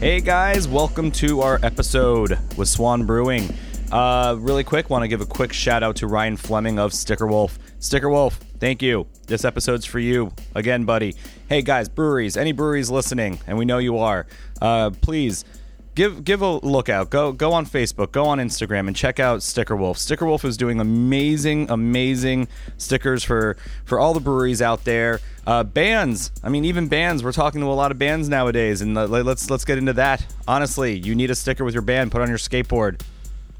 Hey 0.00 0.22
guys, 0.22 0.66
welcome 0.66 1.10
to 1.10 1.42
our 1.42 1.60
episode 1.62 2.38
with 2.56 2.68
Swan 2.70 3.04
Brewing. 3.04 3.52
Uh, 3.92 4.34
really 4.38 4.64
quick, 4.64 4.88
want 4.88 5.02
to 5.02 5.08
give 5.08 5.20
a 5.20 5.26
quick 5.26 5.52
shout 5.52 5.82
out 5.82 5.96
to 5.96 6.06
Ryan 6.06 6.38
Fleming 6.38 6.78
of 6.78 6.94
Sticker 6.94 7.26
Wolf. 7.26 7.58
Sticker 7.80 8.08
Wolf, 8.08 8.40
thank 8.58 8.80
you. 8.80 9.06
This 9.26 9.44
episode's 9.44 9.84
for 9.84 9.98
you 9.98 10.32
again, 10.54 10.86
buddy. 10.86 11.16
Hey 11.50 11.60
guys, 11.60 11.90
breweries, 11.90 12.38
any 12.38 12.52
breweries 12.52 12.88
listening, 12.88 13.40
and 13.46 13.58
we 13.58 13.66
know 13.66 13.76
you 13.76 13.98
are. 13.98 14.26
Uh, 14.62 14.88
please 15.02 15.44
give 15.94 16.24
give 16.24 16.42
a 16.42 16.58
look 16.58 16.88
out. 16.88 17.10
Go 17.10 17.32
go 17.32 17.52
on 17.52 17.66
Facebook, 17.66 18.12
go 18.12 18.24
on 18.24 18.38
Instagram, 18.38 18.86
and 18.86 18.96
check 18.96 19.20
out 19.20 19.42
Sticker 19.42 19.76
Wolf. 19.76 19.98
Sticker 19.98 20.26
Wolf 20.26 20.44
is 20.44 20.56
doing 20.56 20.80
amazing, 20.80 21.70
amazing 21.70 22.48
stickers 22.76 23.24
for 23.24 23.56
for 23.84 23.98
all 23.98 24.14
the 24.14 24.20
breweries 24.20 24.62
out 24.62 24.84
there. 24.84 25.20
Uh, 25.46 25.64
bands, 25.64 26.30
I 26.44 26.48
mean, 26.48 26.64
even 26.64 26.88
bands. 26.88 27.24
We're 27.24 27.32
talking 27.32 27.60
to 27.60 27.66
a 27.66 27.74
lot 27.74 27.90
of 27.90 27.98
bands 27.98 28.28
nowadays, 28.28 28.82
and 28.82 28.94
let's 28.94 29.50
let's 29.50 29.64
get 29.64 29.78
into 29.78 29.92
that. 29.94 30.24
Honestly, 30.46 30.98
you 30.98 31.14
need 31.14 31.30
a 31.30 31.34
sticker 31.34 31.64
with 31.64 31.74
your 31.74 31.82
band. 31.82 32.12
Put 32.12 32.22
on 32.22 32.28
your 32.28 32.38
skateboard. 32.38 33.00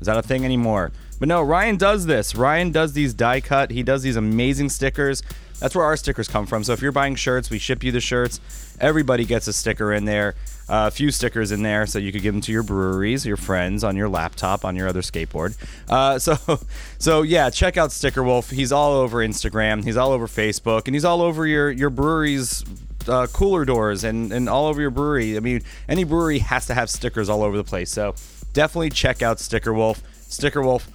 Is 0.00 0.06
that 0.06 0.16
a 0.16 0.22
thing 0.22 0.44
anymore? 0.44 0.92
But 1.18 1.28
no, 1.28 1.42
Ryan 1.42 1.76
does 1.76 2.06
this. 2.06 2.34
Ryan 2.34 2.72
does 2.72 2.94
these 2.94 3.12
die 3.12 3.40
cut. 3.40 3.70
He 3.70 3.82
does 3.82 4.02
these 4.02 4.16
amazing 4.16 4.70
stickers. 4.70 5.22
That's 5.58 5.74
where 5.74 5.84
our 5.84 5.96
stickers 5.98 6.26
come 6.26 6.46
from. 6.46 6.64
So 6.64 6.72
if 6.72 6.80
you're 6.80 6.92
buying 6.92 7.14
shirts, 7.14 7.50
we 7.50 7.58
ship 7.58 7.84
you 7.84 7.92
the 7.92 8.00
shirts. 8.00 8.40
Everybody 8.80 9.26
gets 9.26 9.46
a 9.46 9.52
sticker 9.52 9.92
in 9.92 10.06
there, 10.06 10.34
a 10.70 10.90
few 10.90 11.10
stickers 11.10 11.50
in 11.50 11.62
there, 11.62 11.84
so 11.86 11.98
you 11.98 12.12
could 12.12 12.22
give 12.22 12.32
them 12.32 12.40
to 12.42 12.52
your 12.52 12.62
breweries, 12.62 13.26
your 13.26 13.36
friends, 13.36 13.82
on 13.82 13.96
your 13.96 14.08
laptop, 14.08 14.64
on 14.64 14.76
your 14.76 14.88
other 14.88 15.02
skateboard. 15.02 15.56
Uh, 15.88 16.18
so, 16.18 16.36
so 16.98 17.22
yeah, 17.22 17.50
check 17.50 17.76
out 17.76 17.92
Sticker 17.92 18.22
Wolf. 18.22 18.50
He's 18.50 18.72
all 18.72 18.92
over 18.92 19.18
Instagram. 19.18 19.84
He's 19.84 19.96
all 19.96 20.12
over 20.12 20.26
Facebook, 20.26 20.86
and 20.86 20.94
he's 20.94 21.04
all 21.04 21.22
over 21.22 21.46
your 21.46 21.70
your 21.70 21.90
breweries 21.90 22.64
uh, 23.08 23.26
cooler 23.28 23.64
doors 23.64 24.04
and, 24.04 24.32
and 24.32 24.48
all 24.48 24.66
over 24.66 24.80
your 24.80 24.90
brewery. 24.90 25.36
I 25.36 25.40
mean, 25.40 25.62
any 25.88 26.04
brewery 26.04 26.38
has 26.38 26.66
to 26.66 26.74
have 26.74 26.90
stickers 26.90 27.28
all 27.28 27.42
over 27.42 27.56
the 27.56 27.64
place. 27.64 27.90
So 27.90 28.14
definitely 28.52 28.90
check 28.90 29.22
out 29.22 29.40
Sticker 29.40 29.72
Wolf. 29.72 30.02
Sticker 30.28 30.62
Wolf, 30.62 30.88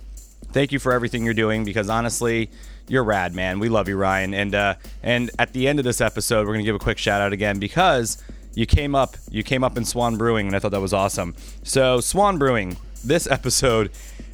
thank 0.52 0.72
you 0.72 0.80
for 0.80 0.94
everything 0.94 1.26
you're 1.26 1.34
doing 1.34 1.66
because 1.66 1.90
honestly, 1.90 2.50
you're 2.88 3.04
rad, 3.04 3.34
man. 3.34 3.60
We 3.60 3.70
love 3.70 3.88
you, 3.88 3.98
Ryan. 3.98 4.34
And 4.34 4.56
uh, 4.56 4.76
and 5.02 5.32
at 5.40 5.54
the 5.54 5.68
end 5.68 5.80
of 5.80 5.86
this 5.86 6.02
episode, 6.02 6.46
we're 6.46 6.54
gonna 6.54 6.64
give 6.64 6.76
a 6.76 6.80
quick 6.80 6.98
shout 6.98 7.22
out 7.22 7.34
again 7.34 7.60
because 7.60 8.22
you 8.56 8.66
came 8.66 8.96
up, 8.96 9.18
you 9.30 9.44
came 9.44 9.64
up 9.64 9.78
in 9.78 9.86
Swan 9.86 10.18
Brewing, 10.18 10.48
and 10.48 10.56
I 10.56 10.60
thought 10.60 10.72
that 10.72 10.82
was 10.82 10.94
awesome. 10.94 11.36
So 11.64 12.00
Swan 12.00 12.38
Brewing, 12.38 12.78
this 13.04 13.28
episode, 13.32 13.92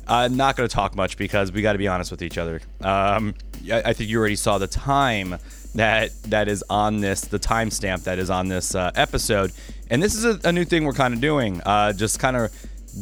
I'm 0.08 0.38
not 0.38 0.56
gonna 0.56 0.70
talk 0.70 0.96
much 0.96 1.18
because 1.18 1.52
we 1.52 1.62
got 1.62 1.74
to 1.74 1.78
be 1.78 1.88
honest 1.88 2.12
with 2.12 2.22
each 2.22 2.38
other. 2.38 2.62
Um, 2.82 3.36
I, 3.72 3.82
I, 3.82 3.94
think 3.94 4.10
you 4.10 4.20
already 4.20 4.36
saw 4.36 4.58
the 4.58 4.68
time 4.68 5.38
that 5.76 6.12
that 6.24 6.48
is 6.48 6.64
on 6.70 7.02
this, 7.02 7.22
the 7.22 7.40
timestamp 7.40 8.04
that 8.04 8.20
is 8.20 8.30
on 8.30 8.48
this 8.48 8.76
uh, 8.76 8.92
episode, 8.96 9.52
and 9.90 10.02
this 10.02 10.16
is 10.16 10.26
a, 10.26 10.40
a 10.48 10.52
new 10.52 10.66
thing 10.66 10.86
we're 10.86 10.94
kind 10.94 11.14
of 11.14 11.22
doing. 11.22 11.62
Uh, 11.66 11.94
just 11.94 12.20
kind 12.20 12.36
of 12.36 12.52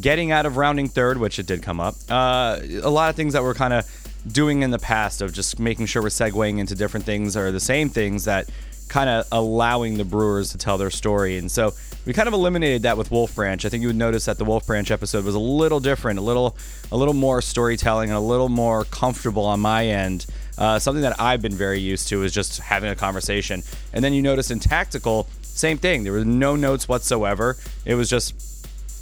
getting 0.00 0.30
out 0.30 0.46
of 0.46 0.56
rounding 0.56 0.88
third, 0.88 1.18
which 1.18 1.38
it 1.38 1.46
did 1.46 1.62
come 1.62 1.80
up. 1.80 1.94
Uh, 2.08 2.60
a 2.82 2.90
lot 2.90 3.10
of 3.10 3.16
things 3.16 3.32
that 3.32 3.42
we're 3.42 3.54
kind 3.54 3.72
of 3.72 3.84
doing 4.30 4.62
in 4.62 4.70
the 4.70 4.78
past 4.78 5.22
of 5.22 5.32
just 5.32 5.58
making 5.58 5.86
sure 5.86 6.02
we're 6.02 6.08
segueing 6.08 6.58
into 6.58 6.74
different 6.74 7.06
things 7.06 7.36
or 7.36 7.50
the 7.50 7.60
same 7.60 7.88
things 7.88 8.24
that 8.24 8.48
kind 8.90 9.08
of 9.08 9.26
allowing 9.30 9.96
the 9.96 10.04
brewers 10.04 10.50
to 10.50 10.58
tell 10.58 10.76
their 10.76 10.90
story. 10.90 11.38
And 11.38 11.50
so 11.50 11.72
we 12.04 12.12
kind 12.12 12.26
of 12.26 12.34
eliminated 12.34 12.82
that 12.82 12.98
with 12.98 13.10
Wolf 13.10 13.34
Branch. 13.34 13.64
I 13.64 13.68
think 13.68 13.82
you 13.82 13.88
would 13.88 13.96
notice 13.96 14.24
that 14.24 14.36
the 14.36 14.44
Wolf 14.44 14.66
Branch 14.66 14.90
episode 14.90 15.24
was 15.24 15.34
a 15.34 15.38
little 15.38 15.80
different, 15.80 16.18
a 16.18 16.22
little 16.22 16.56
a 16.90 16.96
little 16.96 17.14
more 17.14 17.40
storytelling 17.40 18.10
and 18.10 18.16
a 18.16 18.20
little 18.20 18.48
more 18.48 18.84
comfortable 18.84 19.44
on 19.44 19.60
my 19.60 19.86
end. 19.86 20.26
Uh, 20.58 20.78
something 20.78 21.02
that 21.02 21.18
I've 21.20 21.40
been 21.40 21.54
very 21.54 21.78
used 21.78 22.08
to 22.08 22.22
is 22.24 22.34
just 22.34 22.58
having 22.58 22.90
a 22.90 22.96
conversation. 22.96 23.62
And 23.92 24.04
then 24.04 24.12
you 24.12 24.22
notice 24.22 24.50
in 24.50 24.58
tactical, 24.58 25.26
same 25.40 25.78
thing. 25.78 26.04
There 26.04 26.12
were 26.12 26.24
no 26.24 26.56
notes 26.56 26.88
whatsoever. 26.88 27.56
It 27.84 27.94
was 27.94 28.10
just, 28.10 28.34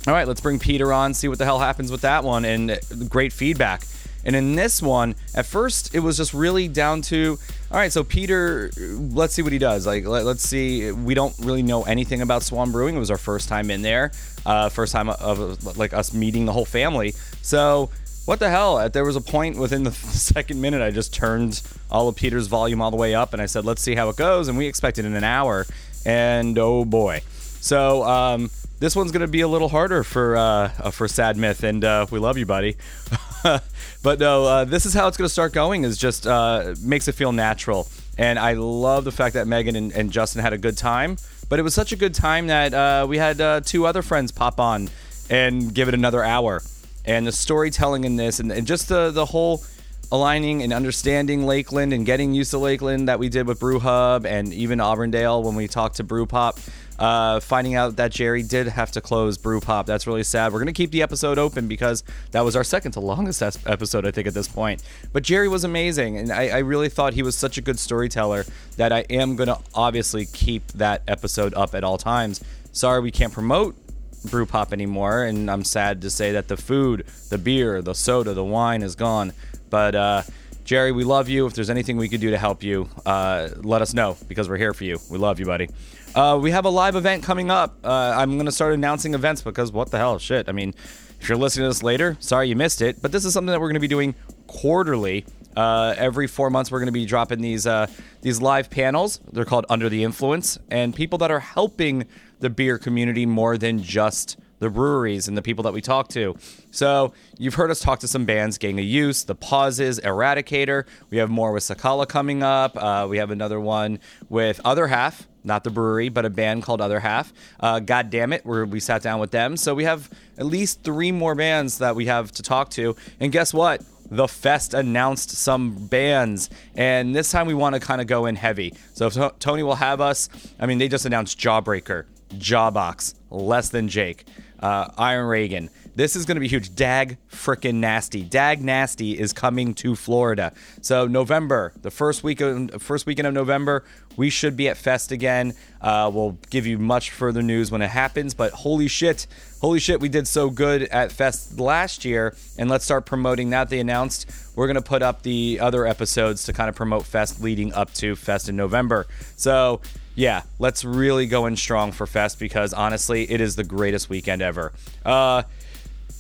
all 0.07 0.13
right, 0.13 0.29
let's 0.29 0.41
bring 0.41 0.59
Peter 0.59 0.93
on, 0.93 1.15
see 1.15 1.29
what 1.29 1.39
the 1.39 1.45
hell 1.45 1.59
happens 1.59 1.91
with 1.91 2.03
that 2.03 2.23
one, 2.25 2.45
and 2.45 2.79
great 3.09 3.33
feedback. 3.33 3.83
And 4.29 4.37
in 4.37 4.57
this 4.57 4.83
one, 4.83 5.15
at 5.35 5.47
first, 5.47 5.95
it 5.95 6.01
was 6.01 6.19
just 6.19 6.35
really 6.35 6.69
down 6.69 7.01
to, 7.01 7.39
all 7.71 7.79
right, 7.79 7.91
so 7.91 8.05
Peter, 8.05 8.71
let's 8.77 9.33
see 9.33 9.41
what 9.41 9.53
he 9.53 9.59
does. 9.59 9.87
Like, 9.87 10.05
let, 10.05 10.27
us 10.27 10.43
see. 10.43 10.93
We 10.93 11.15
don't 11.15 11.35
really 11.39 11.63
know 11.63 11.85
anything 11.85 12.21
about 12.21 12.43
Swan 12.43 12.71
Brewing. 12.71 12.95
It 12.95 12.99
was 12.99 13.11
our 13.11 13.17
first 13.17 13.49
time 13.49 13.71
in 13.71 13.81
there, 13.81 14.13
uh, 14.45 14.69
first 14.69 14.93
time 14.93 15.09
of 15.09 15.79
like 15.79 15.95
us 15.95 16.13
meeting 16.13 16.45
the 16.45 16.53
whole 16.53 16.67
family. 16.67 17.15
So 17.41 17.89
what 18.27 18.39
the 18.39 18.51
hell? 18.51 18.87
There 18.91 19.07
was 19.07 19.17
a 19.17 19.23
point 19.23 19.57
within 19.57 19.85
the 19.85 19.93
second 19.93 20.61
minute, 20.61 20.83
I 20.83 20.91
just 20.91 21.15
turned 21.15 21.63
all 21.91 22.07
of 22.07 22.15
Peter's 22.17 22.49
volume 22.49 22.83
all 22.83 22.91
the 22.91 22.99
way 22.99 23.15
up, 23.15 23.33
and 23.33 23.41
I 23.41 23.47
said, 23.47 23.65
"Let's 23.65 23.81
see 23.81 23.95
how 23.95 24.11
it 24.11 24.17
goes." 24.17 24.49
And 24.49 24.59
we 24.59 24.67
expected 24.67 25.07
in 25.07 25.15
an 25.15 25.25
hour, 25.25 25.65
and 26.05 26.59
oh 26.59 26.85
boy. 26.85 27.23
So 27.63 28.05
um, 28.05 28.51
this 28.79 28.95
one's 28.95 29.11
gonna 29.11 29.27
be 29.27 29.41
a 29.41 29.49
little 29.49 29.71
harder 29.71 30.05
for 30.05 30.37
uh, 30.37 30.71
uh 30.79 30.91
for 30.91 31.09
Sad 31.09 31.39
Myth, 31.39 31.65
and 31.65 31.83
uh, 31.83 32.05
we 32.11 32.19
love 32.19 32.37
you, 32.37 32.45
buddy. 32.45 32.77
but 34.03 34.19
no, 34.19 34.45
uh, 34.45 34.65
this 34.65 34.87
is 34.87 34.95
how 34.95 35.09
it's 35.09 35.17
going 35.17 35.27
to 35.27 35.33
start 35.33 35.53
going. 35.53 35.85
Is 35.85 35.97
just 35.97 36.27
uh, 36.27 36.75
makes 36.83 37.09
it 37.09 37.13
feel 37.13 37.33
natural, 37.33 37.89
and 38.17 38.39
I 38.39 38.55
love 38.55 39.05
the 39.05 39.13
fact 39.13 39.35
that 39.35 39.47
Megan 39.47 39.77
and, 39.77 39.93
and, 39.93 40.11
Justin 40.11 40.43
had 40.43 40.53
a 40.53 40.59
good 40.59 40.77
time. 40.77 41.17
But 41.49 41.59
it 41.59 41.63
was 41.63 41.75
such 41.75 41.93
a 41.93 41.97
good 41.97 42.15
time 42.15 42.49
that 42.49 42.75
uh, 42.75 43.07
we 43.09 43.17
had 43.19 43.41
uh, 43.41 43.61
two 43.61 43.87
other 43.87 44.03
friends 44.03 44.33
pop 44.33 44.61
on 44.61 44.91
and 45.31 45.73
give 45.73 45.89
it 45.89 45.95
another 45.95 46.23
hour, 46.23 46.63
and 47.05 47.27
the 47.27 47.33
storytelling 47.33 48.05
in 48.05 48.17
this, 48.17 48.41
and, 48.41 48.53
and 48.53 48.67
just 48.67 48.89
the 48.89 49.11
the 49.11 49.27
whole 49.27 49.63
aligning 50.11 50.63
and 50.63 50.73
understanding 50.73 51.45
Lakeland 51.45 51.93
and 51.93 52.07
getting 52.07 52.33
used 52.33 52.51
to 52.53 52.59
Lakeland 52.59 53.09
that 53.09 53.19
we 53.19 53.29
did 53.29 53.47
with 53.47 53.61
Brew 53.61 53.79
Hub 53.79 54.25
and 54.25 54.53
even 54.55 54.81
Auburndale 54.81 55.43
when 55.43 55.55
we 55.55 55.69
talked 55.69 55.97
to 55.97 56.05
Brew 56.05 56.25
Pop. 56.25 56.59
Uh, 56.99 57.39
finding 57.39 57.77
out 57.77 57.95
that 57.97 58.11
Jerry 58.11 58.43
did 58.43 58.67
have 58.67 58.91
to 58.93 59.01
close 59.01 59.39
Brew 59.39 59.61
Pop. 59.61 59.87
That's 59.87 60.07
really 60.07 60.25
sad. 60.25 60.53
We're 60.53 60.59
going 60.59 60.67
to 60.67 60.73
keep 60.73 60.91
the 60.91 61.03
episode 61.03 61.39
open 61.39 61.69
because 61.69 62.03
that 62.33 62.45
was 62.45 62.57
our 62.57 62.65
second 62.65 62.93
to 62.93 63.01
longest 63.01 63.41
episode, 63.41 64.05
I 64.05 64.11
think, 64.11 64.27
at 64.27 64.35
this 64.35 64.49
point. 64.49 64.83
But 65.13 65.23
Jerry 65.23 65.49
was 65.49 65.63
amazing, 65.63 66.19
and 66.19 66.33
I, 66.33 66.49
I 66.49 66.59
really 66.59 66.89
thought 66.89 67.15
he 67.15 67.23
was 67.23 67.37
such 67.37 67.57
a 67.57 67.61
good 67.61 67.79
storyteller 67.79 68.45
that 68.77 68.93
I 68.93 69.01
am 69.11 69.37
going 69.37 69.47
to 69.47 69.59
obviously 69.75 70.27
keep 70.27 70.67
that 70.73 71.03
episode 71.07 71.55
up 71.55 71.75
at 71.75 71.85
all 71.85 71.99
times. 71.99 72.43
Sorry, 72.73 73.01
we 73.01 73.13
can't 73.13 73.33
promote 73.33 73.77
Brew 74.25 74.47
Pop 74.47 74.73
anymore, 74.73 75.23
and 75.23 75.49
I'm 75.51 75.65
sad 75.65 76.03
to 76.03 76.11
say 76.11 76.33
that 76.33 76.49
the 76.49 76.57
food, 76.57 77.07
the 77.29 77.39
beer, 77.39 77.81
the 77.81 77.95
soda, 77.95 78.35
the 78.35 78.45
wine 78.45 78.83
is 78.83 78.97
gone. 78.97 79.33
But 79.71 79.95
uh, 79.95 80.23
Jerry, 80.65 80.93
we 80.93 81.05
love 81.05 81.29
you. 81.29 81.47
If 81.47 81.55
there's 81.55 81.71
anything 81.71 81.97
we 81.97 82.09
could 82.09 82.21
do 82.21 82.31
to 82.31 82.39
help 82.39 82.63
you, 82.63 82.89
uh, 83.07 83.51
let 83.57 83.83
us 83.83 83.95
know 83.95 84.17
because 84.27 84.49
we're 84.49 84.57
here 84.57 84.75
for 84.75 84.85
you. 84.85 84.99
We 85.11 85.19
love 85.19 85.39
you, 85.39 85.47
buddy. 85.47 85.69
Uh, 86.15 86.39
we 86.41 86.51
have 86.51 86.65
a 86.65 86.71
live 86.71 86.97
event 86.97 87.23
coming 87.23 87.51
up. 87.51 87.79
Uh, 87.85 88.15
I'm 88.17 88.35
going 88.35 88.47
to 88.47 88.53
start 88.53 88.75
announcing 88.75 89.15
events 89.15 89.43
because 89.43 89.71
what 89.71 89.91
the 89.91 89.99
hell? 89.99 90.19
Shit. 90.19 90.49
I 90.49 90.53
mean, 90.53 90.75
if 91.21 91.29
you're 91.29 91.39
listening 91.39 91.65
to 91.65 91.69
this 91.69 91.83
later, 91.83 92.17
sorry 92.21 92.49
you 92.49 92.57
missed 92.57 92.83
it. 92.83 93.01
But 93.03 93.13
this 93.13 93.25
is 93.25 93.33
something 93.33 93.53
that 93.53 93.61
we're 93.61 93.69
going 93.69 93.75
to 93.75 93.81
be 93.81 93.89
doing 93.89 94.15
quarterly. 94.47 95.27
Uh, 95.57 95.95
every 95.97 96.27
four 96.27 96.51
months, 96.51 96.71
we're 96.71 96.79
going 96.79 96.87
to 96.87 96.93
be 96.93 97.05
dropping 97.05 97.41
these 97.41 97.67
uh, 97.67 97.87
these 98.23 98.41
live 98.41 98.71
panels. 98.71 99.21
They're 99.33 99.45
called 99.45 99.67
Under 99.69 99.89
the 99.89 100.05
Influence, 100.05 100.59
and 100.71 100.95
people 100.95 101.19
that 101.19 101.31
are 101.31 101.41
helping 101.41 102.07
the 102.39 102.51
beer 102.51 102.79
community 102.79 103.27
more 103.27 103.59
than 103.59 103.83
just 103.83 104.39
the 104.61 104.71
breweries 104.71 105.29
and 105.29 105.37
the 105.37 105.43
people 105.43 105.63
that 105.65 105.73
we 105.73 105.81
talk 105.81 106.09
to. 106.09 106.37
So 106.71 107.13
you've 107.39 107.55
heard 107.55 107.71
us 107.71 107.81
talk 107.81 108.01
to 108.01 108.09
some 108.09 108.25
bands, 108.25 108.59
Gang 108.59 108.79
of 108.79 108.85
Use, 108.85 109.25
The 109.25 109.35
Pauses, 109.35 110.01
Eradicator. 110.01 110.85
We 111.11 111.19
have 111.19 111.31
more 111.31 111.53
with 111.53 111.63
Sakala 111.63 112.09
coming 112.09 112.43
up. 112.43 112.77
Uh, 112.77 113.07
we 113.09 113.19
have 113.19 113.31
another 113.31 113.61
one 113.61 114.01
with 114.29 114.61
Other 114.65 114.89
Half, 114.89 115.29
not 115.49 115.65
the 115.65 115.71
brewery, 115.71 116.09
but 116.09 116.25
a 116.25 116.31
band 116.31 116.63
called 116.63 116.81
Other 116.81 117.01
Half. 117.01 117.33
Uh, 117.59 117.81
God 117.81 118.11
damn 118.11 118.33
it, 118.33 118.47
where 118.47 118.65
we 118.65 118.79
sat 118.79 119.03
down 119.03 119.19
with 119.19 119.33
them. 119.33 119.57
So 119.57 119.75
we 119.75 119.83
have 119.83 120.09
at 120.37 120.47
least 120.47 120.85
three 120.85 121.11
more 121.11 121.35
bands 121.35 121.79
that 121.79 121.97
we 121.97 122.07
have 122.07 122.31
to 122.33 122.43
talk 122.45 122.71
to. 122.71 122.95
And 123.19 123.33
guess 123.33 123.53
what? 123.53 123.83
the 124.11 124.27
fest 124.27 124.73
announced 124.73 125.33
some 125.33 125.87
bands 125.87 126.49
and 126.75 127.15
this 127.15 127.31
time 127.31 127.47
we 127.47 127.53
want 127.53 127.75
to 127.75 127.79
kind 127.79 128.01
of 128.01 128.07
go 128.07 128.25
in 128.25 128.37
heavy 128.37 128.73
so 128.95 129.11
tony 129.39 129.63
will 129.63 129.75
have 129.75 130.01
us 130.01 130.31
i 130.59 130.65
mean 130.65 130.79
they 130.79 130.89
just 130.89 131.05
announced 131.05 131.39
jawbreaker 131.39 132.07
jawbox 132.39 133.13
less 133.29 133.69
than 133.69 133.87
jake 133.87 134.25
uh, 134.61 134.89
Iron 134.97 135.27
Reagan. 135.27 135.71
This 135.99 136.15
is 136.15 136.27
going 136.27 136.37
to 136.37 136.41
be 136.41 136.47
huge. 136.47 136.77
Dag 136.77 137.19
frickin' 137.29 137.75
nasty. 137.75 138.23
Dag 138.23 138.63
nasty 138.63 139.19
is 139.19 139.33
coming 139.33 139.75
to 139.75 139.97
Florida. 139.97 140.53
So 140.81 141.09
November, 141.09 141.73
the 141.83 141.91
first 141.91 142.23
week 142.23 142.41
of 142.41 142.81
first 142.81 143.05
weekend 143.05 143.27
of 143.27 143.35
November, 143.35 143.83
we 144.17 144.31
should 144.31 144.57
be 144.57 144.69
at 144.69 144.77
Fest 144.77 145.11
again. 145.11 145.55
Uh, 145.81 146.09
we'll 146.15 146.39
give 146.51 146.69
you 146.69 146.79
much 146.79 147.11
further 147.11 147.43
news 147.43 147.73
when 147.73 147.83
it 147.83 147.91
happens. 147.91 148.33
But 148.33 148.53
holy 148.53 148.87
shit, 148.87 149.27
holy 149.61 149.81
shit, 149.81 149.99
we 149.99 150.09
did 150.09 150.29
so 150.29 150.51
good 150.51 150.83
at 150.83 151.11
Fest 151.11 151.59
last 151.59 152.05
year, 152.05 152.37
and 152.57 152.71
let's 152.71 152.85
start 152.85 153.05
promoting 153.05 153.51
that. 153.51 153.69
They 153.69 153.81
announced 153.81 154.31
we're 154.55 154.69
gonna 154.69 154.81
put 154.81 155.03
up 155.03 155.23
the 155.23 155.59
other 155.61 155.85
episodes 155.85 156.45
to 156.45 156.53
kind 156.53 156.69
of 156.69 156.77
promote 156.77 157.07
Fest 157.07 157.43
leading 157.43 157.73
up 157.73 157.93
to 157.95 158.15
Fest 158.15 158.49
in 158.49 158.55
November. 158.55 159.09
So 159.35 159.81
yeah, 160.15 160.43
let's 160.61 160.85
really 160.85 161.27
go 161.27 161.47
in 161.47 161.57
strong 161.57 161.91
for 161.91 162.07
Fest 162.07 162.39
because 162.39 162.73
honestly, 162.73 163.29
it 163.31 163.41
is 163.41 163.57
the 163.57 163.65
greatest 163.65 164.09
weekend 164.09 164.43
ever. 164.43 164.73
Uh, 165.05 165.43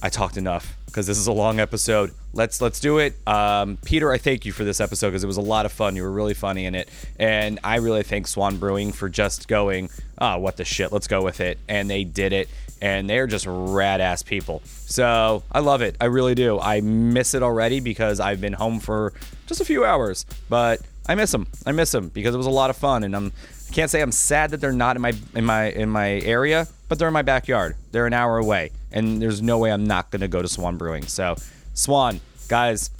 I 0.02 0.08
talked 0.08 0.36
enough 0.36 0.76
because 0.86 1.06
this 1.06 1.18
is 1.18 1.26
a 1.26 1.32
long 1.32 1.58
episode. 1.58 2.12
Let's 2.32 2.60
let's 2.60 2.78
do 2.78 2.98
it. 2.98 3.14
Um, 3.26 3.78
Peter, 3.84 4.12
I 4.12 4.18
thank 4.18 4.46
you 4.46 4.52
for 4.52 4.64
this 4.64 4.80
episode 4.80 5.08
because 5.08 5.24
it 5.24 5.26
was 5.26 5.36
a 5.38 5.42
lot 5.42 5.66
of 5.66 5.72
fun. 5.72 5.96
You 5.96 6.02
were 6.02 6.10
really 6.10 6.34
funny 6.34 6.66
in 6.66 6.74
it, 6.74 6.88
and 7.18 7.58
I 7.64 7.76
really 7.76 8.02
thank 8.02 8.28
Swan 8.28 8.58
Brewing 8.58 8.92
for 8.92 9.08
just 9.08 9.48
going, 9.48 9.90
oh, 10.20 10.38
what 10.38 10.56
the 10.56 10.64
shit, 10.64 10.92
let's 10.92 11.08
go 11.08 11.22
with 11.22 11.40
it, 11.40 11.58
and 11.68 11.90
they 11.90 12.04
did 12.04 12.32
it, 12.32 12.48
and 12.80 13.10
they're 13.10 13.26
just 13.26 13.46
rad 13.48 14.00
ass 14.00 14.22
people. 14.22 14.62
So 14.64 15.42
I 15.50 15.60
love 15.60 15.82
it. 15.82 15.96
I 16.00 16.04
really 16.04 16.34
do. 16.34 16.60
I 16.60 16.80
miss 16.80 17.34
it 17.34 17.42
already 17.42 17.80
because 17.80 18.20
I've 18.20 18.40
been 18.40 18.52
home 18.52 18.78
for 18.78 19.12
just 19.46 19.60
a 19.60 19.64
few 19.64 19.84
hours, 19.84 20.26
but 20.48 20.80
I 21.08 21.16
miss 21.16 21.32
them. 21.32 21.48
I 21.66 21.72
miss 21.72 21.90
them 21.90 22.08
because 22.10 22.34
it 22.34 22.38
was 22.38 22.46
a 22.46 22.50
lot 22.50 22.70
of 22.70 22.76
fun, 22.76 23.02
and 23.02 23.16
I'm 23.16 23.32
can't 23.72 23.90
say 23.90 24.00
I'm 24.00 24.12
sad 24.12 24.50
that 24.50 24.60
they're 24.60 24.72
not 24.72 24.96
in 24.96 25.02
my 25.02 25.14
in 25.34 25.44
my 25.44 25.70
in 25.70 25.88
my 25.88 26.20
area, 26.20 26.66
but 26.88 26.98
they're 26.98 27.08
in 27.08 27.14
my 27.14 27.22
backyard. 27.22 27.76
They're 27.92 28.06
an 28.06 28.12
hour 28.12 28.38
away, 28.38 28.72
and 28.92 29.20
there's 29.20 29.42
no 29.42 29.58
way 29.58 29.70
I'm 29.70 29.84
not 29.86 30.10
going 30.10 30.20
to 30.20 30.28
go 30.28 30.42
to 30.42 30.48
Swan 30.48 30.76
Brewing. 30.76 31.04
So, 31.04 31.36
Swan, 31.74 32.20
guys, 32.48 32.90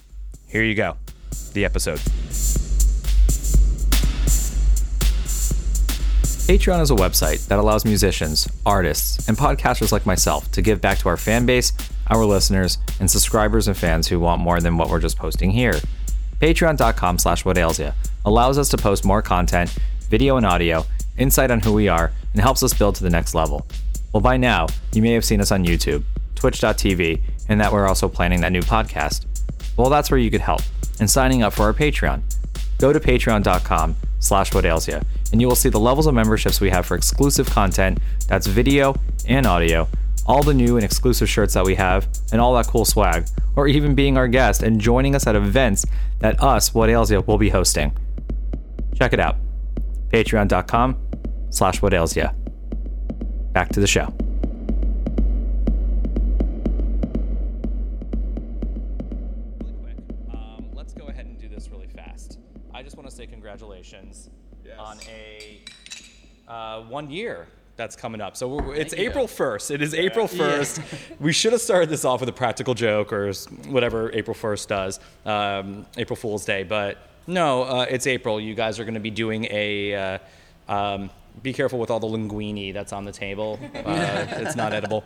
here 0.47 0.63
you 0.63 0.75
go. 0.75 0.97
The 1.53 1.65
episode. 1.65 2.01
Patreon 6.49 6.81
is 6.81 6.91
a 6.91 6.95
website 6.95 7.47
that 7.49 7.59
allows 7.59 7.85
musicians, 7.85 8.49
artists, 8.65 9.29
and 9.29 9.37
podcasters 9.37 9.93
like 9.93 10.07
myself 10.07 10.51
to 10.53 10.63
give 10.63 10.81
back 10.81 10.97
to 10.99 11.11
our 11.11 11.19
fan 11.19 11.45
base, 11.45 11.75
our 12.07 12.25
listeners, 12.25 12.79
and 13.01 13.11
subscribers 13.11 13.69
and 13.69 13.77
fans 13.77 14.09
who 14.09 14.19
want 14.19 14.41
more 14.41 14.59
than 14.59 14.79
what 14.79 14.89
we're 14.89 14.99
just 14.99 15.19
posting 15.19 15.51
here. 15.51 15.75
Patreon.com 16.41 17.19
slash 17.19 17.45
what 17.45 17.59
allows 18.25 18.57
us 18.57 18.71
to 18.71 18.79
post 18.79 19.05
more 19.05 19.21
content 19.21 19.77
video 20.09 20.37
and 20.37 20.47
audio, 20.47 20.85
insight 21.17 21.51
on 21.51 21.61
who 21.61 21.73
we 21.73 21.89
are, 21.89 22.13
and 22.33 22.41
helps 22.41 22.63
us 22.63 22.75
build 22.75 22.95
to 22.97 23.03
the 23.03 23.11
next 23.11 23.35
level. 23.35 23.67
Well, 24.13 24.21
by 24.21 24.37
now, 24.37 24.69
you 24.93 25.03
may 25.03 25.13
have 25.13 25.25
seen 25.25 25.41
us 25.41 25.53
on 25.53 25.65
YouTube, 25.65 26.03
twitch.tv, 26.35 27.21
and 27.49 27.61
that 27.61 27.73
we're 27.73 27.87
also 27.87 28.09
planning 28.09 28.41
that 28.41 28.53
new 28.53 28.63
podcast. 28.63 29.27
Well, 29.77 29.91
that's 29.91 30.11
where 30.11 30.19
you 30.19 30.31
could 30.31 30.41
help 30.41 30.63
and 31.01 31.09
signing 31.09 31.43
up 31.43 31.53
for 31.53 31.63
our 31.63 31.75
Patreon. 31.75 32.23
Go 32.79 32.93
to 32.93 33.01
patreon.com 33.01 33.97
slash 34.21 34.55
what 34.55 34.65
and 34.65 35.41
you 35.41 35.47
will 35.47 35.55
see 35.55 35.69
the 35.69 35.79
levels 35.81 36.07
of 36.07 36.15
memberships 36.15 36.61
we 36.61 36.71
have 36.71 36.87
for 36.87 36.97
exclusive 36.97 37.49
content 37.49 37.99
that's 38.27 38.47
video 38.47 38.95
and 39.27 39.47
audio, 39.47 39.89
all 40.27 40.43
the 40.43 40.55
new 40.55 40.77
and 40.77 40.85
exclusive 40.85 41.29
shirts 41.29 41.55
that 41.55 41.65
we 41.65 41.75
have, 41.75 42.09
and 42.33 42.41
all 42.41 42.55
that 42.55 42.67
cool 42.67 42.85
swag, 42.85 43.27
or 43.57 43.69
even 43.69 43.95
being 43.95 44.17
our 44.17 44.29
guest 44.29 44.63
and 44.63 44.81
joining 44.81 45.15
us 45.15 45.27
at 45.27 45.37
events 45.37 45.85
that 46.21 46.43
us, 46.43 46.75
What 46.75 46.89
will 47.27 47.39
be 47.39 47.51
hosting. 47.51 47.97
Check 48.97 49.13
it 49.13 49.21
out 49.21 49.37
patreon.com 50.11 50.97
slash 51.51 51.81
what 51.83 51.93
ails 51.95 52.17
ya. 52.17 52.31
Back 53.53 53.71
to 53.71 53.81
the 53.81 53.87
show. 53.87 54.13
Really 59.61 59.75
quick, 59.83 59.97
um, 60.33 60.65
let's 60.75 60.93
go 60.93 61.07
ahead 61.07 61.27
and 61.27 61.39
do 61.39 61.49
this 61.49 61.69
really 61.71 61.89
fast. 61.89 62.39
I 62.75 62.83
just 62.83 62.97
want 62.97 63.09
to 63.09 63.15
say 63.15 63.27
congratulations 63.27 64.31
Yes. 64.65 64.77
on 64.79 64.99
a 65.09 65.61
uh, 66.51 66.83
one 66.83 67.11
year 67.11 67.47
that's 67.77 67.97
coming 67.97 68.21
up. 68.21 68.37
So 68.37 68.49
we're, 68.49 68.75
it's 68.75 68.93
Thank 68.93 69.03
you. 69.05 69.11
April 69.11 69.27
1st. 69.27 69.71
It 69.71 69.83
is 69.83 69.95
April 69.95 70.27
1st. 70.29 70.83
we 71.21 71.33
should 71.33 71.53
have 71.53 71.61
started 71.63 71.89
this 71.89 72.05
off 72.05 72.21
with 72.21 72.29
a 72.29 72.33
practical 72.33 72.75
joke 72.75 73.13
or 73.13 73.33
whatever 73.69 74.13
April 74.13 74.35
1st 74.35 74.67
does, 74.67 75.01
um, 75.25 75.87
April 75.97 76.17
Fool's 76.17 76.45
Day. 76.45 76.65
But 76.65 76.99
no, 77.29 77.63
uh, 77.63 77.87
it's 77.89 78.07
April. 78.07 78.41
You 78.41 78.55
guys 78.55 78.81
are 78.81 78.85
going 78.85 78.95
to 78.95 79.01
be 79.01 79.11
doing 79.11 79.47
a. 79.51 79.95
Uh, 79.95 80.19
um, 80.73 81.11
be 81.41 81.53
careful 81.53 81.79
with 81.79 81.91
all 81.91 82.01
the 82.01 82.09
linguine 82.09 82.75
that's 82.75 82.93
on 82.93 83.05
the 83.05 83.13
table. 83.13 83.61
Uh, 83.75 84.27
it's 84.39 84.57
not 84.57 84.73
edible. 84.73 85.05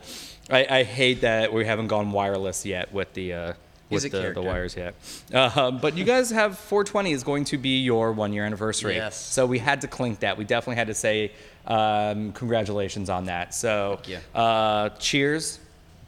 I, 0.49 0.65
I 0.79 0.83
hate 0.83 1.21
that 1.21 1.53
we 1.53 1.63
haven't 1.63 1.87
gone 1.87 2.11
wireless 2.11 2.65
yet 2.65 2.91
with 2.91 3.13
the. 3.13 3.33
Uh, 3.33 3.53
with 3.89 4.11
the, 4.11 4.31
the 4.33 4.41
wires 4.41 4.75
yet. 4.75 4.95
Uh, 5.31 5.69
but 5.69 5.95
you 5.95 6.03
guys 6.03 6.31
have 6.31 6.57
420 6.57 7.11
is 7.11 7.23
going 7.23 7.45
to 7.45 7.57
be 7.57 7.77
your 7.79 8.11
one 8.11 8.33
year 8.33 8.43
anniversary. 8.45 8.95
Yes. 8.95 9.15
So 9.15 9.45
we 9.45 9.59
had 9.59 9.81
to 9.81 9.87
clink 9.87 10.21
that. 10.21 10.37
We 10.37 10.45
definitely 10.45 10.77
had 10.77 10.87
to 10.87 10.95
say 10.95 11.31
um, 11.67 12.31
congratulations 12.31 13.09
on 13.09 13.25
that. 13.25 13.53
So 13.53 13.99
you. 14.05 14.17
uh, 14.33 14.89
cheers. 14.97 15.59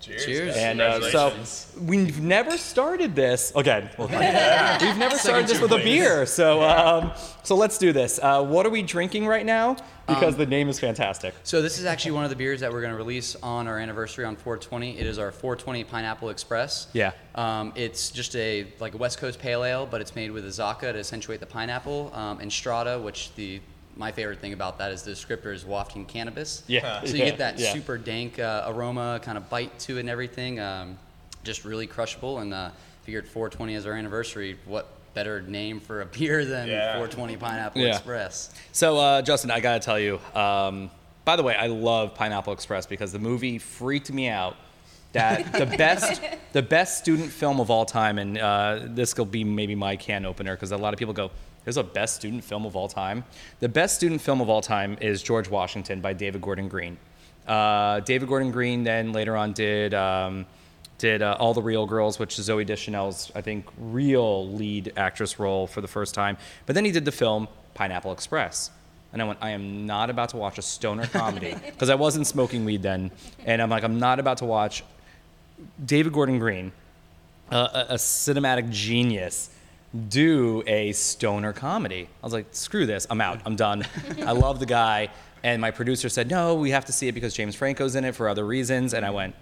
Cheers. 0.06 0.26
Cheers. 0.26 0.56
And 0.56 0.82
uh, 0.82 1.10
so 1.10 1.34
we've 1.82 2.22
never 2.22 2.58
started 2.58 3.16
this 3.16 3.52
again. 3.56 3.90
We've 3.98 4.98
never 4.98 5.18
started 5.18 5.48
this 5.48 5.60
with 5.60 5.72
a 5.72 5.78
beer. 5.78 6.26
So 6.28 6.62
um, 6.62 7.12
so 7.44 7.56
let's 7.56 7.78
do 7.80 7.92
this. 7.92 8.20
Uh, 8.22 8.44
what 8.44 8.66
are 8.66 8.70
we 8.70 8.84
drinking 8.84 9.26
right 9.26 9.46
now? 9.46 9.78
Because 10.08 10.36
the 10.36 10.46
name 10.46 10.70
is 10.70 10.80
fantastic. 10.80 11.34
So 11.44 11.64
this 11.64 11.80
is 11.80 11.86
actually 11.86 12.12
one 12.12 12.24
of 12.24 12.30
the 12.30 12.36
beers 12.36 12.60
that 12.60 12.72
we're 12.72 12.82
going 12.82 12.94
to 12.94 12.98
release 12.98 13.36
on 13.42 13.68
our 13.68 13.80
anniversary 13.80 14.24
on 14.26 14.36
420. 14.36 15.00
It 15.00 15.08
is 15.08 15.18
our 15.18 15.32
420 15.32 15.84
Pineapple 15.86 16.30
Express. 16.30 16.88
Yeah. 16.94 17.14
Um, 17.34 17.74
it's 17.76 18.12
just 18.12 18.36
a 18.36 18.68
like 18.80 18.94
a 18.94 18.98
West 18.98 19.18
Coast 19.18 19.40
pale 19.40 19.64
ale, 19.64 19.88
but 19.88 20.02
it's 20.02 20.16
made 20.16 20.30
with 20.30 20.46
Azacca 20.46 20.94
to 20.94 21.00
accentuate 21.00 21.40
the 21.40 21.48
pineapple, 21.48 22.12
um, 22.14 22.40
and 22.40 22.54
Strata, 22.54 23.00
which 23.00 23.34
the 23.36 23.60
my 23.96 24.12
favorite 24.12 24.40
thing 24.40 24.54
about 24.54 24.78
that 24.80 24.92
is 24.92 25.04
the 25.04 25.12
descriptor 25.12 25.54
is 25.54 25.66
wafting 25.66 26.06
cannabis. 26.06 26.64
Yeah, 26.68 27.02
So 27.04 27.14
you 27.14 27.20
yeah, 27.20 27.26
get 27.30 27.38
that 27.40 27.60
yeah. 27.60 27.72
super 27.74 27.98
dank 27.98 28.40
uh, 28.40 28.66
aroma, 28.68 29.20
kind 29.24 29.38
of 29.38 29.50
bite 29.50 29.78
to 29.80 29.98
it 29.98 30.02
and 30.02 30.10
everything. 30.10 30.60
Um, 30.60 30.98
just 31.44 31.64
really 31.64 31.88
crushable, 31.88 32.40
and 32.40 32.54
uh, 32.54 32.72
figured 33.04 33.28
420 33.28 33.76
as 33.76 33.86
our 33.86 33.94
anniversary. 33.94 34.58
What 34.66 34.88
better 35.14 35.42
name 35.42 35.80
for 35.80 36.02
a 36.02 36.06
beer 36.18 36.44
than 36.44 36.68
Yeah. 36.68 36.94
420 36.94 37.38
Pineapple 37.38 37.82
Yeah. 37.82 37.90
Express? 37.96 38.54
So, 38.74 38.98
uh, 38.98 39.22
Justin, 39.22 39.52
I 39.52 39.60
gotta 39.62 39.80
tell 39.80 40.00
you. 40.00 40.20
Um, 40.34 40.90
by 41.24 41.36
the 41.38 41.44
way, 41.44 41.56
I 41.56 41.68
love 41.68 42.14
Pineapple 42.16 42.54
Express 42.54 42.86
because 42.86 43.12
the 43.12 43.20
movie 43.20 43.58
freaked 43.58 44.12
me 44.12 44.28
out. 44.28 44.56
That 45.14 45.54
the 45.58 45.66
best, 45.66 46.22
the 46.52 46.62
best 46.62 46.98
student 46.98 47.32
film 47.32 47.62
of 47.62 47.72
all 47.72 47.86
time, 47.86 48.20
and 48.20 48.38
uh, 48.38 48.80
this 48.84 49.16
will 49.18 49.26
be 49.26 49.46
maybe 49.46 49.74
my 49.74 49.96
can 49.96 50.26
opener 50.26 50.54
because 50.56 50.72
a 50.74 50.78
lot 50.78 50.94
of 50.94 51.00
people 51.00 51.14
go, 51.14 51.32
"There's 51.66 51.78
a 51.78 51.84
best 51.84 52.16
student 52.16 52.44
film 52.44 52.66
of 52.66 52.76
all 52.78 52.88
time." 52.88 53.26
The 53.60 53.70
best 53.70 53.96
student 53.96 54.22
film 54.22 54.40
of 54.40 54.50
all 54.50 54.62
time 54.62 54.98
is 55.02 55.22
George 55.22 55.50
Washington 55.50 56.00
by 56.00 56.14
David 56.14 56.42
Gordon 56.42 56.70
Green. 56.70 56.98
Uh, 57.46 58.00
David 58.00 58.30
Gordon 58.30 58.52
Green 58.52 58.84
then 58.84 59.12
later 59.12 59.36
on 59.36 59.52
did. 59.52 59.94
Um, 59.94 60.46
did 60.98 61.22
uh, 61.22 61.36
All 61.40 61.54
the 61.54 61.62
Real 61.62 61.86
Girls, 61.86 62.20
which 62.20 62.40
is 62.40 62.48
Zooey 62.48 62.66
Deschanel's, 62.66 63.32
I 63.36 63.42
think, 63.42 63.66
real 63.78 64.50
lead 64.50 64.94
actress 64.96 65.40
role 65.40 65.68
for 65.68 65.82
the 65.82 65.88
first 65.88 66.16
time. 66.16 66.38
But 66.66 66.76
then 66.76 66.86
he 66.86 66.92
did 66.92 67.06
the 67.06 67.12
film 67.12 67.48
Pineapple 67.74 68.12
Express. 68.12 68.72
And 69.14 69.22
I 69.22 69.26
went, 69.26 69.40
I 69.42 69.52
am 69.52 69.86
not 69.86 70.10
about 70.10 70.30
to 70.30 70.38
watch 70.38 70.58
a 70.58 70.62
stoner 70.62 71.08
comedy 71.08 71.56
because 71.66 71.90
I 71.90 71.96
wasn't 71.96 72.28
smoking 72.28 72.66
weed 72.66 72.82
then. 72.82 73.12
And 73.46 73.62
I'm 73.62 73.70
like, 73.70 73.84
I'm 73.84 74.00
not 74.00 74.20
about 74.20 74.38
to 74.38 74.46
watch 74.46 74.84
David 75.86 76.12
Gordon 76.12 76.40
Green, 76.40 76.72
uh, 77.52 77.86
a, 77.90 77.94
a 77.94 77.96
cinematic 77.96 78.70
genius, 78.70 79.50
do 80.10 80.64
a 80.68 80.92
stoner 80.92 81.54
comedy. 81.54 82.10
I 82.22 82.26
was 82.26 82.34
like, 82.34 82.48
screw 82.52 82.86
this, 82.86 83.08
I'm 83.10 83.22
out, 83.22 83.42
I'm 83.46 83.56
done. 83.56 83.86
I 84.26 84.32
love 84.32 84.60
the 84.60 84.66
guy. 84.66 85.10
And 85.44 85.62
my 85.62 85.72
producer 85.72 86.10
said, 86.10 86.30
no, 86.30 86.56
we 86.56 86.72
have 86.72 86.86
to 86.86 86.92
see 86.92 87.08
it 87.08 87.12
because 87.12 87.34
James 87.34 87.56
Franco's 87.56 87.96
in 87.96 88.04
it 88.04 88.16
for 88.16 88.28
other 88.28 88.46
reasons. 88.46 88.94
And 88.94 89.06
I 89.06 89.12
went, 89.12 89.36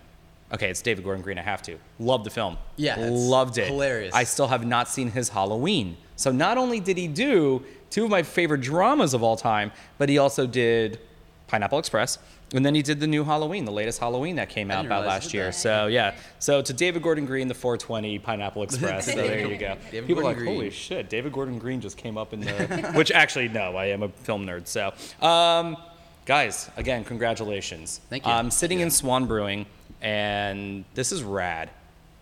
okay, 0.53 0.69
it's 0.69 0.81
David 0.81 1.03
Gordon 1.03 1.24
Green, 1.24 1.38
I 1.38 1.41
have 1.43 1.62
to. 1.63 1.77
Loved 2.00 2.25
the 2.25 2.29
film. 2.29 2.57
Yeah, 2.75 3.00
it's 3.00 3.10
Loved 3.12 3.57
it. 3.57 3.67
hilarious. 3.67 4.13
I 4.13 4.25
still 4.25 4.48
have 4.48 4.65
not 4.65 4.89
seen 4.89 5.12
his 5.12 5.29
Halloween. 5.29 5.98
So 6.15 6.31
not 6.31 6.57
only 6.57 6.79
did 6.79 6.98
he 6.98 7.07
do 7.07 7.63
two 7.89 8.03
of 8.05 8.10
my 8.10 8.22
favorite 8.24 8.62
dramas 8.62 9.13
of 9.13 9.24
all 9.24 9.38
time, 9.38 9.72
but 9.98 10.10
he 10.10 10.17
also 10.17 10.45
did 10.45 11.00
Pineapple 11.48 11.79
Express. 11.79 12.19
And 12.53 12.63
then 12.65 12.75
he 12.75 12.81
did 12.83 13.00
the 13.00 13.07
new 13.07 13.24
Halloween, 13.24 13.65
the 13.65 13.72
latest 13.72 14.00
Halloween 14.00 14.36
that 14.36 14.48
came 14.50 14.69
out 14.69 14.86
about 14.86 15.05
last 15.05 15.33
year. 15.33 15.45
that. 15.45 15.55
So 15.55 15.88
yeah, 15.88 16.15
so 16.39 16.62
to 16.62 16.74
David 16.74 17.01
Gordon 17.01 17.25
Green, 17.25 17.48
the 17.48 17.53
420 17.55 18.19
Pineapple 18.19 18.63
Express. 18.67 19.07
so 19.07 19.15
there 19.15 19.48
you 19.48 19.57
go. 19.57 19.75
David 19.91 20.07
People 20.07 20.27
are 20.27 20.33
Gordon 20.33 20.45
like, 20.45 20.55
holy 20.55 20.69
shit, 20.69 21.10
David 21.10 21.33
Gordon 21.33 21.57
Green 21.57 21.81
just 21.81 21.98
came 21.98 22.17
up 22.17 22.31
in 22.33 22.41
the. 22.41 22.91
Which 22.95 23.12
actually, 23.12 23.50
no, 23.50 23.75
I 23.75 23.86
am 23.86 24.03
a 24.03 24.10
film 24.10 24.45
nerd. 24.45 24.67
So, 24.67 24.93
um, 25.25 25.77
guys, 26.25 26.69
again, 26.77 27.03
congratulations. 27.03 28.01
Thank 28.10 28.25
you. 28.25 28.31
I'm 28.31 28.51
sitting 28.51 28.81
in 28.81 28.91
Swan 28.91 29.25
Brewing, 29.25 29.65
and 30.01 30.86
this 30.93 31.12
is 31.12 31.24
rad. 31.24 31.69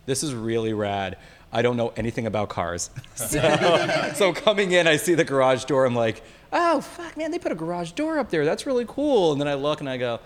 This 0.06 0.22
is 0.22 0.34
really 0.34 0.72
rad. 0.72 1.16
I 1.52 1.60
don't 1.60 1.76
know 1.76 1.92
anything 1.96 2.26
about 2.26 2.48
cars. 2.48 2.90
So, 3.14 4.12
so 4.14 4.32
coming 4.32 4.72
in, 4.72 4.86
I 4.86 4.96
see 4.96 5.14
the 5.14 5.24
garage 5.24 5.64
door. 5.64 5.84
I'm 5.84 5.94
like, 5.94 6.22
oh, 6.52 6.80
fuck, 6.80 7.16
man, 7.16 7.30
they 7.30 7.38
put 7.38 7.52
a 7.52 7.54
garage 7.56 7.92
door 7.92 8.18
up 8.18 8.30
there. 8.30 8.44
That's 8.44 8.66
really 8.66 8.84
cool. 8.86 9.32
And 9.32 9.40
then 9.40 9.48
I 9.48 9.54
look 9.54 9.80
and 9.80 9.88
I 9.88 9.96
go, 9.96 10.20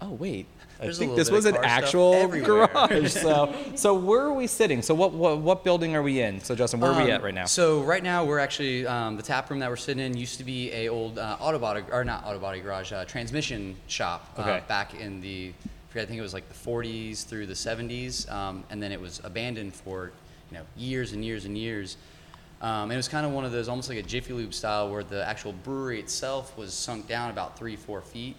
oh, 0.00 0.10
wait. 0.10 0.46
I 0.80 0.84
There's 0.86 0.98
think 0.98 1.14
this 1.14 1.30
was 1.30 1.44
an 1.44 1.56
actual 1.62 2.26
garage. 2.26 3.12
So, 3.12 3.54
so 3.76 3.94
where 3.94 4.22
are 4.22 4.32
we 4.32 4.48
sitting? 4.48 4.82
So 4.82 4.92
what, 4.92 5.12
what, 5.12 5.38
what 5.38 5.62
building 5.62 5.94
are 5.94 6.02
we 6.02 6.20
in? 6.20 6.40
So 6.40 6.56
Justin, 6.56 6.80
where 6.80 6.90
are 6.90 6.96
we 6.96 7.04
Um, 7.04 7.10
at 7.10 7.22
right 7.22 7.32
now? 7.32 7.44
So 7.44 7.82
right 7.82 8.02
now 8.02 8.24
we're 8.24 8.40
actually 8.40 8.84
um, 8.84 9.16
the 9.16 9.22
tap 9.22 9.50
room 9.50 9.60
that 9.60 9.70
we're 9.70 9.76
sitting 9.76 10.04
in 10.04 10.16
used 10.16 10.38
to 10.38 10.44
be 10.44 10.72
a 10.72 10.88
old 10.88 11.16
uh, 11.16 11.36
auto 11.38 11.60
body 11.60 11.84
or 11.92 12.04
not 12.04 12.26
auto 12.26 12.40
body 12.40 12.58
garage 12.60 12.92
uh, 12.92 13.04
transmission 13.04 13.76
shop 13.86 14.28
uh, 14.36 14.40
Okay. 14.42 14.62
back 14.66 14.94
in 14.94 15.20
the 15.20 15.52
I 15.54 15.92
forget, 15.96 16.02
I 16.02 16.06
think 16.08 16.18
it 16.18 16.22
was 16.22 16.34
like 16.34 16.48
the 16.48 16.70
40s 16.70 17.24
through 17.24 17.46
the 17.46 17.54
70s 17.54 18.30
um, 18.30 18.64
and 18.68 18.82
then 18.82 18.90
it 18.90 19.00
was 19.00 19.20
abandoned 19.22 19.74
for 19.76 20.10
you 20.50 20.58
know 20.58 20.64
years 20.76 21.12
and 21.12 21.24
years 21.24 21.44
and 21.44 21.56
years. 21.56 21.96
Um, 22.64 22.84
and 22.84 22.92
it 22.92 22.96
was 22.96 23.08
kind 23.08 23.26
of 23.26 23.32
one 23.32 23.44
of 23.44 23.52
those 23.52 23.68
almost 23.68 23.90
like 23.90 23.98
a 23.98 24.02
Jiffy 24.02 24.32
Lube 24.32 24.54
style 24.54 24.88
where 24.90 25.04
the 25.04 25.22
actual 25.28 25.52
brewery 25.52 26.00
itself 26.00 26.56
was 26.56 26.72
sunk 26.72 27.06
down 27.06 27.30
about 27.30 27.58
three 27.58 27.76
four 27.76 28.00
feet. 28.00 28.36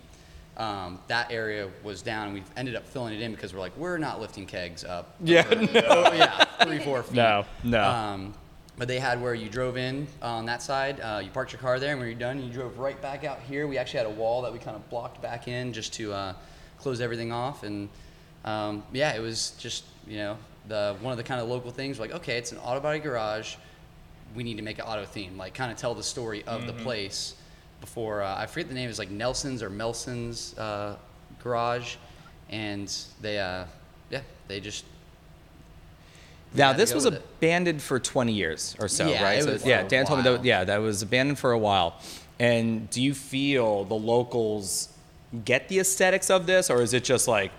um, 0.57 0.99
that 1.07 1.31
area 1.31 1.69
was 1.83 2.01
down. 2.01 2.27
and 2.27 2.33
We 2.33 2.43
ended 2.57 2.75
up 2.75 2.85
filling 2.87 3.13
it 3.13 3.21
in 3.21 3.31
because 3.33 3.53
we're 3.53 3.59
like, 3.59 3.75
we're 3.77 3.97
not 3.99 4.19
lifting 4.21 4.45
kegs 4.47 4.83
up. 4.83 5.15
Yeah, 5.23 5.45
over- 5.51 5.83
oh, 5.89 6.13
yeah, 6.21 6.43
three, 6.63 6.79
four 6.79 7.03
feet. 7.07 7.15
No, 7.15 7.45
no. 7.63 7.83
Um, 7.83 8.33
but 8.77 8.87
they 8.87 8.99
had 8.99 9.21
where 9.21 9.33
you 9.35 9.47
drove 9.47 9.77
in 9.77 10.07
on 10.21 10.45
that 10.47 10.61
side, 10.61 10.99
uh, 11.01 11.21
you 11.23 11.29
parked 11.29 11.51
your 11.53 11.61
car 11.61 11.79
there, 11.79 11.91
and 11.91 11.99
when 11.99 12.09
you're 12.09 12.17
done, 12.19 12.41
you 12.43 12.51
drove 12.51 12.77
right 12.79 12.99
back 13.01 13.23
out 13.25 13.39
here. 13.41 13.67
We 13.67 13.77
actually 13.77 13.99
had 13.99 14.07
a 14.07 14.17
wall 14.21 14.41
that 14.41 14.51
we 14.51 14.59
kind 14.59 14.75
of 14.75 14.89
blocked 14.89 15.21
back 15.21 15.47
in 15.47 15.71
just 15.71 15.93
to 15.93 16.11
uh, 16.13 16.33
close 16.79 16.99
everything 16.99 17.31
off. 17.31 17.63
And 17.63 17.89
um, 18.43 18.83
yeah, 18.91 19.13
it 19.15 19.21
was 19.21 19.51
just 19.59 19.83
you 20.07 20.17
know 20.17 20.37
the 20.67 20.95
one 21.01 21.11
of 21.11 21.17
the 21.17 21.23
kind 21.23 21.39
of 21.41 21.47
local 21.47 21.69
things. 21.71 21.99
Like, 21.99 22.11
okay, 22.11 22.37
it's 22.37 22.51
an 22.51 22.57
auto 22.57 22.79
body 22.79 22.99
garage. 22.99 23.55
We 24.35 24.43
need 24.43 24.57
to 24.57 24.63
make 24.63 24.79
it 24.79 24.83
auto 24.83 25.05
theme, 25.05 25.37
like 25.37 25.53
kind 25.53 25.71
of 25.71 25.77
tell 25.77 25.95
the 25.95 26.03
story 26.03 26.43
of 26.45 26.67
the 26.67 26.73
place. 26.73 27.35
Before 27.81 28.21
uh, 28.23 28.35
I 28.37 28.45
forget 28.47 28.67
the 28.69 28.73
name 28.75 28.89
is 28.89 28.97
like 28.99 29.11
Nelson's 29.11 29.61
or 29.61 29.69
Melson's 29.69 30.57
uh, 30.57 30.95
garage, 31.43 31.95
and 32.49 32.91
they 33.21 33.37
uh, 33.39 33.65
yeah 34.09 34.21
they 34.47 34.59
just 34.59 34.85
Now 36.53 36.73
this 36.73 36.93
was 36.93 37.05
with 37.05 37.15
it. 37.15 37.23
abandoned 37.37 37.81
for 37.81 37.99
20 37.99 38.31
years 38.33 38.75
or 38.79 38.87
so, 38.87 39.07
Yeah, 39.09 39.23
right? 39.23 39.39
it 39.39 39.61
So, 39.61 39.67
yeah, 39.67 39.83
Dan 39.87 40.05
told 40.05 40.19
me 40.19 40.23
that. 40.23 40.43
Yeah, 40.43 40.63
that 40.63 40.77
was 40.77 41.01
abandoned 41.01 41.37
for 41.39 41.51
a 41.51 41.59
while. 41.59 41.99
And 42.39 42.89
do 42.89 43.01
you 43.01 43.13
feel 43.13 43.83
the 43.85 43.95
locals 43.95 44.89
get 45.43 45.67
the 45.69 45.79
aesthetics 45.79 46.29
of 46.29 46.45
this, 46.47 46.69
or 46.69 46.81
is 46.81 46.93
it 46.93 47.03
just 47.03 47.27
like, 47.27 47.51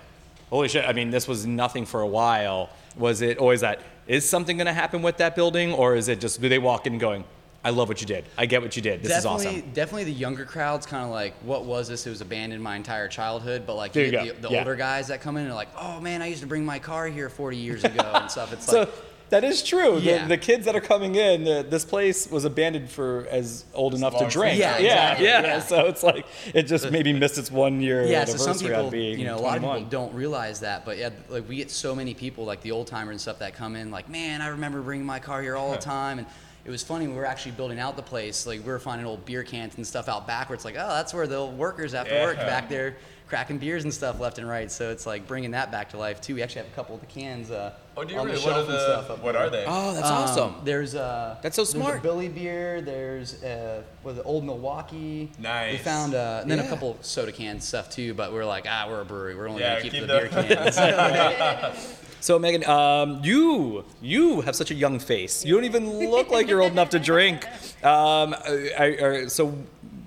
holy 0.50 0.68
shit? 0.68 0.84
I 0.86 0.92
mean, 0.92 1.10
this 1.10 1.26
was 1.28 1.46
nothing 1.46 1.86
for 1.86 2.00
a 2.00 2.06
while. 2.06 2.70
Was 2.96 3.20
it 3.20 3.38
always 3.38 3.60
that? 3.60 3.80
Is 4.06 4.28
something 4.28 4.56
going 4.56 4.66
to 4.66 4.72
happen 4.72 5.02
with 5.02 5.16
that 5.18 5.34
building, 5.36 5.72
or 5.72 5.96
is 5.96 6.08
it 6.08 6.20
just 6.20 6.40
do 6.40 6.48
they 6.48 6.58
walk 6.58 6.86
in 6.86 6.98
going, 6.98 7.24
I 7.64 7.70
love 7.70 7.88
what 7.88 8.00
you 8.00 8.06
did. 8.06 8.24
I 8.38 8.46
get 8.46 8.62
what 8.62 8.76
you 8.76 8.82
did. 8.82 9.02
This 9.02 9.08
definitely, 9.10 9.46
is 9.46 9.56
awesome. 9.58 9.70
Definitely, 9.72 10.04
the 10.04 10.12
younger 10.12 10.44
crowd's 10.44 10.86
kind 10.86 11.04
of 11.04 11.10
like, 11.10 11.34
"What 11.42 11.64
was 11.64 11.88
this? 11.88 12.06
It 12.06 12.10
was 12.10 12.20
abandoned 12.20 12.62
my 12.62 12.76
entire 12.76 13.08
childhood." 13.08 13.64
But 13.66 13.74
like 13.74 13.92
the, 13.92 14.10
go. 14.10 14.24
the 14.40 14.48
Yeah. 14.50 14.58
older 14.60 14.76
guys 14.76 15.08
that 15.08 15.20
come 15.20 15.36
in 15.36 15.48
are 15.48 15.54
like, 15.54 15.68
"Oh 15.76 16.00
man, 16.00 16.22
I 16.22 16.28
used 16.28 16.42
to 16.42 16.46
bring 16.46 16.64
my 16.64 16.78
car 16.78 17.08
here 17.08 17.28
40 17.28 17.56
years 17.56 17.82
ago 17.82 18.08
and 18.14 18.30
stuff." 18.30 18.52
It's 18.52 18.66
So 18.70 18.80
like, 18.80 18.88
that 19.30 19.44
is 19.44 19.62
true. 19.62 19.98
Yeah. 19.98 20.22
The, 20.22 20.28
the 20.28 20.38
kids 20.38 20.66
that 20.66 20.76
are 20.76 20.80
coming 20.80 21.16
in, 21.16 21.44
the, 21.44 21.66
this 21.68 21.84
place 21.84 22.30
was 22.30 22.44
abandoned 22.44 22.90
for 22.90 23.26
as 23.30 23.64
old 23.74 23.94
enough 23.94 24.18
to 24.18 24.28
drink. 24.28 24.58
Yeah, 24.58 24.78
yeah, 24.78 25.12
exactly, 25.12 25.26
yeah. 25.26 25.42
yeah. 25.42 25.58
So 25.60 25.86
it's 25.86 26.02
like 26.02 26.26
it 26.54 26.64
just 26.64 26.90
maybe 26.90 27.12
missed 27.12 27.38
its 27.38 27.50
one 27.50 27.80
year 27.80 28.04
yeah. 28.04 28.24
So 28.24 28.36
some 28.36 28.58
people, 28.58 28.90
being 28.90 29.18
you 29.18 29.24
know, 29.24 29.36
a 29.36 29.40
lot 29.40 29.56
of 29.56 29.62
people 29.62 29.84
don't 29.84 30.14
realize 30.14 30.60
that. 30.60 30.84
But 30.84 30.98
yeah, 30.98 31.10
like 31.28 31.48
we 31.48 31.56
get 31.56 31.70
so 31.70 31.94
many 31.94 32.14
people, 32.14 32.44
like 32.44 32.62
the 32.62 32.72
old 32.72 32.86
timer 32.86 33.10
and 33.10 33.20
stuff, 33.20 33.38
that 33.40 33.54
come 33.54 33.76
in 33.76 33.90
like, 33.90 34.08
"Man, 34.08 34.40
I 34.42 34.48
remember 34.48 34.80
bringing 34.80 35.06
my 35.06 35.18
car 35.18 35.42
here 35.42 35.56
all 35.56 35.72
the 35.72 35.78
time." 35.78 36.18
And 36.18 36.26
it 36.64 36.70
was 36.70 36.82
funny. 36.82 37.06
We 37.06 37.14
were 37.14 37.26
actually 37.26 37.52
building 37.52 37.78
out 37.78 37.96
the 37.96 38.02
place. 38.02 38.46
Like 38.46 38.60
we 38.60 38.70
were 38.70 38.78
finding 38.78 39.06
old 39.06 39.24
beer 39.24 39.42
cans 39.42 39.76
and 39.76 39.86
stuff 39.86 40.08
out 40.08 40.26
back 40.26 40.48
where 40.48 40.54
it's 40.54 40.64
like, 40.64 40.76
"Oh, 40.78 40.88
that's 40.88 41.12
where 41.14 41.26
the 41.26 41.36
old 41.36 41.58
workers 41.58 41.94
after 41.94 42.14
work 42.22 42.36
back 42.36 42.68
there." 42.68 42.96
Cracking 43.28 43.58
beers 43.58 43.82
and 43.82 43.92
stuff 43.92 44.20
left 44.20 44.38
and 44.38 44.48
right, 44.48 44.70
so 44.70 44.90
it's 44.90 45.04
like 45.04 45.26
bringing 45.26 45.50
that 45.50 45.72
back 45.72 45.90
to 45.90 45.98
life 45.98 46.20
too. 46.20 46.36
We 46.36 46.42
actually 46.44 46.62
have 46.62 46.70
a 46.70 46.74
couple 46.76 46.94
of 46.94 47.00
the 47.00 47.08
cans 47.08 47.50
uh, 47.50 47.72
Oh, 47.96 48.04
do 48.04 48.14
you 48.14 48.20
on 48.20 48.26
really? 48.26 48.38
the 48.38 48.44
What 48.46 48.52
are 48.52 48.56
shelf 48.58 48.68
and 48.68 48.78
stuff 48.80 49.06
the? 49.08 49.12
up 49.14 49.22
What 49.24 49.32
there. 49.32 49.42
are 49.42 49.50
they? 49.50 49.64
Oh, 49.66 49.94
that's 49.94 50.06
Um, 50.06 50.12
awesome. 50.12 50.54
There's 50.64 50.94
uh 50.94 51.36
That's 51.42 51.56
so 51.56 51.62
There's 51.62 51.70
smart. 51.70 51.98
a 51.98 52.02
Billy 52.02 52.28
beer. 52.28 52.80
There's 52.82 53.42
uh 53.42 53.82
was 54.04 54.18
it 54.18 54.22
Old 54.24 54.44
Milwaukee. 54.44 55.32
Nice. 55.40 55.72
We 55.72 55.78
found 55.78 56.14
uh 56.14 56.38
and 56.42 56.48
then 56.50 56.58
Yeah. 56.58 56.66
a 56.66 56.68
couple 56.68 56.96
soda 57.00 57.32
can 57.32 57.60
stuff 57.60 57.90
too, 57.90 58.14
but 58.14 58.32
we're 58.32 58.44
like 58.44 58.64
ah 58.68 58.86
we're 58.88 59.00
a 59.00 59.04
brewery. 59.04 59.34
We're 59.34 59.48
only 59.48 59.62
Yeah, 59.62 59.70
gonna 59.70 59.82
keep, 59.82 59.92
keep 59.92 60.00
the 60.02 60.06
the- 60.06 60.46
beer 60.46 60.56
cans. 60.72 61.96
So 62.20 62.38
Megan, 62.40 62.64
um, 62.68 63.20
you 63.24 63.84
you 64.02 64.40
have 64.42 64.54
such 64.56 64.70
a 64.70 64.74
young 64.74 64.98
face. 64.98 65.44
You 65.44 65.54
don't 65.54 65.64
even 65.64 65.88
look 66.10 66.28
like 66.30 66.48
you're 66.48 66.62
old 66.62 66.72
enough 66.72 66.90
to 66.90 66.98
drink. 66.98 67.44
Um, 67.84 68.34
I, 68.34 68.96
I, 69.00 69.26
so, 69.28 69.54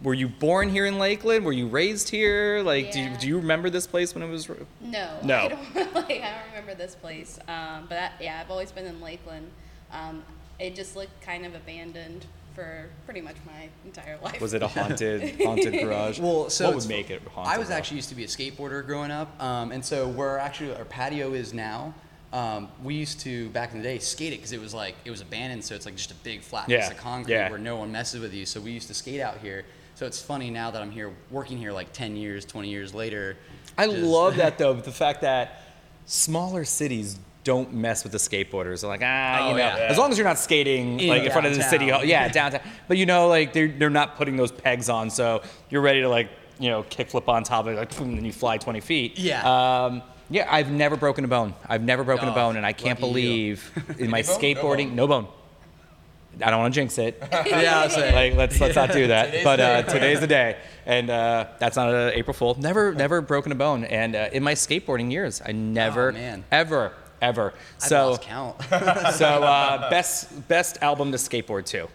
were 0.03 0.13
you 0.13 0.27
born 0.27 0.69
here 0.69 0.85
in 0.85 0.97
Lakeland? 0.97 1.45
Were 1.45 1.51
you 1.51 1.67
raised 1.67 2.09
here? 2.09 2.61
Like, 2.63 2.91
do, 2.91 2.99
you, 3.01 3.17
do 3.17 3.27
you 3.27 3.37
remember 3.37 3.69
this 3.69 3.87
place 3.87 4.13
when 4.15 4.23
it 4.23 4.29
was? 4.29 4.47
No, 4.81 5.17
No. 5.23 5.35
I 5.35 5.47
don't, 5.49 5.75
like, 5.95 6.09
I 6.11 6.31
don't 6.31 6.49
remember 6.51 6.75
this 6.75 6.95
place. 6.95 7.39
Um, 7.47 7.85
but 7.89 7.97
I, 7.97 8.11
yeah, 8.21 8.39
I've 8.41 8.51
always 8.51 8.71
been 8.71 8.85
in 8.85 9.01
Lakeland. 9.01 9.49
Um, 9.91 10.23
it 10.59 10.75
just 10.75 10.95
looked 10.95 11.21
kind 11.21 11.45
of 11.45 11.55
abandoned 11.55 12.25
for 12.55 12.89
pretty 13.05 13.21
much 13.21 13.35
my 13.45 13.69
entire 13.85 14.17
life. 14.21 14.41
Was 14.41 14.53
it 14.53 14.61
a 14.63 14.67
haunted 14.77 15.39
haunted 15.41 15.73
garage? 15.73 16.19
Well, 16.19 16.49
so 16.49 16.65
what 16.67 16.75
would 16.75 16.87
make 16.87 17.09
it 17.09 17.21
haunted? 17.23 17.53
I 17.53 17.57
was 17.57 17.69
though? 17.69 17.75
actually 17.75 17.97
used 17.97 18.09
to 18.09 18.15
be 18.15 18.23
a 18.23 18.27
skateboarder 18.27 18.85
growing 18.85 19.11
up, 19.11 19.41
um, 19.41 19.71
and 19.71 19.83
so 19.83 20.07
where 20.07 20.37
actually 20.39 20.75
our 20.75 20.85
patio 20.85 21.33
is 21.33 21.53
now. 21.53 21.93
Um, 22.31 22.67
we 22.83 22.93
used 22.93 23.21
to 23.21 23.49
back 23.49 23.71
in 23.71 23.79
the 23.79 23.83
day 23.83 23.97
skate 23.97 24.33
it 24.33 24.35
because 24.37 24.51
it 24.51 24.61
was 24.61 24.73
like 24.73 24.95
it 25.05 25.09
was 25.11 25.21
abandoned, 25.21 25.63
so 25.63 25.73
it's 25.75 25.85
like 25.85 25.95
just 25.95 26.11
a 26.11 26.15
big 26.15 26.41
flat 26.41 26.69
Yeah, 26.69 26.81
piece 26.81 26.91
of 26.91 26.97
concrete 26.97 27.33
yeah. 27.33 27.49
where 27.49 27.57
no 27.57 27.77
one 27.77 27.91
messes 27.91 28.21
with 28.21 28.33
you. 28.33 28.45
So 28.45 28.59
we 28.59 28.71
used 28.71 28.87
to 28.89 28.93
skate 28.93 29.21
out 29.21 29.37
here. 29.39 29.65
So 29.99 30.05
it's 30.05 30.21
funny 30.21 30.49
now 30.49 30.71
that 30.71 30.81
I'm 30.81 30.91
here 30.91 31.11
working 31.29 31.57
here 31.57 31.73
like 31.73 31.91
10 31.91 32.15
years, 32.15 32.45
20 32.45 32.69
years 32.69 32.93
later. 32.93 33.35
I 33.77 33.85
just- 33.85 33.97
love 33.99 34.37
that 34.37 34.57
though, 34.57 34.73
the 34.73 34.93
fact 34.93 35.19
that 35.23 35.61
smaller 36.05 36.63
cities 36.63 37.19
don't 37.43 37.73
mess 37.73 38.03
with 38.03 38.13
the 38.13 38.17
skateboarders. 38.17 38.79
They're 38.79 38.89
like, 38.89 39.01
ah, 39.03 39.39
Oh, 39.41 39.47
you 39.49 39.51
know, 39.55 39.57
yeah. 39.57 39.87
as 39.89 39.97
long 39.97 40.09
as 40.09 40.17
you're 40.17 40.25
not 40.25 40.39
skating 40.39 41.01
In 41.01 41.09
like 41.09 41.23
in 41.23 41.31
front 41.33 41.47
of 41.47 41.53
the 41.57 41.63
city 41.63 41.89
hall, 41.89 42.01
yeah, 42.05 42.29
downtown. 42.31 42.61
But 42.87 42.95
you 42.95 43.05
know, 43.05 43.27
like 43.27 43.51
they're 43.51 43.67
they're 43.67 43.89
not 43.89 44.15
putting 44.15 44.37
those 44.37 44.53
pegs 44.53 44.87
on, 44.87 45.09
so 45.09 45.41
you're 45.69 45.81
ready 45.81 45.99
to 45.99 46.07
like 46.07 46.29
you 46.59 46.69
know 46.69 46.83
kickflip 46.83 47.27
on 47.27 47.43
top 47.43 47.65
of 47.67 47.73
it, 47.73 47.75
like 47.75 47.93
boom, 47.97 48.07
and 48.07 48.17
then 48.19 48.23
you 48.23 48.31
fly 48.31 48.57
20 48.57 48.79
feet. 48.79 49.19
Yeah. 49.19 49.41
Um, 49.85 50.01
yeah, 50.29 50.47
I've 50.49 50.71
never 50.71 50.95
broken 50.95 51.25
a 51.25 51.27
bone. 51.27 51.53
I've 51.67 51.83
never 51.83 52.05
broken 52.05 52.29
a 52.29 52.31
Oh, 52.31 52.35
bone, 52.35 52.55
and 52.55 52.65
I 52.65 52.71
can't 52.71 53.01
believe 53.01 53.69
in 53.99 54.09
my 54.09 54.19
Any 54.19 54.27
bone? 54.27 54.35
No 54.35 54.39
skateboarding, 54.39 54.87
bone. 54.87 54.95
no 54.95 55.07
bone. 55.07 55.27
I 56.43 56.49
don't 56.51 56.59
want 56.59 56.73
to 56.73 56.79
jinx 56.79 56.97
it. 56.97 57.17
yeah, 57.31 57.79
I 57.81 57.83
was 57.85 57.93
saying. 57.93 58.15
like 58.15 58.35
let's 58.35 58.59
let's 58.61 58.75
not 58.75 58.91
do 58.91 59.07
that. 59.07 59.25
Today's 59.27 59.43
but 59.43 59.59
uh, 59.59 59.83
today's 59.83 60.19
the 60.19 60.27
day, 60.27 60.57
and 60.85 61.09
uh, 61.09 61.47
that's 61.59 61.75
not 61.75 61.89
an 61.93 62.13
April 62.13 62.33
Fool. 62.33 62.55
Never 62.59 62.93
never 62.93 63.21
broken 63.21 63.51
a 63.51 63.55
bone, 63.55 63.83
and 63.83 64.15
uh, 64.15 64.29
in 64.31 64.43
my 64.43 64.53
skateboarding 64.53 65.11
years, 65.11 65.41
I 65.45 65.51
never 65.51 66.09
Oh, 66.09 66.13
man. 66.13 66.43
ever 66.51 66.93
ever. 67.21 67.53
I've 67.81 67.87
So 67.89 68.09
lost 68.11 68.21
count. 68.21 68.61
so 69.15 69.25
uh, 69.43 69.89
best 69.89 70.47
best 70.47 70.77
album 70.81 71.11
to 71.11 71.17
skateboard 71.17 71.65
to. 71.67 71.83
Ooh, 71.85 71.89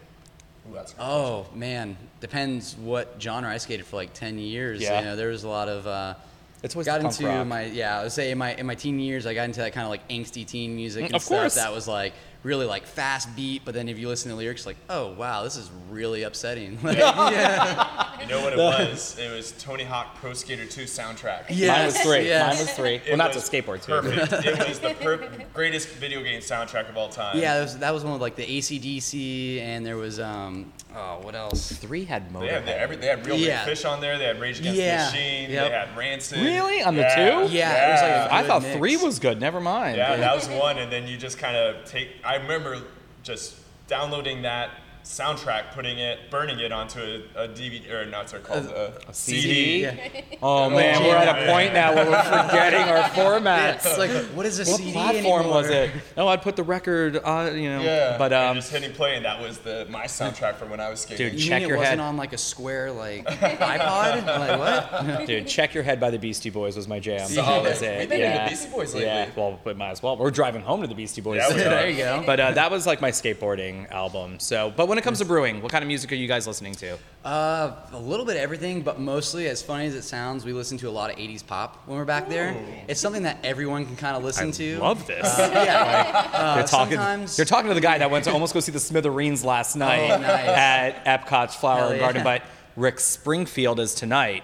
that's 0.73 0.93
good. 0.93 1.01
Oh 1.01 1.47
man, 1.55 1.97
depends 2.19 2.75
what 2.75 3.15
genre. 3.19 3.49
I 3.49 3.57
skated 3.57 3.85
for 3.85 3.95
like 3.95 4.13
ten 4.13 4.37
years. 4.37 4.81
Yeah. 4.81 4.99
You 4.99 5.05
know, 5.05 5.15
there 5.15 5.29
was 5.29 5.43
a 5.43 5.49
lot 5.49 5.69
of. 5.69 5.87
Uh, 5.87 6.13
It's 6.61 6.75
always 6.75 6.85
got 6.87 7.01
into 7.01 7.25
rock. 7.25 7.47
my 7.47 7.65
yeah. 7.65 7.99
I 7.99 8.03
would 8.03 8.11
say 8.11 8.31
in 8.31 8.37
my 8.37 8.53
in 8.55 8.65
my 8.67 8.75
teen 8.75 8.99
years, 8.99 9.25
I 9.25 9.33
got 9.33 9.43
into 9.45 9.61
that 9.61 9.73
kind 9.73 9.85
of 9.85 9.89
like 9.91 10.07
angsty 10.09 10.45
teen 10.45 10.75
music 10.75 11.03
Mm, 11.03 11.05
and 11.07 11.15
of 11.15 11.21
stuff 11.23 11.39
course. 11.39 11.55
that 11.55 11.71
was 11.73 11.87
like 11.87 12.13
really 12.45 12.65
like 12.65 12.85
fast 12.85 13.35
beat. 13.35 13.63
But 13.65 13.73
then 13.73 13.89
if 13.89 13.97
you 13.99 14.07
listen 14.07 14.29
to 14.29 14.35
the 14.35 14.41
lyrics, 14.41 14.65
like 14.65 14.77
oh 14.89 15.11
wow, 15.13 15.43
this 15.43 15.57
is 15.57 15.69
really 15.89 16.23
upsetting. 16.23 16.77
Like, 16.83 16.97
yeah. 16.99 18.21
You 18.21 18.27
know 18.27 18.41
what 18.41 18.53
it 18.53 18.59
was? 18.59 19.17
It 19.19 19.31
was 19.35 19.51
Tony 19.53 19.83
Hawk 19.83 20.15
Pro 20.15 20.33
Skater 20.33 20.65
2 20.65 20.83
soundtrack. 20.83 21.45
Yeah. 21.49 21.73
Mine 21.73 21.85
was 21.87 21.97
three. 21.99 22.25
yes. 22.27 22.55
Mine 22.57 22.65
was 22.65 22.75
three. 22.75 22.97
Well, 23.05 23.13
It 23.13 23.17
not 23.17 23.35
was 23.35 23.49
to 23.49 23.61
skateboard 23.61 23.83
too. 23.83 23.91
Perfect. 24.01 24.45
it 24.45 24.69
was 24.69 24.79
the 24.79 24.93
per- 24.93 25.29
greatest 25.53 25.89
video 25.89 26.23
game 26.23 26.39
soundtrack 26.39 26.87
of 26.89 26.95
all 26.97 27.09
time. 27.09 27.37
Yeah, 27.37 27.55
that 27.55 27.61
was, 27.63 27.77
that 27.79 27.93
was 27.93 28.03
one 28.03 28.13
of 28.13 28.21
like 28.21 28.35
the 28.35 28.45
ACDC, 28.45 29.59
and 29.59 29.85
there 29.85 29.97
was 29.97 30.19
um 30.19 30.71
oh 30.95 31.19
what 31.21 31.35
else? 31.35 31.71
Three 31.71 32.05
had 32.05 32.33
They 32.33 32.47
had, 32.47 32.65
they, 32.65 32.71
Motorhead. 32.71 32.77
every, 32.77 32.95
they 32.97 33.07
had 33.07 33.25
Real 33.25 33.35
Big 33.37 33.45
Yeah. 33.47 33.65
Fish 33.65 33.85
on 33.85 34.01
there. 34.01 34.17
They 34.17 34.25
had 34.25 34.39
Rage 34.39 34.59
Against 34.59 34.79
Yeah. 34.79 35.05
the 35.05 35.11
Machine. 35.11 35.49
Yep. 35.51 35.69
They 35.71 35.77
had 35.77 35.97
Rancid. 35.97 36.39
Really? 36.39 36.81
On 36.83 36.95
the 36.95 37.01
Yeah. 37.01 37.15
two? 37.15 37.53
Yeah, 37.53 37.87
it 37.87 37.91
was 37.91 38.01
like 38.01 38.11
a 38.11 38.33
I 38.33 38.41
good 38.41 38.47
thought 38.47 38.61
mix. 38.63 38.75
three 38.77 38.97
was 38.97 39.19
good. 39.19 39.39
Never 39.39 39.59
mind. 39.59 39.97
Yeah, 39.97 40.15
that 40.15 40.35
was 40.35 40.47
one. 40.49 40.77
And 40.77 40.91
then 40.91 41.07
you 41.07 41.17
just 41.17 41.37
kind 41.37 41.55
of 41.55 41.85
take. 41.85 42.09
I 42.23 42.35
remember 42.35 42.81
just 43.23 43.55
downloading 43.87 44.41
that 44.43 44.69
soundtrack, 45.05 45.71
putting 45.73 45.99
it, 45.99 46.29
burning 46.31 46.59
it 46.59 46.71
onto 46.71 46.99
a, 46.99 47.43
a 47.43 47.47
DVD 47.47 47.91
or 47.91 48.05
not, 48.07 48.31
what's 48.31 48.45
called 48.45 48.65
a, 48.65 48.93
CD? 49.13 49.81
Yeah. 49.83 49.95
Oh 50.41 50.69
man, 50.69 51.01
we're 51.03 51.15
at 51.15 51.47
a 51.47 51.51
point 51.51 51.73
now 51.73 51.95
where 51.95 52.05
we're 52.05 52.21
forgetting 52.23 52.81
our 52.81 53.09
formats. 53.09 53.85
It's 53.85 53.97
like 53.97 54.11
what 54.35 54.45
is 54.45 54.59
a 54.59 54.69
What 54.69 54.79
CD 54.79 54.91
platform 54.91 55.47
was 55.47 55.69
it? 55.69 55.91
No, 56.17 56.27
I'd 56.27 56.41
put 56.41 56.55
the 56.55 56.63
record 56.63 57.17
on, 57.17 57.57
you 57.57 57.69
know. 57.69 57.81
Yeah, 57.81 58.17
But 58.17 58.33
and 58.33 58.49
um, 58.49 58.55
just 58.57 58.71
hitting 58.71 58.91
play, 58.91 59.15
and 59.15 59.25
that 59.25 59.39
was 59.41 59.59
the 59.59 59.87
my 59.89 60.05
soundtrack 60.05 60.55
from 60.55 60.69
when 60.69 60.79
I 60.79 60.89
was 60.89 60.99
skating. 61.01 61.29
Dude, 61.31 61.39
You 61.39 61.47
Check 61.49 61.61
mean 61.61 61.69
your 61.69 61.77
it 61.77 61.79
wasn't 61.79 61.99
head. 61.99 62.07
on 62.07 62.17
like 62.17 62.33
a 62.33 62.37
square 62.37 62.91
like 62.91 63.25
iPod? 63.79 64.25
like 64.25 64.59
what? 64.59 65.27
dude, 65.27 65.47
check 65.47 65.73
your 65.73 65.83
head 65.83 65.99
by 65.99 66.09
the 66.11 66.19
Beastie 66.19 66.49
Boys 66.49 66.75
was 66.75 66.87
my 66.87 66.99
jam. 66.99 67.27
Solid. 67.27 67.65
That's 67.65 67.81
it. 67.81 67.99
We've 67.99 68.09
been 68.09 68.21
into 68.21 68.35
yeah. 68.35 68.49
Beastie 68.49 68.69
Boys 68.71 68.93
lately. 68.93 69.07
Yeah, 69.07 69.29
well, 69.35 69.59
we 69.63 69.73
might 69.73 69.91
as 69.91 70.03
well. 70.03 70.17
We're 70.17 70.31
driving 70.31 70.61
home 70.61 70.81
to 70.81 70.87
the 70.87 70.95
Beastie 70.95 71.21
Boys. 71.21 71.37
Yeah, 71.37 71.47
today. 71.49 71.63
There 71.69 71.89
you 71.89 71.97
go. 71.97 72.23
But 72.25 72.39
uh, 72.39 72.51
that 72.51 72.71
was 72.71 72.85
like 72.85 73.01
my 73.01 73.11
skateboarding 73.11 73.89
album. 73.91 74.39
So, 74.39 74.73
but 74.75 74.87
when 74.87 74.94
it 74.97 75.03
comes 75.03 75.19
to 75.19 75.25
brewing, 75.25 75.61
what 75.61 75.71
kind 75.71 75.83
of 75.83 75.87
music 75.87 76.11
are 76.11 76.15
you 76.15 76.27
guys 76.27 76.47
listening 76.47 76.73
to? 76.75 76.97
Uh, 77.23 77.75
a 77.91 77.99
little 77.99 78.25
bit 78.25 78.35
of 78.35 78.41
everything, 78.41 78.81
but 78.81 78.99
mostly, 78.99 79.47
as 79.47 79.61
funny 79.61 79.85
as 79.87 79.95
it 79.95 80.03
sounds, 80.03 80.45
we 80.45 80.53
listen 80.53 80.77
to 80.79 80.89
a 80.89 80.91
lot 80.91 81.09
of 81.11 81.17
80s 81.17 81.45
pop 81.45 81.83
when 81.87 81.97
we're 81.97 82.05
back 82.05 82.29
there. 82.29 82.55
It's 82.87 82.99
something 82.99 83.23
that 83.23 83.37
everyone 83.43 83.85
can 83.85 83.95
kind 83.95 84.15
of 84.17 84.23
listen 84.23 84.51
to. 84.53 84.79
Love 84.79 85.05
this. 85.07 85.25
yeah. 85.39 86.31
Uh, 86.35 86.55
They're 86.55 86.63
talking. 86.65 86.97
sometimes- 86.97 87.37
You're 87.37 87.45
talking 87.45 87.69
to 87.69 87.73
the 87.75 87.81
guy 87.81 87.97
that 87.97 88.11
went 88.11 88.25
to 88.25 88.31
almost 88.31 88.53
go 88.53 88.59
see 88.59 88.71
the 88.71 88.79
Smithereens 88.79 89.43
last 89.45 89.75
night 89.75 90.11
Oh, 90.11 90.17
nice. 90.19 90.47
at 90.47 91.05
Epcot's 91.05 91.55
Flower 91.55 91.77
Hell 91.79 91.87
and 91.89 91.95
yeah. 91.97 92.01
Garden. 92.03 92.23
But 92.23 92.43
Rick 92.75 92.99
Springfield 92.99 93.79
is 93.79 93.95
tonight, 93.95 94.43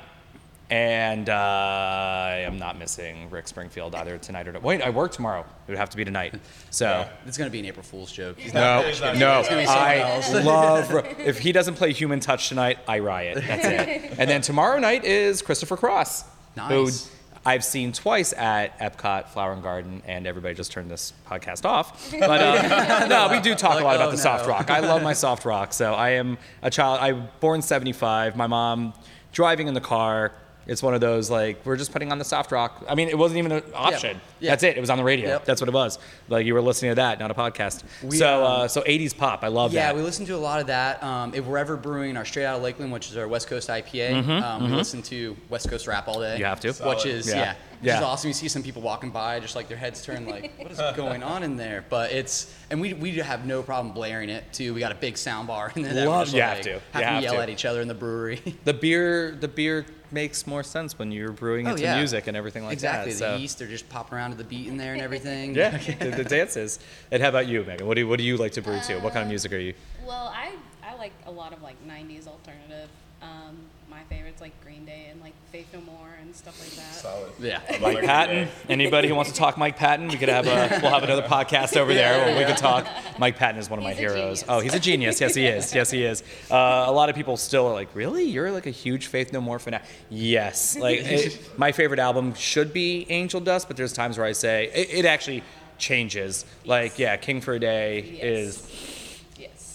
and 0.72 1.28
uh, 1.30 1.34
I 1.34 2.44
am 2.46 2.58
not 2.58 2.80
missing 2.80 3.30
Rick 3.30 3.50
Springfield 3.50 3.94
either 3.94 4.18
tonight 4.18 4.48
or 4.48 4.58
wait. 4.62 4.82
I 4.82 4.90
work 4.90 5.12
tomorrow. 5.12 5.42
It 5.42 5.72
would 5.72 5.78
have 5.78 5.90
to 5.90 5.98
be 5.98 6.06
tonight. 6.06 6.34
So. 6.70 7.08
It's 7.26 7.38
going 7.38 7.50
to 7.50 7.52
be 7.52 7.60
an 7.60 7.66
April 7.66 7.84
Fool's 7.84 8.12
joke. 8.12 8.38
No, 8.54 8.80
It's 8.80 9.02
not- 9.02 9.18
no. 9.18 9.40
it's 9.40 9.50
gonna 9.50 9.62
be 9.62 9.68
someone 9.68 9.84
I 9.86 10.44
love. 10.44 11.06
If 11.20 11.40
he 11.40 11.52
doesn't 11.52 11.76
play 11.76 11.92
Human 11.92 12.22
Touch 12.22 12.48
tonight, 12.48 12.80
I 12.88 13.00
riot. 13.00 13.44
That's 13.46 13.66
it. 13.66 14.16
And 14.18 14.30
then 14.30 14.42
tomorrow 14.42 14.80
night 14.80 15.04
is 15.04 15.42
Christopher 15.42 15.76
Cross. 15.76 16.24
who 16.56 16.86
Nice. 16.86 17.12
I've 17.46 17.66
seen 17.66 17.92
twice 17.92 18.34
at 18.34 18.78
Epcot 18.80 19.28
Flower 19.30 19.52
and 19.52 19.64
Garden, 19.64 20.04
and 20.06 20.26
everybody 20.28 20.54
just 20.54 20.72
turned 20.72 20.90
this 20.90 21.12
podcast 21.28 21.66
off. 21.66 22.14
But 22.20 22.42
um, 22.42 23.10
no, 23.10 23.28
we 23.30 23.42
do 23.42 23.56
talk 23.56 23.82
a 23.82 23.84
lot 23.84 23.96
about 23.96 24.10
oh, 24.10 24.12
the 24.12 24.18
soft 24.18 24.46
no. 24.46 24.52
rock. 24.52 24.70
I 24.70 24.80
love 24.80 25.02
my 25.04 25.14
soft 25.14 25.44
rock. 25.44 25.74
So 25.74 25.94
I 25.94 26.12
am 26.12 26.38
a 26.62 26.70
child. 26.70 27.00
I 27.02 27.12
was 27.14 27.24
born 27.40 27.62
'75. 27.62 28.36
My 28.38 28.48
mom 28.48 28.94
driving 29.32 29.68
in 29.68 29.74
the 29.74 29.82
car. 29.82 30.32
It's 30.68 30.84
one 30.84 30.94
of 30.94 31.02
those 31.02 31.30
like 31.30 31.66
we're 31.66 31.76
just 31.76 31.92
putting 31.92 32.12
on 32.12 32.20
the 32.20 32.24
soft 32.26 32.52
rock. 32.52 32.86
I 32.88 32.94
mean, 32.96 33.10
it 33.10 33.18
wasn't 33.18 33.40
even 33.40 33.52
an 33.52 33.64
option. 33.74 34.22
Yeah. 34.40 34.52
That's 34.52 34.64
it. 34.64 34.78
It 34.78 34.80
was 34.80 34.90
on 34.92 34.98
the 35.00 35.04
radio. 35.04 35.28
Yep. 35.30 35.46
That's 35.46 35.60
what 35.60 35.68
it 35.68 35.74
was. 35.74 35.98
Like 36.30 36.46
you 36.46 36.54
were 36.54 36.62
listening 36.62 36.92
to 36.92 36.96
that, 36.96 37.20
not 37.20 37.32
a 37.32 37.34
podcast. 37.34 37.84
We, 38.04 38.18
so 38.18 38.46
um, 38.46 38.62
uh, 38.62 38.68
so 38.68 38.82
'80s 38.82 39.18
pop. 39.18 39.44
I 39.44 39.48
love 39.48 39.74
Yeah, 39.74 39.88
that. 39.88 39.90
Yeah, 39.96 39.98
we 40.00 40.04
listen 40.04 40.26
to 40.28 40.36
a 40.36 40.38
lot 40.38 40.62
of 40.62 40.68
that. 40.68 41.02
Um, 41.04 41.34
if 41.34 41.46
we're 41.46 41.58
ever 41.58 41.76
brewing 41.78 42.16
our 42.16 42.26
Straight 42.26 42.46
Out 42.46 42.58
of 42.58 42.62
Lakeland, 42.64 42.92
which 42.92 43.10
is 43.10 43.18
our 43.18 43.28
West 43.28 43.48
Coast 43.48 43.70
IPA, 43.70 44.28
um, 44.44 44.64
we 44.70 44.76
listen 44.76 45.02
to 45.04 45.36
West 45.50 45.70
Coast 45.70 45.88
rap 45.88 46.08
all 46.08 46.20
day. 46.20 46.28
Mm-hmm, 46.34 46.40
You 46.40 46.46
have 46.46 46.60
to. 46.62 46.68
Which 46.70 46.78
Solid. 46.78 47.06
is, 47.08 47.28
Yeah. 47.28 47.56
Yeah. 47.82 47.86
Which 47.86 47.88
Yeah. 47.88 47.98
is 47.98 48.04
awesome. 48.04 48.28
You 48.30 48.34
see 48.34 48.48
some 48.48 48.64
people 48.64 48.82
walking 48.82 49.10
by, 49.10 49.40
just 49.40 49.56
like 49.56 49.68
their 49.68 49.78
heads 49.78 50.04
turn, 50.04 50.26
like, 50.28 50.52
what 50.60 50.72
is 50.72 50.78
going 50.96 51.24
on 51.24 51.44
in 51.44 51.58
there? 51.58 51.84
But 51.90 52.12
it's, 52.12 52.54
and 52.70 52.80
we, 52.80 52.94
we 52.94 53.12
have 53.18 53.46
no 53.46 53.64
problem 53.64 53.94
blaring 53.94 54.30
it, 54.30 54.44
too. 54.54 54.74
We 54.74 54.80
got 54.80 54.92
a 54.92 54.96
big 54.96 55.18
sound 55.18 55.48
bar 55.48 55.72
in 55.76 55.82
there. 55.84 55.94
we're 56.06 56.10
Love- 56.10 56.26
just, 56.28 56.36
you 56.36 56.42
have 56.42 56.58
like, 56.58 56.64
to. 56.64 56.70
You 56.70 56.82
Have 56.92 57.04
have 57.04 57.18
to 57.20 57.24
yell 57.24 57.34
to. 57.36 57.42
at 57.42 57.50
each 57.50 57.66
other 57.66 57.82
in 57.82 57.88
the 57.88 57.94
brewery. 57.94 58.42
the 58.66 58.74
beer 58.74 59.32
the 59.32 59.48
beer 59.48 59.86
makes 60.14 60.46
more 60.46 60.62
sense 60.62 61.00
when 61.00 61.10
you're 61.12 61.32
brewing 61.32 61.66
it 61.68 61.72
Oh, 61.72 61.76
to 61.78 61.82
yeah. 61.82 61.96
music 61.98 62.28
and 62.28 62.36
everything 62.36 62.64
like 62.66 62.74
exactly. 62.74 63.12
that. 63.12 63.16
Exactly. 63.16 63.32
The 63.34 63.38
so. 63.38 63.42
yeast, 63.42 63.60
they're 63.60 63.68
just 63.70 63.88
popping 63.88 64.18
around 64.18 64.32
to 64.32 64.38
the 64.38 64.44
beat 64.44 64.68
in 64.68 64.76
there 64.78 64.92
and 64.94 65.02
everything. 65.02 65.56
Yeah, 65.62 65.78
the, 65.78 66.10
the 66.10 66.24
dances. 66.26 66.80
And 67.12 67.24
how 67.24 67.30
about 67.30 67.48
you, 67.48 67.64
Megan? 67.64 67.88
What 67.88 67.96
do 67.96 68.02
you, 68.02 68.08
what 68.08 68.18
do 68.18 68.24
you 68.26 68.36
like 68.38 68.52
to 68.54 68.62
brew 68.62 68.80
to? 68.88 69.00
What 69.00 69.14
kind 69.14 69.24
of 69.24 69.30
music 69.30 69.54
are 69.54 69.58
you? 69.58 69.74
Well, 70.06 70.32
I 70.36 70.52
I 70.84 70.96
like 70.98 71.14
a 71.26 71.32
lot 71.32 71.54
of 71.54 71.62
like 71.62 71.76
'90s 71.88 72.28
alternative. 72.28 72.90
Um, 73.22 73.58
my 73.90 74.04
favorites 74.10 74.42
like 74.42 74.52
Green 74.64 74.84
Day 74.86 75.08
and 75.12 75.22
like 75.22 75.34
Faith 75.52 75.68
No 75.74 75.82
More 75.82 76.08
and 76.22 76.34
stuff 76.34 76.58
like 76.62 76.70
that. 76.78 76.94
Solid. 76.94 77.32
Yeah. 77.40 77.60
Mike 77.82 78.04
Patton. 78.06 78.48
Anybody 78.70 79.10
who 79.10 79.16
wants 79.16 79.32
to 79.32 79.38
talk 79.38 79.58
Mike 79.58 79.76
Patton, 79.76 80.08
we 80.08 80.16
could 80.16 80.30
have 80.30 80.48
a 80.48 80.80
we'll 80.82 80.92
have 80.92 81.04
another 81.04 81.24
podcast 81.24 81.76
over 81.76 81.94
there 81.94 82.26
where 82.26 82.40
we 82.40 82.46
could 82.46 82.56
talk. 82.58 82.88
Mike 83.20 83.36
Patton 83.36 83.60
is 83.60 83.70
one 83.70 83.78
of 83.78 83.84
my 83.84 83.90
He's 83.92 83.98
a 83.98 84.02
heroes. 84.02 84.16
genius. 84.40 84.46
Oh, 84.48 84.60
he's 84.62 84.74
a 84.74 84.80
genius. 84.80 85.20
Yes, 85.20 85.36
he 85.36 85.46
is. 85.46 85.76
Yes, 85.76 85.92
he 85.92 86.04
is. 86.06 86.24
Uh, 86.50 86.86
a 86.88 86.92
lot 86.92 87.10
of 87.10 87.16
people 87.18 87.36
still 87.36 87.68
are 87.68 87.74
like, 87.74 87.94
really? 87.96 88.24
You're 88.24 88.52
like 88.52 88.66
a 88.66 88.70
huge 88.72 89.08
Faith 89.08 89.34
No 89.34 89.42
More 89.42 89.60
fan? 89.60 89.82
Yes. 90.10 90.78
Like 90.78 91.00
it, 91.04 91.38
my 91.58 91.74
favorite 91.74 92.00
album 92.00 92.34
should 92.36 92.72
be 92.72 93.06
Angel 93.10 93.42
Dust, 93.42 93.68
but 93.68 93.76
there's 93.76 93.92
times 93.94 94.18
where 94.18 94.28
I 94.28 94.32
say 94.32 94.72
it, 94.74 95.00
it 95.00 95.06
actually 95.06 95.44
changes. 95.78 96.46
Like, 96.64 96.98
yeah, 96.98 97.18
King 97.18 97.42
for 97.42 97.54
a 97.56 97.60
Day 97.60 98.04
Yes. 98.04 98.24
is 98.24 98.58
Yes. 98.70 99.01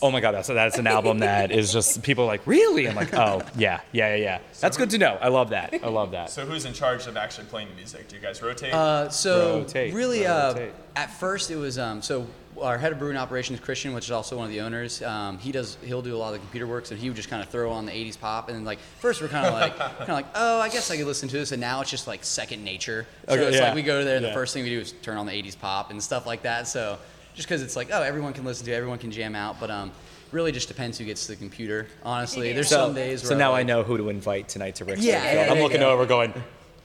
Oh 0.03 0.11
my 0.11 0.21
god, 0.21 0.33
that's 0.33 0.49
that's 0.49 0.79
an 0.79 0.87
album 0.87 1.21
that 1.21 1.50
is 1.50 1.73
just 1.73 2.03
people 2.03 2.25
are 2.25 2.29
like 2.29 2.47
really. 2.47 2.88
I'm 2.88 2.95
like, 2.95 3.15
oh 3.15 3.43
yeah, 3.57 3.81
yeah, 3.93 4.15
yeah, 4.15 4.23
yeah. 4.23 4.38
That's 4.61 4.76
good 4.76 4.91
to 4.91 4.99
know. 4.99 5.19
I 5.21 5.29
love 5.29 5.50
that. 5.50 5.75
I 5.83 5.88
love 5.88 6.11
that. 6.11 6.31
So 6.31 6.45
who's 6.45 6.65
in 6.67 6.73
charge 6.75 7.07
of 7.07 7.17
actually 7.17 7.47
playing 7.47 7.69
the 7.69 7.75
music? 7.75 8.09
Do 8.09 8.17
you 8.17 8.23
guys 8.23 8.43
rotate? 8.43 8.75
Uh, 8.75 9.09
so 9.09 9.59
Rotate, 9.61 9.95
really, 9.95 10.26
uh, 10.26 10.69
at 10.97 11.11
first 11.11 11.50
it 11.50 11.57
was 11.57 11.79
um, 11.79 12.03
so 12.03 12.26
our 12.61 12.79
head 12.79 12.91
of 12.93 12.99
brewing 12.99 13.17
operations, 13.19 13.61
Christian, 13.61 13.93
which 13.95 14.07
is 14.07 14.11
also 14.11 14.37
one 14.37 14.47
of 14.47 14.50
the 14.50 14.61
owners. 14.62 15.03
Um, 15.03 15.38
he 15.38 15.53
does 15.53 15.76
he'll 15.85 16.03
do 16.03 16.15
a 16.15 16.19
lot 16.19 16.29
of 16.29 16.33
the 16.35 16.38
computer 16.41 16.67
work, 16.67 16.87
so 16.87 16.95
he 16.95 17.09
would 17.09 17.17
just 17.17 17.29
kind 17.31 17.43
of 17.43 17.49
throw 17.49 17.71
on 17.73 17.87
the 17.87 17.93
'80s 17.93 18.19
pop, 18.21 18.49
and 18.49 18.57
then 18.57 18.65
like 18.65 18.79
first 19.00 19.21
we're 19.23 19.29
kind 19.29 19.47
of 19.47 19.55
like 19.55 19.76
kind 19.99 20.00
of 20.03 20.09
like 20.09 20.26
oh 20.35 20.61
I 20.61 20.69
guess 20.69 20.91
I 20.91 20.97
could 20.99 21.07
listen 21.07 21.29
to 21.31 21.37
this, 21.37 21.53
and 21.53 21.61
now 21.61 21.81
it's 21.81 21.91
just 21.91 22.07
like 22.07 22.23
second 22.23 22.62
nature. 22.65 23.07
So 23.29 23.35
Okay, 23.35 23.45
it's 23.45 23.57
yeah. 23.57 23.65
like 23.65 23.75
we 23.75 23.83
go 23.83 24.05
there, 24.05 24.17
and 24.17 24.25
Yeah. 24.25 24.31
the 24.31 24.35
first 24.35 24.53
thing 24.53 24.62
we 24.62 24.71
do 24.71 24.81
is 24.81 24.93
turn 25.03 25.17
on 25.17 25.25
the 25.26 25.33
'80s 25.33 25.59
pop 25.59 25.91
and 25.91 26.03
stuff 26.03 26.26
like 26.26 26.43
that. 26.43 26.67
So 26.69 26.99
just 27.37 27.47
because 27.47 27.62
it's 27.62 27.76
like 27.76 27.90
oh 27.93 28.02
everyone 28.02 28.33
can 28.33 28.45
listen 28.45 28.66
to, 28.66 28.73
it, 28.73 28.75
everyone 28.75 28.99
can 28.99 29.12
jam 29.12 29.37
out, 29.37 29.61
but 29.61 29.71
um. 29.71 29.93
Really, 30.33 30.50
just 30.50 30.66
depends 30.66 30.99
who 30.99 31.05
gets 31.05 31.23
to 31.26 31.33
the 31.33 31.37
computer. 31.37 31.87
Honestly, 32.02 32.52
there's 32.52 32.69
So, 32.69 32.87
some 32.87 32.95
days 32.97 33.23
where 33.23 33.28
so 33.31 33.38
now 33.38 33.50
I 33.52 33.59
like- 33.59 33.66
know 33.69 33.85
who 33.85 33.97
to 33.97 34.09
invite 34.09 34.49
tonight 34.49 34.75
to 34.75 34.85
Rick's. 34.85 35.00
Yeah, 35.00 35.21
Springfield. 35.21 35.35
yeah, 35.37 35.43
I'm 35.43 35.49
there 35.50 35.57
you 35.59 35.62
looking 35.62 35.81
go. 35.81 35.90
over, 35.90 36.05
going, 36.05 36.35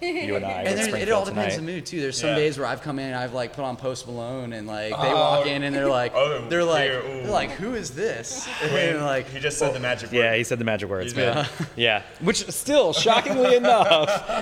you 0.02 0.36
and 0.36 0.46
I. 0.46 0.64
And 0.64 0.78
then 0.80 0.96
it 0.96 1.10
all 1.12 1.26
depends 1.26 1.58
on 1.58 1.66
the 1.66 1.72
mood 1.72 1.86
too. 1.86 2.02
There's 2.02 2.20
some 2.20 2.30
Yeah. 2.30 2.36
days 2.36 2.58
where 2.58 2.68
I've 2.68 2.82
come 2.82 3.00
in 3.00 3.06
and 3.08 3.16
I've 3.16 3.34
like 3.34 3.54
put 3.54 3.64
on 3.64 3.78
Post 3.78 4.08
Malone 4.08 4.54
and 4.54 4.68
like 4.68 4.92
they 4.92 5.12
Oh, 5.12 5.16
walk 5.16 5.48
in 5.48 5.64
and 5.64 5.76
they're 5.76 5.88
like 5.88 6.14
oh, 6.16 6.46
they're 6.50 6.64
like 6.64 6.90
ooh. 6.92 7.22
they're 7.24 7.32
like 7.32 7.52
who 7.52 7.74
is 7.76 7.92
this? 7.92 8.48
And 8.72 9.02
like 9.02 9.28
he 9.30 9.40
just 9.40 9.58
said 9.60 9.74
the 9.74 9.80
magic 9.80 10.12
word. 10.12 10.18
Yeah, 10.18 10.36
he 10.36 10.44
said 10.44 10.60
the 10.60 10.66
magic 10.66 10.90
words, 10.90 11.16
man. 11.16 11.48
Yeah, 11.76 12.04
which 12.20 12.48
still, 12.50 12.94
shockingly 12.94 13.56
enough, 13.56 13.88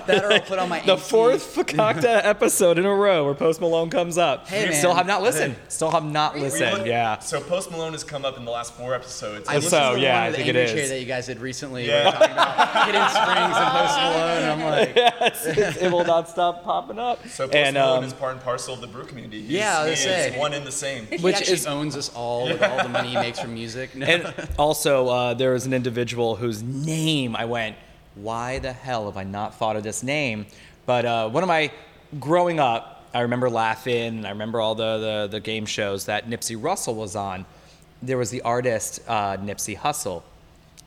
that 0.07 0.23
or 0.23 0.31
I'll 0.33 0.39
put 0.41 0.59
on 0.59 0.69
my 0.69 0.79
the 0.81 0.97
fourth 0.97 1.55
Fakakta 1.55 2.21
episode 2.23 2.77
in 2.79 2.85
a 2.85 2.93
row 2.93 3.25
where 3.25 3.33
Post 3.35 3.61
Malone 3.61 3.89
comes 3.89 4.17
up. 4.17 4.47
Hey, 4.47 4.65
man. 4.65 4.73
Still 4.73 4.93
have 4.95 5.07
not 5.07 5.21
listened. 5.21 5.55
Still 5.67 5.91
have 5.91 6.03
not 6.03 6.37
listened. 6.37 6.79
look- 6.79 6.87
Yeah. 6.87 7.19
So 7.19 7.39
Post 7.41 7.71
Malone 7.71 7.91
has 7.93 8.03
come 8.03 8.25
up 8.25 8.37
in 8.37 8.45
the 8.45 8.51
last 8.51 8.73
four 8.73 8.93
episodes. 8.95 9.47
I 9.47 9.59
So, 9.59 9.91
to 9.91 9.95
the 9.95 10.01
yeah, 10.01 10.13
one 10.15 10.23
I 10.23 10.29
the 10.31 10.37
think 10.37 10.47
it 10.49 10.55
is. 10.55 10.89
That 10.89 10.99
you 10.99 11.05
guys 11.05 11.27
did 11.27 11.39
recently. 11.39 11.85
Yeah. 11.87 12.03
Yeah. 12.05 12.11
Talking 12.11 12.31
about 12.31 12.85
Hidden 12.85 13.09
Springs 13.09 13.57
and 13.57 13.69
Post 13.69 13.97
Malone. 13.99 14.49
I'm 14.49 14.61
like, 14.63 14.95
yes, 14.95 15.48
it, 15.57 15.77
it 15.83 15.91
will 15.91 16.05
not 16.05 16.29
stop 16.29 16.63
popping 16.63 16.99
up. 16.99 17.19
so 17.27 17.45
Post 17.45 17.55
and 17.55 17.75
Malone 17.75 17.99
um, 17.99 18.03
is 18.03 18.13
part 18.13 18.33
and 18.33 18.41
parcel 18.41 18.73
of 18.75 18.81
the 18.81 18.87
brew 18.87 19.03
community. 19.05 19.41
He's, 19.41 19.51
Yeah, 19.51 19.79
I 19.79 19.89
was 19.89 19.99
he 19.99 20.05
gonna 20.09 20.17
is 20.21 20.33
say. 20.33 20.39
one 20.39 20.53
and 20.53 20.65
the 20.65 20.71
same. 20.71 21.05
Which 21.21 21.35
actually 21.35 21.53
is- 21.53 21.67
owns 21.67 21.95
us 21.95 22.09
all 22.15 22.45
with 22.45 22.61
all 22.61 22.77
the 22.83 22.89
money 22.89 23.09
he 23.09 23.15
makes 23.15 23.39
from 23.39 23.53
music. 23.53 23.95
No. 23.95 24.05
and 24.05 24.49
also, 24.57 25.07
uh, 25.07 25.33
there 25.33 25.51
was 25.53 25.65
an 25.65 25.73
individual 25.73 26.35
whose 26.35 26.61
name 26.63 27.35
I 27.35 27.45
went, 27.45 27.75
why 28.15 28.59
the 28.59 28.73
hell 28.73 29.05
have 29.05 29.17
I 29.17 29.23
not 29.23 29.55
thought 29.55 29.75
of 29.75 29.83
this 29.83 30.03
name? 30.03 30.45
But 30.85 31.05
uh, 31.05 31.29
one 31.29 31.43
of 31.43 31.47
my 31.47 31.71
growing 32.19 32.59
up, 32.59 33.05
I 33.13 33.21
remember 33.21 33.49
laughing, 33.49 34.17
and 34.19 34.27
I 34.27 34.31
remember 34.31 34.59
all 34.61 34.75
the, 34.75 34.97
the, 34.97 35.27
the 35.31 35.39
game 35.39 35.65
shows 35.65 36.05
that 36.05 36.27
Nipsey 36.29 36.55
Russell 36.61 36.95
was 36.95 37.15
on. 37.15 37.45
There 38.01 38.17
was 38.17 38.29
the 38.29 38.41
artist 38.41 39.01
uh, 39.07 39.37
Nipsey 39.37 39.77
Hussle. 39.77 40.23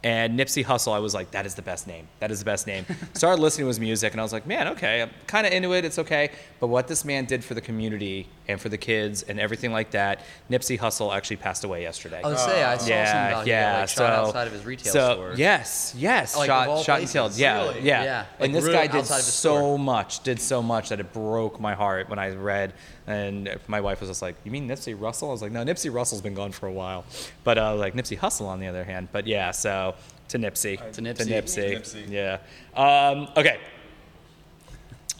And 0.05 0.37
Nipsey 0.37 0.65
Hussle, 0.65 0.93
I 0.93 0.99
was 0.99 1.15
like, 1.15 1.31
that 1.31 1.47
is 1.47 1.55
the 1.55 1.63
best 1.63 1.87
name. 1.87 2.09
That 2.19 2.33
is 2.33 2.41
the 2.41 2.45
best 2.45 2.67
name. 2.67 2.85
Started 3.15 3.41
listening 3.41 3.65
to 3.65 3.69
his 3.69 3.79
music, 3.79 4.13
and 4.13 4.21
I 4.21 4.25
was 4.25 4.33
like, 4.33 4.47
man, 4.49 4.67
okay, 4.69 5.03
I'm 5.03 5.11
kind 5.29 5.47
of 5.47 5.53
into 5.53 5.73
it. 5.75 5.85
It's 5.85 5.99
okay. 6.01 6.31
But 6.59 6.69
what 6.69 6.89
this 6.89 7.05
man 7.05 7.25
did 7.25 7.45
for 7.45 7.55
the 7.55 7.61
community 7.61 8.29
and 8.49 8.61
for 8.61 8.69
the 8.69 8.79
kids 8.79 9.23
and 9.23 9.39
everything 9.39 9.71
like 9.71 9.93
that, 9.93 10.23
Nipsey 10.51 10.77
Hussle 10.79 11.15
actually 11.15 11.37
passed 11.37 11.63
away 11.63 11.83
yesterday 11.83 12.21
I 12.23 12.29
was 12.29 12.41
gonna 12.41 12.53
say 12.53 12.65
I 12.65 12.75
saw 12.75 12.79
something 12.79 12.93
yeah, 12.97 13.29
about 13.29 13.45
he 13.45 13.51
yeah. 13.51 13.79
like, 13.79 13.89
so 13.89 14.05
shot 14.05 14.13
outside 14.13 14.47
of 14.49 14.53
his 14.53 14.65
retail 14.65 14.93
so, 14.93 15.13
store. 15.13 15.35
Yes, 15.37 15.95
yes. 15.97 16.37
Like, 16.37 16.49
shot, 16.49 16.85
shot 16.85 17.01
and 17.01 17.09
killed. 17.09 17.37
Yeah, 17.37 17.63
Really? 17.63 17.81
yeah. 17.83 18.03
Yeah, 18.03 18.25
And 18.41 18.53
like, 18.53 18.63
this 18.63 18.73
guy 18.73 18.87
did 18.89 18.97
outside 18.97 19.21
of 19.21 19.25
his 19.25 19.35
so 19.35 19.79
much, 19.79 20.21
did 20.25 20.41
so 20.41 20.63
much 20.63 20.89
that 20.89 20.99
it 20.99 21.13
broke 21.13 21.61
my 21.61 21.75
heart 21.75 22.09
when 22.09 22.19
I 22.19 22.31
read. 22.31 22.75
And 23.07 23.59
my 23.67 23.81
wife 23.81 24.01
was 24.01 24.09
just 24.11 24.23
like, 24.23 24.37
"You 24.45 24.51
mean 24.53 24.69
Nipsey 24.69 24.95
Russell?" 24.99 25.29
I 25.31 25.33
was 25.33 25.43
like, 25.43 25.51
"No, 25.53 25.65
Nipsey 25.65 25.93
Russell's 25.93 26.21
been 26.23 26.35
gone 26.35 26.53
for 26.53 26.67
a 26.69 26.73
while." 26.73 27.05
But 27.43 27.59
uh, 27.59 27.75
like 27.75 27.95
Nipsey 27.95 28.17
Hussle, 28.19 28.47
on 28.47 28.61
the 28.61 28.69
other 28.69 28.85
hand. 28.85 29.09
But 29.11 29.27
yeah, 29.27 29.51
so 29.51 29.95
to 30.29 30.39
Nipsey, 30.39 30.77
To 30.93 31.01
Nipsey. 31.03 31.17
to 31.17 31.25
Nipsey, 31.25 31.73
Nipsey. 31.81 32.09
yeah. 32.11 32.39
Um, 32.77 33.29
okay. 33.37 33.59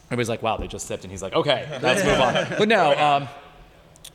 Everybody's 0.07 0.29
like, 0.29 0.43
"Wow, 0.43 0.59
they 0.59 0.69
just 0.69 0.87
sipped," 0.87 1.05
and 1.05 1.11
he's 1.11 1.23
like, 1.23 1.33
"Okay, 1.35 1.67
let's 1.83 2.05
move 2.05 2.21
on." 2.21 2.59
But 2.59 2.69
no. 2.69 2.95
Um, 2.97 3.29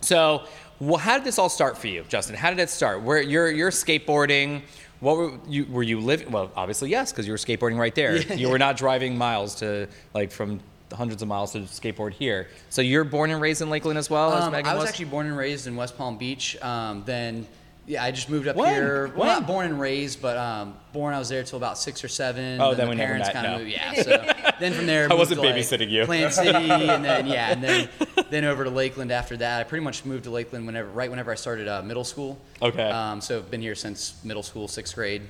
so, 0.02 0.44
well, 0.80 0.98
how 0.98 1.18
did 1.18 1.26
this 1.26 1.40
all 1.40 1.50
start 1.50 1.78
for 1.78 1.88
you, 1.88 2.06
Justin? 2.08 2.36
How 2.36 2.50
did 2.52 2.60
it 2.60 2.70
start? 2.70 3.02
Where 3.02 3.22
you're 3.22 3.50
you're 3.50 3.72
skateboarding? 3.72 4.62
What 5.00 5.18
were 5.18 5.32
you 5.48 5.66
were 5.70 5.84
you 5.84 6.00
living? 6.00 6.32
Well, 6.32 6.52
obviously 6.56 6.90
yes, 6.90 7.12
because 7.12 7.26
you 7.26 7.34
were 7.34 7.38
skateboarding 7.38 7.78
right 7.78 7.94
there. 7.96 8.18
you 8.34 8.50
were 8.50 8.60
not 8.60 8.78
driving 8.78 9.18
miles 9.18 9.56
to 9.56 9.88
like 10.14 10.32
from 10.32 10.60
hundreds 10.94 11.22
of 11.22 11.28
miles 11.28 11.52
to 11.54 11.60
skateboard 11.62 12.14
here. 12.14 12.48
So 12.70 12.82
you're 12.82 13.04
born 13.04 13.32
and 13.32 13.42
raised 13.42 13.62
in 13.62 13.70
Lakeland 13.70 13.98
as 13.98 14.10
well 14.10 14.34
as 14.34 14.46
Um, 14.46 14.52
Megan 14.52 14.72
I 14.72 14.76
was, 14.76 14.88
actually 14.90 15.06
born 15.06 15.28
and 15.28 15.38
raised 15.38 15.68
in 15.68 15.76
West 15.76 15.98
Palm 15.98 16.18
Beach. 16.18 16.56
Um, 16.62 17.04
then, 17.06 17.48
yeah, 17.86 18.04
I 18.04 18.12
just 18.12 18.30
moved 18.30 18.48
up 18.48 18.56
When? 18.56 18.74
here. 18.74 19.12
Well, 19.16 19.28
not 19.28 19.48
born 19.48 19.66
and 19.66 19.80
raised, 19.80 20.22
but 20.22 20.38
um, 20.38 20.76
born. 20.94 21.14
I 21.14 21.20
was 21.20 21.30
there 21.30 21.44
till 21.44 21.58
about 21.58 21.78
six 21.78 22.04
or 22.04 22.08
seven. 22.08 22.60
Oh, 22.60 22.70
then, 22.74 22.78
then 22.78 22.86
the 22.86 22.90
we 22.92 22.96
never 22.98 23.08
parents 23.14 23.28
met, 23.28 23.34
kinda 23.34 23.52
no. 23.52 23.58
Moved, 23.60 23.72
yeah. 23.72 23.94
So 24.04 24.52
then 24.60 24.74
from 24.74 24.86
there, 24.88 25.08
I 25.12 25.14
wasn't 25.16 25.42
to, 25.42 25.48
like, 25.48 25.56
babysitting 25.56 25.90
you. 25.90 26.06
Plant 26.06 26.34
City, 26.34 26.70
and 26.72 27.04
then 27.04 27.28
yeah, 27.28 27.52
and 27.52 27.64
then 27.64 27.90
then 28.30 28.44
over 28.46 28.64
to 28.66 28.70
Lakeland 28.70 29.12
after 29.12 29.38
that. 29.38 29.62
I 29.62 29.64
pretty 29.64 29.84
much 29.86 30.04
moved 30.04 30.26
to 30.26 30.32
Lakeland 30.32 30.66
whenever, 30.66 30.90
right 30.90 31.10
whenever 31.10 31.32
I 31.32 31.36
started 31.36 31.68
uh, 31.70 31.82
middle 31.82 32.04
school. 32.04 32.38
Okay. 32.62 32.90
Um, 32.90 33.22
so 33.22 33.38
I've 33.38 33.50
been 33.50 33.62
here 33.62 33.76
since 33.76 34.22
middle 34.24 34.44
school, 34.44 34.68
sixth 34.68 34.94
grade. 34.96 35.22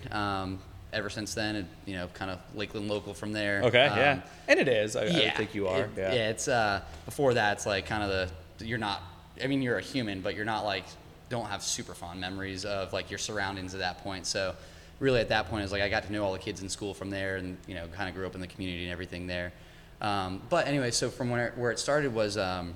Ever 0.94 1.10
since 1.10 1.34
then, 1.34 1.58
and 1.58 1.68
you 1.86 1.96
know, 1.96 2.08
kind 2.14 2.32
of 2.32 2.40
Lakeland 2.56 2.88
local 2.88 3.14
from 3.14 3.34
there. 3.34 3.62
Okay, 3.64 3.88
Um, 3.88 3.98
yeah, 3.98 4.22
and 4.48 4.58
it 4.60 4.70
is. 4.70 4.96
I, 4.96 5.04
I 5.06 5.30
think 5.32 5.54
you 5.54 5.68
are. 5.68 5.82
It- 5.82 5.90
yeah. 5.98 6.12
it's 6.14 6.48
uh, 6.48 6.82
before 7.06 7.34
that. 7.34 7.54
It's 7.58 7.66
like 7.66 7.86
kind 7.86 8.04
of 8.04 8.30
the 8.58 8.66
you're 8.66 8.78
not. 8.78 9.02
I 9.44 9.48
mean, 9.48 9.62
you're 9.62 9.78
a 9.78 9.82
human, 9.82 10.22
but 10.22 10.34
you're 10.36 10.46
not 10.46 10.64
like 10.64 10.86
don't 11.30 11.46
have 11.48 11.62
super 11.62 11.94
fond 11.94 12.22
memories 12.22 12.64
of 12.64 12.94
like 12.94 13.12
your 13.12 13.18
surroundings 13.18 13.74
at 13.74 13.82
that 13.82 14.02
point. 14.02 14.26
So 14.26 14.56
really, 15.02 15.20
at 15.20 15.28
that 15.30 15.50
point, 15.50 15.64
it's 15.64 15.74
like 15.74 15.82
I 15.82 15.90
got 15.90 16.04
to 16.06 16.12
know 16.14 16.24
all 16.24 16.32
the 16.32 16.40
kids 16.40 16.62
in 16.62 16.70
school 16.70 16.94
from 16.94 17.10
there, 17.10 17.36
and 17.36 17.58
you 17.68 17.76
know, 17.76 17.86
kind 17.94 18.08
of 18.08 18.16
grew 18.16 18.26
up 18.26 18.34
in 18.36 18.40
the 18.42 18.48
community 18.48 18.84
and 18.84 18.92
everything 18.92 19.28
there. 19.28 19.52
Um, 20.00 20.42
but 20.50 20.68
anyway, 20.68 20.92
so 20.92 21.10
from 21.10 21.30
where 21.30 21.52
where 21.58 21.72
it 21.72 21.80
started 21.80 22.14
was 22.14 22.38
um, 22.38 22.74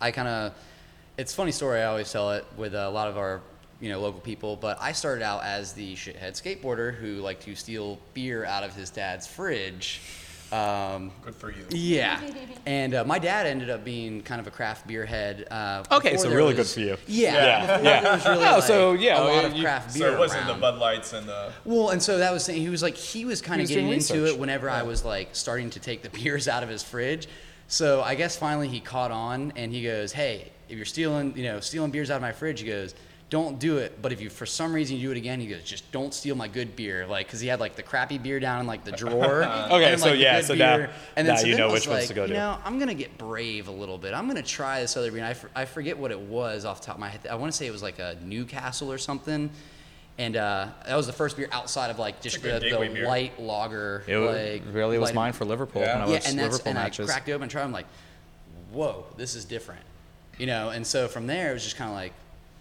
I 0.00 0.10
kind 0.10 0.26
of 0.26 0.52
it's 1.16 1.32
a 1.32 1.36
funny 1.36 1.52
story. 1.52 1.80
I 1.80 1.84
always 1.84 2.10
tell 2.10 2.32
it 2.32 2.44
with 2.56 2.74
a 2.74 2.90
lot 2.90 3.06
of 3.06 3.16
our 3.16 3.40
you 3.80 3.88
know 3.90 4.00
local 4.00 4.20
people. 4.20 4.56
But 4.56 4.78
I 4.80 4.92
started 4.92 5.22
out 5.24 5.42
as 5.44 5.72
the 5.72 5.94
shithead 5.94 6.32
skateboarder 6.40 6.94
who 6.94 7.16
liked 7.16 7.42
to 7.44 7.54
steal 7.54 7.98
beer 8.14 8.44
out 8.44 8.62
of 8.64 8.74
his 8.74 8.90
dad's 8.90 9.26
fridge. 9.26 10.00
Um, 10.52 11.12
Good 11.24 11.36
for 11.36 11.52
you. 11.52 11.64
yeah, 11.70 12.20
and 12.66 12.92
uh, 12.92 13.04
my 13.04 13.20
dad 13.20 13.46
ended 13.46 13.70
up 13.70 13.84
being 13.84 14.20
kind 14.22 14.40
of 14.40 14.48
a 14.48 14.50
craft 14.50 14.84
beer 14.84 15.06
head. 15.06 15.46
Uh, 15.48 15.84
Okay, 15.92 16.10
before 16.10 16.24
so 16.24 16.28
there 16.28 16.38
really 16.38 16.54
good 16.54 16.58
was- 16.60 16.74
for 16.74 16.80
you. 16.80 16.96
Yeah, 17.06 17.34
Yeah. 17.34 17.60
before 17.78 17.84
Yeah. 17.84 18.00
there 18.00 18.12
was 18.14 18.24
really 18.26 18.44
Oh, 18.46 18.50
like, 18.54 18.62
so, 18.64 18.92
yeah, 18.94 19.22
a 19.22 19.22
lot 19.22 19.44
of 19.44 19.52
you- 19.54 19.62
craft 19.62 19.94
beer 19.94 20.08
So 20.08 20.12
it 20.12 20.18
wasn't 20.18 20.40
around. 20.48 20.56
the 20.56 20.60
Bud 20.60 20.78
Lights 20.80 21.12
and 21.12 21.28
the. 21.28 21.52
Well, 21.64 21.90
and 21.90 22.02
so 22.02 22.18
that 22.18 22.32
was 22.32 22.42
saying 22.44 22.60
he 22.60 22.68
was 22.68 22.82
like 22.82 22.96
he 22.96 23.24
was 23.24 23.40
kind 23.40 23.62
of 23.62 23.68
getting 23.68 23.90
into 23.90 24.26
it 24.26 24.36
whenever 24.40 24.68
I 24.68 24.82
was 24.82 25.04
like 25.04 25.28
starting 25.36 25.70
to 25.70 25.78
take 25.78 26.02
the 26.02 26.10
beers 26.18 26.48
out 26.48 26.64
of 26.64 26.68
his 26.68 26.82
fridge. 26.82 27.28
So 27.68 28.02
I 28.02 28.16
guess 28.16 28.36
finally 28.36 28.66
he 28.66 28.80
caught 28.80 29.12
on 29.12 29.52
and 29.54 29.70
he 29.72 29.84
goes, 29.84 30.10
"Hey, 30.10 30.50
if 30.68 30.76
you're 30.76 30.84
stealing, 30.84 31.32
you 31.36 31.44
know, 31.44 31.60
stealing 31.60 31.92
beers 31.92 32.10
out 32.10 32.16
of 32.16 32.22
my 32.22 32.32
fridge," 32.32 32.60
he 32.60 32.66
goes, 32.66 32.96
"Don't 33.30 33.58
do 33.58 33.78
it. 33.78 34.02
But 34.02 34.12
if 34.12 34.20
you 34.20 34.28
for 34.28 34.44
some 34.44 34.72
reason 34.72 34.96
you 34.96 35.08
do 35.08 35.12
it 35.12 35.16
again, 35.16 35.40
he 35.40 35.46
goes, 35.46 35.62
just 35.62 35.90
don't 35.92 36.12
steal 36.12 36.34
my 36.34 36.48
good 36.48 36.76
beer." 36.76 37.06
Like, 37.06 37.28
cause 37.30 37.40
he 37.40 37.48
had 37.48 37.60
like 37.60 37.76
the 37.76 37.82
crappy 37.82 38.18
beer 38.18 38.38
down 38.40 38.60
in 38.60 38.66
like 38.66 38.84
the 38.84 38.92
drawer. 38.92 39.42
and 39.42 39.72
Okay, 39.72 39.84
then, 39.90 39.98
so 39.98 40.06
like, 40.06 40.14
the 40.14 40.18
yeah, 40.18 40.40
good 40.40 40.46
so 40.46 40.54
now- 40.54 40.76
beer. 40.76 40.90
and 41.16 41.26
then, 41.26 41.34
now 41.36 41.40
so 41.40 41.46
you 41.46 41.52
then 41.54 41.60
know 41.60 41.68
I 41.68 41.72
was 41.72 41.80
which 41.82 41.88
ones 41.88 42.00
like, 42.02 42.08
to 42.08 42.14
go 42.14 42.26
to. 42.26 42.32
You 42.32 42.38
know, 42.38 42.58
I'm 42.64 42.78
gonna 42.78 42.92
get 42.94 43.16
brave 43.16 43.68
a 43.68 43.72
little 43.72 43.96
bit. 43.98 44.12
I'm 44.12 44.26
gonna 44.26 44.42
try 44.42 44.80
this 44.80 44.96
other 44.96 45.10
beer. 45.10 45.18
And 45.20 45.26
I, 45.28 45.30
f- 45.30 45.46
I 45.54 45.64
forget 45.64 45.96
what 45.96 46.10
it 46.10 46.20
was 46.20 46.64
off 46.64 46.80
the 46.80 46.86
top 46.86 46.96
of 46.96 47.00
my 47.00 47.08
head. 47.08 47.26
I 47.30 47.36
want 47.36 47.50
to 47.52 47.56
say 47.56 47.66
it 47.66 47.72
was 47.72 47.82
like 47.82 47.98
a 47.98 48.16
Newcastle 48.22 48.92
or 48.92 48.98
something. 48.98 49.50
And 50.18 50.36
uh, 50.36 50.66
that 50.86 50.96
was 50.96 51.06
the 51.06 51.14
first 51.14 51.36
beer 51.38 51.48
outside 51.50 51.90
of 51.90 51.98
like 51.98 52.20
just 52.20 52.36
It's 52.36 52.44
a 52.44 52.48
good 52.48 52.62
the, 52.62 53.00
the 53.00 53.06
light 53.06 53.40
lager. 53.40 54.02
It 54.06 54.18
like, 54.18 54.62
really 54.74 54.98
was 54.98 55.14
mine 55.14 55.32
for 55.32 55.46
Liverpool 55.46 55.80
Yeah. 55.80 55.94
when 56.00 56.02
I 56.02 56.06
Yeah, 56.10 56.16
was 56.18 56.26
and 56.28 56.38
that's 56.38 56.52
Liverpool 56.52 56.70
and 56.72 56.78
matches. 56.78 57.08
I 57.08 57.12
cracked 57.12 57.28
it 57.28 57.32
open 57.32 57.42
and 57.44 57.50
tried. 57.50 57.62
I'm 57.62 57.72
like, 57.72 57.86
whoa, 58.72 59.06
this 59.16 59.34
is 59.34 59.44
different, 59.46 59.80
you 60.36 60.46
know. 60.46 60.68
And 60.70 60.86
so 60.86 61.08
from 61.08 61.26
there, 61.26 61.50
it 61.50 61.54
was 61.54 61.64
just 61.64 61.76
kind 61.76 61.88
of 61.90 61.96
like, 61.96 62.12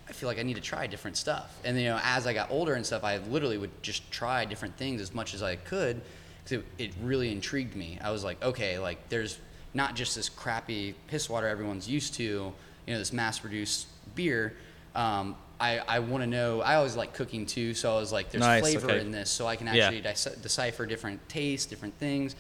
I 0.10 0.12
feel 0.12 0.28
like 0.28 0.40
I 0.40 0.44
need 0.44 0.56
to 0.56 0.62
try 0.62 0.88
different 0.88 1.18
stuff. 1.18 1.56
And 1.64 1.78
you 1.80 1.86
know, 1.86 2.00
as 2.04 2.26
I 2.26 2.34
got 2.34 2.50
older 2.50 2.74
and 2.74 2.86
stuff, 2.86 3.04
I 3.04 3.18
literally 3.18 3.58
would 3.58 3.72
just 3.84 4.10
try 4.12 4.44
different 4.46 4.76
things 4.76 5.02
as 5.02 5.14
much 5.14 5.34
as 5.36 5.44
I 5.44 5.56
could 5.56 6.02
because 6.44 6.60
it, 6.60 6.66
it 6.80 6.92
really 7.04 7.32
intrigued 7.32 7.76
me. 7.76 8.00
I 8.02 8.10
was 8.12 8.24
like, 8.24 8.44
okay, 8.44 8.80
like 8.80 9.08
there's 9.10 9.38
not 9.76 9.96
just 9.96 10.16
this 10.16 10.28
crappy 10.28 10.96
piss 11.08 11.30
water 11.30 11.48
everyone's 11.48 11.88
used 11.88 12.16
to, 12.16 12.24
you 12.24 12.54
know, 12.88 12.98
this 12.98 13.14
mass-produced 13.14 13.88
beer. 14.16 14.56
Um, 14.96 15.36
I, 15.60 15.80
I 15.88 16.00
want 16.00 16.24
to 16.24 16.28
know. 16.28 16.62
I 16.62 16.76
always 16.76 16.96
like 16.96 17.14
cooking 17.14 17.46
too, 17.46 17.76
so 17.76 17.96
I 17.96 18.00
was 18.00 18.12
like, 18.12 18.32
there's 18.32 18.42
Nice, 18.44 18.62
flavor 18.62 18.88
okay. 18.90 19.02
in 19.02 19.12
this, 19.12 19.30
so 19.30 19.46
I 19.46 19.56
can 19.58 19.68
Yeah. 19.68 19.86
actually 19.86 20.02
deci- 20.02 20.42
decipher 20.42 20.86
different 20.88 21.28
tastes, 21.30 21.68
different 21.68 21.94
things. 22.00 22.36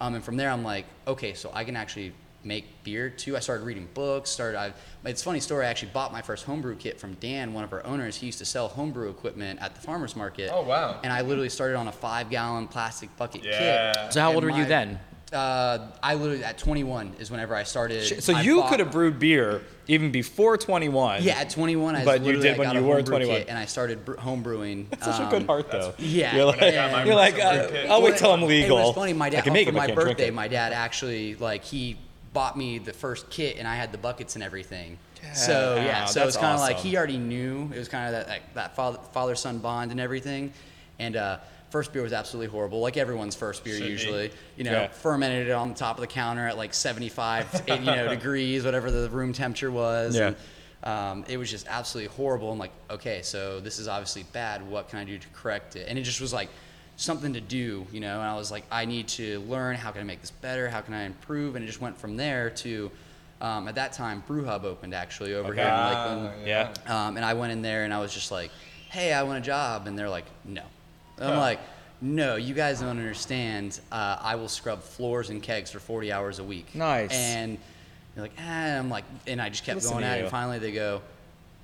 Um, 0.00 0.14
and 0.14 0.24
from 0.24 0.36
there, 0.38 0.50
I'm 0.50 0.64
like, 0.64 0.86
okay, 1.06 1.34
so 1.34 1.50
I 1.52 1.64
can 1.64 1.76
actually 1.76 2.14
make 2.44 2.82
beer 2.84 3.10
too. 3.10 3.36
I 3.36 3.40
started 3.40 3.64
reading 3.64 3.88
books. 3.94 4.30
Started. 4.30 4.58
I, 4.58 4.72
it's 5.04 5.22
a 5.22 5.24
funny 5.24 5.40
story. 5.40 5.66
I 5.66 5.68
actually 5.68 5.90
bought 5.92 6.12
my 6.12 6.22
first 6.22 6.44
homebrew 6.44 6.76
kit 6.76 6.98
from 6.98 7.14
Dan, 7.14 7.52
one 7.52 7.64
of 7.64 7.72
our 7.72 7.84
owners. 7.86 8.16
He 8.16 8.26
used 8.26 8.38
to 8.38 8.44
sell 8.44 8.68
homebrew 8.68 9.10
equipment 9.10 9.60
at 9.62 9.74
the 9.74 9.80
farmers 9.80 10.16
market. 10.16 10.50
Oh, 10.52 10.62
wow. 10.62 10.98
And 11.02 11.12
I 11.12 11.20
literally 11.22 11.48
started 11.50 11.76
on 11.76 11.88
a 11.88 11.92
five-gallon 11.92 12.68
plastic 12.68 13.14
bucket 13.16 13.44
Yeah. 13.44 13.92
kit. 13.94 14.12
So 14.14 14.20
how 14.20 14.32
old 14.34 14.44
were 14.44 14.50
you 14.50 14.64
then? 14.64 14.98
Uh, 15.32 15.86
I 16.02 16.14
literally 16.14 16.42
at 16.42 16.58
21 16.58 17.12
is 17.20 17.30
whenever 17.30 17.54
I 17.54 17.62
started. 17.62 18.20
So 18.20 18.34
I 18.34 18.40
you 18.42 18.56
bought- 18.62 18.70
could 18.70 18.80
have 18.80 18.90
brewed 18.90 19.20
beer 19.20 19.62
even 19.86 20.10
before 20.10 20.56
21. 20.56 21.22
Yeah, 21.22 21.34
at 21.38 21.50
21, 21.50 21.94
I 21.94 22.04
But 22.04 22.22
you 22.24 22.32
did 22.40 22.56
I 22.56 22.58
when 22.58 22.74
you 22.74 22.82
were 22.82 23.00
21. 23.00 23.42
and 23.48 23.56
I 23.56 23.64
started 23.66 24.04
bre- 24.04 24.16
home 24.16 24.42
brewing. 24.42 24.88
Such 25.00 25.20
a 25.20 25.30
good 25.30 25.46
heart, 25.46 25.70
though. 25.70 25.94
Yeah. 25.98 26.34
You're 26.34 26.46
like, 26.46 26.58
got 26.60 26.90
my 26.92 27.04
you're 27.04 27.14
like 27.14 27.38
uh. 27.38 27.68
I'll 27.88 28.02
wait 28.02 28.16
till 28.16 28.32
I'm 28.32 28.42
legal. 28.42 28.50
It 28.50 28.80
legal. 28.80 28.86
was 28.88 28.94
funny. 28.96 29.12
My 29.12 29.26
I 29.26 29.30
dad 29.30 29.44
can 29.44 29.52
make 29.52 29.68
for 29.68 29.74
it, 29.74 29.76
my 29.76 29.94
birthday. 29.94 30.30
My 30.32 30.48
dad 30.48 30.72
actually 30.72 31.36
like 31.36 31.62
he 31.62 31.96
bought 32.32 32.56
me 32.56 32.78
the 32.78 32.92
first 32.92 33.28
kit, 33.30 33.56
and 33.58 33.66
I 33.66 33.74
had 33.76 33.92
the 33.92 33.98
buckets 33.98 34.34
and 34.34 34.44
everything. 34.44 34.98
So 35.34 35.76
Wow, 35.76 35.84
yeah, 35.84 36.04
so 36.06 36.24
it's 36.24 36.34
that's 36.34 36.36
kind 36.38 36.54
of 36.54 36.60
like 36.60 36.78
he 36.78 36.96
already 36.96 37.18
knew. 37.18 37.70
It 37.74 37.78
was 37.78 37.88
kind 37.88 38.06
of 38.06 38.12
that 38.12 38.26
that, 38.28 38.54
that 38.54 38.76
father 38.76 38.98
father 39.12 39.34
son 39.34 39.58
bond 39.58 39.90
and 39.90 40.00
everything. 40.00 40.52
And 40.98 41.16
uh, 41.16 41.38
first 41.70 41.92
beer 41.92 42.02
was 42.02 42.12
absolutely 42.12 42.50
horrible, 42.50 42.80
like 42.80 42.96
everyone's 42.96 43.34
first 43.34 43.62
beer 43.64 43.74
Should 43.76 43.84
be. 43.84 43.90
usually. 43.90 44.30
You 44.56 44.64
know, 44.64 44.72
Yeah. 44.72 44.88
fermented 44.88 45.48
it 45.48 45.52
on 45.52 45.68
the 45.70 45.74
top 45.74 45.96
of 45.96 46.00
the 46.00 46.06
counter 46.06 46.46
at 46.46 46.56
like 46.56 46.72
75, 46.74 47.64
you 47.68 47.78
know, 47.80 48.08
degrees, 48.08 48.64
whatever 48.64 48.90
the 48.90 49.08
room 49.10 49.32
temperature 49.32 49.70
was. 49.70 50.16
Yeah. 50.16 50.28
And, 50.28 50.36
um, 50.82 51.24
it 51.28 51.36
was 51.36 51.50
just 51.50 51.66
absolutely 51.68 52.14
horrible. 52.16 52.50
I'm 52.50 52.58
like, 52.58 52.72
okay, 52.90 53.20
so 53.22 53.60
this 53.60 53.78
is 53.78 53.88
obviously 53.88 54.22
bad. 54.32 54.66
What 54.66 54.88
can 54.88 54.98
I 54.98 55.04
do 55.04 55.18
to 55.18 55.28
correct 55.34 55.76
it? 55.76 55.86
And 55.88 55.98
it 55.98 56.02
just 56.02 56.20
was 56.20 56.32
like 56.32 56.48
something 57.00 57.32
to 57.32 57.40
do, 57.40 57.86
you 57.92 58.00
know. 58.00 58.20
And 58.20 58.28
I 58.28 58.36
was 58.36 58.50
like, 58.50 58.64
I 58.70 58.84
need 58.84 59.08
to 59.08 59.40
learn. 59.40 59.76
How 59.76 59.90
can 59.90 60.02
I 60.02 60.04
make 60.04 60.20
this 60.20 60.30
better? 60.30 60.68
How 60.68 60.80
can 60.80 60.94
I 60.94 61.04
improve? 61.04 61.56
And 61.56 61.64
it 61.64 61.66
just 61.66 61.80
went 61.80 61.96
from 61.98 62.16
there 62.16 62.50
to, 62.50 62.90
um, 63.40 63.68
at 63.68 63.74
that 63.76 63.92
time, 63.92 64.22
Brew 64.26 64.44
Hub 64.44 64.64
opened 64.64 64.94
actually 64.94 65.34
over 65.34 65.54
here 65.54 65.64
in 65.64 65.70
Ah, 65.70 65.88
Lakeland. 65.88 66.46
Yeah. 66.46 66.72
Um, 66.86 67.16
and 67.16 67.24
I 67.24 67.34
went 67.34 67.52
in 67.52 67.62
there 67.62 67.84
and 67.84 67.94
I 67.94 68.00
was 68.00 68.12
just 68.12 68.30
like, 68.30 68.50
hey, 68.90 69.12
I 69.12 69.22
want 69.22 69.38
a 69.38 69.40
job. 69.40 69.86
And 69.86 69.98
they're 69.98 70.10
like, 70.10 70.26
no. 70.44 70.62
And 71.18 71.30
I'm 71.32 71.38
like, 71.38 71.60
no, 72.02 72.36
you 72.36 72.54
guys 72.54 72.80
don't 72.80 72.90
understand. 72.90 73.80
Uh, 73.90 74.18
I 74.20 74.34
will 74.36 74.48
scrub 74.48 74.82
floors 74.82 75.30
and 75.30 75.42
kegs 75.42 75.70
for 75.70 75.80
40 75.80 76.12
hours 76.12 76.38
a 76.38 76.44
week. 76.44 76.74
Nice. 76.74 77.12
And 77.12 77.56
they're 78.14 78.24
like, 78.24 78.32
ah, 78.38 78.78
I'm 78.78 78.90
like, 78.90 79.04
and 79.26 79.40
I 79.40 79.48
just 79.48 79.64
kept 79.64 79.76
Listen 79.76 79.92
going 79.92 80.04
at 80.04 80.18
it. 80.18 80.22
And 80.22 80.30
finally 80.30 80.58
they 80.58 80.72
go, 80.72 81.00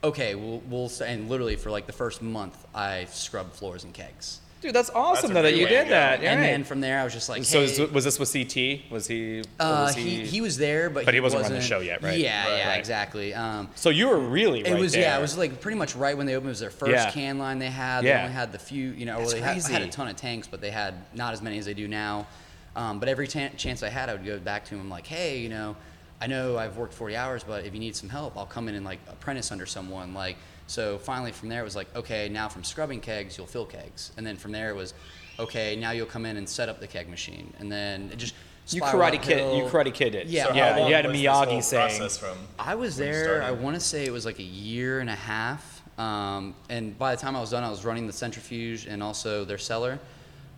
okay, 0.03 0.35
we'll, 0.35 0.61
we'll, 0.68 0.90
and 1.05 1.29
literally 1.29 1.57
for 1.57 1.70
like 1.70 1.87
the 1.87 1.92
first 1.92 2.22
month, 2.22 2.66
I 2.75 3.07
scrubbed 3.11 3.53
floors 3.55 3.85
and 3.85 3.92
kegs. 3.92 4.40
Dude, 4.62 4.75
that's 4.75 4.88
awesome 4.90 5.12
That's 5.14 5.25
a 5.25 5.29
though 5.29 5.35
that 5.42 5.42
great 5.51 5.57
you 5.59 5.64
way 5.66 5.71
to 5.71 5.77
did 5.77 5.85
go. 5.85 5.90
that. 5.90 6.21
And 6.23 6.40
right. 6.40 6.47
then 6.47 6.64
from 6.64 6.81
there, 6.81 6.99
I 6.99 7.05
was 7.05 7.12
just 7.12 7.29
like, 7.29 7.45
so 7.45 7.59
hey, 7.61 7.64
is- 7.66 7.90
was 7.90 8.05
this 8.05 8.19
with 8.19 8.33
CT? 8.33 8.90
Was 8.90 9.07
he? 9.07 9.40
or 9.40 9.42
uh, 9.61 9.85
was 9.85 9.95
he, 9.95 10.25
he 10.25 10.40
was 10.40 10.57
there, 10.57 10.88
but, 10.88 11.05
But 11.05 11.12
he 11.14 11.21
wasn't 11.21 11.42
running 11.42 11.59
the 11.59 11.64
show 11.64 11.81
yet, 11.81 12.03
right? 12.03 12.19
Yeah, 12.19 12.49
Right. 12.49 12.57
yeah, 12.59 12.69
Right. 12.71 12.79
exactly. 12.79 13.35
Um, 13.35 13.69
So 13.75 13.90
you 13.90 14.09
were 14.09 14.19
really 14.19 14.62
right 14.62 14.73
It 14.73 14.79
was 14.79 14.95
yeah, 14.97 15.11
there. 15.11 15.19
it 15.19 15.23
was 15.23 15.37
like 15.37 15.61
pretty 15.61 15.77
much 15.77 15.95
right 15.95 16.16
when 16.16 16.27
they 16.27 16.35
opened. 16.35 16.49
It 16.49 16.53
was 16.53 16.61
their 16.61 16.71
first 16.71 16.90
Yeah. 16.92 17.11
can 17.11 17.38
line 17.38 17.59
they 17.59 17.71
had. 17.71 18.03
Yeah. 18.05 18.16
They 18.16 18.23
only 18.23 18.33
had 18.35 18.53
the 18.53 18.59
few, 18.59 18.90
you 18.92 19.05
know, 19.05 19.19
That's 19.19 19.33
well, 19.35 19.42
they 19.42 19.47
had, 19.47 19.57
had 19.62 19.73
a 19.73 19.79
crazy. 19.85 19.90
ton 19.90 20.09
of 20.09 20.16
tanks, 20.16 20.49
but 20.49 20.61
they 20.62 20.71
had 20.71 20.95
not 21.14 21.35
as 21.35 21.42
many 21.42 21.59
as 21.59 21.66
they 21.66 21.75
do 21.75 21.87
now. 21.87 22.27
Um, 22.75 22.99
but 22.99 23.09
every 23.11 23.29
tan 23.29 23.57
chance 23.59 23.83
I 23.83 23.88
had, 23.90 24.09
I 24.09 24.12
would 24.14 24.25
go 24.25 24.38
back 24.38 24.64
to 24.66 24.75
him 24.75 24.88
like, 24.88 25.07
hey, 25.07 25.38
you 25.38 25.49
know, 25.51 25.77
I 26.21 26.27
know 26.29 26.57
I've 26.57 26.77
worked 26.79 26.95
40 26.95 27.14
hours, 27.14 27.45
but 27.45 27.66
if 27.66 27.75
you 27.75 27.81
need 27.81 27.95
some 27.95 28.09
help, 28.09 28.37
I'll 28.38 28.47
come 28.47 28.69
in 28.69 28.75
and 28.75 28.85
like 28.87 29.01
apprentice 29.09 29.53
under 29.53 29.66
someone. 29.66 30.14
Like, 30.14 30.37
so 30.67 30.99
finally 30.99 31.33
from 31.33 31.49
there 31.49 31.61
it 31.61 31.65
was 31.65 31.77
like, 31.77 31.95
okay, 31.97 32.29
now 32.29 32.49
from 32.49 32.65
scrubbing 32.65 33.01
kegs, 33.01 33.37
you'll 33.39 33.47
fill 33.47 33.67
kegs, 33.67 34.13
and 34.17 34.27
then 34.27 34.37
from 34.37 34.53
there 34.53 34.71
it 34.71 34.77
was, 34.77 34.95
okay, 35.39 35.77
now 35.77 35.91
you'll 35.93 36.07
come 36.07 36.27
in 36.27 36.37
and 36.37 36.49
set 36.49 36.69
up 36.69 36.81
the 36.81 36.87
keg 36.87 37.09
machine, 37.09 37.53
and 37.59 37.71
then 37.71 38.11
it 38.13 38.17
just 38.19 38.35
you 38.69 38.83
karate 38.83 39.23
kid. 39.23 39.57
You 39.57 39.65
karate 39.65 39.95
kid 39.95 40.15
it. 40.15 40.27
Yeah, 40.27 40.47
So 40.49 40.55
yeah. 40.55 40.73
how 40.73 40.81
long 40.81 40.89
You 40.89 40.95
had 40.97 41.07
a 41.07 41.09
was 41.09 41.19
this 41.21 41.27
whole 41.31 41.47
Miyagi 41.47 41.63
saying. 41.63 41.99
process 41.99 42.19
from 42.19 42.37
I 42.59 42.75
was 42.75 42.97
there. 42.97 43.43
I 43.43 43.53
want 43.53 43.77
to 43.77 43.81
say 43.81 44.05
it 44.07 44.13
was 44.13 44.27
like 44.27 44.41
a 44.41 44.45
year 44.45 44.99
and 45.01 45.09
a 45.09 45.15
half. 45.15 45.83
Um, 45.99 46.55
and 46.69 46.99
by 46.99 47.15
the 47.15 47.21
time 47.21 47.37
I 47.37 47.41
was 47.41 47.51
done, 47.51 47.63
I 47.63 47.71
was 47.71 47.85
running 47.85 48.07
the 48.07 48.13
centrifuge 48.13 48.87
and 48.87 49.03
also 49.03 49.45
their 49.45 49.57
cellar. 49.59 49.99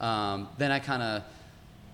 Um, 0.00 0.48
then 0.58 0.72
I 0.72 0.78
kind 0.78 1.02
of, 1.02 1.22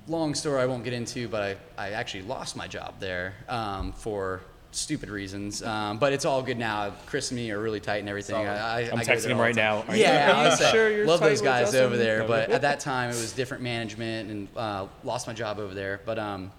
long 0.07 0.35
story 0.35 0.62
I 0.62 0.66
won't 0.66 0.85
get 0.85 0.92
into, 0.92 1.27
but 1.29 1.42
I, 1.42 1.87
I 1.87 1.90
actually 1.90 2.22
lost 2.22 2.57
my 2.57 2.68
job 2.68 2.94
there 3.00 3.35
um, 3.48 3.92
for 3.92 4.40
stupid 4.76 5.08
reasons. 5.08 5.62
Um, 5.62 5.98
but 5.98 6.12
it's 6.12 6.24
all 6.24 6.42
good 6.42 6.58
now. 6.58 6.92
Chris 7.06 7.30
and 7.30 7.38
me 7.40 7.50
are 7.50 7.60
really 7.60 7.80
tight 7.80 7.98
and 7.98 8.08
everything. 8.08 8.34
Solid. 8.37 8.48
I, 8.48 8.80
I, 8.80 8.90
I'm 8.90 8.98
I 8.98 9.04
texting 9.04 9.28
him 9.28 9.38
right 9.38 9.54
time. 9.54 9.64
now. 9.64 9.84
Are 9.92 9.96
you- 9.96 10.02
Yeah, 10.02 10.50
you 10.50 10.66
sure 10.70 10.90
you're 10.90 11.06
love 11.06 11.20
those 11.20 11.40
guys 11.40 11.74
over 11.74 11.96
there. 11.96 12.24
But 12.24 12.50
at 12.50 12.62
that 12.62 12.80
time, 12.80 13.10
it 13.10 13.16
was 13.16 13.32
different 13.32 13.62
management 13.62 14.30
and 14.30 14.48
uh, 14.56 14.87
lost 15.02 15.26
my 15.26 15.32
job 15.32 15.58
over 15.58 15.74
there. 15.74 16.00
But 16.04 16.18
um, 16.18 16.50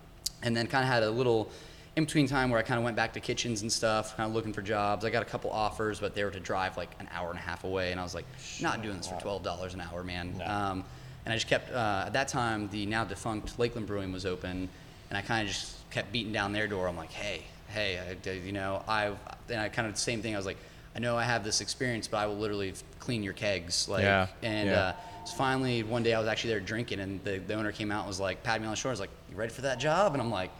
and 0.43 0.55
then 0.55 0.67
kind 0.67 0.83
of 0.83 0.89
had 0.89 1.03
a 1.03 1.09
little 1.09 1.49
in 1.95 2.03
between 2.05 2.27
time 2.27 2.49
where 2.49 2.59
I 2.59 2.63
kind 2.63 2.77
of 2.77 2.83
went 2.83 2.97
back 2.97 3.13
to 3.13 3.19
kitchens 3.21 3.61
and 3.61 3.71
stuff, 3.71 4.17
kind 4.17 4.27
of 4.29 4.35
looking 4.35 4.51
for 4.51 4.61
jobs. 4.61 5.05
I 5.05 5.09
got 5.09 5.21
a 5.21 5.25
couple 5.25 5.49
offers, 5.49 5.99
but 6.01 6.13
they 6.13 6.23
were 6.25 6.31
to 6.31 6.41
drive 6.41 6.75
like 6.77 6.89
an 6.99 7.07
hour 7.13 7.29
and 7.29 7.39
a 7.39 7.41
half 7.41 7.63
away, 7.63 7.91
and 7.91 7.99
I 7.99 8.03
was 8.03 8.13
like, 8.13 8.25
not 8.61 8.81
doing 8.81 8.97
this 8.97 9.07
for 9.07 9.19
twelve 9.19 9.43
dollars 9.43 9.73
an 9.73 9.81
hour, 9.81 10.03
man. 10.03 10.41
Um, 10.45 10.83
and 11.25 11.31
I 11.33 11.37
just 11.37 11.47
kept 11.47 11.71
uh, 11.71 12.03
at 12.07 12.13
that 12.13 12.27
time 12.27 12.69
the 12.69 12.85
now 12.85 13.03
defunct 13.05 13.57
Lakeland 13.57 13.87
Brewing 13.87 14.11
was 14.11 14.25
open, 14.25 14.67
and 15.09 15.17
I 15.17 15.21
kind 15.21 15.47
of 15.47 15.53
just 15.53 15.89
kept 15.89 16.11
beating 16.11 16.33
down 16.33 16.51
their 16.51 16.67
door. 16.67 16.87
I'm 16.87 16.97
like, 16.97 17.11
hey, 17.11 17.43
hey, 17.67 17.99
I, 18.25 18.31
you 18.31 18.51
know, 18.51 18.83
I 18.87 19.07
and 19.49 19.59
I 19.59 19.69
kind 19.69 19.87
of 19.87 19.93
the 19.95 19.99
same 19.99 20.21
thing. 20.21 20.33
I 20.33 20.37
was 20.37 20.45
like, 20.45 20.57
I 20.95 20.99
know 20.99 21.17
I 21.17 21.23
have 21.23 21.43
this 21.43 21.61
experience, 21.61 22.07
but 22.07 22.17
I 22.17 22.27
will 22.27 22.37
literally 22.37 22.73
clean 22.99 23.21
your 23.23 23.33
kegs, 23.33 23.87
like, 23.89 24.03
Yeah, 24.03 24.27
and. 24.41 24.69
yeah. 24.69 24.79
Uh, 24.79 24.93
so 25.25 25.35
finally, 25.37 25.81
one 25.81 26.03
day 26.03 26.13
I 26.13 26.19
was 26.19 26.27
actually 26.27 26.51
there 26.51 26.59
drinking, 26.59 26.99
and 26.99 27.19
the, 27.23 27.39
the 27.39 27.55
owner 27.55 27.71
came 27.71 27.91
out 27.91 28.01
and 28.01 28.07
was 28.07 28.19
like, 28.19 28.43
patted 28.43 28.61
me 28.61 28.67
on 28.67 28.73
the 28.73 28.75
shoulder, 28.77 28.89
I 28.91 28.93
was 28.93 28.99
like, 28.99 29.09
"You 29.31 29.35
ready 29.35 29.51
for 29.51 29.61
that 29.63 29.79
job?" 29.79 30.13
And 30.13 30.21
I'm 30.21 30.29
like, 30.29 30.51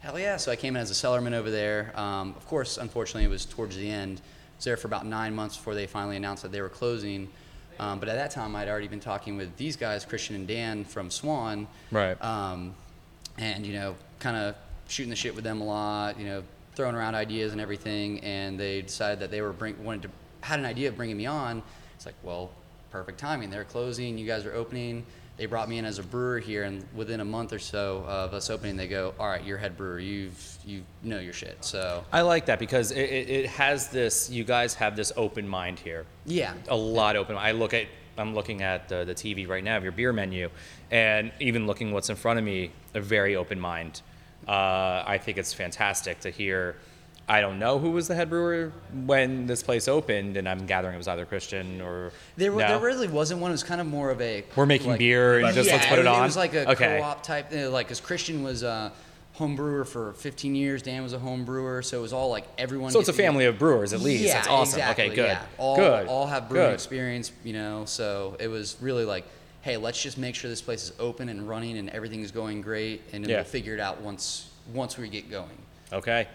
"Hell 0.00 0.18
yeah!" 0.18 0.36
So 0.36 0.50
I 0.50 0.56
came 0.56 0.74
in 0.74 0.82
as 0.82 0.90
a 0.90 0.94
cellarman 0.94 1.32
over 1.32 1.48
there. 1.48 1.92
Um, 1.96 2.34
of 2.36 2.44
course, 2.48 2.76
unfortunately, 2.76 3.22
it 3.22 3.30
was 3.30 3.44
towards 3.44 3.76
the 3.76 3.88
end. 3.88 4.18
I 4.18 4.56
was 4.56 4.64
there 4.64 4.76
for 4.76 4.88
about 4.88 5.06
nine 5.06 5.32
months 5.32 5.56
before 5.56 5.76
they 5.76 5.86
finally 5.86 6.16
announced 6.16 6.42
that 6.42 6.50
they 6.50 6.60
were 6.60 6.68
closing. 6.68 7.28
Um, 7.78 8.00
but 8.00 8.08
at 8.08 8.16
that 8.16 8.32
time, 8.32 8.56
I'd 8.56 8.66
already 8.68 8.88
been 8.88 8.98
talking 8.98 9.36
with 9.36 9.56
these 9.56 9.76
guys, 9.76 10.04
Christian 10.04 10.34
and 10.34 10.48
Dan 10.48 10.84
from 10.84 11.08
Swan, 11.12 11.68
Right. 11.92 12.20
um, 12.20 12.74
and 13.38 13.64
you 13.64 13.74
know, 13.74 13.94
kind 14.18 14.36
of 14.36 14.56
shooting 14.90 15.10
the 15.10 15.16
shit 15.16 15.34
with 15.34 15.44
them 15.44 15.60
a 15.60 15.64
lot, 15.64 16.18
you 16.18 16.26
know, 16.26 16.42
throwing 16.74 16.94
around 16.94 17.14
ideas 17.14 17.52
and 17.52 17.60
everything. 17.60 18.20
And 18.20 18.58
they 18.58 18.82
decided 18.82 19.20
that 19.20 19.30
they 19.30 19.40
were 19.40 19.52
bring, 19.52 19.82
wanted 19.82 20.02
to 20.02 20.10
had 20.42 20.58
an 20.58 20.66
idea 20.66 20.88
of 20.88 20.96
bringing 20.96 21.16
me 21.16 21.26
on. 21.26 21.62
It's 21.94 22.06
like, 22.06 22.14
well, 22.22 22.50
perfect 22.90 23.18
timing. 23.18 23.50
They're 23.50 23.64
closing. 23.64 24.18
You 24.18 24.26
guys 24.26 24.44
are 24.46 24.54
opening. 24.54 25.04
They 25.36 25.46
brought 25.46 25.70
me 25.70 25.78
in 25.78 25.86
as 25.86 25.98
a 25.98 26.02
brewer 26.02 26.38
here, 26.38 26.64
and 26.64 26.84
within 26.94 27.20
a 27.20 27.24
month 27.24 27.54
or 27.54 27.58
so 27.58 28.04
of 28.06 28.34
us 28.34 28.50
opening, 28.50 28.76
they 28.76 28.88
go, 28.88 29.14
"All 29.18 29.26
right, 29.26 29.42
you're 29.42 29.56
head 29.56 29.74
brewer. 29.74 29.98
You've 29.98 30.58
you 30.66 30.82
know 31.02 31.18
your 31.18 31.32
shit." 31.32 31.64
So 31.64 32.04
I 32.12 32.20
like 32.20 32.44
that 32.46 32.58
because 32.58 32.90
it, 32.90 32.98
it, 32.98 33.30
it 33.30 33.46
has 33.46 33.88
this. 33.88 34.28
You 34.28 34.44
guys 34.44 34.74
have 34.74 34.96
this 34.96 35.12
open 35.16 35.48
mind 35.48 35.78
here. 35.78 36.04
yeah, 36.26 36.52
A 36.68 36.76
lot 36.76 37.16
open. 37.16 37.36
I 37.38 37.52
look 37.52 37.72
at 37.72 37.86
I'm 38.18 38.34
looking 38.34 38.60
at 38.60 38.90
the, 38.90 39.04
the 39.06 39.14
TV 39.14 39.48
right 39.48 39.64
now 39.64 39.78
of 39.78 39.82
your 39.82 39.92
beer 39.92 40.12
menu, 40.12 40.50
and 40.90 41.32
even 41.40 41.66
looking 41.66 41.92
what's 41.92 42.10
in 42.10 42.16
front 42.16 42.38
of 42.38 42.44
me, 42.44 42.70
a 42.92 43.00
very 43.00 43.34
open 43.34 43.58
mind. 43.58 44.02
Uh, 44.48 45.04
I 45.06 45.18
think 45.22 45.38
it's 45.38 45.52
fantastic 45.52 46.20
to 46.20 46.30
hear. 46.30 46.76
I 47.28 47.40
don't 47.40 47.60
know 47.60 47.78
who 47.78 47.92
was 47.92 48.08
the 48.08 48.16
head 48.16 48.28
brewer 48.28 48.72
when 49.04 49.46
this 49.46 49.62
place 49.62 49.86
opened, 49.86 50.36
and 50.36 50.48
I'm 50.48 50.66
gathering 50.66 50.94
it 50.94 50.98
was 50.98 51.06
either 51.06 51.24
Christian 51.24 51.80
or 51.80 52.10
There, 52.36 52.50
no? 52.50 52.58
there 52.58 52.78
really 52.80 53.06
wasn't 53.06 53.40
one. 53.40 53.52
It 53.52 53.54
was 53.54 53.62
kind 53.62 53.80
of 53.80 53.86
more 53.86 54.10
of 54.10 54.20
a. 54.20 54.44
We're 54.56 54.66
making 54.66 54.90
like- 54.90 54.98
beer 54.98 55.38
and 55.38 55.54
just 55.54 55.68
yeah, 55.68 55.76
let's 55.76 55.86
put 55.86 56.00
it 56.00 56.06
on. 56.08 56.22
It 56.22 56.26
was 56.26 56.36
like 56.36 56.54
a 56.54 56.70
Okay. 56.72 56.98
co-op 56.98 57.22
type. 57.22 57.52
uh, 57.52 57.70
Like, 57.70 57.86
because 57.86 58.00
Christian 58.00 58.42
was 58.42 58.64
a 58.64 58.90
home 59.34 59.54
brewer 59.54 59.84
for 59.84 60.12
15 60.14 60.56
years. 60.56 60.82
Dan 60.82 61.04
was 61.04 61.12
a 61.12 61.18
home 61.20 61.44
brewer, 61.44 61.82
so 61.82 61.98
it 61.98 62.02
was 62.02 62.12
all 62.12 62.30
like 62.30 62.46
everyone. 62.58 62.90
So 62.90 62.98
it's 62.98 63.08
a 63.08 63.12
family 63.12 63.44
of 63.44 63.58
brewers 63.60 63.92
at 63.92 64.00
least. 64.00 64.24
Yeah, 64.24 64.34
That's 64.34 64.48
awesome. 64.48 64.80
Exactly, 64.80 65.04
okay, 65.06 65.14
good. 65.14 65.26
yeah. 65.28 65.42
All, 65.56 65.76
good. 65.76 66.08
all 66.08 66.26
have 66.26 66.48
brewing 66.48 66.66
Good. 66.66 66.74
experience, 66.74 67.30
you 67.44 67.52
know. 67.52 67.84
So 67.84 68.36
it 68.40 68.48
was 68.48 68.76
really 68.80 69.04
like, 69.04 69.24
hey, 69.62 69.76
let's 69.76 70.02
just 70.02 70.18
make 70.18 70.34
sure 70.34 70.48
this 70.50 70.62
place 70.62 70.84
is 70.84 70.92
open 70.98 71.28
and 71.28 71.48
running 71.48 71.78
and 71.78 71.90
everything 71.90 72.20
is 72.22 72.30
going 72.30 72.60
great, 72.62 73.02
and 73.12 73.26
Yeah. 73.26 73.36
we'll 73.36 73.44
figure 73.44 73.74
it 73.74 73.80
out 73.80 74.00
once 74.00 74.46
once 74.72 74.96
we 74.96 75.08
get 75.08 75.30
going. 75.30 75.50
Okay. 75.92 76.28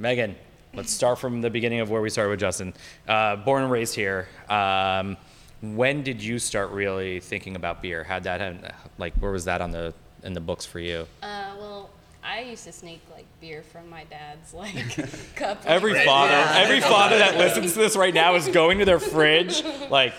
Megan, 0.00 0.34
let's 0.74 0.92
start 0.92 1.18
from 1.18 1.40
the 1.40 1.50
beginning 1.50 1.80
of 1.80 1.90
where 1.90 2.00
we 2.02 2.10
started 2.10 2.30
with 2.30 2.40
Justin. 2.40 2.74
Uh, 3.06 3.36
born 3.36 3.62
and 3.62 3.70
raised 3.70 3.94
here. 3.94 4.28
Um, 4.48 5.16
when 5.60 6.02
did 6.02 6.22
you 6.22 6.38
start 6.38 6.70
really 6.70 7.20
thinking 7.20 7.56
about 7.56 7.82
beer? 7.82 8.04
How'd 8.04 8.24
that 8.24 8.40
happen? 8.40 8.70
Like, 8.96 9.14
where 9.16 9.30
was 9.32 9.44
that 9.44 9.60
on 9.60 9.70
the 9.70 9.92
in 10.24 10.32
the 10.32 10.40
books 10.40 10.64
for 10.66 10.80
you? 10.80 11.06
Uh, 11.22 11.54
well, 11.58 11.90
I 12.28 12.40
used 12.40 12.64
to 12.64 12.72
sneak 12.72 13.00
like 13.10 13.24
beer 13.40 13.62
from 13.62 13.88
my 13.88 14.04
dad's 14.04 14.52
like 14.52 14.74
cup. 15.34 15.62
Every 15.64 15.94
like, 15.94 16.04
father, 16.04 16.32
Yeah. 16.32 16.54
every 16.56 16.80
father 16.80 17.16
that 17.18 17.38
listens 17.38 17.72
to 17.72 17.78
this 17.78 17.96
right 17.96 18.12
now 18.12 18.34
is 18.34 18.46
going 18.48 18.78
to 18.80 18.84
their 18.84 19.00
fridge, 19.00 19.62
like, 19.88 20.12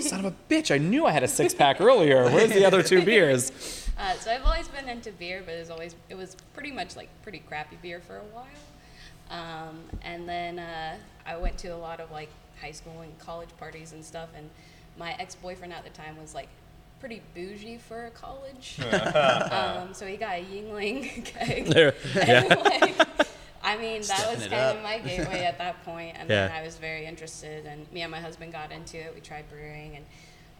son 0.00 0.24
of 0.24 0.24
a 0.24 0.34
bitch! 0.48 0.74
I 0.74 0.78
knew 0.78 1.04
I 1.04 1.10
had 1.10 1.22
a 1.22 1.28
six 1.28 1.52
pack 1.52 1.80
earlier. 1.80 2.24
Where's 2.30 2.50
the 2.52 2.64
other 2.64 2.82
two 2.82 3.04
beers? 3.04 3.52
Uh, 4.00 4.14
so 4.14 4.30
I've 4.30 4.46
always 4.46 4.66
been 4.66 4.88
into 4.88 5.12
beer, 5.12 5.42
but 5.44 5.52
it 5.56 5.58
was 5.58 5.68
always 5.68 5.94
it 6.08 6.14
was 6.14 6.34
pretty 6.54 6.70
much 6.70 6.96
like 6.96 7.10
pretty 7.22 7.40
crappy 7.40 7.76
beer 7.82 8.00
for 8.00 8.16
a 8.16 8.22
while. 8.32 8.46
Um, 9.30 9.80
and 10.00 10.26
then 10.26 10.58
uh, 10.58 10.96
I 11.26 11.36
went 11.36 11.58
to 11.58 11.68
a 11.68 11.76
lot 11.76 12.00
of 12.00 12.10
like 12.10 12.30
high 12.62 12.70
school 12.70 13.02
and 13.02 13.18
college 13.18 13.50
parties 13.58 13.92
and 13.92 14.02
stuff. 14.02 14.30
And 14.34 14.48
my 14.98 15.14
ex 15.18 15.34
boyfriend 15.34 15.74
at 15.74 15.84
the 15.84 15.90
time 15.90 16.18
was 16.18 16.34
like 16.34 16.48
pretty 17.00 17.22
bougie 17.34 17.78
for 17.78 18.06
a 18.06 18.10
college. 18.10 18.78
um, 19.50 19.92
so 19.94 20.06
he 20.06 20.16
got 20.16 20.34
a 20.38 20.44
Yuengling 20.44 21.24
keg. 21.24 21.66
There- 21.66 21.94
And, 22.20 22.48
like, 22.50 22.94
I 23.62 23.76
mean, 23.76 24.02
that 24.02 24.04
Stepping 24.04 24.34
was 24.38 24.46
kind 24.48 24.54
up. 24.62 24.76
of 24.76 24.82
my 24.82 24.98
gateway 24.98 25.44
at 25.44 25.58
that 25.58 25.84
point, 25.84 26.16
and 26.18 26.28
then 26.28 26.50
I 26.52 26.62
was 26.62 26.76
very 26.76 27.06
interested. 27.06 27.66
And 27.66 27.90
me 27.92 28.02
and 28.02 28.10
my 28.10 28.20
husband 28.20 28.52
got 28.52 28.70
into 28.72 28.98
it. 28.98 29.12
We 29.14 29.20
tried 29.20 29.48
brewing, 29.48 29.96
and 29.96 30.04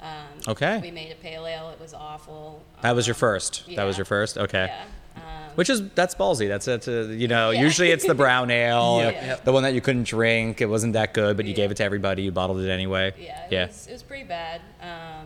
um, 0.03 0.53
Okay. 0.53 0.79
we 0.81 0.91
made 0.91 1.13
a 1.13 1.15
pale 1.17 1.47
ale. 1.47 1.71
It 1.71 1.81
was 1.81 1.93
awful. 1.95 2.63
That 2.83 2.95
was 2.95 3.07
your 3.07 3.15
Um, 3.15 3.19
first. 3.21 3.65
That 3.77 3.85
was 3.85 3.97
your 3.99 4.05
first. 4.07 4.39
Okay. 4.39 4.67
Yeah. 4.69 4.85
Um, 5.17 5.23
Which 5.57 5.69
is 5.69 5.91
that's 5.91 6.15
ballsy. 6.15 6.47
That's 6.47 6.69
it. 6.69 6.87
Uh, 6.87 7.11
you 7.13 7.27
know, 7.27 7.51
Yeah. 7.51 7.63
usually 7.63 7.91
it's 7.91 8.07
the 8.07 8.15
brown 8.15 8.51
ale, 8.63 9.01
Yep, 9.01 9.15
yep. 9.15 9.45
the 9.45 9.53
one 9.53 9.65
that 9.65 9.75
you 9.75 9.81
couldn't 9.81 10.05
drink. 10.05 10.61
It 10.61 10.67
wasn't 10.67 10.93
that 10.93 11.13
good, 11.15 11.37
but 11.37 11.45
you 11.47 11.51
Yeah. 11.51 11.57
gave 11.57 11.71
it 11.73 11.77
to 11.79 11.85
everybody. 11.85 12.23
You 12.23 12.31
bottled 12.33 12.61
it 12.61 12.71
anyway. 12.71 13.13
yeah, 13.19 13.45
it, 13.47 13.53
yeah. 13.53 13.67
Was, 13.67 13.87
it 13.89 13.93
was 13.93 14.03
pretty 14.05 14.25
bad. 14.25 14.61
Um, 14.81 15.20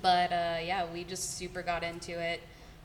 but 0.00 0.32
uh, 0.32 0.58
yeah, 0.64 0.86
we 0.92 1.04
just 1.04 1.36
super 1.36 1.62
got 1.62 1.82
into 1.82 2.12
it. 2.18 2.40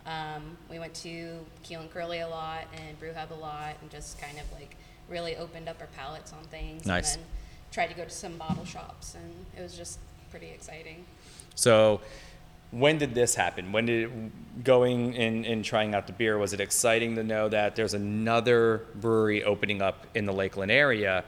Um, 0.05 0.57
we 0.69 0.79
went 0.79 0.93
to 0.95 1.45
Keel 1.63 1.81
and 1.81 1.91
Curley 1.91 2.19
a 2.19 2.27
lot 2.27 2.65
and 2.73 2.97
Brew 2.99 3.13
Hub 3.13 3.31
a 3.33 3.35
lot, 3.35 3.75
and 3.81 3.89
just 3.91 4.19
kind 4.19 4.37
of 4.37 4.51
like 4.53 4.75
really 5.09 5.35
opened 5.35 5.69
up 5.69 5.77
our 5.81 5.87
palates 5.87 6.33
on 6.33 6.43
things. 6.45 6.85
Nice. 6.85 7.15
And 7.15 7.23
then 7.23 7.29
tried 7.71 7.87
to 7.87 7.95
go 7.95 8.03
to 8.03 8.09
some 8.09 8.37
bottle 8.37 8.65
shops, 8.65 9.15
and 9.15 9.45
it 9.57 9.61
was 9.61 9.77
just 9.77 9.99
pretty 10.31 10.47
exciting. 10.47 11.05
So, 11.55 12.01
when 12.71 12.97
did 12.97 13.15
this 13.15 13.35
happen? 13.35 13.71
When 13.71 13.85
did 13.85 14.31
going 14.63 15.15
and, 15.15 15.45
and 15.45 15.63
trying 15.63 15.95
out 15.95 16.07
the 16.07 16.13
beer 16.13 16.37
was 16.37 16.53
it 16.53 16.59
exciting 16.59 17.15
to 17.15 17.23
know 17.23 17.49
that 17.49 17.75
there's 17.75 17.93
another 17.93 18.85
brewery 18.95 19.43
opening 19.43 19.81
up 19.81 20.05
in 20.15 20.25
the 20.25 20.33
Lakeland 20.33 20.71
area? 20.71 21.23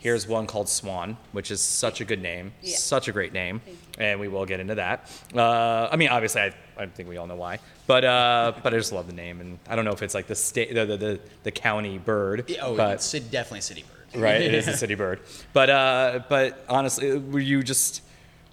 Here's 0.00 0.28
one 0.28 0.46
called 0.46 0.68
Swan, 0.68 1.16
which 1.32 1.50
is 1.50 1.60
such 1.60 2.00
a 2.00 2.04
good 2.04 2.22
name, 2.22 2.52
Yeah. 2.62 2.76
such 2.76 3.08
a 3.08 3.12
great 3.12 3.32
name, 3.32 3.60
and 3.98 4.20
we 4.20 4.28
will 4.28 4.46
get 4.46 4.60
into 4.60 4.76
that. 4.76 5.10
Uh, 5.34 5.88
I 5.90 5.96
mean, 5.96 6.08
obviously, 6.08 6.40
I, 6.42 6.54
I 6.76 6.86
think 6.86 7.08
we 7.08 7.16
all 7.16 7.26
know 7.26 7.34
why, 7.34 7.58
but 7.88 8.04
uh, 8.04 8.52
but 8.62 8.72
I 8.72 8.76
just 8.76 8.92
love 8.92 9.08
the 9.08 9.12
name, 9.12 9.40
and 9.40 9.58
I 9.68 9.74
don't 9.74 9.84
know 9.84 9.90
if 9.92 10.02
it's 10.02 10.14
like 10.14 10.28
the 10.28 10.36
state, 10.36 10.72
the 10.72 10.86
the, 10.86 10.96
the, 10.96 11.20
the 11.42 11.50
county 11.50 11.98
bird, 11.98 12.44
Yeah, 12.48 12.66
Oh, 12.66 12.76
but 12.76 12.94
it's 12.94 13.10
ci- 13.10 13.18
definitely 13.18 13.62
city 13.62 13.84
bird. 14.12 14.22
right? 14.22 14.40
It 14.40 14.54
is 14.54 14.68
a 14.74 14.76
city 14.76 14.94
bird. 14.94 15.18
But 15.52 15.68
uh, 15.68 16.20
but 16.28 16.64
honestly, 16.68 17.18
were 17.18 17.40
you 17.40 17.64
just 17.64 18.02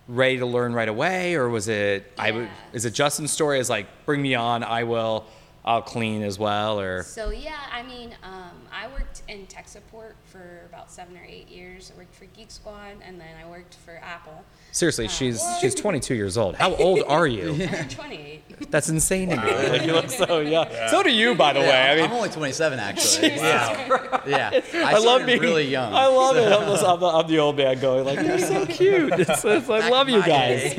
ready 0.07 0.37
to 0.39 0.47
learn 0.47 0.73
right 0.73 0.89
away, 0.89 1.35
or 1.35 1.47
was 1.49 1.67
it? 1.67 2.11
I 2.17 2.31
would. 2.31 2.49
Is 2.73 2.85
it 2.85 2.95
Justin's 2.95 3.31
story? 3.31 3.59
Is 3.59 3.69
like, 3.69 3.85
bring 4.07 4.19
me 4.21 4.33
on. 4.33 4.63
I 4.63 4.83
will. 4.83 5.25
I'll 5.65 5.81
clean 5.81 6.21
as 6.21 6.37
well, 6.37 6.79
or 6.79 7.01
So 7.01 7.31
yeah, 7.31 7.57
I 7.73 7.81
mean, 7.81 8.15
um, 8.21 8.51
I 8.71 8.87
worked 8.87 9.23
in 9.27 9.47
tech 9.47 9.67
support 9.67 10.15
for 10.25 10.61
about 10.69 10.91
seven 10.91 11.17
or 11.17 11.25
eight 11.27 11.49
years. 11.49 11.91
I 11.93 11.97
worked 11.97 12.13
for 12.13 12.25
Geek 12.25 12.51
Squad, 12.51 12.97
and 13.01 13.19
then 13.19 13.29
I 13.43 13.49
worked 13.49 13.73
for 13.83 13.99
Apple. 14.03 14.45
seriously, 14.71 15.07
she's 15.07 15.43
she's 15.59 15.73
22 15.73 16.13
years 16.13 16.37
old. 16.37 16.55
How 16.55 16.75
old 16.75 17.01
are 17.07 17.25
you? 17.25 17.67
I'm 17.71 17.89
28. 17.89 18.69
That's 18.69 18.89
insane 18.89 19.29
to 19.29 19.37
me. 19.37 19.69
Like, 19.69 19.85
you 19.87 19.93
look 19.93 20.11
so 20.11 20.39
young. 20.41 20.67
So 20.89 21.01
do 21.01 21.11
you, 21.11 21.33
by 21.33 21.53
the 21.53 21.61
way. 21.61 21.71
I 21.71 21.91
I'm, 21.91 21.97
mean. 21.97 22.05
I'm 22.05 22.13
only 22.13 22.29
27 22.29 22.77
actually. 22.77 23.27
yeah, 23.35 24.21
yeah. 24.27 24.61
I, 24.85 24.93
I 24.93 24.97
love 24.99 25.25
being 25.25 25.39
really 25.39 25.65
young. 25.65 25.93
I 25.93 26.05
love 26.05 26.37
it. 26.37 26.51
I'm, 26.51 26.67
just, 26.67 26.83
I'm, 26.83 26.99
the, 26.99 27.07
I'm 27.07 27.27
the 27.27 27.39
old 27.39 27.57
man 27.57 27.79
going 27.79 28.05
like, 28.05 28.19
"You're 28.25 28.37
so 28.37 28.65
cute." 28.67 29.13
It's, 29.13 29.43
it's, 29.43 29.69
I 29.69 29.89
love 29.89 30.09
you 30.09 30.19
guys. 30.21 30.75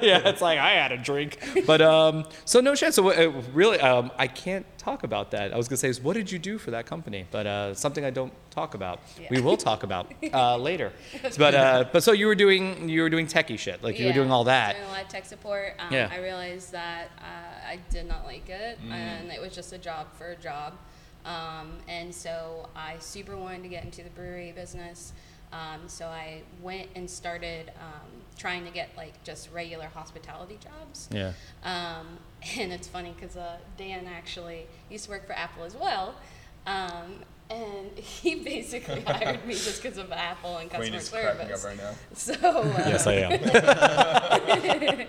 yeah, 0.00 0.28
it's 0.28 0.40
like 0.40 0.60
I 0.60 0.70
had 0.70 0.92
a 0.92 0.96
drink, 0.98 1.38
but 1.66 1.80
um, 1.80 2.26
so 2.44 2.60
no 2.60 2.76
chance. 2.76 2.94
So 2.94 3.10
uh, 3.10 3.42
really, 3.52 3.80
um, 3.80 4.12
I 4.20 4.26
can't 4.26 4.66
talk 4.76 5.02
about 5.02 5.30
that. 5.30 5.54
I 5.54 5.56
was 5.56 5.66
gonna 5.66 5.78
say 5.78 5.88
is 5.88 5.98
what 5.98 6.12
did 6.12 6.30
you 6.30 6.38
do 6.38 6.58
for 6.58 6.72
that 6.72 6.84
company, 6.84 7.24
but 7.30 7.46
uh, 7.46 7.72
something 7.74 8.04
I 8.04 8.10
don't 8.10 8.34
talk 8.50 8.74
about. 8.74 9.00
We 9.30 9.40
will 9.40 9.56
talk 9.56 9.82
about 9.82 10.12
uh, 10.34 10.58
later. 10.58 10.92
But 11.38 11.54
uh, 11.54 11.84
but 11.90 12.02
so 12.02 12.12
you 12.12 12.26
were 12.26 12.34
doing 12.34 12.90
you 12.90 13.00
were 13.00 13.08
doing 13.08 13.26
techie 13.26 13.58
shit, 13.58 13.82
like 13.82 13.98
you 13.98 14.06
were 14.08 14.12
doing 14.12 14.30
all 14.30 14.44
that. 14.44 14.76
Doing 14.76 14.88
a 14.88 14.92
lot 14.92 15.02
of 15.04 15.08
tech 15.08 15.24
support. 15.24 15.72
Um, 15.78 15.90
Yeah. 15.90 16.10
I 16.12 16.18
realized 16.18 16.70
that 16.72 17.08
uh, 17.18 17.70
I 17.72 17.78
did 17.88 18.06
not 18.06 18.26
like 18.26 18.50
it, 18.50 18.78
and 18.90 19.30
it 19.32 19.40
was 19.40 19.54
just 19.54 19.72
a 19.72 19.78
job 19.78 20.06
for 20.18 20.32
a 20.32 20.36
job. 20.36 20.74
Um, 21.24 21.78
and 21.88 22.14
so 22.14 22.68
I 22.76 22.96
super 22.98 23.38
wanted 23.38 23.62
to 23.62 23.68
get 23.68 23.84
into 23.84 24.02
the 24.02 24.10
brewery 24.10 24.52
business. 24.52 25.14
Um, 25.52 25.88
so 25.88 26.06
I 26.06 26.42
went 26.62 26.88
and 26.94 27.08
started 27.10 27.72
um, 27.80 28.08
trying 28.38 28.64
to 28.66 28.70
get 28.70 28.90
like 28.98 29.22
just 29.24 29.50
regular 29.50 29.86
hospitality 29.86 30.58
jobs. 30.62 31.08
Yeah. 31.10 31.32
Um, 31.64 32.18
and 32.58 32.72
it's 32.72 32.88
funny 32.88 33.14
because 33.18 33.36
uh, 33.36 33.56
Dan 33.76 34.06
actually 34.06 34.66
used 34.90 35.04
to 35.06 35.10
work 35.10 35.26
for 35.26 35.32
Apple 35.34 35.64
as 35.64 35.74
well. 35.76 36.14
Um, 36.66 37.20
and 37.50 37.90
he 37.98 38.36
basically 38.44 39.00
hired 39.00 39.44
me 39.44 39.54
just 39.54 39.82
because 39.82 39.98
of 39.98 40.12
Apple 40.12 40.58
and 40.58 40.70
customer 40.70 40.88
Queen 40.88 40.92
customer 41.00 41.20
is 41.20 41.26
cracking 41.36 41.52
up 41.52 41.58
service. 41.58 41.64
right 41.64 41.76
now. 41.76 41.94
So 42.14 42.34
uh, 42.60 42.84
Yes, 42.88 43.06
I 43.06 43.14
am. 43.14 45.06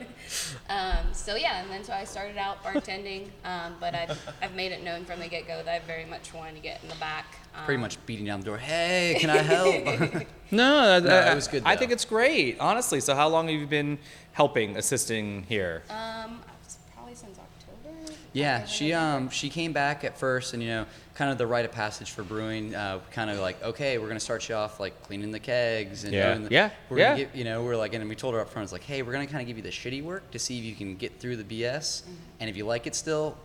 um, 0.69 1.13
so 1.13 1.35
yeah, 1.35 1.61
and 1.61 1.69
then 1.69 1.83
so 1.83 1.93
I 1.93 2.03
started 2.03 2.37
out 2.37 2.63
bartending, 2.63 3.27
um, 3.45 3.75
but 3.79 3.93
I've, 3.93 4.17
I've 4.41 4.55
made 4.55 4.71
it 4.71 4.83
known 4.83 5.05
from 5.05 5.19
the 5.19 5.27
get 5.27 5.45
go 5.47 5.61
that 5.63 5.67
I 5.73 5.79
very 5.85 6.05
much 6.05 6.33
wanted 6.33 6.55
to 6.55 6.61
get 6.61 6.81
in 6.81 6.89
the 6.89 6.95
back. 6.95 7.25
Um, 7.55 7.65
Pretty 7.65 7.81
much 7.81 8.03
beating 8.05 8.25
down 8.25 8.39
the 8.39 8.45
door. 8.45 8.57
Hey, 8.57 9.17
can 9.19 9.29
I 9.29 9.37
help? 9.37 10.25
No, 10.51 10.99
No, 10.99 11.09
I- 11.15 11.31
it 11.31 11.35
was 11.35 11.47
good, 11.47 11.63
I 11.65 11.75
think 11.75 11.91
it's 11.91 12.05
great, 12.05 12.59
honestly. 12.59 13.01
So 13.01 13.13
how 13.13 13.27
long 13.27 13.49
have 13.49 13.59
you 13.59 13.67
been 13.67 13.99
helping, 14.31 14.77
assisting 14.77 15.43
here? 15.43 15.83
Um, 15.89 16.41
it's 16.63 16.77
probably 16.95 17.13
since 17.15 17.37
October. 17.37 18.13
Yeah, 18.33 18.65
she 18.65 18.93
um 18.93 19.29
she 19.29 19.49
came 19.49 19.73
back 19.73 20.03
at 20.05 20.17
first, 20.17 20.53
and 20.53 20.63
you 20.63 20.69
know, 20.69 20.85
kind 21.15 21.29
of 21.31 21.37
the 21.37 21.45
rite 21.45 21.65
of 21.65 21.71
passage 21.73 22.11
for 22.11 22.23
brewing. 22.23 22.73
Uh, 22.73 22.99
kind 23.11 23.29
of 23.29 23.39
like, 23.39 23.61
okay, 23.61 23.97
we're 23.97 24.07
gonna 24.07 24.21
start 24.21 24.47
you 24.47 24.55
off 24.55 24.79
like 24.79 25.03
cleaning 25.03 25.31
the 25.31 25.39
kegs 25.39 26.05
and 26.05 26.13
Yeah. 26.13 26.29
doing 26.33 26.45
the, 26.47 26.51
Yeah, 26.53 26.69
We're 26.89 26.99
yeah. 26.99 27.09
Gonna 27.09 27.17
give, 27.25 27.35
you 27.35 27.43
know, 27.43 27.61
we're 27.63 27.75
like, 27.75 27.93
and 27.93 28.07
we 28.07 28.15
told 28.15 28.33
her 28.35 28.39
up 28.39 28.49
front, 28.49 28.63
it's 28.63 28.71
like, 28.71 28.83
hey, 28.83 29.01
we're 29.01 29.11
gonna 29.11 29.27
kind 29.27 29.41
of 29.41 29.47
give 29.47 29.57
you 29.57 29.63
the 29.63 29.69
shitty 29.69 30.01
work 30.01 30.31
to 30.31 30.39
see 30.39 30.57
if 30.59 30.63
you 30.63 30.75
can 30.75 30.95
get 30.95 31.19
through 31.19 31.35
the 31.35 31.43
BS, 31.43 32.03
and 32.39 32.49
if 32.49 32.55
you 32.55 32.65
like 32.65 32.87
it 32.87 32.95
still, 32.95 33.35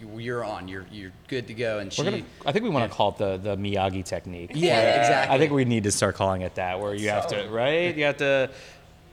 you- 0.00 0.18
you're 0.18 0.44
on. 0.44 0.66
You're 0.66 0.86
you're 0.90 1.12
good 1.28 1.46
to 1.48 1.54
go. 1.54 1.78
And 1.78 1.92
she, 1.92 2.02
We're 2.02 2.10
gonna, 2.10 2.22
I 2.46 2.52
think 2.52 2.62
we 2.64 2.70
want 2.70 2.90
to 2.90 2.94
call 2.96 3.10
it 3.10 3.18
the, 3.18 3.36
the 3.36 3.56
Miyagi 3.56 4.02
technique. 4.04 4.50
yeah, 4.54 4.98
exactly. 5.00 5.34
I 5.36 5.38
think 5.38 5.52
we 5.52 5.64
need 5.66 5.84
to 5.84 5.90
start 5.92 6.14
calling 6.16 6.40
it 6.42 6.54
that, 6.54 6.80
where 6.80 6.94
you 6.94 7.10
have 7.10 7.26
to, 7.28 7.48
right? 7.50 7.94
You 7.94 8.04
have 8.04 8.16
to. 8.16 8.50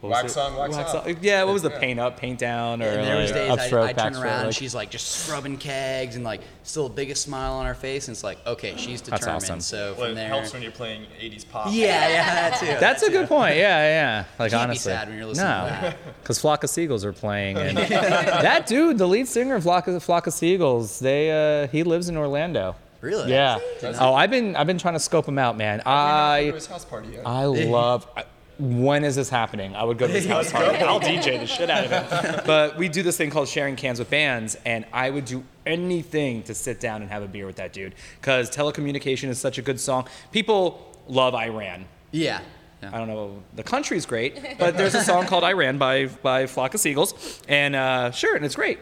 What 0.02 0.10
was 0.10 0.22
Wax 0.24 0.36
it? 0.36 0.40
on, 0.40 0.56
wax 0.56 0.76
off. 0.76 1.06
Yeah, 1.22 1.44
what 1.44 1.52
was 1.54 1.62
the 1.62 1.70
Yeah. 1.70 1.78
paint 1.78 1.98
up, 2.00 2.16
paint 2.18 2.38
down, 2.38 2.82
or 2.82 2.86
And 2.86 3.04
there 3.06 3.16
was 3.16 3.30
like 3.30 3.40
days 3.40 3.50
upstroke, 3.70 3.82
I, 3.84 3.88
I 3.88 3.92
turn 3.92 4.12
backstroke, 4.14 4.22
around, 4.24 4.44
and 4.46 4.54
she's 4.54 4.74
like 4.74 4.90
just 4.90 5.06
scrubbing 5.08 5.56
kegs 5.58 6.16
and 6.16 6.24
like 6.24 6.40
still 6.64 6.88
the 6.88 6.94
biggest 6.94 7.22
smile 7.22 7.52
on 7.54 7.66
her 7.66 7.74
face, 7.74 8.08
and 8.08 8.14
it's 8.14 8.24
like, 8.24 8.38
okay, 8.46 8.74
she's 8.76 9.00
determined. 9.00 9.10
That's 9.10 9.20
determined. 9.20 9.42
awesome. 9.44 9.60
So 9.60 9.94
Well, 9.94 9.94
from 9.94 10.10
it 10.12 10.14
there, 10.16 10.28
helps 10.28 10.52
when 10.52 10.60
you're 10.62 10.72
playing 10.72 11.06
80s 11.20 11.44
pop. 11.48 11.68
yeah, 11.70 12.08
yeah, 12.08 12.34
that 12.50 12.60
too. 12.60 12.66
That's 12.80 13.02
a 13.04 13.10
good 13.10 13.28
point. 13.28 13.56
Yeah, 13.56 13.78
yeah. 13.78 14.24
Like 14.38 14.50
Can't 14.50 14.60
be 14.62 14.64
honestly, 14.70 14.92
sad 14.92 15.08
when 15.08 15.16
you're 15.18 15.26
listening 15.26 15.48
no, 15.48 15.92
because 16.20 16.38
Flock 16.40 16.64
of 16.64 16.70
Seagulls 16.70 17.04
are 17.04 17.12
playing, 17.12 17.56
and 17.58 17.76
that 17.78 18.66
dude, 18.66 18.98
the 18.98 19.06
lead 19.06 19.28
singer 19.28 19.54
of 19.54 19.62
Flock 19.62 19.86
of, 19.86 20.02
Flock 20.02 20.26
of 20.26 20.32
Seagulls, 20.34 20.98
they 20.98 21.62
uh, 21.62 21.68
he 21.68 21.84
lives 21.84 22.08
in 22.08 22.16
Orlando. 22.16 22.74
Really? 23.00 23.30
Yeah. 23.32 23.58
Does 23.80 23.96
Oh, 24.00 24.14
I've 24.14 24.30
been 24.30 24.54
I've 24.54 24.68
been 24.68 24.78
trying 24.78 24.94
to 24.94 25.00
scope 25.00 25.26
him 25.26 25.36
out, 25.38 25.56
man. 25.56 25.82
I 25.84 26.38
I 26.38 26.46
to 26.50 26.52
his 26.54 26.66
house 26.66 26.84
party. 26.84 27.08
Yeah. 27.14 27.22
I 27.26 27.46
love. 27.46 28.06
I, 28.16 28.24
when 28.58 29.04
is 29.04 29.16
this 29.16 29.28
happening? 29.28 29.74
I 29.74 29.84
would 29.84 29.98
go 29.98 30.06
to 30.06 30.12
this 30.12 30.26
house 30.34 30.52
party. 30.52 30.78
I'll 30.78 31.00
DJ 31.00 31.38
the 31.38 31.46
shit 31.46 31.70
out 31.70 31.84
of 31.84 31.92
it. 31.92 32.44
But 32.44 32.76
we 32.76 32.88
do 32.88 33.02
this 33.02 33.16
thing 33.16 33.30
called 33.30 33.48
sharing 33.48 33.76
cans 33.76 33.98
with 33.98 34.10
bands, 34.10 34.56
and 34.64 34.84
I 34.92 35.10
would 35.10 35.24
do 35.24 35.44
anything 35.66 36.42
to 36.44 36.54
sit 36.54 36.80
down 36.80 37.02
and 37.02 37.10
have 37.10 37.22
a 37.22 37.28
beer 37.28 37.46
with 37.46 37.56
that 37.56 37.72
dude 37.72 37.94
because 38.20 38.50
telecommunication 38.50 39.28
is 39.28 39.38
such 39.38 39.58
a 39.58 39.62
good 39.62 39.80
song. 39.80 40.06
People 40.32 40.96
love 41.08 41.34
Iran. 41.34 41.86
Yeah. 42.10 42.40
I 42.84 42.98
don't 42.98 43.08
know. 43.08 43.42
The 43.54 43.62
country's 43.62 44.06
great, 44.06 44.58
but 44.58 44.76
there's 44.76 44.96
a 44.96 45.04
song 45.04 45.26
called 45.26 45.44
"Iran" 45.44 45.78
by 45.78 46.06
by 46.06 46.46
Flock 46.46 46.74
of 46.74 46.80
Seagulls, 46.80 47.40
and 47.48 47.76
uh, 47.76 48.10
sure, 48.10 48.34
and 48.34 48.44
it's 48.44 48.56
great. 48.56 48.80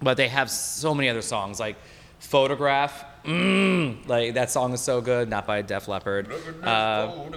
But 0.00 0.16
they 0.16 0.28
have 0.28 0.48
so 0.48 0.94
many 0.94 1.08
other 1.08 1.22
songs 1.22 1.58
like 1.58 1.74
"Photograph." 2.20 3.04
Mm, 3.26 4.06
like 4.08 4.34
that 4.34 4.50
song 4.50 4.72
is 4.72 4.80
so 4.80 5.00
good. 5.00 5.28
Not 5.28 5.46
by 5.46 5.62
Def 5.62 5.88
Leppard. 5.88 6.30
Uh, 6.62 7.12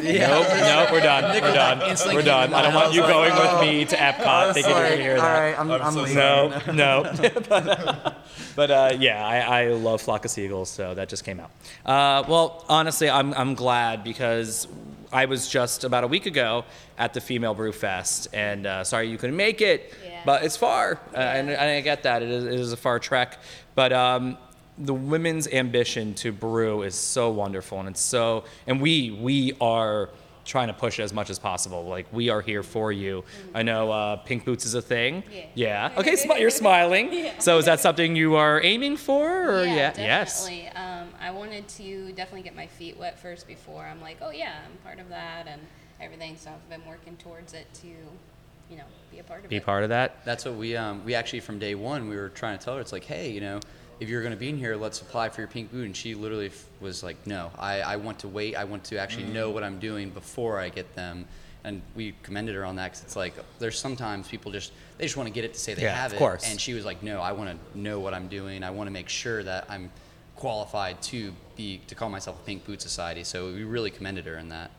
Yeah. 0.00 0.28
Nope, 0.28 0.46
nope, 0.48 0.92
we're 0.92 1.00
done. 1.00 1.42
We're 1.42 1.52
done. 1.54 1.82
instantly 1.90 2.16
We're 2.16 2.22
done. 2.22 2.54
I 2.54 2.62
don't 2.62 2.74
want 2.74 2.94
you 2.94 3.02
I 3.02 3.06
was 3.06 3.12
going 3.12 3.30
like, 3.30 3.52
with 3.52 3.60
me 3.62 3.84
to 3.86 3.96
Epcot. 3.96 4.54
They 4.54 4.62
can 4.62 5.00
hear 5.00 5.16
that. 5.16 5.58
I'm, 5.58 5.70
I'm 5.70 5.92
so 5.92 6.00
leaving. 6.02 6.16
No, 6.16 6.62
no. 6.72 7.02
but 7.48 7.68
uh, 7.68 8.12
but 8.56 8.70
uh, 8.70 8.96
yeah, 8.98 9.26
I, 9.26 9.62
I 9.62 9.68
love 9.68 10.00
Flock 10.00 10.24
of 10.24 10.30
Seagulls, 10.30 10.70
so 10.70 10.94
that 10.94 11.08
just 11.08 11.24
came 11.24 11.40
out. 11.40 11.50
Uh, 11.84 12.24
well, 12.28 12.64
honestly, 12.68 13.08
I'm, 13.10 13.32
I'm 13.34 13.54
glad 13.54 14.04
because 14.04 14.68
I 15.12 15.24
was 15.26 15.48
just 15.48 15.84
about 15.84 16.04
a 16.04 16.06
week 16.08 16.26
ago 16.26 16.64
at 16.98 17.14
the 17.14 17.20
Female 17.20 17.54
Brew 17.54 17.72
Fest, 17.72 18.28
and 18.32 18.66
uh, 18.66 18.84
sorry 18.84 19.10
you 19.10 19.18
couldn't 19.18 19.36
make 19.36 19.60
it, 19.60 19.92
Yeah. 20.04 20.22
but 20.24 20.44
it's 20.44 20.56
far, 20.56 21.00
uh, 21.14 21.18
and, 21.18 21.50
and 21.50 21.60
I 21.60 21.80
get 21.80 22.02
that. 22.04 22.22
It 22.22 22.30
is, 22.30 22.44
it 22.44 22.54
is 22.60 22.72
a 22.72 22.76
far 22.76 22.98
trek, 22.98 23.38
but. 23.74 23.92
Um, 23.92 24.36
the 24.80 24.94
women's 24.94 25.46
ambition 25.48 26.14
to 26.14 26.32
brew 26.32 26.82
is 26.82 26.94
so 26.94 27.30
wonderful, 27.30 27.78
and 27.80 27.88
it's 27.88 28.00
so, 28.00 28.44
and 28.66 28.80
we 28.80 29.10
we 29.10 29.52
are 29.60 30.08
trying 30.46 30.68
to 30.68 30.72
push 30.74 30.98
it 30.98 31.02
as 31.02 31.12
much 31.12 31.28
as 31.30 31.38
possible. 31.38 31.84
Like 31.84 32.06
we 32.12 32.30
are 32.30 32.40
here 32.40 32.62
for 32.62 32.90
you. 32.90 33.24
I 33.54 33.62
know 33.62 33.92
uh, 33.92 34.16
pink 34.16 34.44
boots 34.44 34.64
is 34.64 34.74
a 34.74 34.82
thing. 34.82 35.22
Yeah. 35.30 35.44
Yeah. 35.54 35.92
Okay, 35.98 36.14
smi- 36.14 36.40
you're 36.40 36.50
smiling. 36.64 37.12
Yeah. 37.12 37.38
So 37.38 37.58
is 37.58 37.66
that 37.66 37.78
something 37.80 38.16
you 38.16 38.36
are 38.36 38.60
aiming 38.62 38.96
for? 38.96 39.28
Or 39.60 39.64
yeah, 39.64 39.92
Yes. 39.96 40.44
definitely. 40.46 40.68
Um, 40.70 41.08
I 41.20 41.30
wanted 41.30 41.68
to 41.68 42.12
definitely 42.12 42.42
get 42.42 42.56
my 42.56 42.66
feet 42.66 42.96
wet 42.98 43.18
first 43.20 43.46
before 43.46 43.84
I'm 43.84 44.00
like, 44.00 44.16
oh 44.22 44.30
yeah, 44.30 44.54
I'm 44.64 44.76
part 44.78 44.98
of 44.98 45.08
that 45.10 45.46
and 45.46 45.60
everything. 46.00 46.36
So 46.36 46.50
I've 46.50 46.70
been 46.70 46.88
working 46.88 47.16
towards 47.18 47.52
it 47.52 47.66
to, 47.82 47.86
you 47.88 48.76
know, 48.78 48.84
be 49.12 49.18
a 49.18 49.22
part 49.22 49.44
of 49.44 49.50
Be 49.50 49.56
it. 49.56 49.64
part 49.64 49.82
of 49.84 49.90
that. 49.90 50.24
That's 50.24 50.44
what 50.46 50.54
we 50.54 50.74
um, 50.74 51.04
we 51.04 51.14
actually 51.14 51.40
from 51.40 51.58
day 51.58 51.74
one 51.74 52.08
we 52.08 52.16
were 52.16 52.30
trying 52.30 52.58
to 52.58 52.64
tell 52.64 52.74
her 52.76 52.80
it's 52.80 52.92
like 52.92 53.04
hey 53.04 53.30
you 53.30 53.40
know 53.42 53.60
if 54.00 54.08
you're 54.08 54.22
going 54.22 54.32
to 54.32 54.38
be 54.38 54.48
in 54.48 54.58
here 54.58 54.76
let's 54.76 55.00
apply 55.00 55.28
for 55.28 55.40
your 55.40 55.48
pink 55.48 55.70
boot. 55.70 55.84
And 55.84 55.96
she 55.96 56.14
literally 56.14 56.46
f- 56.46 56.64
was 56.80 57.02
like 57.02 57.26
no 57.26 57.50
I, 57.58 57.80
I 57.80 57.96
want 57.96 58.18
to 58.20 58.28
wait. 58.28 58.56
I 58.56 58.64
want 58.64 58.84
to 58.84 58.98
actually 58.98 59.26
know 59.26 59.50
mm. 59.50 59.54
what 59.54 59.62
I'm 59.62 59.78
doing 59.78 60.10
before 60.10 60.58
I 60.58 60.68
get 60.68 60.94
them. 60.94 61.26
And 61.62 61.82
we 61.94 62.14
commended 62.22 62.54
her 62.54 62.64
on 62.64 62.76
that 62.76 62.92
because 62.92 63.02
it's 63.02 63.16
like 63.16 63.34
there's 63.58 63.78
sometimes 63.78 64.28
people 64.28 64.50
just 64.50 64.72
they 64.98 65.04
just 65.04 65.16
want 65.16 65.26
to 65.28 65.32
get 65.32 65.44
it 65.44 65.54
to 65.54 65.60
say 65.60 65.74
they 65.74 65.82
Yeah, 65.82 65.94
have 65.94 66.12
of 66.12 66.16
it. 66.16 66.18
course. 66.18 66.50
and 66.50 66.60
she 66.60 66.74
was 66.74 66.84
like 66.84 67.02
no 67.02 67.20
I 67.20 67.32
want 67.32 67.50
to 67.50 67.78
know 67.78 68.00
what 68.00 68.14
I'm 68.14 68.28
doing. 68.28 68.64
I 68.64 68.70
want 68.70 68.88
to 68.88 68.92
make 68.92 69.08
sure 69.08 69.42
that 69.42 69.66
I'm 69.68 69.90
qualified 70.36 71.00
to 71.02 71.34
be 71.54 71.80
to 71.86 71.94
call 71.94 72.08
myself 72.08 72.40
a 72.40 72.44
pink 72.44 72.64
boot 72.64 72.80
society. 72.80 73.22
So 73.24 73.52
we 73.52 73.64
really 73.64 73.90
commended 73.90 74.24
her 74.26 74.38
in 74.38 74.48
that. 74.48 74.70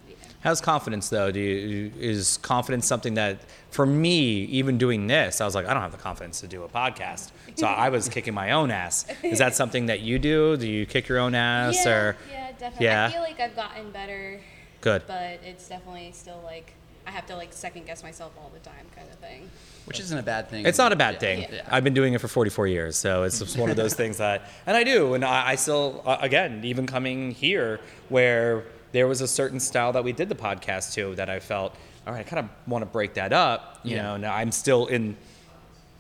How's 0.42 0.60
confidence 0.60 1.10
though? 1.10 1.32
Do 1.32 1.40
you, 1.40 1.92
is 2.00 2.38
confidence 2.38 2.88
something 2.88 3.14
that, 3.14 3.42
for 3.70 3.86
me, 3.86 4.46
even 4.46 4.80
doing 4.80 5.06
this, 5.06 5.40
I 5.40 5.46
was 5.46 5.54
like, 5.54 5.68
I 5.68 5.74
don't 5.74 5.84
have 5.84 5.92
the 5.92 6.00
confidence 6.00 6.42
to 6.42 6.48
do 6.48 6.64
a 6.64 6.68
podcast. 6.68 7.30
So 7.56 7.68
I 7.68 7.90
was 7.90 8.08
kicking 8.16 8.34
my 8.34 8.52
own 8.52 8.72
ass. 8.72 9.06
Is 9.24 9.40
that 9.40 9.56
something 9.62 9.88
that 9.88 10.00
you 10.02 10.20
do? 10.20 10.58
Do 10.58 10.68
you 10.68 10.86
kick 10.86 11.08
your 11.08 11.20
own 11.20 11.36
ass 11.36 11.86
yeah, 11.86 11.92
or? 11.92 12.16
yeah, 12.32 12.52
definitely. 12.58 12.86
Yeah. 12.86 13.06
I 13.08 13.12
feel 13.12 13.22
like 13.22 13.40
I've 13.40 13.56
gotten 13.56 13.92
better, 13.92 14.40
Good. 14.82 15.04
but 15.08 15.40
it's 15.44 15.68
definitely 15.68 16.12
still 16.14 16.42
like 16.44 16.74
I 17.06 17.12
have 17.12 17.26
to 17.28 17.36
like 17.36 17.52
second 17.52 17.86
guess 17.88 18.04
myself 18.04 18.32
all 18.40 18.52
the 18.54 18.60
time, 18.60 18.86
kind 18.96 19.08
of 19.10 19.16
thing. 19.18 19.50
which 19.86 20.00
isn't 20.00 20.18
a 20.18 20.22
bad 20.22 20.50
thing 20.50 20.66
It's 20.68 20.78
not 20.78 20.94
a 20.94 20.96
bad 20.96 21.16
Yeah. 21.16 21.20
thing. 21.20 21.48
Yeah. 21.52 21.62
I've 21.70 21.84
been 21.84 21.96
doing 21.96 22.14
it 22.14 22.22
for 22.22 22.28
44 22.28 22.68
years, 22.68 22.96
so 22.96 23.24
it's 23.24 23.40
just 23.40 23.58
one 23.58 23.72
of 23.72 23.76
those 23.76 23.94
things 24.02 24.18
that, 24.18 24.48
and 24.68 24.78
I 24.78 24.84
do, 24.84 25.16
and 25.16 25.26
I, 25.26 25.50
I 25.50 25.56
still, 25.56 26.04
uh, 26.06 26.18
again, 26.22 26.62
even 26.64 26.86
coming 26.86 27.32
here, 27.32 27.80
where 28.10 28.66
there 28.92 29.08
was 29.08 29.22
a 29.22 29.28
certain 29.28 29.60
style 29.60 29.92
that 29.94 30.04
we 30.04 30.12
did 30.14 30.30
the 30.30 30.36
podcast 30.36 30.94
to 30.94 31.16
that 31.16 31.30
I 31.30 31.40
felt, 31.40 31.76
all 32.06 32.14
right, 32.14 32.20
I 32.20 32.24
kind 32.30 32.40
of 32.40 32.70
want 32.70 32.84
to 32.84 32.86
break 32.86 33.16
that 33.16 33.34
up, 33.34 33.80
you 33.84 33.96
Yeah. 33.96 34.04
know. 34.04 34.18
Now 34.18 34.36
I'm 34.36 34.52
still 34.52 34.86
in 34.86 35.18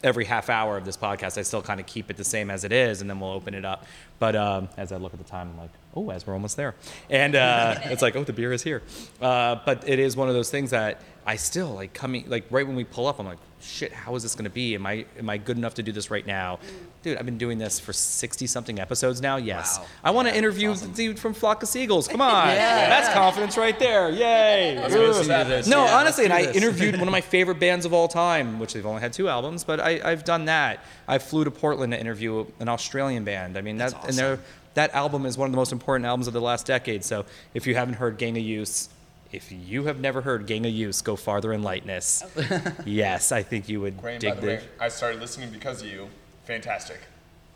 every 0.03 0.25
half 0.25 0.49
hour 0.49 0.77
of 0.77 0.85
this 0.85 0.97
podcast, 0.97 1.37
I 1.37 1.43
still 1.43 1.61
kind 1.61 1.79
of 1.79 1.85
keep 1.85 2.09
it 2.09 2.17
the 2.17 2.23
same 2.23 2.49
as 2.49 2.63
it 2.63 2.71
is, 2.71 3.01
and 3.01 3.09
then 3.09 3.19
we'll 3.19 3.31
open 3.31 3.53
it 3.53 3.65
up. 3.65 3.85
But 4.19 4.35
um, 4.35 4.69
as 4.77 4.91
I 4.91 4.97
look 4.97 5.13
at 5.13 5.19
the 5.19 5.29
time, 5.29 5.49
I'm 5.49 5.57
like, 5.57 5.71
oh, 5.95 6.09
as 6.11 6.25
we're 6.25 6.33
almost 6.33 6.57
there, 6.57 6.75
and 7.09 7.35
uh, 7.35 7.75
it's 7.85 8.01
like, 8.01 8.15
oh, 8.15 8.23
the 8.23 8.33
beer 8.33 8.53
is 8.53 8.63
here. 8.63 8.81
Uh, 9.21 9.55
but 9.65 9.87
it 9.87 9.99
is 9.99 10.15
one 10.15 10.27
of 10.29 10.33
those 10.33 10.49
things 10.49 10.71
that 10.71 11.01
I 11.25 11.35
still 11.35 11.69
like 11.73 11.93
coming, 11.93 12.25
like 12.27 12.45
right 12.49 12.65
when 12.65 12.75
we 12.75 12.83
pull 12.83 13.07
up, 13.07 13.19
I'm 13.19 13.25
like, 13.25 13.37
shit, 13.61 13.91
how 13.93 14.15
is 14.15 14.23
this 14.23 14.33
going 14.33 14.45
to 14.45 14.49
be? 14.49 14.73
Am 14.75 14.85
I 14.87 15.05
am 15.19 15.29
I 15.29 15.37
good 15.37 15.57
enough 15.57 15.75
to 15.75 15.83
do 15.83 15.91
this 15.91 16.09
right 16.09 16.25
now? 16.25 16.59
Dude, 17.03 17.17
I've 17.17 17.25
been 17.25 17.39
doing 17.39 17.57
this 17.57 17.79
for 17.79 17.93
60 17.93 18.45
something 18.45 18.79
episodes 18.79 19.21
now. 19.21 19.37
Yes, 19.37 19.79
Wow. 19.79 19.85
I 20.03 20.11
want 20.11 20.27
to 20.27 20.33
Yeah, 20.33 20.37
interview 20.39 20.69
awesome. 20.71 20.91
the 20.91 20.95
dude 20.95 21.19
from 21.19 21.33
Flock 21.33 21.63
of 21.63 21.69
Seagulls. 21.69 22.07
Come 22.07 22.21
on, 22.33 22.47
Yeah. 22.49 22.89
that's 22.89 23.11
confidence 23.11 23.57
right 23.57 23.77
there. 23.79 24.09
Yay! 24.11 24.77
Let's 24.79 24.93
listen 24.93 25.23
to 25.27 25.49
this. 25.49 25.67
No, 25.67 25.83
Yeah, 25.85 25.97
honestly, 25.97 26.25
and 26.25 26.33
I 26.33 26.51
interviewed 26.51 26.97
one 26.99 27.07
of 27.07 27.11
my 27.11 27.21
favorite 27.35 27.59
bands 27.59 27.85
of 27.87 27.93
all 27.93 28.07
time, 28.07 28.59
which 28.59 28.73
they've 28.73 28.85
only 28.85 29.01
had 29.01 29.13
two 29.13 29.29
albums, 29.29 29.63
but 29.63 29.79
I, 29.79 29.99
I've 30.03 30.23
done 30.23 30.45
that. 30.45 30.83
I 31.07 31.17
flew 31.17 31.43
to 31.43 31.49
Portland 31.51 31.91
to 31.93 31.99
interview 31.99 32.45
an 32.59 32.69
Australian 32.69 33.23
band. 33.23 33.57
I 33.57 33.61
mean, 33.61 33.77
that 33.77 33.91
That's 33.93 34.05
and 34.09 34.15
they're, 34.17 34.33
awesome. 34.33 34.45
That 34.73 34.93
album 34.93 35.25
is 35.25 35.37
one 35.37 35.47
of 35.47 35.51
the 35.51 35.57
most 35.57 35.71
important 35.71 36.05
albums 36.05 36.27
of 36.27 36.33
the 36.33 36.41
last 36.41 36.65
decade. 36.65 37.03
So 37.03 37.25
if 37.53 37.67
you 37.67 37.75
haven't 37.75 37.95
heard 37.95 38.17
Gang 38.17 38.37
of 38.37 38.43
Youths, 38.43 38.89
if 39.31 39.51
you 39.51 39.85
have 39.85 39.99
never 39.99 40.21
heard 40.21 40.45
Gang 40.45 40.65
of 40.65 40.71
Youths, 40.71 41.01
go 41.01 41.15
farther 41.15 41.53
in 41.53 41.63
lightness. 41.63 42.23
yes, 42.85 43.31
I 43.31 43.43
think 43.43 43.69
you 43.69 43.79
would 43.81 43.97
Grain, 43.97 44.15
by 44.15 44.19
dig 44.19 44.35
the 44.35 44.41
the. 44.41 44.47
way, 44.47 44.61
I 44.79 44.89
started 44.89 45.21
listening 45.21 45.51
because 45.51 45.81
of 45.81 45.87
you. 45.87 46.09
Fantastic. 46.45 46.99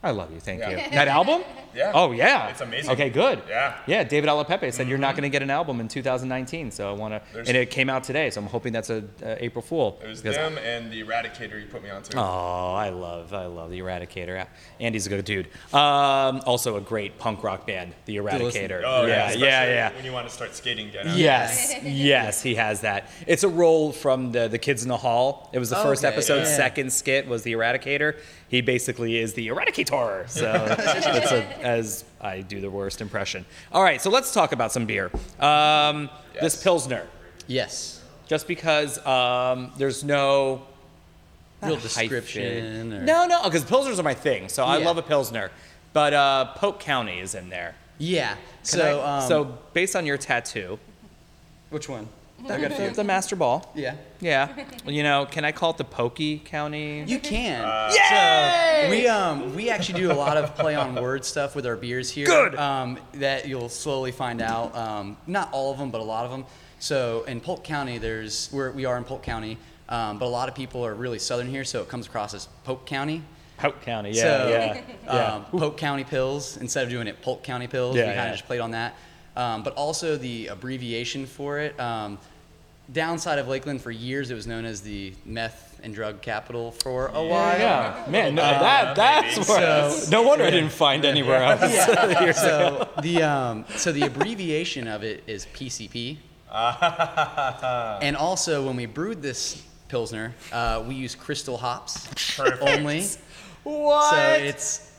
I 0.06 0.12
love 0.12 0.32
you. 0.32 0.39
Thank 0.39 0.62
Yeah. 0.62 0.70
you. 0.70 0.78
That 0.91 1.08
album? 1.08 1.41
Yeah. 1.74 1.91
Oh 1.94 2.12
yeah. 2.13 2.48
It's 2.50 2.62
amazing. 2.62 2.91
Okay, 2.91 3.10
good. 3.10 3.41
Yeah. 3.50 3.76
Yeah. 3.86 4.04
David 4.06 4.30
Le'aupepe 4.30 4.72
said 4.72 4.88
you're 4.88 4.98
not 4.98 5.15
going 5.15 5.24
to 5.24 5.30
get 5.30 5.41
an 5.41 5.50
album 5.50 5.82
in 5.82 5.89
2019, 5.89 6.72
so 6.72 6.89
I 6.89 6.94
want 6.94 7.13
to. 7.15 7.39
And 7.39 7.50
it 7.50 7.70
came 7.70 7.89
out 7.89 8.04
today, 8.06 8.30
so 8.30 8.39
I'm 8.39 8.48
hoping 8.48 8.72
that's 8.72 8.89
a, 8.89 9.04
April 9.44 9.62
Fool. 9.62 10.00
It 10.04 10.08
was 10.08 10.22
them 10.22 10.58
and 10.60 10.89
the 10.91 11.04
Eradicator 11.04 11.60
you 11.60 11.68
put 11.68 11.84
me 11.84 11.89
on 11.89 11.98
onto. 11.98 12.18
Oh, 12.18 12.74
I 12.74 12.89
love, 12.89 13.34
I 13.34 13.46
love 13.48 13.72
the 13.72 13.80
Eradicator. 13.80 14.48
Andy's 14.80 15.06
a 15.06 15.10
good 15.10 15.26
dude. 15.26 15.48
Um, 15.74 16.41
also 16.46 16.78
a 16.78 16.82
great 16.82 17.18
punk 17.18 17.44
rock 17.44 17.65
band, 17.68 17.94
the 18.06 18.18
Eradicator. 18.18 18.84
Oh, 18.86 19.06
yeah, 19.06 19.26
especially 19.28 19.48
yeah, 19.48 19.65
yeah. 19.65 19.94
When 19.96 20.06
you 20.06 20.12
want 20.13 20.28
to 20.28 20.34
start 20.34 20.56
skating 20.56 20.88
again. 20.89 21.08
Yes, 21.15 21.74
yes, 21.84 22.41
he 22.41 22.56
has 22.56 22.82
that. 22.82 23.10
It's 23.28 23.44
a 23.44 23.50
role 23.50 23.91
from 23.91 24.32
the 24.32 24.48
the 24.48 24.58
Kids 24.60 24.84
in 24.84 24.89
the 24.89 24.98
Hall. 24.98 25.50
It 25.54 25.60
was 25.60 25.70
the 25.70 25.76
first 25.78 26.04
Okay, 26.06 26.13
episode. 26.13 26.39
yeah. 26.39 26.56
Second 26.56 26.94
skit 26.94 27.28
was 27.28 27.44
the 27.44 27.54
Eradicator. 27.54 28.20
He 28.56 28.62
basically 28.62 29.18
is 29.18 29.34
the 29.34 29.50
Eradicator. 29.50 30.30
So 30.30 30.65
it's 30.80 31.32
a, 31.34 31.44
as 31.62 32.06
I 32.22 32.39
do 32.39 32.62
the 32.62 32.70
worst 32.70 33.02
impression. 33.02 33.46
All 33.74 33.84
right, 33.84 34.02
so 34.02 34.10
let's 34.10 34.34
talk 34.34 34.54
about 34.54 34.72
some 34.72 34.86
beer. 34.86 35.12
Um, 35.41 36.10
This 36.34 36.54
Yes. 36.56 36.63
pilsner, 36.63 37.06
yes 37.48 38.02
just 38.28 38.48
because 38.48 38.98
um, 39.06 39.72
there's 39.78 40.04
no 40.04 40.63
not 41.62 41.68
Real 41.68 41.78
description 41.80 42.94
or- 42.94 43.02
No, 43.04 43.28
no, 43.28 43.44
because 43.44 43.63
pilsners 43.65 44.00
are 44.00 44.04
my 44.04 44.13
thing. 44.13 44.50
So 44.50 44.63
I 44.63 44.78
Yeah. 44.78 44.86
love 44.86 44.98
a 44.98 45.02
pilsner. 45.04 45.52
But 45.94 46.13
uh, 46.13 46.46
Polk 46.56 46.80
County 46.80 47.20
is 47.20 47.36
in 47.36 47.50
there. 47.50 47.76
yeah 47.98 48.34
Can 48.34 48.39
so 48.63 49.02
I- 49.02 49.18
um, 49.22 49.28
so 49.28 49.44
based 49.74 49.96
on 49.98 50.06
your 50.06 50.18
tattoo, 50.18 50.80
which 51.70 51.88
one 51.89 52.08
I 52.49 52.62
got 52.62 52.71
the, 52.77 52.91
the 52.95 53.03
master 53.03 53.36
ball. 53.36 53.71
yeah 53.75 53.95
Yeah. 54.19 54.55
You 54.86 55.03
know, 55.03 55.25
can 55.25 55.45
I 55.45 55.51
call 55.51 55.71
it 55.71 55.77
the 55.77 55.84
Pokey 55.84 56.39
County? 56.39 57.03
You 57.03 57.19
can. 57.19 57.63
Uh, 57.63 57.89
So 57.89 58.89
we 58.89 59.08
um 59.08 59.55
we 59.55 59.69
actually 59.69 59.99
do 59.99 60.12
a 60.12 60.13
lot 60.13 60.38
of 60.38 60.55
play 60.55 60.75
on 60.75 60.95
word 60.95 61.25
stuff 61.25 61.55
with 61.55 61.65
our 61.65 61.75
beers 61.75 62.10
here. 62.10 62.27
Good. 62.27 62.55
Um, 62.55 62.99
that 63.15 63.47
you'll 63.47 63.69
slowly 63.69 64.12
find 64.12 64.41
out. 64.41 64.75
Um, 64.75 65.17
not 65.27 65.49
all 65.51 65.71
of 65.71 65.77
them, 65.77 65.91
but 65.91 66.01
a 66.01 66.03
lot 66.03 66.25
of 66.25 66.31
them. 66.31 66.45
So 66.79 67.23
in 67.23 67.41
Polk 67.41 67.63
County, 67.63 67.97
there's 67.97 68.49
we're, 68.51 68.71
we 68.71 68.86
are 68.86 68.97
in 68.97 69.03
Polk 69.03 69.23
County, 69.23 69.58
um, 69.89 70.19
but 70.19 70.25
a 70.25 70.29
lot 70.29 70.49
of 70.49 70.55
people 70.55 70.86
are 70.86 70.93
really 70.93 71.19
southern 71.19 71.47
here, 71.47 71.63
so 71.63 71.81
it 71.81 71.89
comes 71.89 72.05
across 72.05 72.34
as 72.34 72.47
Polk 72.63 72.86
County. 72.86 73.23
Polk 73.58 73.81
County. 73.81 74.12
Yeah. 74.12 74.23
so, 74.23 74.49
yeah. 74.49 74.81
yeah. 75.05 75.34
Um, 75.36 75.45
Polk 75.45 75.77
County 75.77 76.03
Pills 76.03 76.58
instead 76.58 76.84
of 76.84 76.89
doing 76.89 77.08
it 77.08 77.21
Polk 77.21 77.43
County 77.43 77.67
Pills. 77.67 77.95
Yeah, 77.95 78.03
we 78.03 78.08
kind 78.10 78.19
of 78.19 78.25
yeah. 78.25 78.31
just 78.34 78.45
played 78.45 78.60
on 78.60 78.71
that. 78.71 78.95
Um, 79.36 79.63
but 79.63 79.73
also 79.73 80.17
the 80.17 80.47
abbreviation 80.47 81.25
for 81.25 81.60
it. 81.60 81.77
Um, 81.79 82.19
downside 82.91 83.39
of 83.39 83.48
Lakeland 83.48 83.82
for 83.82 83.91
years, 83.91 84.32
it 84.32 84.36
was 84.36 84.48
known 84.48 84.65
as 84.65 84.82
the 84.82 85.13
meth 85.26 85.80
and 85.84 85.93
drug 85.93 86.21
capital 86.21 86.71
for 86.71 87.08
a 87.08 87.24
while. 87.24 87.58
yeah. 87.60 88.06
Man, 88.10 88.36
no, 88.36 88.41
that 88.41 88.95
that's 88.95 89.38
maybe. 89.38 89.50
where, 89.50 89.89
So- 89.91 90.10
no 90.12 90.21
wonder 90.24 90.45
I 90.45 90.50
didn't 90.52 90.71
find 90.71 91.06
anywhere 91.06 91.43
else. 91.43 91.62
Yeah. 91.74 92.32
so 92.32 92.89
the 93.02 93.24
um, 93.24 93.65
so 93.76 93.91
the 93.91 94.04
abbreviation 94.04 94.88
of 94.88 95.04
it 95.04 95.24
is 95.28 95.45
PCP. 95.54 96.17
and 98.02 98.15
also, 98.15 98.65
when 98.65 98.75
we 98.75 98.86
brewed 98.86 99.21
this 99.21 99.62
pilsner, 99.88 100.33
uh, 100.52 100.83
we 100.88 100.96
use 100.96 101.15
crystal 101.15 101.58
hops 101.58 102.08
Perfect. 102.36 102.62
only. 102.62 103.04
what? 103.63 104.12
So 104.13 104.44
it's 104.44 104.92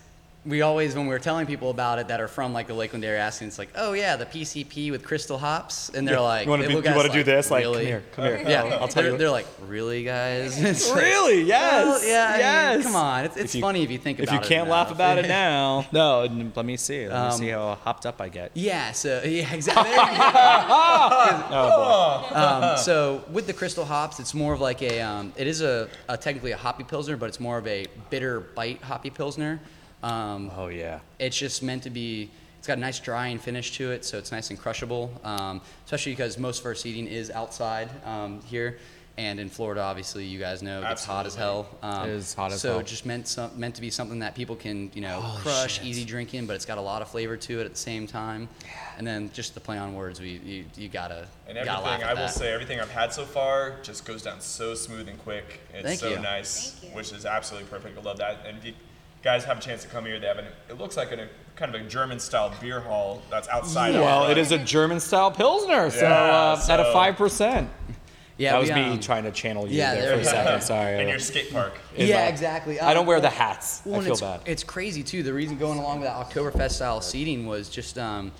we 0.46 0.62
always 0.62 0.94
when 0.94 1.06
we 1.06 1.12
were 1.12 1.18
telling 1.18 1.44
people 1.46 1.70
about 1.70 1.98
it 1.98 2.08
that 2.08 2.20
are 2.20 2.28
from 2.28 2.52
like 2.52 2.68
the 2.68 2.74
Lakeland 2.74 3.04
area, 3.04 3.20
asking, 3.20 3.48
it's 3.48 3.58
like, 3.58 3.70
oh 3.74 3.92
yeah, 3.94 4.14
the 4.16 4.26
PCP 4.26 4.90
with 4.92 5.04
crystal 5.04 5.38
hops, 5.38 5.88
and 5.90 6.06
they're 6.06 6.20
like, 6.20 6.44
you 6.44 6.50
want 6.50 6.62
to 6.62 6.68
they 6.68 6.74
look 6.74 6.84
you 6.86 6.94
want 6.94 7.08
to 7.08 7.12
do 7.12 7.24
this? 7.24 7.50
Like, 7.50 7.62
really? 7.64 7.78
come 7.78 7.86
here, 7.86 8.04
come 8.12 8.24
here. 8.24 8.42
Yeah, 8.46 8.62
I'll, 8.62 8.72
I'll 8.82 8.88
tell 8.88 9.02
they're, 9.02 9.12
you. 9.12 9.18
they're 9.18 9.30
like, 9.30 9.46
really, 9.66 10.04
guys? 10.04 10.62
It's 10.66 10.88
like, 10.90 11.02
really? 11.02 11.42
Yes. 11.42 11.84
well, 11.86 12.08
yeah, 12.08 12.26
I 12.28 12.32
mean, 12.32 12.40
yes. 12.80 12.82
come 12.86 12.96
on, 12.96 13.24
it's, 13.24 13.36
it's 13.36 13.54
you- 13.54 13.60
funny 13.60 13.82
if 13.82 13.90
you 13.90 13.98
think 13.98 14.18
about 14.20 14.32
it. 14.34 14.36
If 14.36 14.42
you 14.44 14.48
can't 14.56 14.68
laugh 14.68 14.88
enough. 14.88 14.96
about 14.98 15.18
it 15.18 15.26
now, 15.42 15.86
no. 15.92 16.50
Let 16.54 16.64
me 16.64 16.76
see. 16.76 17.08
Let 17.08 17.10
me 17.10 17.16
Um, 17.28 17.32
see 17.32 17.48
how 17.48 17.74
hopped 17.82 18.06
up 18.06 18.20
I 18.20 18.28
get. 18.28 18.52
Yeah, 18.54 18.92
so 18.92 19.22
yeah, 19.24 19.52
exactly. 19.52 19.90
There 19.90 20.12
you 20.12 20.18
go. 20.18 20.32
Oh 21.58 22.28
um, 22.72 22.78
so 22.78 23.24
with 23.32 23.46
the 23.46 23.52
crystal 23.52 23.84
hops, 23.84 24.20
it's 24.20 24.34
more 24.34 24.52
of 24.52 24.60
like 24.60 24.82
a, 24.82 25.00
um, 25.00 25.32
it 25.36 25.46
is 25.46 25.60
a, 25.60 25.88
a 26.08 26.16
technically 26.16 26.52
a 26.52 26.56
hoppy 26.56 26.84
pilsner, 26.84 27.16
but 27.16 27.26
it's 27.26 27.40
more 27.40 27.58
of 27.58 27.66
a 27.66 27.86
bitter 28.10 28.40
bite 28.40 28.82
hoppy 28.82 29.10
pilsner. 29.10 29.60
Um. 30.02 30.50
Oh 30.56 30.68
yeah. 30.68 31.00
it's 31.18 31.36
just 31.36 31.62
meant 31.62 31.82
to 31.84 31.90
be. 31.90 32.30
It's 32.58 32.66
got 32.66 32.78
a 32.78 32.80
nice 32.80 32.98
drying 32.98 33.38
finish 33.38 33.76
to 33.76 33.92
it, 33.92 34.04
so 34.04 34.18
it's 34.18 34.32
nice 34.32 34.50
and 34.50 34.58
crushable. 34.58 35.12
Um, 35.24 35.60
especially 35.84 36.12
because 36.12 36.36
most 36.38 36.60
of 36.60 36.66
our 36.66 36.74
seating 36.74 37.06
is 37.06 37.30
outside 37.30 37.88
um, 38.04 38.40
here, 38.42 38.78
and 39.16 39.38
in 39.38 39.48
Florida, 39.48 39.80
obviously, 39.82 40.24
you 40.24 40.40
guys 40.40 40.62
know 40.62 40.82
it's 40.90 41.04
hot 41.04 41.26
as 41.26 41.36
hell. 41.36 41.68
Um, 41.80 42.08
It 42.10 42.14
is 42.14 42.34
hot 42.34 42.50
as 42.52 42.60
so 42.60 42.70
hell. 42.72 42.78
it 42.80 42.86
just 42.86 43.06
meant 43.06 43.28
some, 43.28 43.56
meant 43.58 43.76
to 43.76 43.80
be 43.80 43.88
something 43.90 44.18
that 44.18 44.34
people 44.34 44.56
can 44.56 44.90
you 44.94 45.00
know 45.00 45.20
Holy 45.20 45.42
crush, 45.42 45.74
shit. 45.76 45.84
easy 45.84 46.04
drinking, 46.04 46.46
but 46.46 46.56
it's 46.56 46.64
got 46.64 46.76
a 46.78 46.80
lot 46.80 47.02
of 47.02 47.08
flavor 47.08 47.36
to 47.36 47.60
it 47.60 47.64
at 47.66 47.70
the 47.72 47.78
same 47.78 48.06
time. 48.08 48.48
Yeah. 48.64 48.70
And 48.98 49.06
then 49.06 49.30
just 49.32 49.54
the 49.54 49.60
play 49.60 49.78
on 49.78 49.94
words, 49.94 50.20
we 50.20 50.30
you, 50.44 50.64
you 50.76 50.88
gotta 50.88 51.28
And 51.46 51.56
you 51.56 51.64
gotta 51.64 51.82
laugh 51.84 52.00
everything, 52.00 52.02
at 52.02 52.10
I 52.10 52.14
will 52.20 52.26
that. 52.26 52.34
say, 52.34 52.52
everything 52.52 52.80
I've 52.80 52.90
had 52.90 53.12
so 53.12 53.24
far 53.24 53.76
just 53.82 54.04
goes 54.04 54.22
down 54.22 54.40
so 54.40 54.74
smooth 54.74 55.06
and 55.08 55.18
quick. 55.22 55.60
It's 55.72 55.84
Thank 55.86 56.00
so 56.00 56.08
you. 56.08 56.18
nice, 56.18 56.70
Thank 56.72 56.90
you. 56.92 56.96
which 56.96 57.12
is 57.12 57.24
absolutely 57.26 57.68
perfect. 57.68 57.96
I 57.96 58.02
love 58.02 58.16
that. 58.18 58.38
And 58.44 58.58
if 58.58 58.64
you 58.64 58.72
guys 59.26 59.44
have 59.44 59.58
a 59.58 59.60
chance 59.60 59.82
to 59.82 59.88
come 59.88 60.04
here, 60.06 60.20
they 60.20 60.28
have 60.28 60.38
an, 60.38 60.44
it 60.70 60.78
looks 60.78 60.96
like 60.96 61.10
a 61.10 61.28
kind 61.56 61.74
of 61.74 61.80
a 61.80 61.84
German 61.88 62.20
style 62.20 62.54
beer 62.60 62.78
hall 62.78 63.22
that's 63.28 63.48
outside. 63.48 63.92
of 63.96 64.00
Well, 64.02 64.26
the- 64.26 64.30
it 64.30 64.38
is 64.38 64.52
a 64.52 64.58
German 64.58 65.00
style 65.00 65.32
pilsner, 65.32 65.90
so, 65.90 66.02
Yeah, 66.02 66.54
uh, 66.54 66.66
at 66.70 66.78
a 66.78 66.92
five 66.92 67.16
percent. 67.16 67.68
Yeah, 68.38 68.52
that 68.52 68.58
we, 68.58 68.60
was 68.68 68.70
me 68.70 68.82
um, 68.84 69.00
trying 69.00 69.24
to 69.24 69.32
channel 69.32 69.66
you 69.66 69.78
yeah, 69.78 69.94
there, 69.94 70.02
there 70.08 70.16
for 70.16 70.20
a 70.20 70.24
second. 70.24 70.60
Sorry. 70.62 71.02
in 71.02 71.08
your 71.08 71.18
skate 71.18 71.50
park. 71.52 71.72
In 71.96 72.06
Yeah, 72.06 72.22
my- 72.22 72.28
exactly. 72.28 72.78
I 72.78 72.94
don't 72.94 73.00
Um, 73.00 73.06
wear 73.06 73.20
the 73.20 73.30
hats. 73.30 73.80
Well, 73.84 74.00
I 74.00 74.04
feel 74.04 74.12
it's, 74.12 74.20
bad. 74.20 74.40
It's 74.46 74.62
crazy 74.62 75.02
too. 75.02 75.24
The 75.24 75.32
reason 75.34 75.58
going 75.58 75.78
along 75.80 76.00
with 76.00 76.08
that 76.08 76.16
Oktoberfest 76.24 76.72
style 76.72 77.00
seating 77.00 77.46
was 77.46 77.68
just 77.68 77.98
um, 77.98 78.30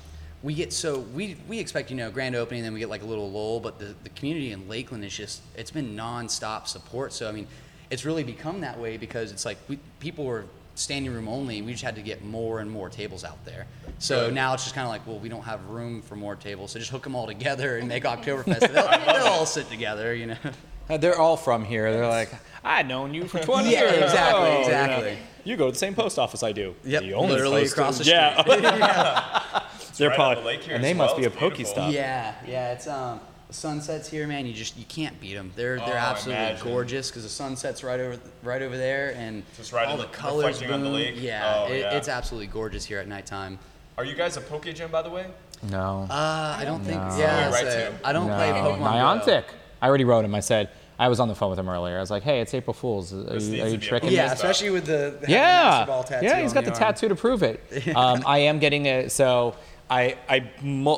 we 0.45 0.55
get 0.55 0.73
so 0.73 1.01
we 1.15 1.37
we 1.49 1.59
expect 1.59 1.91
you 1.91 1.97
know 1.97 2.13
grand 2.13 2.37
opening, 2.37 2.63
then 2.63 2.75
we 2.75 2.79
get 2.79 2.91
like 2.91 3.03
a 3.03 3.07
little 3.07 3.29
lull, 3.29 3.59
but 3.59 3.81
the, 3.81 3.95
the 4.05 4.11
community 4.11 4.53
in 4.53 4.69
Lakeland 4.69 5.05
is 5.05 5.17
just 5.17 5.41
it's 5.57 5.73
been 5.73 5.97
nonstop 5.97 6.69
support. 6.69 7.13
So 7.13 7.29
I 7.29 7.33
mean, 7.33 7.49
it's 7.91 8.05
really 8.05 8.23
become 8.23 8.61
that 8.61 8.79
way 8.79 8.99
because 8.99 9.33
it's 9.33 9.45
like 9.47 9.57
we 9.67 9.79
people 9.99 10.25
were 10.27 10.45
standing 10.79 11.13
room 11.13 11.27
only. 11.29 11.63
We 11.63 11.73
just 11.73 11.85
had 11.85 11.97
to 11.97 12.03
get 12.03 12.25
more 12.25 12.61
and 12.61 12.71
more 12.71 12.89
tables 12.89 13.25
out 13.25 13.45
there. 13.45 13.67
So 13.99 14.27
Good. 14.27 14.35
now 14.35 14.55
it's 14.55 14.63
just 14.65 14.75
kind 14.75 14.85
of 14.87 14.91
like, 14.91 15.07
well, 15.07 15.19
we 15.19 15.29
don't 15.29 15.43
have 15.45 15.65
room 15.69 16.03
for 16.03 16.17
more 16.17 16.37
tables, 16.37 16.71
so 16.73 16.79
just 16.79 16.91
hook 16.91 17.03
them 17.05 17.15
all 17.17 17.27
together 17.27 17.79
and 17.79 17.89
make 17.89 18.05
Oktoberfest. 18.05 18.61
they'll, 18.61 18.71
they'll 19.15 19.27
all 19.33 19.47
sit 19.47 19.69
together, 19.71 20.15
you 20.15 20.27
know. 20.27 20.37
Uh, 20.89 20.97
They're 20.97 21.19
all 21.19 21.37
from 21.37 21.65
here. 21.65 21.91
They're 21.93 22.07
like, 22.07 22.31
I've 22.65 22.87
known 22.87 23.13
you 23.13 23.27
for 23.27 23.39
20 23.43 23.73
Yeah, 23.73 23.81
years. 23.83 24.03
exactly, 24.05 24.41
Oh, 24.41 24.47
you 24.47 24.53
know. 24.55 24.61
exactly. 24.61 25.19
You 25.45 25.57
go 25.57 25.67
to 25.67 25.73
the 25.73 25.79
same 25.79 25.95
post 25.95 26.19
office 26.19 26.43
I 26.43 26.53
do. 26.53 26.75
Yep, 26.85 27.03
The 27.03 27.15
only 27.15 27.33
literally 27.33 27.63
post- 27.63 27.73
across 27.73 27.99
the 27.99 28.05
street. 28.05 28.15
Yeah. 28.17 28.43
They're 29.97 30.11
right 30.11 30.19
on 30.19 30.35
probably, 30.35 30.43
the 30.43 30.47
lake 30.47 30.61
here 30.63 30.75
and 30.75 30.85
as 30.85 30.91
they 30.91 30.95
must 30.95 31.17
be 31.17 31.25
a 31.25 31.29
It's 31.29 31.37
pokey 31.37 31.57
beautiful. 31.59 31.83
stop. 31.85 31.93
Yeah, 31.93 32.35
yeah, 32.47 32.73
it's 32.73 32.87
um 32.87 33.19
the 33.19 33.36
sunsets 33.51 34.09
here, 34.11 34.27
man. 34.27 34.47
You 34.47 34.53
just 34.53 34.77
you 34.77 34.85
can't 34.87 35.19
beat 35.21 35.35
them. 35.35 35.53
They're 35.57 35.79
Oh, 35.81 35.87
they're 35.87 35.95
I 35.99 36.11
absolutely 36.11 36.45
imagine. 36.45 36.67
gorgeous 36.69 37.11
because 37.11 37.23
the 37.23 37.29
sunset's 37.29 37.85
right 37.85 38.01
over 38.01 38.19
right 38.43 38.63
over 38.63 38.77
there, 38.77 39.15
and 39.17 39.43
Just 39.57 39.73
right 39.73 39.87
all 39.87 39.97
the 39.97 40.05
the- 40.05 40.09
colors 40.11 40.61
reflecting 40.61 40.73
on 40.73 40.83
the 40.83 40.91
lake. 40.91 41.15
Yeah, 41.19 41.65
Oh, 41.69 41.73
it, 41.73 41.81
yeah. 41.81 41.97
it's 41.97 42.09
absolutely 42.09 42.49
gorgeous 42.49 42.85
here 42.85 42.99
at 42.99 43.09
nighttime. 43.09 43.59
Are 43.99 44.05
you 44.05 44.15
guys 44.15 44.37
a 44.37 44.41
poke 44.41 44.65
gym, 44.75 44.91
by 44.91 45.03
the 45.03 45.11
way? 45.11 45.27
No. 45.71 46.07
Uh, 46.11 46.57
I 46.59 46.63
don't 46.65 46.85
think. 46.85 47.01
No. 47.01 47.17
Yeah, 47.19 47.51
Right 47.51 47.65
so 47.67 47.91
to. 47.93 47.95
I 48.05 48.13
don't 48.13 48.27
play 48.29 48.51
Pokemon. 48.51 49.25
Go. 49.27 49.43
I 49.81 49.89
already 49.89 50.05
wrote 50.05 50.25
him. 50.25 50.35
I 50.35 50.41
said, 50.41 50.69
I 50.99 51.09
was 51.09 51.19
on 51.21 51.29
the 51.29 51.35
phone 51.35 51.49
with 51.51 51.59
him 51.59 51.69
earlier. 51.69 51.97
I 51.97 52.01
was 52.01 52.11
like, 52.11 52.23
hey, 52.23 52.41
it's 52.41 52.53
April 52.53 52.75
Fool's. 52.75 53.13
Are 53.15 53.23
This 53.23 53.45
you, 53.49 53.63
are 53.63 53.69
you 53.69 53.79
tricking 53.79 54.11
me? 54.11 54.17
Yeah, 54.17 54.27
stuff. 54.29 54.37
especially 54.39 54.71
with 54.71 54.85
the, 54.87 55.17
the 55.21 55.31
Yeah, 55.31 55.85
Ball 55.87 56.05
tattoo 56.05 56.27
yeah, 56.27 56.41
he's 56.41 56.51
on 56.51 56.55
got 56.57 56.65
the, 56.65 56.71
arm. 56.73 56.79
tattoo 56.79 57.09
to 57.09 57.15
prove 57.17 57.43
it. 57.43 57.61
um, 57.97 58.23
I 58.27 58.39
am 58.41 58.59
getting 58.59 58.85
it. 58.87 59.13
So 59.13 59.55
I 59.89 60.17
I 60.29 60.51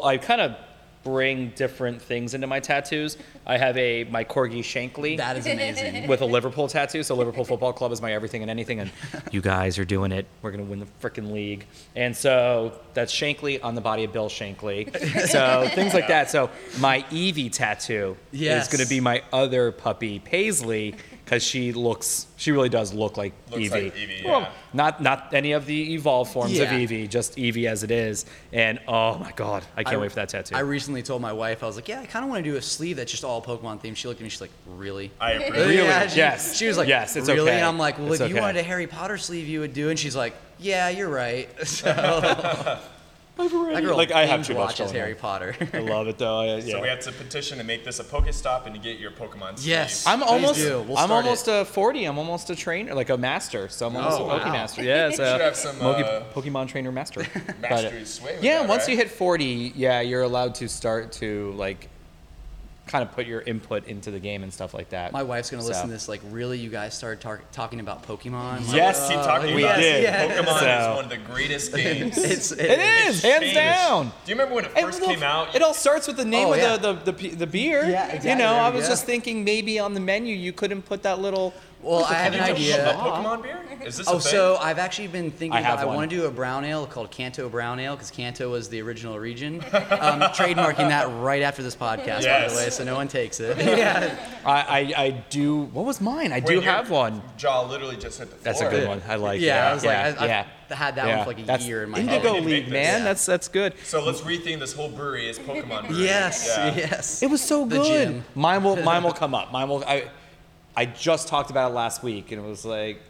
I 0.04 0.16
kind 0.18 0.40
of 0.40 0.56
bring 1.04 1.50
different 1.50 2.02
things 2.02 2.34
into 2.34 2.46
my 2.46 2.60
tattoos. 2.60 3.16
I 3.46 3.56
have 3.56 3.76
a 3.78 4.04
my 4.04 4.24
corgi 4.24 4.60
Shankly 4.60 5.16
That 5.16 5.36
is 5.36 5.46
amazing. 5.46 6.06
with 6.08 6.20
a 6.20 6.26
Liverpool 6.26 6.68
tattoo. 6.68 7.02
So 7.02 7.14
Liverpool 7.14 7.44
Football 7.44 7.72
Club 7.72 7.92
is 7.92 8.02
my 8.02 8.12
everything 8.12 8.42
and 8.42 8.50
anything. 8.50 8.80
And 8.80 8.90
you 9.30 9.40
guys 9.40 9.78
are 9.78 9.84
doing 9.84 10.12
it. 10.12 10.26
We're 10.42 10.50
gonna 10.50 10.64
win 10.64 10.80
the 10.80 10.86
freaking 11.00 11.32
league. 11.32 11.66
And 11.96 12.16
so 12.16 12.78
that's 12.94 13.12
Shankly 13.14 13.62
on 13.62 13.74
the 13.74 13.80
body 13.80 14.04
of 14.04 14.12
Bill 14.12 14.28
Shankly. 14.28 14.88
So 15.28 15.68
things 15.74 15.94
like 15.94 16.08
that. 16.08 16.30
So 16.30 16.50
my 16.78 17.02
Eevee 17.10 17.50
tattoo 17.52 18.16
Yes. 18.32 18.66
is 18.70 18.76
gonna 18.76 18.88
be 18.88 19.00
my 19.00 19.22
other 19.32 19.72
puppy 19.72 20.18
Paisley 20.18 20.94
because 21.28 21.42
she 21.42 21.72
looks 21.74 22.26
she 22.38 22.52
really 22.52 22.70
does 22.70 22.94
look 22.94 23.18
like 23.18 23.34
Looks 23.50 23.64
Eevee. 23.64 23.70
like 23.84 23.94
Eevee, 23.96 24.24
Well, 24.24 24.48
not 24.72 25.02
not 25.02 25.34
any 25.34 25.52
of 25.52 25.66
the 25.66 25.92
evolved 25.92 26.32
forms 26.32 26.52
of 26.58 26.72
Yeah. 26.72 26.78
Eevee, 26.78 27.06
just 27.06 27.36
Eevee 27.36 27.66
as 27.68 27.82
it 27.82 27.90
is. 27.90 28.24
And 28.50 28.80
oh 28.88 29.18
my 29.18 29.32
god, 29.32 29.62
I 29.76 29.84
can't 29.84 29.96
I- 29.96 30.00
wait 30.00 30.10
for 30.10 30.14
that 30.16 30.30
tattoo. 30.30 30.54
I 30.56 30.60
recently 30.60 31.02
told 31.02 31.20
my 31.20 31.34
wife, 31.34 31.62
I 31.62 31.66
was 31.66 31.76
like, 31.76 31.86
yeah, 31.86 32.00
I 32.00 32.06
kind 32.06 32.24
of 32.24 32.30
want 32.30 32.42
to 32.44 32.50
do 32.50 32.56
a 32.56 32.62
sleeve 32.62 32.96
that's 32.96 33.10
just 33.10 33.24
all 33.24 33.42
Pokemon 33.42 33.82
themed. 33.82 33.96
She 33.96 34.08
looked 34.08 34.20
at 34.20 34.24
me, 34.24 34.30
she's 34.30 34.40
like, 34.40 34.50
really? 34.66 35.10
I 35.20 35.32
approve. 35.38 35.54
Really? 35.66 35.76
Yeah, 35.76 36.06
she, 36.06 36.16
Yes. 36.16 36.56
She 36.56 36.66
was 36.66 36.78
like, 36.78 36.88
Yes, 36.88 37.14
it's 37.14 37.28
really? 37.28 37.40
okay. 37.50 37.56
And 37.58 37.66
I'm 37.66 37.78
like, 37.78 37.98
well, 37.98 38.10
It's 38.12 38.22
if 38.22 38.30
you 38.30 38.40
wanted 38.40 38.56
a 38.56 38.62
Harry 38.62 38.86
Potter 38.86 39.18
sleeve, 39.18 39.48
you 39.48 39.60
would 39.60 39.74
do. 39.74 39.90
And 39.90 39.98
she's 39.98 40.16
like, 40.16 40.34
yeah, 40.58 40.88
you're 40.88 41.10
right. 41.10 41.50
So 41.66 42.78
that 43.38 43.82
girl 43.84 43.96
like 43.96 44.10
I 44.12 44.26
have 44.26 44.46
too 44.46 44.54
much 44.54 44.60
watches 44.80 44.86
going 44.92 44.94
Harry 44.96 45.12
on. 45.12 45.18
Potter. 45.18 45.54
I 45.72 45.78
love 45.78 46.08
it 46.08 46.18
though. 46.18 46.40
I- 46.40 46.56
yeah. 46.58 46.72
So 46.72 46.82
we 46.82 46.88
have 46.88 47.00
to 47.00 47.12
petition 47.12 47.58
to 47.58 47.64
make 47.64 47.84
this 47.84 48.00
a 48.00 48.04
Pokestop 48.04 48.66
and 48.66 48.74
to 48.74 48.80
get 48.80 48.98
your 48.98 49.10
Pokemon. 49.10 49.64
Yes. 49.64 50.00
sleeve. 50.02 50.14
I'm 50.14 50.22
almost 50.22 50.58
do. 50.60 50.82
We'll 50.82 50.98
I'm 50.98 51.06
start 51.06 51.24
almost 51.24 51.48
a 51.48 51.64
40. 51.64 52.04
I'm 52.04 52.18
almost 52.18 52.50
a 52.50 52.56
trainer, 52.56 52.94
like 52.94 53.10
a 53.10 53.16
master. 53.16 53.68
So 53.68 53.86
I'm 53.86 53.96
almost 53.96 54.20
Oh, 54.20 54.28
a 54.28 54.38
Pokemon 54.40 54.44
wow. 54.46 54.52
master. 54.52 54.82
Yeah, 54.88 55.10
so 55.10 55.24
should 55.32 55.40
have 55.40 55.56
some, 55.56 55.78
Moki- 55.78 56.02
uh, 56.04 56.22
Pokemon 56.34 56.68
trainer 56.68 56.90
master. 56.92 57.26
But, 57.46 57.60
Mastery 57.70 58.04
sway 58.04 58.34
with 58.36 58.44
yeah, 58.44 58.60
that, 58.60 58.68
once 58.68 58.82
right? 58.82 58.90
you 58.90 58.96
hit 58.96 59.10
40, 59.10 59.72
yeah, 59.76 60.00
you're 60.00 60.22
allowed 60.22 60.54
to 60.56 60.68
start 60.68 61.12
to 61.12 61.52
like 61.52 61.88
kind 62.88 63.02
of 63.02 63.12
put 63.12 63.26
your 63.26 63.42
input 63.42 63.86
into 63.86 64.10
the 64.10 64.18
game 64.18 64.42
and 64.42 64.52
stuff 64.52 64.74
like 64.74 64.88
that. 64.90 65.12
My 65.12 65.22
wife's 65.22 65.50
gonna 65.50 65.62
So- 65.62 65.68
listen 65.68 65.86
to 65.86 65.92
this. 65.92 66.08
Like, 66.08 66.20
really, 66.30 66.58
you 66.58 66.70
guys 66.70 66.94
started 66.94 67.20
tar- 67.20 67.42
talking 67.52 67.80
about 67.80 68.06
Pokemon? 68.06 68.66
Like, 68.66 68.76
Yes, 68.76 69.08
Keep 69.08 69.18
talking 69.18 69.54
we 69.54 69.62
about 69.64 69.78
oh, 69.78 69.80
did. 69.82 70.04
it. 70.04 70.12
Pokemon 70.44 70.58
So- 70.60 70.66
is 70.90 70.96
one 70.96 71.04
of 71.04 71.10
the 71.10 71.16
greatest 71.18 71.72
games. 71.76 72.16
it's 72.18 72.52
It 72.52 72.60
is 72.80 73.22
hands 73.22 73.40
changed. 73.40 73.54
down. 73.54 74.06
Do 74.06 74.12
you 74.26 74.34
remember 74.34 74.54
when 74.54 74.64
it 74.64 74.72
And 74.76 74.86
first 74.86 75.00
well, 75.00 75.10
came 75.10 75.22
out? 75.22 75.54
It 75.54 75.62
all 75.62 75.74
starts 75.74 76.06
with 76.06 76.16
the 76.16 76.24
name 76.24 76.48
Oh, 76.48 76.52
of 76.54 76.58
yeah. 76.58 76.76
the, 76.76 76.94
the, 76.94 77.04
the, 77.04 77.12
pe- 77.12 77.34
the 77.34 77.46
beer. 77.46 77.84
Yeah, 77.88 78.22
You 78.22 78.34
know, 78.36 78.54
I 78.54 78.70
was 78.70 78.84
go. 78.84 78.90
just 78.90 79.04
thinking 79.04 79.44
maybe 79.44 79.78
on 79.78 79.94
the 79.94 80.00
menu 80.00 80.34
you 80.34 80.52
couldn't 80.52 80.82
put 80.82 81.02
that 81.02 81.18
little. 81.20 81.52
Well, 81.82 82.04
I 82.04 82.14
have 82.14 82.32
an 82.34 82.40
you 82.40 82.44
tell 82.46 82.54
me 82.56 82.72
idea. 82.72 82.90
about 82.90 83.24
Pokemon 83.24 83.42
beer? 83.42 83.58
Is 83.86 83.96
this 83.98 84.08
Oh, 84.08 84.16
a 84.16 84.20
thing? 84.20 84.32
so 84.32 84.56
I've 84.60 84.78
actually 84.78 85.06
been 85.06 85.30
thinking 85.30 85.52
I 85.52 85.60
about. 85.60 85.70
have 85.70 85.78
I 85.80 85.84
one. 85.86 85.96
want 85.96 86.10
to 86.10 86.16
do 86.16 86.24
a 86.26 86.30
brown 86.30 86.64
ale 86.64 86.86
called 86.86 87.10
Kanto 87.12 87.48
Brown 87.48 87.78
Ale 87.78 87.94
because 87.94 88.10
Kanto 88.10 88.50
was 88.50 88.68
the 88.68 88.82
original 88.82 89.18
region. 89.18 89.60
Um, 89.72 90.20
trademarking 90.34 90.88
that 90.88 91.06
right 91.22 91.42
after 91.42 91.62
this 91.62 91.76
podcast, 91.76 92.18
by 92.18 92.22
Yes. 92.22 92.52
the 92.52 92.58
way, 92.58 92.70
so 92.70 92.82
no 92.84 92.96
one 92.96 93.06
takes 93.06 93.38
it. 93.38 93.56
yeah. 93.78 94.16
I, 94.44 94.52
I, 94.52 94.78
I 95.04 95.10
do. 95.30 95.62
What 95.72 95.84
was 95.86 96.00
mine? 96.00 96.32
I 96.32 96.36
Wait, 96.36 96.46
do 96.46 96.52
your 96.54 96.62
have 96.62 96.90
one. 96.90 97.22
Jaw 97.36 97.62
literally 97.66 97.96
just 97.96 98.18
hit 98.18 98.28
the 98.30 98.36
floor. 98.36 98.42
That's 98.42 98.60
a 98.60 98.68
good 98.68 98.88
one. 98.88 99.00
I 99.08 99.14
like. 99.14 99.40
It. 99.40 99.44
Yeah, 99.44 99.68
it. 99.68 99.70
I 99.70 99.74
was 99.74 99.84
like, 99.84 99.96
I, 100.20 100.26
yeah. 100.26 100.46
I've 100.70 100.76
had 100.76 100.96
that 100.96 101.06
one 101.16 101.24
for 101.24 101.30
like 101.30 101.38
a 101.38 101.46
That's 101.46 101.64
year 101.66 101.84
in 101.84 101.90
my 101.90 101.98
Indigo 102.00 102.34
head. 102.34 102.44
we 102.44 102.50
League, 102.50 102.64
make 102.64 102.72
man. 102.72 102.94
this. 102.96 103.04
That's 103.04 103.26
that's 103.26 103.48
good. 103.48 103.72
So 103.84 104.04
let's 104.04 104.20
retheme 104.22 104.58
this 104.58 104.72
whole 104.74 104.90
brewery 104.90 105.28
as 105.30 105.38
Pokemon 105.38 105.86
brewery. 105.88 106.04
Yes, 106.04 106.46
Yeah. 106.48 106.74
yes. 106.74 107.22
It 107.22 107.30
was 107.30 107.40
so 107.40 107.64
The 107.64 107.76
good. 107.78 107.86
gym. 108.08 108.24
Mine 108.34 108.62
will 108.64 108.76
mine 108.82 109.02
will 109.04 109.12
come 109.14 109.34
up. 109.34 109.50
Mine 109.52 109.68
will. 109.68 109.82
I 109.84 110.10
I 110.78 110.84
just 110.86 111.26
talked 111.26 111.50
about 111.50 111.72
it 111.72 111.74
last 111.74 112.04
week, 112.04 112.30
and 112.30 112.40
it 112.40 112.48
was 112.48 112.64
like, 112.64 113.00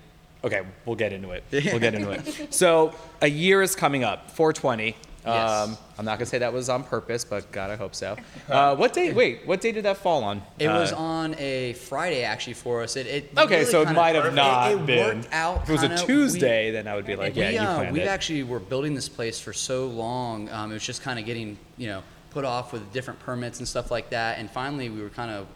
okay, 0.42 0.62
we'll 0.86 0.96
get 0.96 1.12
into 1.12 1.32
it. 1.32 1.44
We'll 1.52 1.78
get 1.80 1.94
into 1.94 2.10
it. 2.12 2.54
So 2.54 2.94
a 3.20 3.28
year 3.28 3.60
is 3.60 3.76
coming 3.76 4.04
up. 4.04 4.30
420. 4.30 4.96
Yes. 5.26 5.50
Um, 5.68 5.76
I'm 5.98 6.06
not 6.06 6.16
gonna 6.18 6.24
say 6.24 6.38
that 6.38 6.52
was 6.54 6.70
on 6.70 6.82
purpose, 6.84 7.26
but 7.26 7.52
God, 7.52 7.70
I 7.70 7.76
hope 7.76 7.94
so. 7.94 8.16
Uh, 8.48 8.74
what 8.76 8.94
day? 8.94 9.12
Wait, 9.12 9.46
what 9.46 9.60
day 9.60 9.72
did 9.72 9.84
that 9.84 9.98
fall 9.98 10.24
on? 10.24 10.40
It 10.58 10.68
was 10.68 10.92
Uh, 10.92 10.96
on 10.96 11.34
a 11.38 11.74
Friday 11.74 12.22
actually 12.22 12.54
for 12.54 12.82
us. 12.82 12.96
It, 12.96 13.06
it 13.06 13.30
Okay, 13.36 13.58
really 13.58 13.70
so 13.70 13.82
it 13.82 13.92
might 13.92 14.14
have 14.14 14.26
it- 14.26 14.32
not 14.34 14.72
it, 14.72 14.86
been. 14.86 15.18
worked 15.18 15.28
out. 15.34 15.64
if 15.64 15.68
it 15.68 15.72
was 15.72 15.82
a. 15.82 16.06
Tuesday, 16.06 16.70
then 16.70 16.88
I 16.88 16.94
would 16.94 17.04
be 17.04 17.16
like, 17.16 17.36
yeah, 17.36 17.48
we, 17.48 17.54
you 17.56 17.60
uh, 17.60 17.74
planned 17.76 17.92
we 17.92 18.00
it. 18.00 18.08
actually 18.08 18.42
were 18.44 18.60
building 18.60 18.94
this 18.94 19.08
place 19.10 19.38
for 19.38 19.52
so 19.52 19.88
long. 19.88 20.48
Um, 20.48 20.70
it 20.70 20.74
was 20.74 20.86
just 20.86 21.02
kind 21.02 21.18
of 21.18 21.26
getting, 21.26 21.58
you 21.76 21.88
know, 21.88 22.02
put 22.30 22.46
off 22.46 22.72
with 22.72 22.90
different 22.94 23.20
permits 23.20 23.58
and 23.58 23.68
stuff 23.68 23.90
like 23.90 24.08
that. 24.10 24.38
And 24.38 24.48
finally, 24.50 24.88
we 24.88 25.02
were 25.02 25.10
kind 25.10 25.30
of, 25.32 25.46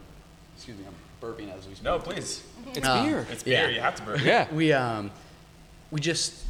excuse 0.56 0.76
me, 0.76 0.84
I'm 0.86 0.92
burping 1.22 1.56
as 1.56 1.66
we 1.66 1.74
speak. 1.74 1.84
No, 1.84 1.98
please. 1.98 2.44
it's 2.74 2.86
uh, 2.86 3.04
beer. 3.04 3.26
It's 3.30 3.42
beer. 3.44 3.68
Yeah. 3.68 3.68
You 3.68 3.80
have 3.80 3.94
to 3.96 4.02
burp. 4.02 4.20
Yeah. 4.24 4.52
We 4.52 4.72
um, 4.72 5.10
we 5.90 6.00
just 6.00 6.44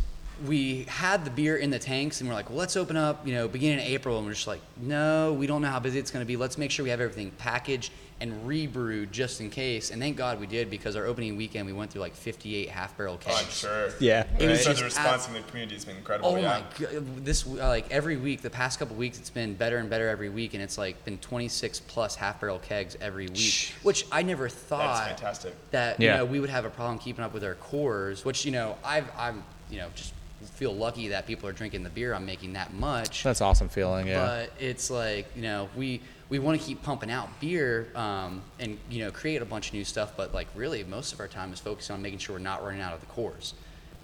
we 0.46 0.84
had 0.88 1.24
the 1.24 1.30
beer 1.30 1.56
in 1.56 1.70
the 1.70 1.78
tanks 1.78 2.20
and 2.20 2.28
we're 2.28 2.34
like, 2.34 2.48
well, 2.48 2.58
let's 2.58 2.76
open 2.76 2.96
up, 2.96 3.26
you 3.26 3.34
know, 3.34 3.46
beginning 3.46 3.78
of 3.78 3.84
April. 3.84 4.16
And 4.16 4.26
we're 4.26 4.32
just 4.32 4.46
like, 4.46 4.62
no, 4.80 5.34
we 5.34 5.46
don't 5.46 5.62
know 5.62 5.68
how 5.68 5.78
busy 5.78 5.98
it's 5.98 6.10
going 6.10 6.24
to 6.24 6.26
be. 6.26 6.36
Let's 6.36 6.58
make 6.58 6.70
sure 6.70 6.82
we 6.82 6.90
have 6.90 7.00
everything 7.00 7.30
packaged 7.38 7.92
and 8.22 8.46
rebrewed 8.46 9.10
just 9.10 9.40
in 9.40 9.50
case. 9.50 9.90
And 9.90 10.00
thank 10.00 10.16
God 10.16 10.38
we 10.38 10.46
did 10.46 10.70
because 10.70 10.94
our 10.94 11.06
opening 11.06 11.36
weekend 11.36 11.66
we 11.66 11.72
went 11.72 11.90
through 11.90 12.02
like 12.02 12.14
58 12.14 12.68
half 12.68 12.96
barrel 12.96 13.16
kegs. 13.16 13.34
Oh, 13.36 13.42
I'm 13.44 13.50
sure. 13.50 13.96
Yeah. 13.98 14.24
It 14.38 14.48
was 14.48 14.62
so 14.62 14.70
just 14.70 14.78
the 14.78 14.84
response 14.84 15.26
from 15.26 15.34
the 15.34 15.40
community 15.40 15.74
has 15.74 15.84
been 15.84 15.96
incredible. 15.96 16.28
Oh 16.30 16.36
yeah. 16.36 16.62
my 16.78 16.86
god! 16.86 17.24
This 17.24 17.44
uh, 17.44 17.50
like 17.66 17.90
every 17.90 18.16
week, 18.16 18.40
the 18.40 18.48
past 18.48 18.78
couple 18.78 18.94
weeks, 18.94 19.18
it's 19.18 19.28
been 19.28 19.54
better 19.54 19.78
and 19.78 19.90
better 19.90 20.08
every 20.08 20.28
week, 20.28 20.54
and 20.54 20.62
it's 20.62 20.78
like 20.78 21.04
been 21.04 21.18
26 21.18 21.80
plus 21.80 22.14
half 22.14 22.40
barrel 22.40 22.60
kegs 22.60 22.96
every 23.00 23.26
week, 23.26 23.74
which 23.82 24.06
I 24.12 24.22
never 24.22 24.48
thought 24.48 25.08
fantastic. 25.08 25.54
that 25.72 25.98
Yeah. 25.98 26.12
you 26.12 26.18
know 26.18 26.24
we 26.26 26.38
would 26.38 26.50
have 26.50 26.64
a 26.64 26.70
problem 26.70 27.00
keeping 27.00 27.24
up 27.24 27.34
with 27.34 27.42
our 27.42 27.56
cores. 27.56 28.24
Which 28.24 28.46
you 28.46 28.52
know 28.52 28.76
I've 28.84 29.10
I'm 29.18 29.42
you 29.68 29.78
know 29.78 29.88
just 29.96 30.14
feel 30.54 30.72
lucky 30.74 31.08
that 31.08 31.26
people 31.26 31.48
are 31.48 31.52
drinking 31.52 31.82
the 31.82 31.90
beer 31.90 32.14
I'm 32.14 32.24
making 32.26 32.52
that 32.52 32.72
much. 32.72 33.24
That's 33.24 33.40
awesome 33.40 33.68
feeling. 33.68 34.06
Yeah. 34.06 34.24
But 34.24 34.52
it's 34.62 34.90
like 34.90 35.26
you 35.34 35.42
know 35.42 35.68
we 35.76 36.00
we 36.32 36.38
want 36.38 36.58
to 36.58 36.66
keep 36.66 36.82
pumping 36.82 37.10
out 37.10 37.28
beer 37.40 37.88
um, 37.94 38.40
and 38.58 38.78
you 38.88 39.04
know 39.04 39.10
create 39.10 39.42
a 39.42 39.44
bunch 39.44 39.68
of 39.68 39.74
new 39.74 39.84
stuff, 39.84 40.14
but 40.16 40.32
like 40.32 40.48
really 40.54 40.82
most 40.82 41.12
of 41.12 41.20
our 41.20 41.28
time 41.28 41.52
is 41.52 41.60
focused 41.60 41.90
on 41.90 42.00
making 42.00 42.18
sure 42.20 42.36
we're 42.36 42.40
not 42.42 42.64
running 42.64 42.80
out 42.80 42.94
of 42.94 43.00
the 43.00 43.06
cores, 43.06 43.52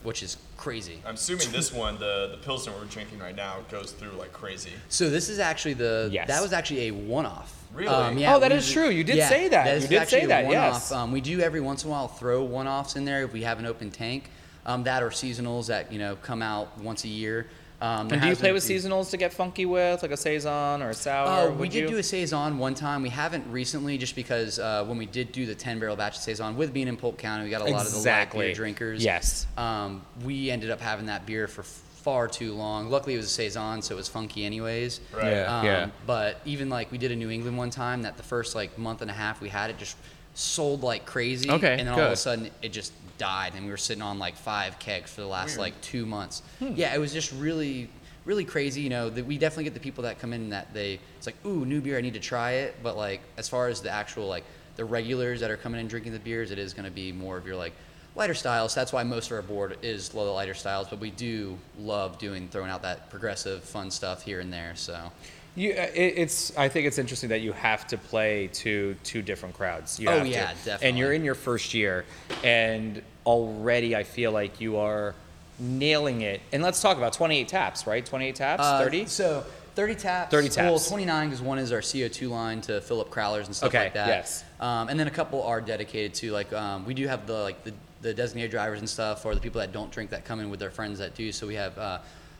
which 0.03 0.22
is 0.22 0.37
crazy. 0.59 1.01
I'm 1.07 1.14
assuming 1.14 1.51
this 1.53 1.72
one, 1.72 1.99
the 1.99 2.29
the 2.33 2.37
pilsner 2.37 2.72
we're 2.79 2.85
drinking 2.85 3.18
right 3.18 3.35
now, 3.35 3.61
goes 3.70 3.93
through 3.93 4.11
like 4.11 4.35
crazy. 4.35 4.72
So 4.91 5.09
this 5.09 5.31
is 5.31 5.39
actually 5.39 5.72
the 5.72 6.11
Yes. 6.12 6.29
that 6.29 6.43
was 6.43 6.53
actually 6.53 6.89
a 6.89 6.91
one-off. 6.91 7.55
Really? 7.72 7.89
Oh, 8.26 8.39
that 8.41 8.51
we 8.51 8.59
is 8.59 8.66
do- 8.66 8.74
true. 8.74 8.91
You 8.91 9.05
did 9.05 9.16
yeah, 9.16 9.29
say 9.31 9.49
that. 9.49 9.66
is 9.68 9.85
You 9.85 9.99
did 9.99 10.09
say 10.09 10.26
that, 10.26 10.45
one-off. 10.45 10.74
yes. 10.74 10.93
Um, 10.93 11.11
we 11.12 11.22
do 11.22 11.41
every 11.41 11.62
once 11.62 11.83
in 11.85 11.89
a 11.89 11.93
while 11.93 12.09
throw 12.09 12.43
one-offs 12.45 12.95
in 12.97 13.07
there 13.07 13.24
if 13.24 13.33
we 13.33 13.43
have 13.45 13.59
an 13.59 13.64
open 13.64 13.91
tank. 13.91 14.29
Um, 14.66 14.85
that 14.85 15.03
or 15.03 15.09
seasonals 15.09 15.68
that 15.68 15.91
you 15.91 15.99
know 15.99 16.16
come 16.16 16.43
out 16.43 16.76
once 16.79 17.05
a 17.05 17.09
year. 17.09 17.47
Um, 17.81 18.11
and 18.11 18.20
do 18.20 18.29
you 18.29 18.35
play 18.35 18.51
with 18.53 18.64
few- 18.64 18.76
seasonals 18.79 19.11
to 19.11 19.16
get 19.16 19.33
funky 19.33 19.64
with, 19.64 20.03
like 20.03 20.11
a 20.11 20.16
saison 20.16 20.83
or 20.83 20.91
a 20.91 20.95
sour? 20.95 21.29
Oh, 21.49 21.53
we 21.53 21.68
did 21.68 21.83
you? 21.83 21.89
do 21.89 21.97
a 21.99 22.03
saison 22.03 22.59
one 22.59 22.74
time. 22.74 23.03
We 23.03 23.09
haven't 23.09 23.51
recently, 23.53 23.99
just 23.99 24.16
because 24.16 24.59
uh, 24.59 24.85
when 24.85 24.99
we 24.99 25.07
did 25.07 25.31
do 25.31 25.47
the 25.47 25.55
10 25.55 25.79
barrel 25.79 25.95
batch 25.95 26.16
of 26.16 26.22
saison, 26.22 26.57
with 26.57 26.72
being 26.72 26.89
in 26.89 26.97
Polk 26.97 27.18
County, 27.18 27.45
we 27.45 27.51
got 27.51 27.61
a 27.61 27.64
lot 27.64 27.83
of 27.87 27.93
the 27.93 27.97
light 27.97 28.01
Exactly. 28.01 28.47
beer 28.47 28.55
drinkers. 28.55 29.05
Yes. 29.05 29.47
Um, 29.57 30.03
we 30.24 30.51
ended 30.51 30.70
up 30.70 30.81
having 30.81 31.07
that 31.07 31.24
beer 31.24 31.47
for 31.47 31.62
far 31.62 32.26
too 32.26 32.53
long. 32.55 32.91
Luckily, 32.91 33.14
it 33.14 33.18
was 33.18 33.26
a 33.26 33.31
saison, 33.31 33.81
so 33.83 33.95
it 33.95 33.97
was 33.99 34.09
funky 34.09 34.45
anyways. 34.45 35.01
Right. 35.14 35.31
Yeah. 35.31 35.83
Um, 35.85 35.93
But 36.05 36.41
even 36.45 36.68
like 36.70 36.91
we 36.91 36.99
did 36.99 37.12
a 37.12 37.16
New 37.16 37.31
England 37.31 37.57
one 37.59 37.70
time, 37.70 38.03
that 38.03 38.16
the 38.16 38.22
first 38.24 38.57
like 38.57 38.76
month 38.76 39.03
and 39.03 39.11
a 39.11 39.14
half 39.14 39.41
we 39.41 39.51
had 39.51 39.70
it 39.70 39.79
just 39.79 39.97
sold 40.35 40.83
like 40.83 41.07
crazy. 41.07 41.49
Okay, 41.51 41.76
And 41.79 41.87
then 41.87 41.95
all 41.95 42.01
of 42.01 42.11
a 42.12 42.16
sudden 42.16 42.51
it 42.62 42.70
just 42.72 42.93
died, 43.19 43.53
and 43.55 43.64
we 43.64 43.71
were 43.71 43.77
sitting 43.77 44.03
on 44.03 44.19
like 44.19 44.37
five 44.37 44.79
kegs 44.79 45.11
for 45.12 45.21
the 45.21 45.27
last 45.27 45.51
Weird. 45.51 45.59
like 45.59 45.81
two 45.81 46.07
months. 46.07 46.43
Hmm. 46.59 46.73
Yeah, 46.75 46.95
it 46.95 46.99
was 46.99 47.12
just 47.12 47.33
really, 47.33 47.91
really 48.25 48.45
crazy. 48.45 48.81
You 48.81 48.91
know, 48.91 49.11
that 49.11 49.27
we 49.27 49.37
definitely 49.37 49.64
get 49.64 49.75
the 49.75 49.81
people 49.81 50.05
that 50.05 50.19
come 50.19 50.33
in 50.33 50.51
that 50.51 50.73
they 50.73 51.01
it's 51.16 51.27
like, 51.27 51.37
ooh, 51.45 51.66
new 51.66 51.81
beer, 51.81 51.99
I 51.99 52.01
need 52.01 52.14
to 52.14 52.21
try 52.21 52.53
it. 52.53 52.77
But 52.83 52.97
like 52.97 53.21
as 53.37 53.49
far 53.49 53.69
as 53.69 53.81
the 53.81 53.91
actual 53.91 54.27
like 54.27 54.45
the 54.77 54.85
regulars 54.85 55.41
that 55.41 55.51
are 55.51 55.57
coming 55.57 55.81
in 55.81 55.89
drinking 55.89 56.12
the 56.12 56.21
beers, 56.21 56.51
it 56.51 56.59
is 56.59 56.73
going 56.73 56.85
to 56.87 56.91
be 56.91 57.12
more 57.12 57.37
of 57.37 57.47
your 57.47 57.57
like 57.57 57.75
lighter 58.14 58.35
styles. 58.35 58.75
That's 58.75 58.93
why 58.93 59.03
most 59.03 59.31
of 59.31 59.37
our 59.37 59.43
board 59.43 59.77
is 59.83 60.14
low 60.14 60.33
lighter 60.33 60.55
styles, 60.55 60.89
but 60.89 61.01
we 61.01 61.11
do 61.11 61.59
love 61.79 62.19
doing 62.19 62.49
throwing 62.49 62.71
out 62.71 62.83
that 62.83 63.11
progressive 63.11 63.64
fun 63.64 63.91
stuff 63.91 64.23
here 64.23 64.41
and 64.41 64.53
there. 64.53 64.73
So. 64.77 65.12
You, 65.59 65.73
uh, 65.73 65.87
it, 65.93 66.15
it's. 66.17 66.57
I 66.57 66.69
think 66.69 66.87
it's 66.87 66.99
interesting 66.99 67.31
that 67.31 67.41
you 67.41 67.53
have 67.53 67.87
to 67.89 67.99
play 67.99 68.49
to 68.55 68.95
two 69.03 69.23
different 69.23 69.57
crowds. 69.57 69.99
You 69.99 70.09
Oh, 70.09 70.19
have 70.25 70.63
to. 70.65 70.71
yeah, 70.71 70.79
And 70.83 70.97
you're 70.97 71.13
in 71.13 71.25
your 71.25 71.35
first 71.35 71.75
year, 71.75 72.05
and 72.45 73.03
already 73.27 73.97
I 73.97 74.05
feel 74.05 74.31
like 74.31 74.61
you 74.61 74.77
are 74.77 75.17
nailing 75.59 76.21
it. 76.21 76.41
And 76.53 76.63
let's 76.63 76.81
talk 76.81 76.97
about 76.97 77.13
28 77.13 77.49
taps, 77.49 77.87
right? 77.89 78.07
28 78.07 78.35
taps, 78.37 78.63
Uh, 78.63 78.79
30. 78.79 79.07
So 79.07 79.45
30 79.75 79.95
taps. 79.97 80.31
30 80.31 80.49
Well, 80.61 80.75
taps. 80.79 80.89
29 80.89 81.29
because 81.29 81.43
one 81.43 81.59
is 81.59 81.73
our 81.73 81.81
CO2 81.81 82.31
line 82.31 82.61
to 82.63 82.81
fill 82.81 83.01
up 83.01 83.11
crowlers 83.11 83.47
and 83.47 83.57
stuff 83.57 83.71
Okay, 83.71 83.85
like 83.85 83.95
that. 83.95 84.07
yes. 84.07 84.45
Um, 84.61 84.89
and 84.89 84.99
then 85.01 85.09
a 85.09 85.11
couple 85.11 85.43
are 85.43 85.61
dedicated 85.61 86.15
to 86.15 86.31
like 86.31 86.53
um, 86.53 86.85
we 86.87 86.95
do 86.95 87.09
have 87.09 87.27
the 87.27 87.35
like 87.35 87.65
the, 87.65 87.73
the 88.03 88.15
designated 88.15 88.53
drivers 88.53 88.79
and 88.79 88.89
stuff, 88.89 89.27
or 89.27 89.35
the 89.35 89.41
people 89.41 89.61
that 89.61 89.73
don't 89.73 89.91
drink 89.91 90.11
that 90.11 90.25
come 90.25 90.39
in 90.39 90.51
with 90.51 90.61
their 90.61 90.71
friends 90.71 91.01
that 91.01 91.17
do. 91.17 91.33
So 91.33 91.49
we 91.49 91.57
have. 91.57 91.77
Uh, 91.77 91.99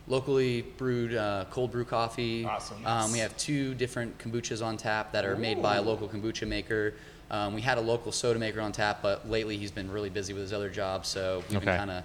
Locally 0.09 0.62
brewed 0.62 1.14
uh, 1.14 1.44
cold 1.50 1.70
brew 1.70 1.84
coffee. 1.84 2.44
Awesome. 2.44 2.84
Um, 2.86 3.12
we 3.12 3.18
have 3.18 3.36
two 3.36 3.74
different 3.74 4.16
kombuchas 4.18 4.64
on 4.64 4.76
tap 4.78 5.12
that 5.12 5.24
are 5.26 5.36
made 5.36 5.62
by 5.62 5.76
a 5.76 5.82
local 5.82 6.09
kombucha 6.09 6.48
maker. 6.48 6.94
Um, 7.30 7.52
we 7.52 7.61
had 7.61 7.76
a 7.76 7.80
local 7.82 8.11
soda 8.11 8.38
maker 8.38 8.61
on 8.62 8.72
tap, 8.72 9.00
but 9.02 9.28
lately 9.28 9.59
he's 9.59 9.70
been 9.70 9.90
really 9.90 10.09
busy 10.09 10.32
with 10.32 10.40
his 10.42 10.52
other 10.54 10.70
job, 10.70 11.04
so 11.04 11.42
we've 11.50 11.61
been 11.61 11.76
kind 11.76 11.90
of 11.90 12.04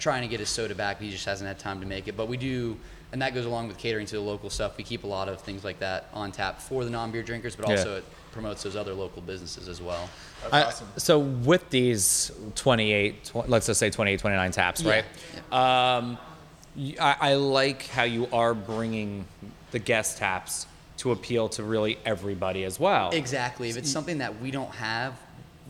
trying 0.00 0.22
to 0.22 0.28
get 0.28 0.40
his 0.40 0.48
soda 0.48 0.74
back, 0.74 0.98
but 0.98 1.04
he 1.04 1.12
just 1.12 1.24
hasn't 1.26 1.46
had 1.46 1.58
time 1.60 1.80
to 1.80 1.86
make 1.86 2.08
it. 2.08 2.16
But 2.16 2.26
we 2.26 2.36
do, 2.36 2.76
and 3.12 3.22
that 3.22 3.34
goes 3.34 3.46
along 3.46 3.68
with 3.68 3.78
catering 3.78 4.06
to 4.06 4.16
the 4.16 4.20
local 4.20 4.50
stuff. 4.50 4.76
We 4.76 4.82
keep 4.82 5.04
a 5.04 5.06
lot 5.06 5.28
of 5.28 5.40
things 5.40 5.62
like 5.62 5.78
that 5.78 6.08
on 6.12 6.32
tap 6.32 6.60
for 6.60 6.82
the 6.84 6.90
non-beer 6.90 7.22
drinkers, 7.22 7.54
but 7.54 7.68
Yeah. 7.68 7.76
also 7.76 7.96
it 7.98 8.04
promotes 8.32 8.64
those 8.64 8.74
other 8.74 8.94
local 8.94 9.22
businesses 9.22 9.68
as 9.68 9.80
well. 9.80 10.10
That's 10.42 10.54
I- 10.54 10.62
awesome. 10.64 10.88
So 10.96 11.20
with 11.20 11.70
these 11.70 12.32
28, 12.56 13.26
tw- 13.26 13.48
let's 13.48 13.66
just 13.66 13.78
say 13.78 13.90
28, 13.90 14.18
29 14.18 14.50
taps, 14.50 14.82
Yeah. 14.82 15.02
right? 15.52 15.96
Um, 15.98 16.14
y- 16.14 16.18
I, 17.00 17.16
I 17.20 17.34
like 17.34 17.86
how 17.88 18.02
you 18.04 18.28
are 18.32 18.54
bringing 18.54 19.26
the 19.70 19.78
guest 19.78 20.18
taps 20.18 20.66
to 20.98 21.12
appeal 21.12 21.48
to 21.50 21.62
really 21.62 21.98
everybody 22.04 22.64
as 22.64 22.78
well. 22.80 23.10
Exactly. 23.10 23.68
If 23.68 23.76
it's 23.76 23.90
something 23.90 24.18
that 24.18 24.40
we 24.40 24.50
don't 24.50 24.70
have, 24.72 25.14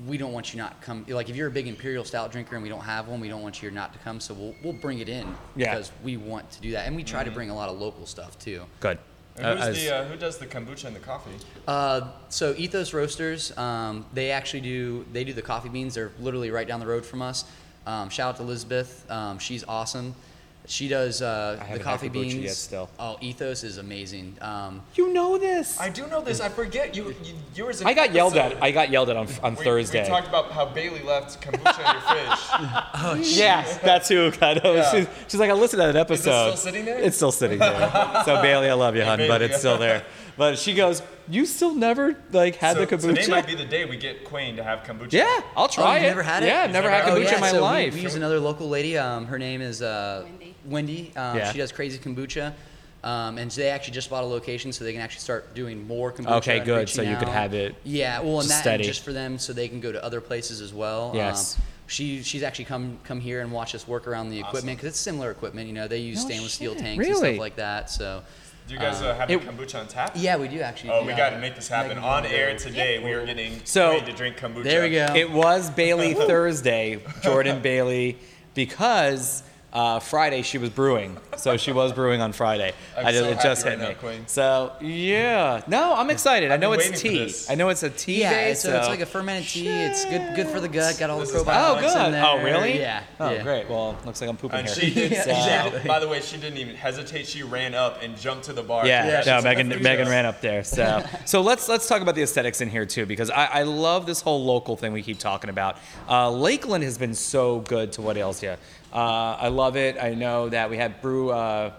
we 0.06 0.16
don't 0.18 0.32
want 0.32 0.52
you 0.52 0.58
not 0.58 0.80
come. 0.80 1.04
Like 1.08 1.28
if 1.28 1.36
you're 1.36 1.48
a 1.48 1.52
big 1.52 1.66
imperial 1.68 2.04
stout 2.04 2.32
drinker 2.32 2.56
and 2.56 2.62
we 2.62 2.68
don't 2.68 2.80
have 2.84 3.08
one, 3.08 3.20
we 3.20 3.28
don't 3.28 3.42
want 3.42 3.62
you 3.62 3.70
not 3.70 3.92
to 3.92 3.98
come. 4.00 4.20
So 4.20 4.34
we'll 4.34 4.54
we'll 4.62 4.72
bring 4.72 4.98
it 4.98 5.08
in 5.08 5.34
Yeah. 5.56 5.72
because 5.74 5.92
we 6.02 6.16
want 6.16 6.50
to 6.52 6.60
do 6.60 6.72
that, 6.72 6.86
and 6.86 6.96
we 6.96 7.04
try 7.04 7.22
to 7.24 7.30
bring 7.30 7.50
a 7.50 7.54
lot 7.54 7.68
of 7.68 7.78
local 7.78 8.06
stuff 8.06 8.38
too. 8.38 8.62
Good. 8.80 8.98
And 9.36 9.46
Uh, 9.46 9.56
who's 9.56 9.64
as- 9.76 9.82
the 9.84 9.96
uh, 9.96 10.04
who 10.04 10.16
does 10.16 10.38
the 10.38 10.46
kombucha 10.46 10.84
and 10.84 10.96
the 10.96 11.00
coffee? 11.00 11.30
Uh, 11.66 12.02
so 12.28 12.54
Ethos 12.56 12.92
Roasters, 12.94 13.56
um, 13.58 14.04
they 14.14 14.30
actually 14.30 14.60
do 14.60 15.04
they 15.12 15.24
do 15.24 15.32
the 15.32 15.42
coffee 15.42 15.68
beans. 15.68 15.94
They're 15.94 16.12
literally 16.20 16.50
right 16.50 16.66
down 16.68 16.80
the 16.80 16.86
road 16.86 17.04
from 17.04 17.20
us. 17.22 17.44
Um, 17.86 18.08
shout 18.10 18.30
out 18.30 18.36
to 18.38 18.42
Elizabeth. 18.42 19.08
Um, 19.10 19.38
she's 19.38 19.64
awesome. 19.64 20.14
She 20.66 20.88
does 20.88 21.20
uh, 21.20 21.62
the 21.72 21.78
coffee 21.78 22.08
beans. 22.08 22.34
yet 22.34 22.54
still. 22.54 22.88
Oh, 22.98 23.18
Ethos 23.20 23.64
is 23.64 23.76
amazing. 23.76 24.38
Um, 24.40 24.80
you 24.94 25.12
know 25.12 25.36
this. 25.36 25.78
I 25.78 25.90
do 25.90 26.06
know 26.06 26.22
this. 26.22 26.40
I 26.40 26.48
forget 26.48 26.96
you. 26.96 27.14
you 27.22 27.34
yours. 27.54 27.82
I 27.82 27.92
got 27.92 28.14
yelled 28.14 28.36
at. 28.36 28.62
I 28.62 28.70
got 28.70 28.88
yelled 28.88 29.10
at 29.10 29.16
on, 29.16 29.28
on 29.42 29.56
we, 29.56 29.64
Thursday. 29.64 30.02
We 30.02 30.08
talked 30.08 30.28
about 30.28 30.50
how 30.52 30.64
Bailey 30.64 31.02
left 31.02 31.42
kombucha 31.42 31.78
in 31.78 31.92
your 31.92 32.02
fridge. 32.02 32.84
Oh, 33.06 33.14
yes, 33.14 33.78
that's 33.78 34.08
who 34.08 34.30
kind 34.30 34.58
of. 34.60 34.76
Yeah. 34.76 34.90
She's, 34.90 35.06
she's 35.28 35.40
like, 35.40 35.50
I 35.50 35.52
listened 35.52 35.82
to 35.82 35.92
that 35.92 35.96
episode. 35.96 36.52
still 36.52 36.56
sitting 36.56 36.84
there? 36.86 36.98
It's 36.98 37.16
still 37.16 37.32
sitting 37.32 37.58
there. 37.58 38.22
so 38.24 38.40
Bailey, 38.42 38.70
I 38.70 38.74
love 38.74 38.96
you, 38.96 39.04
hon, 39.04 39.18
but 39.28 39.42
it's 39.42 39.58
still 39.58 39.76
there. 39.76 40.04
But 40.36 40.58
she 40.58 40.74
goes, 40.74 41.02
you 41.28 41.46
still 41.46 41.74
never 41.74 42.16
like 42.32 42.56
had 42.56 42.76
so 42.76 42.84
the 42.84 42.86
kombucha. 42.86 43.14
today 43.14 43.26
might 43.28 43.46
be 43.46 43.54
the 43.54 43.64
day 43.64 43.84
we 43.84 43.96
get 43.96 44.24
Queen 44.24 44.56
to 44.56 44.64
have 44.64 44.80
kombucha. 44.80 45.12
yeah, 45.12 45.40
I'll 45.56 45.64
oh, 45.64 45.68
try 45.68 45.96
you've 45.96 46.04
it. 46.04 46.08
never 46.08 46.22
had 46.22 46.42
it? 46.42 46.46
Yeah, 46.46 46.62
I've 46.62 46.70
never 46.70 46.88
never 46.88 47.02
had 47.02 47.04
had 47.04 47.18
kombucha 47.18 47.32
it? 47.32 47.34
in 47.34 47.40
my 47.40 47.50
so 47.50 47.56
we- 47.56 47.62
life. 47.62 47.94
We, 47.94 48.00
use 48.00 48.14
another 48.14 48.40
local 48.40 48.68
lady. 48.68 48.96
Um, 48.98 49.26
her 49.26 49.38
name 49.38 49.60
is 49.60 49.82
uh, 49.82 50.22
Wendy. 50.24 50.53
Wendy. 50.66 51.12
Um, 51.16 51.36
Yeah. 51.38 51.52
She 51.52 51.58
does 51.58 51.72
crazy 51.72 51.98
kombucha. 51.98 52.52
Um, 53.02 53.36
and 53.36 53.50
they 53.50 53.68
actually 53.68 53.92
just 53.92 54.08
bought 54.08 54.22
a 54.24 54.26
location 54.26 54.72
so 54.72 54.82
they 54.82 54.92
can 54.92 55.02
actually 55.02 55.20
start 55.20 55.54
doing 55.54 55.86
more 55.86 56.10
kombucha. 56.10 56.36
Okay, 56.38 56.60
good. 56.60 56.88
So 56.88 57.02
reaching 57.02 57.12
you 57.12 57.18
could 57.18 57.28
have 57.28 57.52
it 57.52 57.74
Yeah, 57.84 58.20
well, 58.20 58.40
and 58.40 58.48
just 58.48 58.48
that 58.48 58.60
steady. 58.62 58.84
just 58.84 59.04
for 59.04 59.12
them 59.12 59.38
so 59.38 59.52
they 59.52 59.68
can 59.68 59.80
go 59.80 59.92
to 59.92 60.02
other 60.02 60.22
places 60.22 60.62
as 60.62 60.72
well. 60.72 61.12
Yes. 61.14 61.56
Um, 61.56 61.62
she 61.86 62.22
she's 62.22 62.42
actually 62.42 62.64
come 62.64 62.96
come 63.04 63.20
here 63.20 63.42
and 63.42 63.52
watch 63.52 63.74
us 63.74 63.86
work 63.86 64.06
around 64.06 64.30
the 64.30 64.40
equipment 64.40 64.78
because 64.78 64.88
it's 64.88 64.98
similar 64.98 65.30
equipment. 65.30 65.66
You 65.66 65.74
know, 65.74 65.86
they 65.86 65.98
use 65.98 66.22
No 66.22 66.30
stainless 66.30 66.54
steel 66.54 66.72
shit. 66.72 66.80
tanks 66.82 67.06
and 67.06 67.16
stuff 67.18 67.36
like 67.38 67.56
that. 67.56 67.90
So 67.90 68.22
Do 68.66 68.72
you 68.72 68.80
guys 68.80 69.02
uh, 69.02 69.14
have 69.16 69.30
it- 69.30 69.38
kombucha 69.42 69.80
on 69.80 69.86
tap? 69.88 70.12
yeah, 70.16 70.38
we 70.38 70.48
do 70.48 70.60
actually. 70.60 70.88
Oh, 70.92 71.02
we 71.02 71.08
yeah. 71.10 71.16
got 71.18 71.30
to 71.30 71.38
make 71.40 71.56
this 71.56 71.68
happen 71.68 71.88
Megan, 71.90 72.04
on 72.04 72.24
air 72.24 72.46
wanna 72.46 72.58
today. 72.58 73.04
We 73.04 73.12
are 73.12 73.26
getting 73.26 73.60
So- 73.64 73.90
Queen 73.98 74.06
to 74.06 74.12
drink 74.14 74.38
kombucha. 74.38 74.64
There 74.64 74.82
we 74.82 74.92
go. 74.92 75.08
It 75.14 75.30
was 75.30 75.68
Bailey 75.68 76.14
Thursday, 76.30 77.02
Jordan 77.22 77.60
Bailey, 77.60 78.16
because 78.54 79.42
uh, 79.74 79.98
Friday 79.98 80.42
she 80.42 80.56
was 80.58 80.70
brewing. 80.70 81.16
So 81.36 81.56
she 81.56 81.72
was 81.72 81.92
brewing 81.92 82.20
on 82.20 82.32
Friday. 82.32 82.72
I'm 82.96 83.06
I 83.06 83.12
just, 83.12 83.24
so 83.24 83.30
it 83.30 83.40
just 83.40 83.64
happy 83.64 83.76
hit 83.76 83.84
right 83.84 83.88
me. 83.88 83.94
now, 83.94 84.00
Queen. 84.00 84.26
So 84.28 84.72
yeah, 84.80 85.62
no, 85.66 85.94
I'm 85.94 86.10
excited. 86.10 86.50
I 86.50 86.54
I've 86.54 86.60
know 86.60 86.72
it's 86.72 87.00
tea. 87.00 87.32
I 87.50 87.54
know 87.56 87.68
it's 87.70 87.82
a 87.82 87.90
tea 87.90 88.20
Yeah, 88.20 88.30
base. 88.30 88.60
so 88.62 88.76
it's 88.78 88.88
like 88.88 89.00
a 89.00 89.06
fermented 89.06 89.48
tea. 89.48 89.68
It's 89.68 90.04
good 90.04 90.34
good 90.36 90.46
for 90.46 90.60
the 90.60 90.68
gut. 90.68 90.96
Got 90.98 91.10
all 91.10 91.18
This 91.18 91.32
the 91.32 91.38
probiotics 91.40 91.76
Oh, 91.76 91.80
good. 91.80 92.06
in 92.06 92.12
there. 92.12 92.24
Oh, 92.24 92.42
really? 92.42 92.78
Yeah. 92.78 93.02
Oh, 93.18 93.30
yeah. 93.32 93.42
great. 93.42 93.68
Well, 93.68 93.96
looks 94.06 94.20
like 94.20 94.30
I'm 94.30 94.36
pooping 94.36 94.60
And 94.60 94.68
here. 94.68 94.74
she 94.76 94.94
did. 94.94 95.10
Yeah, 95.14 95.18
exactly. 95.66 95.88
By 95.88 95.98
the 95.98 96.08
way, 96.08 96.20
she 96.20 96.36
didn't 96.36 96.58
even 96.58 96.76
hesitate. 96.76 97.26
She 97.26 97.42
ran 97.42 97.74
up 97.74 98.02
and 98.02 98.16
jumped 98.16 98.44
to 98.44 98.52
the 98.52 98.62
bar. 98.62 98.86
Yeah, 98.86 99.22
Yeah, 99.24 99.36
no, 99.38 99.42
Megan, 99.42 99.68
Megan 99.82 100.08
ran 100.08 100.24
up 100.26 100.40
there. 100.40 100.62
So, 100.64 101.04
so 101.24 101.40
let's 101.42 101.68
let's 101.68 101.88
talk 101.88 102.00
about 102.00 102.14
the 102.14 102.22
aesthetics 102.22 102.60
in 102.60 102.68
here 102.70 102.86
too, 102.86 103.06
because 103.06 103.30
I, 103.30 103.46
I 103.46 103.62
love 103.64 104.06
this 104.06 104.20
whole 104.20 104.44
local 104.44 104.76
thing 104.76 104.92
we 104.92 105.02
keep 105.02 105.18
talking 105.18 105.50
about. 105.50 105.78
Uh, 106.08 106.30
Lakeland 106.30 106.84
has 106.84 106.96
been 106.98 107.14
so 107.14 107.60
good 107.60 107.92
to 107.92 108.02
what 108.02 108.16
ails 108.16 108.42
you. 108.42 108.54
Uh, 108.94 109.36
I 109.40 109.48
love 109.48 109.76
it. 109.76 109.96
I 110.00 110.14
know 110.14 110.48
that 110.48 110.70
we 110.70 110.76
had 110.76 111.00
brew 111.02 111.30
uh, 111.30 111.72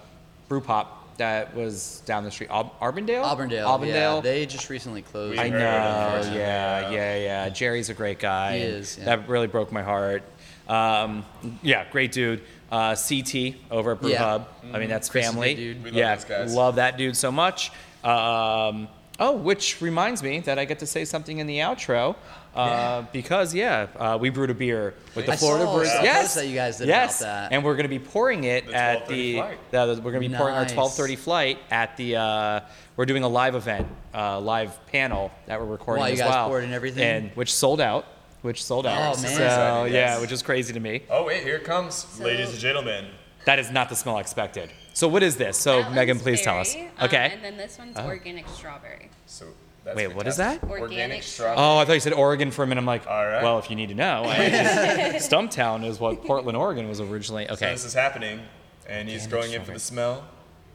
brew 0.50 0.62
pop 0.62 1.18
that 1.18 1.56
was 1.56 2.02
down 2.06 2.26
the 2.26 2.32
street, 2.32 2.50
Al- 2.50 2.76
Arbandale. 2.82 3.24
Auburndale. 3.24 3.68
Arbandale. 3.68 4.16
Yeah, 4.16 4.20
they 4.22 4.46
just 4.46 4.70
recently 4.70 5.02
closed. 5.02 5.40
I 5.40 5.48
know. 5.50 5.58
Yeah, 5.58 6.32
yeah. 6.34 6.90
yeah, 6.92 7.16
yeah. 7.18 7.50
Jerry's 7.50 7.90
a 7.90 7.94
great 7.94 8.20
guy. 8.20 8.58
He 8.58 8.64
is, 8.66 8.98
yeah. 8.98 9.06
That 9.06 9.30
really 9.30 9.48
broke 9.48 9.72
my 9.72 9.82
heart. 9.82 10.24
Um, 10.68 11.24
yeah, 11.62 11.86
great 11.90 12.12
dude. 12.12 12.42
Uh, 12.72 12.96
CT 12.96 13.56
over 13.72 13.92
at 13.94 14.02
Brew 14.02 14.12
Yeah. 14.12 14.18
Hub. 14.18 14.48
I 14.74 14.80
mean, 14.80 14.90
that's 14.90 15.08
Chris 15.08 15.26
family. 15.26 15.56
dude. 15.56 15.84
We 15.84 15.92
love 15.92 15.98
yeah, 15.98 16.16
those 16.16 16.26
guys. 16.26 16.54
love 16.54 16.76
that 16.76 16.98
dude 16.98 17.16
so 17.16 17.32
much. 17.32 17.72
Um, 18.04 18.88
oh, 19.20 19.38
which 19.38 19.82
reminds 19.82 20.22
me 20.22 20.40
that 20.42 20.60
I 20.60 20.66
get 20.66 20.80
to 20.80 20.86
say 20.88 21.06
something 21.06 21.38
in 21.38 21.48
the 21.48 21.60
outro. 21.60 22.16
Uh, 22.56 23.02
Because 23.12 23.54
yeah, 23.54 23.88
uh, 23.98 24.18
we 24.20 24.30
brewed 24.30 24.50
a 24.50 24.54
beer 24.54 24.94
with 25.14 25.26
the 25.26 25.34
I 25.34 25.36
Florida 25.36 25.66
saw 25.66 25.74
Brewers. 25.74 25.90
a 25.90 26.04
Yes, 26.04 26.36
that 26.36 26.48
you 26.48 26.56
guys 26.56 26.78
did 26.78 26.88
yes, 26.88 27.22
about 27.22 27.50
that. 27.50 27.52
and 27.54 27.64
we're 27.64 27.74
going 27.76 27.84
to 27.84 27.90
be 27.90 28.00
pouring 28.00 28.44
it 28.46 28.68
The 28.68 28.74
at 28.76 29.08
the. 29.08 29.34
flight. 29.36 29.72
the- 29.72 30.02
we're 30.04 30.12
going 30.12 30.24
to 30.24 30.30
be 30.30 30.36
pouring 30.36 30.56
our 30.56 30.66
12:30 30.66 31.18
flight 31.18 31.60
at 31.70 31.98
the. 31.98 32.16
Uh, 32.16 32.60
we're 32.98 33.06
doing 33.06 33.24
a 33.24 33.28
live 33.28 33.56
event, 33.56 33.88
uh, 34.14 34.40
live 34.40 34.72
panel 34.88 35.32
that 35.48 35.60
we're 35.60 35.66
recording 35.66 36.02
Wow, 36.02 36.08
you 36.08 36.14
as 36.14 36.20
guys 36.20 36.30
well, 36.30 36.48
poured 36.48 36.64
and 36.64 36.74
everything? 36.74 37.04
and 37.04 37.32
which 37.36 37.54
sold 37.54 37.82
out. 37.82 38.06
Which 38.42 38.64
sold 38.64 38.86
out. 38.86 39.18
Oh, 39.18 39.22
man. 39.22 39.36
So 39.36 39.44
Exciting, 39.44 39.94
yeah, 39.96 40.22
which 40.22 40.32
is 40.32 40.42
crazy 40.44 40.72
to 40.74 40.80
me. 40.80 41.02
Oh 41.10 41.26
wait, 41.26 41.44
here 41.44 41.56
it 41.58 41.64
comes, 41.66 41.96
So- 41.96 42.24
ladies 42.24 42.50
and 42.52 42.60
gentlemen. 42.60 43.08
That 43.46 43.60
is 43.60 43.70
not 43.70 43.90
the 43.90 43.96
smell 43.96 44.18
expected. 44.20 44.72
So 44.94 45.08
what 45.08 45.22
is 45.24 45.36
this? 45.36 45.58
So 45.58 45.82
That 45.82 45.92
Megan, 45.94 46.18
one's 46.18 46.24
please 46.24 46.42
tell 46.42 46.58
us. 46.60 46.74
berry, 46.74 46.88
um, 47.00 47.06
Okay. 47.06 47.32
and 47.34 47.44
then 47.44 47.58
this 47.58 47.78
one's 47.78 47.98
Oh. 47.98 48.06
organic 48.06 48.48
strawberry. 48.50 49.10
So 49.26 49.46
that's 49.86 49.96
Wait, 49.96 50.14
what 50.16 50.28
is 50.28 50.36
that? 50.38 50.60
fantastic. 50.60 50.82
Organic 50.82 51.24
strawberry. 51.24 51.58
Oh, 51.58 51.78
I 51.78 51.86
thought 51.86 51.94
you 51.94 52.00
said 52.02 52.14
Oregon 52.14 52.52
for 52.52 52.64
a 52.64 52.68
minute. 52.68 52.82
I'm 52.82 52.86
like, 52.86 53.08
All 53.08 53.26
right. 53.26 53.42
well, 53.42 53.60
if 53.60 53.70
you 53.70 53.76
need 53.78 53.90
to 53.90 53.96
know, 53.96 54.24
I- 54.26 54.36
Stumptown 55.20 55.86
is 55.86 56.00
what 56.00 56.24
Portland, 56.26 56.58
Oregon 56.58 56.90
was 56.90 57.00
originally. 57.00 57.46
So 57.48 57.54
Okay. 57.54 57.72
this 57.72 57.86
is 57.86 57.94
happening, 57.94 58.42
and 58.90 59.08
he's 59.08 59.24
Organic 59.26 59.42
going 59.44 59.54
in 59.54 59.64
for 59.64 59.72
the 59.74 59.80
smell. 59.80 60.26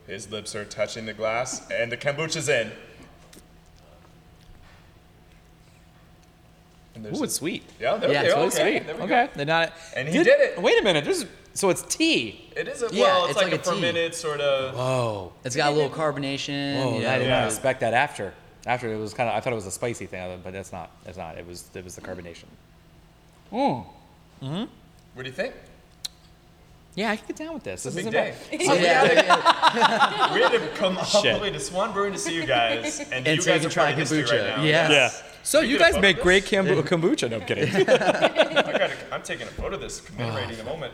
His 0.06 0.30
lips 0.30 0.54
are 0.54 0.64
touching 0.64 1.06
the 1.06 1.12
glass, 1.12 1.68
and 1.70 1.90
the 1.92 1.96
kombucha's 1.96 2.48
in. 2.48 2.70
And 6.94 7.06
Ooh, 7.16 7.22
it's 7.24 7.34
sweet. 7.34 7.62
yeah, 7.80 7.96
there 7.96 8.10
Yeah, 8.12 8.20
we 8.22 8.26
it's 8.26 8.34
go. 8.34 8.40
really 8.40 8.46
okay, 8.48 8.78
sweet. 8.78 8.86
there 8.86 8.96
we 8.96 9.02
Okay. 9.02 9.26
go. 9.26 9.30
They're 9.36 9.46
not. 9.46 9.72
And 9.96 10.08
he 10.08 10.14
did 10.22 10.26
it. 10.40 10.60
Wait 10.60 10.78
a 10.80 10.82
minute. 10.82 11.04
This 11.04 11.22
is, 11.22 11.26
so 11.54 11.70
it's 11.70 11.82
tea. 11.82 12.50
It 12.56 12.66
is 12.68 12.82
a 12.82 12.88
Yeah, 12.92 13.04
well, 13.04 13.22
it's, 13.26 13.30
it's 13.30 13.36
like, 13.36 13.52
like 13.52 13.54
a 13.66 13.70
a 13.70 13.74
tea. 13.74 13.80
fermented 13.80 14.14
sort 14.14 14.40
of. 14.40 14.74
Whoa. 14.74 15.32
It's 15.44 15.54
got 15.56 15.72
a 15.72 15.74
little 15.74 15.90
carbonation. 15.90 16.76
Whoa. 16.82 16.94
you 16.96 17.02
know, 17.02 17.10
I 17.10 17.18
did 17.18 17.28
Yeah. 17.28 17.40
not 17.40 17.46
expect 17.46 17.80
that 17.80 17.94
after. 17.94 18.34
After 18.66 18.92
it 18.92 18.98
was 18.98 19.14
kind 19.14 19.28
of. 19.28 19.34
I 19.34 19.40
thought 19.40 19.52
it 19.52 19.56
was 19.56 19.66
a 19.66 19.70
spicy 19.70 20.06
thing, 20.06 20.40
but 20.44 20.52
that's 20.52 20.72
not. 20.72 20.90
It's 21.06 21.16
not. 21.18 21.38
It 21.38 21.46
was. 21.46 21.68
It 21.74 21.82
was 21.84 21.94
the 21.94 22.02
carbonation. 22.02 22.44
Oh. 23.52 23.86
What 24.40 24.68
do 25.22 25.24
you 25.24 25.32
think? 25.32 25.54
Yeah, 26.94 27.10
I 27.12 27.16
can 27.16 27.26
get 27.28 27.36
down 27.36 27.54
with 27.54 27.62
this. 27.62 27.86
It's 27.86 27.94
This 27.94 28.04
a 28.04 28.08
isn't 28.08 28.12
big 28.12 28.34
bad. 28.50 28.58
day. 28.58 28.64
So 28.66 28.74
yeah, 28.74 30.34
We 30.34 30.40
had 30.40 30.50
to 30.52 30.68
come 30.74 30.98
all 30.98 31.04
Shit. 31.04 31.36
the 31.36 31.40
way 31.42 31.50
to 31.50 31.60
Swan 31.60 31.92
Brewing 31.92 32.12
to 32.12 32.18
see 32.18 32.34
you 32.34 32.44
guys, 32.44 33.00
and, 33.12 33.26
you 33.26 33.40
so 33.40 33.52
guys 33.52 33.60
can 33.60 33.70
are 33.70 33.72
trying 33.72 33.94
part 33.94 34.02
of 34.02 34.10
history 34.10 34.22
kombucha. 34.38 34.48
right 34.48 34.56
now. 34.58 34.64
Yeah. 34.64 34.90
Yeah. 34.90 35.10
So 35.42 35.60
We 35.60 35.68
you 35.68 35.78
guys 35.78 35.98
make 36.00 36.20
great 36.20 36.44
this? 36.44 36.52
kombu- 36.52 36.82
kombucha. 36.82 37.30
No 37.30 37.36
I'm 37.36 37.46
kidding. 37.46 37.68
I 37.74 37.82
gotta, 37.84 38.92
I'm 39.12 39.22
taking 39.22 39.46
a 39.46 39.50
photo 39.50 39.76
of 39.76 39.80
this, 39.80 40.00
commemorating 40.00 40.56
the 40.56 40.62
ah. 40.62 40.66
moment. 40.66 40.92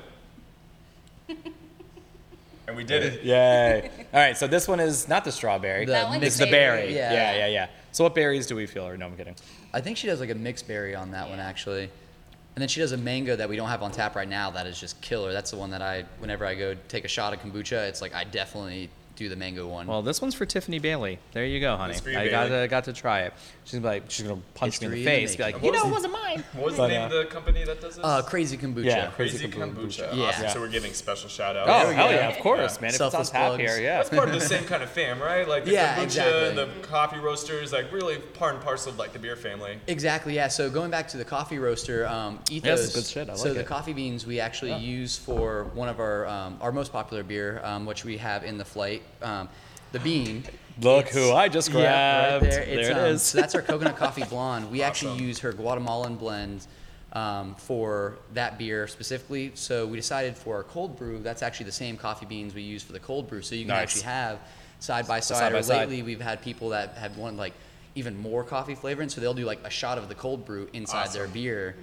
And 2.69 2.77
we 2.77 2.85
did 2.85 3.03
it. 3.05 3.23
Yay. 3.25 3.91
All 4.12 4.21
right, 4.21 4.37
so 4.37 4.47
this 4.47 4.67
one 4.67 4.81
is 4.81 5.09
not 5.09 5.25
the 5.25 5.33
strawberry. 5.33 5.85
The 5.85 5.93
That 5.93 6.09
one's 6.09 6.23
it's 6.25 6.39
the 6.39 6.47
berry. 6.47 6.83
berry. 6.83 6.95
Yeah. 6.95 7.12
yeah, 7.12 7.37
yeah, 7.37 7.47
yeah. 7.47 7.69
So 7.93 8.05
what 8.05 8.14
berries 8.14 8.47
do 8.47 8.57
we 8.57 8.67
feel? 8.67 8.87
Or 8.87 8.97
no, 8.97 9.07
I'm 9.07 9.17
kidding. 9.17 9.37
I 9.73 9.81
think 9.81 9.97
she 9.97 10.07
does 10.07 10.21
like 10.21 10.31
a 10.31 10.35
mixed 10.35 10.67
berry 10.67 10.95
on 10.95 11.12
that 11.12 11.29
one 11.29 11.39
actually. 11.41 11.85
And 11.85 12.62
then 12.62 12.69
she 12.69 12.81
does 12.81 12.93
a 12.93 12.97
mango 12.97 13.37
that 13.37 13.49
we 13.49 13.57
don't 13.57 13.69
have 13.69 13.83
on 13.83 13.93
tap 13.93 14.17
right 14.17 14.29
now 14.29 14.51
that 14.53 14.67
is 14.67 14.81
just 14.81 15.01
killer. 15.03 15.33
That's 15.33 15.51
the 15.51 15.59
one 15.59 15.71
that 15.71 15.83
I, 15.83 16.05
whenever 16.21 16.47
I 16.47 16.55
go 16.55 16.75
take 16.89 17.05
a 17.05 17.09
shot 17.09 17.35
of 17.35 17.41
kombucha, 17.41 17.87
it's 17.89 18.01
like 18.01 18.14
I 18.14 18.25
definitely 18.25 18.89
do 19.17 19.29
the 19.29 19.37
mango 19.37 19.67
one. 19.67 19.87
Well, 19.87 20.03
this 20.03 20.21
one's 20.23 20.35
for 20.35 20.47
Tiffany 20.47 20.79
Bailey. 20.79 21.19
There 21.33 21.45
you 21.45 21.59
go, 21.59 21.77
honey. 21.77 21.93
It's 21.93 22.01
for 22.01 22.11
you, 22.11 22.19
I 22.19 22.29
got 22.29 22.49
Bailey. 22.49 22.62
to, 22.64 22.69
got 22.69 22.85
to 22.85 22.93
try 22.93 23.23
it. 23.23 23.33
She's 23.64 23.81
like, 23.81 24.05
she's 24.11 24.27
gonna 24.29 24.41
punch 24.55 24.81
me 24.81 24.87
in 24.87 24.91
the 24.93 24.97
History 24.99 25.14
in 25.14 25.21
the 25.21 25.27
face. 25.27 25.37
Be 25.37 25.43
like, 25.43 25.55
making. 25.57 25.67
you 25.75 25.81
know, 25.81 25.89
it 25.89 25.91
wasn't 25.93 26.12
mine. 26.12 26.45
What 26.53 26.67
was 26.67 26.77
But, 26.77 26.83
the 26.89 26.93
name 26.93 27.03
uh, 27.03 27.05
of 27.07 27.11
the 27.12 27.25
company 27.27 27.64
that 27.64 27.81
does 27.81 27.97
this? 27.97 28.05
uh, 28.05 28.23
crazy 28.23 28.57
kombucha. 28.57 28.85
Yeah. 28.85 29.07
Crazy 29.11 29.39
Crazy 29.39 29.59
Kombucha. 29.59 29.99
Yeah. 30.14 30.25
Awesome. 30.27 30.43
Yeah. 30.45 30.53
So 30.53 30.61
we're 30.61 30.69
giving 30.69 30.93
special 30.93 31.29
shout 31.29 31.57
out. 31.57 31.67
Oh, 31.69 31.79
There 31.81 31.89
we 31.89 31.95
hell 31.95 32.09
go. 32.11 32.14
yeah, 32.14 32.29
of 32.29 32.39
course, 32.39 32.77
Yeah. 32.77 32.81
man. 32.83 32.89
If 32.91 32.95
it's 32.95 33.01
on 33.01 33.11
Selfless 33.11 33.31
tap 33.31 33.49
plugs. 33.49 33.62
here, 33.62 33.81
yeah. 33.83 33.97
That's 33.99 34.11
part 34.11 34.29
of 34.29 34.35
the 34.35 34.41
same 34.55 34.64
kind 34.64 34.83
of 34.83 34.91
fam, 34.91 35.21
right? 35.21 35.49
Like 35.49 35.64
the 35.64 35.73
Yeah, 35.73 35.97
kombucha 35.97 36.03
exactly. 36.05 36.49
and 36.49 36.59
the 36.59 36.69
coffee 36.87 37.19
roasters, 37.19 37.73
like 37.73 37.91
really 37.93 38.17
part 38.19 38.55
and 38.55 38.62
parcel 38.62 38.93
of 38.93 38.99
like 38.99 39.12
the 39.12 39.19
beer 39.19 39.37
family. 39.37 39.79
Exactly, 39.87 40.35
yeah. 40.35 40.49
So 40.49 40.71
going 40.71 40.91
back 40.91 41.09
to 41.09 41.17
the 41.17 41.25
coffee 41.25 41.59
roaster, 41.59 42.07
um, 42.07 42.39
Ethos. 42.51 42.81
this 42.81 42.89
is 42.89 42.95
good 42.95 43.05
shit. 43.07 43.31
I 43.31 43.35
so 43.37 43.45
like 43.49 43.55
the 43.55 43.61
it. 43.61 43.67
coffee 43.67 43.93
beans 43.95 44.27
we 44.27 44.39
actually 44.41 44.75
use 44.77 45.17
for 45.17 45.64
one 45.75 45.89
of 45.89 45.99
our 45.99 46.27
um, 46.27 46.59
our 46.61 46.71
most 46.73 46.93
popular 46.93 47.23
beer, 47.25 47.61
um, 47.64 47.87
which 47.87 48.05
we 48.05 48.17
have 48.19 48.45
in 48.45 48.59
the 48.59 48.64
flight. 48.64 49.03
Um, 49.23 49.49
the 49.93 50.01
bean. 50.01 50.45
Look 50.81 51.07
It's- 51.09 51.15
who 51.15 51.33
I 51.33 51.49
just 51.49 51.71
Yeah, 51.71 51.77
right 51.77 52.39
grabbed. 52.41 52.45
there. 52.53 52.63
It's, 52.63 52.89
There 52.89 52.97
it 52.99 53.01
um, 53.01 53.15
is. 53.15 53.23
So 53.23 53.41
that's 53.41 53.55
our 53.55 53.63
coconut 53.71 53.97
coffee 53.97 54.25
blonde. 54.25 54.71
We 54.71 54.83
actually 54.83 55.19
use 55.23 55.39
her 55.39 55.53
Guatemalan 55.53 56.17
blend 56.17 56.67
um, 57.13 57.55
for 57.55 58.19
that 58.35 58.59
beer 58.59 58.87
specifically. 58.87 59.53
So 59.55 59.87
we 59.87 59.97
decided 59.97 60.37
for 60.37 60.57
our 60.57 60.65
cold 60.65 60.99
brew, 60.99 61.19
that's 61.21 61.43
actually 61.43 61.67
the 61.67 61.73
same 61.73 61.97
coffee 61.97 62.27
beans 62.27 62.55
we 62.55 62.61
use 62.63 62.83
for 62.83 62.93
the 62.93 62.99
cold 63.01 63.27
brew. 63.29 63.41
So 63.41 63.55
you 63.55 63.63
can 63.63 63.69
Nice. 63.69 63.83
actually 63.85 64.03
have 64.03 64.39
side 64.81 65.09
by 65.09 65.21
side. 65.21 65.39
side 65.39 65.53
by 65.53 65.59
or 65.61 65.63
side. 65.63 65.89
lately, 65.89 66.03
we've 66.03 66.21
had 66.21 66.43
people 66.43 66.69
that 66.71 66.95
have 66.99 67.17
wanted 67.17 67.39
like 67.39 67.55
even 67.97 68.17
more 68.21 68.45
coffee 68.45 68.75
flavor, 68.77 69.03
and 69.03 69.11
so 69.11 69.21
they'll 69.21 69.35
do 69.35 69.45
like 69.45 69.59
a 69.65 69.71
shot 69.71 69.99
of 69.99 70.09
the 70.09 70.15
cold 70.15 70.45
brew 70.45 70.69
inside 70.73 71.09
their 71.13 71.23
Awesome. 71.25 71.33
beer. 71.33 71.77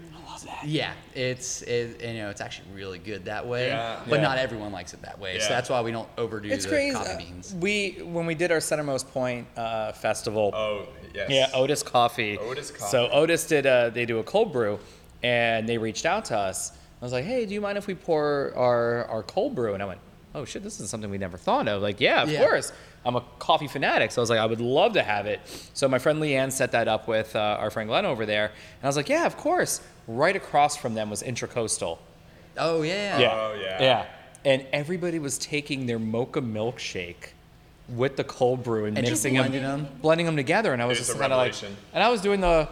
Yeah, 0.64 0.94
it's 1.14 1.62
it, 1.64 2.02
you 2.02 2.14
know 2.22 2.30
it's 2.30 2.42
actually 2.42 2.68
really 2.74 2.98
good 3.00 3.26
that 3.26 3.46
way, 3.46 3.68
Yeah. 3.68 4.00
but 4.08 4.16
Yeah. 4.18 4.22
not 4.22 4.38
everyone 4.38 4.72
likes 4.72 4.94
it 4.94 5.02
that 5.02 5.20
way. 5.20 5.40
So 5.40 5.50
that's 5.50 5.70
why 5.70 5.82
we 5.82 5.92
don't 5.92 6.08
overdo 6.18 6.50
It's 6.50 6.64
the 6.66 6.70
crazy. 6.72 6.96
coffee 6.96 7.18
beans. 7.18 7.54
We 7.60 8.00
when 8.04 8.26
we 8.26 8.36
did 8.36 8.52
our 8.52 8.60
Centermost 8.60 9.12
Point 9.12 9.48
uh, 9.58 9.92
festival. 9.94 10.52
Oh, 10.56 10.88
yes. 11.14 11.30
Yeah, 11.30 11.50
Otis 11.54 11.84
Coffee. 11.84 12.38
Otis 12.38 12.72
Coffee. 12.72 12.90
So 12.92 13.10
Otis 13.12 13.46
did 13.48 13.66
a, 13.66 13.92
they 13.94 14.06
do 14.06 14.20
a 14.20 14.24
cold 14.24 14.54
brew, 14.54 14.80
and 15.24 15.68
they 15.68 15.78
reached 15.78 16.06
out 16.06 16.26
to 16.26 16.38
us. 16.38 16.72
I 17.02 17.06
was 17.06 17.12
like, 17.12 17.26
hey, 17.26 17.46
do 17.46 17.54
you 17.54 17.62
mind 17.62 17.78
if 17.78 17.86
we 17.88 17.96
pour 17.96 18.54
our 18.56 19.06
our 19.06 19.24
cold 19.24 19.56
brew? 19.56 19.74
And 19.74 19.84
I 19.84 19.86
went, 19.86 20.00
oh 20.36 20.46
shit, 20.46 20.64
this 20.64 20.80
is 20.80 20.90
something 20.90 21.10
we 21.12 21.18
never 21.18 21.38
thought 21.38 21.68
of. 21.68 21.82
Like, 21.82 22.00
yeah, 22.00 22.24
of 22.24 22.30
Yeah. 22.32 22.40
course. 22.40 22.72
I'm 23.06 23.16
a 23.16 23.24
coffee 23.40 23.68
fanatic, 23.68 24.12
so 24.12 24.22
I 24.22 24.24
was 24.24 24.30
like, 24.30 24.40
I 24.40 24.46
would 24.46 24.62
love 24.62 24.94
to 24.94 25.04
have 25.04 25.26
it. 25.26 25.42
So 25.74 25.88
my 25.88 26.00
friend 26.00 26.22
Leanne 26.22 26.52
set 26.52 26.72
that 26.72 26.88
up 26.88 27.08
with 27.08 27.36
uh, 27.36 27.58
our 27.60 27.70
friend 27.70 27.90
Glenn 27.90 28.06
over 28.06 28.26
there, 28.26 28.46
and 28.46 28.84
I 28.84 28.88
was 28.88 28.96
like, 28.96 29.10
yeah, 29.10 29.26
of 29.26 29.36
course. 29.38 29.82
Right 30.08 30.36
across 30.36 30.76
from 30.76 30.94
them 30.96 31.10
was 31.10 31.24
Intracoastal. 31.24 31.98
Oh 32.58 32.82
yeah. 32.82 33.18
Oh, 33.20 33.56
yeah. 33.60 33.82
Yeah. 33.82 34.06
And 34.46 34.66
everybody 34.74 35.20
was 35.20 35.38
taking 35.38 35.86
their 35.86 35.98
mocha 36.00 36.42
milkshake 36.42 37.32
with 37.90 38.16
the 38.18 38.24
cold 38.24 38.64
brew 38.64 38.86
and, 38.86 38.98
And 38.98 39.08
mixing 39.08 39.34
them, 39.36 39.44
blending 39.44 39.62
them? 39.64 39.88
blending 40.02 40.26
them 40.26 40.36
together. 40.36 40.74
And 40.74 40.82
I 40.82 40.86
was 40.86 40.98
It's 41.00 41.08
just 41.08 41.20
kind 41.20 41.32
of 41.32 41.38
like, 41.38 41.54
and 41.94 42.04
I 42.04 42.10
was 42.10 42.22
doing 42.22 42.42
the, 42.42 42.68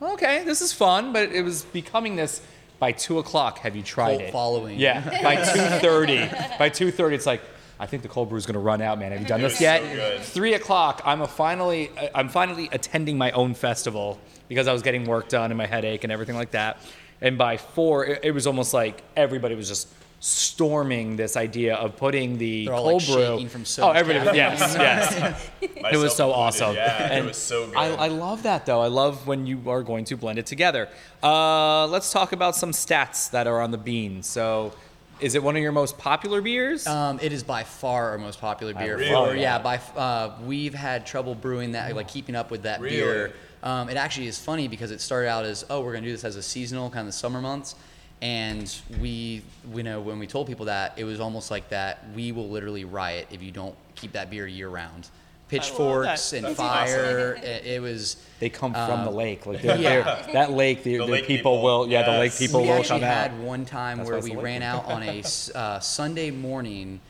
okay, 0.00 0.44
this 0.44 0.60
is 0.60 0.72
fun, 0.72 1.12
but 1.12 1.30
it 1.32 1.42
was 1.42 1.62
becoming 1.64 2.16
this. 2.16 2.40
By 2.80 2.92
two 2.92 3.18
o'clock, 3.18 3.58
have 3.60 3.74
you 3.74 3.82
tried 3.82 4.18
Cult 4.18 4.22
it? 4.22 4.32
following. 4.32 4.78
Yeah. 4.78 5.20
By 5.24 5.34
two 5.52 5.78
thirty, 5.80 6.30
by 6.60 6.68
two 6.68 6.92
thirty, 6.92 7.16
it's 7.16 7.26
like, 7.26 7.40
I 7.80 7.86
think 7.86 8.02
the 8.02 8.08
cold 8.08 8.28
brew 8.28 8.38
is 8.38 8.46
going 8.46 8.54
to 8.54 8.60
run 8.60 8.82
out, 8.82 8.98
man. 8.98 9.12
Have 9.12 9.20
you 9.20 9.26
done 9.26 9.40
this 9.40 9.54
was 9.54 9.60
yet? 9.60 9.82
so 9.82 9.94
good. 9.94 10.20
Three 10.20 10.54
o'clock, 10.54 11.02
I'm 11.04 11.20
a 11.20 11.28
finally, 11.28 11.90
I'm 12.14 12.28
finally 12.28 12.68
attending 12.72 13.16
my 13.16 13.30
own 13.32 13.54
festival 13.54 14.18
because 14.48 14.66
I 14.66 14.72
was 14.72 14.82
getting 14.82 15.04
work 15.04 15.28
done 15.28 15.50
and 15.50 15.58
my 15.58 15.66
headache 15.66 16.04
and 16.04 16.12
everything 16.12 16.36
like 16.36 16.50
that. 16.52 16.78
And 17.20 17.38
by 17.38 17.56
four, 17.56 18.04
it, 18.06 18.24
it 18.24 18.30
was 18.32 18.46
almost 18.46 18.74
like 18.74 19.02
everybody 19.16 19.54
was 19.54 19.68
just 19.68 19.88
storming 20.20 21.16
this 21.16 21.36
idea 21.36 21.76
of 21.76 21.96
putting 21.96 22.38
the 22.38 22.64
They're 22.66 22.74
all, 22.74 22.82
cold 22.84 23.02
like, 23.02 23.12
brew. 23.12 23.24
shaking 23.24 23.48
from 23.48 23.64
so 23.64 23.84
oh, 23.84 23.86
much 23.88 23.96
everybody, 23.98 24.36
yes, 24.36 24.76
caffeine. 24.76 25.20
yes. 25.60 25.92
it 25.92 25.96
was 25.96 26.16
so 26.16 26.26
included. 26.26 26.32
awesome. 26.32 26.74
Yeah, 26.74 27.12
and 27.12 27.24
it 27.24 27.28
was 27.28 27.36
so 27.36 27.66
good. 27.66 27.76
I, 27.76 27.94
I 27.94 28.08
love 28.08 28.42
that 28.42 28.66
though. 28.66 28.80
I 28.80 28.88
love 28.88 29.26
when 29.26 29.46
you 29.46 29.70
are 29.70 29.82
going 29.82 30.04
to 30.06 30.16
blend 30.16 30.38
it 30.38 30.46
together. 30.46 30.88
Uh, 31.22 31.86
let's 31.86 32.12
talk 32.12 32.32
about 32.32 32.56
some 32.56 32.72
stats 32.72 33.30
that 33.30 33.46
are 33.46 33.60
on 33.60 33.70
the 33.70 33.78
bean. 33.78 34.22
So, 34.24 34.72
is 35.20 35.34
it 35.34 35.42
one 35.42 35.56
of 35.56 35.62
your 35.62 35.72
most 35.72 35.98
popular 35.98 36.40
beers? 36.40 36.86
Um, 36.86 37.18
it 37.22 37.32
is 37.32 37.42
by 37.42 37.64
far 37.64 38.10
our 38.10 38.18
most 38.18 38.40
popular 38.40 38.74
beer. 38.74 38.96
Really? 38.96 39.32
For, 39.32 39.36
yeah, 39.36 39.58
by 39.58 39.80
uh, 39.96 40.36
we've 40.44 40.74
had 40.74 41.06
trouble 41.06 41.34
brewing 41.34 41.72
that, 41.72 41.94
like 41.94 42.08
keeping 42.08 42.36
up 42.36 42.50
with 42.50 42.62
that 42.62 42.80
Really? 42.80 42.96
beer. 42.96 43.32
Um, 43.62 43.88
it 43.88 43.96
actually 43.96 44.28
is 44.28 44.38
funny 44.38 44.68
because 44.68 44.90
it 44.90 45.00
started 45.00 45.28
out 45.28 45.44
as, 45.44 45.64
oh, 45.68 45.80
we're 45.80 45.92
gonna 45.92 46.06
do 46.06 46.12
this 46.12 46.24
as 46.24 46.36
a 46.36 46.42
seasonal 46.42 46.90
kind 46.90 47.00
of 47.00 47.06
the 47.06 47.12
summer 47.12 47.40
months, 47.40 47.74
and 48.22 48.74
we, 49.00 49.42
you 49.74 49.82
know 49.82 50.00
when 50.00 50.18
we 50.18 50.26
told 50.26 50.46
people 50.46 50.66
that, 50.66 50.94
it 50.96 51.04
was 51.04 51.20
almost 51.20 51.50
like 51.50 51.68
that. 51.70 52.04
We 52.14 52.32
will 52.32 52.48
literally 52.48 52.84
riot 52.84 53.26
if 53.30 53.42
you 53.42 53.50
don't 53.50 53.74
keep 53.94 54.12
that 54.12 54.30
beer 54.30 54.46
year 54.46 54.68
round. 54.68 55.08
Pitchforks 55.48 56.32
and 56.32 56.44
That's 56.44 56.56
fire. 56.56 57.34
It, 57.42 57.64
it 57.66 57.82
was. 57.82 58.16
they 58.38 58.48
come 58.50 58.72
from 58.74 59.04
the 59.04 59.10
um, 59.10 59.14
lake. 59.14 59.46
Like 59.46 59.62
they're, 59.62 59.78
yeah. 59.78 60.22
they're- 60.24 60.32
that 60.34 60.52
lake, 60.52 60.82
the, 60.82 60.98
The 60.98 61.06
the 61.06 61.12
lake 61.12 61.26
people, 61.26 61.56
people. 61.56 61.62
will. 61.62 61.88
Yeah, 61.88 62.02
the 62.04 62.18
lake 62.18 62.34
people 62.36 62.62
we 62.62 62.68
will 62.68 62.84
come 62.84 62.96
out. 62.96 63.30
had 63.30 63.40
one 63.42 63.64
time 63.64 63.98
That's 63.98 64.10
where 64.10 64.20
we 64.20 64.36
ran 64.36 64.62
out 64.62 64.84
on 64.86 65.02
a 65.02 65.22
uh, 65.54 65.80
Sunday 65.80 66.30
morning, 66.30 67.00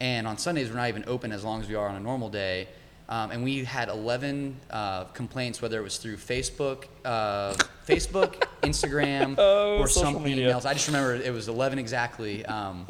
and 0.00 0.26
on 0.26 0.38
Sundays 0.38 0.70
we're 0.70 0.76
not 0.76 0.88
even 0.88 1.04
open 1.06 1.32
as 1.32 1.44
long 1.44 1.60
as 1.60 1.68
we 1.68 1.74
are 1.74 1.86
on 1.88 1.96
a 1.96 2.00
normal 2.00 2.28
day. 2.28 2.68
Um, 3.08 3.30
and 3.30 3.44
we 3.44 3.62
had 3.64 3.90
11 3.90 4.56
uh, 4.70 5.04
complaints, 5.04 5.60
whether 5.60 5.78
it 5.78 5.82
was 5.82 5.98
through 5.98 6.16
Facebook, 6.16 6.84
uh, 7.04 7.52
Facebook, 7.86 8.42
Instagram, 8.62 9.34
Oh, 9.36 9.78
or 9.78 9.86
something 9.86 10.14
some 10.14 10.24
media. 10.24 10.50
emails. 10.54 10.64
I 10.64 10.72
just 10.72 10.86
remember 10.86 11.16
it 11.16 11.32
was 11.32 11.48
11 11.48 11.78
exactly 11.78 12.46
um, 12.46 12.86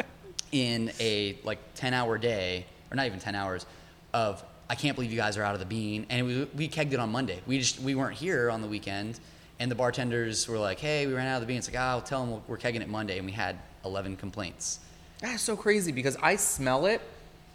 in 0.53 0.93
a 1.01 1.37
like 1.43 1.59
10 1.75 1.93
hour 1.93 2.19
day, 2.19 2.67
or 2.93 2.95
not 2.97 3.07
even 3.07 3.19
10 3.19 3.35
hours, 3.35 3.67
of 4.15 4.45
I 4.73 4.75
can't 4.75 4.95
believe 4.95 5.13
you 5.13 5.19
guys 5.19 5.37
are 5.37 5.43
out 5.43 5.53
of 5.53 5.61
the 5.61 5.67
bean. 5.67 6.07
And 6.09 6.27
was, 6.27 6.55
we 6.55 6.67
kegged 6.67 6.95
it 6.95 6.99
on 6.99 7.13
Monday. 7.13 7.43
We 7.47 7.59
just 7.59 7.79
we 7.81 7.95
weren't 7.95 8.17
here 8.17 8.51
on 8.51 8.63
the 8.63 8.67
weekend, 8.67 9.21
and 9.61 9.71
the 9.71 9.75
bartenders 9.75 10.49
were 10.49 10.59
like, 10.59 10.81
"Hey, 10.81 11.07
we 11.07 11.13
ran 11.13 11.27
out 11.27 11.35
of 11.35 11.41
the 11.43 11.47
bean." 11.47 11.59
It's 11.59 11.69
like, 11.69 11.77
"Oh, 11.77 11.85
I'll 11.85 12.01
tell 12.01 12.25
them 12.25 12.41
we're 12.49 12.57
kegging 12.57 12.81
it 12.81 12.89
Monday," 12.89 13.19
and 13.19 13.27
we 13.27 13.33
had 13.33 13.59
11 13.85 14.17
complaints. 14.17 14.81
That's 15.21 15.43
so 15.43 15.57
crazy 15.57 15.93
because 15.93 16.17
I 16.23 16.37
smell 16.37 16.87
it, 16.87 17.03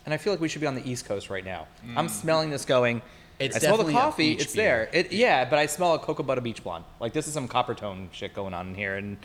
and 0.05 0.13
I 0.13 0.17
feel 0.17 0.31
like 0.31 0.39
we 0.39 0.47
should 0.47 0.61
be 0.61 0.67
on 0.67 0.75
the 0.75 0.87
East 0.87 1.05
Coast 1.05 1.31
right 1.31 1.43
now. 1.43 1.65
I'm 1.95 2.05
mm. 2.05 2.11
smelling 2.11 2.51
this 2.51 2.65
going. 2.65 3.01
It's 3.39 3.55
I 3.55 3.59
smell 3.61 3.77
the 3.77 3.91
coffee. 3.91 4.33
It's 4.33 4.53
there. 4.53 4.87
beer. 4.91 5.05
It 5.05 5.11
yeah, 5.11 5.43
but 5.43 5.57
I 5.57 5.65
smell 5.65 5.95
a 5.95 5.99
cocoa 5.99 6.21
butter 6.21 6.41
beach 6.41 6.63
blonde. 6.63 6.85
Like 6.99 7.13
this 7.13 7.25
is 7.25 7.33
some 7.33 7.47
Coppertone 7.47 8.09
shit 8.11 8.35
going 8.35 8.53
on 8.53 8.67
in 8.67 8.75
here, 8.75 8.95
and 8.95 9.17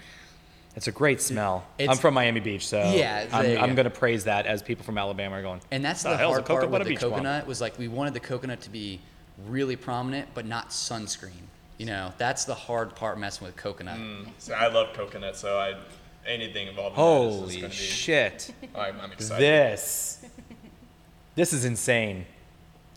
it's 0.74 0.86
a 0.88 0.92
great 0.92 1.20
smell. 1.20 1.64
I'm 1.78 1.96
from 1.98 2.14
Miami 2.14 2.40
Beach, 2.40 2.66
so 2.66 2.78
Yeah, 2.94 3.26
there 3.26 3.58
I'm, 3.58 3.64
I'm 3.64 3.70
go. 3.70 3.76
gonna 3.76 3.90
praise 3.90 4.24
that 4.24 4.46
as 4.46 4.62
people 4.62 4.84
from 4.84 4.98
Alabama 4.98 5.36
are 5.36 5.42
going. 5.42 5.60
And 5.70 5.84
that's 5.84 6.02
"The 6.02 6.10
the 6.10 6.16
hard 6.18 6.46
part 6.46 6.60
butter 6.62 6.68
with 6.68 6.82
the 6.84 6.88
beach 6.90 7.00
blonde?" 7.00 7.14
coconut 7.14 7.46
was 7.46 7.60
like 7.60 7.78
we 7.78 7.88
wanted 7.88 8.14
the 8.14 8.20
coconut 8.20 8.60
to 8.62 8.70
be 8.70 9.00
really 9.46 9.76
prominent, 9.76 10.28
but 10.34 10.46
not 10.46 10.70
sunscreen. 10.70 11.32
You 11.78 11.86
know, 11.86 12.12
that's 12.18 12.44
the 12.44 12.54
hard 12.54 12.94
part 12.94 13.18
messing 13.18 13.46
with 13.46 13.56
coconut. 13.56 13.98
So 14.38 14.54
I 14.54 14.68
love 14.68 14.94
coconut, 14.94 15.36
so 15.36 15.58
I 15.58 15.74
anything 16.26 16.68
involved 16.68 16.96
in 16.96 17.02
that 17.02 17.10
is 17.10 17.34
Holy 17.34 17.46
just 17.48 17.60
gonna 17.60 17.68
be. 17.68 17.74
shit! 17.74 18.54
I'm, 18.74 19.00
I'm 19.00 19.12
excited. 19.12 19.42
this, 19.42 20.24
this 21.34 21.52
is 21.52 21.64
insane, 21.64 22.26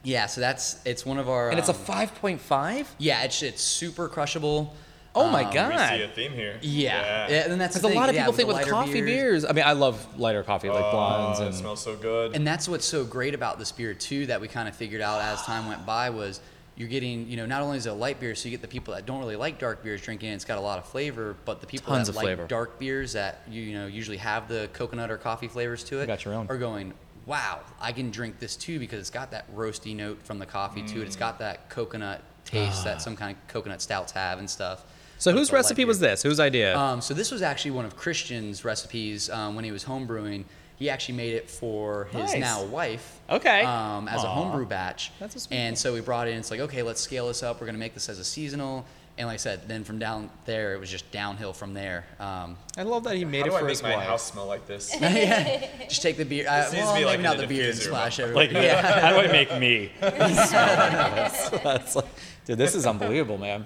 Yeah, 0.03 0.27
so 0.27 0.39
that's 0.41 0.79
it's 0.85 1.05
one 1.05 1.17
of 1.17 1.27
our. 1.29 1.49
and 1.49 1.57
it's 1.57 1.69
a 1.69 1.73
um, 1.73 1.77
5.5. 1.79 2.85
Yeah, 2.99 3.23
it's 3.23 3.41
it's 3.41 3.61
super 3.63 4.07
crushable. 4.07 4.73
Oh 5.15 5.29
my 5.29 5.43
Um, 5.45 5.53
god! 5.53 5.91
We 5.91 5.97
see 5.97 6.03
a 6.03 6.07
theme 6.09 6.33
here. 6.33 6.57
Yeah, 6.61 7.27
yeah. 7.29 7.51
and 7.51 7.59
that's 7.59 7.77
Because 7.77 7.91
a 7.91 7.95
lot 7.95 8.09
of 8.09 8.15
yeah, 8.15 8.23
people 8.23 8.33
think 8.33 8.49
the 8.49 8.55
with 8.55 8.67
coffee 8.67 9.01
beers. 9.01 9.45
I 9.45 9.53
mean, 9.53 9.63
I 9.65 9.71
love 9.71 10.19
lighter 10.19 10.43
coffee 10.43 10.69
like 10.69 10.91
blondes 10.91 11.39
Oh, 11.39 11.45
and 11.45 11.53
it 11.53 11.57
smells 11.57 11.81
so 11.81 11.95
good. 11.95 12.35
And 12.35 12.45
that's 12.45 12.67
what's 12.67 12.85
so 12.85 13.05
great 13.05 13.33
about 13.33 13.57
this 13.57 13.71
beer 13.71 13.93
too 13.93 14.25
that 14.25 14.41
we 14.41 14.47
kind 14.47 14.67
of 14.67 14.75
figured 14.75 15.01
out 15.01 15.21
as 15.21 15.41
time 15.43 15.67
went 15.67 15.85
by 15.85 16.09
was 16.09 16.41
you're 16.75 16.89
getting, 16.89 17.29
you 17.29 17.37
know, 17.37 17.45
not 17.45 17.61
only 17.61 17.77
is 17.77 17.85
it 17.85 17.89
a 17.91 17.93
light 17.93 18.19
beer, 18.19 18.35
so 18.35 18.49
you 18.49 18.51
get 18.51 18.61
the 18.61 18.67
people 18.67 18.93
that 18.93 19.05
don't 19.05 19.19
really 19.19 19.37
like 19.37 19.57
dark 19.59 19.81
beers 19.81 20.01
drinking, 20.01 20.29
it, 20.31 20.33
it's 20.33 20.43
got 20.43 20.57
a 20.57 20.61
lot 20.61 20.77
of 20.77 20.85
flavor, 20.85 21.37
but 21.45 21.61
the 21.61 21.67
people 21.67 21.93
Tons 21.93 22.07
that 22.07 22.15
like 22.17 22.25
flavor. 22.25 22.45
dark 22.47 22.77
beers 22.77 23.13
that 23.13 23.43
you, 23.49 23.61
you 23.61 23.73
know 23.77 23.87
usually 23.87 24.17
have 24.17 24.49
the 24.49 24.69
coconut 24.73 25.09
or 25.09 25.17
coffee 25.17 25.47
flavors 25.47 25.85
to 25.85 26.01
it 26.01 26.07
got 26.07 26.25
your 26.25 26.33
own. 26.33 26.47
are 26.49 26.57
going, 26.57 26.93
wow, 27.25 27.61
I 27.79 27.93
can 27.93 28.11
drink 28.11 28.39
this 28.39 28.57
too 28.57 28.77
because 28.79 28.99
it's 28.99 29.09
got 29.09 29.31
that 29.31 29.49
roasty 29.55 29.95
note 29.95 30.21
from 30.23 30.37
the 30.39 30.45
coffee 30.45 30.81
to 30.81 30.97
it. 30.99 31.03
Mm. 31.03 31.07
It's 31.07 31.15
got 31.15 31.39
that 31.39 31.69
coconut 31.69 32.21
taste 32.43 32.83
that 32.83 33.01
some 33.01 33.15
kind 33.15 33.35
of 33.37 33.47
coconut 33.47 33.81
stouts 33.81 34.11
have 34.11 34.39
and 34.39 34.49
stuff. 34.49 34.83
So 35.17 35.31
whose 35.31 35.41
it's 35.43 35.49
a 35.49 35.53
light 35.53 35.59
recipe 35.59 35.85
was 35.85 35.99
this? 35.99 36.21
Whose 36.23 36.39
idea? 36.39 36.77
Um, 36.77 37.01
so 37.01 37.13
this 37.13 37.31
was 37.31 37.41
actually 37.41 37.71
one 37.71 37.85
of 37.85 37.95
Christian's 37.95 38.65
recipes 38.65 39.29
um, 39.29 39.55
when 39.55 39.63
he 39.65 39.71
was 39.71 39.83
homebrewing. 39.85 40.43
He 40.77 40.89
actually 40.89 41.15
made 41.15 41.33
it 41.35 41.49
for 41.49 42.05
his 42.11 42.33
Nice. 42.33 42.39
now 42.41 42.63
wife. 42.65 43.19
Okay. 43.29 43.61
Um, 43.61 44.09
as 44.09 44.23
a 44.23 44.27
Aw. 44.27 44.33
homebrew 44.35 44.65
batch. 44.65 45.11
That's 45.19 45.35
a 45.35 45.39
sweet 45.39 45.55
and 45.55 45.77
so 45.77 45.93
we 45.93 46.01
brought 46.01 46.27
it 46.27 46.31
in. 46.31 46.37
It's 46.39 46.51
like, 46.51 46.59
okay, 46.59 46.83
let's 46.83 46.99
scale 46.99 47.27
this 47.29 47.43
up. 47.43 47.61
We're 47.61 47.65
gonna 47.67 47.77
make 47.77 47.93
this 47.93 48.09
as 48.09 48.19
a 48.19 48.25
seasonal. 48.25 48.85
And 49.17 49.27
like 49.27 49.35
I 49.35 49.37
said, 49.37 49.69
then 49.69 49.85
from 49.85 49.97
down 49.99 50.29
there, 50.43 50.73
it 50.73 50.79
was 50.81 50.91
just 50.91 51.09
downhill 51.13 51.53
from 51.53 51.73
there. 51.73 52.05
Um, 52.19 52.57
I 52.77 52.83
love 52.83 53.05
that 53.05 53.15
he 53.15 53.23
made 53.23 53.43
How 53.43 53.45
it 53.45 53.49
do 53.51 53.55
I 53.55 53.59
for 53.59 53.65
make 53.67 53.69
his 53.71 53.83
my 53.83 53.95
wife. 53.95 54.05
house 54.07 54.23
smell 54.29 54.45
like 54.47 54.67
this? 54.67 54.93
yeah, 54.99 55.65
just 55.87 56.01
take 56.01 56.17
the 56.17 56.25
beer. 56.25 56.45
Uh, 56.49 56.63
This 56.65 56.73
needs 56.73 56.83
to 56.87 56.91
well, 56.91 56.93
be 56.95 56.99
maybe 57.05 57.05
like 57.05 57.19
not 57.21 57.35
in 57.35 57.37
the 57.39 57.47
the 57.47 57.53
beer 57.55 57.69
and 57.69 57.79
diffuser. 57.79 57.83
splash 57.85 58.19
Like, 58.19 58.49
everywhere. 58.49 58.63
yeah. 58.63 58.99
how 58.99 59.11
do 59.11 59.19
I 59.25 59.31
make 59.31 59.57
me? 59.57 59.91
That's 60.01 61.95
like, 61.95 62.05
dude, 62.43 62.57
this 62.57 62.75
is 62.75 62.85
unbelievable, 62.85 63.37
man. 63.37 63.65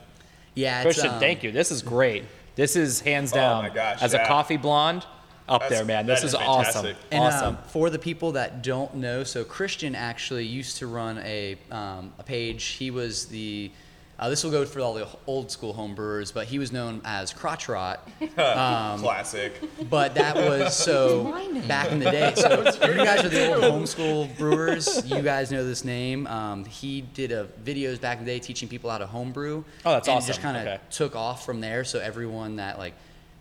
Yeah. 0.60 0.82
Christian, 0.84 1.10
um, 1.12 1.20
thank 1.20 1.44
you. 1.44 1.52
This 1.52 1.72
is 1.72 1.82
great. 1.82 2.24
This 2.56 2.76
is 2.76 3.00
hands 3.00 3.32
Oh 3.32 3.36
down 3.36 3.64
my 3.64 3.70
gosh, 3.70 4.02
as 4.02 4.14
a 4.14 4.26
coffee 4.26 4.58
blonde 4.58 5.06
up 5.48 5.62
That's- 5.62 5.80
there, 5.80 5.86
man. 5.86 6.06
This 6.06 6.22
that 6.22 6.28
is, 6.28 6.34
is 6.34 6.40
awesome. 6.40 6.96
And 7.12 7.24
awesome. 7.24 7.56
um, 7.56 7.58
for 7.68 7.90
the 7.90 8.00
people 8.00 8.34
that 8.34 8.62
don't 8.62 8.96
know, 8.96 9.24
so 9.24 9.44
Christian 9.44 9.96
actually 9.96 10.46
used 10.46 10.78
to 10.78 10.88
run 10.88 11.18
a, 11.20 11.58
um, 11.72 12.14
a 12.20 12.24
page. 12.24 12.64
He 12.66 12.92
was 12.92 13.26
the, 13.26 13.72
uh, 14.20 14.30
this 14.30 14.44
will 14.44 14.52
go 14.52 14.66
for 14.66 14.80
all 14.82 14.94
the 14.94 15.08
old 15.28 15.50
school 15.50 15.74
home 15.74 15.96
brewers, 15.96 16.32
but 16.32 16.46
he 16.48 16.60
was 16.60 16.72
known 16.72 17.02
as 17.06 17.32
Crotch 17.34 17.68
Rot. 17.70 18.08
Um, 18.38 19.00
Classic. 19.00 19.54
But 19.90 20.16
that 20.16 20.36
was 20.36 20.76
so 20.76 21.32
back 21.68 21.92
in 21.92 22.00
the 22.00 22.10
day. 22.12 22.34
So 22.36 22.64
if 22.66 22.76
you 22.88 22.96
guys 23.04 23.24
are 23.26 23.30
the 23.30 23.54
old 23.54 23.64
homeschool 23.84 24.38
brewers, 24.38 25.06
you 25.10 25.22
guys 25.22 25.52
know 25.52 25.64
this 25.66 25.84
name. 25.84 26.26
Um, 26.28 26.66
he 26.66 27.02
did 27.02 27.32
a 27.32 27.48
videos 27.64 28.00
back 28.00 28.20
in 28.20 28.26
the 28.26 28.32
day 28.32 28.40
teaching 28.40 28.68
people 28.70 28.90
how 28.90 28.98
to 28.98 29.08
homebrew. 29.08 29.64
Oh, 29.86 29.92
that's 29.94 30.08
and 30.08 30.18
awesome. 30.18 30.26
It 30.26 30.28
just 30.28 30.42
kind 30.42 30.58
of 30.58 30.64
Okay. 30.68 30.80
took 30.90 31.16
off 31.16 31.46
from 31.46 31.60
there. 31.62 31.84
So 31.84 32.00
everyone 32.00 32.58
that 32.58 32.78
like, 32.78 32.94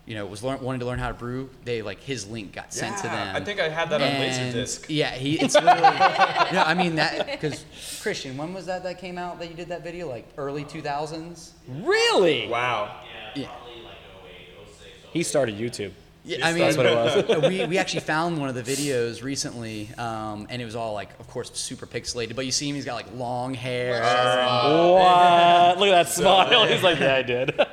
you 0.08 0.14
know, 0.14 0.24
was 0.24 0.42
learn, 0.42 0.58
wanting 0.62 0.80
to 0.80 0.86
learn 0.86 0.98
how 0.98 1.08
to 1.08 1.14
brew, 1.14 1.50
they 1.64 1.82
like 1.82 2.00
his 2.00 2.26
link 2.26 2.54
got 2.54 2.72
sent 2.72 2.96
to 2.96 3.02
them. 3.02 3.36
I 3.36 3.44
think 3.44 3.60
I 3.60 3.68
had 3.68 3.90
that 3.90 4.00
on 4.00 4.08
And, 4.08 4.54
Laserdisc. 4.54 4.86
Yeah, 4.88 5.10
he. 5.10 5.38
It's 5.38 5.52
literally. 5.54 5.82
no, 6.52 6.62
I 6.66 6.72
mean 6.74 6.94
that 6.94 7.26
because 7.30 7.66
Christian, 8.00 8.38
when 8.38 8.54
was 8.54 8.64
that 8.66 8.82
that 8.84 8.98
came 8.98 9.18
out 9.18 9.38
that 9.38 9.50
you 9.50 9.54
did 9.54 9.68
that 9.68 9.84
video? 9.84 10.08
Like 10.08 10.26
early 10.38 10.64
two 10.64 10.80
thousands. 10.80 11.52
really? 11.68 12.48
Wow. 12.48 13.02
Yeah. 13.34 13.50
He 15.12 15.22
started 15.22 15.58
YouTube. 15.58 15.92
Yeah, 16.28 16.46
I 16.46 16.52
mean, 16.52 16.60
That's 16.62 16.76
what 16.76 16.86
it 16.86 16.94
was. 16.94 17.42
we, 17.48 17.64
we 17.64 17.78
actually 17.78 18.00
found 18.00 18.38
one 18.38 18.48
of 18.50 18.54
the 18.54 18.62
videos 18.62 19.22
recently, 19.22 19.88
um, 19.96 20.46
and 20.50 20.60
it 20.60 20.64
was 20.66 20.76
all 20.76 20.92
like, 20.92 21.08
of 21.18 21.26
course, 21.28 21.50
super 21.54 21.86
pixelated. 21.86 22.36
But 22.36 22.44
you 22.44 22.52
see 22.52 22.68
him; 22.68 22.74
he's 22.74 22.84
got 22.84 22.94
like 22.96 23.06
long 23.14 23.54
hair. 23.54 24.02
What? 24.02 25.78
Look 25.78 25.88
at 25.88 26.04
that 26.04 26.08
smile. 26.08 26.66
He's 26.66 26.82
like, 26.82 26.98
yeah, 27.00 27.14
I 27.14 27.22
did. 27.22 27.54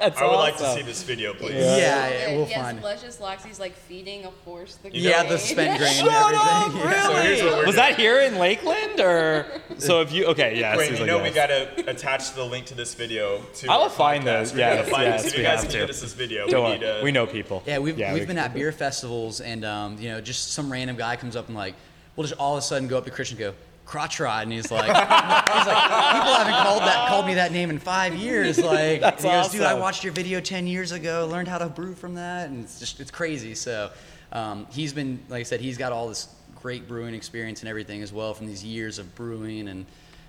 That's 0.00 0.20
I 0.20 0.26
would 0.26 0.36
like 0.36 0.58
to 0.58 0.70
see 0.74 0.82
this 0.82 1.02
video, 1.02 1.32
please. 1.32 1.54
Yeah, 1.54 1.76
yeah, 1.78 2.06
And 2.28 2.36
we'll 2.36 2.44
he 2.46 2.52
has 2.52 2.62
find. 2.62 2.82
luscious 2.82 3.20
locks. 3.20 3.42
He's 3.42 3.58
like 3.58 3.74
feeding 3.74 4.26
a 4.26 4.30
horse 4.44 4.74
the 4.82 4.90
Yeah, 4.92 5.20
grain. 5.20 5.32
the 5.32 5.38
spent 5.38 5.78
grain 5.78 5.88
and 5.96 5.96
Shut 5.96 6.34
up, 6.34 6.66
everything. 6.66 6.90
Yeah. 6.90 7.06
So 7.06 7.14
here's 7.22 7.42
what 7.42 7.52
we're 7.52 7.56
Was 7.58 7.64
doing. 7.66 7.76
that 7.76 7.96
here 7.98 8.20
in 8.20 8.38
Lakeland 8.38 9.00
or? 9.00 9.46
So 9.78 10.02
if 10.02 10.12
you 10.12 10.26
okay, 10.26 10.58
yes. 10.58 10.76
Wait, 10.76 10.90
he's 10.90 10.98
you 11.00 11.06
like, 11.06 11.16
know 11.16 11.22
we 11.22 11.30
gotta 11.30 11.88
attach 11.90 12.34
the 12.34 12.44
link 12.44 12.66
to 12.66 12.74
this 12.74 12.92
video 12.94 13.40
to 13.54 13.70
I 13.72 13.78
will 13.78 13.88
find 13.88 14.24
podcast. 14.24 14.26
those, 14.26 14.52
We 14.52 14.58
gotta 14.58 14.74
yes, 14.76 14.88
find 14.90 15.04
yes, 15.04 15.22
this. 15.22 15.32
If 15.32 15.38
we 15.38 15.42
you 15.42 15.48
guys 15.48 15.54
have 15.62 15.70
can 15.70 15.72
to. 15.72 15.78
get 15.86 15.90
us 15.90 16.00
this 16.02 16.12
video, 16.12 16.46
Don't 16.48 16.64
we 16.64 16.70
need 16.72 16.80
to. 16.80 17.00
we 17.02 17.12
know 17.12 17.26
people. 17.26 17.62
Yeah, 17.64 17.78
we've, 17.78 17.96
Yeah, 18.04 18.12
we've 18.12 18.22
we- 18.22 18.26
been 18.26 18.38
at 18.38 18.54
beer 18.54 18.72
festivals, 18.72 19.40
and 19.40 19.64
um, 19.64 19.98
you 19.98 20.08
know, 20.10 20.20
just 20.20 20.52
some 20.52 20.70
random 20.70 20.96
guy 20.96 21.16
comes 21.16 21.36
up 21.36 21.48
and 21.48 21.56
like, 21.56 21.74
we'll 22.16 22.26
just 22.26 22.38
all 22.38 22.54
of 22.54 22.58
a 22.58 22.62
sudden 22.62 22.88
go 22.88 22.98
up 22.98 23.04
to 23.04 23.10
Christian 23.10 23.36
and 23.38 23.52
go, 23.52 23.58
crotch 23.86 24.20
rod, 24.20 24.44
and 24.44 24.52
he's 24.52 24.70
like, 24.70 24.86
he's 24.86 24.94
like, 24.94 26.12
people 26.12 26.34
haven't 26.34 26.54
called 26.54 26.82
that 26.82 27.08
called 27.08 27.26
me 27.26 27.34
that 27.34 27.52
name 27.52 27.70
in 27.70 27.78
five 27.78 28.14
years. 28.14 28.58
Like, 28.58 29.00
That's 29.00 29.24
and 29.24 29.32
he 29.32 29.42
goes, 29.42 29.52
dude, 29.52 29.62
I 29.62 29.74
watched 29.74 30.04
your 30.04 30.12
video 30.12 30.40
ten 30.40 30.66
years 30.66 30.92
ago, 30.92 31.28
learned 31.30 31.48
how 31.48 31.58
to 31.58 31.68
brew 31.68 31.94
from 31.94 32.14
that, 32.14 32.48
and 32.48 32.64
it's 32.64 32.78
just 32.78 33.00
it's 33.00 33.10
crazy. 33.10 33.54
So, 33.54 33.90
um, 34.32 34.66
he's 34.70 34.92
been 34.92 35.20
like 35.28 35.40
I 35.40 35.44
said, 35.44 35.60
he's 35.60 35.78
got 35.78 35.92
all 35.92 36.08
this 36.08 36.28
great 36.62 36.88
brewing 36.88 37.14
experience 37.14 37.60
and 37.60 37.68
everything 37.68 38.02
as 38.02 38.12
well 38.12 38.32
from 38.34 38.46
these 38.46 38.64
years 38.64 38.98
of 38.98 39.14
brewing 39.14 39.68
and. 39.68 39.86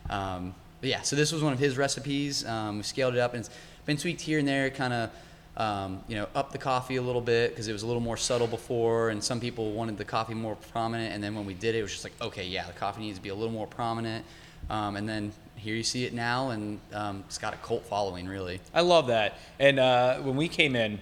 Um, 0.10 0.54
yeah, 0.82 1.02
so 1.02 1.16
this 1.16 1.32
was 1.32 1.42
one 1.42 1.52
of 1.52 1.58
his 1.58 1.78
recipes. 1.78 2.46
Um, 2.46 2.78
we 2.78 2.84
scaled 2.84 3.16
it 3.16 3.20
up, 3.20 3.34
and 3.34 3.40
it's 3.44 3.50
been 3.88 3.98
tweaked 3.98 4.22
here 4.22 4.38
and 4.38 4.48
there, 4.48 4.70
kind 4.70 4.94
of, 4.94 5.10
um, 5.58 6.04
you 6.08 6.16
know, 6.16 6.28
up 6.36 6.52
the 6.52 6.58
coffee 6.58 6.98
a 6.98 7.02
little 7.02 7.22
bit 7.22 7.52
because 7.52 7.68
it 7.68 7.74
was 7.74 7.84
a 7.84 7.88
little 7.88 8.02
more 8.02 8.18
subtle 8.18 8.48
before, 8.48 9.10
and 9.10 9.24
some 9.24 9.40
people 9.40 9.72
wanted 9.72 9.98
the 9.98 10.06
coffee 10.06 10.34
more 10.34 10.56
prominent. 10.56 11.14
And 11.14 11.24
then 11.24 11.36
when 11.36 11.46
we 11.46 11.54
did 11.54 11.76
it, 11.76 11.80
it 11.80 11.82
was 11.82 11.92
just 11.92 12.04
like, 12.04 12.14
okay, 12.22 12.46
yeah, 12.46 12.68
the 12.68 12.74
coffee 12.74 13.02
needs 13.02 13.18
to 13.18 13.24
be 13.24 13.30
a 13.30 13.36
little 13.36 13.54
more 13.54 13.68
prominent. 13.68 14.26
Um, 14.70 14.96
and 14.96 15.08
then 15.08 15.32
here 15.56 15.76
you 15.76 15.84
see 15.84 16.06
it 16.06 16.14
now, 16.14 16.50
and 16.50 16.80
um, 16.94 17.24
it's 17.28 17.38
got 17.38 17.54
a 17.54 17.58
cult 17.58 17.86
following, 17.86 18.28
really. 18.28 18.60
I 18.74 18.82
love 18.82 19.08
that. 19.08 19.38
And 19.60 19.80
uh, 19.80 20.18
when 20.20 20.36
we 20.36 20.48
came 20.48 20.76
in, 20.76 21.00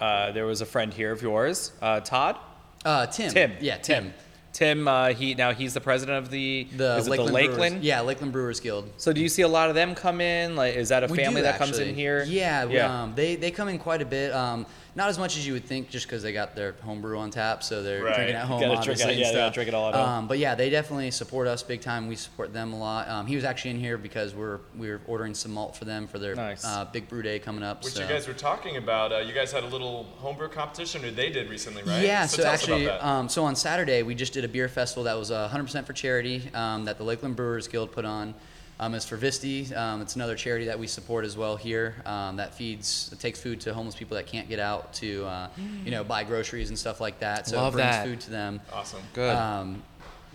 uh, 0.00 0.32
there 0.32 0.46
was 0.46 0.60
a 0.60 0.66
friend 0.66 0.92
here 0.92 1.12
of 1.12 1.22
yours, 1.22 1.72
uh, 1.80 2.00
Todd. 2.00 2.36
Uh, 2.84 3.06
Tim. 3.06 3.32
Tim. 3.32 3.52
Yeah, 3.60 3.78
Tim. 3.78 4.04
Tim. 4.04 4.14
Tim, 4.54 4.86
uh, 4.88 5.08
he 5.08 5.34
now 5.34 5.52
he's 5.52 5.74
the 5.74 5.80
president 5.80 6.16
of 6.24 6.30
the 6.30 6.66
The 6.76 6.96
is 6.96 7.06
it 7.06 7.10
Lakeland, 7.10 7.28
the 7.28 7.32
Brewers- 7.32 7.50
Lakeland. 7.58 7.84
yeah, 7.84 8.00
Lakeland 8.00 8.32
Brewers 8.32 8.60
Guild. 8.60 8.88
So 8.96 9.12
do 9.12 9.20
you 9.20 9.28
see 9.28 9.42
a 9.42 9.48
lot 9.48 9.68
of 9.68 9.74
them 9.74 9.94
come 9.96 10.20
in? 10.22 10.54
Like, 10.56 10.76
is 10.76 10.88
that 10.90 11.02
a 11.04 11.08
We 11.08 11.16
family 11.18 11.40
do, 11.40 11.42
that 11.42 11.58
comes 11.58 11.78
in 11.80 11.94
here? 11.94 12.24
Yeah, 12.24 12.64
Yeah. 12.68 13.02
Um, 13.02 13.12
they 13.16 13.34
they 13.36 13.50
come 13.50 13.68
in 13.68 13.78
quite 13.78 14.00
a 14.00 14.06
bit. 14.06 14.32
Um, 14.32 14.64
not 14.96 15.08
as 15.08 15.18
much 15.18 15.36
as 15.36 15.44
you 15.46 15.52
would 15.54 15.64
think, 15.64 15.90
just 15.90 16.06
because 16.06 16.22
they 16.22 16.32
got 16.32 16.54
their 16.54 16.72
homebrew 16.82 17.18
on 17.18 17.30
tap, 17.30 17.62
so 17.64 17.82
they're 17.82 18.04
Right. 18.04 18.14
drinking 18.14 18.36
at 18.36 18.44
home. 18.46 18.60
Gotta 18.60 18.74
drink 18.74 18.80
obviously, 19.00 19.04
it- 19.04 19.10
and 19.10 19.18
yeah, 19.20 19.26
they 19.26 19.32
stuff. 19.32 19.54
drink 19.54 19.68
it 19.68 19.74
all 19.74 19.88
at 19.88 19.94
home. 19.94 20.08
Um, 20.08 20.28
but 20.28 20.38
yeah, 20.38 20.54
they 20.54 20.70
definitely 20.70 21.10
support 21.10 21.48
us 21.48 21.62
big 21.64 21.80
time. 21.80 22.06
We 22.06 22.14
support 22.16 22.52
them 22.52 22.72
a 22.72 22.78
lot. 22.78 23.08
Um, 23.08 23.26
he 23.26 23.34
was 23.34 23.44
actually 23.44 23.72
in 23.72 23.80
here 23.80 23.98
because 23.98 24.34
we're 24.34 24.60
we're 24.76 25.00
ordering 25.06 25.34
some 25.34 25.52
malt 25.52 25.76
for 25.76 25.84
them 25.84 26.06
for 26.06 26.18
their 26.18 26.34
Nice. 26.36 26.64
uh, 26.64 26.84
big 26.84 27.08
brew 27.08 27.22
day 27.22 27.38
coming 27.38 27.64
up. 27.64 27.82
Which 27.84 27.94
so. 27.94 28.02
you 28.02 28.08
guys 28.08 28.28
were 28.28 28.34
talking 28.34 28.76
about. 28.76 29.12
Uh, 29.12 29.18
you 29.18 29.32
guys 29.32 29.50
had 29.50 29.64
a 29.64 29.68
little 29.68 30.04
homebrew 30.18 30.48
competition, 30.48 31.04
or 31.04 31.10
they 31.10 31.30
did 31.30 31.50
recently, 31.50 31.82
right? 31.82 32.02
Yeah, 32.04 32.26
so, 32.26 32.42
tell 32.42 32.52
us 32.52 32.60
actually, 32.62 32.86
about 32.86 33.00
that. 33.00 33.06
um, 33.06 33.28
so 33.28 33.44
on 33.44 33.56
Saturday 33.56 34.02
we 34.04 34.14
just 34.14 34.32
did 34.32 34.44
a 34.44 34.48
beer 34.48 34.68
festival 34.68 35.04
that 35.04 35.18
was 35.18 35.30
uh, 35.30 35.48
100% 35.52 35.84
for 35.86 35.92
charity 35.92 36.50
um, 36.54 36.84
that 36.84 36.98
the 36.98 37.04
Lakeland 37.04 37.34
Brewers 37.36 37.66
Guild 37.68 37.90
put 37.92 38.04
on. 38.04 38.34
Um, 38.80 38.94
it's 38.94 39.04
for 39.06 39.16
Visti. 39.16 39.74
Um, 39.76 40.02
it's 40.02 40.16
another 40.16 40.34
charity 40.34 40.64
that 40.64 40.78
we 40.78 40.88
support 40.88 41.24
as 41.24 41.36
well 41.36 41.56
here 41.56 41.94
um, 42.06 42.36
that 42.36 42.54
feeds, 42.54 43.08
it 43.12 43.20
takes 43.20 43.40
food 43.40 43.60
to 43.62 43.72
homeless 43.72 43.94
people 43.94 44.16
that 44.16 44.26
can't 44.26 44.48
get 44.48 44.58
out 44.58 44.92
to, 44.94 45.24
uh, 45.26 45.48
you 45.84 45.92
know, 45.92 46.02
buy 46.02 46.24
groceries 46.24 46.70
and 46.70 46.78
stuff 46.78 47.00
like 47.00 47.20
that. 47.20 47.46
So 47.46 47.56
Love 47.56 47.74
it 47.74 47.76
brings 47.76 47.90
that. 47.90 48.04
food 48.04 48.20
to 48.22 48.30
them. 48.30 48.60
awesome. 48.72 49.00
Good. 49.12 49.36
Um, 49.36 49.82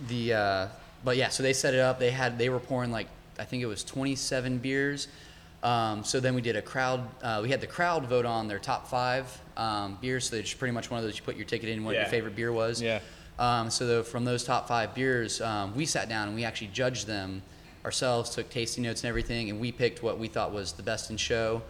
the 0.08 0.32
uh, 0.32 0.66
but 1.04 1.18
yeah, 1.18 1.28
so 1.28 1.42
they 1.42 1.52
set 1.52 1.74
it 1.74 1.80
up. 1.80 1.98
They 1.98 2.10
had 2.10 2.38
they 2.38 2.48
were 2.48 2.60
pouring 2.60 2.90
like 2.90 3.08
I 3.38 3.44
think 3.44 3.62
it 3.62 3.66
was 3.66 3.84
27 3.84 4.56
beers. 4.58 5.08
Um, 5.62 6.02
so 6.04 6.20
then 6.20 6.34
we 6.34 6.40
did 6.40 6.56
a 6.56 6.62
crowd. 6.62 7.06
Uh, 7.22 7.40
we 7.42 7.50
had 7.50 7.60
the 7.60 7.66
crowd 7.66 8.06
vote 8.06 8.24
on 8.24 8.48
their 8.48 8.58
top 8.58 8.88
five 8.88 9.38
um, 9.58 9.98
beers. 10.00 10.30
So 10.30 10.36
it's 10.36 10.54
pretty 10.54 10.72
much 10.72 10.90
one 10.90 10.96
of 10.98 11.04
those 11.04 11.18
you 11.18 11.22
put 11.24 11.36
your 11.36 11.44
ticket 11.44 11.68
in 11.68 11.84
what 11.84 11.92
your 11.94 12.04
Yeah. 12.04 12.08
favorite 12.08 12.34
beer 12.34 12.50
was. 12.52 12.80
Yeah. 12.80 13.00
Um, 13.38 13.68
so 13.70 13.86
the, 13.86 14.04
from 14.04 14.24
those 14.24 14.44
top 14.44 14.66
five 14.68 14.94
beers, 14.94 15.40
um, 15.42 15.74
we 15.76 15.84
sat 15.84 16.08
down 16.08 16.28
and 16.28 16.34
we 16.36 16.44
actually 16.44 16.68
judged 16.68 17.06
them 17.06 17.42
ourselves. 17.84 18.30
Took 18.30 18.50
tasting 18.50 18.84
notes 18.84 19.02
and 19.02 19.08
everything, 19.08 19.50
and 19.50 19.60
we 19.60 19.72
picked 19.72 20.02
what 20.02 20.18
we 20.18 20.28
thought 20.28 20.52
was 20.52 20.72
the 20.72 20.82
best 20.82 21.10
in 21.10 21.16
show. 21.16 21.62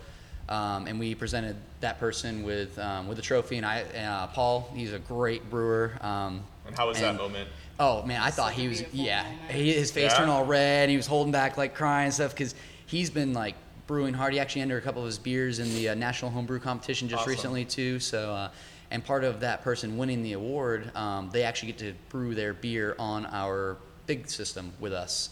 Um, 0.49 0.89
and 0.89 0.99
we 0.99 1.15
presented 1.15 1.57
that 1.81 2.01
person 2.01 2.43
with 2.43 2.77
um, 2.79 3.07
with 3.07 3.19
a 3.19 3.23
trophy. 3.23 3.57
And 3.57 3.67
I, 3.67 3.83
uh, 3.83 4.27
Paul, 4.29 4.69
he's 4.75 4.93
a 4.93 4.99
great 4.99 5.49
brewer. 5.49 5.93
Um, 6.01 6.43
And 6.67 6.77
how 6.77 6.89
was 6.89 6.99
that 7.01 7.17
moment? 7.17 7.49
Oh 7.79 8.03
man, 8.05 8.21
I 8.21 8.31
thought 8.31 8.53
he 8.53 8.67
was 8.69 8.83
yeah. 8.93 9.25
He, 9.49 9.73
his 9.73 9.91
face 9.93 10.11
Yeah? 10.13 10.19
turned 10.19 10.31
all 10.31 10.45
red. 10.45 10.83
And 10.85 10.91
he 10.91 10.97
was 10.97 11.07
holding 11.07 11.33
back 11.33 11.57
like 11.57 11.75
crying 11.75 12.07
and 12.07 12.15
stuff 12.15 12.33
because 12.33 12.55
he's 12.87 13.11
been 13.11 13.33
like 13.33 13.55
brewing 13.87 14.13
hard. 14.13 14.33
He 14.33 14.41
actually 14.41 14.63
entered 14.63 14.79
a 14.79 14.81
couple 14.85 15.03
of 15.03 15.07
his 15.07 15.19
beers 15.19 15.61
in 15.61 15.69
the 15.75 15.91
uh, 15.91 15.95
national 15.95 16.33
homebrew 16.33 16.59
competition 16.59 17.09
just 17.09 17.21
Awesome. 17.23 17.31
recently 17.31 17.65
too. 17.65 18.01
So. 18.01 18.35
Uh, 18.35 18.51
and 18.93 19.05
part 19.05 19.23
of 19.23 19.39
that 19.39 19.63
person 19.63 19.97
winning 19.97 20.25
the 20.25 20.33
award, 20.33 20.91
um, 20.97 21.31
they 21.33 21.45
actually 21.45 21.71
get 21.71 21.79
to 21.79 21.95
brew 22.09 22.35
their 22.35 22.53
beer 22.53 22.97
on 22.99 23.25
our 23.27 23.77
big 24.07 24.29
system 24.29 24.73
with 24.81 24.93
us. 24.93 25.29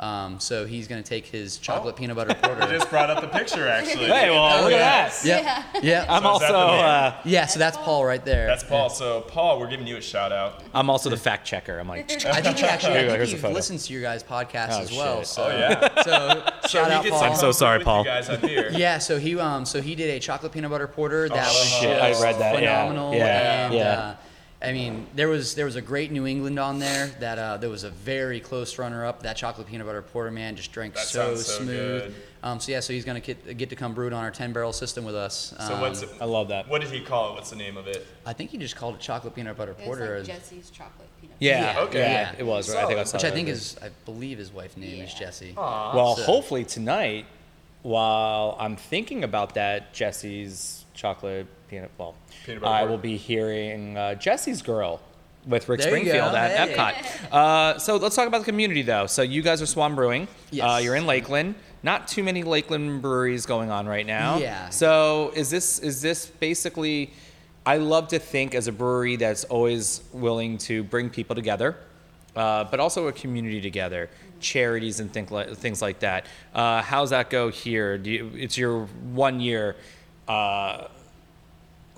Um, 0.00 0.40
so 0.40 0.64
he's 0.64 0.88
going 0.88 1.02
to 1.02 1.06
take 1.08 1.26
his 1.26 1.58
chocolate 1.58 1.94
Oh. 1.94 1.98
peanut 1.98 2.16
butter 2.16 2.30
You 2.30 2.36
porter. 2.56 2.72
just 2.74 2.88
brought 2.88 3.10
up 3.10 3.20
the 3.20 3.28
picture, 3.28 3.68
actually. 3.78 4.06
Hey, 4.06 4.30
well, 4.30 4.62
look 4.62 4.72
yeah. 4.72 5.08
at 5.10 5.12
that. 5.12 5.24
Yep. 5.26 5.64
Yeah. 5.84 6.06
I'm 6.08 6.22
So 6.22 6.28
also 6.30 6.54
uh, 6.54 7.14
yeah. 7.24 7.44
So 7.46 7.58
that's 7.58 7.76
Paul 7.76 8.04
right 8.06 8.24
there. 8.24 8.46
That's 8.46 8.64
Paul. 8.64 8.88
So, 8.90 9.20
Paul, 9.22 9.60
we're 9.60 9.68
giving 9.68 9.86
you 9.86 9.96
a 9.98 10.00
shout 10.00 10.32
out. 10.32 10.62
I'm 10.74 10.88
also 10.90 11.10
the 11.10 11.16
fact 11.18 11.46
checker. 11.46 11.78
I'm 11.78 11.86
like, 11.88 12.10
I 12.26 12.40
think 12.40 12.56
he 12.58 12.64
actually 12.64 12.92
Here 12.98 13.10
I 13.10 13.16
here's 13.16 13.28
think 13.30 13.32
a 13.32 13.36
he 13.36 13.42
photo. 13.42 13.54
listens 13.54 13.86
to 13.86 13.92
your 13.92 14.02
guys' 14.02 14.22
podcast 14.22 14.70
Oh, 14.72 14.80
as 14.80 14.92
well. 14.92 15.18
shit. 15.18 15.26
So, 15.26 15.44
Oh, 15.44 15.48
yeah. 15.50 16.02
so 16.02 16.68
shout 16.68 16.88
he 16.88 16.94
out 16.94 17.06
Paul. 17.06 17.24
I'm 17.24 17.36
so 17.36 17.52
sorry, 17.52 17.80
Paul. 17.84 18.00
You 18.00 18.04
guys 18.10 18.28
on 18.30 18.40
beer. 18.40 18.70
Yeah, 18.72 18.98
so 18.98 19.18
he 19.18 19.38
um 19.38 19.64
so 19.66 19.80
he 19.82 19.94
did 19.94 20.10
a 20.10 20.18
chocolate 20.20 20.52
peanut 20.52 20.70
butter 20.70 20.86
porter 20.86 21.28
that 21.28 21.34
Oh, 21.46 21.58
was 21.58 21.68
shit, 21.80 22.00
I 22.00 22.10
read 22.22 22.38
that, 22.40 22.62
yeah. 22.62 22.82
phenomenal. 22.86 23.14
Yeah, 23.14 23.66
and, 23.66 23.74
yeah. 23.74 23.88
Uh, 23.90 24.14
I 24.62 24.72
mean, 24.72 25.06
there 25.14 25.28
was 25.28 25.54
there 25.54 25.64
was 25.64 25.76
a 25.76 25.80
great 25.80 26.12
New 26.12 26.26
England 26.26 26.58
on 26.58 26.78
there 26.78 27.06
that 27.20 27.38
uh, 27.38 27.56
there 27.56 27.70
was 27.70 27.82
a 27.84 27.90
very 27.90 28.40
close 28.40 28.78
runner 28.78 29.06
up. 29.06 29.22
That 29.22 29.36
chocolate 29.36 29.66
peanut 29.66 29.86
butter 29.86 30.02
porter 30.02 30.30
man 30.30 30.54
just 30.54 30.70
drank 30.72 30.94
That 30.94 31.04
so 31.04 31.34
so 31.36 31.62
smooth. 31.62 31.66
good. 32.02 32.14
Um, 32.42 32.60
so 32.60 32.72
yeah, 32.72 32.80
so 32.80 32.92
he's 32.92 33.04
gonna 33.06 33.20
get, 33.20 33.56
get 33.56 33.70
to 33.70 33.76
come 33.76 33.94
brew 33.94 34.06
it 34.06 34.12
on 34.12 34.22
our 34.22 34.30
10 34.30 34.52
barrel 34.52 34.72
system 34.72 35.04
with 35.04 35.14
us. 35.14 35.54
So, 35.58 35.74
Um, 35.74 35.80
what's 35.80 36.04
I 36.20 36.24
love 36.26 36.48
that. 36.48 36.68
What 36.68 36.80
did 36.82 36.90
he 36.90 37.00
call 37.00 37.30
it? 37.32 37.34
What's 37.34 37.50
the 37.50 37.56
name 37.56 37.76
of 37.78 37.86
it? 37.86 38.06
I 38.26 38.32
think 38.34 38.50
he 38.50 38.56
just 38.58 38.76
called 38.76 38.94
it 38.96 39.00
chocolate 39.00 39.34
peanut 39.34 39.56
butter 39.58 39.72
It 39.72 39.78
was 39.78 39.84
porter, 39.86 40.18
like 40.18 40.26
Jesse's 40.26 40.70
chocolate 40.70 41.08
peanut. 41.20 41.36
Yeah, 41.38 41.74
Yeah, 41.74 41.80
okay. 41.80 41.98
yeah, 41.98 42.10
yeah. 42.32 42.34
it 42.38 42.44
was. 42.44 42.68
Right? 42.74 42.84
I 42.84 42.86
think 42.86 42.98
I 42.98 43.04
saw 43.04 43.16
which 43.18 43.24
I 43.24 43.30
think 43.30 43.48
is 43.48 43.76
I 43.82 43.90
believe 44.06 44.38
his 44.38 44.52
wife's 44.52 44.76
name 44.78 45.02
is 45.02 45.12
Yeah. 45.12 45.18
Jesse. 45.18 45.52
Well, 45.56 46.16
So- 46.16 46.22
hopefully 46.24 46.64
tonight, 46.64 47.26
while 47.82 48.56
I'm 48.58 48.76
thinking 48.76 49.24
about 49.24 49.54
that 49.54 49.92
Jesse's 49.94 50.84
chocolate 50.94 51.46
peanut, 51.68 51.90
well, 51.98 52.14
Peanut 52.50 52.62
butter 52.62 52.74
I 52.74 52.84
will 52.84 52.98
be 52.98 53.16
hearing 53.16 53.96
uh, 53.96 54.14
Jesse's 54.14 54.62
Girl 54.62 55.00
with 55.46 55.68
Rick 55.68 55.80
There 55.80 55.90
you 55.90 56.04
Springfield 56.04 56.32
go, 56.32 56.36
at 56.36 56.68
hey. 56.68 56.74
Epcot. 56.74 57.32
Uh, 57.32 57.78
so 57.78 57.96
let's 57.96 58.14
talk 58.14 58.28
about 58.28 58.40
the 58.40 58.44
community, 58.44 58.82
though. 58.82 59.06
So 59.06 59.22
you 59.22 59.42
guys 59.42 59.62
are 59.62 59.66
Swan 59.66 59.94
Brewing. 59.94 60.28
Yes. 60.50 60.64
Uh, 60.68 60.80
you're 60.82 60.96
in 60.96 61.06
Lakeland. 61.06 61.54
Not 61.82 62.08
too 62.08 62.22
many 62.22 62.42
Lakeland 62.42 63.00
breweries 63.00 63.46
going 63.46 63.70
on 63.70 63.86
right 63.86 64.04
now. 64.06 64.36
Yeah. 64.36 64.68
So 64.68 65.32
is 65.34 65.48
this 65.48 65.78
is 65.78 66.02
this 66.02 66.26
basically? 66.26 67.12
I 67.64 67.76
love 67.76 68.08
to 68.08 68.18
think 68.18 68.54
as 68.54 68.68
a 68.68 68.72
brewery 68.72 69.16
that's 69.16 69.44
always 69.44 70.02
willing 70.12 70.58
to 70.58 70.82
bring 70.82 71.08
people 71.10 71.36
together, 71.36 71.76
uh, 72.34 72.64
but 72.64 72.80
also 72.80 73.08
a 73.08 73.12
community 73.12 73.60
together, 73.60 74.10
charities 74.40 75.00
and 75.00 75.12
think 75.12 75.30
li- 75.30 75.54
things 75.54 75.80
like 75.80 76.00
that. 76.00 76.26
Uh, 76.54 76.82
how's 76.82 77.10
that 77.10 77.30
go 77.30 77.50
here? 77.50 77.96
Do 77.98 78.10
you, 78.10 78.30
it's 78.34 78.58
your 78.58 78.86
one 79.12 79.40
year. 79.40 79.76
Uh, 80.28 80.88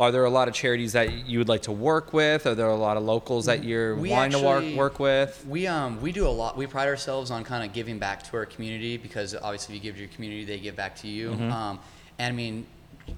are 0.03 0.11
there 0.11 0.25
a 0.25 0.31
lot 0.31 0.49
of 0.49 0.55
charities 0.55 0.95
that 0.95 1.29
you 1.29 1.39
would 1.39 1.49
like 1.49 1.63
to 1.63 1.71
work 1.71 2.13
with? 2.13 2.45
Are 2.45 2.57
there 2.57 2.67
a 2.67 2.75
lot 2.75 2.97
of 2.97 3.05
locals 3.05 3.47
that 3.47 3.63
you're 3.63 3.95
We 3.95 4.11
wanting 4.11 4.35
actually- 4.35 4.73
to 4.73 4.77
work 4.77 4.99
work 4.99 4.99
with? 4.99 5.45
We 5.49 5.69
um 5.69 6.03
we 6.03 6.11
do 6.11 6.27
a 6.27 6.35
lot. 6.43 6.57
We 6.57 6.67
pride 6.67 6.89
ourselves 6.89 7.31
on 7.31 7.45
kind 7.45 7.65
of 7.65 7.73
giving 7.73 8.01
back 8.01 8.25
to 8.25 8.37
our 8.37 8.45
community 8.45 8.97
because 8.97 9.37
obviously 9.37 9.77
if 9.77 9.83
you 9.85 9.91
give 9.91 9.95
to 9.95 10.01
your 10.01 10.11
community, 10.11 10.45
they 10.45 10.59
give 10.59 10.75
back 10.75 10.97
to 10.97 11.09
you. 11.09 11.31
Mm-hmm. 11.31 11.53
Um, 11.53 11.79
and 12.19 12.33
I 12.33 12.37
mean, 12.37 12.67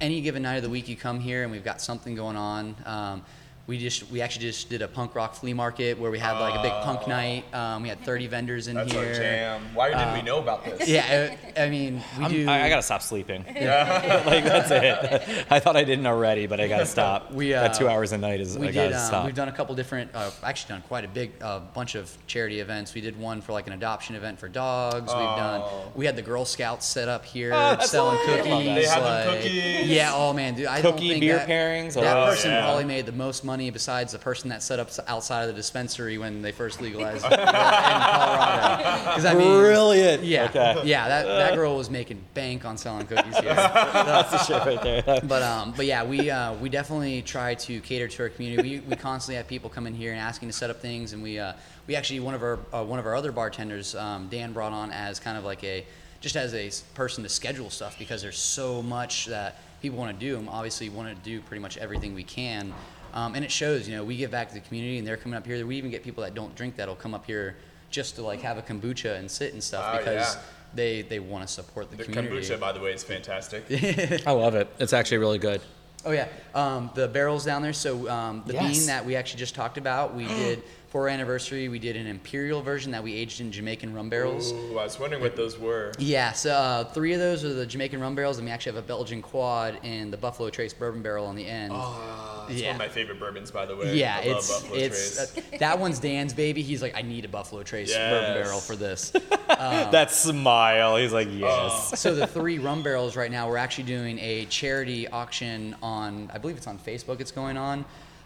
any 0.03 0.21
given 0.21 0.43
night 0.43 0.57
of 0.57 0.63
the 0.63 0.69
week 0.69 0.87
you 0.87 0.97
come 0.97 1.21
here 1.21 1.43
and 1.43 1.51
we've 1.51 1.65
got 1.65 1.81
something 1.81 2.15
going 2.15 2.37
on. 2.37 2.77
Um, 2.85 3.23
we 3.67 3.79
just 3.79 4.11
we 4.11 4.21
actually 4.21 4.45
just 4.45 4.69
did 4.69 4.83
a 4.83 4.89
punk 4.89 5.15
rock 5.15 5.35
flea 5.35 5.55
market 5.55 5.99
where 5.99 6.11
we 6.11 6.19
had 6.19 6.39
like 6.39 6.55
a 6.59 6.63
big 6.63 6.73
punk 6.83 7.09
night. 7.09 7.45
Um, 7.55 7.83
we 7.83 7.89
had 7.89 7.99
30 8.01 8.27
vendors 8.27 8.69
in 8.69 8.75
That's 8.77 8.93
here. 8.93 9.07
our 9.09 9.15
jam. 9.15 9.63
Why 9.73 9.89
didn't 9.89 10.13
we 10.13 10.21
know 10.21 10.39
about 10.39 10.65
this? 10.67 10.87
Yeah, 10.87 11.35
I, 11.57 11.63
I 11.63 11.71
mean 11.71 12.03
we 12.19 12.23
I'm- 12.25 12.31
do. 12.31 12.47
I, 12.49 12.65
I 12.65 12.69
gotta 12.69 12.83
stop 12.83 13.01
sleeping. 13.01 13.43
Yeah. 13.55 14.23
like 14.27 14.45
that's 14.45 14.71
it. 14.71 15.47
I 15.51 15.61
thought 15.61 15.77
I 15.77 15.85
didn't 15.85 16.07
already, 16.07 16.47
but 16.47 16.61
I 16.61 16.69
gotta 16.69 16.85
stop. 16.87 17.31
We, 17.35 17.53
that 17.53 17.71
uh, 17.71 17.75
two 17.75 17.89
hours 17.89 18.13
a 18.13 18.19
night 18.19 18.41
is 18.41 18.59
We 18.59 18.69
I 18.69 18.71
did. 18.71 18.91
gotta 18.93 19.01
Um, 19.01 19.07
stop. 19.07 19.25
we've 19.27 19.35
done 19.35 19.49
a 19.49 19.53
couple 19.53 19.75
different. 19.75 20.11
Uh, 20.15 20.31
actually, 20.43 20.75
done 20.75 20.83
quite 20.87 21.05
a 21.07 21.09
big 21.09 21.33
uh, 21.43 21.61
bunch 21.73 21.95
of 21.95 22.15
charity 22.27 22.61
events. 22.61 22.93
We 22.95 23.01
did 23.01 23.19
one 23.19 23.41
for 23.41 23.53
like 23.53 23.67
an 23.67 23.73
adoption 23.73 24.15
event 24.15 24.39
for 24.39 24.49
dogs. 24.49 25.11
Oh. 25.13 25.17
We've 25.19 25.37
done. 25.39 25.61
Oh. 25.65 25.93
We 25.95 26.05
had 26.05 26.17
the 26.17 26.23
Girl 26.23 26.45
Scouts 26.45 26.85
set 26.87 27.09
up 27.09 27.25
here 27.25 27.53
Oh, 27.55 27.57
that's 27.77 27.91
selling 27.91 28.19
awesome. 28.19 28.37
cookies. 28.43 28.65
They 28.67 28.85
had 28.85 29.03
them 29.03 29.27
like- 29.29 29.39
cookies. 29.43 29.89
Yeah. 29.89 30.13
Oh 30.15 30.35
man, 30.35 30.55
dude. 30.55 30.67
I 30.67 30.83
don't 30.83 30.93
Cookie 30.93 31.09
think 31.09 31.21
beer 31.23 31.37
that, 31.39 31.49
pairings? 31.49 31.95
That 31.95 32.15
Oh, 32.17 32.27
person 32.27 32.51
yeah. 32.51 32.61
probably 32.63 32.85
made 32.85 33.07
the 33.07 33.13
most 33.13 33.43
money 33.43 33.54
besides 33.71 34.13
the 34.13 34.19
person 34.19 34.51
that 34.51 34.63
set 34.63 34.79
up 34.79 34.91
outside 35.07 35.43
of 35.43 35.49
the 35.49 35.53
dispensary 35.55 36.19
when 36.19 36.43
they 36.43 36.53
first 36.53 36.81
legalized 36.81 37.25
in 37.31 37.31
Colorado. 37.31 39.05
'Cause, 39.15 39.25
I 39.25 39.35
mean, 39.35 39.59
Brilliant. 39.59 40.25
Yeah. 40.25 40.45
Okay. 40.45 40.83
Yeah. 40.85 41.09
That 41.09 41.27
that 41.27 41.55
girl 41.55 41.77
was 41.77 41.89
making 41.91 42.21
bank 42.35 42.65
on 42.65 42.77
selling 42.77 43.07
cookies 43.07 43.37
here. 43.39 43.55
That's 43.55 44.31
the 44.33 44.39
shit 44.45 44.65
right 44.67 44.83
there. 44.83 45.21
But 45.25 45.43
um, 45.43 45.73
but 45.77 45.87
yeah, 45.87 46.05
we 46.05 46.31
uh, 46.31 46.55
we 46.55 46.69
definitely 46.69 47.23
try 47.23 47.55
to 47.55 47.81
cater 47.81 48.09
to 48.09 48.23
our 48.25 48.29
community. 48.29 48.81
We, 48.81 48.81
we 48.81 48.97
constantly 48.97 49.37
have 49.37 49.49
people 49.49 49.71
come 49.71 49.87
in 49.87 49.95
here 49.95 50.13
and 50.13 50.21
asking 50.21 50.49
to 50.49 50.53
set 50.53 50.71
up 50.71 50.81
things, 50.81 51.13
and 51.13 51.23
we 51.23 51.39
uh, 51.39 51.53
we 51.87 51.97
actually 51.97 52.21
one 52.21 52.35
of 52.35 52.43
our 52.43 52.59
uh, 52.73 52.85
one 52.85 52.99
of 52.99 53.07
our 53.07 53.15
other 53.15 53.33
bartenders, 53.33 53.95
um, 53.95 54.29
Dan, 54.31 54.53
brought 54.53 54.73
on 54.73 54.91
as 54.91 55.21
kind 55.21 55.39
of 55.39 55.45
like 55.45 55.63
a 55.65 55.85
just 56.21 56.37
as 56.37 56.55
a 56.55 56.71
person 56.95 57.23
to 57.23 57.29
schedule 57.29 57.69
stuff 57.71 57.99
because 57.99 58.23
there's 58.23 58.39
so 58.39 58.81
much 58.83 59.27
that 59.27 59.59
people 59.83 59.99
want 59.99 60.19
to 60.19 60.27
do. 60.27 60.39
And 60.39 60.49
obviously, 60.49 60.89
want 60.89 61.09
to 61.09 61.15
do 61.23 61.41
pretty 61.43 61.61
much 61.61 61.77
everything 61.77 62.15
we 62.15 62.25
can, 62.25 62.73
um, 63.15 63.35
and 63.35 63.45
it 63.45 63.51
shows. 63.51 63.89
You 63.89 63.97
know, 63.97 64.05
we 64.05 64.17
give 64.17 64.31
back 64.31 64.49
to 64.49 64.55
the 64.55 64.61
community, 64.61 64.99
and 64.99 65.07
they're 65.07 65.17
coming 65.17 65.37
up 65.39 65.47
here. 65.47 65.65
We 65.67 65.77
even 65.77 65.91
get 65.91 66.03
people 66.05 66.23
that 66.25 66.35
don't 66.35 66.55
drink 66.55 66.77
that'll 66.77 66.97
come 66.97 67.15
up 67.15 67.25
here 67.25 67.57
just 67.91 68.17
to 68.17 68.23
like 68.23 68.43
have 68.43 68.59
a 68.59 68.63
kombucha 68.63 69.19
and 69.19 69.31
sit 69.31 69.53
and 69.55 69.63
stuff 69.63 69.87
Oh, 69.95 69.99
because 69.99 70.35
yeah. 70.35 70.41
they 70.75 71.03
they 71.03 71.21
want 71.21 71.47
to 71.47 71.53
support 71.53 71.91
the, 71.91 71.97
community. 71.97 72.13
The 72.13 72.29
community. 72.29 72.55
kombucha, 72.55 72.61
by 72.61 72.73
the 72.73 72.81
way, 72.81 72.93
is 72.93 73.05
fantastic. 73.05 73.65
I 74.27 74.33
love 74.33 74.55
it. 74.57 74.69
It's 74.79 74.93
actually 74.93 75.19
really 75.19 75.39
good. 75.39 75.61
Oh 76.07 76.11
yeah, 76.11 76.29
um, 76.55 76.91
the 76.95 77.09
barrels 77.09 77.45
down 77.47 77.63
there. 77.63 77.73
So 77.73 78.09
um, 78.11 78.43
the 78.47 78.53
Yes. 78.55 78.79
bean 78.79 78.87
that 78.89 79.07
we 79.07 79.17
actually 79.17 79.39
just 79.39 79.55
talked 79.55 79.79
about, 79.79 80.15
we 80.15 80.27
did 80.43 80.63
for 80.95 81.09
anniversary. 81.09 81.69
We 81.69 81.81
did 81.81 81.97
an 81.97 82.07
imperial 82.07 82.63
version 82.63 82.93
that 82.93 83.03
we 83.03 83.15
aged 83.15 83.41
in 83.41 83.51
Jamaican 83.51 83.93
rum 83.93 84.09
barrels. 84.09 84.53
Ooh, 84.53 84.79
I 84.79 84.85
was 84.85 84.97
wondering 85.01 85.21
what 85.21 85.35
those 85.35 85.59
were. 85.59 85.91
Yeah, 85.99 86.31
so 86.31 86.53
uh, 86.53 86.85
three 86.85 87.13
of 87.13 87.19
those 87.19 87.45
are 87.45 87.53
the 87.53 87.67
Jamaican 87.67 88.01
rum 88.01 88.15
barrels, 88.15 88.39
and 88.39 88.47
we 88.47 88.53
actually 88.53 88.77
have 88.77 88.85
a 88.85 88.87
Belgian 88.87 89.21
quad 89.21 89.81
and 89.83 90.13
the 90.13 90.17
Buffalo 90.17 90.51
Trace 90.51 90.73
bourbon 90.73 91.03
barrel 91.03 91.27
on 91.27 91.35
the 91.35 91.45
end. 91.45 91.73
Oh, 91.75 92.47
Yeah. 92.49 92.67
one 92.67 92.75
of 92.77 92.79
my 92.79 92.89
favorite 92.89 93.19
bourbons, 93.19 93.51
by 93.51 93.67
the 93.67 93.75
way. 93.75 93.97
yeah, 93.97 94.19
I 94.19 94.27
it's 94.27 94.71
it's 94.73 95.37
uh, 95.37 95.41
that 95.59 95.81
one's 95.81 95.99
Dan's 95.99 96.33
baby. 96.33 96.63
He's 96.63 96.81
like, 96.81 96.95
I 96.95 97.03
need 97.03 97.25
a 97.25 97.29
Buffalo 97.29 97.65
Trace 97.65 97.93
bourbon 97.93 98.35
barrel 98.35 98.61
for 98.61 98.77
this. 98.77 99.11
that 99.49 100.13
smile. 100.13 100.97
He's 100.97 101.13
like, 101.13 101.27
yes. 101.29 101.99
so 101.99 102.15
the 102.15 102.29
three 102.29 102.61
rum 102.61 102.85
barrels 102.85 103.17
right 103.17 103.33
now, 103.33 103.49
we're 103.49 103.57
actually 103.57 103.85
doing 103.85 104.21
a 104.21 104.45
charity 104.45 105.09
auction 105.09 105.75
on, 105.83 106.31
I 106.33 106.39
believe 106.39 106.57
it's 106.57 106.69
on 106.69 106.79
Facebook. 106.79 107.21
It's 107.21 107.33
going 107.33 107.57
on. 107.57 107.85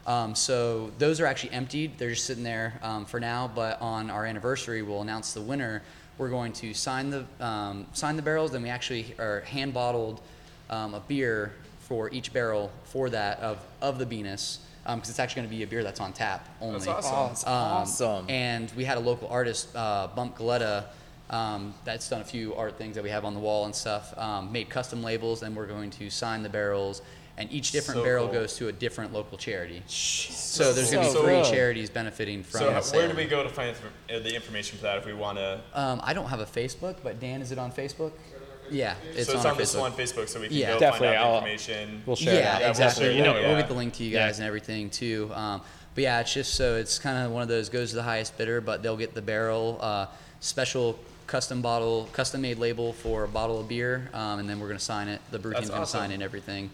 Um, 0.08 0.34
so 0.34 0.90
those 0.98 1.20
are 1.20 1.26
actually 1.26 1.52
emptied. 1.52 1.98
They're 1.98 2.10
just 2.10 2.24
sitting 2.24 2.42
there 2.42 2.80
um, 2.82 3.04
for 3.04 3.20
now. 3.20 3.48
But 3.54 3.80
on 3.80 4.10
our 4.10 4.26
anniversary, 4.26 4.82
we'll 4.82 5.02
announce 5.02 5.34
the 5.34 5.42
winner. 5.42 5.82
We're 6.16 6.30
going 6.30 6.52
to 6.54 6.74
sign 6.74 7.10
the 7.10 7.26
um, 7.38 7.86
sign 7.92 8.16
the 8.16 8.22
barrels. 8.22 8.50
Then 8.50 8.62
we 8.62 8.70
actually 8.70 9.14
are 9.18 9.42
hand 9.42 9.74
bottled 9.74 10.20
um, 10.70 10.94
a 10.94 11.00
beer 11.00 11.52
for 11.80 12.10
each 12.10 12.32
barrel 12.32 12.72
for 12.84 13.10
that 13.10 13.38
of 13.40 13.58
of 13.80 13.98
the 13.98 14.06
Venus. 14.06 14.60
Because 14.84 15.10
it's 15.10 15.18
actually 15.18 15.42
going 15.42 15.50
to 15.50 15.56
be 15.56 15.62
a 15.64 15.66
beer 15.66 15.84
that's 15.84 16.00
on 16.00 16.14
tap 16.14 16.48
only. 16.62 16.78
That's 16.78 17.06
awesome. 17.06 17.48
Oh, 17.52 17.82
it's 17.82 18.00
awesome. 18.00 18.30
And 18.30 18.72
we 18.74 18.84
had 18.84 18.96
a 18.96 19.00
local 19.00 19.28
artist, 19.28 19.68
uh, 19.76 20.08
Bump 20.16 20.38
Galetta, 20.38 20.86
um, 21.30 21.74
that's 21.84 22.08
done 22.08 22.22
a 22.22 22.24
few 22.24 22.54
art 22.54 22.78
things 22.78 22.94
that 22.94 23.04
we 23.04 23.10
have 23.10 23.26
on 23.26 23.34
the 23.34 23.40
wall 23.40 23.66
and 23.66 23.74
stuff. 23.74 24.16
Um, 24.16 24.50
made 24.50 24.70
custom 24.70 25.02
labels, 25.02 25.42
and 25.42 25.54
we're 25.54 25.66
going 25.66 25.90
to 25.90 26.08
sign 26.08 26.42
the 26.42 26.48
barrels. 26.48 27.02
And 27.38 27.50
each 27.52 27.70
different 27.70 27.98
So 28.00 28.04
barrel 28.04 28.24
cool. 28.26 28.34
goes 28.40 28.56
to 28.56 28.66
a 28.66 28.72
different 28.72 29.12
local 29.12 29.38
charity. 29.38 29.80
So 29.86 30.72
there's 30.72 30.90
going 30.90 31.06
to 31.06 31.12
So 31.12 31.20
be 31.20 31.26
three 31.28 31.34
good. 31.42 31.52
charities 31.52 31.88
benefiting 31.88 32.42
from 32.42 32.58
So 32.60 32.66
the 32.66 32.72
how- 32.72 32.80
sale. 32.80 32.98
where 33.00 33.08
do 33.08 33.16
we 33.16 33.26
go 33.26 33.44
to 33.44 33.48
find 33.48 33.68
inf- 33.68 33.82
uh, 34.12 34.18
the 34.18 34.34
information 34.34 34.76
for 34.76 34.82
that 34.82 34.98
if 34.98 35.06
we 35.06 35.14
want 35.14 35.38
to? 35.38 35.60
Um, 35.72 36.00
I 36.02 36.14
don't 36.14 36.26
have 36.26 36.40
a 36.40 36.46
Facebook, 36.46 36.96
but 37.04 37.20
Dan, 37.20 37.40
is 37.40 37.52
it 37.52 37.58
on 37.58 37.70
Facebook? 37.70 38.10
Yeah, 38.70 38.94
it's 39.14 39.28
so 39.28 39.34
it's 39.34 39.44
on, 39.44 39.46
on, 39.46 39.46
our 39.46 39.54
this 39.56 39.74
Facebook. 39.74 39.80
one 39.80 39.92
Facebook, 39.92 40.28
so 40.28 40.40
we 40.40 40.48
can 40.48 40.56
Yeah. 40.56 40.74
go 40.74 40.80
Definitely, 40.80 41.06
find 41.08 41.18
out 41.18 41.24
I'll- 41.26 41.30
the 41.32 41.36
information. 41.46 42.02
We'll 42.04 42.16
share 42.16 42.34
yeah, 42.34 42.40
that. 42.40 42.52
Yeah, 42.54 42.58
we'll 42.58 42.70
exactly. 42.70 43.04
share 43.04 43.14
We'll, 43.14 43.24
that, 43.34 43.34
we'll 43.42 43.50
yeah. 43.52 43.56
get 43.60 43.68
the 43.68 43.74
link 43.74 43.94
to 43.94 44.02
you 44.04 44.10
Yeah. 44.10 44.26
guys 44.26 44.38
and 44.40 44.46
everything 44.46 44.90
too. 44.90 45.30
Um, 45.32 45.62
but 45.94 46.02
yeah, 46.04 46.20
it's 46.20 46.34
just 46.34 46.54
so 46.54 46.74
it's 46.76 46.98
kind 46.98 47.24
of 47.24 47.30
one 47.30 47.42
of 47.42 47.48
those 47.48 47.68
goes 47.68 47.90
to 47.90 47.96
the 47.96 48.02
highest 48.02 48.36
bidder, 48.36 48.60
but 48.60 48.82
they'll 48.82 48.96
get 48.96 49.14
the 49.14 49.22
barrel, 49.22 49.78
uh, 49.80 50.06
special 50.40 50.98
custom 51.28 51.62
bottle, 51.62 52.08
custom 52.12 52.40
made 52.40 52.58
label 52.58 52.92
for 52.92 53.22
a 53.24 53.28
bottle 53.28 53.60
of 53.60 53.68
beer, 53.68 54.10
um, 54.12 54.38
and 54.40 54.50
then 54.50 54.58
we're 54.60 54.68
gonna 54.68 54.78
sign 54.80 55.06
it. 55.08 55.20
The 55.30 55.38
brew 55.38 55.52
That's 55.52 55.62
team's 55.66 55.70
gonna 55.70 55.86
sign 55.86 56.00
awesome. 56.02 56.10
it 56.10 56.14
and 56.14 56.22
everything. 56.24 56.70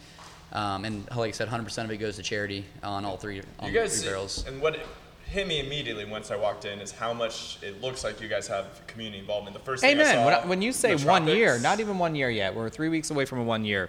Um, 0.52 0.84
and 0.84 1.08
like 1.16 1.28
I 1.28 1.32
said, 1.32 1.48
100% 1.48 1.84
of 1.84 1.90
it 1.90 1.96
goes 1.96 2.16
to 2.16 2.22
charity 2.22 2.64
on 2.82 3.04
all 3.04 3.16
three 3.16 3.42
on 3.58 3.68
You 3.68 3.74
guys, 3.74 3.98
three 4.00 4.08
barrels. 4.10 4.44
and 4.46 4.60
what 4.60 4.78
hit 5.26 5.48
me 5.48 5.58
immediately 5.58 6.04
once 6.04 6.30
I 6.30 6.36
walked 6.36 6.64
in 6.64 6.78
is 6.80 6.92
how 6.92 7.12
much 7.12 7.58
it 7.62 7.80
looks 7.82 8.04
like 8.04 8.20
you 8.20 8.28
guys 8.28 8.46
have 8.46 8.66
community 8.86 9.18
involvement. 9.18 9.56
The 9.56 9.62
first 9.64 9.80
thing 9.82 9.90
I 9.98 10.00
Amen. 10.00 10.14
saw 10.14 10.24
When, 10.26 10.34
I- 10.34 10.46
when 10.46 10.62
you 10.62 10.70
say 10.72 10.92
in 10.92 10.98
the 10.98 11.06
one 11.06 11.26
year, 11.26 11.58
not 11.58 11.80
even 11.80 11.98
one 11.98 12.14
year 12.14 12.30
yet, 12.30 12.54
we're 12.54 12.70
three 12.70 12.88
weeks 12.88 13.10
away 13.10 13.24
from 13.24 13.40
a 13.40 13.44
one 13.44 13.64
year. 13.64 13.88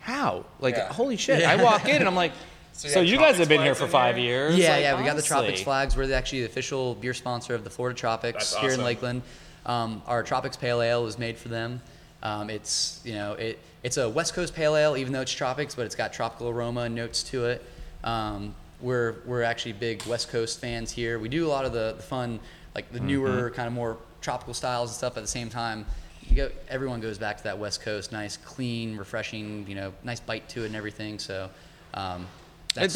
how? 0.00 0.44
Like, 0.60 0.76
Yeah. 0.76 0.92
holy 0.92 1.16
shit! 1.16 1.42
I 1.44 1.62
walk 1.62 1.86
in 1.88 1.96
and 1.96 2.06
I'm 2.08 2.14
like, 2.16 2.32
so, 2.72 2.88
you 2.88 2.94
have 2.94 3.06
you 3.06 3.18
guys 3.18 3.36
have 3.38 3.48
been 3.48 3.62
here 3.62 3.74
for 3.74 3.86
five 3.86 4.14
there? 4.16 4.24
years. 4.24 4.56
Yeah, 4.56 4.72
Like, 4.72 4.82
yeah, 4.82 4.98
we 4.98 5.04
got 5.06 5.16
the 5.16 5.22
Tropics 5.22 5.62
flags. 5.62 5.96
We're 5.96 6.12
actually 6.12 6.40
the 6.40 6.46
official 6.46 6.94
beer 6.94 7.12
sponsor 7.14 7.54
of 7.54 7.64
the 7.64 7.70
Florida 7.70 7.98
Tropics 7.98 8.50
That's 8.52 8.62
here 8.62 8.72
in. 8.72 8.82
Lakeland. 8.82 9.22
Um, 9.66 10.02
our 10.06 10.22
Tropics 10.22 10.56
Pale 10.56 10.80
Ale 10.82 11.06
is 11.06 11.18
made 11.18 11.36
for 11.36 11.48
them. 11.48 11.82
Um, 12.22 12.48
it's 12.50 13.00
you 13.04 13.12
know 13.14 13.32
it 13.34 13.58
it's 13.82 13.96
a 13.96 14.08
West 14.08 14.34
Coast 14.34 14.54
Pale 14.54 14.76
Ale, 14.76 14.96
even 14.96 15.12
though 15.12 15.22
it's 15.22 15.32
tropics, 15.32 15.74
but 15.74 15.86
it's 15.86 15.94
got 15.94 16.12
tropical 16.12 16.48
aroma 16.48 16.82
and 16.82 16.94
notes 16.94 17.22
to 17.24 17.46
it. 17.46 17.64
Um, 18.04 18.54
we're 18.80 19.16
we're 19.26 19.42
actually 19.42 19.72
big 19.72 20.04
West 20.06 20.30
Coast 20.30 20.60
fans 20.60 20.90
here. 20.90 21.18
We 21.18 21.28
do 21.28 21.46
a 21.46 21.50
lot 21.50 21.64
of 21.64 21.72
the, 21.72 21.94
the 21.96 22.02
fun, 22.02 22.40
like 22.74 22.90
the 22.92 23.00
newer 23.00 23.50
kind 23.50 23.66
of 23.66 23.72
more 23.72 23.96
tropical 24.20 24.54
styles 24.54 24.90
and 24.90 24.96
stuff. 24.96 25.16
At 25.16 25.22
the 25.22 25.28
same 25.28 25.48
time, 25.48 25.86
you 26.22 26.36
go 26.36 26.50
everyone 26.68 27.00
goes 27.00 27.18
back 27.18 27.36
to 27.38 27.44
that 27.44 27.58
West 27.58 27.82
Coast, 27.82 28.12
nice, 28.12 28.36
clean, 28.36 28.96
refreshing, 28.96 29.66
you 29.66 29.74
know, 29.74 29.92
nice 30.04 30.20
bite 30.20 30.48
to 30.50 30.62
it 30.62 30.66
and 30.66 30.76
everything. 30.76 31.18
So. 31.18 31.50
Um, 31.92 32.26
That's, 32.72 32.92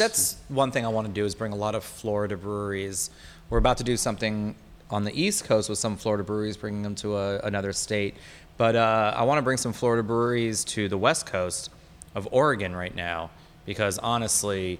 one 0.47 0.71
thing 0.71 0.85
I 0.85 0.87
want 0.87 1.05
to 1.07 1.11
do 1.11 1.25
is 1.25 1.35
bring 1.35 1.51
a 1.51 1.57
lot 1.57 1.75
of 1.75 1.83
Florida 1.83 2.37
breweries. 2.37 3.09
We're 3.49 3.57
about 3.57 3.77
to 3.79 3.83
do 3.83 3.97
something 3.97 4.55
on 4.89 5.03
the 5.03 5.11
East 5.21 5.43
Coast 5.43 5.67
with 5.69 5.79
some 5.79 5.97
Florida 5.97 6.23
breweries, 6.23 6.55
bringing 6.55 6.81
them 6.81 6.95
to 6.95 7.17
a, 7.17 7.39
another 7.39 7.73
state. 7.73 8.15
But 8.57 8.75
uh, 8.75 9.13
I 9.15 9.23
want 9.23 9.37
to 9.37 9.41
bring 9.41 9.57
some 9.57 9.73
Florida 9.73 10.03
breweries 10.03 10.63
to 10.65 10.87
the 10.87 10.97
West 10.97 11.25
Coast 11.25 11.69
of 12.13 12.27
Oregon 12.31 12.75
right 12.75 12.95
now 12.95 13.29
because 13.65 13.97
honestly, 13.99 14.79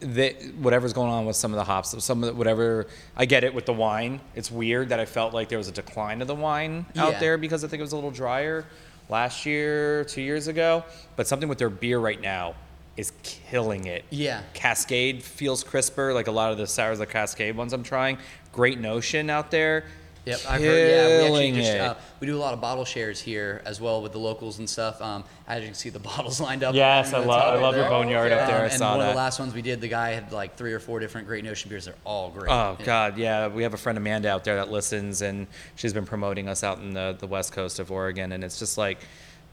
they, 0.00 0.32
whatever's 0.58 0.92
going 0.92 1.10
on 1.10 1.26
with 1.26 1.36
some 1.36 1.52
of 1.52 1.56
the 1.56 1.64
hops, 1.64 2.02
some 2.04 2.22
of 2.24 2.30
the, 2.30 2.34
whatever 2.34 2.86
I 3.16 3.26
get 3.26 3.44
it 3.44 3.54
with 3.54 3.66
the 3.66 3.72
wine. 3.72 4.20
It's 4.34 4.50
weird 4.50 4.88
that 4.90 5.00
I 5.00 5.04
felt 5.06 5.34
like 5.34 5.48
there 5.48 5.58
was 5.58 5.68
a 5.68 5.72
decline 5.72 6.20
of 6.22 6.28
the 6.28 6.34
wine 6.34 6.86
out 6.96 7.12
Yeah. 7.14 7.18
there 7.20 7.38
because 7.38 7.64
I 7.64 7.68
think 7.68 7.80
it 7.80 7.84
was 7.84 7.92
a 7.92 7.96
little 7.96 8.10
drier 8.10 8.64
last 9.08 9.44
year, 9.46 10.04
two 10.04 10.22
years 10.22 10.48
ago. 10.48 10.84
But 11.16 11.26
something 11.26 11.48
with 11.48 11.58
their 11.58 11.70
beer 11.70 11.98
right 11.98 12.20
now 12.20 12.54
is 12.96 13.12
killing 13.22 13.86
it. 13.86 14.04
Yeah. 14.10 14.42
Cascade 14.54 15.22
feels 15.22 15.64
crisper, 15.64 16.12
like 16.14 16.26
a 16.28 16.32
lot 16.32 16.52
of 16.52 16.58
the 16.58 16.66
sours, 16.66 16.98
the 16.98 17.06
Cascade 17.06 17.56
ones 17.56 17.72
I'm 17.72 17.82
trying. 17.82 18.18
Great 18.52 18.78
Notion 18.78 19.30
out 19.30 19.50
there. 19.50 19.84
Yep, 20.26 20.40
I've 20.48 20.60
heard. 20.62 20.88
Yeah, 20.90 21.06
we 21.18 21.24
Killing 21.24 21.46
actually 21.56 21.60
just 21.62 21.74
it. 21.74 21.80
uh, 21.80 21.94
we 22.20 22.26
do 22.26 22.36
a 22.36 22.38
lot 22.40 22.54
of 22.54 22.60
bottle 22.60 22.84
shares 22.86 23.20
here 23.20 23.60
as 23.66 23.78
well 23.80 24.00
with 24.00 24.12
the 24.12 24.18
locals 24.18 24.58
and 24.58 24.68
stuff. 24.68 25.02
Um, 25.02 25.22
as 25.46 25.60
you 25.60 25.66
can 25.68 25.74
see, 25.74 25.90
the 25.90 25.98
bottles 26.10 26.40
lined 26.40 26.64
up. 26.64 26.74
Yes, 26.74 27.12
I 27.12 27.18
love- 27.18 27.54
I 27.58 27.60
love 27.60 27.76
your 27.76 27.88
boneyard 27.90 28.32
up 28.32 28.48
there. 28.48 28.60
I 28.60 28.64
and 28.64 28.72
saw 28.72 28.92
one 28.92 29.00
of 29.00 29.06
that. 29.06 29.12
the 29.12 29.16
last 29.18 29.38
ones 29.38 29.52
we 29.52 29.60
did, 29.62 29.80
the 29.82 29.88
guy 29.88 30.12
had 30.12 30.32
like 30.32 30.56
three 30.56 30.72
or 30.72 30.80
four 30.80 30.98
different 30.98 31.26
Great 31.26 31.44
Notion 31.44 31.68
beers. 31.68 31.84
They're 31.84 31.94
all 32.04 32.30
great. 32.30 32.50
Oh 32.50 32.76
Yeah. 32.78 32.86
God, 32.86 33.18
yeah. 33.18 33.48
We 33.48 33.62
have 33.64 33.74
a 33.74 33.78
friend 33.78 33.98
Amanda 33.98 34.30
out 34.30 34.44
there 34.44 34.56
that 34.56 34.70
listens, 34.70 35.20
and 35.20 35.46
she's 35.76 35.92
been 35.92 36.06
promoting 36.06 36.48
us 36.48 36.64
out 36.64 36.78
in 36.78 36.94
the, 36.94 37.16
the 37.18 37.26
west 37.26 37.52
coast 37.52 37.78
of 37.78 37.90
Oregon, 37.90 38.32
and 38.32 38.42
it's 38.42 38.58
just 38.58 38.78
like, 38.78 39.00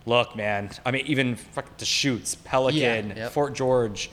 look, 0.06 0.36
man. 0.38 0.70
I 0.86 0.92
mean, 0.92 1.06
even 1.08 1.36
fuck 1.36 1.66
shoots, 1.80 2.36
Pelican, 2.36 3.14
yep. 3.18 3.32
Fort 3.34 3.54
George. 3.54 4.10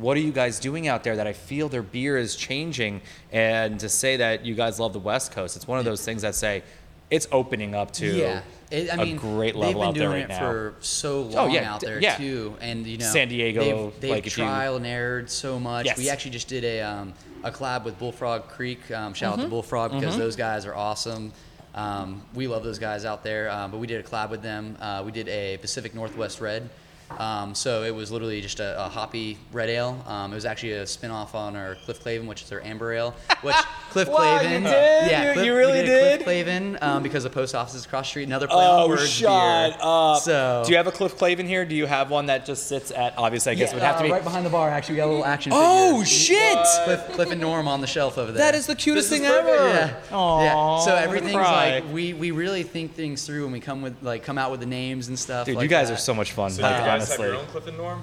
What 0.00 0.16
are 0.16 0.20
you 0.20 0.32
guys 0.32 0.58
doing 0.60 0.88
out 0.88 1.04
there 1.04 1.16
that 1.16 1.26
I 1.26 1.32
feel 1.32 1.68
their 1.68 1.82
beer 1.82 2.16
is 2.18 2.36
changing? 2.36 3.00
And 3.32 3.80
to 3.80 3.88
say 3.88 4.16
that 4.18 4.44
you 4.44 4.54
guys 4.54 4.78
love 4.78 4.92
the 4.92 4.98
West 4.98 5.32
Coast, 5.32 5.56
it's 5.56 5.66
one 5.66 5.78
of 5.78 5.84
those 5.84 6.04
things 6.04 6.22
that 6.22 6.34
say 6.34 6.62
it's 7.10 7.26
opening 7.32 7.74
up 7.74 7.90
to 7.92 8.06
Yeah, 8.06 8.42
it, 8.70 8.90
I 8.92 8.94
a 9.02 9.04
mean, 9.06 9.16
great 9.16 9.54
they've 9.54 9.74
level 9.74 9.80
been 9.80 9.88
out 9.88 9.94
there 9.94 10.08
doing 10.10 10.22
it 10.24 10.28
now. 10.28 10.38
for 10.40 10.74
so 10.80 11.22
long 11.22 11.48
oh, 11.50 11.52
yeah, 11.52 11.72
out 11.74 11.80
there 11.80 12.00
yeah. 12.00 12.16
too, 12.16 12.54
and 12.60 12.86
you 12.86 12.98
know, 12.98 13.06
San 13.06 13.28
Diego, 13.28 13.60
they've, 13.92 14.00
they've 14.00 14.10
like, 14.10 14.26
if 14.26 14.36
you- 14.36 14.44
trial 14.44 14.76
and 14.76 14.84
errored 14.86 15.30
so 15.30 15.58
much. 15.58 15.86
Yes. 15.86 15.96
We 15.96 16.10
actually 16.10 16.32
just 16.32 16.48
did 16.48 16.64
a 16.64 16.82
um, 16.82 17.14
a 17.44 17.50
collab 17.50 17.84
with 17.84 17.98
Bullfrog 17.98 18.48
Creek. 18.48 18.90
Um, 18.90 19.14
shout 19.14 19.32
Mm-hmm. 19.32 19.40
out 19.40 19.44
to 19.44 19.50
Bullfrog 19.50 19.92
because 19.92 20.18
those 20.18 20.36
guys 20.36 20.66
are 20.66 20.74
awesome. 20.74 21.32
Um, 21.74 22.22
we 22.34 22.46
love 22.46 22.62
those 22.64 22.78
guys 22.78 23.04
out 23.04 23.22
there, 23.24 23.50
um, 23.50 23.70
but 23.70 23.78
we 23.78 23.86
did 23.86 24.04
a 24.04 24.08
collab 24.08 24.30
with 24.30 24.42
them. 24.42 24.76
Uh, 24.80 25.02
we 25.06 25.12
did 25.12 25.28
a 25.28 25.56
Pacific 25.58 25.94
Northwest 25.94 26.40
Red. 26.40 26.68
Um, 27.10 27.54
so 27.54 27.82
it 27.84 27.94
was 27.94 28.10
literally 28.10 28.40
just 28.40 28.60
a, 28.60 28.84
a 28.84 28.88
hoppy 28.88 29.38
red 29.52 29.68
ale. 29.70 30.02
Um, 30.06 30.30
it 30.32 30.34
was 30.34 30.44
actually 30.44 30.72
a 30.72 30.86
spin-off 30.86 31.34
on 31.34 31.56
our 31.56 31.74
Cliff 31.76 32.02
Clavin, 32.04 32.26
which 32.26 32.42
is 32.42 32.52
our 32.52 32.60
amber 32.60 32.92
ale. 32.92 33.14
Which 33.42 33.54
Cliff 33.90 34.08
Wow, 34.08 34.40
you 34.40 34.48
Clavin, 34.48 34.62
did? 34.64 35.10
yeah, 35.10 35.26
You- 35.28 35.32
Cliff, 35.32 35.46
you 35.46 35.52
we 35.52 35.58
really 35.58 35.80
did. 35.82 35.86
did? 36.18 36.24
Cliff 36.24 36.46
Clavin, 36.46 36.82
um, 36.82 37.02
because 37.02 37.24
the 37.24 37.30
post 37.30 37.54
office 37.54 37.74
is 37.74 37.86
across 37.86 38.06
the 38.06 38.10
street. 38.10 38.24
Another 38.24 38.46
play 38.46 38.64
on 38.64 38.80
Oh, 38.82 38.88
words 38.88 39.08
shut 39.08 39.72
beer. 39.72 39.78
up! 39.80 40.20
So 40.22 40.62
do 40.66 40.70
you 40.72 40.76
have 40.76 40.86
a 40.86 40.92
Cliff 40.92 41.16
Clavin 41.16 41.46
here? 41.46 41.64
Do 41.64 41.74
you 41.74 41.86
have 41.86 42.10
one 42.10 42.26
that 42.26 42.44
just 42.44 42.66
sits 42.68 42.90
at? 42.90 43.16
Obviously, 43.16 43.52
I 43.52 43.54
guess 43.54 43.72
it 43.72 43.74
would 43.74 43.82
have 43.82 43.96
to 43.96 44.00
uh, 44.02 44.06
be. 44.06 44.12
right 44.12 44.22
behind 44.24 44.44
the 44.44 44.50
bar. 44.50 44.68
Actually, 44.68 44.94
we 44.94 44.96
got 44.98 45.06
a 45.06 45.10
little 45.10 45.24
action. 45.24 45.52
Oh 45.54 46.02
figure. 46.02 46.06
shit! 46.06 46.58
Cliff, 46.84 47.00
Cliff 47.12 47.30
and 47.30 47.40
Norm 47.40 47.66
on 47.68 47.80
the 47.80 47.86
shelf 47.86 48.18
over 48.18 48.30
there. 48.32 48.38
That 48.44 48.54
is 48.54 48.66
the 48.66 48.76
cutest 48.76 49.08
This 49.10 49.18
thing 49.20 49.26
perfect. 49.28 49.48
ever. 49.48 49.68
Yeah. 49.68 50.16
Aw, 50.16 50.42
yeah. 50.78 50.84
So 50.84 50.94
everything's 50.94 51.34
like 51.34 51.84
we, 51.92 52.12
we 52.12 52.30
really 52.30 52.62
think 52.62 52.94
things 52.94 53.24
through 53.26 53.44
when 53.44 53.52
we 53.52 53.60
come 53.60 53.82
with 53.82 53.96
like 54.02 54.22
come 54.22 54.36
out 54.38 54.50
with 54.50 54.60
the 54.60 54.66
names 54.66 55.08
and 55.08 55.18
stuff. 55.18 55.46
Dude, 55.46 55.56
like 55.56 55.62
you 55.62 55.68
guys 55.68 55.88
that. 55.88 55.94
are 55.94 55.98
so 55.98 56.12
much 56.14 56.32
fun. 56.32 56.50
So 56.50 56.62
like, 57.00 57.08
you 57.10 57.16
guys 57.16 57.16
have 57.18 57.26
your 57.26 57.36
own 57.36 57.46
Cliff 57.46 57.66
and 57.66 57.76
Norm? 57.76 58.02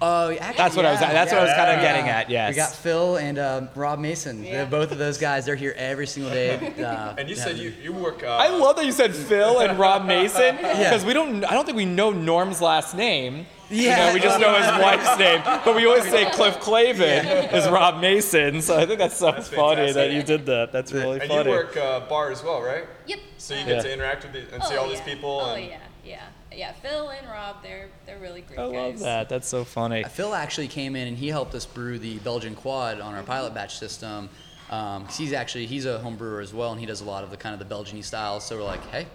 Oh, 0.00 0.30
actually, 0.30 0.56
That's 0.56 0.76
what 0.76 0.84
I 0.86 0.92
was- 0.92 1.00
yeah, 1.00 1.12
that's 1.12 1.32
what 1.32 1.40
I 1.40 1.44
was 1.44 1.54
kinda 1.54 1.72
yeah. 1.72 1.80
getting 1.82 2.08
at, 2.08 2.30
yes. 2.30 2.50
We 2.52 2.56
got 2.56 2.70
Phil 2.72 3.16
and 3.16 3.36
uh, 3.36 3.62
Rob 3.74 3.98
Mason. 3.98 4.44
Yeah. 4.44 4.64
Both 4.64 4.92
of 4.92 4.98
those 4.98 5.18
guys. 5.18 5.44
They're 5.44 5.56
here 5.56 5.74
every 5.76 6.06
single 6.06 6.30
day. 6.32 6.72
Uh, 6.88 7.14
And 7.18 7.28
you 7.28 7.34
said 7.34 7.58
you, 7.58 7.72
you 7.82 7.92
work. 7.92 8.22
Uh, 8.22 8.28
I 8.28 8.48
love 8.48 8.76
that 8.76 8.86
you 8.86 8.92
said 8.92 9.12
Phil 9.12 9.58
and 9.58 9.76
Rob 9.76 10.04
Mason 10.04 10.54
because 10.56 11.04
we 11.04 11.12
don't. 11.12 11.44
I 11.44 11.52
don't 11.52 11.64
think 11.64 11.76
we 11.76 11.84
know 11.84 12.12
Norm's 12.12 12.60
last 12.62 12.94
name. 12.96 13.46
You 13.70 13.82
Yeah. 13.88 14.06
know, 14.06 14.14
we 14.14 14.20
just 14.20 14.38
know 14.38 14.54
his 14.54 14.66
wife's 14.82 15.18
name, 15.18 15.42
but 15.44 15.74
we 15.74 15.84
always 15.86 16.04
say 16.08 16.30
Cliff 16.30 16.58
Clavin 16.60 17.52
is 17.52 17.68
Rob 17.68 18.00
Mason. 18.00 18.62
So 18.62 18.78
I 18.78 18.86
think 18.86 19.00
that's 19.00 19.16
so 19.16 19.32
That's 19.32 19.48
funny 19.48 19.90
that 19.92 20.12
you 20.12 20.22
did 20.22 20.46
that. 20.46 20.70
That's 20.72 20.92
really 20.92 21.18
And 21.20 21.28
funny. 21.28 21.50
you 21.50 21.56
work 21.56 21.76
uh, 21.76 22.00
bar 22.08 22.30
as 22.30 22.42
well, 22.44 22.62
right? 22.62 22.84
Yep. 23.06 23.18
So 23.38 23.54
you 23.54 23.60
um, 23.62 23.66
get 23.66 23.76
Yeah. 23.78 23.82
to 23.82 23.92
interact 23.92 24.22
with 24.22 24.32
the, 24.34 24.54
and 24.54 24.62
see 24.62 24.76
oh, 24.76 24.82
all 24.82 24.88
these 24.88 25.00
people. 25.00 25.40
Oh 25.42 25.54
and 25.54 25.66
yeah, 25.66 25.78
yeah, 26.04 26.22
yeah. 26.54 26.72
Phil 26.72 27.08
and 27.10 27.26
Rob, 27.28 27.62
they're 27.62 27.88
they're 28.06 28.18
really 28.18 28.40
great 28.42 28.58
I 28.58 28.64
guys. 28.66 28.72
love 28.74 28.98
that. 29.00 29.28
That's 29.28 29.48
so 29.48 29.64
funny. 29.64 30.04
Phil 30.04 30.34
actually 30.34 30.68
came 30.68 30.96
in 30.96 31.08
and 31.08 31.16
he 31.18 31.28
helped 31.28 31.54
us 31.54 31.66
brew 31.66 31.98
the 31.98 32.18
Belgian 32.18 32.54
quad 32.54 33.00
on 33.00 33.14
our 33.14 33.22
pilot 33.22 33.54
batch 33.54 33.78
system. 33.78 34.28
Um, 34.70 35.06
'cause 35.06 35.16
he's 35.16 35.32
actually 35.32 35.66
he's 35.66 35.86
a 35.86 35.98
home 35.98 36.16
brewer 36.16 36.40
as 36.40 36.52
well, 36.52 36.72
and 36.72 36.80
he 36.80 36.84
does 36.86 37.00
a 37.00 37.04
lot 37.04 37.24
of 37.24 37.30
the 37.30 37.36
kind 37.36 37.52
of 37.54 37.58
the 37.58 37.64
Belgian 37.64 38.02
styles. 38.02 38.44
So 38.44 38.56
we're 38.56 38.64
like, 38.64 38.84
hey, 38.90 39.06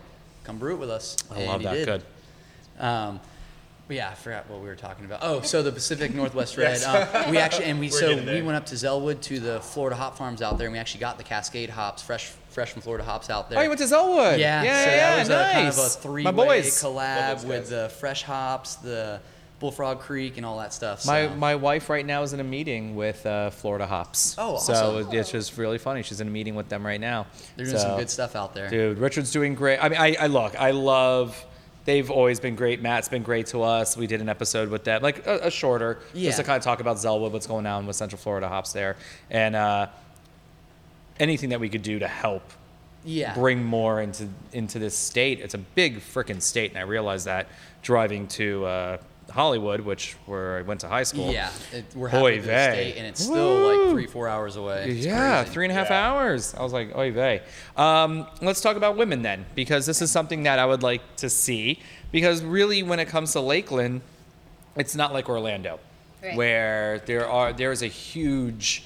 come 0.44 0.58
brew 0.58 0.74
it 0.76 0.80
with 0.80 0.90
us. 0.90 1.16
I 1.32 1.40
And 1.42 1.48
love 1.48 1.64
that. 1.64 1.74
did. 1.74 1.86
Good. 1.86 2.04
Um, 2.80 3.20
but 3.88 3.98
yeah, 3.98 4.10
I 4.10 4.14
forgot 4.16 4.50
what 4.50 4.62
we 4.62 4.68
were 4.68 4.76
talking 4.76 5.06
about. 5.06 5.20
Oh, 5.22 5.42
so 5.42 5.62
the 5.62 5.72
Pacific 5.72 6.14
Northwest 6.14 6.58
Red. 6.58 6.80
Yes. 6.82 6.86
Um, 6.86 7.30
we 7.32 7.38
actually 7.38 7.66
and 7.66 7.80
we 7.80 7.88
We're 7.92 7.98
so 8.00 8.16
we 8.16 8.42
went 8.42 8.56
up 8.58 8.66
to 8.68 8.76
Zellwood 8.76 9.22
to 9.24 9.40
the 9.40 9.60
Florida 9.60 9.96
hop 9.96 10.18
farms 10.18 10.42
out 10.42 10.58
there, 10.58 10.68
and 10.68 10.74
we 10.74 10.80
actually 10.80 11.02
got 11.02 11.18
the 11.18 11.24
Cascade 11.24 11.70
hops, 11.70 12.02
fresh 12.02 12.32
fresh 12.54 12.72
from 12.72 12.82
Florida 12.82 13.04
hops 13.04 13.30
out 13.30 13.50
there. 13.50 13.60
Oh, 13.60 13.62
you 13.62 13.70
went 13.70 13.80
to 13.80 13.86
Zellwood. 13.88 14.38
Yeah, 14.40 14.64
yeah, 14.64 14.84
so 14.86 14.90
yeah, 14.92 14.98
that 15.16 15.20
was 15.20 15.30
a 15.30 15.34
kind 15.54 15.68
of 15.68 15.74
a 15.78 15.78
nice. 15.82 15.96
three-way 15.98 16.24
My 16.24 16.32
boys. 16.32 16.82
collab 16.82 16.96
Love 16.96 17.42
those 17.42 17.46
with 17.50 17.60
guys. 17.62 17.70
the 17.70 17.90
fresh 18.00 18.24
hops, 18.24 18.76
the 18.76 19.20
Bullfrog 19.60 20.00
Creek, 20.00 20.38
and 20.38 20.46
all 20.46 20.58
that 20.60 20.74
stuff. 20.74 21.06
My 21.06 21.26
so. 21.26 21.30
my 21.32 21.36
my 21.36 21.56
wife 21.56 21.90
right 21.90 22.06
now 22.06 22.22
is 22.24 22.34
in 22.34 22.40
a 22.40 22.44
meeting 22.44 22.96
with 22.96 23.26
uh, 23.26 23.50
Florida 23.50 23.88
Hops. 23.88 24.36
Oh, 24.38 24.58
So 24.58 24.74
awesome. 25.00 25.14
it's 25.18 25.32
just 25.32 25.58
really 25.58 25.78
funny. 25.78 26.04
She's 26.04 26.20
in 26.22 26.28
a 26.28 26.32
meeting 26.32 26.56
with 26.56 26.68
them 26.70 26.86
right 26.86 27.00
now. 27.00 27.28
They're 27.56 27.66
doing 27.66 27.78
So- 27.78 27.84
some 27.88 27.98
good 27.98 28.10
stuff 28.10 28.36
out 28.36 28.54
there. 28.54 28.70
Dude, 28.70 28.98
Richard's 28.98 29.32
doing 29.32 29.56
great. 29.56 29.80
I 29.80 29.90
mean, 29.90 30.00
I, 30.00 30.16
I 30.20 30.28
look, 30.28 30.60
I 30.60 30.72
love. 30.72 31.46
They've 31.86 32.10
always 32.10 32.40
been 32.40 32.56
great. 32.56 32.82
Matt's 32.82 33.10
been 33.10 33.24
great 33.24 33.48
to 33.48 33.62
us. 33.62 33.98
We 33.98 34.08
did 34.08 34.22
an 34.22 34.30
episode 34.30 34.70
with 34.70 34.86
them, 34.86 35.02
like 35.02 35.28
a, 35.28 35.48
a 35.48 35.52
shorter, 35.52 36.00
Yeah. 36.14 36.30
just 36.30 36.38
to 36.38 36.46
kind 36.46 36.56
of 36.58 36.64
talk 36.64 36.80
about 36.80 36.96
Zellwood, 36.96 37.32
what's 37.32 37.46
going 37.46 37.66
on 37.66 37.86
with 37.88 37.98
Central 37.98 38.18
Florida 38.20 38.48
hops 38.48 38.72
there, 38.72 38.96
and 39.30 39.54
uh, 39.54 39.88
anything 41.20 41.50
that 41.50 41.60
we 41.60 41.70
could 41.70 41.84
do 41.84 42.00
to 42.00 42.08
help 42.08 42.44
Yeah. 43.06 43.34
bring 43.34 43.64
more 43.64 44.02
into 44.02 44.28
into 44.52 44.80
this 44.80 44.98
state. 44.98 45.40
It's 45.40 45.54
a 45.54 45.58
big 45.58 46.00
freaking 46.00 46.42
state, 46.42 46.72
and 46.72 46.80
I 46.80 46.84
realized 46.84 47.26
that 47.26 47.48
driving 47.82 48.28
to 48.30 48.66
uh, 48.66 48.98
Hollywood, 49.32 49.82
which 49.82 50.16
where 50.26 50.58
I 50.58 50.62
went 50.62 50.82
to 50.82 50.88
high 50.88 51.04
school. 51.04 51.32
Yeah, 51.32 51.50
it, 51.72 51.86
we're 51.96 52.08
Oy 52.10 52.36
happy 52.36 52.38
the 52.40 52.44
state, 52.72 52.96
and 52.98 53.08
it's 53.08 53.22
still 53.24 53.56
Woo. 53.58 53.84
like 53.86 53.92
three, 53.92 54.08
four 54.08 54.28
hours 54.28 54.56
away. 54.56 54.90
It's 54.90 55.06
Yeah, 55.06 55.42
crazy. 55.42 55.54
three 55.54 55.66
and 55.66 55.72
a 55.72 55.76
half 55.76 55.90
Yeah. 55.90 56.10
hours. 56.12 56.54
I 56.56 56.62
was 56.64 56.72
like, 56.74 56.96
oy 56.96 57.12
vey. 57.12 57.42
Um, 57.78 58.26
let's 58.42 58.62
talk 58.62 58.76
about 58.78 58.96
women 58.98 59.22
then, 59.22 59.46
because 59.56 59.86
this 59.86 60.02
is 60.02 60.12
something 60.12 60.44
that 60.44 60.60
I 60.60 60.66
would 60.66 60.84
like 60.84 61.02
to 61.18 61.30
see. 61.30 61.80
Because 62.12 62.44
really, 62.44 62.84
when 62.84 63.00
it 63.00 63.08
comes 63.08 63.32
to 63.34 63.40
Lakeland, 63.42 64.02
it's 64.76 64.96
not 64.96 65.14
like 65.14 65.30
Orlando, 65.30 65.80
Right. 66.22 66.36
where 66.36 67.00
there 67.06 67.28
are 67.30 67.54
there 67.54 67.72
is 67.72 67.82
a 67.82 67.88
huge 67.88 68.84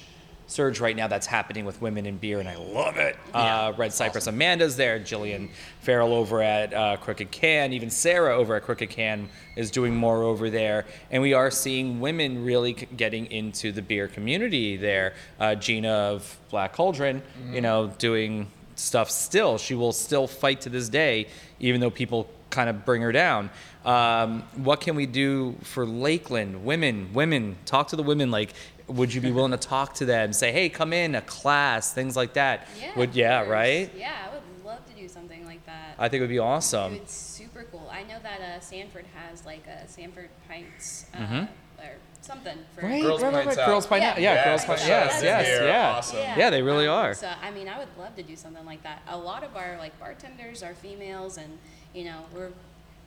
surge 0.48 0.80
right 0.80 0.96
now 0.96 1.06
that's 1.06 1.26
happening 1.26 1.64
with 1.64 1.80
women 1.80 2.06
in 2.06 2.16
beer, 2.16 2.40
and 2.40 2.48
I 2.48 2.56
love 2.56 2.96
it. 2.96 3.16
Uh, 3.32 3.72
Red 3.76 3.92
Cypress 3.92 4.26
Amanda's 4.26 4.76
there, 4.76 4.98
Jillian 4.98 5.50
Farrell 5.82 6.12
over 6.12 6.42
at 6.42 6.72
uh, 6.74 6.96
Crooked 6.96 7.30
Can, 7.30 7.72
even 7.72 7.90
Sarah 7.90 8.36
over 8.36 8.56
at 8.56 8.62
Crooked 8.64 8.88
Can 8.88 9.28
is 9.56 9.70
doing 9.70 9.94
more 9.94 10.22
over 10.22 10.50
there, 10.50 10.86
and 11.10 11.22
we 11.22 11.34
are 11.34 11.50
seeing 11.50 12.00
women 12.00 12.44
really 12.44 12.74
c- 12.76 12.88
getting 12.96 13.26
into 13.26 13.72
the 13.72 13.82
beer 13.82 14.08
community 14.08 14.76
there. 14.76 15.14
Uh, 15.38 15.54
Gina 15.54 15.90
of 15.90 16.38
Black 16.50 16.72
Cauldron, 16.72 17.22
you 17.52 17.60
know, 17.60 17.88
doing 17.98 18.50
stuff 18.74 19.10
still. 19.10 19.58
She 19.58 19.74
will 19.74 19.92
still 19.92 20.26
fight 20.26 20.62
to 20.62 20.70
this 20.70 20.88
day, 20.88 21.26
even 21.60 21.80
though 21.80 21.90
people 21.90 22.28
kind 22.50 22.70
of 22.70 22.86
bring 22.86 23.02
her 23.02 23.12
down. 23.12 23.50
Um, 23.88 24.42
what 24.56 24.80
can 24.80 24.96
we 24.96 25.06
do 25.06 25.56
for 25.62 25.86
Lakeland? 25.86 26.64
Women, 26.64 27.10
women, 27.14 27.56
talk 27.64 27.88
to 27.88 27.96
the 27.96 28.02
women. 28.02 28.30
Like, 28.30 28.52
would 28.86 29.12
you 29.12 29.20
be 29.20 29.30
willing 29.30 29.52
to 29.52 29.56
talk 29.58 29.94
to 29.94 30.04
them? 30.04 30.32
Say, 30.32 30.52
hey, 30.52 30.68
come 30.68 30.92
in 30.92 31.14
a 31.14 31.20
class, 31.22 31.92
things 31.92 32.16
like 32.16 32.34
that. 32.34 32.68
Yeah. 32.80 32.92
Would 32.96 33.14
yeah, 33.14 33.40
course. 33.40 33.50
right? 33.50 33.90
Yeah, 33.96 34.12
I 34.28 34.34
would 34.34 34.42
love 34.64 34.84
to 34.86 34.92
do 34.94 35.08
something 35.08 35.44
like 35.46 35.64
that. 35.66 35.94
I 35.98 36.08
think 36.08 36.20
it 36.20 36.24
would 36.24 36.30
be 36.30 36.38
awesome. 36.38 36.94
it's 36.94 37.14
super 37.14 37.64
cool. 37.70 37.88
I 37.90 37.98
I 37.98 38.02
know 38.04 38.18
that 38.22 38.40
uh, 38.40 38.60
Sanford 38.60 39.06
has 39.14 39.44
like 39.44 39.66
a 39.66 39.88
Sanford 39.88 40.28
Pints 40.48 41.06
uh, 41.14 41.18
Mm-hmm. 41.18 41.36
or 41.82 41.96
something 42.22 42.56
for 42.74 42.86
Right, 42.86 43.02
Girls 43.02 43.22
right, 43.22 43.32
right, 43.34 43.46
right. 43.46 43.66
Girls 43.66 43.86
Pint 43.88 44.02
Yeah. 44.02 44.10
Out. 44.12 44.20
Yeah, 44.20 44.34
Yeah, 44.34 44.44
Girls 44.44 44.64
Pints 44.64 44.82
Pint. 44.82 44.92
Out. 44.94 44.98
Yes, 45.04 45.12
That's 45.14 45.24
yes, 45.24 45.46
They're 45.58 45.68
yeah. 45.68 45.90
awesome. 45.90 46.18
Yeah, 46.18 46.50
they 46.50 46.62
really 46.62 46.86
um, 46.86 46.94
are. 46.98 47.14
So 47.14 47.30
I 47.42 47.50
mean, 47.50 47.68
I 47.68 47.76
would 47.78 47.88
love 47.98 48.14
to 48.16 48.22
do 48.22 48.36
something 48.36 48.64
like 48.64 48.82
that. 48.84 49.02
A 49.08 49.18
lot 49.18 49.42
of 49.42 49.56
our 49.56 49.76
like 49.78 49.98
bartenders 49.98 50.62
are 50.62 50.74
females, 50.74 51.38
and 51.38 51.58
you 51.92 52.04
know 52.04 52.20
we're 52.32 52.50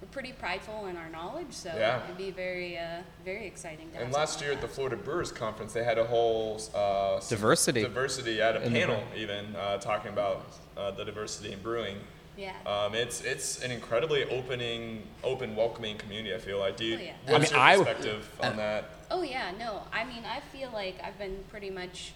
we're 0.02 0.08
pretty 0.08 0.32
prideful 0.34 0.88
in 0.88 0.98
our 0.98 1.10
knowledge. 1.10 1.52
So 1.54 1.70
Yeah. 1.76 2.04
it'd 2.06 2.18
be 2.18 2.32
very 2.32 2.78
uh, 2.78 3.02
very 3.24 3.46
exciting. 3.46 3.90
To 3.92 3.98
have 3.98 4.04
And 4.06 4.14
last 4.14 4.42
year 4.42 4.52
at 4.52 4.62
the 4.62 4.68
Florida 4.68 4.96
Brewers 4.96 5.32
Conference, 5.32 5.74
they 5.74 5.84
had 5.84 5.98
a 5.98 6.06
whole 6.06 6.60
uh, 6.74 7.20
Diversity. 7.30 7.82
diversity 7.84 8.42
at 8.42 8.56
a 8.56 8.64
In 8.64 8.74
panel, 8.74 9.04
even 9.16 9.56
uh, 9.56 9.78
talking 9.78 10.12
about 10.12 10.46
uh, 10.78 10.92
the 10.92 11.06
diversity 11.06 11.52
in 11.54 11.60
brewing. 11.62 11.98
yeah. 12.38 12.54
Um, 12.66 12.96
it's 12.96 13.22
it's 13.22 13.62
an 13.64 13.72
incredibly 13.72 14.24
opening, 14.26 15.04
open, 15.24 15.56
welcoming 15.56 15.98
community. 15.98 16.34
I 16.34 16.40
feel 16.40 16.60
like, 16.60 16.78
dude. 16.78 17.00
Oh, 17.00 17.04
yeah. 17.04 17.14
What's 17.28 17.52
I 17.52 17.56
mean, 17.56 17.78
your 17.78 17.84
I- 17.84 17.94
perspective 17.94 18.30
on 18.42 18.58
that? 18.58 18.86
Oh 19.12 19.22
yeah, 19.22 19.52
no. 19.60 19.84
I 19.92 20.06
mean, 20.06 20.24
I 20.26 20.40
feel 20.58 20.72
like 20.72 20.96
I've 21.04 21.18
been 21.20 21.44
pretty 21.50 21.70
much 21.70 22.14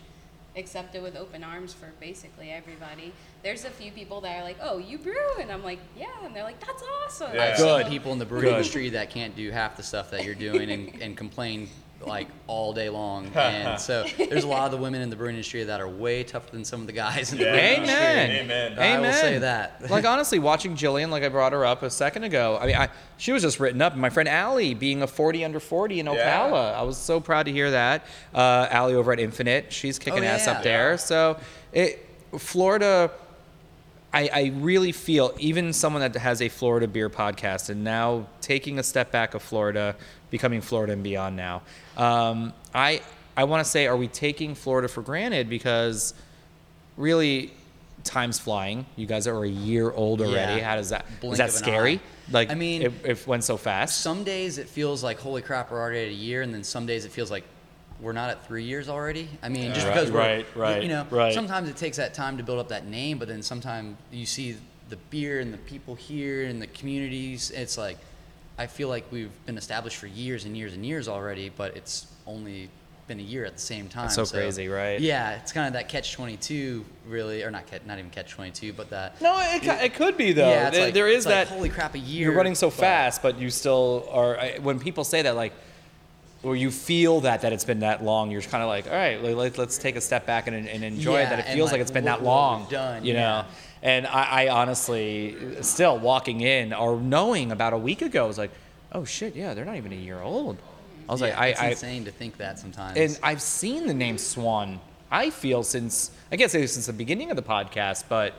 accepted 0.56 1.04
with 1.04 1.16
open 1.16 1.44
arms 1.44 1.74
for 1.74 1.92
basically 2.00 2.52
everybody. 2.52 3.12
There's 3.44 3.66
a 3.66 3.70
few 3.70 3.92
people 3.92 4.22
that 4.22 4.40
are 4.40 4.44
like, 4.44 4.58
"Oh, 4.62 4.78
you 4.78 4.98
brew," 4.98 5.38
and 5.40 5.52
I'm 5.52 5.64
like, 5.64 5.80
"Yeah," 5.98 6.08
and 6.24 6.36
they're 6.36 6.44
like, 6.44 6.60
"That's 6.66 6.84
awesome." 7.04 7.36
Yeah. 7.36 7.44
I've 7.44 7.58
Good. 7.58 7.84
seen 7.84 7.92
people 7.92 8.14
in 8.14 8.20
the 8.20 8.26
brewing 8.26 8.48
industry 8.56 8.90
that 8.90 9.10
can't 9.10 9.36
do 9.36 9.52
half 9.52 9.78
the 9.78 9.84
stuff 9.84 10.12
that 10.12 10.24
you're 10.24 10.36
doing 10.36 10.72
and, 10.72 11.02
and 11.02 11.18
complain 11.18 11.70
like 12.06 12.28
all 12.48 12.74
day 12.74 12.90
long. 12.90 13.32
And 13.36 13.80
so 13.80 14.06
there's 14.18 14.44
a 14.44 14.48
lot 14.48 14.66
of 14.66 14.72
the 14.72 14.78
women 14.78 15.02
in 15.02 15.10
the 15.10 15.16
brewing 15.16 15.36
industry 15.36 15.64
that 15.64 15.82
are 15.82 15.88
way 15.88 16.24
tougher 16.24 16.52
than 16.52 16.64
some 16.66 16.82
of 16.82 16.88
the 16.88 16.94
guys 16.94 17.32
in 17.32 17.38
the 17.40 17.46
Yeah. 17.46 17.52
brewing 17.52 17.74
industry. 17.90 18.40
Amen. 18.40 18.72
Amen. 18.74 18.80
I 18.80 19.00
will 19.00 19.14
say 19.14 19.38
that. 19.40 19.82
like 19.90 20.06
honestly, 20.06 20.38
watching 20.40 20.76
Jillian, 20.76 21.10
like 21.10 21.24
I 21.24 21.30
brought 21.30 21.54
her 21.54 21.66
up 21.66 21.82
a 21.84 21.90
second 21.90 22.24
ago. 22.24 22.58
I 22.62 22.66
mean, 22.68 22.76
I, 22.76 22.90
she 23.18 23.32
was 23.32 23.42
just 23.42 23.60
written 23.60 23.82
up. 23.82 23.96
My 23.96 24.10
friend 24.10 24.30
Allie 24.30 24.74
being 24.74 25.02
a 25.02 25.08
40 25.08 25.46
under 25.46 25.60
40 25.60 26.00
in 26.02 26.06
Ocala, 26.08 26.16
Yeah. 26.16 26.80
I 26.80 26.82
was 26.84 26.98
so 26.98 27.20
proud 27.20 27.48
to 27.48 27.52
hear 27.52 27.72
that. 27.72 28.06
Uh, 28.34 28.68
Allie 28.70 28.94
over 28.96 29.12
at 29.12 29.20
Infinite, 29.20 29.72
she's 29.74 29.98
kicking 29.98 30.24
Oh, 30.24 30.28
ass 30.28 30.48
up 30.48 30.64
there. 30.64 30.92
Yeah. 30.92 30.96
So, 30.98 31.38
it, 31.74 32.06
Florida. 32.38 33.12
I, 34.14 34.30
I 34.34 34.52
really 34.56 34.94
feel 34.94 35.34
even 35.40 35.74
someone 35.74 36.00
that 36.02 36.16
has 36.16 36.42
a 36.42 36.48
Florida 36.48 36.88
beer 36.88 37.10
podcast 37.10 37.70
and 37.70 37.84
now 37.84 38.28
taking 38.40 38.80
a 38.80 38.84
step 38.84 39.12
back 39.12 39.34
of 39.34 39.42
Florida, 39.42 39.98
becoming 40.36 40.60
Florida 40.60 40.92
and 40.92 41.02
beyond 41.02 41.38
now. 41.38 41.62
Um, 41.96 42.52
I 42.74 43.02
I 43.38 43.46
want 43.46 43.64
to 43.64 43.70
say, 43.70 43.88
are 43.88 43.96
we 43.96 44.10
taking 44.10 44.54
Florida 44.54 44.90
for 44.90 45.02
granted 45.02 45.50
because 45.50 46.14
really 46.98 47.54
time's 48.04 48.38
flying. 48.38 48.86
You 48.98 49.08
guys 49.08 49.28
are 49.28 49.44
a 49.44 49.48
year 49.48 49.92
old 49.92 50.22
already. 50.22 50.60
Yeah. 50.60 50.70
How 50.70 50.76
does 50.76 50.90
that? 50.90 51.06
Blink 51.22 51.34
is 51.34 51.38
that 51.40 51.52
scary? 51.52 51.96
eye. 51.96 52.00
Like, 52.32 52.52
I 52.52 52.56
mean- 52.56 52.82
it, 52.82 52.94
it 53.04 53.28
went 53.28 53.44
so 53.46 53.56
fast. 53.58 54.02
Some 54.02 54.24
days 54.26 54.58
it 54.58 54.68
feels 54.68 55.04
like 55.04 55.20
holy 55.20 55.42
crap, 55.42 55.72
we're 55.72 55.80
already 55.80 56.00
at 56.00 56.10
a 56.10 56.14
year, 56.14 56.42
and 56.42 56.54
then 56.54 56.64
some 56.64 56.86
days 56.86 57.06
it 57.06 57.12
feels 57.12 57.32
like 57.32 57.44
we're 58.02 58.12
not 58.14 58.30
at 58.30 58.46
three 58.46 58.64
years 58.64 58.90
already. 58.90 59.30
I 59.42 59.48
mean, 59.50 59.74
just 59.74 59.88
Right, 59.88 59.94
because 59.94 60.12
we're 60.12 60.20
right, 60.20 60.46
right, 60.56 60.84
you 60.84 60.90
know, 60.90 61.08
right. 61.10 61.34
sometimes 61.34 61.70
it 61.70 61.78
takes 61.78 61.96
that 61.98 62.14
time 62.14 62.38
to 62.38 62.44
build 62.44 62.60
up 62.60 62.68
that 62.70 62.86
name, 62.86 63.18
but 63.20 63.28
then 63.30 63.42
sometimes 63.42 63.96
you 64.12 64.26
see 64.26 64.58
the 64.90 64.98
beer 65.10 65.40
and 65.40 65.54
the 65.54 65.58
people 65.60 65.96
here 65.96 66.44
and 66.44 66.62
the 66.62 66.68
communities. 66.68 67.52
It's 67.52 67.78
like 67.78 67.98
I 68.58 68.68
feel 68.68 68.88
like 68.90 69.06
we've 69.12 69.32
been 69.46 69.58
established 69.58 69.98
for 69.98 70.08
years 70.08 70.46
and 70.46 70.56
years 70.56 70.74
and 70.74 70.86
years 70.86 71.08
already, 71.08 71.50
but 71.50 71.76
it's 71.76 72.08
only 72.26 72.70
been 73.08 73.20
a 73.20 73.24
year 73.24 73.46
at 73.46 73.54
the 73.54 73.62
same 73.62 73.88
time. 73.88 74.10
so 74.10 74.26
crazy, 74.26 74.68
right? 74.68 75.00
Yeah, 75.00 75.36
it's 75.36 75.52
kind 75.52 75.68
of 75.68 75.74
that 75.74 75.90
catch 75.90 76.14
twenty 76.14 76.38
two, 76.38 76.86
really, 77.06 77.44
or 77.44 77.52
not 77.52 77.68
catch, 77.68 77.82
not 77.86 78.00
even 78.00 78.10
catch 78.12 78.32
twenty 78.32 78.52
two, 78.52 78.72
but 78.74 78.90
that. 78.90 79.22
no, 79.22 79.38
it, 79.54 79.62
ca- 79.62 79.80
it 79.84 79.94
could 79.94 80.18
be 80.18 80.32
though. 80.32 80.50
Yeah, 80.50 80.70
there, 80.70 80.86
like- 80.86 80.94
there 80.94 81.08
is 81.08 81.18
it's 81.18 81.26
like, 81.26 81.48
that. 81.50 81.54
holy 81.54 81.70
crap, 81.70 81.96
a 81.96 82.00
year. 82.00 82.28
You're 82.30 82.34
running 82.38 82.56
so 82.56 82.70
but- 82.70 82.76
fast, 82.78 83.22
but 83.22 83.38
you 83.40 83.50
still 83.50 84.08
are. 84.12 84.38
I- 84.40 84.58
When 84.60 84.80
people 84.80 85.04
say 85.04 85.22
that, 85.24 85.36
like, 85.36 85.54
or 86.42 86.56
you 86.56 86.72
feel 86.72 87.22
that 87.22 87.42
that 87.42 87.52
it's 87.54 87.66
been 87.66 87.82
that 87.82 88.04
long, 88.04 88.32
you're 88.32 88.42
kind 88.42 88.64
of 88.64 88.70
like, 88.70 88.88
all 88.88 88.94
right, 88.94 89.22
let, 89.22 89.58
let's 89.58 89.78
take 89.78 89.96
a 89.98 90.02
step 90.02 90.26
back 90.26 90.48
and, 90.48 90.56
and 90.68 90.84
enjoy 90.84 91.20
Yeah, 91.20 91.30
that 91.30 91.40
it 91.40 91.54
feels 91.54 91.68
like, 91.68 91.74
like, 91.74 91.82
it's 91.82 91.92
been 91.92 92.06
that 92.06 92.24
long. 92.24 92.68
done, 92.70 93.04
you 93.04 93.14
yeah. 93.14 93.46
And 93.86 94.08
I, 94.08 94.46
I 94.46 94.48
honestly, 94.50 95.62
still 95.62 96.00
walking 96.00 96.42
in 96.42 96.74
or 96.74 97.00
knowing 97.00 97.52
about 97.52 97.72
a 97.74 97.78
week 97.78 98.02
ago, 98.02 98.24
I 98.24 98.28
was 98.28 98.40
like, 98.40 98.50
oh 98.92 99.06
shit, 99.06 99.36
yeah, 99.36 99.54
they're 99.54 99.64
not 99.64 99.76
even 99.76 99.94
a 99.94 99.96
year 99.96 100.20
old. 100.20 100.58
I 101.08 101.12
was 101.12 101.22
Yeah, 101.22 101.28
like, 101.28 101.38
I, 101.38 101.48
it's 101.50 101.62
I, 101.62 101.68
insane 101.68 102.06
to 102.06 102.12
think 102.12 102.38
that 102.38 102.58
sometimes. 102.58 102.98
and 102.98 103.20
I've 103.22 103.44
seen 103.44 103.86
the 103.86 103.94
name 103.94 104.18
Swan. 104.18 104.80
I 105.12 105.30
feel 105.30 105.62
since 105.62 106.10
I 106.32 106.36
can't 106.36 106.50
say 106.50 106.66
since 106.66 106.88
the 106.88 106.94
beginning 106.94 107.30
of 107.30 107.36
the 107.36 107.44
podcast, 107.44 108.06
but 108.10 108.34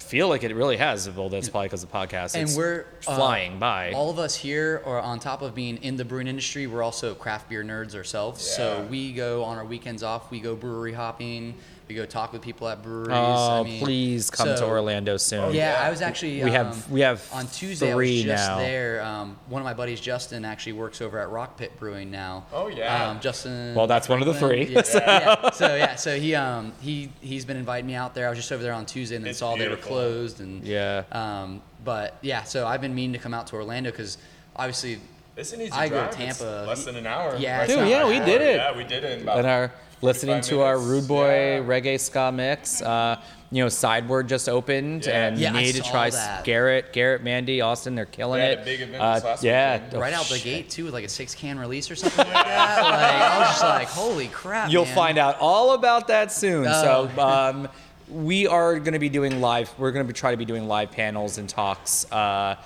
feel 0.00 0.28
like 0.28 0.42
it 0.42 0.52
really 0.56 0.76
has. 0.76 1.08
Well, 1.08 1.28
that's 1.28 1.48
probably 1.48 1.68
because 1.68 1.82
the 1.82 1.86
podcast. 1.86 2.34
and 2.34 2.50
we're 2.56 2.86
uh, 3.06 3.14
flying 3.14 3.60
by. 3.60 3.92
All 3.92 4.10
of 4.10 4.18
us 4.18 4.34
here 4.34 4.82
are 4.84 5.00
on 5.00 5.20
top 5.20 5.42
of 5.42 5.54
being 5.54 5.76
in 5.78 5.96
the 5.96 6.04
brewing 6.04 6.26
industry. 6.26 6.66
We're 6.66 6.82
also 6.82 7.14
craft 7.14 7.48
beer 7.48 7.62
nerds 7.62 7.94
ourselves. 7.94 8.42
So 8.42 8.84
we 8.90 9.12
go 9.12 9.44
on 9.44 9.56
our 9.56 9.64
weekends 9.64 10.02
off. 10.02 10.32
We 10.32 10.40
go 10.40 10.56
brewery 10.56 10.92
hopping. 10.92 11.54
We 11.92 11.96
go 11.96 12.06
talk 12.06 12.32
with 12.32 12.40
people 12.40 12.66
at 12.70 12.82
breweries. 12.82 13.10
oh, 13.12 13.60
I 13.60 13.62
mean, 13.64 13.84
please 13.84 14.30
come 14.30 14.48
to 14.48 14.64
Orlando 14.66 15.18
soon. 15.18 15.52
Yeah, 15.52 15.74
yeah. 15.78 15.86
I 15.86 15.90
was 15.90 16.00
actually. 16.00 16.42
We 16.42 16.48
um, 16.48 16.66
have- 16.68 16.90
we 16.90 17.00
have 17.02 17.28
on 17.34 17.46
Tuesday. 17.48 17.92
I 17.92 17.94
was 17.94 18.22
just 18.22 18.48
now. 18.48 18.56
there. 18.56 19.02
Um, 19.02 19.36
one 19.48 19.60
of 19.60 19.64
my 19.64 19.74
buddies, 19.74 20.00
Justin, 20.00 20.46
actually 20.46 20.72
works 20.72 21.02
over 21.02 21.18
at 21.18 21.28
Rock 21.28 21.58
Pit 21.58 21.72
Brewing 21.78 22.10
now. 22.10 22.46
Oh, 22.50 22.68
yeah. 22.68 23.10
Um, 23.10 23.20
Justin. 23.20 23.74
Well, 23.74 23.86
that's 23.86 24.08
one 24.08 24.22
of 24.22 24.26
the 24.26 24.32
three. 24.32 24.68
Yeah, 24.68 24.82
yeah. 24.94 25.50
So 25.50 25.76
yeah, 25.76 25.96
so 25.96 26.18
he 26.18 26.34
um 26.34 26.72
he 26.80 27.10
he's 27.20 27.44
been 27.44 27.58
inviting 27.58 27.86
me 27.86 27.94
out 27.94 28.14
there. 28.14 28.26
I 28.26 28.30
was 28.30 28.38
just 28.38 28.50
over 28.50 28.62
there 28.62 28.72
on 28.72 28.86
Tuesday 28.86 29.16
and 29.16 29.24
then 29.26 29.30
It's 29.32 29.40
saw 29.40 29.54
they 29.54 29.68
were 29.68 29.76
closed 29.76 30.40
and 30.40 30.64
Yeah. 30.64 31.04
Um, 31.12 31.60
but 31.84 32.16
yeah, 32.22 32.44
so 32.44 32.66
I've 32.66 32.80
been 32.80 32.94
meaning 32.94 33.12
to 33.12 33.18
come 33.18 33.34
out 33.34 33.48
to 33.48 33.56
Orlando 33.56 33.90
because 33.90 34.16
obviously 34.56 34.98
It's 35.36 35.52
an 35.52 35.60
easy 35.60 35.72
I 35.72 35.90
go 35.90 36.06
to 36.06 36.10
Tampa. 36.10 36.60
It's 36.60 36.68
less 36.68 36.84
than 36.86 36.96
an 36.96 37.06
hour. 37.06 37.36
Yeah, 37.36 37.58
Right 37.58 37.68
Dude, 37.68 37.86
yeah, 37.86 37.98
now. 37.98 38.08
we 38.08 38.18
did 38.20 38.40
it. 38.40 38.56
Yeah, 38.56 38.74
we 38.74 38.84
did 38.84 39.04
it 39.04 39.18
in 39.18 39.22
about 39.24 39.38
and 39.40 39.46
our 39.46 39.72
listening 40.02 40.36
45 40.42 40.50
to 40.50 40.62
our. 40.62 40.78
Rude 40.78 41.08
Boy 41.08 41.56
Yeah. 41.56 41.58
reggae 41.64 41.98
ska 42.00 42.30
mix. 42.32 42.82
Uh, 42.82 43.16
you 43.50 43.62
know, 43.62 43.68
Sideward 43.68 44.28
just 44.28 44.48
opened, 44.48 45.04
Yeah. 45.06 45.26
and 45.26 45.38
Yeah, 45.38 45.52
you 45.52 45.58
I 45.58 45.62
need 45.62 45.74
to 45.74 45.82
try 45.82 46.08
that. 46.10 46.42
Garrett, 46.44 46.92
Garrett, 46.92 47.22
Mandy, 47.22 47.60
Austin. 47.60 47.94
They're 47.94 48.06
killing 48.06 48.40
They 48.40 48.52
it. 48.52 48.58
a 48.60 48.64
big 48.64 48.80
event 48.80 49.02
Uh, 49.02 49.36
yeah, 49.42 49.74
weekend. 49.74 49.94
oh, 49.94 50.00
right 50.00 50.12
out 50.14 50.24
the 50.26 50.38
gate 50.38 50.70
too 50.70 50.84
with 50.86 50.94
like 50.94 51.04
a 51.04 51.08
six 51.08 51.34
can 51.34 51.58
release 51.58 51.90
or 51.90 51.96
something 51.96 52.26
like 52.26 52.32
that. 52.34 52.82
Like 52.82 52.94
I 53.32 53.38
was 53.38 53.48
just 53.48 53.62
like, 53.62 53.88
holy 53.88 54.28
crap! 54.28 54.70
You'll 54.70 54.86
man. 54.86 54.94
find 54.94 55.18
out 55.18 55.36
all 55.40 55.72
about 55.74 56.08
that 56.08 56.32
soon. 56.32 56.66
Oh. 56.66 57.08
So 57.14 57.22
um, 57.22 57.68
we 58.08 58.46
are 58.46 58.78
going 58.78 58.92
to 58.94 58.98
be 58.98 59.08
doing 59.10 59.40
live. 59.40 59.70
We're 59.78 59.92
going 59.92 60.06
to 60.06 60.10
be 60.12 60.16
try 60.18 60.30
to 60.30 60.36
be 60.38 60.44
doing 60.46 60.66
live 60.66 60.90
panels 60.90 61.36
and 61.38 61.46
talks 61.48 62.10
uh, 62.10 62.56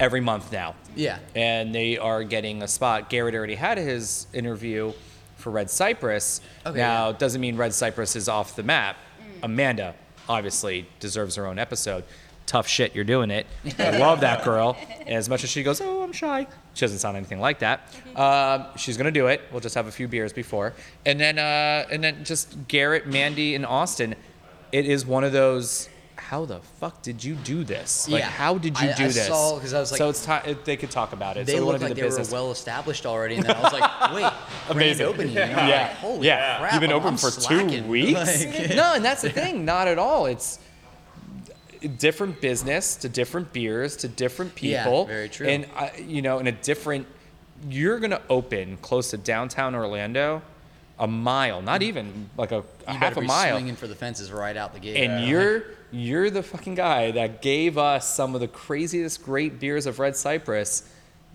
every 0.00 0.20
month 0.20 0.50
now. 0.52 0.74
Yeah. 0.96 1.18
And 1.34 1.74
they 1.74 1.98
are 1.98 2.24
getting 2.24 2.62
a 2.62 2.68
spot. 2.68 3.10
Garrett 3.10 3.34
already 3.34 3.54
had 3.54 3.76
his 3.78 4.26
interview 4.32 4.92
for 5.42 5.50
Red 5.50 5.70
Cypress. 5.70 6.40
Okay, 6.64 6.78
now 6.78 7.08
yeah. 7.08 7.16
doesn't 7.18 7.40
mean 7.40 7.56
Red 7.56 7.74
Cypress 7.74 8.16
is 8.16 8.28
off 8.28 8.56
the 8.56 8.62
map. 8.62 8.96
Mm. 9.20 9.44
Amanda 9.44 9.94
obviously 10.28 10.88
deserves 11.00 11.34
her 11.36 11.46
own 11.46 11.58
episode. 11.58 12.04
Tough 12.46 12.66
shit, 12.66 12.94
you're 12.94 13.04
doing 13.04 13.30
it. 13.30 13.46
I 13.78 13.98
love 13.98 14.20
that 14.20 14.44
girl. 14.44 14.76
And 15.00 15.10
as 15.10 15.28
much 15.28 15.44
as 15.44 15.50
she 15.50 15.62
goes, 15.62 15.80
oh, 15.80 16.02
I'm 16.02 16.12
shy. 16.12 16.46
She 16.74 16.80
doesn't 16.80 16.98
sound 16.98 17.16
anything 17.16 17.40
like 17.40 17.60
that. 17.60 17.94
Um, 18.16 18.66
she's 18.76 18.96
gonna 18.96 19.10
do 19.10 19.28
it. 19.28 19.42
We'll 19.50 19.60
just 19.60 19.74
have 19.74 19.86
a 19.86 19.92
few 19.92 20.08
beers 20.08 20.32
before, 20.32 20.74
and 21.06 21.20
then 21.20 21.38
uh, 21.38 21.86
and 21.90 22.02
then 22.02 22.24
just 22.24 22.68
Garrett, 22.68 23.06
Mandy, 23.06 23.54
and 23.54 23.64
Austin. 23.64 24.14
It 24.72 24.86
is 24.86 25.04
one 25.04 25.22
of 25.24 25.32
those. 25.32 25.88
How 26.32 26.46
the 26.46 26.60
fuck 26.80 27.02
did 27.02 27.22
you 27.22 27.34
do 27.34 27.62
this? 27.62 28.08
Like, 28.08 28.20
Yeah. 28.22 28.30
how 28.30 28.56
did 28.56 28.80
you 28.80 28.88
I- 28.88 28.92
do 28.94 29.04
I 29.04 29.08
this? 29.08 29.26
saw- 29.26 29.58
'cause 29.60 29.74
I 29.74 29.80
was 29.80 29.92
like- 29.92 29.98
so 29.98 30.08
it's 30.08 30.24
time 30.24 30.56
they 30.64 30.78
could 30.78 30.90
talk 30.90 31.12
about 31.12 31.36
it. 31.36 31.44
They 31.44 31.58
so 31.58 31.66
looked 31.66 31.80
like 31.82 31.90
the 31.90 31.94
they 31.94 32.00
business. 32.00 32.30
were 32.30 32.36
well 32.38 32.50
established 32.50 33.04
already, 33.04 33.34
and 33.34 33.44
then 33.44 33.54
I 33.54 33.60
was 33.60 33.72
like, 33.74 34.12
wait, 34.14 34.32
Amazing. 34.70 34.96
grand 34.96 35.00
opening. 35.20 35.36
And 35.36 35.50
I'm 35.52 35.56
like, 35.58 35.68
Yeah. 35.68 35.94
holy 35.96 36.26
Yeah. 36.28 36.58
crap! 36.58 36.72
You've 36.72 36.80
been 36.80 36.92
open 36.92 37.08
I'm 37.10 37.16
for 37.18 37.30
slacking. 37.30 37.68
two 37.84 37.88
weeks. 37.90 38.46
Like- 38.46 38.70
no, 38.74 38.94
and 38.94 39.04
that's 39.04 39.20
the 39.20 39.28
thing. 39.28 39.66
Not 39.66 39.88
at 39.88 39.98
all. 39.98 40.24
It's 40.24 40.58
different 41.98 42.40
business 42.40 42.96
to 42.96 43.10
different 43.10 43.52
beers 43.52 43.94
to 43.96 44.08
different 44.08 44.54
people. 44.54 44.70
Yeah, 44.70 44.84
people. 44.84 45.04
very 45.04 45.28
true. 45.28 45.46
And 45.46 45.66
uh, 45.76 45.88
you 45.98 46.22
know, 46.22 46.38
in 46.38 46.46
a 46.46 46.52
different, 46.52 47.06
you're 47.68 47.98
gonna 47.98 48.22
open 48.30 48.78
close 48.80 49.10
to 49.10 49.18
downtown 49.18 49.74
Orlando, 49.74 50.40
a 50.98 51.06
mile, 51.06 51.60
not 51.60 51.82
even 51.82 52.30
like 52.38 52.52
a, 52.52 52.60
a 52.60 52.60
you 52.60 52.64
half 52.86 53.00
better 53.00 53.18
a 53.18 53.20
be 53.20 53.26
mile, 53.26 53.54
swinging 53.54 53.76
for 53.76 53.86
the 53.86 53.94
fences 53.94 54.32
right 54.32 54.56
out 54.56 54.72
the 54.72 54.80
gate. 54.80 54.96
and 54.96 55.28
you're 55.28 55.64
you're 55.92 56.30
the 56.30 56.42
fucking 56.42 56.74
guy 56.74 57.10
that 57.12 57.42
gave 57.42 57.78
us 57.78 58.08
some 58.08 58.34
of 58.34 58.40
the 58.40 58.48
craziest 58.48 59.22
great 59.22 59.60
beers 59.60 59.86
of 59.86 59.98
Red 59.98 60.16
Cypress. 60.16 60.88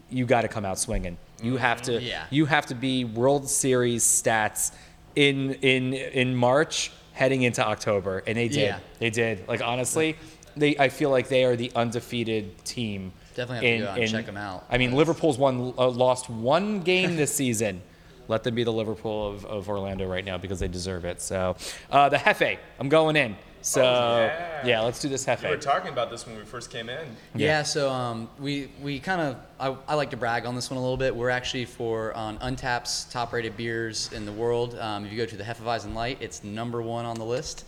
You 0.09 0.25
got 0.25 0.41
to 0.41 0.47
come 0.47 0.65
out 0.65 0.79
swinging. 0.79 1.17
You 1.41 1.57
have 1.57 1.81
to. 1.83 2.01
Yeah. 2.01 2.25
You 2.29 2.45
have 2.45 2.65
to 2.67 2.75
be 2.75 3.05
World 3.05 3.49
Series 3.49 4.03
stats 4.03 4.71
in 5.15 5.53
in 5.55 5.93
in 5.93 6.35
March 6.35 6.91
heading 7.13 7.43
into 7.43 7.65
October, 7.65 8.23
and 8.25 8.37
they 8.37 8.47
did. 8.47 8.57
Yeah. 8.57 8.79
They 8.99 9.09
did. 9.09 9.47
Like 9.47 9.61
honestly, 9.61 10.15
they. 10.55 10.77
I 10.77 10.89
feel 10.89 11.09
like 11.09 11.27
they 11.27 11.45
are 11.45 11.55
the 11.55 11.71
undefeated 11.75 12.63
team. 12.65 13.13
Definitely 13.35 13.69
have 13.69 13.79
to 13.79 13.85
go 13.85 13.91
out 13.91 14.15
and 14.15 14.25
them 14.25 14.37
out. 14.37 14.65
I 14.69 14.77
mean, 14.79 14.93
Liverpool's 14.93 15.37
won 15.37 15.73
uh, 15.77 15.89
lost 15.89 16.29
one 16.29 16.79
game 16.83 17.15
this 17.15 17.33
season. 17.33 17.81
Let 18.27 18.43
them 18.43 18.55
be 18.55 18.63
the 18.63 18.73
Liverpool 18.73 19.29
of, 19.29 19.45
of 19.45 19.69
Orlando 19.69 20.05
right 20.05 20.25
now 20.25 20.37
because 20.37 20.59
they 20.59 20.67
deserve 20.67 21.05
it. 21.05 21.21
So, 21.21 21.55
uh, 21.89 22.09
the 22.09 22.17
Hefe, 22.17 22.57
I'm 22.77 22.89
going 22.89 23.15
in. 23.15 23.37
So 23.61 23.81
yeah. 23.83 24.65
yeah. 24.65 24.81
let's 24.81 24.99
do 24.99 25.09
this 25.09 25.27
You 25.27 25.49
were 25.49 25.57
talking 25.57 25.91
about 25.91 26.09
this 26.09 26.25
when 26.25 26.37
we 26.37 26.43
first 26.43 26.71
came 26.71 26.89
in. 26.89 27.05
Yeah, 27.35 27.63
so 27.63 27.89
um, 27.89 28.29
we 28.39 28.69
we 28.81 28.99
kind 28.99 29.21
of 29.21 29.35
I, 29.59 29.75
I 29.91 29.95
like 29.95 30.11
to 30.11 30.17
brag 30.17 30.45
on 30.45 30.55
this 30.55 30.69
one 30.69 30.77
a 30.77 30.81
little 30.81 30.97
bit. 30.97 31.15
We're 31.15 31.29
actually 31.29 31.65
for 31.65 32.13
on 32.13 32.37
Untappd's 32.39 33.05
top-rated 33.11 33.57
beers 33.57 34.09
in 34.13 34.25
the 34.25 34.31
world. 34.31 34.77
Um, 34.79 35.05
if 35.05 35.11
you 35.11 35.17
go 35.17 35.25
to 35.25 35.35
the 35.37 35.43
Hefeweizen 35.43 35.93
Light, 35.93 36.17
it's 36.21 36.43
number 36.43 36.81
one 36.81 37.05
on 37.05 37.15
the 37.17 37.25
list. 37.25 37.65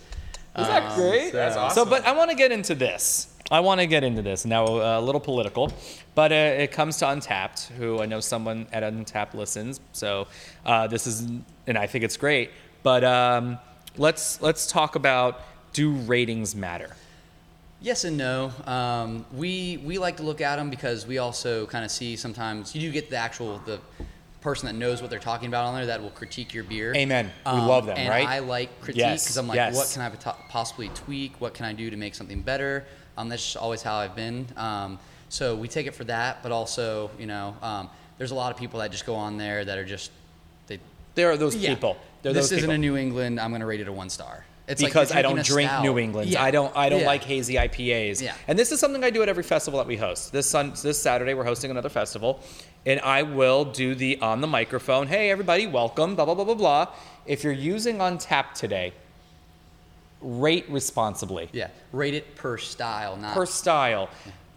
Is 0.57 0.67
that 0.67 0.91
Um, 0.91 0.97
great? 0.99 1.31
so- 1.31 1.37
That's 1.37 1.55
So, 1.55 1.61
awesome. 1.61 1.89
but 1.89 2.05
I 2.05 2.11
want 2.11 2.29
to 2.31 2.35
get 2.35 2.51
into 2.51 2.75
this. 2.75 3.27
I 3.51 3.59
want 3.61 3.81
to 3.81 3.87
get 3.87 4.03
into 4.03 4.21
this 4.21 4.45
now. 4.45 4.65
uh, 4.65 4.99
A 4.99 5.01
little 5.01 5.21
political, 5.21 5.71
but 6.15 6.31
uh, 6.31 6.35
it 6.35 6.71
comes 6.71 6.97
to 6.97 7.05
Untappd, 7.05 7.67
who 7.77 7.99
I 8.01 8.05
know 8.05 8.19
someone 8.19 8.67
at 8.71 8.83
Untapped 8.83 9.33
listens. 9.33 9.79
So 9.91 10.27
uh, 10.65 10.85
this 10.87 11.07
is, 11.07 11.21
and 11.65 11.77
I 11.77 11.87
think 11.87 12.03
it's 12.03 12.17
great. 12.17 12.51
But 12.83 13.03
um, 13.03 13.57
let's 13.97 14.39
let's 14.41 14.67
talk 14.67 14.95
about 14.95 15.41
do 15.73 15.91
ratings 15.91 16.55
matter? 16.55 16.95
Yes 17.81 18.03
and 18.03 18.17
no. 18.17 18.51
Um, 18.65 19.25
we 19.33 19.77
we 19.85 19.97
like 19.97 20.17
to 20.17 20.23
look 20.23 20.41
at 20.41 20.57
them 20.57 20.69
because 20.69 21.07
we 21.07 21.17
also 21.17 21.65
kind 21.67 21.85
of 21.85 21.91
see 21.91 22.15
sometimes 22.17 22.75
you 22.75 22.81
do 22.81 22.91
get 22.91 23.09
the 23.09 23.15
actual 23.15 23.59
the 23.65 23.79
person 24.41 24.67
that 24.67 24.73
knows 24.75 25.01
what 25.01 25.09
they're 25.09 25.19
talking 25.19 25.47
about 25.47 25.65
on 25.65 25.75
there 25.75 25.85
that 25.85 26.01
will 26.01 26.09
critique 26.09 26.53
your 26.53 26.63
beer. 26.63 26.93
Amen. 26.95 27.29
We 27.45 27.51
love 27.51 27.85
them, 27.85 27.97
and 27.97 28.09
right? 28.09 28.27
I 28.27 28.39
like 28.39 28.81
critique 28.81 28.99
Yes, 28.99 29.23
because 29.25 29.37
I'm 29.37 29.47
like, 29.47 29.55
yes. 29.57 29.75
what 29.75 29.89
can 29.93 30.01
I 30.01 30.09
possibly 30.49 30.89
tweak? 30.89 31.39
What 31.39 31.53
can 31.53 31.65
I 31.65 31.73
do 31.73 31.89
to 31.89 31.97
make 31.97 32.15
something 32.15 32.41
better? 32.41 32.85
Um, 33.17 33.27
that's 33.29 33.43
just 33.43 33.57
always 33.57 33.81
how 33.81 33.95
I've 33.97 34.15
been. 34.15 34.47
Um, 34.55 34.97
so 35.27 35.55
we 35.55 35.67
take 35.67 35.87
it 35.87 35.93
for 35.93 36.05
that, 36.05 36.41
but 36.41 36.51
also, 36.53 37.11
you 37.19 37.25
know, 37.27 37.55
um, 37.61 37.89
there's 38.17 38.31
a 38.31 38.35
lot 38.35 38.51
of 38.51 38.57
people 38.57 38.79
that 38.79 38.91
just 38.91 39.05
go 39.05 39.15
on 39.15 39.37
there 39.37 39.63
that 39.65 39.77
are 39.77 39.85
just 39.85 40.11
they. 40.67 40.79
There 41.15 41.29
are 41.31 41.37
those 41.37 41.55
Yeah. 41.55 41.69
people. 41.73 41.97
There 42.21 42.31
are 42.31 42.33
this 42.33 42.45
isn't 42.47 42.59
people. 42.59 42.75
a 42.75 42.77
New 42.77 42.97
England. 42.97 43.39
I'm 43.39 43.51
going 43.51 43.61
to 43.61 43.65
rate 43.67 43.79
it 43.81 43.87
a 43.87 43.93
one 43.93 44.09
star. 44.09 44.45
It's 44.69 44.83
because 44.83 45.09
you're 45.09 45.19
I 45.19 45.21
don't 45.23 45.43
drink 45.43 45.69
stout. 45.69 45.83
New 45.83 45.97
Englands. 45.97 46.31
Yeah. 46.31 46.43
I 46.43 46.51
don't. 46.51 46.75
I 46.77 46.89
don't 46.89 47.01
Yeah. 47.01 47.07
like 47.07 47.23
hazy 47.23 47.55
IPAs. 47.55 48.21
Yeah. 48.21 48.35
And 48.47 48.57
this 48.57 48.71
is 48.71 48.79
something 48.79 49.03
I 49.03 49.09
do 49.09 49.23
at 49.23 49.29
every 49.29 49.43
festival 49.43 49.79
that 49.79 49.87
we 49.87 49.97
host. 49.97 50.31
This 50.31 50.47
sun, 50.47 50.73
this 50.83 51.01
Saturday 51.01 51.33
we're 51.33 51.43
hosting 51.43 51.71
another 51.71 51.89
festival, 51.89 52.39
and 52.85 52.99
I 53.01 53.23
will 53.23 53.65
do 53.65 53.95
the 53.95 54.19
on 54.21 54.41
the 54.41 54.47
microphone. 54.47 55.07
Hey 55.07 55.31
everybody, 55.31 55.65
welcome. 55.65 56.15
Blah 56.15 56.25
blah 56.25 56.35
blah 56.35 56.45
blah 56.45 56.53
blah. 56.53 56.87
If 57.25 57.43
you're 57.43 57.51
using 57.53 57.97
Untappd 57.97 58.53
today, 58.53 58.93
rate 60.21 60.65
responsibly. 60.69 61.49
Yeah, 61.51 61.69
rate 61.91 62.13
it 62.13 62.35
per 62.35 62.57
style, 62.57 63.17
not 63.17 63.33
Per 63.33 63.45
style. 63.47 64.09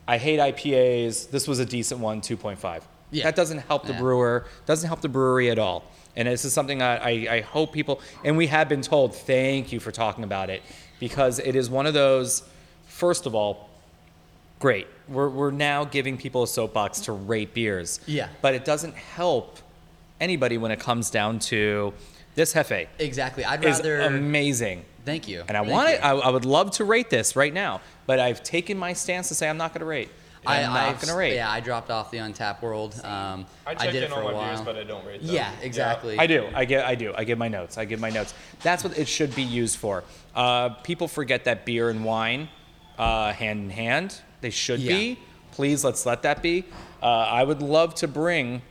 I 0.07 0.19
hate 0.19 0.41
IPAs. 0.41 1.31
This 1.31 1.47
was 1.49 1.59
a 1.59 1.65
decent 1.65 2.01
one, 2.01 2.21
2.5. 2.21 2.83
Yeah. 3.13 3.25
That 3.25 3.37
doesn't 3.37 3.59
help 3.59 3.87
the 3.87 3.93
Yeah. 3.93 3.99
brewer, 4.01 4.47
doesn't 4.67 4.89
help 4.89 5.01
the 5.01 5.09
brewery 5.09 5.49
at 5.51 5.59
all. 5.59 5.85
And 6.17 6.29
this 6.29 6.45
is 6.45 6.53
something 6.53 6.83
I, 6.83 6.97
I, 6.97 7.35
I 7.37 7.41
hope 7.41 7.73
people, 7.73 8.01
and 8.25 8.37
we 8.37 8.47
have 8.49 8.69
been 8.69 8.83
told, 8.83 9.15
thank 9.15 9.73
you 9.73 9.81
for 9.81 9.91
talking 9.91 10.25
about 10.25 10.51
it, 10.51 10.63
because 11.01 11.39
it 11.39 11.57
is 11.57 11.71
one 11.71 11.87
of 11.87 11.95
those, 11.95 12.43
first 12.87 13.27
of 13.27 13.35
all, 13.35 13.71
great. 14.59 14.87
We're, 15.09 15.29
we're 15.29 15.51
now 15.51 15.85
giving 15.85 16.17
people 16.19 16.43
a 16.43 16.47
soapbox 16.47 17.01
to 17.03 17.13
rate 17.13 17.55
beers. 17.55 18.01
Yeah. 18.07 18.29
But 18.43 18.55
it 18.55 18.65
doesn't 18.65 18.95
help 18.95 19.59
anybody 20.21 20.59
when 20.59 20.71
it 20.71 20.79
comes 20.81 21.11
down 21.11 21.39
to 21.39 21.93
this 22.35 22.55
Hefe 22.55 22.87
exactly. 22.99 23.45
I'd 23.45 23.65
rather. 23.65 24.01
amazing. 24.03 24.85
thank 25.05 25.29
you. 25.29 25.45
And 25.49 25.57
I 25.57 25.61
Thank 25.61 25.73
want 25.73 25.89
you. 25.89 25.95
it. 25.97 26.05
I, 26.05 26.11
I 26.13 26.31
would 26.31 26.45
love 26.45 26.71
to 26.73 26.85
rate 26.85 27.11
this 27.11 27.37
right 27.37 27.53
now, 27.53 27.81
but 28.07 28.21
I've 28.21 28.43
taken 28.43 28.79
my 28.79 28.93
stance 28.93 29.29
to 29.29 29.35
say 29.35 29.49
I'm 29.49 29.57
not 29.57 29.73
going 29.73 29.81
to 29.81 29.87
rate. 29.87 30.11
I'm 30.47 30.63
not 30.73 30.77
I've- 30.77 30.95
going 30.95 31.09
to 31.13 31.15
rate. 31.17 31.35
Yeah, 31.35 31.51
I 31.51 31.61
dropped 31.61 31.91
off 31.91 32.11
the 32.11 32.19
Untap 32.19 32.63
world. 32.63 32.95
Um, 33.05 33.47
I 33.67 33.75
check 33.75 33.93
did 33.93 33.97
in 33.97 34.03
it 34.05 34.09
for 34.11 34.17
on 34.17 34.21
a 34.23 34.25
my 34.27 34.33
while. 34.33 34.47
beers, 34.49 34.61
but 34.61 34.77
I 34.77 34.85
don't 34.85 35.05
rate 35.07 35.23
them. 35.25 35.35
yeah, 35.35 35.53
exactly. 35.63 36.19
I 36.19 36.27
do. 36.27 36.49
I 36.55 36.65
get. 36.65 36.85
I 36.85 36.95
do. 36.95 37.15
I 37.17 37.25
give 37.25 37.39
my 37.39 37.49
notes. 37.49 37.79
I 37.79 37.85
give 37.85 38.01
my 38.01 38.11
notes. 38.11 38.35
That's 38.63 38.83
what 38.85 38.99
it 38.99 39.07
should 39.09 39.35
be 39.35 39.43
used 39.43 39.77
for. 39.79 40.05
Uh, 40.35 40.71
people 40.83 41.07
forget 41.09 41.45
that 41.45 41.65
beer 41.65 41.91
and 41.91 42.05
wine, 42.05 42.49
uh, 42.99 43.33
hand 43.33 43.61
in 43.65 43.71
hand. 43.71 44.21
They 44.41 44.51
should 44.51 44.81
Yeah. 44.81 44.93
be. 44.97 45.19
Please 45.53 45.85
let's 45.85 46.07
let 46.07 46.23
that 46.23 46.43
be. 46.43 46.65
Uh, 47.03 47.07
I 47.07 47.45
would 47.45 47.63
love 47.63 47.95
to 47.97 48.09
bring 48.09 48.63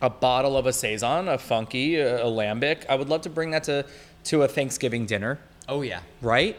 a 0.00 0.08
bottle 0.10 0.56
of 0.56 0.66
a 0.66 0.72
saison, 0.72 1.28
a 1.28 1.38
funky, 1.38 1.96
a, 1.96 2.24
a 2.24 2.28
lambic. 2.28 2.84
I 2.88 2.94
would 2.94 3.08
love 3.08 3.22
to 3.22 3.30
bring 3.30 3.50
that 3.50 3.64
to 3.64 3.84
to 4.24 4.42
a 4.42 4.48
Thanksgiving 4.48 5.04
dinner. 5.06 5.38
Oh 5.68 5.82
yeah. 5.82 6.00
Right? 6.22 6.56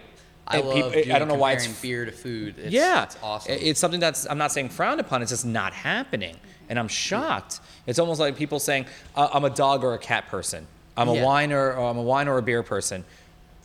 I 0.48 0.58
And 0.60 0.68
love. 0.68 0.94
peop- 0.94 1.04
doing, 1.06 1.12
I 1.12 1.20
don't 1.20 1.28
know 1.28 1.34
why 1.36 1.54
it's 1.54 1.66
comparing 1.66 1.82
beer 1.82 2.06
to 2.06 2.12
food. 2.12 2.56
It's, 2.60 2.72
yeah, 2.72 3.04
it's 3.04 3.18
awesome. 3.24 3.58
It's 3.60 3.80
something 3.80 4.00
that's 4.00 4.30
I'm 4.30 4.38
not 4.38 4.52
saying 4.52 4.70
frowned 4.70 5.00
upon. 5.00 5.22
It's 5.22 5.32
just 5.32 5.46
not 5.46 5.74
happening, 5.74 6.38
and 6.70 6.78
I'm 6.78 6.88
shocked. 6.88 7.60
It's 7.88 7.98
almost 8.00 8.20
like 8.20 8.36
people 8.36 8.60
saying 8.60 8.86
uh, 9.16 9.30
I'm 9.34 9.44
a 9.46 9.50
dog 9.50 9.84
or 9.84 9.94
a 9.94 9.98
cat 10.00 10.28
person. 10.28 10.68
I'm 10.98 11.10
a 11.10 11.16
Yeah. 11.16 11.24
wine 11.26 11.52
or, 11.52 11.74
or 11.74 11.90
I'm 11.90 11.98
a 11.98 12.02
wine 12.04 12.28
or 12.28 12.38
a 12.38 12.42
beer 12.42 12.64
person. 12.64 13.04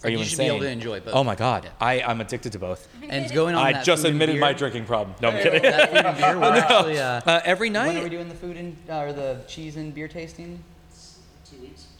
Are 0.03 0.05
like 0.05 0.13
you 0.13 0.17
you 0.19 0.25
insane? 0.25 0.29
should 0.31 0.39
be 0.39 0.47
able 0.47 0.61
to 0.61 0.71
enjoy 0.71 1.01
both. 1.01 1.15
Oh 1.15 1.23
my 1.23 1.35
god, 1.35 1.65
Yeah. 1.65 1.71
I 1.79 2.01
I'm 2.01 2.23
addicted 2.23 2.53
to 2.53 2.59
both. 2.59 2.89
and 3.11 3.31
going 3.31 3.55
on 3.55 3.63
I 3.67 3.73
that 3.75 3.85
just 3.85 4.05
admitted 4.07 4.33
beer, 4.37 4.41
my 4.41 4.55
drinking 4.55 4.87
problem. 4.87 5.15
No, 5.21 5.29
I'm 5.29 5.43
kidding. 5.43 5.61
That 5.63 5.91
food 5.91 6.07
and 6.07 6.17
beer, 6.17 6.39
we're 6.41 6.57
actually. 6.57 6.99
Uh, 6.99 7.21
Uh, 7.27 7.41
every 7.45 7.69
when 7.69 7.77
are 7.77 7.89
we 7.89 7.95
night, 8.01 8.09
doing 8.11 8.29
the 8.31 8.35
food 8.35 8.57
and 8.57 8.75
uh, 8.89 9.01
or 9.01 9.13
the 9.13 9.41
cheese 9.47 9.77
and 9.77 9.95
beer 9.95 10.09
tasting? 10.09 10.65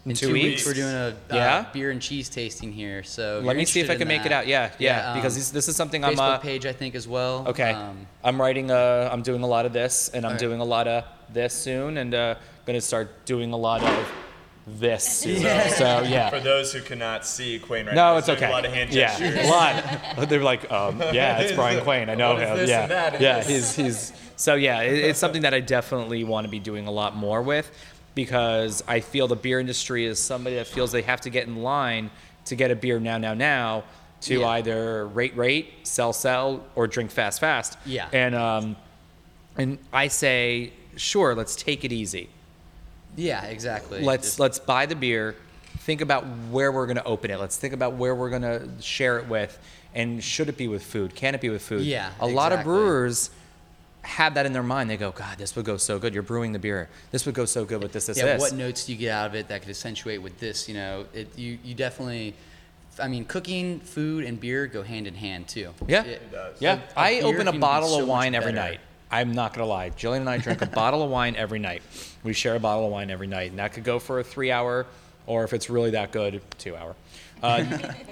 In 0.05 0.13
In 0.13 0.17
two, 0.17 0.29
two 0.29 0.33
weeks. 0.33 0.65
weeks, 0.65 0.67
we're 0.67 0.75
doing 0.75 0.95
a 0.95 1.09
uh, 1.31 1.35
Yeah? 1.37 1.67
beer 1.73 1.91
and 1.91 2.01
cheese 2.01 2.29
tasting 2.29 2.73
here. 2.73 3.03
So 3.03 3.41
Let 3.45 3.57
me 3.57 3.65
see 3.65 3.81
if 3.81 3.91
I 3.91 3.95
can 3.95 4.03
in 4.03 4.09
make 4.09 4.25
it 4.25 4.33
out. 4.33 4.47
Yeah, 4.47 4.71
yeah, 4.79 5.11
um, 5.13 5.19
because 5.19 5.35
this, 5.37 5.51
this 5.51 5.69
is 5.69 5.77
something 5.77 6.03
Facebook 6.03 6.13
I'm. 6.13 6.19
Uh, 6.21 6.39
page 6.39 6.65
I 6.67 6.73
think 6.73 6.95
as 6.95 7.07
well. 7.07 7.45
Okay. 7.49 7.73
Um, 7.73 8.07
I'm 8.25 8.41
writing. 8.41 8.71
Uh, 8.71 9.09
I'm 9.13 9.23
doing 9.23 9.43
a 9.43 9.47
lot 9.47 9.67
of 9.67 9.73
this, 9.73 10.09
and 10.09 10.25
I'm 10.25 10.31
Alright. 10.31 10.41
doing 10.41 10.61
a 10.61 10.65
lot 10.65 10.89
of 10.89 11.05
this 11.33 11.53
soon, 11.55 11.99
and 11.99 12.15
uh, 12.15 12.35
gonna 12.67 12.81
start 12.81 13.25
doing 13.27 13.53
a 13.53 13.57
lot 13.57 13.83
of 13.83 14.09
this 14.67 15.05
soon. 15.21 15.41
So 15.41 16.03
yeah. 16.03 16.31
For 16.31 16.41
those 16.41 16.73
who 16.73 16.81
cannot 16.81 17.27
see 17.27 17.59
Quayne 17.59 17.87
right 17.87 17.95
No, 17.95 18.13
now, 18.13 18.17
it's 18.19 18.29
okay. 18.29 18.47
A 18.47 18.51
lot 18.51 18.65
of 18.65 18.73
hand 18.73 18.93
yeah, 18.93 19.19
gestures. 19.19 19.47
a 19.47 19.51
lot. 19.51 20.29
They're 20.29 20.43
like, 20.43 20.71
um, 20.73 20.99
yeah, 21.13 21.39
it's 21.41 21.53
Brian 21.53 21.83
Quain. 21.85 22.09
I 22.09 22.15
know 22.15 22.37
him. 22.37 22.67
yeah, 22.69 22.83
and 22.83 22.91
that 22.91 23.13
and 23.15 23.23
yeah. 23.23 23.43
He's 23.43 23.75
he's. 23.77 24.13
So 24.37 24.55
yeah, 24.55 24.81
it, 24.81 24.97
it's 25.05 25.19
something 25.19 25.43
that 25.43 25.53
I 25.53 25.61
definitely 25.61 26.25
want 26.25 26.47
to 26.47 26.51
be 26.51 26.59
doing 26.61 26.87
a 26.87 26.91
lot 26.91 27.15
more 27.15 27.43
with, 27.43 27.71
because 28.25 28.85
I 28.87 29.01
feel 29.01 29.29
the 29.29 29.35
beer 29.37 29.59
industry 29.61 30.05
is 30.05 30.19
somebody 30.19 30.57
that 30.57 30.67
feels 30.67 30.93
they 30.93 31.01
have 31.03 31.23
to 31.23 31.31
get 31.31 31.47
in 31.47 31.63
line 31.63 32.11
to 32.45 32.55
get 32.55 32.71
a 32.71 32.77
beer 32.77 33.01
now, 33.01 33.17
now, 33.17 33.33
now, 33.33 33.85
to 34.23 34.41
Yeah. 34.41 34.49
either 34.49 35.07
rate, 35.07 35.35
rate, 35.37 35.73
sell, 35.85 36.13
sell, 36.13 36.63
or 36.75 36.87
drink 36.87 37.11
fast, 37.11 37.41
fast. 37.41 37.79
Yeah. 37.87 38.09
And 38.13 38.35
um, 38.35 38.77
and 39.57 39.79
I 39.91 40.09
say, 40.09 40.75
sure, 40.97 41.35
let's 41.35 41.57
take 41.57 41.85
it 41.85 41.93
easy 41.93 42.29
yeah, 43.17 43.45
exactly. 43.47 44.03
let's 44.03 44.29
Just- 44.29 44.41
let's 44.41 44.59
buy 44.61 44.87
the 44.87 44.95
beer 44.95 45.35
think 45.79 46.01
about 46.01 46.25
where 46.51 46.71
we're 46.71 46.87
going 46.87 46.97
to 46.99 47.05
open 47.05 47.31
it 47.31 47.41
let's 47.41 47.57
think 47.57 47.75
about 47.75 47.95
where 47.95 48.15
we're 48.15 48.31
going 48.31 48.43
to 48.43 48.69
share 48.81 49.19
it 49.19 49.27
with 49.27 49.59
and 49.95 50.23
should 50.23 50.49
it 50.49 50.57
be 50.57 50.69
with 50.69 50.83
food 50.85 51.15
can 51.17 51.35
it 51.35 51.41
be 51.41 51.49
with 51.49 51.63
food 51.63 51.81
Yeah, 51.83 52.11
a 52.21 52.27
lot 52.29 52.53
of 52.53 52.63
brewers 52.63 53.31
have 54.03 54.35
that 54.35 54.47
in 54.47 54.53
their 54.53 54.63
mind. 54.63 54.91
They 54.91 54.97
go 54.97 55.11
god 55.11 55.39
this 55.39 55.55
would 55.57 55.65
go 55.65 55.77
so 55.77 55.99
good. 55.99 56.15
You're 56.15 56.23
brewing 56.23 56.53
the 56.53 56.59
beer. 56.59 56.89
This 57.11 57.27
would 57.27 57.35
go 57.35 57.45
so 57.45 57.65
good 57.65 57.83
with 57.83 57.93
this 57.93 58.07
this 58.07 58.19
yeah, 58.19 58.25
this. 58.35 58.41
what 58.41 58.55
notes 58.55 58.87
do 58.87 58.93
you 58.93 58.99
get 58.99 59.11
out 59.13 59.27
of 59.27 59.35
it 59.35 59.49
that 59.49 59.61
could 59.61 59.71
accentuate 59.71 60.23
with 60.23 60.39
this? 60.39 60.69
You 60.69 60.75
know, 60.75 61.07
it 61.13 61.37
you 61.39 61.59
you 61.63 61.75
definitely. 61.75 62.35
I 62.99 63.09
mean, 63.09 63.25
cooking, 63.25 63.81
food, 63.81 64.25
and 64.25 64.39
beer 64.39 64.67
go 64.67 64.83
hand 64.83 65.07
in 65.07 65.15
hand 65.15 65.49
too. 65.49 65.73
yeah. 65.87 66.03
It- 66.05 66.33
does. 66.33 66.57
yeah. 66.61 66.81
A 66.97 67.01
i 67.01 67.21
beer 67.21 67.25
open 67.25 67.49
a 67.49 67.59
bottle 67.59 67.89
so 67.91 68.03
of 68.03 68.09
wine 68.09 68.35
every 68.35 68.53
night. 68.53 68.81
I'm 69.13 69.33
not 69.33 69.55
going 69.55 69.65
to 69.65 69.69
lie. 69.69 69.91
Jillian 69.91 70.19
and 70.19 70.29
i 70.31 70.39
drink 70.39 70.63
a 70.63 70.67
bottle 70.83 71.03
of 71.03 71.11
wine 71.11 71.35
every 71.37 71.59
night. 71.59 71.83
We 72.23 72.33
share 72.33 72.55
a 72.55 72.61
bottle 72.61 72.87
of 72.87 72.93
wine 72.93 73.11
every 73.11 73.27
night 73.27 73.51
and 73.51 73.59
that 73.59 73.73
could 73.73 73.85
go 73.85 73.99
for 73.99 74.21
a 74.21 74.25
three 74.25 74.51
hour 74.53 74.87
or 75.27 75.45
if 75.45 75.53
it's 75.53 75.69
really 75.71 75.91
that 75.91 76.13
good 76.13 76.41
two 76.59 76.77
hour 76.77 76.95
uh, 77.43 77.65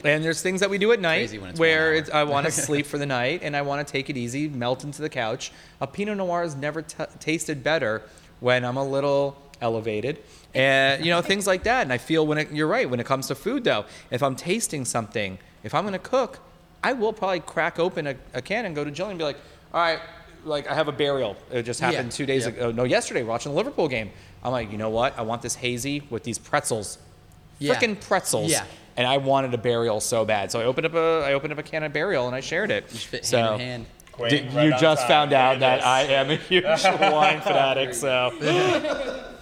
and 0.05 0.25
there's 0.25 0.41
things 0.43 0.61
that 0.61 0.71
we 0.71 0.79
do 0.79 0.93
at 0.93 1.01
night 1.01 1.33
it's 1.33 1.59
where 1.59 1.95
it's, 1.95 2.11
I 2.11 2.25
want 2.25 2.47
to 2.47 2.53
sleep 2.53 2.87
for 2.93 2.99
the 2.99 3.07
night 3.07 3.41
and 3.43 3.57
I 3.57 3.63
want 3.63 3.87
to 3.87 3.91
take 3.93 4.09
it 4.11 4.17
easy, 4.17 4.49
melt 4.49 4.85
into 4.85 5.03
the 5.03 5.09
couch. 5.09 5.53
A 5.81 5.87
Pinot 5.87 6.17
Noir 6.17 6.43
has 6.43 6.55
never 6.57 6.83
t- 6.83 7.05
tasted 7.21 7.63
better 7.63 8.03
when 8.41 8.65
I'm 8.65 8.77
a 8.77 8.85
little 8.87 9.37
elevated, 9.61 10.21
and 10.55 11.05
you 11.05 11.11
know 11.11 11.21
things 11.21 11.47
like 11.47 11.65
that. 11.65 11.83
And 11.83 11.93
I 11.93 11.99
feel 11.99 12.27
when 12.27 12.39
it, 12.39 12.53
you're 12.53 12.69
right 12.69 12.89
when 12.89 13.01
it 13.01 13.07
comes 13.07 13.27
to 13.29 13.35
food 13.35 13.65
though, 13.65 13.85
if 14.11 14.23
I'm 14.23 14.37
tasting 14.37 14.85
something, 14.85 15.39
if 15.65 15.75
I'm 15.75 15.83
going 15.85 15.93
to 15.93 15.99
cook, 15.99 16.39
I 16.85 16.93
will 16.93 17.13
probably 17.13 17.41
crack 17.41 17.79
open 17.79 18.07
a, 18.07 18.15
a 18.35 18.41
can 18.41 18.65
and 18.65 18.75
go 18.75 18.85
to 18.85 18.91
Jillian 18.91 19.11
and 19.11 19.19
be 19.19 19.25
like, 19.25 19.39
all 19.75 19.81
right. 19.81 19.99
Like 20.45 20.69
I 20.71 20.75
have 20.75 20.87
a 20.87 20.93
burial. 20.93 21.37
It 21.51 21.65
just 21.65 21.81
happened 21.81 22.07
Yeah. 22.13 22.17
two 22.17 22.25
days 22.25 22.45
Yep. 22.47 22.55
ago. 22.55 22.71
No, 22.71 22.85
yesterday 22.85 23.25
watching 23.25 23.51
the 23.51 23.57
Liverpool 23.59 23.89
game. 23.89 24.11
I'm 24.45 24.53
like, 24.53 24.71
you 24.71 24.79
know 24.79 24.89
what? 24.89 25.19
I 25.19 25.23
want 25.23 25.43
this 25.43 25.57
hazy 25.57 26.05
with 26.11 26.23
these 26.23 26.39
pretzels, 26.39 26.97
Yeah. 27.59 27.75
freaking 27.75 28.01
pretzels 28.01 28.53
Yeah. 28.53 28.65
And 28.99 29.07
I 29.07 29.17
wanted 29.17 29.55
a 29.55 29.59
burial 29.59 30.01
so 30.01 30.27
bad. 30.27 30.51
So 30.53 30.61
I 30.61 30.65
opened 30.65 30.85
up 30.87 30.95
a 30.95 31.23
I 31.25 31.33
opened 31.33 31.53
up 31.55 31.59
a 31.59 31.63
can 31.63 31.83
of 31.85 31.93
burial 31.95 32.27
and 32.27 32.37
I 32.37 32.41
shared 32.41 32.71
it. 32.71 32.89
Just 32.91 33.07
fit 33.07 33.25
so 33.25 33.39
hand 33.39 33.55
in 33.55 33.61
hand. 33.69 33.87
Quayne, 34.13 34.31
did- 34.31 34.53
right 34.53 34.65
you 34.67 34.71
just 34.79 35.03
time. 35.03 35.09
found 35.09 35.33
out 35.33 35.57
it 35.57 35.61
that 35.61 35.79
is. 35.79 35.85
I 35.85 36.03
am 36.03 36.31
a 36.31 36.37
huge 36.37 36.65
wine 36.85 37.41
fanatic. 37.41 37.95
So 37.95 38.33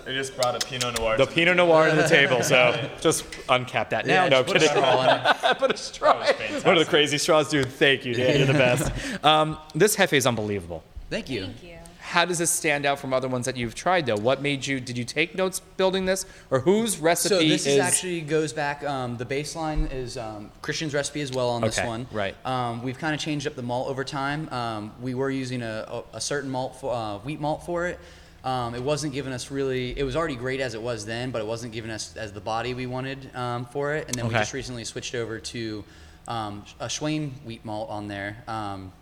They 0.05 0.15
just 0.15 0.37
brought 0.37 0.55
a 0.55 0.65
Pinot 0.65 1.01
Noir. 1.01 1.17
the 1.17 1.25
to 1.27 1.33
Pinot 1.33 1.57
Noir 1.57 1.89
on 1.91 1.97
the 1.97 2.07
table. 2.09 2.43
So 2.43 2.91
just 3.01 3.29
uncap 3.49 3.91
that 3.91 4.07
now. 4.07 4.25
Yeah, 4.25 4.29
no 4.29 4.43
just 4.43 4.47
put 4.53 4.57
a 4.57 4.61
kidding. 4.61 4.77
straw 4.77 5.03
in 5.03 5.11
it. 5.51 5.59
Put 5.59 5.73
a 5.73 5.77
straw. 5.77 6.15
One 6.63 6.79
of 6.79 6.85
the 6.85 6.89
crazy 6.89 7.19
straws, 7.19 7.49
dude. 7.49 7.67
Thank 7.67 8.05
you, 8.05 8.15
Dan. 8.15 8.37
You're 8.39 8.47
the 8.47 8.53
best. 8.53 9.25
Um, 9.25 9.59
this 9.75 9.97
Hefe 9.97 10.13
is 10.13 10.27
unbelievable. 10.27 10.85
Thank 11.11 11.29
you. 11.31 11.47
Thank 11.47 11.63
you. 11.65 11.76
How 12.07 12.25
does 12.25 12.39
this 12.39 12.53
stand 12.53 12.87
out 12.87 13.01
from 13.01 13.13
other 13.13 13.27
ones 13.27 13.47
that 13.47 13.57
you've 13.57 13.75
tried 13.75 14.07
though? 14.07 14.17
What 14.17 14.41
made 14.41 14.65
you? 14.65 14.79
Did 14.79 14.97
you 14.97 15.03
take 15.05 15.35
notes 15.35 15.59
building 15.77 16.07
this, 16.07 16.25
or 16.53 16.61
whose 16.61 16.99
recipe 16.99 17.35
So 17.35 17.41
this 17.41 17.67
is? 17.67 17.75
is 17.75 17.81
actually 17.81 18.21
goes 18.21 18.53
back. 18.53 18.85
Um, 18.85 19.17
the 19.17 19.27
baseline 19.27 19.93
is 19.93 20.17
um, 20.17 20.53
Christian's 20.63 20.95
recipe 20.95 21.21
as 21.21 21.33
well 21.33 21.51
on 21.51 21.63
this 21.63 21.77
Okay, 21.77 21.87
one. 21.87 22.07
right. 22.13 22.37
Um, 22.47 22.85
we've 22.85 22.97
kind 22.97 23.13
of 23.13 23.21
changed 23.21 23.49
up 23.49 23.57
the 23.57 23.63
malt 23.63 23.89
over 23.89 24.05
time. 24.05 24.49
Um, 24.53 24.93
we 25.03 25.15
were 25.15 25.31
using 25.31 25.63
a, 25.63 25.85
a, 26.13 26.17
a 26.19 26.21
certain 26.21 26.49
malt, 26.49 26.77
for, 26.81 26.95
uh, 26.95 27.19
wheat 27.19 27.41
malt 27.41 27.67
for 27.67 27.89
it. 27.89 27.99
Um, 28.45 28.77
it 28.77 28.83
wasn't 28.85 29.13
giving 29.13 29.33
us 29.33 29.51
really. 29.51 29.99
It 29.99 30.05
was 30.05 30.15
already 30.15 30.37
great 30.37 30.61
as 30.61 30.75
it 30.75 30.83
was 30.83 31.05
then, 31.07 31.33
but 31.33 31.43
it 31.43 31.47
wasn't 31.49 31.73
giving 31.73 31.91
us 31.91 32.17
as 32.17 32.33
the 32.33 32.41
body 32.41 32.73
we 32.73 32.87
wanted 32.87 33.35
um, 33.35 33.67
for 33.67 33.95
it. 33.97 34.07
And 34.07 34.15
then 34.15 34.29
we 34.29 34.35
just 34.35 34.55
recently 34.55 34.85
switched 34.85 35.17
over 35.17 35.41
to 35.41 35.85
um, 36.29 36.65
a 36.79 36.89
Swaen 36.89 37.33
wheat 37.45 37.65
malt 37.65 37.91
on 37.91 38.07
there, 38.07 38.37
um, 38.47 38.93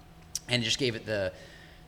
and 0.49 0.63
it 0.63 0.65
just 0.65 0.79
gave 0.79 0.95
it 0.95 1.05
the 1.05 1.33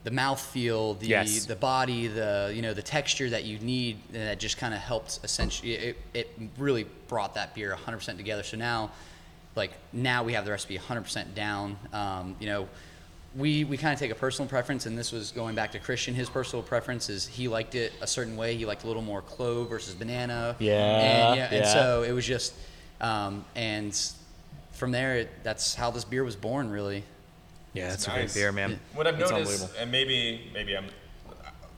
the 0.07 0.13
mouth 0.13 0.41
feel, 0.41 0.95
the 0.95 1.09
Yes. 1.09 1.47
the 1.47 1.57
body, 1.57 2.07
the 2.07 2.53
you 2.55 2.63
know 2.63 2.73
the 2.73 2.81
texture 2.81 3.29
that 3.29 3.43
you 3.43 3.59
need, 3.59 3.99
and 4.15 4.23
that 4.23 4.39
just 4.39 4.57
kind 4.57 4.73
of 4.73 4.79
helped. 4.79 5.19
Essentially, 5.25 5.73
it, 5.73 5.97
it 6.15 6.39
really 6.59 6.87
brought 7.09 7.35
that 7.35 7.57
beer 7.57 7.77
100% 7.77 8.17
together. 8.17 8.45
So 8.45 8.57
now, 8.57 8.93
like 9.57 9.73
now 9.93 10.23
we 10.23 10.35
have 10.35 10.45
the 10.45 10.53
recipe 10.53 10.79
100% 10.79 11.35
down. 11.35 11.77
Um, 11.93 12.37
you 12.39 12.47
know, 12.47 12.69
we 13.35 13.65
we 13.65 13.77
kind 13.77 13.93
of 13.93 13.99
take 13.99 14.13
a 14.13 14.15
personal 14.15 14.49
preference, 14.49 14.87
and 14.87 14.97
this 14.97 15.11
was 15.11 15.33
going 15.33 15.57
back 15.57 15.73
to 15.73 15.81
Christian. 15.81 16.15
His 16.15 16.31
personal 16.31 16.63
preference 16.63 17.09
is 17.09 17.27
he 17.27 17.49
liked 17.49 17.75
it 17.75 17.93
a 18.01 18.07
certain 18.07 18.37
way. 18.37 18.55
He 18.55 18.65
liked 18.65 18.85
a 18.85 18.87
little 18.87 19.03
more 19.03 19.23
clove 19.23 19.69
versus 19.69 19.97
banana. 19.97 20.55
Yeah, 20.61 20.73
and, 20.73 21.41
and 21.41 21.65
yeah. 21.65 21.73
so 21.73 22.05
it 22.05 22.13
was 22.13 22.25
just, 22.25 22.55
um, 23.01 23.45
and 23.57 23.93
from 24.71 24.93
there, 24.93 25.17
it, 25.17 25.31
that's 25.43 25.75
how 25.75 25.91
this 25.91 26.05
beer 26.05 26.23
was 26.23 26.37
born, 26.37 26.71
really. 26.71 27.03
Yeah, 27.77 27.89
that's 27.91 28.07
a 28.07 28.11
great 28.11 28.33
beer, 28.33 28.53
man. 28.53 28.81
What 28.95 29.07
I've 29.07 29.21
It's 29.21 29.31
noticed, 29.31 29.51
unbelievable. 29.53 29.81
and 29.81 29.93
maybe 29.93 30.51
maybe 30.55 30.77
I'm 30.77 30.87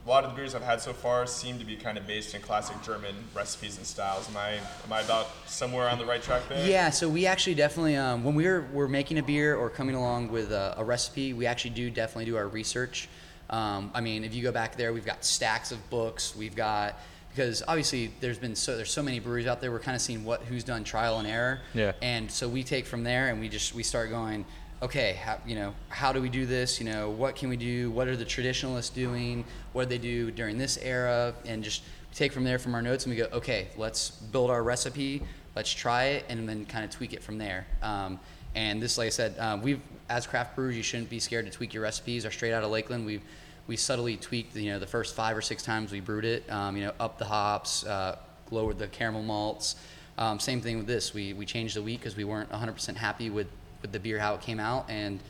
a 0.06 0.08
lot 0.08 0.24
of 0.24 0.30
the 0.30 0.36
beers 0.36 0.54
I've 0.54 0.62
had 0.62 0.80
so 0.80 0.94
far 0.94 1.26
seem 1.26 1.58
to 1.58 1.66
be 1.66 1.76
kind 1.76 1.98
of 1.98 2.06
based 2.06 2.34
in 2.34 2.40
classic 2.40 2.76
German 2.82 3.14
recipes 3.34 3.76
and 3.76 3.86
styles. 3.86 4.26
Am 4.30 4.36
I 4.38 4.52
am 4.52 4.92
I 4.92 5.00
about 5.02 5.28
somewhere 5.46 5.88
on 5.88 5.98
the 5.98 6.06
right 6.06 6.22
track 6.22 6.48
there? 6.48 6.66
Yeah, 6.66 6.88
so 6.90 7.08
we 7.08 7.26
actually 7.26 7.56
definitely, 7.56 7.96
um, 7.96 8.24
when 8.24 8.34
we're, 8.34 8.62
we're 8.72 8.88
making 8.88 9.18
a 9.18 9.22
beer 9.22 9.54
or 9.54 9.68
coming 9.68 9.94
along 9.94 10.30
with 10.30 10.50
a, 10.50 10.74
a 10.78 10.84
recipe, 10.84 11.34
we 11.34 11.44
actually 11.44 11.72
do 11.72 11.90
definitely 11.90 12.24
do 12.24 12.36
our 12.38 12.48
research. 12.48 13.06
Um, 13.50 13.90
I 13.92 14.00
mean, 14.00 14.24
if 14.24 14.34
you 14.34 14.42
go 14.42 14.50
back 14.52 14.76
there, 14.76 14.94
we've 14.94 15.04
got 15.04 15.24
stacks 15.26 15.72
of 15.72 15.90
books. 15.90 16.34
We've 16.34 16.56
got 16.56 16.98
because 17.30 17.62
obviously 17.68 18.10
there's 18.20 18.38
been 18.38 18.56
so 18.56 18.76
there's 18.76 18.90
so 18.90 19.02
many 19.02 19.20
breweries 19.20 19.46
out 19.46 19.60
there. 19.60 19.70
We're 19.70 19.78
kind 19.78 19.94
of 19.94 20.00
seeing 20.00 20.24
what 20.24 20.40
who's 20.42 20.64
done 20.64 20.84
trial 20.84 21.18
and 21.18 21.28
error. 21.28 21.60
Yeah. 21.74 21.92
And 22.00 22.30
so 22.30 22.48
we 22.48 22.62
take 22.64 22.86
from 22.86 23.04
there 23.04 23.28
and 23.28 23.40
we 23.40 23.50
just 23.50 23.74
we 23.74 23.82
start 23.82 24.08
going, 24.08 24.46
okay, 24.82 25.14
how, 25.24 25.38
you 25.46 25.54
know, 25.54 25.74
how 25.88 26.12
do 26.12 26.22
we 26.22 26.28
do 26.28 26.46
this? 26.46 26.80
You 26.80 26.90
know, 26.90 27.10
what 27.10 27.36
can 27.36 27.48
we 27.48 27.56
do? 27.56 27.90
What 27.90 28.08
are 28.08 28.16
the 28.16 28.24
traditionalists 28.24 28.90
doing? 28.90 29.44
What 29.72 29.88
did 29.88 30.00
they 30.00 30.02
do 30.02 30.30
during 30.30 30.58
this 30.58 30.78
era? 30.78 31.34
And 31.46 31.62
just 31.62 31.82
take 32.14 32.32
from 32.32 32.44
there 32.44 32.58
from 32.58 32.74
our 32.74 32.82
notes 32.82 33.04
and 33.04 33.14
we 33.14 33.20
go, 33.20 33.28
okay, 33.32 33.68
let's 33.76 34.10
build 34.10 34.50
our 34.50 34.62
recipe. 34.62 35.22
Let's 35.56 35.72
try 35.72 36.04
it 36.04 36.24
and 36.28 36.48
then 36.48 36.64
kind 36.66 36.84
of 36.84 36.90
tweak 36.90 37.12
it 37.12 37.22
from 37.22 37.38
there. 37.38 37.66
Um, 37.82 38.20
and 38.54 38.80
this, 38.80 38.98
like 38.98 39.06
I 39.06 39.10
said, 39.10 39.38
uh, 39.38 39.58
we've 39.60 39.80
as 40.08 40.26
craft 40.26 40.56
brewers, 40.56 40.76
you 40.76 40.82
shouldn't 40.82 41.10
be 41.10 41.20
scared 41.20 41.44
to 41.46 41.52
tweak 41.52 41.74
your 41.74 41.82
recipes. 41.82 42.24
Are 42.24 42.30
straight 42.30 42.52
out 42.52 42.64
of 42.64 42.70
Lakeland. 42.70 43.04
We've 43.04 43.22
we 43.66 43.76
subtly 43.76 44.16
tweaked, 44.16 44.56
you 44.56 44.70
know, 44.70 44.78
the 44.78 44.86
first 44.86 45.14
five 45.14 45.36
or 45.36 45.42
six 45.42 45.62
times 45.62 45.92
we 45.92 46.00
brewed 46.00 46.24
it. 46.24 46.50
Um, 46.50 46.76
you 46.76 46.84
know, 46.84 46.92
up 46.98 47.18
the 47.18 47.26
hops, 47.26 47.84
uh, 47.84 48.16
lowered 48.50 48.78
the 48.78 48.88
caramel 48.88 49.22
malts. 49.22 49.76
Um, 50.16 50.40
same 50.40 50.60
thing 50.62 50.78
with 50.78 50.86
this. 50.86 51.12
We 51.12 51.34
we 51.34 51.44
changed 51.44 51.76
the 51.76 51.82
wheat 51.82 52.00
because 52.00 52.16
we 52.16 52.24
weren't 52.24 52.50
100% 52.50 52.96
happy 52.96 53.30
with 53.30 53.46
with 53.82 53.92
the 53.92 54.00
beer 54.00 54.18
how 54.18 54.34
it 54.34 54.40
came 54.40 54.60
out, 54.60 54.86
and 54.88 55.20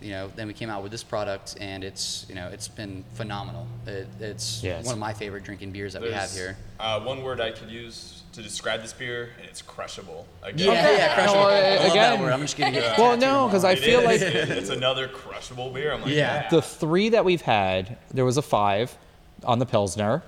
you 0.00 0.10
know, 0.10 0.30
then 0.36 0.46
we 0.46 0.52
came 0.52 0.68
out 0.68 0.82
with 0.82 0.92
this 0.92 1.02
product, 1.02 1.56
and 1.60 1.82
it's 1.82 2.26
you 2.28 2.34
know, 2.34 2.48
it's 2.48 2.68
been 2.68 3.04
phenomenal. 3.14 3.66
It, 3.86 4.06
it's 4.20 4.62
Yeah, 4.62 4.72
it's- 4.72 4.86
one 4.86 4.94
of 4.94 4.98
my 4.98 5.12
favorite 5.14 5.44
drinking 5.44 5.70
beers 5.72 5.92
that 5.94 6.02
we 6.02 6.10
have 6.12 6.30
here. 6.32 6.56
Uh, 6.78 7.00
one 7.00 7.22
word 7.22 7.40
I 7.40 7.52
could 7.52 7.70
use 7.70 8.22
to 8.32 8.42
describe 8.42 8.82
this 8.82 8.92
beer, 8.92 9.30
and 9.38 9.48
it's 9.48 9.62
crushable. 9.62 10.26
Yeah, 10.42 10.48
Again, 10.50 10.98
yeah, 10.98 11.14
crushable. 11.14 11.34
No, 11.42 11.48
uh, 11.48 11.52
I 11.52 11.52
love 11.54 11.60
that 11.82 11.90
again- 11.92 12.20
word. 12.20 12.32
I'm 12.32 12.40
just 12.40 12.56
gonna 12.58 12.72
get. 12.72 12.98
Well, 12.98 13.16
no, 13.16 13.46
because 13.46 13.64
I 13.64 13.76
feel 13.76 14.00
is. 14.00 14.06
like 14.06 14.20
it's 14.34 14.70
another 14.70 15.08
crushable 15.08 15.70
beer. 15.70 15.92
I'm 15.92 16.02
like, 16.02 16.10
Yeah. 16.12 16.48
the 16.50 16.60
three 16.60 17.10
that 17.10 17.24
we've 17.24 17.42
had, 17.42 17.96
there 18.12 18.24
was 18.24 18.36
a 18.36 18.42
five 18.42 18.96
on 19.44 19.58
the 19.58 19.66
Pilsner. 19.66 20.22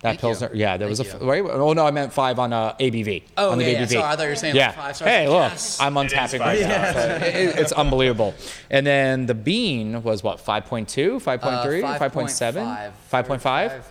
That 0.00 0.10
Thank 0.10 0.18
you. 0.22 0.28
Pilsner, 0.28 0.50
yeah, 0.54 0.76
there 0.76 0.86
was 0.86 1.00
a 1.00 1.04
Thank 1.04 1.16
f- 1.46 1.50
Oh 1.52 1.72
no, 1.72 1.84
I 1.84 1.90
meant 1.90 2.12
five 2.12 2.38
on 2.38 2.52
uh, 2.52 2.74
ABV. 2.78 3.24
Oh, 3.36 3.50
on 3.50 3.58
the 3.58 3.64
yeah, 3.64 3.70
yeah. 3.70 3.82
ABV. 3.84 3.88
Sorry, 3.90 4.02
I 4.04 4.14
thought 4.16 4.22
you 4.22 4.28
were 4.28 4.36
saying 4.36 4.54
yeah. 4.54 4.66
like 4.68 4.76
five 4.76 4.96
stars. 4.96 5.10
Hey, 5.10 5.28
look, 5.28 5.50
Yes. 5.50 5.80
I'm 5.80 5.96
It 5.96 6.04
is 6.06 6.12
untapping 6.12 6.38
five 6.38 6.60
myself. 6.60 6.90
stars. 6.90 7.22
It- 7.22 7.58
it's 7.58 7.72
unbelievable. 7.72 8.34
And 8.70 8.86
then 8.86 9.26
the 9.26 9.34
bean 9.34 10.02
was 10.04 10.22
what 10.22 10.38
5.2, 10.38 11.18
5.3, 11.20 11.82
Uh, 11.82 11.98
5.7, 11.98 12.92
5.5. 13.10 13.82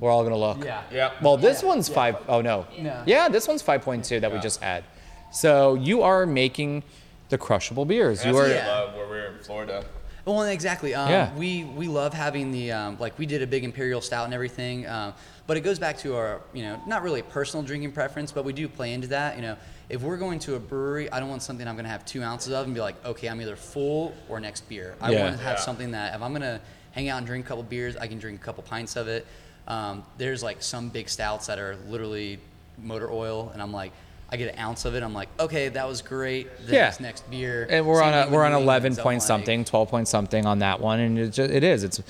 We're 0.00 0.10
all 0.10 0.22
gonna 0.24 0.36
look. 0.36 0.62
Yeah. 0.64 0.82
Yeah. 0.92 1.12
Well, 1.22 1.36
this 1.38 1.62
one's 1.62 1.88
five 1.88 2.16
oh 2.28 2.40
no. 2.42 2.66
No. 2.78 3.02
Yeah, 3.06 3.28
this 3.28 3.46
one's 3.48 3.62
5.2 3.62 4.20
that 4.20 4.30
we 4.32 4.38
just 4.40 4.60
had. 4.60 4.84
So 5.32 5.74
you 5.76 6.02
are 6.02 6.26
making 6.26 6.82
the 7.30 7.38
crushable 7.38 7.84
beers. 7.84 8.18
That's 8.18 8.26
You 8.26 8.36
are. 8.36 8.42
what 8.42 8.50
I 8.50 8.54
Yeah. 8.54 8.68
love 8.68 8.94
where 8.96 9.06
we're 9.06 9.26
in 9.28 9.38
Florida. 9.38 9.84
Well, 10.26 10.42
exactly. 10.42 10.92
Um, 10.92 11.08
Yeah. 11.08 11.34
We 11.34 11.62
we 11.64 11.86
love 11.86 12.12
having 12.12 12.50
the 12.50 12.72
um, 12.72 12.96
like 12.98 13.16
we 13.16 13.26
did 13.26 13.42
a 13.42 13.46
big 13.46 13.62
imperial 13.62 14.00
stout 14.00 14.24
and 14.24 14.34
everything, 14.34 14.86
um, 14.88 15.14
but 15.46 15.56
it 15.56 15.60
goes 15.60 15.78
back 15.78 15.96
to 15.98 16.16
our 16.16 16.40
you 16.52 16.64
know 16.64 16.82
not 16.86 17.02
really 17.04 17.22
personal 17.22 17.64
drinking 17.64 17.92
preference, 17.92 18.32
but 18.32 18.44
we 18.44 18.52
do 18.52 18.66
play 18.68 18.92
into 18.92 19.06
that. 19.08 19.36
You 19.36 19.42
know, 19.42 19.56
if 19.88 20.02
we're 20.02 20.16
going 20.16 20.40
to 20.40 20.56
a 20.56 20.58
brewery, 20.58 21.10
I 21.12 21.20
don't 21.20 21.28
want 21.28 21.42
something 21.42 21.66
I'm 21.66 21.76
going 21.76 21.84
to 21.84 21.90
have 21.90 22.04
two 22.04 22.24
ounces 22.24 22.52
of 22.52 22.66
and 22.66 22.74
be 22.74 22.80
like, 22.80 22.96
okay, 23.06 23.28
I'm 23.28 23.40
either 23.40 23.54
full 23.54 24.14
or 24.28 24.40
next 24.40 24.68
beer. 24.68 24.96
I 25.00 25.12
Yeah. 25.12 25.22
want 25.22 25.36
to 25.38 25.42
have 25.44 25.58
Yeah. 25.58 25.62
something 25.64 25.92
that 25.92 26.16
if 26.16 26.20
I'm 26.22 26.32
going 26.32 26.42
to 26.42 26.60
hang 26.90 27.08
out 27.08 27.18
and 27.18 27.26
drink 27.26 27.44
a 27.44 27.48
couple 27.48 27.62
beers, 27.62 27.96
I 27.96 28.08
can 28.08 28.18
drink 28.18 28.40
a 28.40 28.44
couple 28.44 28.64
pints 28.64 28.96
of 28.96 29.06
it. 29.06 29.24
Um, 29.68 30.04
there's 30.18 30.42
like 30.42 30.60
some 30.60 30.88
big 30.88 31.08
stouts 31.08 31.46
that 31.46 31.60
are 31.60 31.76
literally 31.88 32.40
motor 32.82 33.10
oil, 33.12 33.50
and 33.52 33.62
I'm 33.62 33.72
like. 33.72 33.92
I 34.30 34.36
get 34.36 34.52
an 34.54 34.58
ounce 34.58 34.84
of 34.84 34.94
it. 34.96 35.02
I'm 35.04 35.14
like, 35.14 35.28
okay, 35.38 35.68
that 35.68 35.86
was 35.88 36.02
great. 36.02 36.48
The 36.66 36.72
Yeah. 36.72 36.82
next, 36.84 37.00
next 37.00 37.30
beer. 37.30 37.66
And 37.70 37.86
we're 37.86 38.00
Same 38.00 38.12
on 38.14 38.28
a 38.28 38.30
we're 38.30 38.44
on 38.44 38.52
11 38.52 38.86
England's. 38.92 38.98
Point 39.00 39.20
like- 39.20 39.26
something, 39.26 39.64
12 39.64 39.88
point 39.88 40.08
something 40.08 40.46
on 40.46 40.58
that 40.60 40.80
one, 40.80 40.98
and 41.00 41.18
it, 41.18 41.30
just, 41.30 41.50
it 41.52 41.62
is. 41.62 41.84
It's 41.84 42.02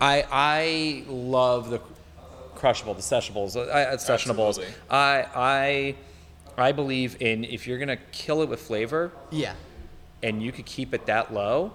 I 0.00 0.24
I 0.30 1.04
love 1.08 1.68
the 1.70 1.80
crushable, 2.54 2.94
the 2.94 3.02
sessionables, 3.02 3.56
uh, 3.56 3.60
uh, 3.60 3.96
sessionables. 3.96 4.48
Absolutely. 4.60 4.74
I 4.90 5.26
I 5.34 5.94
I 6.68 6.72
believe 6.72 7.20
in 7.20 7.44
if 7.44 7.66
you're 7.66 7.78
gonna 7.78 7.98
kill 8.12 8.40
it 8.42 8.48
with 8.48 8.60
flavor 8.60 9.10
Yeah. 9.30 9.52
and 10.22 10.42
you 10.42 10.52
could 10.52 10.66
keep 10.66 10.94
it 10.94 11.04
that 11.06 11.34
low, 11.34 11.72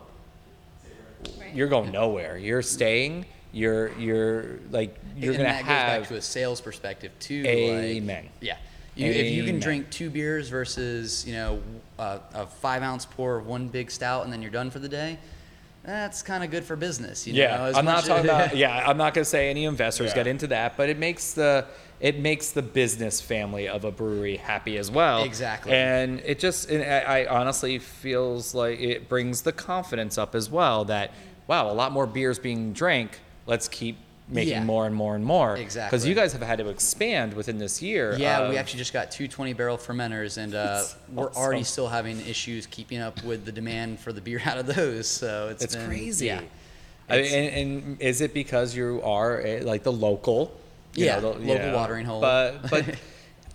Right. 1.40 1.54
you're 1.54 1.68
going 1.68 1.92
nowhere. 1.92 2.38
You're 2.38 2.62
staying. 2.62 3.26
You're 3.52 3.92
you're 3.98 4.60
like 4.72 4.96
you're 5.16 5.34
and 5.34 5.38
gonna 5.44 5.50
that 5.50 5.66
have 5.66 6.00
goes 6.00 6.00
back 6.02 6.08
to 6.10 6.16
a 6.16 6.22
sales 6.22 6.62
perspective 6.62 7.12
too. 7.20 7.44
Amen. 7.46 8.24
Like, 8.24 8.32
yeah. 8.42 8.58
You, 8.98 9.12
if 9.12 9.32
you 9.32 9.44
can 9.44 9.60
drink 9.60 9.90
two 9.90 10.10
beers 10.10 10.50
versus 10.50 11.26
you 11.28 11.34
know 11.34 11.62
uh, 12.00 12.20
a 12.34 12.46
five 12.48 12.82
ounce 12.84 13.06
pour 13.06 13.38
of 13.38 13.48
one 13.48 13.68
big 13.68 13.92
stout 13.92 14.24
and 14.24 14.34
then 14.34 14.42
you're 14.42 14.52
done 14.52 14.70
for 14.72 14.80
the 14.80 14.90
day, 14.90 15.18
that's 15.84 16.22
kind 16.22 16.44
of 16.44 16.52
good 16.52 16.64
for 16.64 16.76
business. 16.76 17.26
You 17.28 17.34
know, 17.34 17.40
Yeah, 17.40 17.64
as 17.66 17.78
I'm 17.78 17.86
not 17.86 17.96
much- 17.98 18.06
talking 18.08 18.26
about. 18.26 18.56
Yeah, 18.64 18.84
I'm 18.88 18.98
not 18.98 19.14
gonna 19.14 19.26
say 19.26 19.50
any 19.50 19.66
investors 19.66 20.10
Yeah. 20.12 20.16
get 20.16 20.28
into 20.28 20.48
that, 20.48 20.76
but 20.78 20.90
it 20.90 20.98
makes 20.98 21.34
the 21.34 21.66
it 22.00 22.20
makes 22.20 22.52
the 22.52 22.62
business 22.62 23.20
family 23.22 23.68
of 23.68 23.84
a 23.84 23.90
brewery 23.92 24.38
happy 24.38 24.78
as 24.78 24.92
well. 24.92 25.24
Exactly. 25.24 25.72
and 25.74 26.20
it 26.26 26.38
just 26.40 26.70
and 26.70 26.84
I, 26.84 27.22
I 27.24 27.28
honestly 27.28 27.80
feels 27.80 28.54
like 28.54 28.80
it 28.80 29.10
brings 29.10 29.42
the 29.42 29.52
confidence 29.52 30.18
up 30.18 30.36
as 30.36 30.50
well 30.50 30.86
that 30.86 31.12
wow, 31.48 31.72
a 31.72 31.74
lot 31.74 31.92
more 31.92 32.06
beers 32.06 32.38
being 32.40 32.74
drank. 32.74 33.20
Let's 33.46 33.68
keep 33.70 33.98
making 34.30 34.52
Yeah. 34.54 34.64
more 34.64 34.86
and 34.86 34.94
more 34.94 35.16
and 35.16 35.24
more. 35.24 35.56
Exactly. 35.56 35.96
Because 35.98 36.06
you 36.08 36.14
guys 36.14 36.34
have 36.34 36.42
had 36.42 36.58
to 36.60 36.68
expand 36.70 37.34
within 37.34 37.58
this 37.58 37.82
year. 37.82 38.16
Yeah, 38.18 38.50
we 38.50 38.58
actually 38.58 38.80
just 38.80 38.92
got 38.94 39.10
two 39.10 39.28
20 39.28 39.54
barrel 39.54 39.78
fermenters, 39.78 40.38
and 40.38 40.54
uh, 40.54 40.84
we're 41.14 41.28
awesome. 41.30 41.42
already 41.42 41.64
still 41.64 41.88
having 41.88 42.20
issues 42.28 42.66
keeping 42.68 43.00
up 43.00 43.24
with 43.24 43.46
the 43.46 43.52
demand 43.54 44.00
for 44.00 44.12
the 44.12 44.20
beer 44.22 44.42
out 44.46 44.58
of 44.58 44.66
those. 44.66 45.08
So 45.08 45.48
it's 45.50 45.64
It's 45.64 45.76
been- 45.76 45.88
crazy. 45.88 46.26
Yeah. 46.28 46.42
I- 47.10 47.16
It's- 47.20 47.34
and, 47.34 47.72
and 47.72 48.02
is 48.02 48.20
it 48.22 48.34
because 48.34 48.76
you 48.76 49.02
are 49.04 49.40
eh, 49.42 49.62
like 49.64 49.84
the 49.84 49.94
local? 49.94 50.52
you 50.94 51.06
Yeah, 51.06 51.20
the- 51.22 51.30
local 51.30 51.72
watering 51.74 52.06
hole. 52.06 52.20
But 52.20 52.70
but 52.70 52.84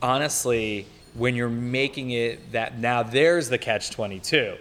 honestly, 0.00 0.86
when 1.14 1.34
you're 1.34 1.48
making 1.48 2.10
it 2.12 2.52
that 2.52 2.78
now 2.78 3.02
there's 3.02 3.48
the 3.48 3.58
catch 3.58 3.90
twenty 3.90 4.18
two, 4.20 4.56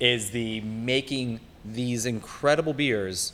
is 0.00 0.30
the 0.30 0.60
making 0.62 1.40
these 1.64 2.06
incredible 2.06 2.72
beers, 2.74 3.32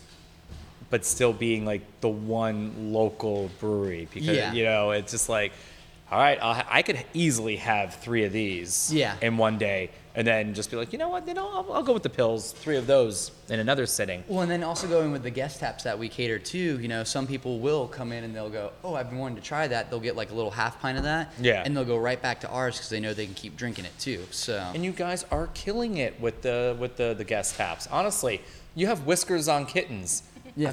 but 0.93 1.07
still 1.07 1.33
being 1.33 1.65
like 1.65 1.81
the 2.03 2.09
one 2.11 2.93
local 2.93 3.51
brewery 3.59 4.07
because 4.13 4.37
Yeah. 4.37 4.53
you 4.53 4.63
know 4.65 4.91
it's 4.93 5.11
just 5.11 5.29
like. 5.29 5.53
All 6.11 6.19
right, 6.19 6.39
ha- 6.39 6.67
I 6.69 6.83
could 6.83 7.03
easily 7.15 7.57
have 7.57 7.95
three 7.95 8.25
of 8.25 8.33
these 8.35 8.93
Yeah. 8.93 9.15
in 9.23 9.39
one 9.39 9.57
day, 9.57 9.89
and 10.15 10.27
then 10.27 10.53
just 10.53 10.71
be 10.71 10.77
like, 10.77 10.93
you 10.93 10.99
know 10.99 11.09
what, 11.09 11.27
you 11.27 11.33
know, 11.33 11.49
I'll, 11.49 11.73
I'll 11.73 11.83
go 11.83 11.95
with 11.95 12.03
the 12.03 12.11
pills, 12.11 12.53
three 12.53 12.77
of 12.77 12.87
those 12.87 13.31
in 13.49 13.59
another 13.61 13.87
sitting. 13.87 14.23
Well, 14.29 14.43
and 14.43 14.51
then 14.51 14.63
also 14.63 14.87
going 14.87 15.11
with 15.11 15.23
the 15.23 15.31
guest 15.31 15.61
taps 15.61 15.85
that 15.85 15.99
we 15.99 16.11
cater 16.11 16.39
to, 16.39 16.59
you 16.59 16.87
know, 16.87 17.03
some 17.03 17.27
people 17.27 17.61
will 17.61 17.89
come 17.89 18.13
in 18.13 18.25
and 18.25 18.37
they'll 18.37 18.51
go, 18.51 18.73
"Oh, 18.85 18.95
I've 18.95 19.09
been 19.09 19.19
wanting 19.21 19.37
to 19.37 19.43
try 19.43 19.67
that." 19.69 19.89
They'll 19.89 20.01
get 20.01 20.15
like 20.15 20.31
a 20.31 20.35
little 20.35 20.51
half 20.51 20.79
pint 20.83 20.99
of 20.99 21.05
that, 21.05 21.33
Yeah. 21.41 21.63
and 21.65 21.75
they'll 21.75 21.87
go 21.87 21.97
right 21.97 22.21
back 22.21 22.41
to 22.43 22.49
ours 22.51 22.75
because 22.77 22.91
they 22.91 23.01
know 23.01 23.15
they 23.15 23.25
can 23.25 23.35
keep 23.35 23.57
drinking 23.57 23.87
it 23.87 23.99
too. 23.99 24.21
So 24.33 24.59
And 24.75 24.85
you 24.85 24.93
guys 24.93 25.25
are 25.31 25.47
killing 25.55 25.97
it 25.97 26.21
with 26.21 26.43
the 26.43 26.77
with 26.79 26.99
the 26.99 27.15
the 27.17 27.25
guest 27.25 27.57
taps. 27.57 27.89
Honestly, 27.91 28.43
you 28.75 28.87
have 28.89 29.07
whiskers 29.07 29.49
on 29.49 29.65
kittens. 29.65 30.25
Yeah, 30.57 30.73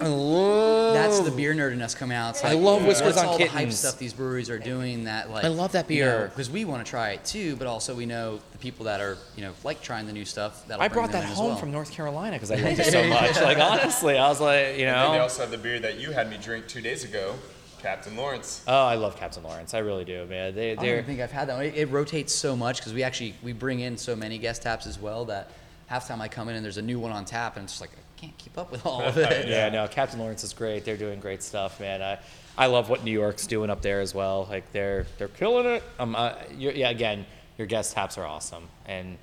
I 0.00 0.08
love. 0.08 0.94
That's 0.94 1.20
the 1.20 1.30
beer 1.30 1.54
nerd 1.54 1.72
in 1.72 1.80
us 1.80 1.94
coming 1.94 2.16
out. 2.16 2.30
It's 2.30 2.44
I 2.44 2.52
love 2.52 2.84
Whiskers 2.84 3.06
what's 3.06 3.18
on 3.18 3.26
all 3.26 3.38
the 3.38 3.44
hype 3.46 3.60
Kittens. 3.60 3.78
stuff 3.78 3.98
these 3.98 4.12
breweries 4.12 4.50
are 4.50 4.58
doing 4.58 5.04
that 5.04 5.30
like 5.30 5.44
I 5.44 5.48
love 5.48 5.72
that 5.72 5.88
beer. 5.88 6.28
because 6.28 6.50
we 6.50 6.64
want 6.64 6.84
to 6.84 6.90
try 6.90 7.10
it 7.10 7.24
too, 7.24 7.56
but 7.56 7.66
also 7.66 7.94
we 7.94 8.06
know 8.06 8.40
the 8.52 8.58
people 8.58 8.84
that 8.86 9.00
are 9.00 9.16
you 9.36 9.42
know 9.42 9.52
like 9.64 9.82
trying 9.82 10.06
the 10.06 10.12
new 10.12 10.24
stuff. 10.24 10.66
That'll 10.66 10.82
I 10.82 10.88
brought 10.88 11.12
that 11.12 11.24
home 11.24 11.48
well. 11.48 11.56
from 11.56 11.72
North 11.72 11.92
Carolina 11.92 12.36
because 12.36 12.50
I 12.50 12.56
loved 12.62 12.80
it 12.80 12.86
so 12.86 13.06
much. 13.08 13.40
Like 13.40 13.58
honestly, 13.58 14.18
I 14.18 14.28
was 14.28 14.40
like, 14.40 14.78
you 14.78 14.86
know. 14.86 14.94
And 14.94 15.14
they 15.14 15.18
know. 15.18 15.22
also 15.22 15.42
have 15.42 15.50
the 15.50 15.58
beer 15.58 15.78
that 15.80 15.98
you 15.98 16.10
had 16.12 16.30
me 16.30 16.36
drink 16.40 16.68
two 16.68 16.80
days 16.80 17.04
ago, 17.04 17.34
Captain 17.80 18.16
Lawrence. 18.16 18.62
Oh, 18.66 18.86
I 18.86 18.96
love 18.96 19.16
Captain 19.16 19.42
Lawrence. 19.42 19.72
I 19.72 19.78
really 19.78 20.04
do, 20.04 20.26
man. 20.26 20.54
They, 20.54 20.72
I 20.72 20.74
don't 20.74 20.84
they're 20.84 20.94
even 20.94 21.06
think 21.06 21.20
I've 21.20 21.32
had 21.32 21.48
that 21.48 21.56
one. 21.56 21.64
It, 21.66 21.74
it 21.76 21.90
rotates 21.90 22.34
so 22.34 22.56
much 22.56 22.78
because 22.78 22.92
we 22.92 23.02
actually 23.02 23.34
we 23.42 23.52
bring 23.52 23.80
in 23.80 23.96
so 23.96 24.16
many 24.16 24.38
guest 24.38 24.62
taps 24.62 24.86
as 24.86 24.98
well 24.98 25.24
that 25.26 25.50
half 25.86 26.08
time 26.08 26.20
I 26.20 26.28
come 26.28 26.48
in 26.48 26.56
and 26.56 26.64
there's 26.64 26.78
a 26.78 26.82
new 26.82 26.98
one 26.98 27.12
on 27.12 27.24
tap 27.24 27.56
and 27.56 27.64
it's 27.64 27.74
just 27.74 27.80
like 27.80 27.90
I 27.90 28.00
can't 28.26 28.38
keep 28.38 28.58
up 28.58 28.70
with 28.70 28.84
all 28.86 29.00
of 29.10 29.16
it. 29.18 29.48
Yeah, 29.48 29.68
no, 29.70 29.88
Captain 29.88 30.18
Lawrence 30.18 30.44
is 30.44 30.52
great. 30.52 30.84
They're 30.84 30.96
doing 30.96 31.20
great 31.20 31.42
stuff, 31.42 31.80
man. 31.80 32.02
I, 32.02 32.18
I 32.58 32.66
love 32.66 32.88
what 32.88 33.04
New 33.04 33.10
York's 33.12 33.46
doing 33.46 33.70
up 33.70 33.82
there 33.82 34.00
as 34.00 34.14
well. 34.14 34.46
Like 34.50 34.70
they're 34.72 35.06
they're 35.18 35.28
killing 35.28 35.66
it. 35.66 35.82
Um, 35.98 36.14
uh, 36.16 36.34
you're, 36.56 36.72
yeah, 36.72 36.90
again, 36.90 37.26
your 37.58 37.66
guest 37.66 37.94
taps 37.94 38.16
are 38.18 38.24
awesome. 38.26 38.64
And 38.86 39.18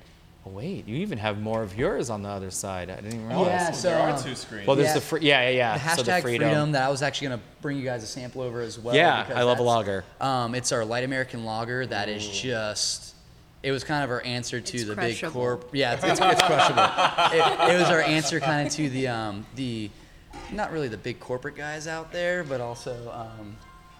oh, 0.46 0.50
wait, 0.50 0.86
you 0.86 0.96
even 0.96 1.18
have 1.18 1.40
more 1.40 1.62
of 1.62 1.76
yours 1.76 2.10
on 2.10 2.22
the 2.22 2.28
other 2.28 2.50
side. 2.50 2.90
I 2.90 2.96
didn't 2.96 3.14
even 3.14 3.28
realize. 3.28 3.46
Yeah, 3.46 3.70
so 3.72 3.88
there 3.90 3.98
are 4.00 4.10
um, 4.10 4.22
two 4.22 4.34
screens. 4.34 4.66
Well, 4.66 4.76
there's 4.76 4.88
Yeah. 4.90 4.94
the 4.94 5.00
free. 5.00 5.20
Yeah, 5.22 5.48
yeah, 5.48 5.56
yeah. 5.56 5.78
The 5.78 5.96
so 5.96 6.02
the 6.02 6.10
hashtag 6.12 6.22
freedom. 6.22 6.48
freedom. 6.48 6.72
that 6.72 6.82
I 6.86 6.88
was 6.90 7.02
actually 7.02 7.28
gonna 7.28 7.42
bring 7.60 7.76
you 7.78 7.84
guys 7.84 8.02
a 8.02 8.06
sample 8.06 8.42
over 8.42 8.60
as 8.60 8.78
well. 8.78 8.94
Yeah, 8.94 9.26
I 9.34 9.42
love 9.42 9.58
a 9.58 9.62
that's- 9.62 9.66
lager. 9.66 10.04
Um, 10.20 10.54
it's 10.54 10.70
our 10.72 10.84
light 10.84 11.04
American 11.04 11.44
lager 11.44 11.86
that 11.86 12.08
is 12.08 12.26
just. 12.28 13.13
It 13.64 13.72
was 13.72 13.82
kind 13.82 14.04
of 14.04 14.10
our 14.10 14.20
answer 14.22 14.60
to 14.60 14.76
It's 14.76 14.86
the 14.86 14.94
crushable. 14.94 15.26
big 15.30 15.32
corp. 15.32 15.68
Yeah, 15.72 15.94
it's, 15.94 16.04
it's, 16.04 16.20
it's 16.22 16.42
crushable. 16.42 16.84
it, 17.32 17.74
it 17.74 17.78
was 17.80 17.88
our 17.88 18.02
answer 18.02 18.38
kind 18.38 18.66
of 18.66 18.72
to 18.74 18.90
the 18.90 19.08
um, 19.08 19.46
the, 19.56 19.90
not 20.52 20.70
really 20.70 20.88
the 20.88 20.98
big 20.98 21.18
corporate 21.18 21.56
guys 21.56 21.86
out 21.86 22.12
there, 22.12 22.44
but 22.44 22.60
also. 22.60 23.10
Um, 23.10 23.56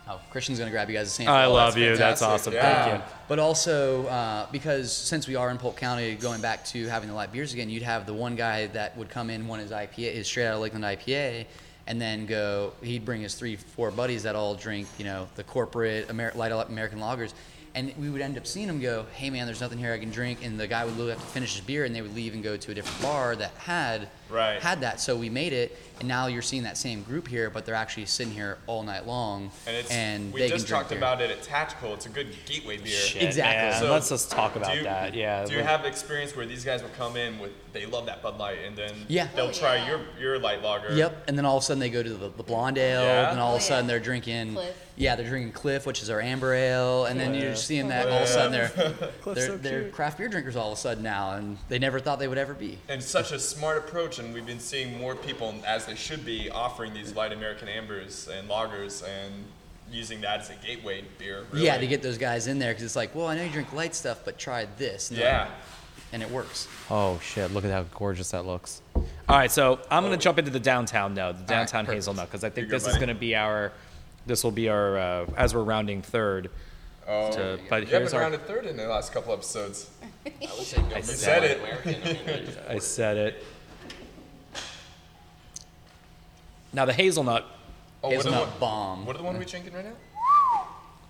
oh, 0.06 0.20
Christian's 0.30 0.58
gonna 0.58 0.70
grab 0.70 0.90
you 0.90 0.94
guys 0.96 1.06
a 1.06 1.10
sample. 1.10 1.34
I 1.34 1.46
Oh, 1.46 1.52
love 1.54 1.74
that's 1.74 1.82
you. 1.82 1.96
That's 1.96 2.20
awesome. 2.22 2.52
Yeah. 2.52 2.84
Thank 2.84 2.98
you. 3.02 3.08
But 3.26 3.38
also 3.38 4.06
uh, 4.08 4.46
because 4.52 4.92
since 4.94 5.26
we 5.26 5.34
are 5.34 5.50
in 5.50 5.56
Polk 5.56 5.76
County, 5.78 6.14
going 6.14 6.42
back 6.42 6.64
to 6.66 6.86
having 6.88 7.08
the 7.08 7.14
light 7.14 7.32
beers 7.32 7.54
again, 7.54 7.70
you'd 7.70 7.82
have 7.82 8.04
the 8.04 8.12
one 8.14 8.36
guy 8.36 8.66
that 8.68 8.96
would 8.98 9.08
come 9.08 9.30
in, 9.30 9.46
one 9.48 9.60
his 9.60 9.70
IPA, 9.70 10.12
his 10.14 10.26
straight 10.26 10.46
out 10.46 10.54
of 10.56 10.60
Lakeland 10.60 10.84
IPA, 10.84 11.46
and 11.86 11.98
then 11.98 12.26
go. 12.26 12.74
He'd 12.82 13.06
bring 13.06 13.22
his 13.22 13.34
three, 13.34 13.56
four 13.56 13.90
buddies 13.90 14.24
that 14.24 14.36
all 14.36 14.54
drink, 14.54 14.88
you 14.98 15.06
know, 15.06 15.26
the 15.36 15.44
corporate 15.44 16.10
Amer- 16.10 16.32
light 16.34 16.52
American 16.52 16.98
lagers. 16.98 17.32
And 17.74 17.92
we 17.98 18.08
would 18.08 18.20
end 18.20 18.38
up 18.38 18.46
seeing 18.46 18.68
them 18.68 18.80
go, 18.80 19.06
"Hey 19.14 19.30
man, 19.30 19.46
there's 19.46 19.60
nothing 19.60 19.78
here 19.78 19.92
I 19.92 19.98
can 19.98 20.10
drink," 20.10 20.44
and 20.44 20.60
the 20.60 20.68
guy 20.68 20.84
would 20.84 20.92
literally 20.92 21.12
have 21.14 21.20
to 21.20 21.26
finish 21.26 21.54
his 21.54 21.64
beer, 21.64 21.84
and 21.84 21.94
they 21.94 22.02
would 22.02 22.14
leave 22.14 22.32
and 22.32 22.42
go 22.42 22.56
to 22.56 22.70
a 22.70 22.74
different 22.74 23.02
bar 23.02 23.34
that 23.34 23.50
had 23.58 24.08
Right. 24.34 24.60
had 24.60 24.80
that. 24.80 25.00
So 25.00 25.16
we 25.16 25.30
made 25.30 25.52
it, 25.52 25.76
and 26.00 26.08
now 26.08 26.26
you're 26.26 26.42
seeing 26.42 26.64
that 26.64 26.76
same 26.76 27.02
group 27.02 27.28
here, 27.28 27.50
but 27.50 27.64
they're 27.64 27.74
actually 27.74 28.06
sitting 28.06 28.32
here 28.32 28.58
all 28.66 28.82
night 28.82 29.06
long, 29.06 29.50
And 29.66 29.76
it's 29.76 29.90
and 29.90 30.32
we 30.32 30.40
they 30.40 30.48
just 30.48 30.66
can 30.66 30.70
drink 30.70 30.80
talked 30.82 30.90
beer. 30.90 30.98
about 30.98 31.20
it 31.20 31.30
at 31.30 31.42
Tactical. 31.42 31.94
It's 31.94 32.06
a 32.06 32.08
good 32.08 32.28
gateway 32.46 32.78
beer. 32.78 32.86
Shit, 32.92 33.22
Exactly. 33.22 33.56
man. 33.70 33.80
So, 33.80 33.92
Let's 33.92 34.08
just 34.08 34.30
talk 34.30 34.56
about 34.56 34.76
you, 34.76 34.82
that. 34.84 35.14
Yeah. 35.14 35.44
Do 35.44 35.54
you 35.54 35.62
have 35.62 35.84
experience 35.84 36.34
where 36.36 36.46
these 36.46 36.64
guys 36.64 36.82
will 36.82 36.90
come 36.90 37.16
in 37.16 37.38
with 37.38 37.52
they 37.72 37.86
love 37.86 38.06
that 38.06 38.22
Bud 38.22 38.38
Light 38.38 38.58
and 38.64 38.76
then 38.76 38.92
Yeah. 39.08 39.26
they'll 39.34 39.46
Oh, 39.46 39.52
try 39.52 39.76
yeah. 39.76 39.88
your 39.88 40.00
your 40.20 40.38
light 40.38 40.62
lager. 40.62 40.94
Yep, 40.94 41.24
and 41.28 41.36
then 41.36 41.44
all 41.44 41.56
of 41.56 41.62
a 41.62 41.66
sudden 41.66 41.80
they 41.80 41.90
go 41.90 42.02
to 42.04 42.10
the, 42.14 42.28
the 42.28 42.42
blonde 42.44 42.78
ale, 42.78 43.02
Yeah? 43.02 43.30
and 43.32 43.40
all 43.40 43.52
Oh, 43.52 43.56
of 43.56 43.60
a 43.62 43.64
oh, 43.64 43.68
sudden 43.68 43.84
yeah. 43.86 43.88
they're 43.88 44.00
drinking. 44.00 44.54
Cliff. 44.54 44.80
Yeah, 44.96 45.16
they're 45.16 45.26
drinking 45.26 45.50
Cliff, 45.54 45.86
which 45.86 46.00
is 46.02 46.08
our 46.08 46.20
amber 46.20 46.54
ale, 46.54 47.06
and 47.06 47.18
then 47.18 47.34
you're 47.34 47.56
seeing 47.56 47.88
that 47.88 48.06
all 48.08 48.18
of 48.18 48.22
a 48.22 48.26
sudden 48.28 48.52
they're 48.52 48.68
they're, 49.34 49.46
so 49.46 49.56
they're 49.56 49.88
craft 49.88 50.18
beer 50.18 50.28
drinkers 50.28 50.54
all 50.54 50.70
of 50.70 50.78
a 50.78 50.80
sudden 50.80 51.02
now, 51.02 51.32
and 51.32 51.58
they 51.68 51.80
never 51.80 51.98
thought 51.98 52.20
they 52.20 52.28
would 52.28 52.38
ever 52.38 52.54
be. 52.54 52.78
And 52.88 53.02
such 53.02 53.32
a 53.32 53.40
smart 53.40 53.78
approach, 53.78 54.20
and 54.24 54.34
we've 54.34 54.46
been 54.46 54.60
seeing 54.60 54.98
more 54.98 55.14
people, 55.14 55.54
as 55.66 55.86
they 55.86 55.94
should 55.94 56.24
be, 56.24 56.50
offering 56.50 56.92
these 56.94 57.14
light 57.14 57.32
American 57.32 57.68
ambers 57.68 58.28
and 58.28 58.48
lagers 58.48 59.02
and 59.06 59.32
using 59.92 60.20
that 60.22 60.40
as 60.40 60.50
a 60.50 60.54
gateway 60.66 61.04
beer. 61.18 61.44
Really. 61.52 61.66
Yeah, 61.66 61.76
to 61.78 61.86
get 61.86 62.02
those 62.02 62.18
guys 62.18 62.46
in 62.46 62.58
there 62.58 62.72
because 62.72 62.84
it's 62.84 62.96
like, 62.96 63.14
well, 63.14 63.26
I 63.28 63.36
know 63.36 63.44
you 63.44 63.50
drink 63.50 63.72
light 63.72 63.94
stuff, 63.94 64.20
but 64.24 64.38
try 64.38 64.66
this. 64.78 65.10
And 65.10 65.18
Yeah. 65.20 65.48
and 66.12 66.22
it 66.22 66.30
works. 66.30 66.68
Oh 66.90 67.18
shit! 67.22 67.52
Look 67.52 67.64
at 67.64 67.70
how 67.70 67.82
gorgeous 67.94 68.30
that 68.30 68.46
looks. 68.46 68.82
All 68.94 69.36
right, 69.36 69.50
so 69.50 69.80
I'm 69.90 70.02
gonna 70.02 70.16
jump 70.16 70.38
into 70.38 70.50
the 70.50 70.60
downtown 70.60 71.14
now, 71.14 71.32
the 71.32 71.42
downtown 71.44 71.84
perfect. 71.84 71.96
hazelnut, 71.96 72.28
because 72.30 72.44
I 72.44 72.48
think 72.50 72.64
You're 72.64 72.66
good, 72.70 72.76
this 72.76 72.82
is 72.86 72.94
buddy. 72.94 73.00
gonna 73.06 73.18
be 73.18 73.34
our, 73.34 73.72
this 74.26 74.44
will 74.44 74.50
be 74.52 74.68
our 74.68 74.98
uh, 74.98 75.26
as 75.36 75.54
we're 75.54 75.62
rounding 75.64 76.02
third. 76.02 76.50
Oh, 77.06 77.30
to- 77.32 77.58
but 77.68 77.82
you 77.82 77.88
here's 77.88 78.12
haven't 78.12 78.14
our- 78.14 78.20
rounded 78.22 78.46
third 78.46 78.64
in 78.66 78.76
the 78.76 78.86
last 78.86 79.12
couple 79.12 79.32
episodes. 79.34 79.90
I 80.26 80.32
You 80.40 80.48
said 81.02 81.44
it. 81.44 81.60
I 82.68 82.78
said 82.78 83.16
it. 83.18 83.44
Now 86.74 86.84
the 86.84 86.92
hazelnut, 86.92 87.44
Oh, 88.02 88.08
what 88.08 88.18
are 88.18 88.22
the 88.24 88.30
Hazelnut 88.30 88.48
one- 88.50 88.58
bomb. 88.60 89.06
What 89.06 89.14
are 89.16 89.18
the 89.18 89.24
one 89.24 89.38
we're 89.38 89.44
drinking 89.44 89.72
right 89.72 89.84
now? 89.84 89.92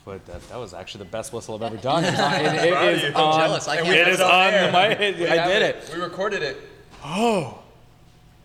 but 0.05 0.25
that, 0.27 0.47
that 0.51 0.59
was 0.59 0.75
actually 0.75 1.05
the 1.05 1.11
best 1.11 1.33
whistle 1.33 1.55
I've 1.57 1.63
ever 1.63 1.77
done. 1.79 2.05
It's 2.09 2.19
on- 2.21 2.35
it- 2.35 2.55
it 2.67 2.71
Proud 2.73 2.89
of 2.89 2.95
is 2.95 3.03
you. 3.03 3.09
I'm 3.09 3.17
on- 3.17 3.41
jealous. 3.41 3.67
I 3.69 3.77
can't. 3.77 3.89
we 3.89 3.95
It 3.97 4.21
on 4.21 4.31
on 4.31 4.53
the 4.53 4.73
mic. 5.19 5.31
I 5.31 5.47
did 5.49 5.63
it. 5.63 5.91
We 5.93 6.01
recorded 6.01 6.43
it. 6.43 6.57
Oh. 7.05 7.59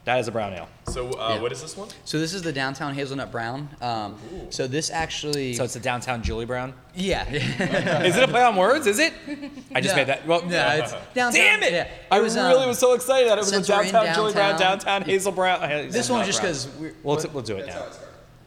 That 0.05 0.19
is 0.19 0.27
a 0.27 0.31
brown 0.31 0.53
ale. 0.53 0.67
So 0.87 1.11
uh, 1.11 1.33
Yeah. 1.35 1.41
what 1.41 1.51
is 1.51 1.61
this 1.61 1.77
one? 1.77 1.87
So 2.03 2.17
this 2.19 2.33
is 2.33 2.41
the 2.41 2.51
downtown 2.53 2.95
hazelnut 2.95 3.31
brown. 3.31 3.69
Um, 3.81 4.15
so 4.49 4.65
this 4.65 4.89
actually, 4.89 5.53
So 5.53 5.63
it's 5.65 5.73
the 5.75 5.79
downtown 5.79 6.23
Julie 6.23 6.45
Brown. 6.45 6.73
yeah. 6.95 7.29
Is 8.03 8.15
it 8.17 8.23
a 8.23 8.27
play 8.27 8.41
on 8.41 8.55
words? 8.55 8.87
Is 8.87 8.97
it? 8.97 9.13
I 9.75 9.81
just 9.81 9.93
No. 9.93 9.99
made 9.99 10.07
that. 10.07 10.25
Well, 10.25 10.41
No, 10.45 10.67
it's 10.69 10.91
downtown. 11.13 11.33
Damn 11.33 11.63
it! 11.63 11.73
Yeah. 11.73 11.87
I 12.09 12.19
was, 12.21 12.35
really 12.35 12.63
um, 12.63 12.69
was 12.69 12.79
so 12.79 12.93
excited 12.93 13.29
that 13.29 13.37
it 13.37 13.41
was 13.41 13.49
a 13.49 13.55
since 13.55 13.67
downtown 13.67 14.15
Julie 14.15 14.33
Brown, 14.33 14.51
downtown- 14.57 14.79
downtown 14.79 15.01
Hazel 15.03 15.31
Brown. 15.31 15.61
uh, 15.61 15.67
This 15.67 15.93
Hazelnut 15.95 16.17
one's 16.19 16.27
just 16.27 16.41
because 16.41 16.67
we're. 16.79 16.93
We'll, 17.03 17.17
t- 17.17 17.29
we'll 17.31 17.43
do 17.43 17.57
it 17.57 17.67
now. 17.67 17.83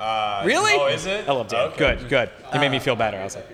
Uh, 0.03 0.43
Really? 0.45 0.73
Oh, 0.75 0.87
is 0.89 1.07
it? 1.07 1.29
I 1.29 1.33
love 1.33 1.47
Dan. 1.49 1.69
Okay. 1.69 1.77
Good, 1.97 2.09
good. 2.09 2.31
You 2.55 2.59
made 2.61 2.71
me 2.73 2.81
feel 2.81 2.97
better. 2.97 3.19
I 3.19 3.25
was 3.25 3.37
like, 3.37 3.47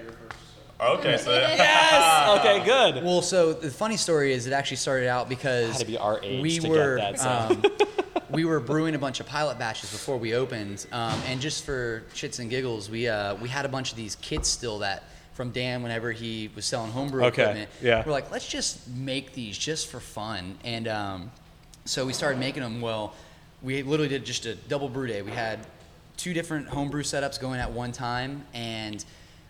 Okay, 0.80 1.16
so 1.16 1.32
yes. 1.32 2.38
Okay, 2.38 2.64
good. 2.64 3.02
Well, 3.04 3.22
so 3.22 3.52
the 3.52 3.70
funny 3.70 3.96
story 3.96 4.32
is, 4.32 4.46
it 4.46 4.52
actually 4.52 4.76
started 4.76 5.08
out 5.08 5.28
because 5.28 5.72
Had 5.72 5.80
to 5.80 5.86
be 5.86 5.98
our 5.98 6.20
age 6.22 6.42
we 6.42 6.56
to 6.56 6.60
get 6.62 6.70
were 6.70 6.96
that 6.96 7.18
sound. 7.18 7.66
um, 7.66 7.72
we 8.30 8.44
were 8.44 8.60
brewing 8.60 8.94
a 8.94 8.98
bunch 8.98 9.18
of 9.18 9.26
pilot 9.26 9.58
batches 9.58 9.90
before 9.90 10.16
we 10.18 10.34
opened, 10.34 10.86
um, 10.92 11.20
and 11.26 11.40
just 11.40 11.64
for 11.64 12.04
shits 12.14 12.38
and 12.38 12.48
giggles, 12.48 12.88
we 12.90 13.08
uh, 13.08 13.34
we 13.36 13.48
had 13.48 13.64
a 13.64 13.68
bunch 13.68 13.90
of 13.90 13.96
these 13.96 14.14
kits 14.16 14.48
still 14.48 14.78
that 14.80 15.04
from 15.32 15.50
Dan 15.50 15.82
whenever 15.82 16.12
he 16.12 16.50
was 16.54 16.64
selling 16.64 16.90
homebrew 16.92 17.24
Okay, 17.24 17.42
equipment. 17.42 17.70
yeah. 17.82 18.02
we're 18.04 18.12
like, 18.12 18.30
let's 18.30 18.46
just 18.48 18.88
make 18.88 19.32
these 19.32 19.56
just 19.58 19.88
for 19.88 19.98
fun, 20.00 20.56
and 20.64 20.86
um, 20.86 21.30
so 21.86 22.06
we 22.06 22.12
started 22.12 22.38
making 22.38 22.62
them. 22.62 22.80
Well, 22.80 23.14
we 23.62 23.82
literally 23.82 24.08
did 24.10 24.24
just 24.24 24.46
a 24.46 24.54
double 24.54 24.88
brew 24.88 25.08
day. 25.08 25.22
We 25.22 25.32
had 25.32 25.58
two 26.16 26.34
different 26.34 26.68
homebrew 26.68 27.02
setups 27.02 27.40
going 27.40 27.58
at 27.58 27.72
one 27.72 27.90
time, 27.90 28.44
and 28.54 29.04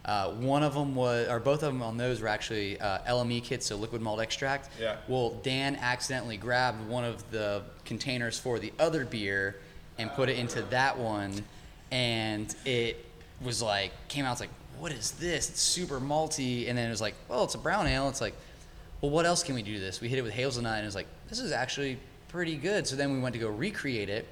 uh, 0.08 0.30
one 0.30 0.62
of 0.62 0.72
them 0.72 0.94
was, 0.94 1.28
or 1.28 1.38
both 1.38 1.62
of 1.62 1.70
them 1.70 1.82
on 1.82 1.98
those 1.98 2.22
were 2.22 2.28
actually 2.28 2.80
uh, 2.80 2.98
LME 3.00 3.44
kits, 3.44 3.66
so 3.66 3.76
liquid 3.76 4.00
malt 4.00 4.20
extract. 4.20 4.70
Yeah. 4.80 4.96
Well, 5.06 5.38
Dan 5.42 5.76
accidentally 5.76 6.38
grabbed 6.38 6.88
one 6.88 7.04
of 7.04 7.30
the 7.30 7.62
containers 7.84 8.38
for 8.38 8.58
the 8.58 8.72
other 8.78 9.04
beer 9.04 9.56
and 9.98 10.10
put 10.12 10.30
it 10.30 10.38
into 10.38 10.62
that 10.62 10.98
one, 10.98 11.44
and 11.90 12.54
it 12.64 13.04
was 13.42 13.60
like 13.60 13.92
came 14.08 14.24
out. 14.24 14.32
It's 14.32 14.40
like, 14.40 14.48
what 14.78 14.92
is 14.92 15.10
this? 15.10 15.50
It's 15.50 15.60
super 15.60 16.00
malty, 16.00 16.70
and 16.70 16.78
then 16.78 16.86
it 16.86 16.90
was 16.90 17.02
like, 17.02 17.14
well, 17.28 17.44
it's 17.44 17.54
a 17.54 17.58
brown 17.58 17.86
ale. 17.86 18.08
It's 18.08 18.22
like, 18.22 18.34
well, 19.02 19.10
what 19.10 19.26
else 19.26 19.42
can 19.42 19.54
we 19.54 19.62
do 19.62 19.74
to 19.74 19.80
this? 19.80 20.00
We 20.00 20.08
hit 20.08 20.18
it 20.18 20.22
with 20.22 20.32
hazelnut, 20.32 20.76
and 20.76 20.84
it 20.84 20.86
was 20.86 20.94
like, 20.94 21.08
this 21.28 21.38
is 21.38 21.52
actually 21.52 21.98
pretty 22.28 22.56
good. 22.56 22.86
So 22.86 22.96
then 22.96 23.12
we 23.12 23.20
went 23.20 23.34
to 23.34 23.38
go 23.38 23.50
recreate 23.50 24.08
it, 24.08 24.26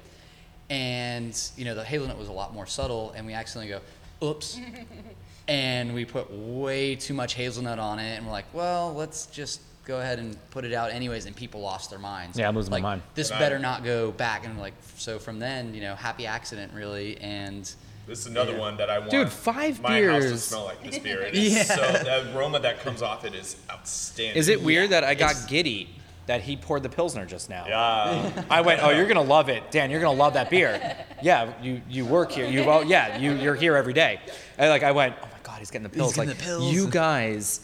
and 0.71 1.39
you 1.55 1.65
know 1.65 1.75
the 1.75 1.83
hazelnut 1.83 2.17
was 2.17 2.29
a 2.29 2.33
lot 2.33 2.51
more 2.51 2.65
subtle, 2.65 3.11
and 3.15 3.27
we 3.27 3.33
accidentally 3.33 3.69
go, 3.69 4.27
oops, 4.27 4.59
and 5.47 5.93
we 5.93 6.05
put 6.05 6.31
way 6.31 6.95
too 6.95 7.13
much 7.13 7.33
hazelnut 7.33 7.79
on 7.79 7.99
it, 7.99 8.17
and 8.17 8.25
we're 8.25 8.31
like, 8.31 8.51
well, 8.53 8.93
let's 8.93 9.27
just 9.27 9.61
go 9.85 9.99
ahead 10.01 10.19
and 10.19 10.35
put 10.51 10.65
it 10.65 10.73
out 10.73 10.91
anyways, 10.91 11.25
and 11.25 11.35
people 11.35 11.61
lost 11.61 11.89
their 11.89 11.99
minds. 11.99 12.37
Yeah, 12.37 12.47
I'm 12.49 12.55
losing 12.55 12.71
my 12.71 12.81
mind. 12.81 13.01
This 13.15 13.29
And 13.29 13.37
I- 13.37 13.39
better 13.39 13.59
not 13.59 13.83
go 13.83 14.11
back, 14.11 14.45
and 14.45 14.59
like 14.59 14.73
so 14.97 15.17
from 15.19 15.39
then, 15.39 15.73
you 15.73 15.81
know, 15.81 15.95
happy 15.95 16.25
accident 16.25 16.73
really, 16.73 17.17
and 17.19 17.69
This 18.05 18.19
is 18.21 18.27
another 18.27 18.53
Yeah. 18.53 18.59
one 18.59 18.77
that 18.77 18.89
I 18.89 18.99
want. 18.99 19.11
Dude, 19.11 19.29
five 19.29 19.81
my 19.81 20.01
house 20.01 20.23
to 20.23 20.37
smell 20.37 20.63
like 20.65 20.81
this 20.81 20.97
beer. 20.99 21.21
It 21.27 21.35
is 21.35 21.53
Yeah. 21.53 21.63
so 21.63 21.75
the 22.03 22.37
aroma 22.37 22.59
that 22.61 22.79
comes 22.81 23.01
off 23.01 23.25
it 23.25 23.35
is 23.35 23.57
outstanding. 23.69 24.37
Is 24.37 24.47
it 24.47 24.61
weird 24.61 24.91
that 24.91 25.03
I 25.03 25.13
got 25.13 25.31
It's- 25.31 25.45
giddy 25.45 25.89
that 26.25 26.41
he 26.41 26.55
poured 26.57 26.83
the 26.83 26.89
pilsner 26.89 27.25
just 27.25 27.49
now? 27.49 27.65
Yeah. 27.67 28.43
I 28.49 28.61
went, 28.61 28.81
oh, 28.81 28.91
you're 28.91 29.07
gonna 29.07 29.21
love 29.21 29.49
it, 29.49 29.71
Dan. 29.71 29.89
You're 29.91 29.99
gonna 30.01 30.17
love 30.17 30.33
that 30.33 30.49
beer. 30.49 30.95
Yeah, 31.21 31.51
you 31.63 31.81
you 31.89 32.05
work 32.05 32.31
here. 32.31 32.45
You 32.45 32.63
well, 32.63 32.83
yeah, 32.83 33.17
you 33.17 33.33
you're 33.33 33.55
here 33.55 33.75
every 33.75 33.93
day. 33.93 34.21
And 34.57 34.69
like 34.69 34.83
I 34.83 34.91
went, 34.91 35.15
oh 35.21 35.27
my 35.31 35.36
god, 35.57 35.59
he's 35.59 35.71
getting 35.71 35.83
the 35.83 35.89
pills. 35.89 36.13
getting 36.15 36.29
like 36.29 36.37
the 36.37 36.43
pills. 36.43 36.71
you 36.73 36.87
guys, 36.87 37.61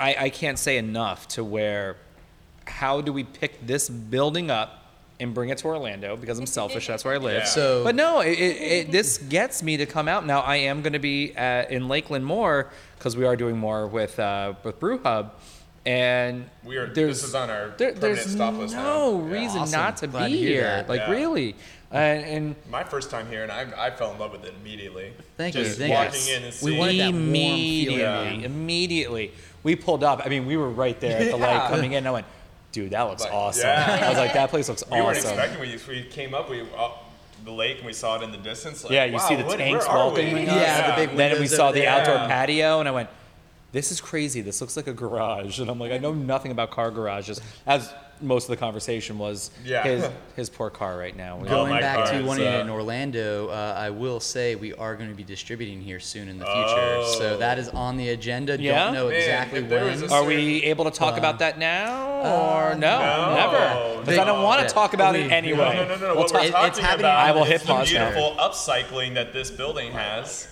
I 0.00 0.14
I 0.18 0.30
can't 0.30 0.58
say 0.58 0.78
enough 0.78 1.28
to 1.28 1.44
where, 1.44 1.96
how 2.66 3.00
do 3.00 3.12
we 3.12 3.24
pick 3.24 3.66
this 3.66 3.88
building 3.88 4.50
up? 4.50 4.74
And 5.20 5.34
bring 5.34 5.48
it 5.48 5.58
to 5.58 5.66
Orlando 5.66 6.14
because 6.16 6.38
I'm 6.38 6.46
selfish. 6.46 6.86
That's 6.86 7.04
where 7.04 7.14
I 7.14 7.16
live. 7.16 7.38
Yeah. 7.38 7.44
So- 7.44 7.82
but 7.82 7.96
no, 7.96 8.20
it, 8.20 8.38
it, 8.38 8.62
it, 8.62 8.92
this 8.92 9.18
gets 9.18 9.64
me 9.64 9.76
to 9.78 9.84
come 9.84 10.06
out. 10.06 10.24
Now 10.24 10.42
I 10.42 10.54
am 10.70 10.80
going 10.80 10.92
to 10.92 11.00
be 11.00 11.36
uh 11.36 11.64
in 11.68 11.88
Lakeland 11.88 12.24
more 12.24 12.70
because 12.96 13.16
we 13.16 13.24
are 13.24 13.34
doing 13.34 13.58
more 13.58 13.88
with 13.88 14.16
uh, 14.20 14.52
with 14.62 14.78
Brew 14.78 14.98
Hub. 15.02 15.34
and 15.84 16.48
We 16.62 16.76
are- 16.76 16.86
there's 16.86 17.20
this 17.22 17.30
is 17.30 17.34
on 17.34 17.50
our 17.50 17.70
there- 17.78 17.94
permanent 17.94 18.00
there's 18.00 18.30
stop 18.30 18.54
list 18.54 18.76
no 18.76 19.18
now. 19.18 19.26
Yeah. 19.26 19.40
reason 19.40 19.60
Awesome. 19.62 19.80
not 19.80 19.96
to 19.96 20.06
Glad 20.06 20.26
be 20.28 20.34
to 20.34 20.38
here. 20.38 20.62
that. 20.62 20.88
Like 20.88 21.00
Yeah. 21.00 21.10
really, 21.10 21.56
and, 21.90 22.24
and 22.24 22.56
My 22.70 22.84
first 22.84 23.10
time 23.10 23.28
here, 23.28 23.42
and 23.42 23.50
I, 23.52 23.66
I 23.86 23.90
fell 23.90 24.12
in 24.12 24.18
love 24.18 24.32
with 24.32 24.44
it 24.44 24.54
immediately. 24.60 25.12
Thank 25.36 25.54
you, 25.54 25.64
Just 25.64 25.78
thank 25.78 25.90
you. 25.90 25.94
walking 25.96 26.28
in 26.28 26.36
and 26.44 26.44
We 26.46 26.50
seeing. 26.52 26.78
wanted 26.78 26.98
that 27.00 27.12
warm 27.12 27.24
immediately, 27.24 27.98
feeling. 27.98 28.42
immediately, 28.42 29.32
we 29.62 29.76
pulled 29.76 30.04
up. 30.04 30.20
I 30.24 30.28
mean, 30.28 30.46
we 30.46 30.56
were 30.56 30.70
right 30.70 30.98
there 31.00 31.18
at 31.20 31.30
the 31.30 31.36
light 31.36 31.68
coming 31.70 31.92
in. 31.92 31.98
And 31.98 32.08
I 32.08 32.10
went, 32.10 32.26
dude, 32.72 32.90
that 32.90 33.02
looks 33.02 33.22
Like, 33.24 33.32
awesome. 33.32 33.66
yeah. 33.68 34.00
I 34.02 34.08
was 34.10 34.18
like, 34.18 34.34
that 34.34 34.50
place 34.50 34.68
looks 34.68 34.84
we 34.90 35.00
weren't 35.00 35.16
awesome. 35.18 35.30
expecting 35.38 35.60
we 35.60 35.78
we 35.88 36.04
came 36.04 36.34
up 36.34 36.50
we 36.50 36.60
up 36.76 37.04
the 37.44 37.52
lake 37.52 37.78
and 37.78 37.86
we 37.86 37.92
saw 37.92 38.16
it 38.16 38.22
in 38.22 38.32
the 38.32 38.38
distance. 38.38 38.84
Like, 38.84 38.92
Yeah, 38.92 39.04
you 39.06 39.14
wow, 39.14 39.18
see 39.28 39.36
the 39.36 39.44
what- 39.44 39.58
tanks 39.58 39.86
where 39.86 39.96
are 39.96 40.12
we? 40.12 40.20
us. 40.22 40.46
Yeah, 40.46 40.90
the 41.00 41.06
big 41.06 41.16
Then 41.16 41.40
we 41.40 41.46
saw 41.46 41.72
the 41.72 41.80
there. 41.80 41.88
outdoor 41.90 42.16
patio, 42.28 42.80
and 42.80 42.88
I 42.88 42.92
went, 42.92 43.08
"This 43.72 43.90
is 43.92 44.00
crazy. 44.00 44.40
This 44.42 44.60
looks 44.60 44.76
like 44.76 44.88
a 44.88 44.92
garage." 44.92 45.58
And 45.60 45.70
I'm 45.70 45.78
like, 45.78 45.92
I 45.92 45.98
know 45.98 46.12
nothing 46.12 46.50
about 46.52 46.70
car 46.72 46.90
garages, 46.90 47.40
as 47.66 47.92
most 48.20 48.44
of 48.44 48.50
the 48.50 48.56
conversation 48.56 49.18
was 49.18 49.50
Yeah. 49.64 49.82
his 49.84 50.08
his 50.36 50.50
poor 50.50 50.70
car 50.70 50.96
right 50.98 51.16
now. 51.16 51.38
Oh 51.40 51.44
Going 51.44 51.70
my 51.70 51.80
back 51.80 52.04
God, 52.06 52.18
to 52.20 52.24
one 52.26 52.40
it's, 52.40 52.46
in 52.62 52.68
uh, 52.68 52.72
Orlando, 52.72 53.48
uh, 53.48 53.74
I 53.76 53.90
will 53.90 54.20
say 54.20 54.54
we 54.54 54.72
are 54.74 54.94
going 54.96 55.08
to 55.10 55.14
be 55.16 55.24
distributing 55.24 55.80
here 55.80 56.00
soon 56.00 56.28
in 56.28 56.38
the 56.38 56.44
future. 56.44 56.58
Oh. 56.64 57.16
So 57.18 57.36
that 57.38 57.58
is 57.58 57.68
on 57.70 57.96
the 57.96 58.10
agenda. 58.10 58.60
Yeah? 58.60 58.84
Don't 58.86 58.94
know 58.94 59.08
Man, 59.08 59.16
exactly 59.18 59.62
when. 59.62 59.84
was 60.00 60.02
a 60.02 60.14
Are 60.14 60.24
we 60.24 60.62
able 60.64 60.84
to 60.84 60.90
talk 60.90 61.16
about 61.18 61.38
that 61.40 61.58
now, 61.58 62.20
or 62.20 62.74
no, 62.74 62.98
no. 62.98 63.34
never? 63.34 64.00
Because 64.00 64.18
I 64.18 64.24
don't 64.24 64.42
want 64.42 64.60
to 64.60 64.64
Yeah. 64.66 64.72
talk 64.72 64.94
about 64.94 65.16
it 65.16 65.30
anyway. 65.30 65.58
No, 65.76 65.84
no, 65.84 65.88
no, 65.88 65.96
no. 65.96 66.06
We'll 66.08 66.16
what 66.16 66.28
talk- 66.28 66.42
we're 66.42 66.50
talking 66.50 66.68
it's 66.68 66.78
happening 66.78 67.00
about 67.06 67.26
I 67.26 67.32
will 67.32 67.42
is 67.44 67.48
hit 67.48 67.60
the 67.62 67.66
pause 67.68 67.92
now. 67.92 68.10
beautiful 68.10 68.36
upcycling 68.38 69.14
that 69.14 69.32
this 69.32 69.50
building 69.50 69.92
has. 69.92 70.46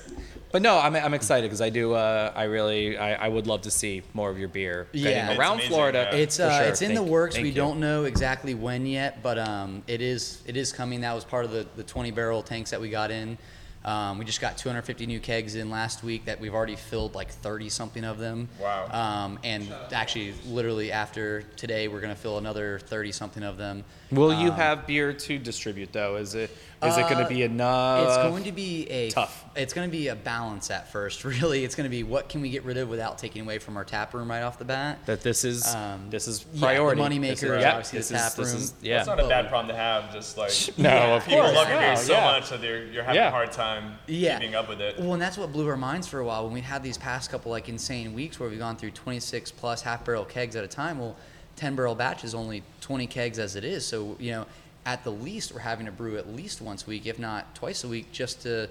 But 0.53 0.63
no, 0.63 0.79
I'm, 0.79 0.95
I'm 0.97 1.13
excited 1.15 1.47
because 1.49 1.61
I 1.61 1.71
do. 1.71 1.93
Uh, 1.95 2.33
I 2.35 2.45
really, 2.45 2.97
I, 2.97 3.27
I 3.27 3.29
would 3.29 3.47
love 3.47 3.63
to 3.63 3.71
see 3.71 4.03
more 4.15 4.31
of 4.31 4.39
your 4.39 4.49
beer 4.49 4.87
Yeah. 4.93 5.11
getting 5.11 5.31
It's 5.31 5.39
around 5.41 5.53
amazing, 5.55 5.71
Florida. 5.71 6.09
yeah. 6.13 6.19
It's 6.19 6.37
for 6.37 6.45
uh, 6.45 6.59
sure. 6.59 6.69
it's 6.69 6.83
in 6.83 6.95
the 6.95 7.01
Thank- 7.01 7.11
works. 7.11 7.35
thank 7.35 7.43
We 7.45 7.49
you. 7.51 7.55
don't 7.55 7.81
know 7.81 8.05
exactly 8.05 8.55
when 8.55 8.87
yet, 8.87 9.23
but 9.23 9.39
um, 9.39 9.83
it 9.87 10.01
is 10.01 10.43
it 10.47 10.57
is 10.57 10.73
coming. 10.73 11.01
That 11.03 11.15
was 11.15 11.25
part 11.25 11.45
of 11.45 11.51
the, 11.51 11.67
the 11.77 11.83
20 11.83 12.11
barrel 12.13 12.43
tanks 12.43 12.71
that 12.71 12.81
we 12.81 12.89
got 12.91 13.11
in. 13.11 13.37
Um, 13.85 14.19
we 14.19 14.25
just 14.25 14.41
got 14.41 14.59
250 14.59 15.07
new 15.07 15.21
kegs 15.21 15.55
in 15.55 15.71
last 15.71 16.03
week 16.03 16.25
that 16.25 16.41
we've 16.41 16.55
already 16.55 16.75
filled 16.75 17.15
like 17.15 17.31
30 17.31 17.69
something 17.69 18.03
of 18.05 18.19
them. 18.19 18.49
Wow. 18.61 18.89
Um, 18.91 19.39
and 19.45 19.73
actually, 19.93 20.35
literally 20.49 20.91
after 20.91 21.43
today, 21.57 21.87
we're 21.87 22.01
gonna 22.01 22.17
fill 22.17 22.39
another 22.39 22.81
30 22.81 23.13
something 23.13 23.45
of 23.45 23.59
them. 23.59 23.85
Will 24.11 24.33
you 24.35 24.51
Um, 24.51 24.57
have 24.57 24.87
beer 24.89 25.13
to 25.13 25.39
distribute 25.39 25.93
though? 25.93 26.17
Is 26.17 26.35
it 26.35 26.51
is 26.83 26.97
it 26.97 27.03
going 27.03 27.17
to 27.19 27.25
Uh, 27.25 27.29
be 27.29 27.43
enough? 27.43 28.07
It's 28.09 28.17
going 28.19 28.45
to 28.45 28.53
be 28.53 28.87
a 28.91 29.11
tough. 29.11 29.45
It's 29.57 29.73
going 29.73 29.89
to 29.89 29.93
be 29.93 30.09
a 30.09 30.15
balance 30.15 30.71
at 30.71 30.91
first. 30.93 31.25
Really, 31.37 31.65
it's 31.65 31.75
going 31.75 31.85
to 31.85 31.91
be 31.91 32.03
what 32.03 32.29
can 32.29 32.41
we 32.43 32.51
get 32.51 32.65
rid 32.65 32.77
of 32.77 32.89
without 32.89 33.19
taking 33.19 33.43
away 33.43 33.59
from 33.59 33.77
our 33.77 33.85
tap 33.85 34.13
room 34.15 34.31
right 34.31 34.43
off 34.43 34.59
the 34.59 34.65
bat. 34.65 34.99
that 35.07 35.23
this 35.23 35.45
is 35.45 35.67
Um, 35.75 36.09
this 36.11 36.29
is 36.29 36.45
yeah, 36.53 36.61
the 36.61 36.67
priority. 36.67 37.01
moneymaker 37.03 37.29
This 37.31 37.43
is 37.43 37.61
yep, 37.63 37.75
obviously 37.75 37.99
this 37.99 38.09
the 38.09 38.15
is- 38.17 38.21
tap 38.23 38.33
this 38.35 38.53
room. 38.53 38.63
is- 38.63 38.75
yeah. 38.83 38.99
It's 38.99 39.07
not 39.07 39.21
a 39.21 39.27
bad 39.29 39.49
problem 39.49 39.69
to 39.69 39.77
have. 39.81 40.13
Just 40.13 40.37
like 40.37 40.53
No, 40.79 41.17
of 41.17 41.25
people 41.25 41.41
course. 41.43 41.55
love 41.55 41.69
your 41.69 41.79
beer 41.79 41.97
so 41.97 42.13
yeah. 42.13 42.25
much 42.25 42.51
that 42.51 42.61
you're, 42.63 42.85
you're 42.87 43.03
having 43.05 43.17
Yeah. 43.21 43.29
a 43.29 43.31
hard 43.31 43.53
time 43.53 43.99
Yeah. 44.07 44.39
keeping 44.39 44.55
up 44.55 44.69
with 44.69 44.81
it. 44.81 44.99
Well, 44.99 45.15
and 45.15 45.23
that's 45.23 45.39
what 45.39 45.53
blew 45.53 45.69
our 45.69 45.77
minds 45.77 46.07
for 46.07 46.21
a 46.21 46.25
while 46.25 46.45
when 46.45 46.53
we 46.53 46.61
had 46.61 46.83
these 46.83 46.99
past 46.99 47.31
couple 47.31 47.51
like 47.51 47.69
insane 47.69 48.15
weeks 48.15 48.39
where 48.39 48.49
we've 48.51 48.59
gone 48.59 48.77
through 48.77 48.91
26 48.93 49.51
plus 49.53 49.83
half 49.83 50.05
barrel 50.05 50.25
kegs 50.25 50.57
at 50.57 50.65
a 50.65 50.69
time. 50.69 50.99
Well, 50.99 51.17
10 51.57 51.75
barrel 51.75 51.95
batch 51.95 52.23
is 52.25 52.35
only 52.35 52.63
20 52.83 53.07
kegs 53.07 53.39
as 53.39 53.57
it 53.57 53.65
is. 53.65 53.87
So, 53.87 54.17
you 54.21 54.33
know, 54.33 54.47
at 54.87 55.03
the 55.05 55.11
least 55.11 55.53
we're 55.53 55.61
having 55.61 55.85
to 55.85 55.93
brew 55.93 56.17
at 56.17 56.35
least 56.35 56.63
once 56.63 56.85
a 56.85 56.87
week, 56.87 57.07
if 57.07 57.19
not 57.19 57.55
twice 57.55 57.85
a 57.85 57.89
week, 57.89 58.11
just 58.13 58.43
to 58.43 58.69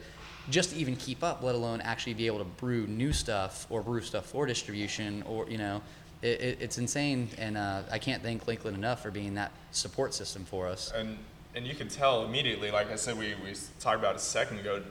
just 0.49 0.71
to 0.71 0.75
even 0.77 0.95
keep 0.95 1.23
up, 1.23 1.43
let 1.43 1.55
alone 1.55 1.81
actually 1.81 2.13
be 2.13 2.27
able 2.27 2.37
to 2.39 2.45
brew 2.45 2.87
new 2.87 3.11
stuff 3.11 3.67
or 3.69 3.81
brew 3.81 4.01
stuff 4.01 4.27
for 4.27 4.45
distribution 4.45 5.23
or, 5.23 5.49
you 5.49 5.57
know, 5.57 5.81
it, 6.21 6.39
it, 6.39 6.57
it's 6.61 6.77
insane. 6.77 7.29
And 7.39 7.57
uh, 7.57 7.81
I 7.91 7.97
can't 7.97 8.21
thank 8.21 8.47
Lakeland 8.47 8.77
enough 8.77 9.01
for 9.01 9.09
being 9.09 9.33
that 9.35 9.51
support 9.71 10.13
system 10.13 10.45
for 10.45 10.67
us. 10.67 10.91
and 10.95 11.17
and 11.55 11.65
you 11.65 11.73
can 11.73 11.87
tell 11.87 12.25
immediately. 12.25 12.69
Like 12.69 12.91
I 12.91 12.95
said, 12.95 13.17
we 13.17 13.33
we 13.43 13.53
talked 13.79 13.99
about 13.99 14.15
a 14.15 14.19
second 14.19 14.59
ago. 14.59 14.81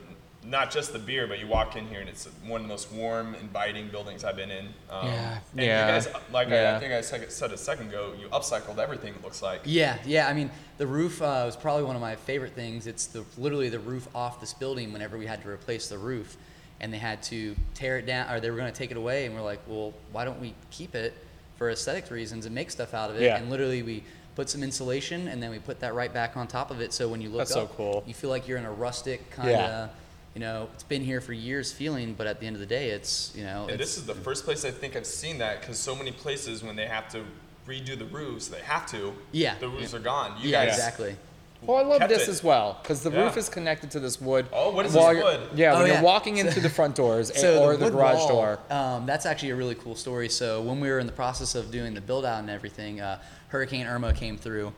Not 0.47 0.71
just 0.71 0.93
the 0.93 0.99
beer, 0.99 1.25
but 1.27 1.39
you 1.39 1.47
walk 1.47 1.75
in 1.75 1.87
here 1.87 2.01
and 2.01 2.09
it's 2.09 2.25
one 2.45 2.61
of 2.61 2.67
the 2.67 2.71
most 2.71 2.91
warm, 2.91 3.35
inviting 3.35 3.89
buildings 3.89 4.23
I've 4.23 4.35
been 4.35 4.51
in. 4.51 4.65
Um, 4.89 5.07
Yeah, 5.07 5.37
And 5.53 5.65
yeah, 5.65 5.87
you 5.87 5.93
guys, 5.93 6.07
like 6.31 6.47
I, 6.49 6.51
yeah. 6.51 6.75
I 6.75 6.79
think 6.79 6.93
I 6.93 7.01
said, 7.01 7.31
said 7.31 7.51
a 7.51 7.57
second 7.57 7.89
ago, 7.89 8.13
you 8.19 8.27
upcycled 8.27 8.77
everything. 8.77 9.13
It 9.15 9.23
looks 9.23 9.41
like. 9.41 9.61
Yeah, 9.65 9.97
yeah. 10.05 10.27
I 10.27 10.33
mean, 10.33 10.51
the 10.77 10.85
roof 10.87 11.21
uh, 11.21 11.43
was 11.45 11.55
probably 11.55 11.83
one 11.83 11.95
of 11.95 12.01
my 12.01 12.15
favorite 12.15 12.53
things. 12.53 12.85
It's 12.85 13.07
the 13.07 13.25
literally 13.37 13.69
the 13.69 13.79
roof 13.79 14.07
off 14.13 14.39
this 14.39 14.53
building. 14.53 14.93
Whenever 14.93 15.17
we 15.17 15.25
had 15.25 15.41
to 15.43 15.49
replace 15.49 15.87
the 15.87 15.97
roof, 15.97 16.37
and 16.79 16.93
they 16.93 16.97
had 16.97 17.23
to 17.23 17.55
tear 17.73 17.97
it 17.97 18.05
down, 18.05 18.31
or 18.31 18.39
they 18.39 18.51
were 18.51 18.57
going 18.57 18.71
to 18.71 18.77
take 18.77 18.91
it 18.91 18.97
away, 18.97 19.25
and 19.25 19.33
we're 19.33 19.41
like, 19.41 19.61
well, 19.67 19.93
why 20.11 20.25
don't 20.25 20.39
we 20.39 20.53
keep 20.71 20.93
it 20.93 21.13
for 21.57 21.69
aesthetic 21.71 22.11
reasons 22.11 22.45
and 22.45 22.53
make 22.53 22.69
stuff 22.69 22.93
out 22.93 23.09
of 23.09 23.15
it? 23.15 23.23
Yeah. 23.23 23.37
And 23.37 23.49
literally, 23.49 23.81
we 23.81 24.03
put 24.35 24.49
some 24.49 24.61
insulation, 24.61 25.29
and 25.29 25.41
then 25.41 25.49
we 25.49 25.59
put 25.59 25.79
that 25.79 25.95
right 25.95 26.13
back 26.13 26.35
on 26.37 26.45
top 26.47 26.69
of 26.69 26.81
it. 26.81 26.93
So 26.93 27.07
when 27.07 27.21
you 27.21 27.29
look 27.29 27.39
That's 27.39 27.53
so 27.53 27.67
cool. 27.67 28.03
you 28.05 28.13
feel 28.13 28.29
like 28.29 28.47
you're 28.47 28.57
in 28.57 28.65
a 28.65 28.71
rustic 28.71 29.31
kind 29.31 29.49
of. 29.49 29.55
Yeah. 29.55 29.87
You 30.35 30.41
know, 30.41 30.67
it's 30.73 30.83
been 30.83 31.01
here 31.01 31.21
for 31.21 31.31
years 31.31 31.71
feeling, 31.71 32.13
but 32.13 32.27
at 32.27 32.41
the 32.41 32.45
end 32.45 32.57
of 32.57 32.59
the 32.59 32.65
day, 32.65 32.89
it's 32.89 33.31
you 33.35 33.45
know, 33.45 33.63
And 33.63 33.71
it's, 33.71 33.79
this 33.79 33.97
is 33.97 34.05
the 34.05 34.13
first 34.15 34.43
place 34.43 34.65
I 34.65 34.71
think 34.71 34.97
I've 34.97 35.05
seen 35.05 35.37
that 35.37 35.61
because 35.61 35.79
so 35.79 35.95
many 35.95 36.11
places 36.11 36.61
when 36.61 36.75
they 36.75 36.87
have 36.87 37.07
to 37.13 37.23
redo 37.65 37.97
the 37.97 38.05
roofs, 38.05 38.49
they 38.49 38.59
have 38.59 38.85
to. 38.91 39.13
Yeah. 39.31 39.55
The 39.59 39.69
roofs 39.69 39.93
are 39.93 39.99
gone. 39.99 40.33
You 40.41 40.49
yeah, 40.49 40.65
guys, 40.65 40.75
exactly. 40.75 41.15
Well, 41.61 41.77
I 41.77 41.81
love 41.83 42.09
this 42.09 42.23
it. 42.27 42.29
as 42.31 42.43
well 42.43 42.77
because 42.83 43.01
the 43.01 43.09
Yeah. 43.11 43.23
roof 43.23 43.37
is 43.37 43.47
connected 43.47 43.89
to 43.91 43.99
this 44.01 44.19
wood. 44.19 44.45
Oh, 44.51 44.71
what 44.71 44.85
is 44.85 44.93
while 44.93 45.13
this 45.13 45.23
you're- 45.23 45.37
wood? 45.37 45.49
Yeah, 45.57 45.71
Oh, 45.73 45.77
when 45.79 45.87
yeah. 45.87 45.93
you're 45.93 46.03
walking 46.03 46.35
into 46.35 46.59
the 46.59 46.69
front 46.69 46.95
doors 46.95 47.31
So 47.33 47.63
or 47.63 47.77
the 47.77 47.85
wood 47.85 47.93
garage 47.93 48.17
wall, 48.17 48.27
door. 48.27 48.59
Um, 48.69 49.05
that's 49.05 49.25
actually 49.25 49.51
a 49.51 49.55
really 49.55 49.75
cool 49.75 49.95
story. 49.95 50.27
So 50.27 50.61
when 50.61 50.81
we 50.81 50.89
were 50.89 50.99
in 50.99 51.07
the 51.07 51.13
process 51.13 51.55
of 51.55 51.71
doing 51.71 51.93
the 51.93 52.01
build 52.01 52.25
out 52.25 52.39
and 52.39 52.49
everything, 52.49 52.99
uh, 52.99 53.19
Hurricane 53.47 53.87
Irma 53.87 54.11
came 54.13 54.37
through, 54.37 54.73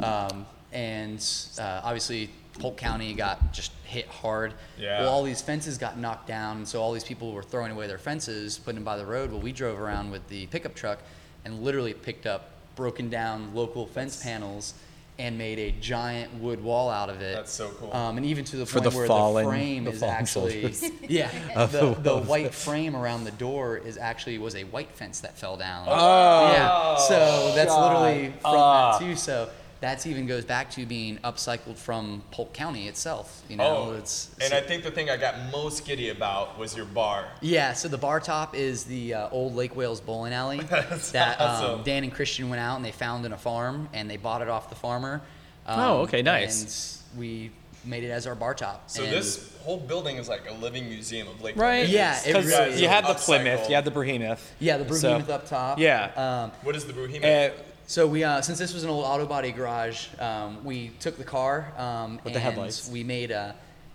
um, 0.00 0.46
and 0.72 1.22
uh, 1.60 1.82
obviously 1.84 2.30
Polk 2.58 2.76
County 2.76 3.14
got 3.14 3.52
just 3.52 3.72
hit 3.84 4.06
hard. 4.08 4.54
Yeah. 4.78 5.00
Well, 5.00 5.10
all 5.10 5.22
these 5.24 5.40
fences 5.42 5.78
got 5.78 5.98
knocked 5.98 6.26
down, 6.26 6.58
and 6.58 6.68
so 6.68 6.80
all 6.82 6.92
these 6.92 7.04
people 7.04 7.32
were 7.32 7.42
throwing 7.42 7.72
away 7.72 7.86
their 7.86 7.98
fences, 7.98 8.58
putting 8.58 8.76
them 8.76 8.84
by 8.84 8.96
the 8.96 9.06
road. 9.06 9.30
Well, 9.30 9.40
we 9.40 9.52
drove 9.52 9.80
around 9.80 10.10
with 10.10 10.28
the 10.28 10.46
pickup 10.46 10.74
truck 10.74 10.98
and 11.44 11.62
literally 11.62 11.94
picked 11.94 12.26
up 12.26 12.50
broken 12.76 13.08
down 13.10 13.54
local 13.54 13.86
fence 13.86 14.22
panels 14.22 14.74
and 15.18 15.36
made 15.36 15.58
a 15.58 15.70
giant 15.80 16.32
wood 16.34 16.62
wall 16.64 16.88
out 16.88 17.10
of 17.10 17.20
it. 17.20 17.34
That's 17.36 17.52
so 17.52 17.68
cool. 17.78 17.92
Um, 17.94 18.16
and 18.16 18.24
even 18.24 18.44
to 18.46 18.56
the 18.56 18.64
For 18.66 18.80
point 18.80 18.90
the 18.92 18.96
where 18.96 19.06
fallen- 19.06 19.44
the 19.44 19.50
frame 19.50 19.84
the 19.84 19.90
is 19.92 20.00
fallen 20.00 20.14
actually 20.14 20.72
soldiers. 20.72 20.90
yeah 21.08 21.30
Of 21.54 21.70
the, 21.72 21.80
the 21.80 21.94
the 22.00 22.14
world. 22.14 22.28
white 22.28 22.54
frame 22.54 22.96
around 22.96 23.24
the 23.24 23.30
door 23.32 23.76
is 23.76 23.98
actually 23.98 24.38
was 24.38 24.54
a 24.56 24.64
white 24.64 24.90
fence 24.92 25.20
that 25.20 25.36
fell 25.36 25.58
down. 25.58 25.86
Oh, 25.90 26.52
yeah. 26.52 26.96
So 26.96 27.52
that's 27.54 27.74
literally 27.74 28.28
from 28.40 28.52
Ah. 28.56 28.92
that 28.98 29.04
too. 29.04 29.14
So 29.16 29.50
that's 29.82 30.06
even 30.06 30.26
goes 30.26 30.44
back 30.46 30.70
to 30.70 30.86
being 30.86 31.18
upcycled 31.18 31.76
from 31.76 32.22
Polk 32.30 32.54
County 32.54 32.88
itself. 32.88 33.42
You 33.50 33.56
know, 33.56 33.88
Oh, 33.90 33.92
it's 33.98 34.30
and 34.40 34.54
I 34.54 34.60
think 34.62 34.84
the 34.84 34.90
thing 34.90 35.10
I 35.10 35.16
got 35.18 35.34
most 35.52 35.84
giddy 35.84 36.08
about 36.08 36.56
was 36.58 36.74
your 36.74 36.86
bar. 36.86 37.26
yeah, 37.42 37.74
so 37.74 37.88
the 37.88 37.98
bar 37.98 38.20
top 38.20 38.54
is 38.54 38.84
the 38.84 39.12
uh, 39.14 39.28
old 39.30 39.54
Lake 39.54 39.76
Wales 39.76 40.00
bowling 40.00 40.32
alley 40.32 40.60
that 41.12 41.40
um. 41.40 41.82
Dan 41.82 42.04
and 42.04 42.14
Christian 42.14 42.48
went 42.48 42.60
out 42.60 42.76
and 42.76 42.84
they 42.84 42.92
found 42.92 43.26
in 43.26 43.32
a 43.32 43.36
farm 43.38 43.88
and 43.92 44.08
they 44.08 44.16
bought 44.16 44.40
it 44.40 44.48
off 44.48 44.70
the 44.70 44.76
farmer. 44.76 45.20
Um, 45.66 45.80
Oh, 45.80 45.96
okay, 46.02 46.22
nice. 46.22 47.02
And 47.12 47.20
we 47.20 47.50
made 47.84 48.04
it 48.04 48.10
as 48.10 48.26
our 48.28 48.34
bar 48.36 48.54
top. 48.54 48.88
So 48.88 49.02
And- 49.02 49.12
this 49.12 49.50
whole 49.64 49.78
building 49.78 50.16
is 50.16 50.28
like 50.28 50.42
a 50.48 50.54
living 50.54 50.88
museum 50.88 51.26
of 51.28 51.40
Lake. 51.42 51.56
Wales. 51.56 51.60
Right. 51.60 51.88
Yeah, 51.88 52.18
it 52.20 52.26
Because 52.26 52.46
really 52.46 52.82
you 52.82 52.88
had 52.88 53.04
the 53.04 53.08
Upcycled. 53.14 53.24
Plymouth, 53.24 53.68
you 53.68 53.74
had 53.74 53.84
the 53.84 53.90
Behemoth. 53.90 54.52
yeah, 54.60 54.76
the 54.76 54.94
So- 54.94 55.16
up 55.18 55.46
top. 55.48 55.78
Yeah. 55.80 56.10
Um, 56.16 56.52
What 56.62 56.76
is 56.76 56.84
the 56.84 56.92
Behemoth? 56.92 57.52
Uh, 57.58 57.62
So 57.86 58.06
we, 58.06 58.24
uh, 58.24 58.40
since 58.40 58.58
this 58.58 58.72
was 58.72 58.84
an 58.84 58.90
old 58.90 59.04
auto 59.04 59.26
body 59.26 59.52
garage, 59.52 60.08
um, 60.18 60.64
we 60.64 60.88
took 61.00 61.16
the 61.18 61.24
car 61.24 61.72
um, 61.76 62.20
With 62.24 62.32
the 62.32 62.40
headlights. 62.40 62.88
we 62.88 63.04
made, 63.04 63.32
uh, 63.32 63.52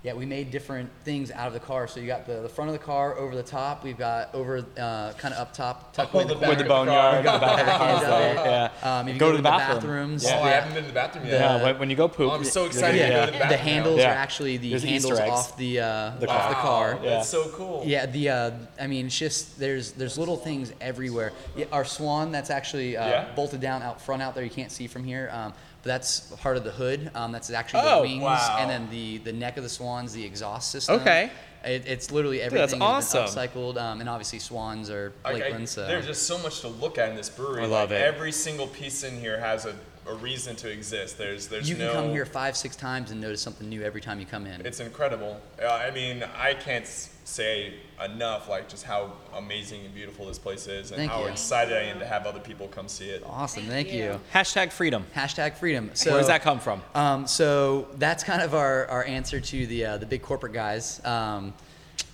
yeah, 0.07 0.13
we 0.13 0.25
made 0.25 0.51
different 0.51 0.89
things 1.03 1.31
out 1.31 1.47
of 1.47 1.53
the 1.53 1.59
car. 1.59 1.85
So 1.85 1.99
you 1.99 2.07
got 2.07 2.25
the, 2.25 2.41
the 2.41 2.47
front 2.47 2.69
of 2.69 2.73
the 2.73 2.79
car 2.83 3.17
over 3.17 3.35
the 3.35 3.43
top. 3.43 3.83
We've 3.83 3.97
got 3.97 4.33
over 4.33 4.59
uh, 4.79 5.11
kind 5.17 5.33
of 5.33 5.39
up 5.41 5.51
top, 5.53 5.91
tucked 5.91 6.15
Oh, 6.15 6.19
away 6.19 6.27
the 6.29 6.35
the 6.35 6.47
with 6.47 6.47
the 6.47 6.51
of 6.51 6.57
the 6.59 6.63
boneyard, 6.63 7.25
the 7.25 7.29
back 7.29 7.41
of 7.41 7.41
the 7.41 7.65
Back 7.65 7.81
end 7.81 7.89
house 7.91 8.01
of 8.03 8.07
there. 8.07 8.31
it. 8.31 8.35
Yeah. 8.83 8.99
Um, 8.99 9.07
if 9.09 9.13
you 9.15 9.19
go, 9.19 9.31
to 9.31 9.31
the, 9.33 9.37
the 9.39 9.49
bathroom. 9.49 9.75
bathrooms, 9.81 10.25
oh, 10.25 10.29
I 10.29 10.49
haven't 10.51 10.73
been 10.75 10.83
to 10.83 10.87
the 10.87 10.93
bathroom 10.93 11.25
yet. 11.25 11.33
Yeah, 11.41 11.61
when, 11.63 11.79
when 11.79 11.89
you 11.89 11.97
go 11.97 12.07
poop. 12.07 12.31
Oh, 12.31 12.35
I'm 12.35 12.45
so 12.45 12.65
excited 12.67 12.99
gonna- 12.99 13.13
go 13.13 13.25
to 13.25 13.31
the 13.33 13.37
bathroom 13.39 13.49
the 13.49 13.57
handles 13.57 13.99
Yeah. 13.99 14.11
are 14.11 14.15
actually 14.15 14.55
the 14.55 14.69
There's 14.69 14.83
handles 14.83 15.19
off 15.19 15.57
the 15.57 15.79
uh, 15.81 16.11
The 16.21 16.29
off 16.29 16.39
car. 16.41 16.49
the 16.49 16.55
car. 16.55 16.95
Wow, 16.95 17.03
Yeah. 17.03 17.09
That's 17.17 17.27
so 17.29 17.49
cool. 17.49 17.83
Yeah, 17.85 18.05
the 18.05 18.29
uh, 18.29 18.51
I 18.79 18.87
mean, 18.87 19.07
it's 19.07 19.19
just 19.19 19.59
there's 19.59 19.91
there's 19.91 20.17
little 20.17 20.37
things 20.37 20.71
everywhere. 20.79 21.33
Yeah, 21.57 21.65
our 21.73 21.83
swan 21.83 22.31
that's 22.31 22.49
actually 22.49 22.95
uh, 22.95 23.05
Yeah. 23.09 23.27
bolted 23.35 23.59
down 23.59 23.83
out 23.83 23.99
front 24.01 24.21
out 24.21 24.35
there. 24.35 24.45
You 24.45 24.49
can't 24.49 24.71
see 24.71 24.87
from 24.87 25.03
here, 25.03 25.29
um, 25.33 25.53
but 25.83 25.87
that's 25.87 26.19
part 26.41 26.57
of 26.57 26.63
the 26.63 26.71
hood. 26.71 27.11
Um, 27.15 27.31
that's 27.31 27.49
actually 27.51 27.81
Oh, 27.85 27.97
the 28.01 28.07
wings, 28.09 28.23
wow. 28.23 28.57
and 28.59 28.69
then 28.69 28.89
the 28.89 29.17
the 29.19 29.33
neck 29.33 29.57
of 29.57 29.63
the 29.63 29.69
swan's 29.69 30.13
the 30.13 30.23
exhaust 30.25 30.71
system. 30.71 30.95
Okay. 30.99 31.31
It, 31.65 31.85
it's 31.87 32.11
literally 32.11 32.37
that's 32.37 32.53
everything 32.53 32.79
has 32.81 33.11
been 33.11 33.17
awesome. 33.23 33.23
upcycled, 33.25 33.77
um, 33.77 33.99
and 33.99 34.07
obviously 34.09 34.39
swans 34.39 34.89
are 34.89 35.11
I- 35.25 35.31
I- 35.31 35.33
Lakeland. 35.33 35.67
so 35.69 35.85
There's 35.87 36.05
just 36.05 36.23
so 36.23 36.37
much 36.39 36.61
to 36.61 36.67
look 36.67 36.97
at 36.97 37.09
in 37.09 37.15
this 37.15 37.29
brewery. 37.29 37.63
I 37.63 37.65
love 37.65 37.89
like, 37.89 37.99
it. 37.99 38.03
Every 38.03 38.31
single 38.31 38.67
piece 38.67 39.03
in 39.03 39.19
here 39.19 39.39
has 39.39 39.65
a, 39.65 39.73
a 40.07 40.13
reason 40.15 40.55
to 40.57 40.69
exist. 40.71 41.17
There's 41.17 41.47
there's 41.47 41.67
you 41.69 41.75
can 41.75 41.85
no. 41.87 41.93
come 41.93 42.09
here 42.11 42.25
five 42.25 42.55
six 42.55 42.75
times 42.75 43.11
and 43.11 43.19
notice 43.19 43.41
something 43.41 43.67
new 43.67 43.81
every 43.83 44.01
time 44.01 44.19
you 44.19 44.25
come 44.25 44.45
in. 44.45 44.65
It's 44.65 44.79
incredible. 44.79 45.41
Uh, 45.61 45.67
I 45.67 45.91
mean, 45.91 46.23
I 46.37 46.53
can't 46.53 46.85
s- 46.85 47.09
say 47.27 47.73
enough, 48.03 48.47
like 48.47 48.69
just 48.69 48.85
how 48.85 49.11
amazing 49.35 49.83
and 49.83 49.93
beautiful 49.93 50.25
this 50.25 50.39
place 50.39 50.65
is, 50.67 50.91
and 50.91 50.97
Thank 50.97 51.11
how 51.11 51.21
you. 51.23 51.27
excited 51.27 51.75
I 51.75 51.81
am 51.81 51.99
to 51.99 52.05
have 52.05 52.25
other 52.25 52.39
people 52.39 52.67
come 52.69 52.87
see 52.87 53.09
it. 53.09 53.21
Awesome, 53.25 53.63
Thank 53.63 53.87
thank, 53.89 53.97
you. 53.97 54.03
you. 54.05 54.19
Hashtag 54.33 54.71
freedom. 54.71 55.05
Hashtag 55.13 55.57
freedom. 55.57 55.91
So 55.93 56.11
Where 56.11 56.19
does 56.21 56.27
that 56.27 56.41
come 56.41 56.59
from? 56.59 56.81
Um, 56.95 57.27
so 57.27 57.89
that's 57.97 58.23
kind 58.23 58.41
of 58.41 58.55
our, 58.55 58.87
our 58.87 59.03
answer 59.03 59.41
to 59.41 59.67
the 59.67 59.85
uh, 59.85 59.97
the 59.97 60.05
big 60.05 60.21
corporate 60.21 60.53
guys. 60.53 61.03
Um, 61.05 61.53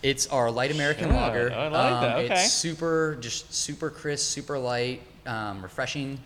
it's 0.02 0.28
our 0.28 0.50
light 0.50 0.72
American 0.72 1.10
Sure, 1.10 1.14
lager. 1.14 1.52
I 1.54 1.68
like 1.68 1.72
that, 2.02 2.16
Um, 2.18 2.26
okay. 2.26 2.34
It's 2.34 2.52
super, 2.52 3.18
just 3.22 3.54
super 3.54 3.90
crisp, 3.92 4.32
super 4.32 4.58
light, 4.58 5.02
um, 5.28 5.62
refreshing. 5.62 6.20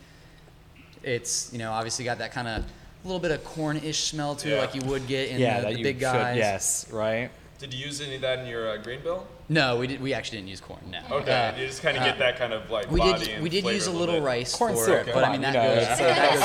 It's 1.03 1.51
you 1.51 1.59
know 1.59 1.71
obviously 1.71 2.05
got 2.05 2.19
that 2.19 2.31
kind 2.31 2.47
of 2.47 2.63
little 3.03 3.19
bit 3.19 3.31
of 3.31 3.43
corn-ish 3.43 4.05
smell 4.05 4.35
to 4.35 4.55
it, 4.55 4.59
like 4.59 4.75
you 4.75 4.81
would 4.89 5.07
get 5.07 5.29
in 5.29 5.39
yeah, 5.39 5.57
the, 5.59 5.65
that 5.67 5.73
the 5.73 5.77
you 5.79 5.83
big 5.83 5.95
should- 5.97 6.01
guys. 6.03 6.37
yes, 6.37 6.89
right. 6.91 7.29
Did 7.59 7.73
you 7.73 7.85
use 7.87 8.01
any 8.01 8.15
of 8.15 8.21
that 8.21 8.37
in 8.39 8.45
your 8.47 8.69
uh, 8.69 8.77
grain 8.77 9.01
bill? 9.01 9.25
No, 9.49 9.77
we 9.77 9.87
did. 9.87 9.99
We 9.99 10.13
actually 10.13 10.37
didn't 10.39 10.49
use 10.49 10.61
corn. 10.61 10.79
No. 10.91 10.99
Okay, 11.17 11.31
Uh, 11.55 11.59
you 11.59 11.65
just 11.65 11.81
kind 11.81 11.97
of 11.97 12.03
get 12.03 12.19
that 12.19 12.37
kind 12.37 12.53
of 12.53 12.69
like 12.69 12.91
we 12.91 12.99
body 12.99 13.25
did. 13.25 13.29
and 13.35 13.43
We 13.43 13.49
did 13.49 13.63
flavor 13.63 13.73
use 13.75 13.87
a 13.87 13.91
little 13.91 14.01
little 14.07 14.21
bit. 14.21 14.25
rice 14.27 14.55
Corn 14.55 14.75
for 14.75 14.85
syrup, 14.85 15.07
it, 15.07 15.13
but 15.15 15.23
I 15.23 15.27
on, 15.27 15.31
mean 15.31 15.41
you 15.41 15.47
that 15.47 15.53
know, 15.53 15.73
goes. 15.75 15.83
it's- 15.83 15.99
that 15.99 16.33
goes 16.33 16.41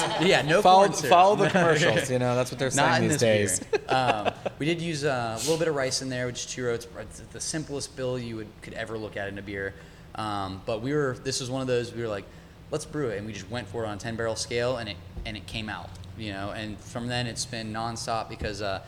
along. 0.00 0.20
Yeah. 0.26 0.40
yeah. 0.42 0.42
No 0.50 0.60
Follow, 0.60 0.86
corn 0.86 0.96
syrup. 0.98 1.10
follow 1.10 1.36
the 1.36 1.50
commercials. 1.50 2.10
You 2.10 2.18
know 2.18 2.34
that's 2.34 2.50
what 2.50 2.58
they're 2.58 2.70
saying 2.70 2.88
Not 2.90 3.02
in 3.02 3.08
these 3.10 3.20
this 3.20 3.58
days. 3.60 3.80
um, 3.88 4.30
we 4.58 4.66
did 4.66 4.82
use 4.82 5.04
uh, 5.04 5.34
a 5.36 5.40
little 5.42 5.56
bit 5.58 5.68
of 5.68 5.76
rice 5.76 6.02
in 6.02 6.08
there, 6.08 6.26
which 6.26 6.44
is 6.46 6.50
churro. 6.50 6.74
It's, 6.74 6.86
it's 6.98 7.20
the 7.32 7.40
simplest 7.40 7.94
bill 7.94 8.18
you 8.18 8.34
would 8.36 8.48
could 8.62 8.74
ever 8.74 8.98
look 8.98 9.16
at 9.16 9.28
in 9.28 9.38
a 9.38 9.42
beer. 9.42 9.72
Um, 10.16 10.62
but 10.66 10.82
we 10.82 10.92
were. 10.94 11.16
This 11.22 11.38
was 11.40 11.48
one 11.50 11.60
of 11.60 11.68
those. 11.68 11.92
We 11.94 12.02
were 12.02 12.08
like, 12.08 12.24
let's 12.72 12.84
brew 12.86 13.10
it, 13.10 13.18
and 13.18 13.26
we 13.26 13.32
just 13.34 13.48
went 13.50 13.68
for 13.68 13.84
it 13.84 13.86
on 13.86 13.98
a 13.98 14.00
10 14.00 14.16
barrel 14.16 14.34
scale, 14.34 14.78
and 14.78 14.88
it 14.88 14.96
and 15.26 15.36
it 15.36 15.46
came 15.46 15.68
out. 15.68 15.90
You 16.18 16.32
know, 16.32 16.50
and 16.50 16.76
from 16.80 17.06
then 17.06 17.28
it's 17.28 17.44
been 17.44 17.72
nonstop 17.72 18.28
because. 18.28 18.62
Uh, 18.62 18.80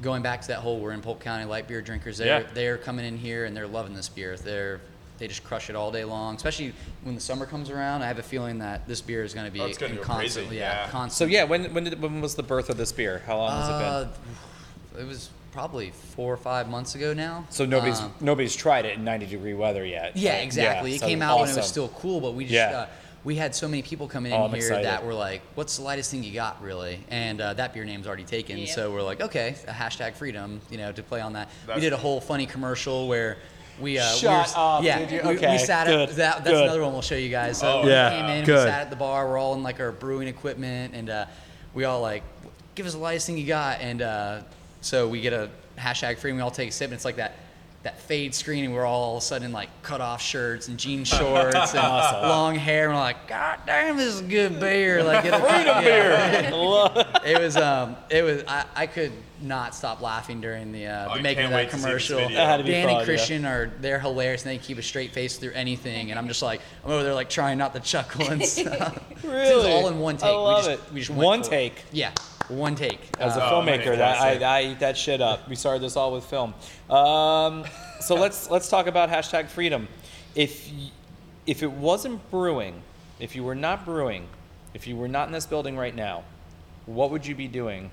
Going 0.00 0.22
back 0.22 0.42
to 0.42 0.48
that 0.48 0.58
whole, 0.58 0.78
we're 0.78 0.92
in 0.92 1.00
Polk 1.00 1.20
County 1.20 1.44
light 1.44 1.66
beer 1.66 1.82
drinkers. 1.82 2.18
They're 2.18 2.40
Yeah. 2.42 2.46
they're 2.54 2.78
coming 2.78 3.04
in 3.04 3.16
here 3.18 3.44
and 3.46 3.56
they're 3.56 3.66
loving 3.66 3.94
this 3.94 4.08
beer. 4.08 4.36
They're 4.36 4.80
they 5.18 5.26
just 5.26 5.42
crush 5.42 5.68
it 5.68 5.74
all 5.74 5.90
day 5.90 6.04
long. 6.04 6.36
Especially 6.36 6.72
when 7.02 7.16
the 7.16 7.20
summer 7.20 7.44
comes 7.44 7.70
around. 7.70 8.02
I 8.02 8.06
have 8.06 8.20
a 8.20 8.22
feeling 8.22 8.58
that 8.60 8.86
this 8.86 9.00
beer 9.00 9.24
is 9.24 9.34
going 9.34 9.46
to 9.46 9.52
be 9.52 9.60
Oh, 9.60 9.66
it's 9.66 9.76
gonna 9.76 9.90
in 9.94 9.98
go 9.98 10.04
constant, 10.04 10.46
crazy, 10.46 10.60
yeah, 10.60 10.88
yeah. 10.92 11.08
So 11.08 11.24
yeah, 11.24 11.42
when 11.42 11.74
when 11.74 11.82
did 11.84 12.00
when 12.00 12.20
was 12.20 12.36
the 12.36 12.44
birth 12.44 12.70
of 12.70 12.76
this 12.76 12.92
beer? 12.92 13.22
How 13.26 13.38
long 13.38 13.50
has 13.60 13.68
it 13.68 13.72
been? 13.72 15.00
Uh, 15.00 15.02
it 15.02 15.06
was 15.08 15.30
probably 15.50 15.90
four 15.90 16.32
or 16.32 16.36
five 16.36 16.68
months 16.68 16.94
ago 16.94 17.12
now. 17.12 17.44
So 17.50 17.64
nobody's 17.66 17.98
Um, 17.98 18.14
nobody's 18.20 18.54
tried 18.54 18.84
it 18.84 18.96
in 18.98 19.04
90 19.04 19.26
degree 19.26 19.54
weather 19.54 19.84
yet. 19.84 20.16
yeah, 20.16 20.34
right? 20.34 20.44
exactly. 20.44 20.94
it 20.94 21.00
so 21.00 21.06
came 21.06 21.20
out 21.22 21.40
when 21.40 21.48
it 21.48 21.56
was 21.56 21.66
still 21.66 21.88
cool, 21.88 22.20
but 22.20 22.34
we 22.34 22.44
just 22.44 22.54
Yeah. 22.54 22.78
uh, 22.82 22.86
we 23.24 23.34
had 23.34 23.54
so 23.54 23.66
many 23.68 23.82
people 23.82 24.06
coming 24.08 24.32
Oh, 24.32 24.36
in 24.36 24.42
I'm 24.44 24.50
here 24.50 24.58
excited. 24.60 24.84
that 24.86 25.04
were 25.04 25.14
like, 25.14 25.42
"What's 25.54 25.76
the 25.76 25.82
lightest 25.82 26.10
thing 26.10 26.22
you 26.22 26.32
got, 26.32 26.62
really?" 26.62 27.00
And 27.10 27.40
uh, 27.40 27.54
that 27.54 27.74
beer 27.74 27.84
name's 27.84 28.06
already 28.06 28.24
taken, 28.24 28.58
Yep. 28.58 28.68
so 28.68 28.92
we're 28.92 29.02
like, 29.02 29.20
"Okay, 29.20 29.56
a 29.66 29.72
hashtag 29.72 30.14
freedom," 30.14 30.60
you 30.70 30.78
know, 30.78 30.92
to 30.92 31.02
play 31.02 31.20
on 31.20 31.32
that. 31.34 31.48
we 31.74 31.80
did 31.80 31.92
a 31.92 31.96
whole 31.96 32.20
funny 32.20 32.46
commercial 32.46 33.08
where. 33.08 33.38
We, 33.80 33.96
uh, 33.96 34.04
we 34.20 34.26
were, 34.26 34.44
up, 34.56 34.82
yeah, 34.82 34.98
did 34.98 35.10
you? 35.12 35.20
we, 35.22 35.36
we 35.36 35.58
sat 35.58 35.86
good, 35.86 36.08
at 36.08 36.16
that. 36.16 36.38
That's 36.42 36.50
good. 36.50 36.64
another 36.64 36.82
one 36.82 36.92
we'll 36.92 37.00
show 37.00 37.14
you 37.14 37.28
guys. 37.28 37.58
So 37.60 37.78
Oh, 37.78 37.84
we 37.84 37.90
yeah, 37.90 38.10
came 38.10 38.24
in, 38.26 38.44
good. 38.44 38.64
we 38.64 38.70
sat 38.72 38.80
at 38.80 38.90
the 38.90 38.96
bar. 38.96 39.28
We're 39.28 39.38
all 39.38 39.54
in 39.54 39.62
like 39.62 39.78
our 39.78 39.92
brewing 39.92 40.26
equipment, 40.26 40.96
and 40.96 41.08
uh, 41.08 41.26
we 41.74 41.84
all 41.84 42.00
like, 42.00 42.24
give 42.74 42.86
us 42.86 42.94
the 42.94 42.98
lightest 42.98 43.26
thing 43.28 43.38
you 43.38 43.46
got. 43.46 43.80
And 43.80 44.02
uh, 44.02 44.40
so 44.80 45.06
we 45.08 45.20
get 45.20 45.32
a 45.32 45.48
hashtag 45.78 46.18
free, 46.18 46.32
and 46.32 46.38
we 46.38 46.42
all 46.42 46.50
take 46.50 46.70
a 46.70 46.72
sip, 46.72 46.86
and 46.86 46.94
it's 46.94 47.04
like 47.04 47.16
that 47.16 47.36
that 47.84 48.00
fade 48.00 48.34
screen, 48.34 48.64
and 48.64 48.74
we're 48.74 48.84
all, 48.84 49.02
all 49.02 49.16
of 49.16 49.22
a 49.22 49.24
sudden 49.26 49.52
like 49.52 49.68
cut 49.82 50.00
off 50.00 50.20
shirts 50.20 50.66
and 50.68 50.78
jean 50.78 51.04
shorts 51.04 51.74
and 51.74 51.82
long 52.28 52.56
hair, 52.56 52.86
and 52.86 52.94
we're 52.94 53.00
like, 53.00 53.28
God 53.28 53.60
damn, 53.66 53.96
this 53.96 54.14
is 54.14 54.22
good 54.22 54.58
beer. 54.58 55.02
Like 55.04 55.24
it, 55.24 55.30
freedom 55.40 55.84
beer. 55.84 56.50
it 57.24 57.40
was 57.40 57.56
um, 57.56 57.96
it 58.10 58.22
was 58.22 58.42
I, 58.48 58.64
I 58.74 58.86
could 58.86 59.12
not 59.40 59.72
stop 59.72 60.00
laughing 60.00 60.40
during 60.40 60.72
the, 60.72 60.86
uh, 60.88 61.10
Oh, 61.12 61.16
the 61.16 61.22
making 61.22 61.44
of 61.44 61.50
that 61.52 61.70
to 61.70 61.70
see 61.70 61.76
this 61.76 61.84
commercial. 61.84 62.18
That 62.18 62.30
had 62.32 62.56
to 62.56 62.64
be 62.64 62.70
Dan 62.72 62.88
fun, 62.88 62.90
and 62.90 62.98
yeah. 63.00 63.04
Christian 63.04 63.44
are 63.44 63.70
they're 63.80 64.00
hilarious 64.00 64.42
and 64.44 64.50
they 64.50 64.58
keep 64.58 64.78
a 64.78 64.82
straight 64.82 65.12
face 65.12 65.36
through 65.36 65.52
anything, 65.52 66.10
and 66.10 66.18
I'm 66.18 66.26
just 66.26 66.42
like 66.42 66.60
I'm 66.84 66.90
over 66.90 67.04
there 67.04 67.14
like 67.14 67.30
trying 67.30 67.58
not 67.58 67.72
to 67.74 67.80
chuckle 67.80 68.28
and 68.28 68.42
stuff. 68.44 68.98
It's 69.12 69.24
Really? 69.24 69.70
all 69.72 69.86
in 69.88 70.00
one 70.00 70.16
take. 70.16 70.24
I 70.24 70.30
love 70.30 70.66
we 70.66 70.72
just, 70.72 70.82
it. 70.88 70.92
We 70.94 70.98
just 71.00 71.10
went 71.10 71.22
One 71.22 71.40
for 71.42 71.46
it. 71.46 71.50
take. 71.50 71.84
Yeah, 71.92 72.10
one 72.50 72.74
take. 72.74 73.00
As 73.18 73.36
a 73.36 73.42
Uh, 73.42 73.52
filmmaker, 73.52 73.96
that. 73.96 74.20
I, 74.20 74.58
I 74.58 74.62
eat 74.64 74.80
that 74.80 74.96
shit 74.96 75.20
up. 75.20 75.48
We 75.48 75.54
started 75.56 75.82
this 75.82 75.96
all 75.96 76.12
with 76.12 76.24
film. 76.24 76.54
Um, 76.90 77.64
so 78.00 78.14
let's 78.24 78.50
let's 78.50 78.68
talk 78.68 78.86
about 78.86 79.10
hashtag 79.10 79.48
freedom. 79.48 79.88
If 80.34 80.70
if 81.46 81.62
it 81.62 81.70
wasn't 81.72 82.30
brewing, 82.30 82.82
if 83.20 83.34
you 83.34 83.44
were 83.44 83.54
not 83.54 83.84
brewing, 83.84 84.26
if 84.74 84.86
you 84.86 84.96
were 84.96 85.08
not 85.08 85.28
in 85.28 85.32
this 85.32 85.46
building 85.46 85.76
right 85.76 85.94
now, 85.94 86.24
what 86.86 87.10
would 87.10 87.26
you 87.26 87.34
be 87.34 87.48
doing? 87.48 87.90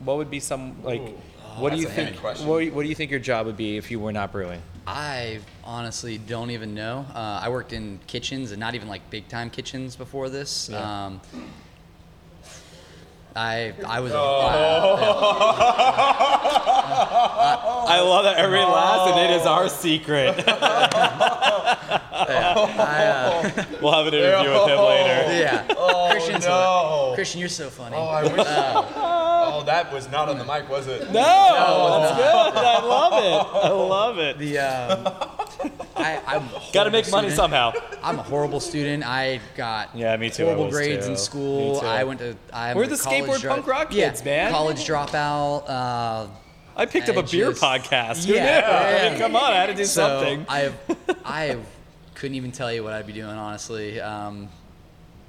What 0.00 0.16
would 0.18 0.30
be 0.30 0.40
some 0.40 0.82
like? 0.82 1.02
what 1.56 1.72
do 1.72 1.78
you 1.78 1.88
think? 1.88 2.16
What, 2.22 2.38
what 2.72 2.82
do 2.82 2.88
you 2.88 2.94
think 2.94 3.10
your 3.10 3.20
job 3.20 3.46
would 3.46 3.56
be 3.56 3.76
if 3.76 3.90
you 3.90 3.98
were 3.98 4.12
not 4.12 4.32
brewing? 4.32 4.62
I 4.86 5.40
honestly 5.64 6.16
don't 6.16 6.50
even 6.50 6.74
know. 6.74 7.04
Uh, 7.14 7.40
I 7.42 7.48
worked 7.50 7.72
in 7.72 8.00
kitchens 8.06 8.52
and 8.52 8.60
not 8.60 8.74
even 8.74 8.88
like 8.88 9.08
big 9.10 9.28
time 9.28 9.50
kitchens 9.50 9.96
before 9.96 10.30
this. 10.30 10.70
Yeah. 10.72 11.06
Um, 11.06 11.20
I 13.38 13.72
I 13.86 14.00
was. 14.00 14.10
I 17.88 18.00
love 18.00 18.24
that 18.24 18.36
every 18.36 18.58
last, 18.58 19.12
and 19.12 19.20
it 19.20 19.30
is 19.40 19.46
our 19.46 19.68
secret. 19.68 20.36
we'll 23.80 23.92
have 23.92 24.06
an 24.08 24.14
interview 24.14 24.50
with 24.50 24.68
him 24.68 24.78
later. 24.78 25.38
yeah. 25.38 25.68
Oh 25.76 26.08
Christian's 26.10 26.46
no! 26.46 27.12
Christian, 27.14 27.38
you're 27.38 27.48
so 27.48 27.70
funny. 27.70 27.94
Oh, 27.94 28.06
I 28.08 28.24
wish. 28.24 28.32
oh, 28.44 29.62
that 29.66 29.92
was 29.92 30.10
not 30.10 30.28
on 30.28 30.38
the 30.38 30.44
mic, 30.44 30.68
was 30.68 30.88
it? 30.88 31.02
No, 31.12 32.00
that's 32.00 32.16
good. 32.16 32.56
I 32.56 32.82
love 32.84 33.12
it. 33.22 33.46
I 33.64 33.68
love 33.68 34.18
it. 34.18 34.38
The 34.38 34.58
um, 34.58 35.37
I 36.16 36.36
I'm 36.36 36.48
Got 36.72 36.84
to 36.84 36.90
make 36.90 37.10
money 37.10 37.28
student. 37.30 37.36
somehow. 37.36 37.72
I'm 38.02 38.18
a 38.18 38.22
horrible 38.22 38.60
student. 38.60 39.04
I 39.06 39.40
got 39.56 39.94
Yeah, 39.94 40.16
me 40.16 40.30
too. 40.30 40.44
I 40.44 40.46
horrible 40.54 40.70
grades 40.70 41.06
too. 41.06 41.12
in 41.12 41.18
school. 41.18 41.80
I 41.80 42.04
went 42.04 42.20
to 42.20 42.36
I'm 42.52 42.76
We're 42.76 42.86
the 42.86 42.96
college 42.96 43.24
skateboard 43.24 43.40
dro- 43.40 43.54
punk 43.54 43.66
rock 43.66 43.94
yeah, 43.94 44.08
kids, 44.10 44.24
man. 44.24 44.50
College 44.50 44.78
dropout. 44.86 45.68
Uh, 45.68 46.26
I 46.76 46.86
picked 46.86 47.08
up 47.08 47.16
I 47.16 47.20
a 47.20 47.22
beer 47.24 47.50
just- 47.50 47.62
podcast. 47.62 48.24
Who 48.26 48.34
Yeah, 48.34 48.60
knew? 48.60 48.66
I 49.06 49.10
mean, 49.10 49.18
come 49.18 49.36
on, 49.36 49.52
I 49.52 49.56
had 49.56 49.66
to 49.66 49.74
do 49.74 49.84
so 49.84 50.02
something. 50.20 50.46
I 50.48 50.72
I 51.24 51.56
couldn't 52.14 52.34
even 52.36 52.52
tell 52.52 52.72
you 52.72 52.82
what 52.84 52.92
I'd 52.92 53.06
be 53.06 53.12
doing 53.12 53.36
honestly. 53.36 54.00
Um, 54.00 54.48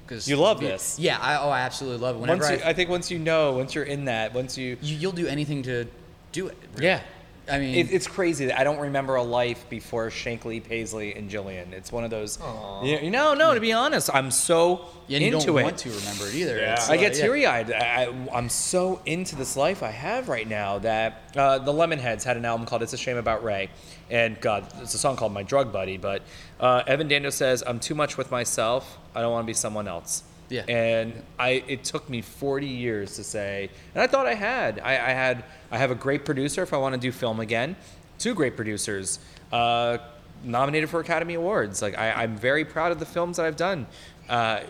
because 0.06 0.28
You 0.28 0.38
love 0.38 0.60
this. 0.60 0.98
Yeah. 0.98 1.20
I, 1.22 1.36
oh, 1.38 1.50
I 1.50 1.60
absolutely 1.62 2.00
love 2.00 2.16
it. 2.16 2.20
Whenever 2.20 2.40
Once 2.42 2.50
I, 2.52 2.56
you, 2.56 2.62
I 2.70 2.74
think 2.74 2.90
once 2.90 3.12
you 3.12 3.20
know, 3.20 3.54
once 3.54 3.76
you're 3.76 3.84
in 3.84 4.06
that, 4.06 4.34
once 4.34 4.58
you, 4.58 4.76
you, 4.82 4.96
you'll 4.98 5.12
do 5.12 5.28
anything 5.28 5.62
to 5.64 5.86
do 6.32 6.48
it. 6.48 6.58
yeah. 6.80 7.02
I 7.50 7.60
mean, 7.60 7.76
It, 7.76 7.92
it's 7.92 8.08
crazy 8.08 8.46
that 8.48 8.60
I 8.60 8.64
don't 8.64 8.80
remember 8.80 9.16
a 9.16 9.24
life 9.24 9.68
before 9.70 10.10
Shankly, 10.10 10.64
Paisley, 10.64 11.16
and 11.16 11.30
Jillian. 11.30 11.74
It's 11.74 11.92
one 11.92 12.04
of 12.04 12.10
those. 12.10 12.40
You 12.84 13.00
you 13.00 13.12
know, 13.12 13.34
no. 13.34 13.54
To 13.54 13.60
be 13.60 13.74
honest, 13.74 14.10
I'm 14.14 14.32
so 14.32 14.86
yeah, 15.08 15.18
and 15.18 15.26
you 15.26 15.34
into 15.34 15.48
don't 15.48 15.60
it. 15.60 15.64
want 15.64 15.78
to 15.80 15.90
remember 15.90 16.28
it 16.28 16.36
either. 16.36 16.58
Yeah. 16.58 16.86
I 16.88 16.98
get 16.98 17.16
yeah. 17.16 17.22
teary 17.22 17.46
eyed. 17.46 17.72
I, 17.72 18.06
I, 18.06 18.38
I'm 18.38 18.50
so 18.50 19.02
into 19.06 19.36
this 19.36 19.58
life 19.58 19.84
I 19.84 19.92
have 19.92 20.30
right 20.30 20.48
now 20.48 20.80
that 20.80 21.32
uh, 21.36 21.60
the 21.60 21.74
Lemonheads 21.74 22.24
had 22.24 22.38
an 22.38 22.46
album 22.46 22.66
called 22.66 22.84
It's 22.84 22.94
a 22.94 22.98
Shame 22.98 23.18
About 23.18 23.44
Ray. 23.44 23.70
And 24.10 24.40
God, 24.42 24.68
it's 24.82 24.94
a 24.94 24.98
song 24.98 25.16
called 25.16 25.34
My 25.34 25.44
Drug 25.44 25.72
Buddy. 25.72 25.98
But 25.98 26.24
uh, 26.60 26.84
Evan 26.88 27.08
Dando 27.08 27.30
says, 27.30 27.64
I'm 27.66 27.80
too 27.80 27.96
much 27.96 28.18
with 28.18 28.32
myself. 28.32 28.98
I 29.14 29.22
don't 29.22 29.32
want 29.32 29.46
to 29.46 29.48
be 29.48 29.54
someone 29.54 29.88
else. 29.88 30.24
Yeah. 30.50 30.62
And 30.64 31.14
I, 31.38 31.64
it 31.68 31.84
took 31.84 32.10
me 32.10 32.22
40 32.22 32.66
years 32.68 33.16
to 33.16 33.24
say, 33.24 33.70
and 33.94 34.02
I 34.02 34.08
thought 34.08 34.26
I 34.26 34.34
had. 34.34 34.80
I, 34.80 34.94
I 34.94 35.12
had, 35.12 35.44
I 35.72 35.78
have 35.78 35.92
a 35.92 35.96
great 35.96 36.26
producer 36.26 36.64
if 36.64 36.74
I 36.74 36.78
want 36.78 36.96
to 36.96 37.00
do 37.00 37.12
film 37.12 37.40
again. 37.40 37.76
Two 38.18 38.34
great 38.34 38.56
producers. 38.56 39.20
Uh, 39.52 40.00
nominated 40.44 40.90
for 40.90 41.00
Academy 41.00 41.36
Awards. 41.36 41.82
Like 41.82 41.98
I, 41.98 42.12
I'm 42.24 42.36
very 42.36 42.66
proud 42.66 42.92
of 42.92 43.00
the 43.00 43.06
films 43.06 43.38
that 43.38 43.46
I've 43.46 43.58
done. 43.58 43.86
Uh, 44.28 44.62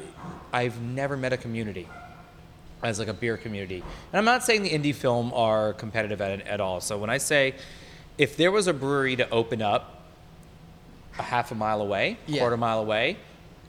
I've 0.51 0.81
never 0.81 1.15
met 1.17 1.31
a 1.33 1.37
community 1.37 1.87
as 2.81 2.97
like 2.99 3.07
a 3.07 3.13
beer 3.13 3.37
community. 3.37 3.77
And 4.11 4.17
I'm 4.17 4.25
not 4.25 4.43
saying 4.43 4.63
the 4.63 4.69
indie 4.71 4.95
film 4.95 5.33
are 5.33 5.73
competitive 5.73 6.21
at, 6.21 6.41
at 6.47 6.59
all. 6.61 6.81
So 6.81 6.97
when 6.97 7.09
I 7.09 7.17
say 7.19 7.55
if 8.17 8.35
there 8.37 8.51
was 8.51 8.67
a 8.67 8.73
brewery 8.73 9.15
to 9.17 9.29
open 9.29 9.61
up 9.61 10.01
a 11.17 11.23
half 11.23 11.51
a 11.51 11.55
mile 11.55 11.81
away, 11.81 12.17
Yeah. 12.25 12.39
quarter 12.39 12.57
mile 12.57 12.79
away, 12.79 13.17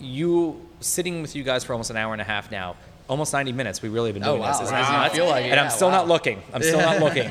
you 0.01 0.61
sitting 0.81 1.23
with 1.23 1.36
you 1.36 1.43
guys 1.43 1.65
for 1.65 1.73
almost 1.73 1.90
an 1.90 1.97
hour 1.97 2.12
and 2.12 2.20
a 2.20 2.24
half 2.24 2.51
now, 2.51 2.77
almost 3.09 3.32
90 3.32 3.52
minutes. 3.52 3.82
We 3.82 3.89
really 3.89 4.09
have 4.09 4.15
been 4.15 4.24
Oh, 4.24 4.32
doing 4.32 4.40
wow. 4.43 4.52
this. 4.52 4.62
Isn't 4.62 4.77
it 4.77 5.12
feel 5.12 5.27
like 5.27 5.44
it. 5.47 5.51
and 5.51 5.61
I'm 5.61 5.70
still 5.70 5.89
wow. 5.89 5.98
not 5.98 6.09
looking. 6.09 6.43
I'm 6.52 6.62
still 6.62 6.81
not 6.81 7.01
looking. 7.01 7.31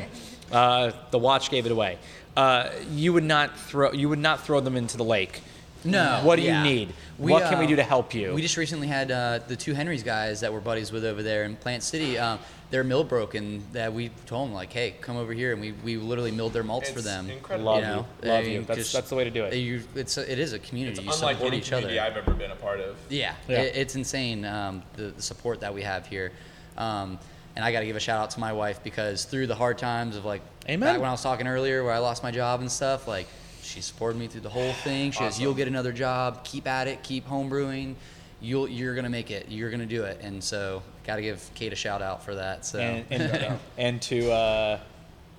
Uh, 0.52 0.92
the 1.12 1.20
watch 1.20 1.50
gave 1.52 1.66
it 1.66 1.72
away. 1.72 1.98
Uh, 2.36 2.70
you 2.92 3.14
would 3.14 3.24
not 3.24 3.58
throw. 3.58 3.92
You 3.92 4.10
would 4.10 4.20
not 4.20 4.42
throw 4.42 4.60
them 4.62 4.76
into 4.78 4.98
the 4.98 5.04
lake. 5.04 5.42
No. 5.84 6.22
What 6.24 6.38
do 6.38 6.42
yeah. 6.42 6.64
you 6.64 6.70
need? 6.70 6.94
We, 7.18 7.32
what 7.32 7.50
can 7.50 7.60
we 7.60 7.66
uh, 7.66 7.70
do 7.70 7.76
to 7.78 7.84
help 7.84 8.14
you? 8.14 8.34
We 8.34 8.42
just 8.42 8.58
recently 8.58 8.88
had 8.88 9.12
uh, 9.12 9.40
the 9.48 9.56
two 9.56 9.74
Henrys 9.74 10.04
guys 10.04 10.42
that 10.42 10.54
we're 10.54 10.60
buddies 10.60 10.92
with 10.92 11.06
over 11.06 11.24
there 11.24 11.44
in 11.44 11.56
Plant 11.56 11.84
City. 11.84 12.18
Um, 12.18 12.40
their 12.70 12.84
mill 12.84 13.04
broke, 13.04 13.34
and 13.34 13.64
that 13.74 13.94
we 13.94 14.10
told 14.28 14.48
them 14.50 14.54
like, 14.54 14.72
"Hey, 14.72 14.94
come 15.02 15.18
over 15.18 15.34
here," 15.34 15.54
and 15.54 15.62
we, 15.62 15.72
we 15.72 15.98
literally 15.98 16.32
milled 16.32 16.54
their 16.54 16.64
malts 16.64 16.90
for 16.90 17.02
them. 17.02 17.30
incredible. 17.30 17.66
Love 17.66 17.82
you 17.82 17.88
know, 17.88 17.96
you. 18.22 18.30
Love 18.30 18.44
They 18.44 18.54
you. 18.54 18.62
That's- 18.62 18.78
just- 18.78 18.94
that's 18.94 19.10
the 19.10 19.16
way 19.16 19.24
to 19.24 19.32
do 19.32 19.44
it. 19.46 19.56
you- 19.56 19.84
it's 19.96 20.18
a, 20.18 20.32
it 20.32 20.38
is 20.38 20.54
a 20.54 20.60
community. 20.60 21.02
you 21.02 21.12
Unlike 21.12 21.38
support 21.38 21.54
any 21.54 21.58
each 21.58 21.74
other. 21.74 21.88
I've 21.90 22.16
ever 22.16 22.34
been 22.34 22.52
a 22.52 22.56
part 22.56 22.80
of. 22.80 22.96
Yeah, 23.10 23.34
Yeah. 23.48 23.62
It, 23.62 23.76
it's 23.76 23.96
insane 23.96 24.46
um, 24.46 24.84
the, 24.94 25.06
the 25.06 25.22
support 25.22 25.62
that 25.62 25.74
we 25.74 25.82
have 25.82 26.06
here. 26.06 26.32
Um, 26.78 27.18
and 27.56 27.66
I 27.66 27.72
got 27.72 27.80
to 27.82 27.86
give 27.88 27.96
a 27.96 28.00
shout 28.00 28.22
out 28.22 28.30
to 28.32 28.40
my 28.40 28.54
wife 28.54 28.84
because 28.84 29.26
through 29.26 29.48
the 29.48 29.56
hard 29.56 29.78
times 29.78 30.16
of 30.16 30.24
like 30.24 30.42
Amen. 30.70 30.94
Back 30.94 31.00
when 31.00 31.10
I 31.10 31.12
was 31.12 31.24
talking 31.24 31.48
earlier, 31.48 31.84
where 31.84 31.92
I 31.94 31.98
lost 31.98 32.22
my 32.22 32.30
job 32.30 32.62
and 32.62 32.72
stuff, 32.72 33.08
like 33.08 33.28
she 33.70 33.82
supported 33.82 34.18
me 34.18 34.28
through 34.28 34.42
the 34.42 34.50
whole 34.50 34.74
thing. 34.74 35.12
She 35.12 35.20
goes, 35.20 35.34
Awesome. 35.34 35.44
"You'll 35.44 35.54
get 35.54 35.68
another 35.68 35.92
job. 35.94 36.44
Keep 36.44 36.68
at 36.68 36.88
it. 36.88 37.04
Keep 37.04 37.28
homebrewing. 37.28 37.96
You'll 38.42 38.68
you're 38.68 38.96
gonna 38.96 39.10
make 39.10 39.32
it. 39.32 39.48
You're 39.50 39.70
gonna 39.70 39.86
do 39.86 40.04
it." 40.04 40.20
And 40.22 40.44
so, 40.44 40.82
got 41.06 41.18
to 41.18 41.22
give 41.22 41.50
Kate 41.56 41.72
a 41.74 41.76
shout 41.76 42.02
out 42.02 42.24
for 42.24 42.36
that. 42.36 42.66
So. 42.66 42.80
and, 42.80 43.06
and, 43.10 43.22
and, 43.24 43.60
and 43.78 44.02
to 44.04 44.32
uh, 44.32 44.80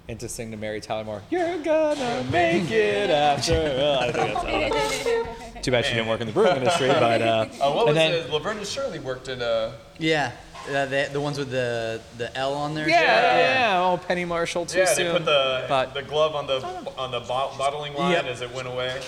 and 0.08 0.20
to 0.20 0.28
sing 0.28 0.50
to 0.52 0.56
Mary 0.56 0.80
Tyler 0.80 1.04
Moore, 1.04 1.22
"You're 1.30 1.58
gonna 1.58 2.24
make 2.30 2.70
it 2.70 3.10
after." 3.10 3.54
all." 3.82 3.98
I 4.00 4.12
think 4.12 4.34
that's, 4.34 4.44
I 4.44 5.04
don't 5.04 5.26
know. 5.26 5.60
Too 5.62 5.70
bad 5.72 5.84
she 5.84 5.92
didn't 5.94 6.08
work 6.08 6.20
in 6.22 6.26
the 6.26 6.32
brewing 6.32 6.56
industry, 6.56 6.88
but 6.88 7.20
uh, 7.20 7.46
Oh, 7.60 7.74
what 7.74 7.80
and 7.80 7.88
was 7.88 7.94
then, 7.96 8.12
it? 8.12 8.30
Laverne 8.30 8.58
and 8.58 8.66
Shirley 8.66 8.98
worked 8.98 9.28
in 9.28 9.42
a. 9.42 9.74
yeah, 9.98 10.32
uh, 10.68 10.86
the, 10.86 11.08
the 11.12 11.20
ones 11.20 11.38
with 11.38 11.50
the 11.50 12.00
the 12.18 12.34
L 12.36 12.54
on 12.54 12.74
there. 12.74 12.88
Yeah, 12.88 13.00
yeah, 13.00 13.38
yeah. 13.70 13.80
Oh, 13.80 13.96
Penny 13.96 14.24
Marshall 14.24 14.66
too 14.66 14.78
Yeah, 14.80 14.84
soon. 14.86 15.06
they 15.06 15.12
put 15.12 15.24
the 15.24 15.64
but 15.68 15.94
the 15.94 16.02
glove 16.02 16.34
on 16.34 16.46
the 16.46 16.60
on 16.98 17.10
the 17.10 17.20
bo- 17.20 17.52
bottling 17.58 17.94
line 17.94 18.12
Yep. 18.12 18.24
as 18.26 18.40
it 18.40 18.54
went 18.54 18.68
away. 18.68 19.00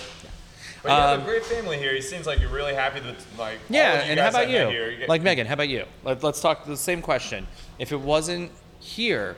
But 0.81 0.89
you 0.89 0.95
have 0.95 1.19
Um, 1.19 1.21
a 1.21 1.25
great 1.25 1.45
family 1.45 1.77
here. 1.77 1.91
It 1.93 2.03
seems 2.03 2.25
like 2.27 2.39
you're 2.41 2.49
really 2.49 2.73
happy 2.73 2.99
that 2.99 3.15
like 3.37 3.59
all 3.59 3.75
yeah, 3.75 3.93
of 3.99 4.05
you 4.05 4.11
and 4.11 4.19
how 4.19 4.29
about 4.29 4.49
you? 4.49 4.67
Here. 4.67 5.05
Like 5.07 5.21
Megan, 5.21 5.47
how 5.47 5.53
about 5.53 5.69
you? 5.69 5.85
Let, 6.03 6.23
let's 6.23 6.41
talk 6.41 6.65
the 6.65 6.75
same 6.75 7.01
question. 7.01 7.47
If 7.79 7.91
it 7.93 7.99
wasn't 8.01 8.51
here, 8.79 9.37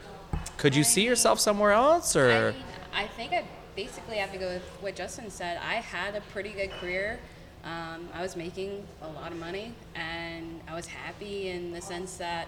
could 0.58 0.76
you 0.76 0.84
see 0.84 1.04
yourself 1.06 1.40
somewhere 1.40 1.72
else, 1.72 2.16
I, 2.16 2.20
or 2.20 2.52
mean, 2.54 2.62
I 2.96 3.06
think 3.08 3.34
I 3.34 3.44
basically 3.76 4.18
have 4.18 4.32
to 4.32 4.40
go 4.40 4.48
with 4.48 4.64
what 4.82 4.96
Justin 4.96 5.30
said. 5.30 5.60
I 5.64 5.76
had 5.76 6.16
a 6.16 6.22
pretty 6.22 6.50
good 6.50 6.72
career. 6.80 7.20
Um, 7.66 8.08
I 8.14 8.22
was 8.22 8.36
making 8.36 8.86
a 9.02 9.08
lot 9.08 9.32
of 9.32 9.40
money, 9.40 9.74
and 9.96 10.62
I 10.68 10.76
was 10.76 10.86
happy 10.86 11.50
in 11.50 11.72
the 11.72 11.82
sense 11.82 12.18
that 12.18 12.48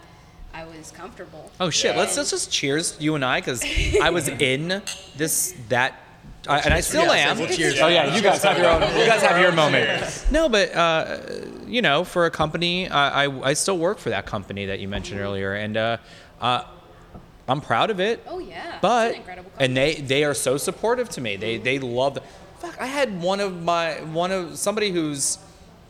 I 0.53 0.63
was 0.65 0.91
comfortable. 0.91 1.51
Oh 1.59 1.69
shit! 1.71 1.95
Yeah. 1.95 2.01
Let's 2.01 2.15
let's 2.17 2.29
just 2.29 2.51
cheers 2.51 2.95
you 2.99 3.15
and 3.15 3.25
I 3.25 3.39
because 3.41 3.63
I 4.01 4.11
was 4.11 4.27
in 4.51 4.81
this 5.17 5.55
that. 5.69 5.93
I, 6.47 6.59
and 6.59 6.73
I 6.73 6.79
still 6.79 7.03
Yeah, 7.03 7.29
am. 7.31 7.37
so 7.37 7.43
we'll 7.43 7.53
cheers. 7.53 7.79
Oh 7.81 7.87
yeah, 7.87 8.15
you 8.15 8.21
guys 8.21 8.41
have 8.43 8.57
your 8.57 8.67
own. 8.67 8.81
You 8.81 9.05
guys 9.05 9.21
have 9.21 9.41
your 9.41 9.51
moment. 9.51 10.25
No, 10.31 10.47
but 10.47 10.73
uh, 10.73 11.17
you 11.65 11.81
know, 11.81 12.03
for 12.03 12.25
a 12.25 12.31
company, 12.31 12.87
I, 12.87 13.25
I 13.25 13.49
I 13.49 13.53
still 13.53 13.77
work 13.77 13.97
for 13.97 14.11
that 14.11 14.25
company 14.27 14.67
that 14.67 14.79
you 14.79 14.87
mentioned 14.87 15.19
earlier, 15.19 15.55
and 15.55 15.75
uh, 15.75 15.97
uh, 16.39 16.63
I'm 17.49 17.59
proud 17.59 17.89
of 17.89 17.99
it. 17.99 18.23
Oh 18.29 18.39
yeah, 18.39 18.77
but 18.81 19.11
an 19.11 19.17
incredible 19.17 19.51
and 19.59 19.75
they 19.75 19.95
they 19.95 20.23
are 20.23 20.33
so 20.35 20.57
supportive 20.57 21.09
to 21.09 21.21
me. 21.21 21.35
They 21.37 21.57
they 21.57 21.79
love. 21.79 22.13
The, 22.13 22.23
fuck, 22.59 22.79
I 22.79 22.85
had 22.85 23.21
one 23.21 23.39
of 23.39 23.61
my 23.61 24.01
one 24.01 24.31
of 24.31 24.57
somebody 24.57 24.91
who's 24.91 25.39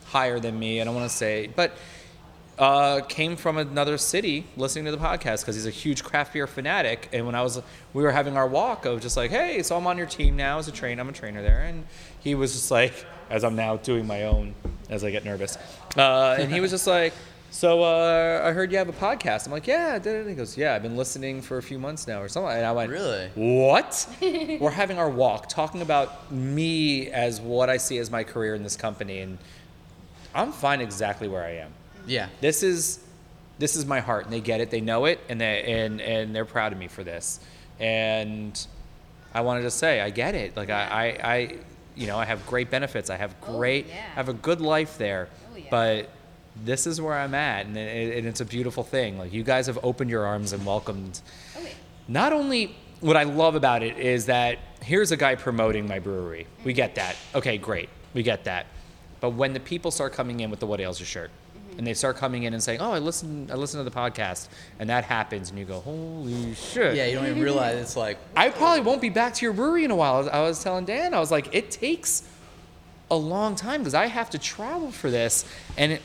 higher 0.05 0.39
than 0.39 0.57
me. 0.57 0.81
I 0.81 0.83
don't 0.83 0.95
want 0.95 1.09
to 1.09 1.15
say, 1.15 1.49
but 1.55 1.73
uh, 2.57 3.01
came 3.01 3.35
from 3.35 3.57
another 3.57 3.97
city 3.97 4.45
listening 4.55 4.85
to 4.85 4.91
the 4.91 4.97
podcast 4.97 5.41
because 5.41 5.55
he's 5.55 5.67
a 5.67 5.71
huge 5.71 6.03
craft 6.03 6.33
beer 6.33 6.47
fanatic. 6.47 7.09
And 7.13 7.25
when 7.25 7.35
I 7.35 7.41
was, 7.41 7.61
we 7.93 8.03
were 8.03 8.11
having 8.11 8.35
our 8.35 8.47
walk 8.47 8.85
of 8.85 8.99
just 9.01 9.15
like, 9.15 9.29
hey, 9.29 9.61
so 9.61 9.77
I'm 9.77 9.85
on 9.85 9.97
your 9.97 10.07
team 10.07 10.35
now 10.35 10.57
as 10.57 10.67
a 10.67 10.71
trainer. 10.71 11.01
I'm 11.01 11.09
a 11.09 11.13
trainer 11.13 11.41
there, 11.41 11.61
and 11.61 11.85
he 12.19 12.35
was 12.35 12.53
just 12.53 12.71
like, 12.71 12.93
as 13.29 13.43
I'm 13.43 13.55
now 13.55 13.77
doing 13.77 14.07
my 14.07 14.23
own, 14.23 14.55
as 14.89 15.03
I 15.03 15.11
get 15.11 15.25
nervous, 15.25 15.57
uh, 15.97 16.37
and 16.39 16.51
he 16.51 16.59
was 16.59 16.71
just 16.71 16.87
like. 16.87 17.13
So 17.49 17.81
uh, 17.83 18.41
I 18.45 18.51
heard 18.51 18.71
you 18.71 18.77
have 18.77 18.89
a 18.89 18.93
podcast. 18.93 19.45
I'm 19.47 19.51
like, 19.51 19.65
yeah. 19.67 19.93
I 19.95 19.99
did." 19.99 20.21
And 20.21 20.29
he 20.29 20.35
goes, 20.35 20.57
yeah. 20.57 20.75
I've 20.75 20.83
been 20.83 20.97
listening 20.97 21.41
for 21.41 21.57
a 21.57 21.61
few 21.63 21.79
months 21.79 22.05
now, 22.07 22.21
or 22.21 22.27
something. 22.27 22.51
And 22.51 22.65
I 22.65 22.71
went, 22.71 22.91
Really? 22.91 23.29
What? 23.35 24.07
We're 24.21 24.69
having 24.69 24.99
our 24.99 25.09
walk, 25.09 25.49
talking 25.49 25.81
about 25.81 26.31
me 26.31 27.09
as 27.09 27.41
what 27.41 27.69
I 27.69 27.77
see 27.77 27.97
as 27.97 28.11
my 28.11 28.23
career 28.23 28.53
in 28.53 28.63
this 28.63 28.75
company, 28.75 29.19
and 29.21 29.37
I'm 30.35 30.51
fine 30.51 30.81
exactly 30.81 31.27
where 31.27 31.43
I 31.43 31.51
am 31.57 31.71
Yeah. 32.05 32.27
this 32.41 32.61
is 32.63 32.99
this 33.59 33.75
is 33.75 33.87
my 33.87 34.01
heart 34.01 34.25
and 34.25 34.31
they 34.33 34.39
get 34.41 34.61
it 34.61 34.69
they 34.69 34.81
know 34.81 35.05
it 35.05 35.19
and 35.29 35.41
they 35.41 35.63
and 35.63 35.99
and 35.99 36.35
they're 36.35 36.45
proud 36.45 36.73
of 36.73 36.77
me 36.77 36.87
for 36.87 37.03
this 37.03 37.39
and 37.79 38.67
i 39.33 39.41
wanted 39.41 39.63
to 39.63 39.71
say 39.71 39.99
i 39.99 40.11
get 40.11 40.35
it 40.35 40.55
like 40.55 40.69
I, 40.69 40.83
I 41.23 41.33
i 41.33 41.55
you 41.95 42.05
know 42.05 42.19
i 42.19 42.25
have 42.25 42.45
great 42.45 42.69
benefits 42.69 43.09
i 43.09 43.15
have 43.17 43.33
Oh, 43.47 43.57
great 43.57 43.87
yeah. 43.87 43.95
i 44.11 44.15
have 44.15 44.29
a 44.29 44.33
good 44.33 44.61
life 44.61 44.99
there 44.99 45.27
Oh, 45.51 45.57
yeah. 45.57 45.63
but 45.71 46.09
this 46.65 46.87
is 46.87 46.99
where 46.99 47.13
i'm 47.13 47.35
at 47.35 47.65
and, 47.65 47.77
it, 47.77 48.17
and 48.17 48.27
it's 48.27 48.41
a 48.41 48.45
beautiful 48.45 48.83
thing 48.83 49.17
like 49.17 49.33
you 49.33 49.43
guys 49.43 49.67
have 49.67 49.79
opened 49.83 50.09
your 50.09 50.25
arms 50.25 50.53
and 50.53 50.65
welcomed 50.65 51.21
Oh, 51.57 51.61
yeah. 51.61 51.69
not 52.07 52.33
only 52.33 52.75
what 52.99 53.15
I 53.15 53.23
love 53.23 53.55
about 53.55 53.83
it 53.83 53.97
is 53.97 54.25
that 54.25 54.59
here's 54.81 55.11
a 55.11 55.17
guy 55.17 55.35
promoting 55.35 55.87
my 55.87 55.99
brewery. 55.99 56.47
We 56.63 56.73
get 56.73 56.95
that. 56.95 57.15
Okay, 57.35 57.57
great. 57.57 57.89
We 58.13 58.23
get 58.23 58.45
that. 58.45 58.65
But 59.19 59.31
when 59.31 59.53
the 59.53 59.59
people 59.59 59.91
start 59.91 60.13
coming 60.13 60.39
in 60.39 60.49
with 60.49 60.59
the 60.59 60.67
What 60.67 60.79
Ails 60.79 60.99
Your 60.99 61.07
shirt, 61.07 61.29
mm-hmm. 61.29 61.77
and 61.77 61.87
they 61.87 61.93
start 61.93 62.17
coming 62.17 62.43
in 62.43 62.53
and 62.53 62.61
saying, 62.61 62.81
"Oh, 62.81 62.91
I 62.91 62.99
listen, 62.99 63.49
I 63.51 63.55
listen 63.55 63.83
to 63.83 63.83
the 63.83 63.95
podcast," 63.95 64.47
and 64.79 64.89
that 64.89 65.03
happens, 65.03 65.49
and 65.49 65.57
you 65.57 65.65
go, 65.65 65.79
"Holy 65.79 66.53
shit!" 66.53 66.95
Yeah, 66.95 67.05
you 67.07 67.15
don't 67.15 67.25
even 67.25 67.41
realize 67.41 67.77
it's 67.77 67.95
like 67.95 68.17
I 68.35 68.49
probably 68.49 68.81
won't 68.81 69.01
be 69.01 69.09
back 69.09 69.33
to 69.35 69.45
your 69.45 69.53
brewery 69.53 69.83
in 69.85 69.91
a 69.91 69.95
while. 69.95 70.29
I 70.29 70.41
was 70.41 70.63
telling 70.63 70.85
Dan, 70.85 71.13
I 71.13 71.19
was 71.19 71.31
like, 71.31 71.53
it 71.53 71.71
takes 71.71 72.23
a 73.09 73.15
long 73.15 73.55
time 73.55 73.81
because 73.81 73.93
I 73.93 74.07
have 74.07 74.29
to 74.31 74.39
travel 74.39 74.91
for 74.91 75.09
this, 75.09 75.45
and 75.77 75.93
it, 75.93 76.01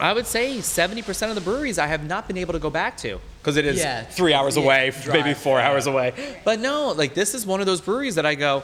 I 0.00 0.12
would 0.12 0.26
say 0.26 0.56
70% 0.58 1.28
of 1.28 1.34
the 1.34 1.40
breweries 1.40 1.78
I 1.78 1.86
have 1.86 2.04
not 2.06 2.26
been 2.26 2.38
able 2.38 2.52
to 2.54 2.58
go 2.58 2.70
back 2.70 2.96
to 2.98 3.20
because 3.40 3.56
it 3.56 3.64
is 3.66 3.78
Yeah, 3.78 4.02
three 4.04 4.32
hours 4.34 4.56
yeah, 4.56 4.62
away, 4.64 4.92
maybe 5.06 5.20
drive. 5.22 5.38
four 5.38 5.60
hours 5.60 5.86
away. 5.86 6.12
But 6.44 6.60
no, 6.60 6.92
like 6.92 7.14
this 7.14 7.34
is 7.34 7.46
one 7.46 7.60
of 7.60 7.66
those 7.66 7.80
breweries 7.80 8.14
that 8.16 8.26
I 8.26 8.34
go, 8.34 8.62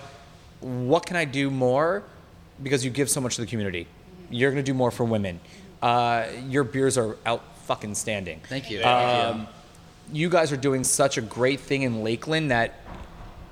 what 0.60 1.06
can 1.06 1.16
I 1.16 1.24
do 1.24 1.50
more? 1.50 2.02
Because 2.62 2.84
you 2.84 2.90
give 2.90 3.08
so 3.08 3.20
much 3.20 3.36
to 3.36 3.40
the 3.42 3.46
community. 3.46 3.86
You're 4.30 4.50
gonna 4.50 4.62
do 4.62 4.74
more 4.74 4.90
for 4.90 5.04
women. 5.04 5.38
Uh, 5.80 6.26
your 6.48 6.64
beers 6.64 6.98
are 6.98 7.16
out 7.24 7.42
fucking 7.66 7.94
standing. 7.94 8.40
thank 8.48 8.70
you. 8.70 8.82
Um, 8.82 9.46
you 10.12 10.28
guys 10.30 10.50
are 10.52 10.56
doing 10.56 10.82
such 10.84 11.18
a 11.18 11.20
great 11.20 11.60
thing 11.60 11.82
in 11.82 12.02
Lakeland 12.02 12.50
that 12.50 12.80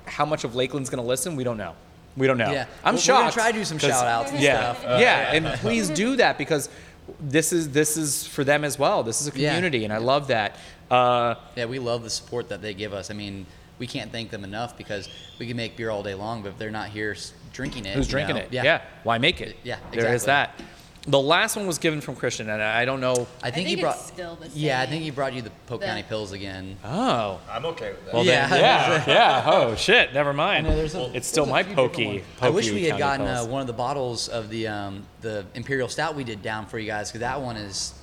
how 0.07 0.25
much 0.25 0.43
of 0.45 0.55
Lakeland's 0.55 0.89
going 0.89 1.03
to 1.03 1.07
listen, 1.07 1.37
we 1.37 1.45
don't 1.45 1.59
know. 1.59 1.75
We 2.17 2.27
don't 2.27 2.39
know. 2.39 2.51
Yeah. 2.51 2.67
I'm 2.83 2.95
We're- 2.95 3.05
we're 3.09 3.15
gonna 3.21 3.33
try 3.33 3.53
to 3.53 3.59
do 3.59 3.65
some 3.65 3.77
shout 3.79 4.07
outs 4.07 4.31
and 4.33 4.41
yeah, 4.41 4.73
stuff. 4.75 5.01
yeah, 5.01 5.33
and 5.35 5.47
please 5.61 5.91
do 5.91 6.17
that 6.17 6.39
because 6.39 6.71
this 7.21 7.53
is 7.53 7.71
this 7.71 7.97
is 7.97 8.27
for 8.27 8.45
them 8.45 8.65
as 8.65 8.79
well. 8.79 9.03
This 9.03 9.21
is 9.21 9.29
a 9.29 9.39
Yeah. 9.39 9.51
community, 9.55 9.85
and 9.85 9.93
I 9.93 9.99
love 9.99 10.29
that. 10.29 10.57
Uh, 10.91 11.35
Yeah, 11.57 11.67
we 11.67 11.79
love 11.79 12.03
the 12.03 12.11
support 12.11 12.49
that 12.49 12.63
they 12.63 12.75
give 12.75 12.93
us. 12.93 13.11
I 13.11 13.15
mean, 13.15 13.47
we 13.79 13.87
can't 13.87 14.11
thank 14.13 14.31
them 14.31 14.45
enough 14.45 14.77
because 14.77 15.09
we 15.39 15.47
can 15.47 15.57
make 15.57 15.77
beer 15.77 15.91
all 15.91 16.03
day 16.03 16.15
long, 16.15 16.43
but 16.43 16.51
if 16.51 16.59
they're 16.59 16.71
not 16.71 16.89
here 16.89 17.17
drinking 17.53 17.87
it, 17.87 17.95
who's 17.95 18.09
drinking 18.09 18.37
know, 18.37 18.43
it? 18.43 18.53
Yeah. 18.53 18.81
Why 19.03 19.19
make 19.19 19.41
it? 19.41 19.57
Yeah, 19.63 19.79
There 19.93 20.15
is 20.15 20.25
that. 20.25 20.61
The 21.09 21.21
last 21.21 21.55
one 21.55 21.67
was 21.69 21.79
given 21.79 22.01
from 22.01 22.17
Christian, 22.17 22.51
and 22.51 22.61
I 22.61 22.81
I 22.83 22.85
don't 22.85 23.01
know. 23.01 23.29
I 23.43 23.51
think, 23.51 23.55
think 23.55 23.69
he 23.69 23.73
it's 23.75 23.83
brought. 23.83 23.99
still 23.99 24.35
the 24.37 24.49
Yeah, 24.55 24.81
I 24.81 24.83
same. 24.85 24.91
think 24.91 25.03
he 25.05 25.11
brought 25.11 25.35
you 25.35 25.43
the 25.43 25.51
Polk 25.67 25.81
The- 25.81 25.87
County 25.87 26.03
Pills 26.03 26.33
again. 26.33 26.77
Oh. 26.85 27.41
I'm 27.49 27.65
okay 27.67 27.91
with 27.91 28.05
that. 28.07 28.15
Well, 28.15 28.25
Yeah. 28.25 28.49
then, 28.49 28.61
yeah, 28.61 29.05
yeah. 29.07 29.43
Oh 29.47 29.77
shit! 29.77 30.13
Never 30.13 30.33
mind. 30.33 30.67
I 30.67 30.71
know, 30.71 30.77
there's 30.77 30.95
a- 30.97 31.11
it's 31.15 31.29
still 31.29 31.45
there's 31.45 31.51
a 31.51 31.53
my 31.53 31.63
few 31.63 31.71
different 31.77 31.93
pokey. 31.93 32.07
ones. 32.07 32.23
I 32.43 32.49
wish 32.51 32.71
we 32.73 32.85
had 32.85 32.99
gotten 32.99 33.27
uh, 33.27 33.45
one 33.45 33.61
of 33.61 33.67
the 33.69 33.73
bottles 33.73 34.29
of 34.29 34.49
the 34.51 34.67
um, 34.67 35.07
the 35.21 35.45
Imperial 35.55 35.89
Stout 35.89 36.17
we 36.17 36.25
did 36.25 36.43
down 36.43 36.67
for 36.67 36.79
you 36.79 36.87
guys 36.89 37.09
because 37.11 37.21
that 37.21 37.41
one 37.41 37.57
is. 37.57 37.95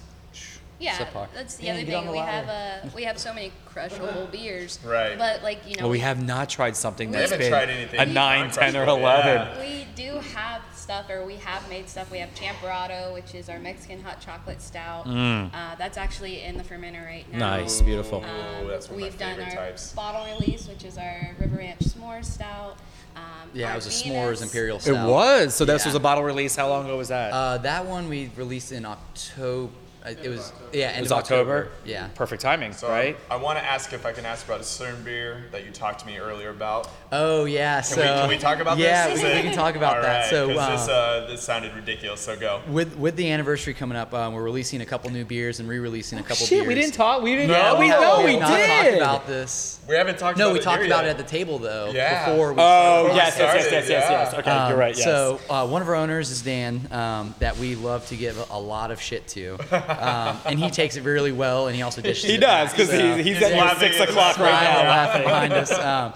Yeah, 0.79 0.95
subpar. 0.97 1.27
that's 1.33 1.55
the 1.55 1.65
Yeah, 1.67 1.73
other 1.73 1.83
get 1.83 1.95
on 1.95 2.01
thing. 2.03 2.07
the 2.07 2.11
We 2.13 2.17
have 2.17 2.47
ladder. 2.47 2.81
uh, 2.83 2.89
we 2.93 3.03
have 3.03 3.17
so 3.17 3.33
many 3.33 3.53
crushable 3.65 4.27
beers. 4.31 4.79
Right. 4.83 5.17
But 5.17 5.41
like 5.41 5.59
you 5.65 5.77
know, 5.77 5.83
Well, 5.83 5.91
we 5.91 5.99
have 5.99 6.21
not 6.21 6.49
tried 6.49 6.75
something 6.75 7.09
We 7.09 7.17
that's 7.17 7.31
haven't 7.31 7.45
been 7.45 7.51
tried 7.51 7.69
anything 7.69 7.99
a 8.01 8.05
9, 8.05 8.51
10, 8.51 8.75
or 8.75 8.85
non-crushable, 8.85 8.97
11. 8.97 9.35
yeah. 9.35 9.59
We 9.61 9.87
do 9.95 10.19
have 10.35 10.61
stuff, 10.83 11.09
or 11.09 11.25
we 11.25 11.37
have 11.37 11.67
made 11.69 11.89
stuff. 11.89 12.11
We 12.11 12.19
have 12.19 12.29
Champorado, 12.35 13.13
which 13.13 13.33
is 13.33 13.49
our 13.49 13.57
Mexican 13.57 14.03
hot 14.03 14.19
chocolate 14.21 14.61
stout. 14.61 15.07
Uh, 15.07 15.75
that's 15.77 15.97
actually 15.97 16.43
in 16.43 16.57
the 16.57 16.63
fermenter 16.63 17.03
right 17.05 17.25
now. 17.31 17.37
Mm. 17.37 17.61
Nice, 17.61 17.81
beautiful. 17.81 18.19
Ooh, 18.19 18.67
that's 18.67 18.89
one 18.89 18.95
of 18.95 19.01
my 19.01 19.07
We've 19.07 19.17
done 19.17 19.39
our 19.39 19.49
types. 19.49 19.93
bottle 19.93 20.25
release, 20.37 20.67
which 20.67 20.83
is 20.83 20.97
our 20.97 21.35
River 21.39 21.55
Ranch 21.57 21.79
S'mores 21.79 22.25
Stout. 22.25 22.77
Um, 23.15 23.21
Yeah, 23.53 23.71
it 23.71 23.75
was 23.75 23.85
a 23.85 23.89
Venus- 24.03 24.41
s'mores 24.41 24.43
Imperial 24.43 24.79
stout. 24.79 24.95
It 25.07 25.09
was. 25.11 25.55
So 25.55 25.65
this 25.65 25.83
Yeah. 25.83 25.87
was 25.89 25.95
a 25.95 25.99
bottle 25.99 26.23
release. 26.23 26.55
How 26.55 26.67
long 26.67 26.85
ago 26.85 26.97
was 26.97 27.07
that? 27.09 27.31
Uh, 27.31 27.57
that 27.59 27.85
one 27.85 28.09
we 28.09 28.29
released 28.35 28.71
in 28.71 28.85
October. 28.85 29.71
It 30.05 30.27
was 30.29 30.51
yeah, 30.73 30.87
end 30.87 30.97
it 30.97 31.01
was 31.03 31.11
of 31.11 31.19
October. 31.19 31.69
Yeah. 31.85 32.07
Perfect 32.15 32.41
timing, 32.41 32.73
So 32.73 32.89
right? 32.89 33.15
I 33.31 33.37
want 33.37 33.57
to 33.57 33.63
ask 33.65 33.93
if 33.93 34.05
I 34.05 34.11
can 34.11 34.25
ask 34.25 34.45
about 34.45 34.59
a 34.59 34.63
certain 34.63 35.01
beer 35.03 35.45
that 35.51 35.65
you 35.65 35.71
talked 35.71 35.99
to 36.01 36.05
me 36.05 36.17
earlier 36.17 36.49
about. 36.49 36.89
Oh 37.11 37.45
yeah. 37.45 37.75
Can, 37.75 37.83
so 37.83 38.01
we, 38.01 38.07
can 38.07 38.29
we 38.29 38.37
talk 38.37 38.59
about 38.59 38.77
yeah, 38.77 39.07
this? 39.07 39.23
we, 39.23 39.33
we 39.33 39.41
can 39.41 39.53
talk 39.55 39.75
about 39.75 39.97
All 39.97 40.01
that. 40.01 40.21
right, 40.23 40.29
So 40.29 40.47
'cause 40.49 40.57
uh, 40.57 40.71
this, 40.71 40.89
uh, 40.89 41.27
this 41.29 41.41
sounded 41.41 41.73
ridiculous. 41.73 42.19
So 42.21 42.35
go. 42.37 42.61
with 42.67 42.97
with 42.97 43.15
the 43.15 43.31
anniversary 43.31 43.73
coming 43.73 43.97
up, 43.97 44.13
um, 44.13 44.33
we're 44.33 44.43
releasing 44.43 44.81
a 44.81 44.85
couple 44.85 45.09
new 45.09 45.23
beers 45.25 45.59
and 45.61 45.69
re-releasing 45.69 46.19
a 46.19 46.23
couple 46.23 46.35
Shit, 46.47 46.59
beers. 46.59 46.67
we 46.67 46.75
didn't 46.75 46.93
talk. 46.95 47.21
We 47.21 47.35
didn't. 47.35 47.51
No, 47.51 47.73
No, 47.75 47.79
we 47.79 47.87
no, 47.89 48.01
know 48.01 48.17
we 48.19 48.25
we 48.25 48.31
have 48.33 48.41
not 48.41 48.57
did. 48.57 48.67
talked 48.67 48.95
about 48.97 49.27
this. 49.27 49.79
We 49.87 49.95
haven't 49.95 50.17
talked 50.17 50.37
No, 50.37 50.45
about 50.47 50.53
we 50.53 50.59
it 50.59 50.63
talked 50.63 50.85
about 50.85 51.05
yet. 51.05 51.05
it 51.05 51.09
at 51.11 51.17
the 51.17 51.23
table 51.31 51.59
though. 51.59 51.91
Yeah. 51.93 52.29
Before 52.29 52.51
we 52.53 52.61
Oh 52.61 53.11
yes, 53.15 53.35
yes, 53.37 53.55
yes, 53.55 53.71
yes, 53.71 53.89
yes, 53.89 54.07
yes. 54.09 54.33
Okay, 54.33 54.49
Um, 54.51 54.69
you're 54.69 54.77
right. 54.77 54.95
Yes. 54.97 55.05
So 55.05 55.39
uh, 55.49 55.65
one 55.67 55.81
of 55.81 55.87
our 55.87 55.95
owners 55.95 56.29
is 56.31 56.41
Dan, 56.41 56.87
um, 56.91 57.35
that 57.39 57.57
we 57.57 57.75
love 57.75 58.05
to 58.07 58.15
give 58.15 58.37
a 58.51 58.59
lot 58.59 58.91
of 58.91 59.01
shit 59.01 59.27
to, 59.29 59.57
um, 59.99 60.37
and 60.45 60.59
he 60.59 60.69
takes 60.69 60.95
it 60.95 61.03
really 61.03 61.31
well, 61.31 61.67
and 61.67 61.75
he 61.75 61.81
also 61.81 62.01
dishes. 62.01 62.29
he 62.29 62.35
it 62.35 62.41
does 62.41 62.71
because 62.71 62.89
so- 62.89 63.15
he's, 63.15 63.25
he's 63.25 63.37
He's 63.37 63.43
at 63.43 63.57
laughing 63.57 63.91
six 63.91 64.09
o'clock 64.09 64.37
right 64.37 64.63
now. 64.63 64.89
laughing 64.89 65.23
behind 65.23 65.53
us. 65.53 65.71
Um, 65.83 66.13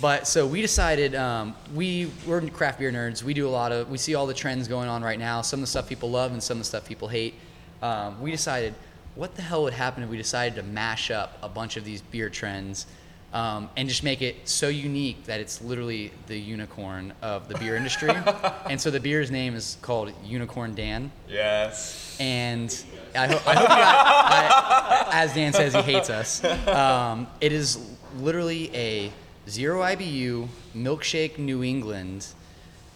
but 0.00 0.26
so 0.26 0.46
we 0.46 0.60
decided 0.60 1.14
um, 1.14 1.54
we 1.74 2.10
we're 2.26 2.40
craft 2.48 2.80
beer 2.80 2.90
nerds. 2.90 3.22
We 3.22 3.34
do 3.34 3.46
a 3.46 3.50
lot 3.50 3.70
of 3.70 3.88
we 3.88 3.96
see 3.98 4.16
all 4.16 4.26
the 4.26 4.34
trends 4.34 4.66
going 4.66 4.88
on 4.88 5.02
right 5.02 5.18
now. 5.18 5.42
Some 5.42 5.60
of 5.60 5.62
the 5.62 5.66
stuff 5.68 5.88
people 5.88 6.10
love 6.10 6.32
and 6.32 6.42
some 6.42 6.56
of 6.56 6.60
the 6.60 6.64
stuff 6.64 6.86
people 6.86 7.08
hate. 7.08 7.34
Um, 7.82 8.20
we 8.20 8.30
decided 8.32 8.74
what 9.14 9.34
the 9.36 9.42
hell 9.42 9.62
would 9.62 9.72
happen 9.72 10.02
if 10.02 10.10
we 10.10 10.16
decided 10.16 10.56
to 10.56 10.62
mash 10.62 11.10
up 11.10 11.38
a 11.42 11.48
bunch 11.48 11.76
of 11.76 11.84
these 11.84 12.02
beer 12.02 12.30
trends 12.30 12.86
um, 13.32 13.68
and 13.76 13.88
just 13.88 14.02
make 14.02 14.22
it 14.22 14.48
so 14.48 14.68
unique 14.68 15.24
that 15.24 15.40
it's 15.40 15.62
literally 15.62 16.12
the 16.26 16.38
unicorn 16.38 17.12
of 17.22 17.48
the 17.48 17.56
beer 17.58 17.76
industry. 17.76 18.10
and 18.68 18.80
so 18.80 18.90
the 18.90 19.00
beer's 19.00 19.30
name 19.30 19.54
is 19.54 19.78
called 19.82 20.12
Unicorn 20.24 20.74
Dan. 20.74 21.10
Yes. 21.28 22.16
And 22.20 22.84
I, 23.14 23.26
ho- 23.26 23.40
I 23.46 23.54
hope 23.54 23.62
you 23.62 23.68
guys, 23.68 25.08
I, 25.08 25.08
as 25.24 25.34
Dan 25.34 25.52
says, 25.52 25.74
he 25.74 25.82
hates 25.82 26.10
us. 26.10 26.42
Um, 26.66 27.26
it 27.40 27.52
is 27.52 27.78
literally 28.18 28.74
a 28.74 29.12
zero 29.48 29.80
IBU 29.82 30.48
milkshake 30.74 31.38
New 31.38 31.62
England. 31.62 32.26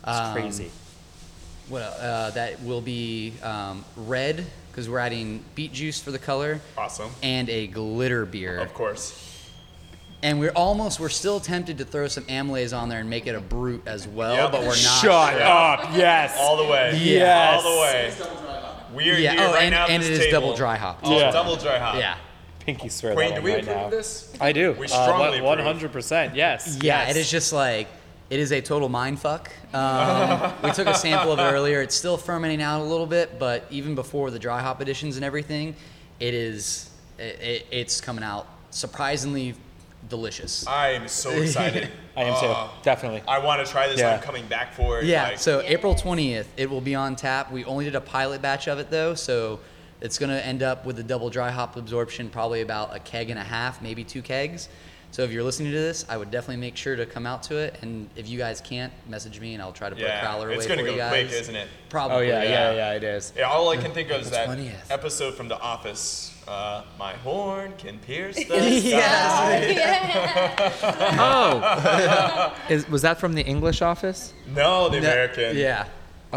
Um, 0.04 0.32
Crazy. 0.34 0.70
What 1.68 1.82
uh, 1.82 2.30
that 2.30 2.62
will 2.62 2.80
be 2.80 3.32
um, 3.42 3.84
red 3.96 4.44
because 4.70 4.88
we're 4.88 4.98
adding 5.00 5.42
beet 5.54 5.72
juice 5.72 6.00
for 6.00 6.10
the 6.10 6.18
color, 6.18 6.60
Awesome. 6.76 7.10
and 7.22 7.48
a 7.48 7.66
glitter 7.66 8.24
beer. 8.26 8.58
Of 8.60 8.72
course. 8.74 9.22
And 10.22 10.38
we're 10.40 10.52
almost, 10.52 10.98
we're 11.00 11.08
still 11.08 11.40
tempted 11.40 11.78
to 11.78 11.84
throw 11.84 12.08
some 12.08 12.24
amylase 12.24 12.76
on 12.76 12.88
there 12.88 13.00
and 13.00 13.08
make 13.10 13.26
it 13.26 13.34
a 13.34 13.40
brut 13.40 13.80
as 13.86 14.06
well, 14.08 14.34
Yep. 14.34 14.52
but 14.52 14.60
we're 14.60 14.66
not. 14.68 14.76
Shut 14.76 15.34
Yeah. 15.36 15.54
up. 15.54 15.90
Yes. 15.96 16.36
All 16.38 16.56
the 16.56 16.64
way. 16.70 16.98
Yes. 17.02 17.62
All 17.64 17.72
the 17.74 17.80
way. 17.80 18.12
We 18.96 19.10
are 19.10 19.14
Yeah, 19.18 19.32
here 19.32 19.40
oh, 19.42 19.52
right 19.52 19.62
and- 19.64 19.70
now 19.72 19.84
at 19.84 19.90
and 19.90 20.02
this 20.02 20.08
it 20.10 20.12
is 20.14 20.18
table. 20.26 20.40
double 20.40 20.56
dry 20.56 20.76
hop. 20.76 21.00
Oh, 21.04 21.18
Yeah. 21.18 21.30
double 21.30 21.56
dry 21.56 21.78
hop. 21.78 21.96
Yeah. 21.96 22.16
Pinky 22.60 22.88
swear 22.88 23.14
Wayne, 23.14 23.30
that 23.30 23.36
do 23.36 23.42
we 23.42 23.52
right 23.52 23.62
approve 23.62 23.76
now. 23.76 23.90
this? 23.90 24.32
I 24.40 24.50
do. 24.52 24.72
We 24.72 24.86
Uh, 24.86 24.88
strongly 24.88 25.40
one 25.40 25.58
approve. 25.60 25.66
hundred 25.74 25.92
percent. 25.92 26.34
Yes. 26.34 26.78
Yeah, 26.80 27.02
yes. 27.06 27.10
it 27.14 27.20
is 27.20 27.30
just 27.30 27.52
like 27.52 27.86
it 28.30 28.40
is 28.40 28.50
a 28.50 28.60
total 28.60 28.88
mind 28.88 29.20
fuck. 29.20 29.52
Um, 29.72 30.52
we 30.64 30.72
took 30.72 30.88
a 30.88 30.94
sample 30.94 31.30
of 31.30 31.38
it 31.38 31.42
earlier. 31.44 31.80
It's 31.82 31.94
still 31.94 32.16
fermenting 32.16 32.60
out 32.62 32.80
a 32.80 32.84
little 32.84 33.06
bit, 33.06 33.38
but 33.38 33.66
even 33.70 33.94
before 33.94 34.32
the 34.32 34.38
dry 34.38 34.60
hop 34.60 34.80
additions 34.80 35.14
and 35.16 35.24
everything, 35.24 35.76
it 36.18 36.34
is 36.34 36.90
it, 37.18 37.40
it, 37.40 37.66
it's 37.70 38.00
coming 38.00 38.24
out 38.24 38.46
surprisingly 38.70 39.54
delicious. 40.08 40.66
I 40.66 40.90
am 40.90 41.08
so 41.08 41.30
excited. 41.30 41.88
I 42.16 42.24
am 42.24 42.40
too. 42.40 42.46
Uh, 42.46 42.68
Definitely. 42.82 43.22
I 43.28 43.38
want 43.38 43.64
to 43.64 43.70
try 43.70 43.88
this. 43.88 43.98
Yeah. 43.98 44.14
I'm 44.14 44.20
coming 44.20 44.46
back 44.46 44.72
for 44.72 45.00
it. 45.00 45.04
Yeah, 45.04 45.24
Like, 45.24 45.38
so 45.38 45.60
April 45.64 45.94
20th, 45.94 46.46
it 46.56 46.70
will 46.70 46.80
be 46.80 46.94
on 46.94 47.16
tap. 47.16 47.52
We 47.52 47.64
only 47.64 47.84
did 47.84 47.94
a 47.94 48.00
pilot 48.00 48.40
batch 48.42 48.68
of 48.68 48.78
it 48.78 48.90
though, 48.90 49.14
so 49.14 49.60
it's 50.00 50.18
going 50.18 50.30
to 50.30 50.44
end 50.44 50.62
up 50.62 50.86
with 50.86 50.98
a 50.98 51.02
double 51.02 51.30
dry 51.30 51.50
hop 51.50 51.76
absorption, 51.76 52.28
probably 52.30 52.60
about 52.60 52.94
a 52.94 52.98
keg 52.98 53.30
and 53.30 53.38
a 53.38 53.44
half, 53.44 53.82
maybe 53.82 54.04
two 54.04 54.22
kegs. 54.22 54.68
So 55.12 55.22
if 55.22 55.30
you're 55.32 55.44
listening 55.44 55.72
to 55.72 55.78
this, 55.78 56.04
I 56.10 56.16
would 56.18 56.30
definitely 56.30 56.60
make 56.60 56.76
sure 56.76 56.94
to 56.94 57.06
come 57.06 57.24
out 57.26 57.42
to 57.44 57.56
it. 57.56 57.76
And 57.80 58.10
if 58.16 58.28
you 58.28 58.36
guys 58.36 58.60
can't, 58.60 58.92
message 59.08 59.40
me 59.40 59.54
and 59.54 59.62
I'll 59.62 59.72
try 59.72 59.88
to 59.88 59.94
put 59.94 60.04
Yeah, 60.04 60.20
a 60.20 60.26
crowler 60.26 60.46
away 60.46 60.56
it's 60.56 60.64
for 60.66 60.70
gonna 60.76 60.82
you 60.82 60.88
go 60.92 60.96
guys. 60.98 61.28
quick, 61.28 61.40
isn't 61.40 61.56
it? 61.56 61.68
Probably. 61.88 62.16
Oh 62.16 62.20
yeah, 62.20 62.42
yeah, 62.42 62.50
yeah. 62.50 62.74
yeah, 62.74 62.92
it 62.96 63.02
is. 63.04 63.32
Yeah, 63.36 63.44
all 63.48 63.70
I 63.70 63.76
can 63.78 63.92
think 63.92 64.10
of 64.10 64.20
is 64.20 64.30
that 64.30 64.48
20th. 64.48 64.90
episode 64.90 65.34
from 65.34 65.48
The 65.48 65.58
Office. 65.58 66.32
Uh, 66.46 66.84
my 66.98 67.12
horn 67.14 67.72
can 67.78 67.98
pierce 67.98 68.36
the 68.36 68.44
sky. 68.44 69.66
Yes. 69.66 70.82
Oh, 71.18 72.54
is, 72.68 72.88
was 72.88 73.02
that 73.02 73.18
from 73.18 73.32
the 73.34 73.42
English 73.42 73.82
office? 73.82 74.32
No, 74.54 74.88
the 74.88 74.98
American. 74.98 75.56
Yeah. 75.56 75.86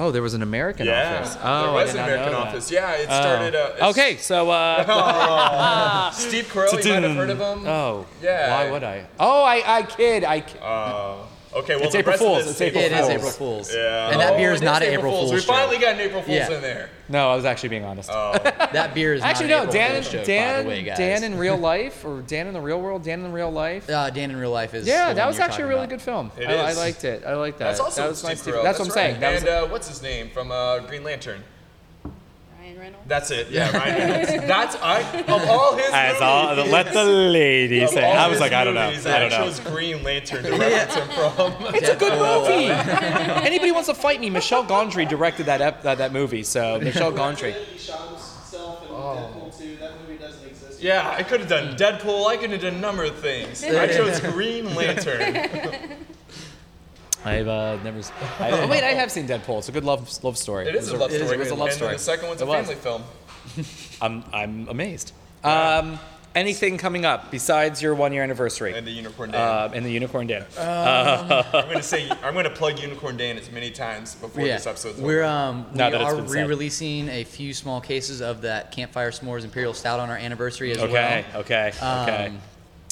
Oh, 0.02 0.12
there 0.12 0.22
was 0.22 0.34
an 0.34 0.42
American 0.42 0.86
Yeah. 0.88 1.20
office. 1.20 1.38
Oh, 1.44 1.64
there 1.64 1.74
was 1.74 1.94
an 1.94 2.00
American. 2.04 2.34
Office. 2.34 2.72
Yeah, 2.72 2.92
it 2.94 3.08
Oh. 3.10 3.22
started. 3.22 3.54
Uh, 3.56 3.72
it's- 3.76 3.90
okay, 3.92 4.16
so 4.18 4.50
uh, 4.50 6.12
Steve 6.12 6.46
Carell, 6.46 6.72
you 6.86 6.94
might 6.94 7.04
have 7.04 7.16
heard 7.18 7.30
of 7.30 7.40
him. 7.40 7.68
oh, 7.68 8.06
Yeah. 8.22 8.50
Why 8.64 8.72
would 8.72 8.84
I? 8.84 9.06
Oh, 9.20 9.44
I, 9.44 9.62
I 9.80 9.84
kid, 9.84 10.24
I. 10.24 10.40
Kid. 10.40 10.62
Uh, 10.62 11.16
okay, 11.54 11.76
well, 11.76 11.84
It's 11.86 11.94
the 11.94 12.00
April 12.00 12.12
rest 12.14 12.24
Fools, 12.24 12.38
this 12.46 12.52
it's 12.52 12.62
April 12.62 12.84
It 12.84 12.92
is 12.92 13.00
Fools. 13.00 13.10
April 13.12 13.32
Fool's. 13.32 13.74
Yeah. 13.76 14.10
And 14.12 14.20
that 14.22 14.34
Oh, 14.34 14.38
beer 14.38 14.52
it 14.52 14.56
is 14.56 14.62
not 14.62 14.82
an 14.84 14.90
April 14.94 15.12
Fool's. 15.12 15.32
We 15.34 15.40
finally 15.42 15.78
got 15.78 15.96
an 15.96 16.00
April 16.02 16.22
Fool's 16.22 16.36
Yeah. 16.38 16.52
in 16.52 16.62
there. 16.62 16.90
no, 17.10 17.30
I 17.32 17.36
was 17.36 17.46
actually 17.46 17.70
being 17.70 17.86
honest. 17.86 18.10
Oh, 18.12 18.34
That 18.72 18.94
beer 18.94 19.14
is 19.16 19.22
actually, 19.22 19.50
not 19.50 19.56
no. 19.66 19.70
April 19.70 19.74
Dan, 19.74 19.94
Fool's 20.04 20.10
joke, 20.14 20.26
Dan, 20.26 20.58
by 20.58 20.64
the 20.64 20.70
way, 20.70 20.84
guys. 20.84 20.98
Dan 20.98 21.24
in 21.24 21.38
real 21.38 21.58
life, 21.74 22.06
or 22.06 22.22
Dan 22.22 22.48
in 22.48 22.54
the 22.54 22.62
real 22.62 22.80
world, 22.82 23.04
Dan 23.04 23.26
in 23.26 23.32
real 23.32 23.52
life. 23.52 23.90
uh, 23.90 24.10
Dan 24.12 24.30
in 24.32 24.38
real 24.38 24.52
life 24.52 24.74
is. 24.74 24.86
Yeah, 24.88 25.10
the 25.10 25.16
that 25.16 25.22
one 25.22 25.28
was 25.30 25.38
you're 25.38 25.46
actually 25.46 25.64
a 25.64 25.68
really 25.68 25.80
about. 25.82 25.90
good 25.90 26.02
film. 26.02 26.32
It 26.38 26.48
I, 26.50 26.70
I 26.70 26.74
liked 26.74 27.04
it. 27.04 27.24
I 27.26 27.34
liked 27.36 27.58
that. 27.60 27.66
that's 27.66 27.80
also 27.80 28.02
that 28.04 28.10
was 28.10 28.20
Steve 28.20 28.30
nice. 28.30 28.44
to- 28.44 28.52
Carell. 28.52 28.64
That's, 28.64 28.80
what 28.80 28.86
I'm 28.88 28.92
saying. 28.94 29.12
right. 29.14 29.20
That 29.22 29.32
was, 29.34 29.42
and 29.44 29.50
uh, 29.50 29.68
what's 29.68 29.88
his 29.88 30.02
name 30.04 30.30
from 30.30 30.52
uh, 30.52 30.80
Green 30.80 31.04
Lantern? 31.04 31.44
Ryan 32.90 32.94
Reynolds. 32.94 33.07
That's 33.07 33.32
it. 33.32 33.49
Yeah, 33.49 33.76
Ryan 33.78 34.10
Reynolds. 34.10 34.48
That's 34.48 34.76
I 34.78 34.99
of 35.22 35.49
all 35.49 35.76
his 35.76 35.90
As 35.94 36.14
movies. 36.14 36.22
all, 36.22 36.56
let 36.72 36.94
the 36.94 37.03
lady 37.03 37.84
of 37.84 37.90
say. 37.90 38.03
I 38.11 38.28
was 38.28 38.36
his 38.36 38.41
like, 38.41 38.52
I 38.53 38.64
don't 38.64 38.74
know. 38.76 38.82
I 38.90 38.94
don't 38.95 39.07
I 39.07 39.28
know. 39.30 39.30
chose 39.30 39.60
Green 39.61 40.03
Lantern 40.03 40.44
to 40.44 40.52
reference 40.57 40.95
him 40.95 41.07
from. 41.10 41.53
It's 41.76 41.90
a 41.90 41.95
good 41.95 42.14
movie. 42.20 42.66
Anybody 43.45 43.72
wants 43.72 43.88
to 43.88 43.94
fight 43.95 44.20
me? 44.20 44.30
Michel 44.30 44.64
Gondry 44.66 45.07
directed 45.07 45.45
that 45.48 45.61
ep- 45.61 45.84
that, 45.84 45.98
that 45.99 46.11
movie. 46.14 46.44
So 46.44 46.80
Michel 46.80 47.11
Gondry. 47.11 47.53
He 47.53 47.78
shot 47.78 48.07
himself 48.10 48.84
in 48.84 48.90
Deadpool 48.90 49.57
2. 49.57 49.78
That 49.78 49.91
movie 50.02 50.18
doesn't. 50.18 50.82
Yeah, 50.82 51.10
I 51.10 51.24
could 51.24 51.41
have 51.41 51.49
done 51.49 51.76
Deadpool. 51.76 52.28
I 52.28 52.38
could 52.38 52.52
have 52.52 52.61
done 52.61 52.76
a 52.76 52.80
number 52.80 53.03
of 53.03 53.18
things. 53.20 53.64
I 53.64 53.88
chose 53.88 54.20
Green 54.22 54.74
Lantern. 54.76 55.98
I've 57.26 57.48
uh, 57.48 57.78
never. 57.84 58.00
s- 58.00 58.12
I, 58.40 58.52
oh, 58.62 58.68
wait, 58.68 58.84
I 58.84 58.94
have 58.94 59.12
seen 59.12 59.28
Deadpool. 59.28 59.60
It's 59.60 59.70
a 59.70 59.72
good 59.72 59.84
love 59.86 60.24
love 60.24 60.38
story. 60.38 60.68
It 60.68 60.76
is 60.76 60.90
a 60.90 60.98
love 60.98 61.12
it 61.12 61.16
is- 61.16 61.22
story. 61.28 61.36
It 61.36 61.40
was 61.40 61.52
a 61.52 61.56
love 61.56 61.68
and 61.70 61.76
story. 61.78 61.94
the 61.94 62.00
second 62.00 62.28
one's 62.30 62.41
It 62.41 62.46
a 62.46 62.48
was. 62.48 62.66
family 62.68 62.76
film. 62.82 63.04
I'm 64.02 64.24
I'm 64.34 64.68
amazed. 64.70 65.14
Um, 65.44 66.00
anything 66.36 66.78
coming 66.78 67.06
up 67.06 67.32
besides 67.32 67.82
your 67.82 67.96
one 67.96 68.14
year 68.14 68.24
anniversary? 68.24 68.74
And 68.74 68.86
the 68.86 68.91
Unicorn 68.91 69.32
Dan. 69.32 69.41
Uh, 69.41 69.72
and 69.74 69.86
the 69.86 69.90
Unicorn 69.91 70.28
Den. 70.28 70.46
I'm 70.60 71.28
gonna 71.52 71.82
say 71.84 72.10
I'm 72.24 72.34
gonna 72.34 72.50
plug 72.50 72.80
Unicorn 72.80 73.18
Dan 73.18 73.38
as 73.38 73.50
many 73.52 73.72
times 73.72 74.16
before 74.16 74.46
Yeah, 74.46 74.56
this 74.58 74.68
episode's 74.68 75.00
we're 75.00 75.24
over. 75.24 75.26
um 75.26 75.66
we 75.72 75.78
Now 75.78 75.90
that 75.90 76.02
it's 76.02 76.12
are 76.12 76.16
been 76.18 76.28
said. 76.28 76.36
re-releasing 76.44 77.10
a 77.10 77.24
few 77.24 77.54
small 77.54 77.82
cases 77.82 78.22
of 78.22 78.41
that 78.41 78.72
Campfire 78.72 79.12
S'mores 79.12 79.44
Imperial 79.44 79.74
Stout 79.74 80.00
on 80.00 80.10
our 80.10 80.18
anniversary 80.18 80.72
as 80.72 80.78
okay, 80.78 81.26
well. 81.34 81.41
okay, 81.41 81.72
okay. 81.74 82.26
Um, 82.28 82.40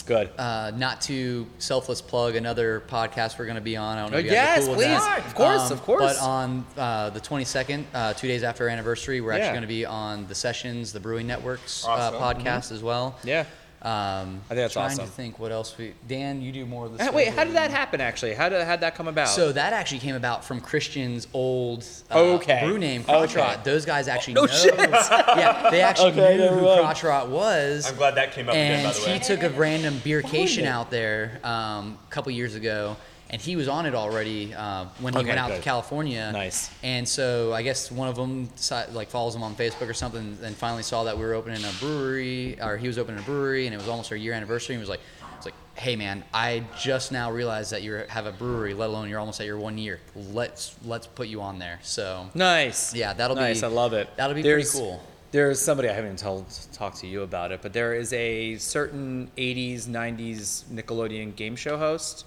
Good. 0.07 0.31
Uh, 0.37 0.71
not 0.75 1.01
to 1.01 1.45
selfless 1.59 2.01
plug 2.01 2.35
another 2.35 2.81
podcast 2.87 3.37
we're 3.37 3.45
going 3.45 3.55
to 3.55 3.61
be 3.61 3.75
on. 3.77 3.97
I 3.97 4.01
don't 4.01 4.11
know 4.11 4.17
if 4.19 4.25
you 4.25 4.31
yes, 4.31 4.65
cool 4.65 4.75
please. 4.75 4.87
Of 5.25 5.35
course, 5.35 5.69
of 5.69 5.81
course. 5.83 6.01
But 6.17 6.21
on 6.25 6.65
uh, 6.77 7.09
the 7.11 7.19
22nd, 7.19 7.83
uh, 7.93 8.13
two 8.13 8.27
days 8.27 8.41
after 8.43 8.63
our 8.63 8.69
anniversary, 8.69 9.19
we're 9.21 9.31
Yeah. 9.33 9.39
actually 9.39 9.51
going 9.51 9.61
to 9.63 9.67
be 9.67 9.85
on 9.85 10.25
the 10.27 10.35
Sessions, 10.35 10.93
the 10.93 10.99
Brewing 11.01 11.27
Network's 11.27 11.85
Awesome. 11.85 12.15
uh, 12.15 12.33
podcast 12.33 12.71
as 12.71 12.81
well. 12.81 13.19
yeah. 13.23 13.45
Um, 13.79 14.41
I 14.45 14.49
think 14.49 14.61
that's 14.61 14.73
trying 14.73 14.85
awesome. 14.87 15.05
to 15.05 15.11
think 15.11 15.37
what 15.37 15.51
else 15.51 15.77
we. 15.77 15.93
Dan, 16.07 16.41
you 16.41 16.51
do 16.51 16.65
more 16.65 16.87
of 16.87 16.97
the. 16.97 17.07
Uh, 17.09 17.11
Wait, 17.11 17.29
how 17.29 17.43
did 17.43 17.53
that 17.53 17.69
happen? 17.69 18.01
Actually, 18.01 18.33
how 18.33 18.49
did 18.49 18.65
how 18.65 18.71
did 18.75 18.81
that 18.81 18.95
come 18.95 19.07
about? 19.07 19.27
So 19.29 19.51
that 19.51 19.71
actually 19.71 19.99
came 19.99 20.15
about 20.15 20.43
from 20.43 20.59
Christian's 20.61 21.27
old 21.31 21.85
uh, 22.09 22.17
Okay. 22.37 22.61
brew 22.65 22.79
name, 22.79 23.03
Okay. 23.07 23.55
Those 23.63 23.85
guys 23.85 24.07
actually 24.07 24.33
No 24.33 24.45
know. 24.45 24.47
shit. 24.47 24.73
Yeah, 24.79 25.69
they 25.69 25.81
actually 25.81 26.11
Okay, 26.13 26.37
knew 26.37 26.47
who 26.47 26.61
mind. 26.65 26.79
Crotch 26.81 27.03
Rot 27.03 27.29
was. 27.29 27.87
I'm 27.87 27.95
glad 27.97 28.15
that 28.15 28.31
came 28.33 28.49
up 28.49 28.55
again, 28.55 28.83
by 28.83 28.89
and 28.89 28.97
the 28.97 29.05
way. 29.05 29.13
he 29.13 29.19
took 29.19 29.43
a 29.43 29.49
random 29.51 29.93
beercation 29.99 30.65
out 30.65 30.89
there 30.89 31.39
um, 31.43 31.99
a 32.07 32.11
couple 32.11 32.31
years 32.31 32.55
ago, 32.55 32.97
and 33.29 33.41
he 33.41 33.55
was 33.55 33.67
on 33.67 33.85
it 33.85 33.93
already 33.95 34.53
uh, 34.53 34.85
when 34.99 35.13
he 35.13 35.19
Okay, 35.19 35.27
went 35.29 35.39
out 35.39 35.49
good. 35.49 35.57
to 35.57 35.61
California. 35.61 36.31
Nice. 36.31 36.69
And 36.83 37.07
so 37.07 37.53
I 37.53 37.61
guess 37.61 37.91
one 37.91 38.07
of 38.07 38.15
them 38.15 38.49
like 38.93 39.09
follows 39.09 39.35
him 39.35 39.43
on 39.43 39.55
Facebook 39.55 39.89
or 39.89 39.93
something, 39.93 40.37
and 40.43 40.55
finally 40.55 40.83
saw 40.83 41.03
that 41.05 41.17
we 41.17 41.23
were 41.25 41.33
opening 41.33 41.63
a 41.63 41.71
brewery, 41.79 42.57
or 42.61 42.77
he 42.77 42.87
was 42.87 42.97
opening 42.97 43.19
a 43.19 43.23
brewery, 43.23 43.65
and 43.67 43.73
it 43.73 43.77
was 43.77 43.87
almost 43.87 44.11
our 44.11 44.17
year 44.17 44.33
anniversary. 44.33 44.75
And 44.75 44.79
he 44.79 44.83
was 44.83 44.89
like, 44.89 45.01
"It's 45.37 45.45
like, 45.45 45.55
hey 45.75 45.95
man, 45.95 46.23
I 46.33 46.63
just 46.79 47.11
now 47.11 47.31
realized 47.31 47.71
that 47.71 47.81
you 47.81 48.03
have 48.07 48.25
a 48.25 48.31
brewery, 48.31 48.73
let 48.73 48.89
alone 48.89 49.09
you're 49.09 49.19
almost 49.19 49.39
at 49.41 49.45
your 49.45 49.57
one 49.57 49.77
year. 49.77 49.99
Let's 50.15 50.75
let's 50.85 51.07
put 51.07 51.27
you 51.27 51.41
on 51.41 51.59
there." 51.59 51.79
So 51.83 52.29
nice. 52.33 52.93
Yeah, 52.95 53.13
that'll 53.13 53.35
be- 53.35 53.41
nice. 53.41 53.61
I 53.63 53.67
love 53.67 53.93
it. 53.93 54.09
that'll 54.15 54.35
be 54.35 54.41
pretty 54.41 54.67
cool. 54.71 55.01
There's 55.31 55.59
somebody 55.59 55.89
I 55.89 55.91
haven't 55.91 56.05
even 56.11 56.17
told 56.17 56.45
talked 56.71 56.99
to 57.01 57.07
you 57.07 57.23
about 57.23 57.51
it, 57.51 57.61
but 57.61 57.73
there 57.73 57.93
is 57.93 58.13
a 58.13 58.55
certain 58.57 59.29
'80s, 59.37 59.85
'90s 59.87 60.63
Nickelodeon 60.73 61.35
game 61.35 61.57
show 61.57 61.77
host 61.77 62.23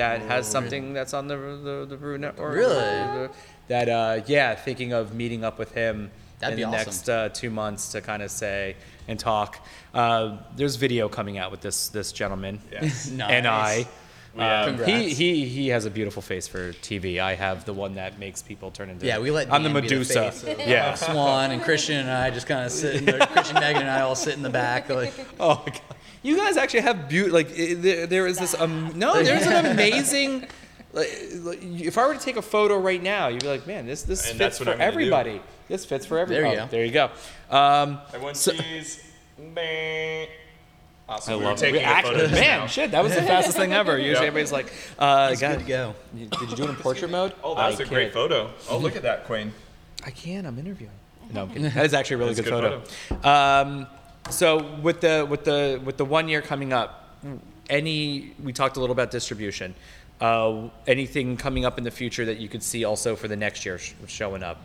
that 0.00 0.22
has 0.22 0.46
something 0.46 0.92
that's 0.94 1.12
on 1.14 1.28
the 1.28 1.36
the, 1.36 1.86
the 1.88 1.96
Brew 1.96 2.16
Network. 2.18 2.54
Really? 2.56 3.28
That 3.68 3.88
uh, 3.88 4.20
yeah, 4.26 4.54
thinking 4.54 4.92
of 4.92 5.14
meeting 5.14 5.44
up 5.44 5.58
with 5.58 5.72
him 5.72 6.10
That'd 6.40 6.58
in 6.58 6.70
the 6.70 6.76
awesome. 6.76 6.86
next 6.86 7.08
uh, 7.08 7.28
two 7.28 7.50
months 7.50 7.92
to 7.92 8.00
kind 8.00 8.22
of 8.22 8.30
say 8.30 8.76
and 9.08 9.18
talk. 9.18 9.64
Uh, 9.94 10.38
there's 10.56 10.76
video 10.76 11.08
coming 11.08 11.36
out 11.38 11.50
with 11.50 11.60
this 11.60 11.88
this 11.88 12.12
gentleman 12.12 12.60
Yes. 12.72 13.10
and 13.20 13.46
I. 13.46 13.86
We 14.34 14.42
Um, 14.44 14.78
he, 14.84 15.12
he 15.12 15.44
he 15.48 15.68
has 15.68 15.86
a 15.86 15.90
beautiful 15.90 16.22
face 16.22 16.46
for 16.46 16.72
TV. 16.74 17.18
I 17.18 17.34
have 17.34 17.64
the 17.64 17.72
one 17.74 17.94
that 17.96 18.18
makes 18.20 18.42
people 18.42 18.70
turn 18.70 18.88
into. 18.88 19.04
Yeah, 19.04 19.18
we 19.18 19.30
let 19.32 19.52
I'm 19.52 19.64
the 19.64 19.68
Dan 19.70 19.82
be 19.82 19.88
the 19.88 19.94
Medusa. 19.96 20.30
face 20.30 20.42
of- 20.44 20.58
yeah. 20.68 20.94
Swan 20.94 21.50
and 21.50 21.60
Christian 21.60 21.96
and 21.96 22.10
I 22.10 22.30
just 22.30 22.46
kind 22.46 22.64
of 22.64 22.70
sit 22.70 22.94
in 22.96 23.04
the, 23.06 23.26
Christian, 23.32 23.56
Megan 23.56 23.82
and 23.82 23.90
I 23.90 24.00
all 24.02 24.14
sit 24.14 24.34
in 24.36 24.42
the 24.42 24.50
back. 24.50 24.88
Like, 24.88 25.12
Oh 25.40 25.62
my 25.66 25.72
god! 25.72 25.82
You 26.22 26.36
guys 26.36 26.56
actually 26.56 26.80
have 26.80 27.08
beauty. 27.08 27.30
Like 27.30 27.48
i- 27.58 27.74
there, 27.74 28.06
there 28.06 28.26
is 28.26 28.38
this. 28.38 28.54
Um, 28.58 28.92
no, 28.96 29.14
there's 29.22 29.46
an 29.46 29.66
amazing. 29.66 30.46
Like, 30.92 31.08
like, 31.42 31.60
if 31.62 31.96
I 31.98 32.06
were 32.08 32.14
to 32.14 32.20
take 32.20 32.36
a 32.36 32.42
photo 32.42 32.76
right 32.78 33.00
now, 33.02 33.28
you'd 33.28 33.42
be 33.42 33.48
like, 33.48 33.66
man, 33.66 33.86
this 33.86 34.02
this 34.02 34.28
And 34.28 34.38
fits 34.38 34.58
for 34.58 34.68
I'm 34.70 34.76
do. 34.78 34.82
everybody. 34.82 35.40
This 35.68 35.84
fits 35.84 36.04
for 36.04 36.18
everybody. 36.18 36.42
There 36.42 36.52
you 36.52 36.60
everybody. 36.60 36.66
go. 36.66 36.76
There 36.76 36.84
you 36.84 36.92
go. 37.50 37.56
Um, 37.56 38.00
I 38.12 38.18
want 38.18 38.36
so- 38.36 38.52
cheese. 38.52 39.02
Bang. 39.54 40.28
Awesome. 41.08 41.34
I 41.34 41.36
we 41.38 41.44
love 41.44 41.58
taking 41.58 41.76
it. 41.76 41.78
the 41.80 41.84
Actually, 41.86 42.14
photos 42.16 42.30
man, 42.32 42.60
now. 42.60 42.66
shit, 42.66 42.90
that 42.92 43.02
was 43.02 43.14
the 43.14 43.22
fastest 43.32 43.56
thing 43.56 43.72
ever. 43.72 43.92
Usually, 43.98 44.10
Yep. 44.12 44.22
everybody's 44.22 44.52
like, 44.52 44.72
uh, 44.98 45.30
it's 45.32 45.40
God, 45.40 45.58
good 45.58 45.62
to 45.64 45.68
go. 45.68 45.94
did 46.14 46.50
you 46.50 46.56
do 46.56 46.64
it 46.64 46.70
in 46.70 46.76
portrait 46.86 47.10
mode? 47.10 47.34
Oh, 47.42 47.54
that's 47.56 47.80
I 47.80 47.84
a 47.84 47.86
great 47.86 48.12
photo. 48.12 48.50
Oh, 48.68 48.78
look 48.78 48.94
at 48.94 49.02
that, 49.02 49.24
Queen. 49.26 49.52
I 50.06 50.10
can. 50.10 50.46
I'm 50.46 50.58
interviewing. 50.58 50.92
No, 51.32 51.42
I'm 51.42 51.48
kidding. 51.48 51.70
that 51.70 51.86
is 51.86 51.94
actually 51.94 52.14
a 52.14 52.18
really 52.18 52.34
That's 52.34 52.48
good, 52.48 52.64
a 52.64 52.68
good 52.78 52.88
photo. 53.20 53.28
Um, 53.28 53.86
so 54.30 54.78
with 54.82 55.00
the 55.00 55.26
with 55.28 55.44
the 55.44 55.80
with 55.84 55.96
the 55.96 56.04
one 56.04 56.28
year 56.28 56.42
coming 56.42 56.72
up, 56.72 57.16
any, 57.68 58.32
we 58.42 58.52
talked 58.52 58.76
a 58.76 58.80
little 58.80 58.92
about 58.92 59.10
distribution. 59.10 59.74
Uh, 60.20 60.68
anything 60.86 61.36
coming 61.36 61.64
up 61.64 61.78
in 61.78 61.84
the 61.84 61.90
future 61.90 62.26
that 62.26 62.36
you 62.36 62.48
could 62.48 62.62
see 62.62 62.84
also 62.84 63.16
for 63.16 63.26
the 63.26 63.36
next 63.36 63.64
year 63.64 63.78
sh- 63.78 63.94
showing 64.06 64.42
up? 64.42 64.58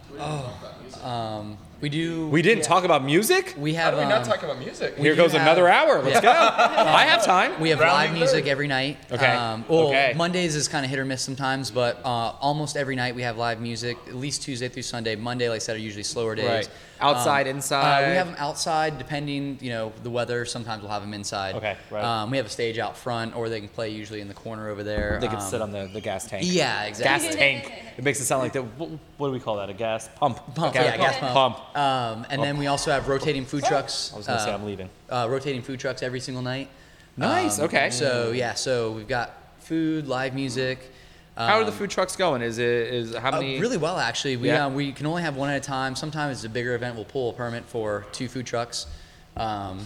Um, 1.01 1.57
we 1.85 1.89
do. 1.89 2.27
We 2.29 2.41
didn't 2.41 2.63
talk 2.63 2.83
about 2.83 3.03
music? 3.03 3.53
We 3.55 3.75
How 3.75 3.83
have. 3.85 3.93
do 3.93 3.99
we 3.99 4.05
not 4.07 4.21
um, 4.21 4.27
talk 4.27 4.41
about 4.41 4.57
music? 4.57 4.97
Here 4.97 5.11
do 5.13 5.21
goes 5.21 5.33
have- 5.33 5.41
another 5.43 5.67
hour. 5.67 6.01
Let's 6.01 6.19
go. 6.19 6.31
I 6.31 7.03
have 7.05 7.23
time. 7.23 7.61
We 7.61 7.69
have 7.69 7.79
Rounding 7.79 8.13
live 8.13 8.17
music 8.17 8.45
third. 8.45 8.49
every 8.51 8.67
night. 8.67 8.97
Okay. 9.11 9.27
Um, 9.27 9.63
well, 9.67 9.89
Okay. 9.89 10.13
Mondays 10.15 10.55
is 10.55 10.67
kind 10.67 10.83
of 10.83 10.89
hit 10.89 10.97
or 10.97 11.05
miss 11.05 11.21
sometimes, 11.21 11.69
but 11.69 11.99
uh, 12.03 12.07
almost 12.41 12.75
every 12.75 12.95
night 12.95 13.13
we 13.13 13.21
have 13.21 13.37
live 13.37 13.61
music. 13.61 13.97
At 14.07 14.15
least 14.15 14.41
Tuesday 14.41 14.67
through 14.67 14.81
Sunday. 14.81 15.15
Monday, 15.15 15.47
like 15.47 15.57
I 15.57 15.59
said, 15.59 15.75
are 15.75 15.79
usually 15.79 16.01
slower 16.03 16.33
days. 16.33 16.47
Right. 16.49 16.69
Outside, 17.01 17.45
Um, 17.47 17.57
inside? 17.57 18.05
Uh, 18.05 18.09
we 18.09 18.15
have 18.15 18.27
them 18.27 18.35
outside, 18.39 18.97
depending, 18.97 19.57
you 19.61 19.69
know, 19.69 19.91
the 20.03 20.09
weather. 20.09 20.45
Sometimes 20.45 20.81
we'll 20.81 20.91
have 20.91 21.01
them 21.01 21.13
inside. 21.13 21.53
Okay, 21.55 21.75
right. 21.91 22.01
Um, 22.03 22.31
we 22.31 22.37
have 22.37 22.45
a 22.45 22.49
stage 22.49 22.79
out 22.79 22.95
front, 22.97 23.35
or 23.35 23.49
they 23.49 23.59
can 23.59 23.67
play 23.67 23.89
usually 23.89 24.21
in 24.21 24.29
the 24.29 24.33
corner 24.33 24.69
over 24.69 24.81
there. 24.81 25.17
They 25.19 25.27
can 25.27 25.35
Um, 25.35 25.41
sit 25.41 25.61
on 25.61 25.71
the, 25.71 25.89
the 25.91 25.99
gas 25.99 26.25
tank. 26.25 26.43
Yeah, 26.47 26.83
exactly. 26.85 27.27
Gas 27.27 27.35
tank. 27.35 27.73
It 27.97 28.03
makes 28.05 28.21
it 28.21 28.25
sound 28.25 28.43
like 28.43 28.53
the, 28.53 28.61
what, 28.63 28.89
what 29.17 29.27
do 29.27 29.33
we 29.33 29.41
call 29.41 29.57
that? 29.57 29.69
A 29.69 29.73
gas 29.73 30.09
pump? 30.15 30.37
Pump, 30.55 30.73
Gas 30.73 30.85
yeah, 30.85 30.97
gas 30.97 31.19
pump. 31.33 31.59
Um, 31.75 32.25
and 32.29 32.41
then 32.41 32.57
we 32.57 32.67
also 32.67 32.89
have 32.91 33.07
rotating 33.09 33.45
food 33.45 33.63
trucks. 33.65 34.11
I 34.13 34.17
was 34.17 34.25
to 34.27 34.39
say 34.39 34.49
uh, 34.51 34.55
I'm 34.55 34.65
leaving. 34.65 34.89
uh, 35.09 35.27
rotating 35.29 35.61
food 35.61 35.79
trucks 35.79 36.01
every 36.01 36.21
single 36.21 36.41
night. 36.41 36.69
Nice, 37.17 37.59
Um, 37.59 37.65
okay. 37.65 37.89
So 37.89 38.31
yeah, 38.31 38.53
so 38.53 38.91
we've 38.93 39.07
got 39.07 39.37
food, 39.59 40.07
live 40.07 40.33
music. 40.33 40.91
How 41.37 41.57
are 41.59 41.65
the 41.65 41.71
um, 41.71 41.77
food 41.77 41.89
trucks 41.89 42.15
going? 42.15 42.41
Is 42.41 42.59
it 42.59 42.65
is 42.93 43.13
how 43.15 43.27
uh, 43.29 43.41
many? 43.41 43.59
really 43.59 43.75
well, 43.77 43.97
actually. 43.97 44.37
We 44.37 44.47
Yeah. 44.47 44.67
uh, 44.67 44.69
we 44.69 44.93
can 44.93 45.05
only 45.05 45.21
have 45.21 45.35
one 45.35 45.49
at 45.49 45.57
a 45.57 45.59
time. 45.59 45.95
Sometimes 45.95 46.37
it's 46.37 46.45
a 46.45 46.49
bigger 46.49 46.75
event. 46.75 46.95
We'll 46.95 47.03
pull 47.03 47.31
a 47.31 47.33
permit 47.33 47.65
for 47.65 48.05
two 48.13 48.29
food 48.29 48.45
trucks. 48.45 48.87
Um, 49.35 49.85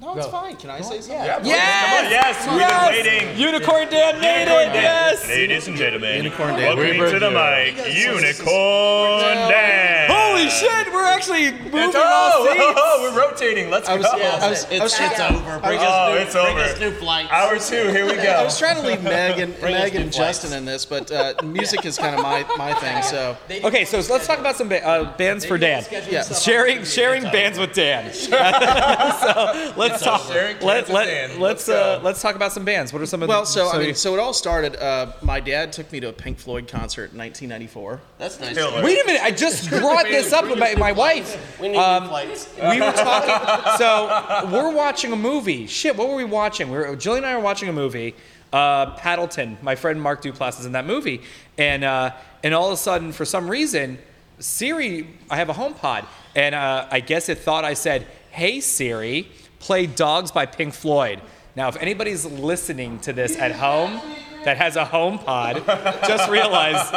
No, 0.00 0.14
it's 0.14 0.26
Go. 0.26 0.30
fine. 0.32 0.54
Can 0.54 0.70
I 0.70 0.80
say 0.80 1.00
something? 1.00 1.10
Yeah, 1.10 1.40
Yes! 1.42 1.96
Come 1.96 2.04
on, 2.06 2.10
yes, 2.12 2.46
we've 2.48 2.60
Yes! 2.60 2.70
been 2.86 3.04
waiting. 3.04 3.36
Unicorn 3.36 3.88
Dan 3.90 4.20
made 4.20 4.42
it. 4.42 4.74
Yes. 4.74 5.26
Ladies 5.26 5.66
and 5.66 5.76
gentlemen, 5.76 6.16
Unicorn 6.18 6.54
Dan. 6.54 6.76
welcoming 6.76 7.10
to 7.12 7.18
the 7.18 7.30
mic, 7.32 7.74
Unicorn 7.96 9.48
Dan. 9.50 10.08
Holy 10.08 10.48
shit! 10.50 10.92
We're 10.92 11.04
actually 11.04 11.50
moving 11.50 11.80
It's, 11.88 11.96
our 11.96 12.02
oh, 12.06 12.46
seats. 12.48 12.62
oh, 12.64 12.74
oh, 12.76 13.10
we're 13.12 13.20
rotating. 13.28 13.70
Let's 13.70 13.88
I 13.88 13.96
was, 13.96 14.06
go. 14.06 14.12
I 14.12 14.20
was, 14.22 14.42
I 14.44 14.48
was 14.50 14.62
It's- 14.70 14.96
trying, 14.96 15.10
it's 15.10 15.20
over. 15.20 15.58
Bring 15.58 15.78
Oh, 15.80 15.82
us 15.82 16.14
new, 16.14 16.20
it's 16.20 16.32
bring 16.32 16.46
over. 16.46 16.60
us 16.60 16.78
new 16.80 16.90
flights. 16.92 17.32
Hour 17.32 17.58
two, 17.58 17.88
here 17.90 18.06
we 18.06 18.14
go. 18.14 18.20
I 18.20 18.24
go. 18.38 18.44
was 18.44 18.56
trying 18.58 18.76
to 18.76 18.82
leave 18.82 19.02
Meg 19.02 19.40
and, 19.40 19.58
Bring 19.58 19.74
us 19.74 19.82
Meg 19.82 19.94
new 19.94 20.00
and 20.02 20.14
flights. 20.14 20.38
Justin 20.42 20.56
in 20.58 20.64
this, 20.64 20.84
but 20.84 21.10
uh, 21.10 21.34
music 21.42 21.84
is 21.84 21.98
kind 21.98 22.14
of 22.14 22.22
my, 22.22 22.44
my 22.56 22.72
thing. 22.74 23.02
So 23.08 23.36
Okay, 23.64 23.84
so 23.84 23.96
let's 24.12 24.26
talk 24.28 24.38
about 24.38 24.54
some 24.56 24.68
ba- 24.68 24.86
uh, 24.86 25.16
bands 25.16 25.44
for 25.44 25.58
Dan. 25.58 25.84
Yeah. 26.08 26.22
Sharing 26.22 26.84
sharing 26.84 27.22
bands 27.24 27.58
with 27.58 27.72
Dan. 27.72 28.12
so 28.12 29.72
let's 29.76 29.87
talk. 29.96 30.22
Sharing 30.32 30.58
Let, 30.60 30.86
cans 30.86 30.88
with 30.88 30.94
let, 30.94 31.04
Dan. 31.06 31.40
let's 31.40 31.68
Let's 31.68 31.68
uh, 31.68 32.00
let's 32.02 32.20
talk 32.22 32.34
about 32.36 32.52
some 32.52 32.64
bands. 32.64 32.92
What 32.92 33.00
are 33.02 33.06
some 33.06 33.22
of 33.22 33.28
well, 33.28 33.40
the, 33.42 33.46
so, 33.46 33.68
I 33.70 33.78
mean, 33.78 33.94
so 33.94 34.14
it 34.14 34.18
all 34.20 34.32
started. 34.32 34.76
Uh, 34.76 35.12
my 35.22 35.40
dad 35.40 35.72
took 35.72 35.90
me 35.92 36.00
to 36.00 36.08
a 36.08 36.12
Pink 36.12 36.38
Floyd 36.38 36.68
concert 36.68 37.12
in 37.12 37.18
1994. 37.18 38.00
That's 38.18 38.38
nice. 38.40 38.54
Killer. 38.56 38.82
Wait 38.82 39.02
a 39.02 39.06
minute! 39.06 39.22
I 39.22 39.30
just 39.30 39.68
brought 39.70 40.04
this 40.10 40.32
up 40.32 40.44
with 40.48 40.58
my, 40.58 40.74
my 40.76 40.92
wife. 40.92 41.36
We 41.60 41.68
need 41.68 41.78
Um, 41.78 42.08
flights. 42.08 42.48
we 42.56 42.80
were 42.80 42.92
talking. 42.92 43.78
So 43.78 44.48
we're 44.52 44.72
watching 44.72 45.12
a 45.12 45.16
movie. 45.16 45.66
Shit, 45.66 45.96
what 45.96 46.08
were 46.08 46.14
we 46.16 46.24
watching? 46.24 46.70
We 46.70 46.76
were 46.78 46.96
Jillian 46.96 47.18
and 47.18 47.26
I 47.26 47.36
were 47.36 47.42
watching 47.42 47.68
a 47.68 47.72
movie. 47.72 48.14
Uh, 48.52 48.96
Paddleton. 48.96 49.58
My 49.60 49.74
friend 49.74 50.00
Mark 50.00 50.22
Duplass 50.22 50.58
is 50.60 50.66
in 50.66 50.72
that 50.72 50.86
movie, 50.86 51.20
and 51.58 51.84
uh, 51.84 52.12
and 52.42 52.54
all 52.54 52.66
of 52.68 52.72
a 52.72 52.76
sudden, 52.76 53.12
for 53.12 53.24
some 53.24 53.50
reason, 53.50 53.98
Siri. 54.38 55.06
I 55.30 55.36
have 55.36 55.48
a 55.50 55.54
HomePod, 55.54 56.06
and 56.34 56.54
uh, 56.54 56.86
I 56.90 57.00
guess 57.00 57.28
it 57.28 57.38
thought 57.38 57.64
I 57.64 57.74
said, 57.74 58.06
"Hey 58.30 58.60
Siri, 58.60 59.28
play 59.60 59.86
Dogs 59.86 60.30
by 60.30 60.46
Pink 60.46 60.74
Floyd." 60.74 61.20
Now, 61.56 61.68
if 61.68 61.76
anybody's 61.78 62.24
listening 62.24 63.00
to 63.00 63.12
this 63.12 63.36
at 63.36 63.50
home 63.52 64.00
that 64.44 64.56
has 64.58 64.76
a 64.76 64.84
HomePod, 64.84 65.66
just 66.06 66.30
realize, 66.30 66.88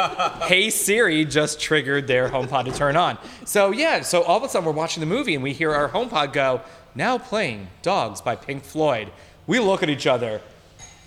hey 0.46 0.70
Siri 0.70 1.24
just 1.24 1.58
triggered 1.60 2.06
their 2.06 2.28
HomePod 2.28 2.66
to 2.66 2.72
turn 2.72 2.96
on. 2.96 3.18
So 3.44 3.72
yeah, 3.72 4.02
so 4.02 4.22
all 4.22 4.36
of 4.36 4.44
a 4.44 4.48
sudden 4.48 4.64
we're 4.66 4.72
watching 4.72 5.00
the 5.00 5.06
movie 5.06 5.34
and 5.34 5.42
we 5.42 5.52
hear 5.52 5.72
our 5.72 5.88
HomePod 5.88 6.32
go, 6.32 6.60
now 6.94 7.18
playing 7.18 7.68
Dogs 7.82 8.20
by 8.20 8.36
Pink 8.36 8.62
Floyd. 8.62 9.10
We 9.48 9.58
look 9.58 9.82
at 9.82 9.90
each 9.90 10.06
other, 10.06 10.40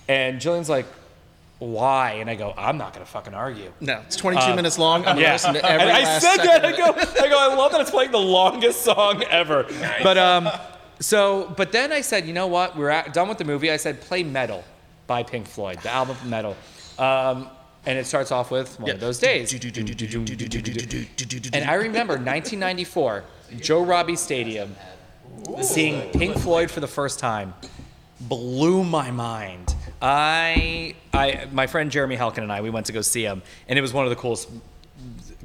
and 0.10 0.41
Jillian's 0.41 0.68
like, 0.69 0.86
why? 1.60 2.14
And 2.14 2.30
I 2.30 2.36
go, 2.36 2.53
I'm 2.57 2.77
not 2.77 2.91
gonna 2.94 3.06
fucking 3.06 3.34
argue. 3.34 3.72
No, 3.80 4.02
it's 4.06 4.18
22 4.18 4.53
minutes 4.56 4.77
long. 4.77 5.02
I'm 5.06 5.15
gonna 5.15 5.22
Yeah, 5.22 5.32
listen 5.34 5.53
to 5.53 5.64
every 5.65 5.88
and 5.88 5.91
I 5.91 6.03
last 6.03 6.22
said 6.22 6.38
that. 6.45 6.65
I 6.65 6.72
go, 6.76 6.84
I 6.94 7.30
go. 7.30 7.52
I 7.52 7.56
love 7.56 7.72
that 7.72 7.80
it's 7.80 7.91
playing 7.91 8.11
the 8.11 8.18
longest 8.19 8.82
song 8.82 9.23
ever. 9.23 9.65
But 10.03 10.18
um, 10.18 10.49
so 11.00 11.54
but 11.58 11.72
then 11.72 11.92
I 11.92 12.02
said, 12.02 12.26
you 12.26 12.34
know 12.34 12.48
what? 12.48 12.78
We're 12.78 12.90
at, 12.90 13.14
done 13.14 13.30
with 13.30 13.38
the 13.38 13.46
movie. 13.46 13.72
I 13.72 13.78
said, 13.78 14.02
play 14.02 14.24
Meddle 14.24 14.64
by 15.08 15.24
Pink 15.24 15.48
Floyd, 15.48 15.80
the 15.82 15.90
album 15.90 16.18
Meddle. 16.26 16.56
Um, 16.98 17.50
and 17.86 18.00
it 18.00 18.06
starts 18.06 18.32
off 18.32 18.50
with 18.50 18.80
one 18.80 18.92
of 18.92 19.00
those 19.00 19.20
days. 19.20 19.54
And 19.54 19.64
I 21.70 21.74
remember 21.76 22.14
1994, 22.14 23.24
Joe 23.58 23.84
Robbie 23.84 24.16
Stadium, 24.16 24.76
seeing 25.62 26.10
Pink 26.12 26.38
Floyd 26.38 26.72
for 26.72 26.80
the 26.80 26.88
first 26.88 27.20
time 27.20 27.54
blew 28.22 28.84
my 28.84 29.12
mind. 29.12 29.76
I, 30.02 30.96
I, 31.14 31.48
my 31.52 31.68
friend 31.68 31.92
Jeremy 31.92 32.18
Helkin 32.18 32.40
and 32.40 32.52
I, 32.52 32.62
we 32.62 32.70
went 32.70 32.86
to 32.88 32.94
go 32.94 33.02
see 33.02 33.24
him, 33.24 33.42
and 33.68 33.78
it 33.78 33.82
was 33.82 33.94
one 33.94 34.06
of 34.06 34.10
the 34.10 34.16
coolest 34.16 34.50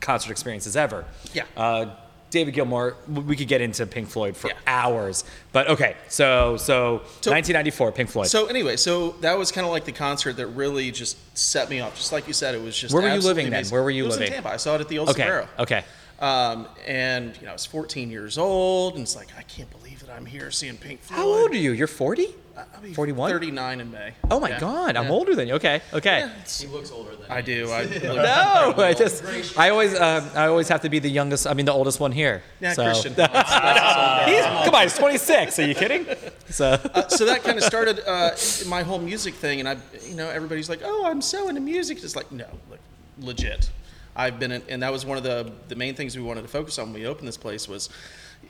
concert 0.01 0.31
experiences 0.31 0.77
ever. 0.77 1.05
Yeah. 1.33 1.45
Uh, 1.57 1.97
David 2.31 2.55
Gilmour, 2.55 2.94
we 3.09 3.35
could 3.36 3.48
get 3.48 3.61
into 3.61 3.85
Pink 3.86 4.09
Floyd 4.09 4.36
for 4.36 4.48
Yeah. 4.48 4.55
hours, 4.66 5.24
but 5.52 5.69
okay. 5.69 5.97
So, 6.09 6.57
so, 6.57 7.02
So- 7.20 7.31
1994, 7.32 7.93
Pink 7.93 8.09
Floyd. 8.11 8.28
So 8.28 8.47
anyway, 8.47 8.77
so 8.77 9.11
that 9.20 9.36
was 9.36 9.51
kind 9.52 9.66
of 9.66 9.73
like 9.73 9.85
the 9.85 9.93
concert 9.93 10.36
that 10.36 10.47
really 10.47 10.90
just 10.93 11.16
set 11.36 11.69
me 11.69 11.81
off. 11.81 11.97
Just 11.97 12.12
like 12.12 12.27
you 12.28 12.32
said, 12.35 12.55
it 12.55 12.62
was 12.62 12.77
just. 12.78 12.94
Where 12.94 13.02
were 13.02 13.09
you 13.15 13.20
living 13.20 13.51
then? 13.51 13.65
Where 13.66 13.82
were 13.82 13.90
you 13.90 14.05
it 14.05 14.07
was 14.07 14.15
living? 14.16 14.28
In 14.28 14.35
Tampa. 14.35 14.51
I 14.51 14.57
saw 14.57 14.77
it 14.77 14.81
at 14.81 14.89
the 14.89 14.98
old 14.98 15.09
okay, 15.11 15.23
Sparrow. 15.23 15.48
okay. 15.59 15.85
Um, 16.20 16.69
and 16.86 17.35
you 17.39 17.44
know, 17.44 17.51
I 17.51 17.52
was 17.55 17.65
14 17.66 18.11
years 18.11 18.36
old, 18.39 18.94
and 18.94 19.02
it's 19.02 19.16
like 19.16 19.28
I 19.39 19.43
can't 19.43 19.70
believe 19.70 20.01
that 20.07 20.11
I'm 20.11 20.27
here 20.27 20.51
seeing 20.51 20.77
Pink 20.77 21.01
Floyd. 21.02 21.19
How 21.19 21.27
old 21.27 21.51
are 21.51 21.57
you? 21.57 21.73
You're 21.73 21.86
40? 21.86 22.28
I'll 22.74 22.81
be 22.81 22.95
41? 22.95 23.31
39 23.31 23.81
in 23.81 23.91
May. 23.91 24.12
Oh 24.31 24.41
my 24.41 24.51
Yeah. 24.51 24.61
God, 24.61 24.97
I'm 24.97 25.05
Yeah. 25.07 25.11
older 25.11 25.35
than 25.35 25.49
you. 25.49 25.55
Okay, 25.55 25.81
okay. 25.93 26.28
he 26.61 26.66
looks 26.66 26.91
older 26.91 27.15
than 27.16 27.31
I 27.31 27.41
do. 27.41 27.70
I 27.70 27.85
No, 28.03 28.74
I 28.82 28.93
just, 28.95 29.24
I 29.59 29.70
always, 29.70 29.99
um, 29.99 30.28
I 30.35 30.47
always 30.47 30.69
have 30.69 30.82
to 30.82 30.89
be 30.89 30.99
the 30.99 31.09
youngest. 31.11 31.47
I 31.47 31.55
mean, 31.55 31.66
the 31.66 31.73
oldest 31.73 32.01
one 32.01 32.12
here. 32.12 32.43
Yeah, 32.61 32.73
so. 32.73 32.85
Christian. 32.85 33.12
He's, 33.15 34.45
come 34.66 34.74
on, 34.74 34.82
he's 34.82 34.97
26. 34.99 35.59
Are 35.59 35.66
you 35.66 35.74
kidding? 35.74 36.07
So, 36.49 36.78
Uh, 36.95 37.09
so 37.09 37.24
that 37.27 37.43
kind 37.43 37.59
of 37.59 37.65
started 37.65 38.01
uh, 38.07 38.31
my 38.69 38.82
whole 38.82 38.99
music 38.99 39.35
thing, 39.35 39.61
and 39.61 39.69
I, 39.69 39.77
you 40.09 40.15
know, 40.15 40.28
everybody's 40.28 40.69
like, 40.69 40.81
"Oh, 40.85 41.05
I'm 41.07 41.23
so 41.23 41.49
into 41.49 41.61
music." 41.61 42.03
It's 42.03 42.16
like, 42.16 42.31
no, 42.32 42.47
like, 42.70 42.81
legit. 43.20 43.70
I've 44.16 44.39
been, 44.39 44.53
in, 44.53 44.62
and 44.69 44.82
that 44.82 44.93
was 44.93 45.07
one 45.07 45.16
of 45.16 45.23
the 45.24 45.53
the 45.69 45.77
main 45.77 45.95
things 45.95 46.16
we 46.16 46.23
wanted 46.23 46.43
to 46.43 46.49
focus 46.49 46.78
on 46.78 46.93
when 46.93 47.01
we 47.03 47.07
opened 47.07 47.28
this 47.28 47.37
place 47.37 47.69
was. 47.69 47.89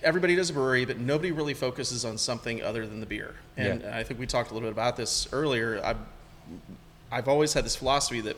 Everybody 0.02 0.34
does 0.36 0.50
a 0.50 0.52
brewery, 0.52 0.84
but 0.84 0.98
nobody 0.98 1.30
really 1.32 1.54
focuses 1.54 2.04
on 2.04 2.16
something 2.18 2.62
other 2.62 2.86
than 2.86 3.00
the 3.00 3.06
beer. 3.06 3.34
And 3.56 3.82
Yeah. 3.82 3.96
I 3.96 4.02
think 4.02 4.18
we 4.20 4.26
talked 4.26 4.50
a 4.50 4.54
little 4.54 4.68
bit 4.68 4.72
about 4.72 4.96
this 4.96 5.28
earlier. 5.32 5.80
I've, 5.84 5.98
I've 7.12 7.28
always 7.28 7.52
had 7.52 7.64
this 7.64 7.76
philosophy 7.76 8.20
that 8.22 8.36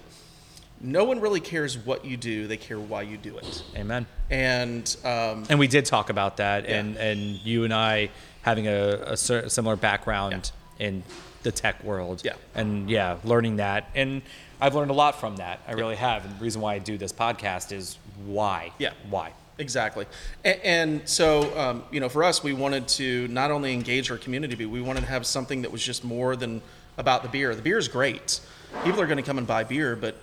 no 0.80 1.04
one 1.04 1.20
really 1.20 1.38
cares 1.40 1.78
what 1.78 2.04
you 2.04 2.16
do; 2.16 2.48
they 2.48 2.56
care 2.56 2.80
why 2.80 3.02
you 3.02 3.16
do 3.16 3.38
it. 3.38 3.62
amen. 3.76 4.04
And 4.30 4.96
um, 5.04 5.44
And 5.48 5.58
we 5.58 5.68
did 5.68 5.84
talk 5.86 6.10
about 6.10 6.38
that, 6.38 6.68
Yeah. 6.68 6.80
and 6.80 6.96
and 6.96 7.20
you 7.44 7.62
and 7.64 7.72
I 7.72 8.10
having 8.42 8.66
a, 8.66 8.94
a 9.06 9.16
similar 9.16 9.76
background 9.76 10.50
in 10.80 11.04
the 11.44 11.52
tech 11.52 11.84
world. 11.84 12.22
Yeah. 12.24 12.32
And 12.56 12.90
yeah, 12.90 13.18
learning 13.22 13.56
that, 13.56 13.90
and 13.94 14.22
I've 14.60 14.74
learned 14.74 14.90
a 14.90 14.94
lot 14.94 15.20
from 15.20 15.36
that. 15.36 15.60
I 15.68 15.72
really 15.72 15.94
have. 15.96 16.24
And 16.24 16.36
the 16.36 16.42
reason 16.42 16.60
why 16.60 16.74
I 16.74 16.78
do 16.80 16.98
this 16.98 17.12
podcast 17.12 17.70
is 17.70 17.98
why. 18.24 18.72
Yeah. 18.78 18.92
Why. 19.08 19.32
Exactly. 19.62 20.06
And, 20.44 20.60
and 20.64 21.08
so, 21.08 21.56
um, 21.56 21.84
you 21.92 22.00
know, 22.00 22.08
for 22.08 22.24
us, 22.24 22.42
we 22.42 22.52
wanted 22.52 22.88
to 22.88 23.28
not 23.28 23.52
only 23.52 23.72
engage 23.72 24.10
our 24.10 24.18
community, 24.18 24.56
but 24.56 24.68
we 24.68 24.82
wanted 24.82 25.02
to 25.02 25.06
have 25.06 25.24
something 25.24 25.62
that 25.62 25.70
was 25.70 25.84
just 25.84 26.02
more 26.02 26.34
than 26.34 26.60
about 26.98 27.22
the 27.22 27.28
beer. 27.28 27.54
The 27.54 27.62
beer 27.62 27.78
is 27.78 27.86
great. 27.86 28.40
People 28.84 29.00
are 29.00 29.06
going 29.06 29.18
to 29.18 29.22
come 29.22 29.38
and 29.38 29.46
buy 29.46 29.62
beer, 29.62 29.94
but 29.94 30.16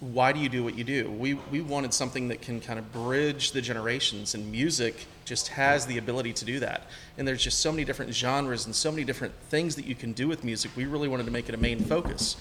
why 0.00 0.32
do 0.32 0.40
you 0.40 0.48
do 0.48 0.64
what 0.64 0.78
you 0.78 0.84
do? 0.84 1.10
We, 1.10 1.34
we 1.34 1.60
wanted 1.60 1.92
something 1.92 2.28
that 2.28 2.40
can 2.40 2.62
kind 2.62 2.78
of 2.78 2.90
bridge 2.90 3.52
the 3.52 3.60
generations, 3.60 4.34
and 4.34 4.50
music 4.50 5.06
just 5.26 5.48
has 5.48 5.84
the 5.84 5.98
ability 5.98 6.32
to 6.32 6.46
do 6.46 6.58
that. 6.60 6.86
And 7.18 7.28
there's 7.28 7.44
just 7.44 7.60
so 7.60 7.70
many 7.70 7.84
different 7.84 8.14
genres 8.14 8.64
and 8.64 8.74
so 8.74 8.90
many 8.90 9.04
different 9.04 9.34
things 9.50 9.76
that 9.76 9.84
you 9.84 9.94
can 9.94 10.14
do 10.14 10.28
with 10.28 10.44
music. 10.44 10.70
We 10.76 10.86
really 10.86 11.08
wanted 11.08 11.26
to 11.26 11.32
make 11.32 11.50
it 11.50 11.54
a 11.54 11.58
main 11.58 11.80
focus. 11.80 12.36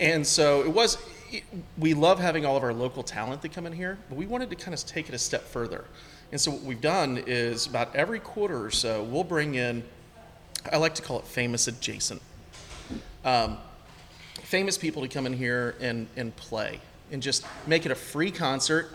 And 0.00 0.26
so 0.26 0.62
it 0.62 0.72
was, 0.72 0.98
it- 1.30 1.44
we 1.78 1.94
love 1.94 2.18
having 2.18 2.44
all 2.44 2.56
of 2.56 2.64
our 2.64 2.72
local 2.74 3.02
talent 3.04 3.42
that 3.42 3.52
come 3.52 3.66
in 3.66 3.72
here, 3.72 3.98
but 4.08 4.16
we 4.16 4.26
wanted 4.26 4.50
to 4.50 4.56
kind 4.56 4.74
of 4.74 4.84
take 4.86 5.08
it 5.08 5.14
a 5.14 5.18
step 5.18 5.42
further. 5.42 5.84
And 6.32 6.40
so 6.40 6.50
what 6.50 6.62
we've 6.62 6.80
done 6.80 7.22
is 7.26 7.66
about 7.66 7.94
every 7.94 8.18
quarter 8.20 8.64
or 8.64 8.70
so, 8.70 9.02
we'll 9.04 9.24
bring 9.24 9.54
in, 9.56 9.84
I 10.72 10.78
like 10.78 10.94
to 10.96 11.02
call 11.02 11.18
it 11.18 11.26
famous 11.26 11.68
adjacent. 11.68 12.22
Um, 13.24 13.58
famous 14.42 14.78
people 14.78 15.02
to 15.02 15.08
come 15.08 15.26
in 15.26 15.32
here 15.34 15.76
and, 15.80 16.08
and 16.16 16.34
play 16.34 16.80
and 17.12 17.22
just 17.22 17.44
make 17.66 17.84
it 17.86 17.92
a 17.92 17.94
free 17.94 18.30
concert 18.30 18.92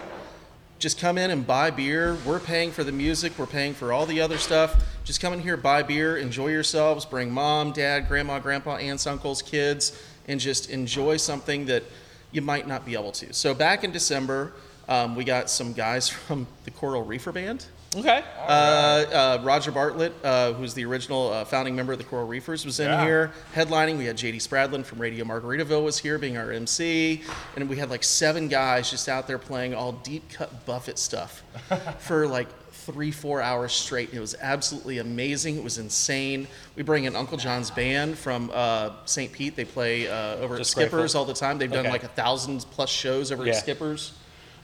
Just 0.77 0.99
come 0.99 1.17
in 1.17 1.31
and 1.31 1.47
buy 1.47 1.71
beer. 1.71 2.17
We're 2.25 2.39
paying 2.41 2.71
for 2.71 2.83
the 2.83 2.91
music. 2.91 3.31
We're 3.39 3.45
paying 3.45 3.73
for 3.73 3.93
all 3.93 4.05
the 4.05 4.19
other 4.19 4.37
stuff. 4.37 4.83
Just 5.05 5.21
come 5.21 5.31
in 5.31 5.39
here, 5.39 5.55
buy 5.55 5.83
beer, 5.83 6.17
enjoy 6.17 6.49
yourselves. 6.49 7.05
Bring 7.05 7.31
mom, 7.31 7.71
dad, 7.71 8.09
grandma, 8.09 8.39
grandpa, 8.39 8.75
aunts, 8.75 9.07
uncles, 9.07 9.41
kids, 9.41 9.97
and 10.27 10.39
just 10.39 10.69
enjoy 10.69 11.17
something 11.17 11.65
that 11.65 11.83
you 12.31 12.41
might 12.41 12.67
not 12.67 12.85
be 12.85 12.93
able 12.93 13.11
to. 13.13 13.33
So 13.33 13.53
back 13.53 13.83
in 13.83 13.91
December, 13.91 14.53
um, 14.89 15.15
we 15.15 15.23
got 15.23 15.49
some 15.49 15.73
guys 15.73 16.09
from 16.27 16.47
the 16.65 16.71
Coral 16.71 17.03
Reefer 17.03 17.31
Band. 17.31 17.65
Okay. 17.95 18.23
Uh, 18.39 18.41
uh, 18.41 19.41
Roger 19.41 19.71
Bartlett, 19.71 20.11
uh, 20.21 20.51
who's 20.51 20.73
the 20.73 20.83
original 20.83 21.31
uh, 21.31 21.45
founding 21.45 21.77
member 21.77 21.93
of 21.93 21.97
the 21.97 22.03
Coral 22.03 22.27
Reefers, 22.27 22.65
was 22.65 22.81
in 22.81 22.87
Yeah. 22.89 23.05
here 23.05 23.31
headlining. 23.53 23.97
We 23.97 24.03
had 24.03 24.17
JD 24.17 24.37
Spradlin 24.37 24.83
from 24.83 24.99
Radio 24.99 25.23
Margaritaville 25.23 25.81
was 25.81 25.97
here 25.97 26.17
being 26.17 26.35
our 26.35 26.51
MC, 26.51 27.21
and 27.55 27.69
we 27.69 27.77
had 27.77 27.89
like 27.89 28.03
seven 28.03 28.49
guys 28.49 28.91
just 28.91 29.07
out 29.07 29.27
there 29.27 29.37
playing 29.37 29.73
all 29.75 29.93
deep 29.93 30.29
cut 30.29 30.65
Buffett 30.65 30.99
stuff 30.99 31.41
for 31.99 32.27
like 32.27 32.49
three, 32.85 33.11
four 33.11 33.41
hours 33.41 33.73
straight. 33.73 34.13
It 34.13 34.19
was 34.19 34.35
absolutely 34.41 34.99
amazing. 34.99 35.57
It 35.57 35.63
was 35.63 35.77
insane. 35.77 36.47
We 36.75 36.83
bring 36.83 37.05
in 37.05 37.15
Uncle 37.15 37.37
John's 37.37 37.71
band 37.71 38.17
from 38.17 38.51
uh, 38.53 38.91
St. 39.05 39.31
Pete. 39.31 39.55
They 39.55 39.65
play 39.65 40.07
uh, 40.07 40.35
over 40.37 40.57
at 40.57 40.65
Skippers 40.65 40.91
grateful. 40.91 41.19
all 41.21 41.25
the 41.25 41.33
time. 41.33 41.57
They've 41.57 41.69
done 41.71 41.79
Okay. 41.85 41.91
like 41.91 42.03
a 42.03 42.07
thousand 42.09 42.65
plus 42.71 42.89
shows 42.89 43.31
over 43.31 43.45
Yeah. 43.45 43.53
at 43.53 43.59
Skippers. 43.59 44.13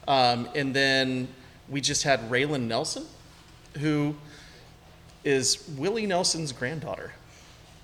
Um, 0.06 0.48
and 0.54 0.74
then 0.74 1.28
we 1.68 1.80
just 1.80 2.02
had 2.04 2.20
Raelyn 2.30 2.62
Nelson, 2.62 3.04
who 3.78 4.14
is 5.24 5.68
Willie 5.76 6.06
Nelson's 6.06 6.52
granddaughter. 6.52 7.12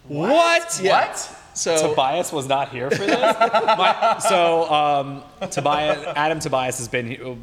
What? 0.07 0.81
Yeah. 0.83 1.15
So 1.55 1.89
Tobias 1.91 2.33
was 2.33 2.47
not 2.47 2.69
here 2.71 2.91
for 2.91 2.99
this. 3.05 3.19
My- 3.41 4.19
so 4.29 4.71
um, 4.73 5.23
Tobias, 5.51 5.99
Adam 6.17 6.39
Tobias 6.39 6.79
has 6.79 6.89
been 6.89 7.39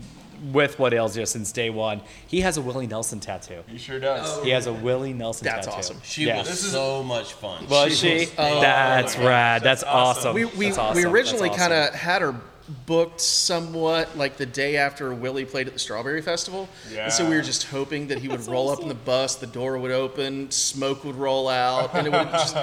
with 0.51 0.77
What 0.79 0.93
Ails 0.93 1.15
You 1.17 1.25
since 1.25 1.51
day 1.51 1.69
one. 1.69 2.01
He 2.27 2.41
has 2.41 2.57
a 2.57 2.61
Willie 2.61 2.87
Nelson 2.87 3.19
tattoo. 3.19 3.63
He 3.67 3.77
sure 3.77 3.99
does. 3.99 4.37
Oh, 4.39 4.43
he 4.43 4.49
has 4.51 4.67
a 4.67 4.73
Willie 4.73 5.13
Nelson 5.13 5.45
That's 5.45 5.65
tattoo. 5.67 5.77
awesome. 5.79 6.01
She 6.03 6.25
Yeah. 6.25 6.39
was 6.39 6.47
This 6.49 6.63
is- 6.65 6.71
so 6.71 7.03
much 7.03 7.33
fun. 7.33 7.67
Was 7.67 7.97
She 7.97 8.07
she? 8.07 8.19
was- 8.25 8.31
oh 8.37 8.61
That's 8.61 9.17
my 9.17 9.25
rad. 9.25 9.63
That's, 9.63 9.81
that's 9.81 9.91
awesome. 9.93 10.29
awesome. 10.29 10.35
we, 10.35 10.45
we, 10.45 10.65
That's 10.67 10.77
awesome. 10.77 11.03
we 11.03 11.09
originally 11.09 11.49
That's 11.49 11.59
kind 11.61 11.73
of 11.73 11.93
had 11.93 12.21
her 12.21 12.35
booked 12.87 13.21
somewhat 13.21 14.17
like 14.17 14.37
the 14.37 14.45
day 14.45 14.77
after 14.77 15.13
Willie 15.13 15.45
played 15.45 15.67
at 15.67 15.73
the 15.73 15.79
Strawberry 15.79 16.21
Festival. 16.21 16.67
And 16.97 17.13
so 17.13 17.29
we 17.29 17.35
were 17.35 17.43
just 17.43 17.65
hoping 17.67 18.07
that 18.07 18.17
he 18.17 18.27
would 18.27 18.45
roll 18.47 18.69
up 18.71 18.79
in 18.81 18.87
the 18.87 18.95
bus, 18.95 19.35
the 19.35 19.45
door 19.45 19.77
would 19.77 19.91
open, 19.91 20.49
smoke 20.49 21.03
would 21.03 21.15
roll 21.15 21.47
out, 21.47 21.93
and 21.93 22.07
it 22.07 22.09
would 22.11 22.31
just, 22.31 22.55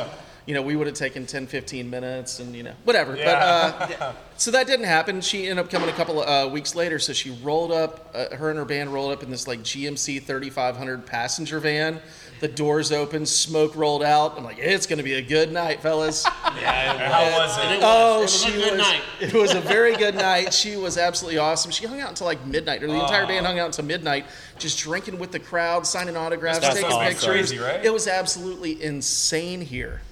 you 0.46 0.54
know, 0.54 0.62
we 0.62 0.74
would 0.76 0.86
have 0.86 0.96
taken 0.96 1.24
10, 1.26 1.46
15 1.46 1.88
minutes 1.88 2.40
and, 2.40 2.54
you 2.54 2.62
know, 2.64 2.72
whatever. 2.84 3.14
But 3.14 3.26
uh, 3.26 4.12
so 4.36 4.50
that 4.50 4.66
didn't 4.66 4.86
happen. 4.86 5.20
She 5.20 5.46
ended 5.48 5.64
up 5.64 5.70
coming 5.70 5.88
a 5.88 5.92
couple 5.92 6.20
of 6.22 6.48
uh, 6.48 6.50
weeks 6.52 6.74
later. 6.74 6.98
So 6.98 7.12
she 7.12 7.30
rolled 7.42 7.70
up, 7.70 8.10
uh, 8.14 8.34
her 8.36 8.50
and 8.50 8.58
her 8.58 8.64
band 8.64 8.92
rolled 8.92 9.12
up 9.12 9.22
in 9.22 9.30
this 9.30 9.46
like 9.46 9.60
GMC 9.60 10.22
3500 10.22 11.06
passenger 11.06 11.60
van. 11.60 12.00
The 12.40 12.48
doors 12.48 12.90
open, 12.90 13.24
smoke 13.24 13.76
rolled 13.76 14.02
out. 14.02 14.36
I'm 14.36 14.42
like, 14.42 14.58
it's 14.58 14.86
going 14.88 14.96
to 14.96 15.04
be 15.04 15.14
a 15.14 15.22
good 15.22 15.52
night, 15.52 15.80
fellas. 15.80 16.26
Yeah, 16.60 17.08
how 17.10 17.38
was 17.38 17.58
And 17.58 17.70
it? 17.70 17.74
it 17.76 17.80
was, 17.80 17.84
Oh, 17.84 18.18
it 18.18 18.22
was 18.22 18.42
she 18.44 18.48
a 18.50 18.56
good 18.56 18.72
was. 18.72 18.80
night. 18.80 19.00
It 19.20 19.32
was 19.34 19.54
a 19.54 19.60
very 19.60 19.96
good 19.96 20.14
night. 20.14 20.52
She 20.52 20.76
was 20.76 20.98
absolutely 20.98 21.38
awesome. 21.38 21.70
She 21.70 21.86
hung 21.86 22.00
out 22.00 22.10
until 22.10 22.26
like 22.26 22.44
midnight, 22.44 22.82
or 22.82 22.88
the 22.88 23.00
entire 23.00 23.26
band 23.26 23.46
hung 23.46 23.58
out 23.58 23.66
until 23.66 23.84
midnight, 23.86 24.26
just 24.58 24.78
drinking 24.78 25.18
with 25.18 25.32
the 25.32 25.38
crowd, 25.38 25.86
signing 25.86 26.14
autographs, 26.16 26.58
That's 26.60 26.74
taking 26.74 26.90
awesome. 26.92 27.06
pictures. 27.08 27.50
Crazy, 27.50 27.58
right? 27.58 27.82
It 27.82 27.92
was 27.92 28.06
absolutely 28.06 28.82
insane 28.82 29.62
here. 29.62 30.02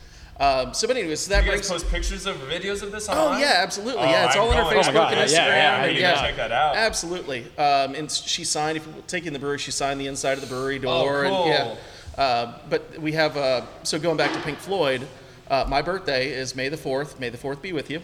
Um, 0.40 0.72
so, 0.72 0.88
but 0.88 0.96
anyways, 0.96 1.20
so 1.20 1.30
that 1.34 1.44
You 1.44 1.50
guys 1.50 1.68
brings. 1.68 1.82
post 1.82 1.92
pictures 1.92 2.24
of 2.24 2.36
videos 2.36 2.82
of 2.82 2.90
this 2.90 3.06
Oh 3.10 3.36
yeah, 3.36 3.56
absolutely. 3.58 4.02
Oh, 4.02 4.06
yeah, 4.06 4.24
it's 4.24 4.36
I'm 4.36 4.42
all 4.42 4.50
on 4.50 4.56
her. 4.56 4.62
Facebook 4.62 4.88
Oh 4.88 4.92
my 4.92 4.92
God, 4.94 5.12
and 5.18 5.30
yeah, 5.30 5.38
Instagram. 5.38 5.48
yeah, 5.48 5.72
I 5.74 5.76
and 5.76 5.86
need 5.88 5.94
to 5.96 6.00
yeah, 6.00 6.20
check 6.22 6.36
that 6.36 6.50
out. 6.50 6.76
Absolutely. 6.76 7.44
Um, 7.58 7.94
and 7.94 8.10
she 8.10 8.44
signed. 8.44 8.78
If 8.78 8.86
you 8.86 8.94
take 9.06 9.26
in 9.26 9.34
the 9.34 9.38
brewery, 9.38 9.58
she 9.58 9.70
signed 9.70 10.00
the 10.00 10.06
inside 10.06 10.38
of 10.38 10.40
the 10.40 10.46
brewery 10.46 10.78
door. 10.78 11.26
Oh, 11.26 11.28
cool. 11.28 11.44
And 11.44 11.78
yeah. 12.16 12.22
Uh, 12.22 12.58
but 12.70 12.98
we 12.98 13.12
have. 13.12 13.36
Uh, 13.36 13.66
so 13.82 13.98
going 13.98 14.16
back 14.16 14.32
to 14.32 14.40
Pink 14.40 14.56
Floyd, 14.58 15.06
uh, 15.50 15.66
my 15.68 15.82
birthday 15.82 16.30
is 16.32 16.56
May 16.56 16.70
the 16.70 16.76
fourth. 16.78 17.20
May 17.20 17.28
the 17.28 17.38
fourth 17.38 17.60
be 17.60 17.74
with 17.74 17.90
you. 17.90 18.00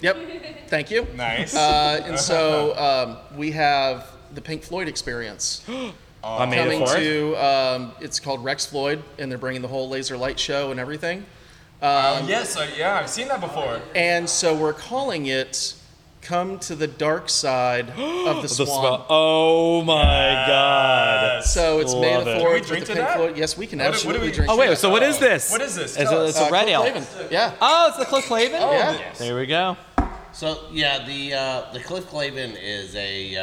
Yep. 0.00 0.16
Thank 0.68 0.90
you. 0.90 1.06
Nice. 1.14 1.54
Uh, 1.54 2.02
and 2.06 2.18
so 2.18 2.74
um, 3.30 3.38
we 3.38 3.50
have 3.50 4.08
the 4.34 4.40
Pink 4.40 4.62
Floyd 4.62 4.88
experience 4.88 5.62
on 6.24 6.50
May 6.50 6.56
the 6.56 6.62
coming 6.62 6.80
4th. 6.82 6.96
to. 6.96 7.34
Um, 7.44 7.92
it's 8.00 8.20
called 8.20 8.44
Rex 8.44 8.66
Floyd, 8.66 9.02
and 9.18 9.30
they're 9.30 9.38
bringing 9.38 9.62
the 9.62 9.68
whole 9.68 9.88
laser 9.88 10.16
light 10.16 10.38
show 10.38 10.70
and 10.70 10.78
everything. 10.80 11.26
Oh, 11.84 12.24
yes, 12.28 12.56
uh, 12.56 12.68
yeah, 12.76 12.94
I've 12.96 13.10
seen 13.10 13.28
that 13.28 13.40
before. 13.40 13.80
And 13.94 14.28
so 14.30 14.54
we're 14.54 14.72
calling 14.72 15.26
it 15.26 15.74
"Come 16.20 16.60
to 16.60 16.76
the 16.76 16.86
Dark 16.86 17.28
Side 17.28 17.90
of 17.98 18.36
the 18.36 18.42
The 18.42 18.48
Swan." 18.48 19.04
Oh 19.08 19.82
my 19.82 20.44
god. 20.46 21.42
So 21.44 21.80
it's 21.80 21.92
May 21.94 22.14
Love 22.14 22.24
the 22.24 22.36
it. 22.36 22.38
fourth 22.38 22.52
we 22.52 22.58
with 22.60 22.68
drink 22.68 22.86
the 22.86 22.92
to 22.94 22.98
Pink 23.00 23.08
that? 23.08 23.16
Floyd. 23.16 23.36
Yes, 23.36 23.56
we 23.58 23.66
can 23.66 23.80
What 23.80 23.98
do- 24.00 24.06
what 24.06 24.12
do 24.14 24.20
we- 24.20 24.30
drink. 24.30 24.48
Oh 24.48 24.54
to 24.54 24.60
wait, 24.60 24.68
that. 24.68 24.78
so 24.78 24.90
what 24.90 25.02
is 25.02 25.18
this? 25.18 25.50
What 25.50 25.60
is 25.60 25.74
this? 25.74 25.96
It's 25.96 26.08
Tell 26.08 26.20
a, 26.20 26.24
us. 26.26 26.30
it's 26.30 26.38
a 26.38 26.46
Uh, 26.46 26.50
red 26.50 26.68
ale. 26.68 27.04
Yeah. 27.32 27.52
Oh, 27.60 27.88
it's 27.88 27.96
the 27.98 28.04
Cliff 28.04 28.26
Clavin. 28.26 28.50
Yeah. 28.52 28.98
There 29.18 29.34
we 29.36 29.46
go. 29.46 29.76
So 30.32 30.58
yeah, 30.70 31.04
the 31.04 31.34
uh, 31.34 31.72
the 31.72 31.80
Cliff 31.80 32.08
Clavin 32.08 32.56
is 32.62 32.94
a 32.94 33.34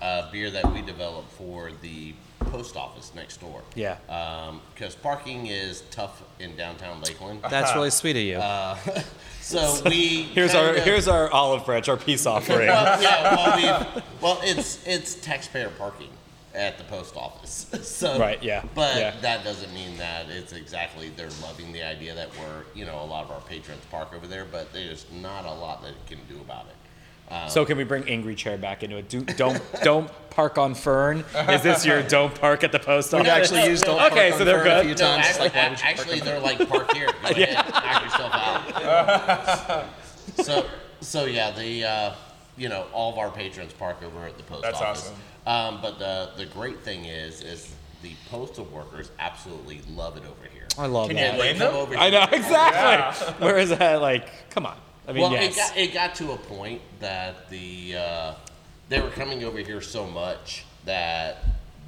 uh, 0.00 0.04
uh, 0.04 0.30
beer 0.30 0.50
that 0.50 0.72
we 0.72 0.82
developed 0.82 1.30
for 1.32 1.70
the 1.82 2.14
post 2.40 2.76
office 2.76 3.12
next 3.14 3.38
door. 3.38 3.62
Yeah. 3.74 3.96
Because 4.74 4.94
parking 4.94 5.46
is 5.46 5.82
tough 5.90 6.22
in 6.38 6.56
downtown 6.56 7.00
Lakeland. 7.02 7.40
That's 7.48 7.74
really 7.74 7.90
sweet 7.90 8.16
of 8.16 8.22
you. 8.22 9.02
So 9.42 9.80
we 9.86 10.22
here's 10.22 10.54
our 10.54 10.66
kinda- 10.66 10.82
here's 10.82 11.08
our 11.08 11.28
olive 11.32 11.64
branch, 11.66 11.88
our 11.88 11.96
peace 11.96 12.24
offering. 12.24 12.68
well, 12.68 13.02
yeah, 13.02 13.34
well, 13.34 13.56
we 13.96 14.02
well, 14.20 14.38
it's 14.44 14.86
it's 14.86 15.16
taxpayer 15.16 15.70
parking 15.70 16.10
at 16.54 16.78
the 16.78 16.84
post 16.84 17.16
office. 17.16 17.66
so 17.82 18.16
Right, 18.18 18.40
yeah, 18.44 18.62
But 18.76 18.96
yeah. 18.96 19.16
that 19.22 19.42
doesn't 19.42 19.72
mean 19.74 19.96
that 19.96 20.28
it's 20.28 20.52
exactly 20.52 21.08
they're 21.16 21.30
loving 21.42 21.72
the 21.72 21.82
idea 21.82 22.14
that 22.14 22.28
we're 22.38 22.62
you 22.76 22.84
know 22.84 23.02
a 23.02 23.06
lot 23.06 23.24
of 23.24 23.32
our 23.32 23.40
patrons 23.40 23.82
park 23.90 24.12
over 24.14 24.28
there, 24.28 24.44
but 24.44 24.72
there's 24.72 25.06
not 25.20 25.44
a 25.46 25.52
lot 25.52 25.82
that 25.82 25.94
can 26.06 26.18
do 26.28 26.36
about 26.40 26.66
it. 26.66 26.76
So 27.48 27.64
can 27.64 27.76
we 27.76 27.84
bring 27.84 28.08
Angry 28.08 28.34
Chair 28.34 28.58
back 28.58 28.82
into 28.82 28.96
it? 28.96 29.08
Do, 29.08 29.22
don't 29.22 29.60
don't 29.82 30.10
park 30.30 30.58
on 30.58 30.74
Fern. 30.74 31.24
Is 31.50 31.62
this 31.62 31.84
your 31.86 32.02
don't 32.02 32.34
park 32.34 32.64
at 32.64 32.72
the 32.72 32.78
post 32.78 33.12
office? 33.14 33.24
We've 33.24 33.32
actually 33.32 33.64
used 33.66 33.84
"Don't 33.84 33.98
Park 33.98 34.12
Okay, 34.12 34.32
on 34.32 34.38
so 34.38 34.44
they're 34.44 34.58
Fern" 34.58 34.66
a 34.66 34.70
good. 34.70 34.84
few 34.86 34.94
No, 35.06 35.12
times. 35.12 35.26
Actually, 35.26 35.44
like, 35.44 35.54
why 35.54 35.68
would 35.68 35.78
you 35.78 35.84
actually 35.84 36.20
on 36.20 36.26
they're 36.26 36.40
like 36.40 36.68
park 36.68 36.92
here. 36.92 37.06
Go 37.22 37.28
ahead, 37.28 37.72
knock 37.72 38.02
yourself 38.04 38.32
out. 38.34 39.84
so, 40.44 40.66
so 41.00 41.24
yeah, 41.24 41.50
the 41.50 41.84
uh, 41.84 42.14
you 42.56 42.68
know 42.68 42.86
all 42.92 43.12
of 43.12 43.18
our 43.18 43.30
patrons 43.30 43.72
park 43.72 44.02
over 44.02 44.26
at 44.26 44.36
the 44.36 44.42
post 44.44 44.62
That's 44.62 44.80
office. 44.80 45.12
Um, 45.46 45.78
but 45.80 45.98
the 45.98 46.30
the 46.36 46.46
great 46.46 46.80
thing 46.80 47.04
is, 47.06 47.42
is 47.42 47.72
the 48.02 48.12
postal 48.30 48.64
workers 48.66 49.10
absolutely 49.18 49.82
love 49.94 50.16
it 50.16 50.22
over 50.24 50.48
here. 50.52 50.66
I 50.78 50.86
love 50.86 51.08
Can 51.10 51.18
you 51.18 51.38
blame 51.38 51.58
them? 51.58 51.74
over 51.74 51.96
I 51.96 52.10
know 52.10 52.26
exactly. 52.32 53.34
Where 53.44 53.58
is 53.58 53.70
that? 53.70 54.00
Like, 54.00 54.50
come 54.50 54.66
on. 54.66 54.76
I 55.08 55.12
mean, 55.12 55.22
well, 55.22 55.32
yes. 55.32 55.52
it 55.52 55.56
got 55.56 55.76
it 55.76 55.92
got 55.94 56.14
to 56.16 56.32
a 56.32 56.36
point 56.36 56.80
that 57.00 57.48
the 57.50 57.96
uh, 57.96 58.34
they 58.88 59.00
were 59.00 59.10
coming 59.10 59.44
over 59.44 59.58
here 59.58 59.80
so 59.80 60.06
much 60.06 60.64
that 60.84 61.38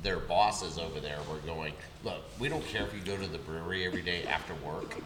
their 0.03 0.19
bosses 0.19 0.79
over 0.79 0.99
there 0.99 1.19
were 1.31 1.39
going, 1.47 1.73
look, 2.05 2.23
we 2.41 2.49
don't 2.49 2.67
care 2.67 2.83
if 2.83 2.93
you 2.93 3.01
go 3.01 3.17
to 3.17 3.29
the 3.29 3.39
brewery 3.39 3.85
every 3.87 4.03
day 4.03 4.25
after 4.25 4.53
work, 4.67 4.97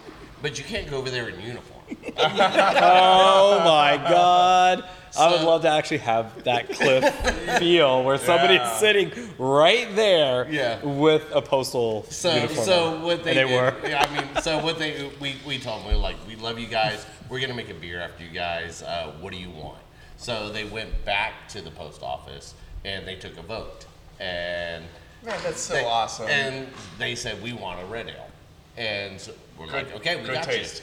but 0.40 0.56
you 0.58 0.64
can't 0.64 0.88
go 0.88 0.96
over 0.96 1.10
there 1.10 1.28
in 1.28 1.38
uniform. 1.40 1.82
oh 2.18 3.60
my 3.64 3.96
god. 4.08 4.84
I 5.18 5.30
would 5.32 5.42
love 5.42 5.62
to 5.62 5.68
actually 5.68 5.98
have 5.98 6.44
that 6.44 6.68
cliff 6.70 7.04
feel 7.58 8.04
where 8.04 8.18
somebody's 8.18 8.58
Yeah. 8.58 8.76
sitting 8.76 9.12
right 9.38 9.94
there 9.96 10.46
Yeah. 10.50 10.82
with 10.84 11.24
a 11.34 11.40
postal 11.40 12.04
So, 12.10 12.34
uniform. 12.34 12.64
so 12.66 13.00
what 13.04 13.24
they, 13.24 13.34
they 13.34 13.44
did, 13.44 13.50
were. 13.54 13.74
yeah, 13.88 14.06
I 14.06 14.14
mean, 14.14 14.42
so 14.42 14.58
what 14.62 14.78
they 14.78 15.10
we, 15.20 15.36
we 15.46 15.58
told 15.58 15.80
them 15.82 15.88
we 15.88 15.94
were 15.94 16.00
like, 16.02 16.16
we 16.26 16.36
love 16.36 16.58
you 16.58 16.66
guys. 16.66 17.04
We're 17.28 17.40
gonna 17.40 17.54
make 17.54 17.70
a 17.70 17.74
beer 17.74 18.00
after 18.00 18.24
you 18.24 18.30
guys. 18.30 18.82
Uh, 18.82 19.12
what 19.20 19.32
do 19.32 19.38
you 19.38 19.50
want? 19.50 19.78
So 20.16 20.50
they 20.50 20.64
went 20.64 21.04
back 21.04 21.48
to 21.50 21.60
the 21.60 21.70
post 21.70 22.02
office 22.02 22.54
and 22.84 23.06
they 23.06 23.16
took 23.16 23.36
a 23.36 23.42
vote, 23.42 23.86
and 24.20 24.84
Man, 25.24 25.38
that's 25.42 25.60
so 25.60 25.74
they, 25.74 25.84
awesome. 25.84 26.28
And 26.28 26.68
they 26.98 27.14
said 27.14 27.42
we 27.42 27.52
want 27.52 27.82
a 27.82 27.86
red 27.86 28.08
ale, 28.08 28.28
and 28.76 29.20
so 29.20 29.32
we're 29.58 29.66
like, 29.66 29.92
okay, 29.96 30.20
we 30.22 30.28
got 30.28 30.44
taste. 30.44 30.82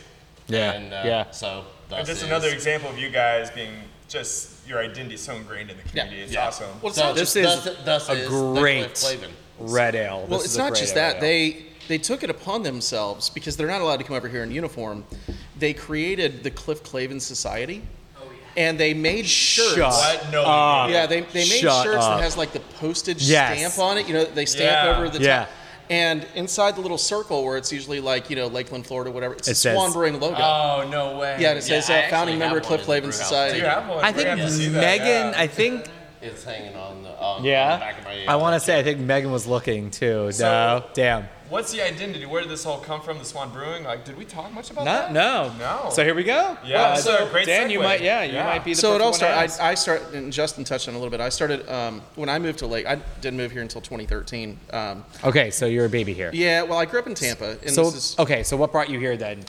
you. 0.50 0.58
Yeah, 0.58 0.74
And, 0.74 0.94
uh, 0.94 1.02
yeah. 1.06 1.32
So 1.32 1.60
And 1.60 1.66
thus 2.00 2.08
just 2.08 2.22
is- 2.24 2.28
another 2.28 2.50
example 2.50 2.90
of 2.90 2.98
you 2.98 3.10
guys 3.10 3.50
being 3.52 3.72
just 4.10 4.68
your 4.68 4.80
identity 4.80 5.16
so 5.16 5.36
ingrained 5.36 5.72
in 5.72 5.78
the 5.78 5.84
community. 5.84 6.22
It's 6.22 6.34
yeah. 6.34 6.48
awesome. 6.48 6.70
Well, 6.82 6.92
So 6.92 7.14
This 7.14 7.34
just 7.34 7.36
is 7.38 7.64
thus, 7.64 7.86
thus 7.86 8.10
a 8.10 8.14
is 8.24 8.28
great 8.28 8.90
Clavin. 8.92 9.30
red 9.60 9.96
ale. 9.96 10.26
Well, 10.28 10.42
it's 10.42 10.58
not 10.58 10.76
just 10.76 10.96
that 10.96 11.16
ale. 11.16 11.22
they 11.22 11.66
they 11.88 11.98
took 11.98 12.24
it 12.24 12.30
upon 12.30 12.64
themselves 12.64 13.30
because 13.30 13.58
they're 13.58 13.68
not 13.68 13.82
allowed 13.82 13.98
to 13.98 14.04
come 14.04 14.16
over 14.16 14.28
here 14.30 14.44
in 14.44 14.52
uniform. 14.52 15.04
They 15.58 15.74
created 15.74 16.44
the 16.44 16.52
Cliff 16.52 16.84
Clavin 16.84 17.20
Society, 17.22 17.82
and 18.56 18.80
they 18.80 18.94
made 18.94 19.26
shirts. 19.26 19.76
Shut 19.76 19.92
What? 19.92 20.32
No, 20.32 20.44
up. 20.44 20.90
Yeah, 20.90 21.06
they, 21.06 21.22
they 21.22 21.40
made 21.40 21.46
Shut 21.48 21.84
shirts 21.86 22.04
up. 22.06 22.18
that 22.18 22.24
has 22.24 22.38
like 22.38 22.54
the 22.54 22.60
postage 22.80 23.24
Yes. 23.24 23.58
stamp 23.58 23.80
on 23.80 23.98
it. 23.98 24.08
You 24.08 24.14
know, 24.14 24.26
they 24.26 24.46
stamp 24.46 24.86
Yeah. 24.88 24.96
over 24.98 25.10
the 25.10 25.24
Yeah. 25.24 25.40
top. 25.40 25.50
And 25.90 26.26
inside 26.36 26.76
the 26.78 26.82
little 26.82 26.98
circle 26.98 27.44
where 27.44 27.58
it's 27.58 27.72
usually 27.72 28.00
like 28.00 28.30
you 28.30 28.36
know 28.38 28.48
Lakeland, 28.48 28.88
Florida, 28.88 29.12
whatever, 29.12 29.34
it's 29.34 29.48
It 29.50 29.52
a 29.52 29.56
says- 29.56 29.76
Swan 29.76 29.92
Brewing 29.92 30.20
logo. 30.20 30.38
Oh 30.38 30.88
no 30.90 31.18
way. 31.18 31.38
yeah, 31.40 31.50
and 31.50 31.58
it 31.60 31.64
says 31.64 31.90
I 31.90 32.04
uh, 32.04 32.10
founding 32.10 32.40
member 32.40 32.56
one 32.60 32.64
Cliff 32.64 32.86
Clavin. 32.86 33.12
Society. 33.12 33.56
Do 33.56 33.60
you 33.60 33.66
have 33.70 33.90
one? 33.90 34.04
I 34.04 34.12
think 34.14 34.28
have 34.30 34.40
to 34.40 34.46
that, 34.70 34.82
Megan. 34.82 35.06
yeah. 35.08 35.34
I 35.36 35.46
think 35.48 35.86
It's 36.22 36.46
hanging 36.46 36.74
on 36.78 37.04
the, 37.04 37.10
on, 37.10 37.16
on 37.38 37.42
the 37.44 37.50
Yeah. 37.50 37.78
back 37.78 38.00
of 38.00 38.06
my 38.06 38.14
ear. 38.14 38.26
I 38.30 38.38
want 38.38 38.54
to 38.56 38.66
say 38.66 38.80
I 38.80 38.84
think 38.84 39.00
Megan 39.02 39.30
was 39.30 39.46
looking 39.46 39.92
too. 39.92 40.32
So- 40.32 40.46
no, 40.46 40.84
damn. 40.94 41.28
What's 41.54 41.72
the 41.72 41.84
identity? 41.86 42.26
Where 42.26 42.42
did 42.42 42.50
this 42.50 42.66
all 42.66 42.80
come 42.80 43.00
from? 43.00 43.20
The 43.20 43.26
Swan 43.26 43.52
Brewing? 43.52 43.84
Like, 43.84 44.06
did 44.06 44.18
we 44.18 44.26
talk 44.26 44.52
much 44.52 44.72
about 44.72 44.86
No, 44.86 44.92
that? 44.92 45.14
no, 45.14 45.54
No. 45.60 45.90
So 45.92 46.04
here 46.04 46.16
we 46.16 46.24
go. 46.24 46.58
Yeah, 46.66 46.82
Uh, 46.82 46.96
so 46.96 47.30
great 47.30 47.46
Dan, 47.46 47.70
you 47.70 47.80
might, 47.80 48.02
yeah, 48.02 48.24
you 48.24 48.34
Yeah. 48.34 48.46
might 48.46 48.66
be 48.66 48.74
the 48.74 48.82
so 48.82 48.96
it 48.96 49.02
all 49.02 49.14
started. 49.14 49.38
I, 49.62 49.70
I 49.70 49.76
started, 49.76 50.16
and 50.16 50.34
Justin 50.34 50.64
touched 50.64 50.88
on 50.88 50.96
a 50.96 50.98
little 50.98 51.12
bit. 51.12 51.22
I 51.22 51.30
started 51.30 51.70
um, 51.72 52.02
when 52.16 52.28
I 52.28 52.40
moved 52.40 52.58
to 52.60 52.66
Lake. 52.66 52.88
I 52.88 52.96
didn't 53.22 53.38
move 53.38 53.52
here 53.52 53.62
until 53.62 53.82
2013. 53.82 54.60
Um, 54.72 55.06
Okay, 55.24 55.52
so 55.52 55.68
you're 55.68 55.86
a 55.86 55.90
baby 55.90 56.12
here. 56.16 56.32
yeah, 56.34 56.64
well, 56.64 56.80
I 56.80 56.86
grew 56.86 57.00
up 57.00 57.06
in 57.06 57.14
Tampa, 57.14 57.52
and 57.62 57.70
So 57.70 57.84
this 57.84 57.94
is 58.14 58.16
okay, 58.18 58.42
so 58.42 58.58
what 58.58 58.72
brought 58.72 58.90
you 58.90 58.98
here 58.98 59.16
then? 59.16 59.46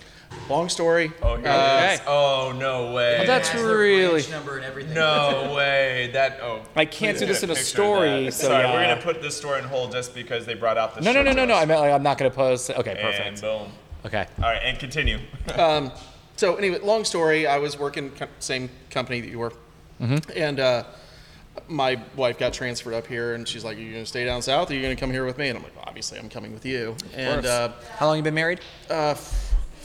Long 0.48 0.68
story. 0.68 1.12
Oh, 1.22 1.36
here 1.36 1.48
Uh, 1.48 1.86
it 1.90 1.94
is. 1.94 2.00
Oh, 2.06 2.54
no 2.58 2.92
way. 2.92 3.18
Oh, 3.22 3.26
that's 3.26 3.54
really- 3.54 4.10
branch 4.22 4.30
number 4.38 4.56
and 4.56 4.64
everything. 4.64 4.94
No 4.94 5.52
way. 5.56 6.10
That 6.12 6.38
oh. 6.42 6.62
I 6.76 6.84
can't 6.84 7.18
do 7.18 7.26
this 7.26 7.42
in 7.42 7.50
a 7.50 7.56
story, 7.56 8.26
that. 8.26 8.34
so 8.34 8.48
Sorry, 8.48 8.64
yeah. 8.64 8.72
we're 8.74 8.82
gonna 8.88 9.00
put 9.02 9.22
this 9.22 9.36
story 9.36 9.60
on 9.60 9.68
hold 9.68 9.92
just 9.92 10.14
because 10.14 10.46
they 10.46 10.54
brought 10.54 10.76
out 10.78 10.94
the. 10.94 11.00
No, 11.00 11.12
no, 11.12 11.22
no, 11.22 11.32
no, 11.32 11.44
no. 11.44 11.54
I 11.54 11.64
meant 11.64 11.80
like 11.80 11.92
I'm 11.92 12.02
not 12.02 12.18
gonna 12.18 12.30
post. 12.30 12.70
Okay, 12.70 12.94
perfect. 13.00 13.26
And 13.26 13.36
perfect. 13.36 13.40
boom. 13.40 13.70
Okay. 14.06 14.26
All 14.38 14.44
right, 14.44 14.60
and 14.62 14.78
continue. 14.78 15.18
Um, 15.58 15.92
so 16.36 16.56
anyway, 16.56 16.78
long 16.80 17.04
story. 17.04 17.46
I 17.46 17.58
was 17.58 17.78
working 17.78 18.10
co- 18.10 18.26
same 18.40 18.68
company 18.90 19.20
that 19.20 19.30
you 19.30 19.38
were, 19.38 19.52
and 20.34 20.58
uh, 20.60 20.82
my 21.68 22.00
wife 22.16 22.38
got 22.38 22.52
transferred 22.52 22.92
up 22.94 23.06
here, 23.06 23.34
and 23.34 23.46
she's 23.46 23.64
like, 23.64 23.76
"Are 23.76 23.80
you 23.80 23.92
going 23.92 24.02
to 24.02 24.08
stay 24.08 24.24
down 24.24 24.42
south? 24.42 24.68
Or 24.68 24.72
are 24.72 24.76
you 24.76 24.82
going 24.82 24.96
to 24.96 25.00
come 25.00 25.12
here 25.12 25.24
with 25.24 25.38
me?" 25.38 25.48
And 25.48 25.56
I'm 25.58 25.62
like, 25.62 25.74
well, 25.76 25.84
"Obviously, 25.86 26.18
I'm 26.18 26.28
coming 26.28 26.52
with 26.52 26.66
you." 26.66 26.96
And 27.14 27.46
uh, 27.46 27.70
How 27.98 28.06
long 28.08 28.16
you 28.16 28.22
been 28.24 28.34
married? 28.34 28.60
uh, 28.90 29.10
f- 29.10 29.43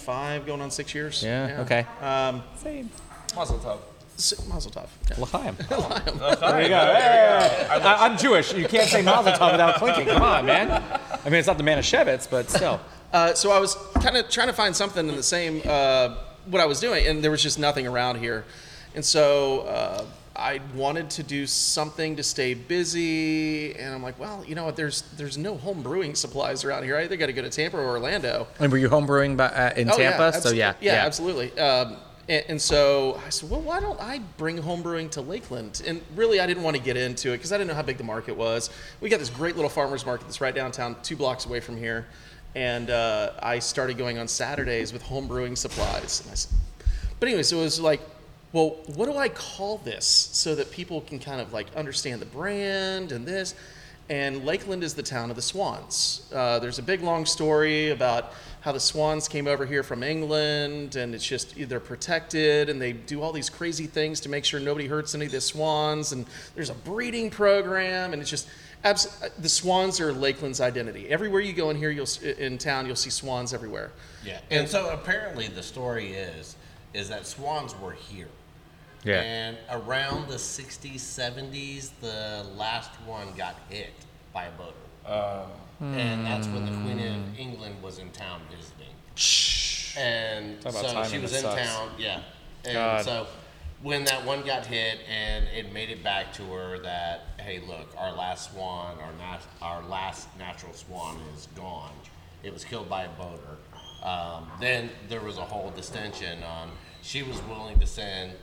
five 0.10 0.44
going 0.48 0.60
on 0.60 0.72
six 0.72 0.96
years. 0.96 1.22
Yeah, 1.24 1.62
okay. 1.64 1.86
Um, 2.02 2.42
Same. 2.58 2.90
Mazel 3.36 3.60
tov. 3.60 3.78
s- 4.18 4.48
Mazel 4.48 4.72
tov. 4.72 4.88
L'chaim. 5.20 5.56
There 5.70 6.62
you 6.64 6.70
go. 6.70 6.78
I, 6.80 7.98
I'm 8.08 8.18
Jewish. 8.18 8.52
You 8.56 8.68
can't 8.68 8.90
say 8.90 9.04
Mazel 9.04 9.34
Tov 9.34 9.52
without 9.52 9.76
clinking. 9.76 10.08
Come 10.08 10.24
on, 10.24 10.48
man. 10.48 10.72
I 10.72 11.26
mean, 11.26 11.36
it's 11.36 11.48
not 11.48 11.60
the 11.60 11.64
man 11.64 11.78
of 11.78 11.86
Manischewitz, 11.86 12.28
but 12.30 12.50
still. 12.50 12.80
Uh, 13.12 13.34
so 13.34 13.50
I 13.52 13.58
was 13.60 13.76
kind 14.04 14.16
of 14.18 14.30
trying 14.30 14.50
to 14.50 14.54
find 14.54 14.76
something 14.76 15.10
in 15.10 15.16
the 15.16 15.24
same 15.24 15.64
uh, 15.66 16.16
what 16.46 16.62
I 16.62 16.68
was 16.68 16.80
doing, 16.80 17.08
and 17.08 17.24
there 17.24 17.32
was 17.32 17.42
just 17.42 17.58
nothing 17.58 17.88
around 17.88 18.18
here, 18.20 18.46
and 18.94 19.04
so 19.04 19.62
uh, 19.62 20.06
I 20.40 20.62
wanted 20.74 21.10
to 21.12 21.24
do 21.24 21.46
something 21.46 22.16
to 22.16 22.24
stay 22.24 22.54
busy, 22.54 23.76
and 23.76 23.94
I'm 23.94 24.02
like, 24.02 24.18
well, 24.20 24.44
you 24.48 24.56
know 24.56 24.66
what? 24.66 24.76
There's 24.76 25.02
there's 25.18 25.38
no 25.38 25.58
home 25.58 25.84
brewing 25.84 26.16
supplies 26.16 26.64
around 26.64 26.84
here. 26.84 26.98
I 26.98 27.04
either 27.04 27.18
got 27.18 27.28
to 27.28 27.34
go 27.34 27.42
to 27.42 27.50
Tampa 27.50 27.78
or 27.78 27.88
Orlando. 27.88 28.48
And 28.60 28.72
were 28.72 28.78
you 28.78 28.90
homebrewing 28.90 29.38
by, 29.38 29.48
uh, 29.48 29.74
in 29.76 29.90
Oh, 29.90 29.98
yeah, 29.98 30.18
Tampa? 30.18 30.40
so 30.42 30.50
absol- 30.52 30.56
yeah, 30.56 30.74
yeah, 30.82 31.06
absolutely. 31.06 31.58
Um, 31.60 31.98
and, 32.28 32.46
and 32.48 32.62
so 32.62 33.20
I 33.26 33.30
said, 33.30 33.50
well, 33.50 33.62
why 33.62 33.80
don't 33.80 34.00
I 34.00 34.20
bring 34.38 34.58
home 34.58 34.82
brewing 34.82 35.10
to 35.12 35.22
Lakeland? 35.22 35.82
And 35.86 36.02
really, 36.16 36.40
I 36.40 36.48
didn't 36.48 36.64
want 36.64 36.78
to 36.78 36.82
get 36.82 36.96
into 36.96 37.30
it 37.30 37.38
because 37.38 37.52
I 37.52 37.58
didn't 37.58 37.70
know 37.70 37.76
how 37.76 37.82
big 37.82 37.98
the 37.98 38.04
market 38.04 38.36
was. 38.38 38.70
We 39.02 39.10
got 39.10 39.20
this 39.20 39.30
great 39.30 39.56
little 39.56 39.70
farmers 39.70 40.06
market 40.06 40.26
that's 40.26 40.40
right 40.42 40.54
downtown, 40.56 40.96
two 41.04 41.16
blocks 41.16 41.46
away 41.46 41.60
from 41.60 41.76
here. 41.76 42.08
And 42.56 42.90
uh, 42.90 43.32
I 43.42 43.60
started 43.60 43.98
going 43.98 44.18
on 44.18 44.28
Saturdays 44.28 44.94
with 44.94 45.02
home 45.02 45.28
brewing 45.28 45.56
supplies. 45.56 46.22
And 46.22 46.32
I 46.32 46.36
said, 46.36 46.58
but 47.20 47.28
anyway, 47.28 47.44
so 47.44 47.58
it 47.60 47.64
was 47.64 47.80
like, 47.80 48.02
well, 48.52 48.78
what 48.96 49.06
do 49.06 49.18
I 49.18 49.30
call 49.30 49.78
this 49.78 50.06
so 50.06 50.56
that 50.56 50.72
people 50.72 51.02
can 51.02 51.20
kind 51.20 51.40
of 51.40 51.54
like 51.54 51.68
understand 51.76 52.22
the 52.22 52.26
brand 52.26 53.12
and 53.12 53.26
this? 53.26 53.56
And 54.10 54.44
Lakeland 54.44 54.84
is 54.84 54.96
the 54.96 55.04
town 55.04 55.30
of 55.30 55.36
the 55.36 55.42
swans. 55.42 56.28
Uh, 56.34 56.58
there's 56.58 56.80
a 56.80 56.84
big 56.84 57.02
long 57.02 57.28
story 57.28 57.92
about 57.92 58.34
how 58.62 58.72
the 58.72 58.80
swans 58.80 59.28
came 59.28 59.48
over 59.48 59.68
here 59.68 59.84
from 59.84 60.02
England, 60.02 60.96
and 60.96 61.14
it's 61.14 61.26
just 61.26 61.54
they're 61.70 61.80
protected, 61.80 62.70
and 62.70 62.82
they 62.82 62.92
do 62.92 63.22
all 63.22 63.32
these 63.32 63.52
crazy 63.52 63.86
things 63.86 64.20
to 64.22 64.30
make 64.30 64.46
sure 64.46 64.60
nobody 64.60 64.88
hurts 64.88 65.14
any 65.14 65.28
of 65.28 65.32
the 65.32 65.40
swans. 65.40 66.12
And 66.12 66.26
there's 66.56 66.72
a 66.72 66.74
breeding 66.74 67.30
program, 67.30 68.12
and 68.12 68.20
it's 68.20 68.32
just 68.32 68.50
abs- 68.84 69.30
the 69.38 69.48
swans 69.48 70.00
are 70.00 70.12
Lakeland's 70.12 70.60
identity. 70.60 71.08
Everywhere 71.08 71.42
you 71.42 71.54
go 71.54 71.70
in 71.70 71.78
here, 71.78 71.92
you'll 71.92 72.08
in 72.24 72.58
town, 72.58 72.88
you'll 72.88 72.96
see 72.96 73.12
swans 73.12 73.54
everywhere. 73.54 73.92
Yeah. 74.26 74.40
And 74.50 74.68
so 74.68 74.90
apparently 74.90 75.48
the 75.48 75.64
story 75.64 76.14
is 76.14 76.56
is 76.94 77.10
that 77.10 77.28
swans 77.28 77.78
were 77.80 77.92
here. 77.92 78.28
Yeah. 79.04 79.22
And 79.22 79.58
around 79.72 80.28
the 80.28 80.36
60s, 80.36 80.96
70s, 80.96 81.92
the 82.02 82.46
last 82.56 82.92
one 83.06 83.28
got 83.38 83.56
hit 83.70 83.94
by 84.34 84.46
a 84.46 84.52
boater. 84.52 85.46
And 85.82 86.26
that's 86.26 86.48
when 86.48 86.66
the 86.66 86.72
Queen 86.84 87.00
of 87.00 87.40
England 87.40 87.82
was 87.82 88.00
in 88.00 88.12
town 88.12 88.42
visiting. 88.52 88.94
And 89.98 90.62
Talk 90.62 90.74
about 90.74 90.86
so 90.86 90.94
timing, 90.94 91.10
she 91.12 91.20
was 91.20 91.32
that 91.32 91.38
in 91.38 91.44
sucks. 91.44 91.74
town, 91.76 91.90
yeah. 91.98 92.22
And 92.66 92.74
God. 92.74 93.06
so 93.06 93.28
when 93.82 94.04
that 94.06 94.26
one 94.26 94.46
got 94.46 94.66
hit 94.66 95.00
and 95.10 95.46
it 95.48 95.72
made 95.74 95.90
it 95.90 96.04
back 96.04 96.34
to 96.34 96.44
her 96.44 96.80
that, 96.80 97.22
hey, 97.40 97.60
look, 97.66 97.88
our 97.98 98.12
last 98.12 98.52
swan, 98.52 98.98
our, 99.00 99.14
nat- 99.14 99.48
our 99.62 99.82
last 99.88 100.28
natural 100.38 100.74
swan 100.74 101.18
is 101.36 101.48
gone. 101.56 101.92
It 102.44 102.54
was 102.54 102.64
killed 102.66 102.90
by 102.90 103.04
a 103.04 103.10
boater. 103.10 103.58
Um, 104.04 104.50
then 104.60 104.90
there 105.08 105.22
was 105.22 105.38
a 105.38 105.46
whole 105.46 105.72
distension 105.72 106.44
on 106.44 106.72
she 107.02 107.24
was 107.24 107.42
willing 107.44 107.80
to 107.80 107.88
send 107.88 108.34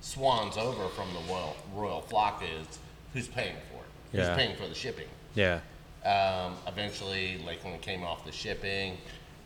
swans 0.00 0.56
over 0.56 0.88
from 0.88 1.08
the 1.12 1.32
royal, 1.32 1.56
royal 1.74 2.00
flock 2.02 2.42
is 2.42 2.78
who's 3.12 3.28
paying 3.28 3.54
for 3.70 3.76
it? 3.84 4.16
Yeah. 4.18 4.28
Who's 4.28 4.36
paying 4.36 4.56
for 4.56 4.66
the 4.66 4.74
shipping? 4.74 5.06
Yeah. 5.34 5.60
Um, 6.04 6.54
eventually, 6.66 7.42
Lakeland 7.46 7.82
came 7.82 8.02
off 8.02 8.24
the 8.24 8.32
shipping. 8.32 8.96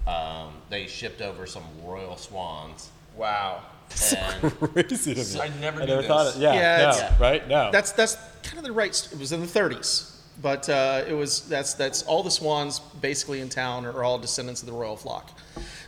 Um, 0.06 0.52
they 0.70 0.86
shipped 0.86 1.20
over 1.22 1.47
some 1.47 1.64
royal 1.82 2.16
swans. 2.16 2.90
Wow. 3.16 3.62
And 4.16 4.59
Crazy 4.72 5.14
to 5.14 5.22
me. 5.24 5.40
I 5.40 5.48
never 5.60 5.82
I 5.82 5.85
knew 5.85 5.90
never 5.90 6.02
this. 6.02 6.06
thought 6.09 6.35
it. 6.35 6.40
Yeah. 6.40 6.55
Yeah, 6.55 6.78
no, 6.78 6.89
it's- 6.90 7.20
right? 7.20 7.48
No. 7.48 7.70
That's 7.70 7.93
that's 7.93 8.16
kind 8.43 8.59
of 8.59 8.64
the 8.64 8.72
right. 8.72 9.09
It 9.12 9.18
was 9.18 9.32
in 9.32 9.40
the 9.40 9.47
30s, 9.47 10.16
but 10.40 10.68
uh, 10.70 11.05
it 11.06 11.12
was 11.12 11.47
that's 11.48 11.74
that's 11.74 12.02
all 12.05 12.22
the 12.22 12.31
swans 12.31 12.78
basically 13.02 13.40
in 13.40 13.48
town 13.51 13.85
are 13.85 14.02
all 14.02 14.18
descendants 14.18 14.62
of 14.62 14.66
the 14.66 14.72
royal 14.74 14.97
flock. 14.97 15.39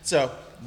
So, 0.02 0.30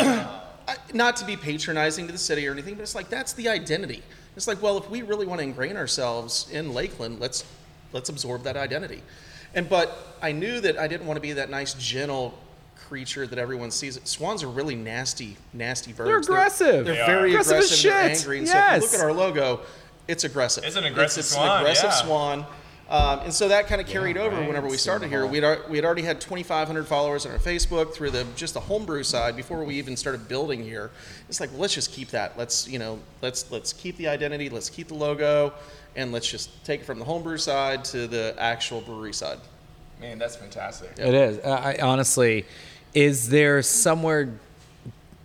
I- 0.70 0.78
not 0.94 1.16
to 1.18 1.26
be 1.26 1.36
patronizing 1.36 2.06
to 2.08 2.12
the 2.12 2.18
city 2.20 2.48
or 2.48 2.52
anything, 2.52 2.76
but 2.76 2.82
it's 2.82 2.96
like 2.96 3.10
that's 3.10 3.34
the 3.34 3.50
identity. 3.50 4.04
It's 4.36 4.48
like, 4.48 4.62
well, 4.62 4.78
if 4.78 4.90
we 4.90 5.02
really 5.02 5.26
want 5.26 5.40
to 5.40 5.44
ingrain 5.44 5.76
ourselves 5.76 6.48
in 6.52 6.74
Lakeland, 6.74 7.20
let's 7.20 7.44
let's 7.92 8.10
absorb 8.10 8.44
that 8.44 8.56
identity. 8.58 9.02
And 9.56 9.68
but 9.68 10.16
I 10.22 10.32
knew 10.32 10.60
that 10.62 10.78
I 10.78 10.88
didn't 10.88 11.08
want 11.08 11.18
to 11.18 11.22
be 11.22 11.34
that 11.34 11.50
nice, 11.50 11.74
gentle 11.74 12.38
creature 12.88 13.28
that 13.28 13.40
everyone 13.40 13.72
sees. 13.72 14.00
Swans 14.04 14.44
are 14.44 14.50
really 14.50 14.76
nasty, 14.76 15.38
nasty 15.54 15.92
birds. 15.92 16.28
They're, 16.28 16.36
aggressive. 16.36 16.86
They 16.86 17.00
are. 17.00 17.06
very 17.06 17.32
Aggressive 17.32 17.58
as 17.58 17.66
aggressive. 17.66 17.84
They're 17.84 18.02
angry. 18.02 18.38
And 18.40 18.48
so 18.48 18.58
if 18.58 18.64
you 18.64 18.72
Yes. 18.72 18.82
look 18.82 18.94
at 18.94 19.06
our 19.06 19.14
logo, 19.14 19.62
it's 20.08 20.24
aggressive. 20.24 20.64
It's 20.64 20.76
an 20.76 20.86
aggressive 20.86 21.22
it's, 21.22 21.30
swan, 21.30 21.50
an 21.50 21.62
aggressive 21.62 21.90
yeah. 21.90 22.04
swan. 22.04 22.46
Um, 22.90 23.20
and 23.20 23.34
so 23.34 23.48
that 23.50 23.68
kind 23.68 23.80
of 23.80 23.86
carried 23.86 24.18
over 24.18 24.36
right. 24.36 24.48
whenever 24.48 24.68
we 24.68 24.76
started 24.76 25.10
here. 25.10 25.24
We'd, 25.28 25.44
we 25.70 25.78
had 25.78 25.86
already 25.86 26.02
had 26.02 26.20
2,500 26.20 26.88
followers 26.88 27.24
on 27.28 27.32
our 27.32 27.38
Facebook 27.38 27.94
through 27.94 28.10
the 28.10 28.26
just 28.36 28.56
the 28.56 28.60
homebrew 28.60 29.04
side 29.04 29.36
before 29.36 29.64
we 29.64 29.76
even 29.76 29.96
started 29.96 30.28
building 30.28 30.64
here. 30.64 30.90
It's 31.28 31.40
like, 31.40 31.52
well, 31.52 31.60
let's 31.60 31.76
just 31.76 31.92
keep 31.92 32.10
that. 32.10 32.36
Let's 32.36 32.68
you 32.68 32.80
know, 32.80 33.00
let's 33.22 33.52
let's 33.52 33.74
keep 33.74 33.96
the 33.98 34.08
identity. 34.08 34.50
Let's 34.50 34.72
keep 34.72 34.88
the 34.88 34.96
logo, 34.96 35.54
and 35.96 36.12
let's 36.12 36.30
just 36.30 36.66
take 36.66 36.82
it 36.82 36.86
from 36.86 36.98
the 36.98 37.06
homebrew 37.06 37.38
side 37.38 37.86
to 37.86 38.08
the 38.08 38.36
actual 38.40 38.82
brewery 38.82 39.14
side. 39.14 39.38
Man, 40.02 40.18
that's 40.18 40.36
fantastic. 40.36 40.92
It 40.98 41.14
is. 41.14 41.38
Uh, 41.46 41.50
I, 41.50 41.78
honestly, 41.84 42.48
is 42.96 43.30
there 43.30 43.62
somewhere 43.62 44.34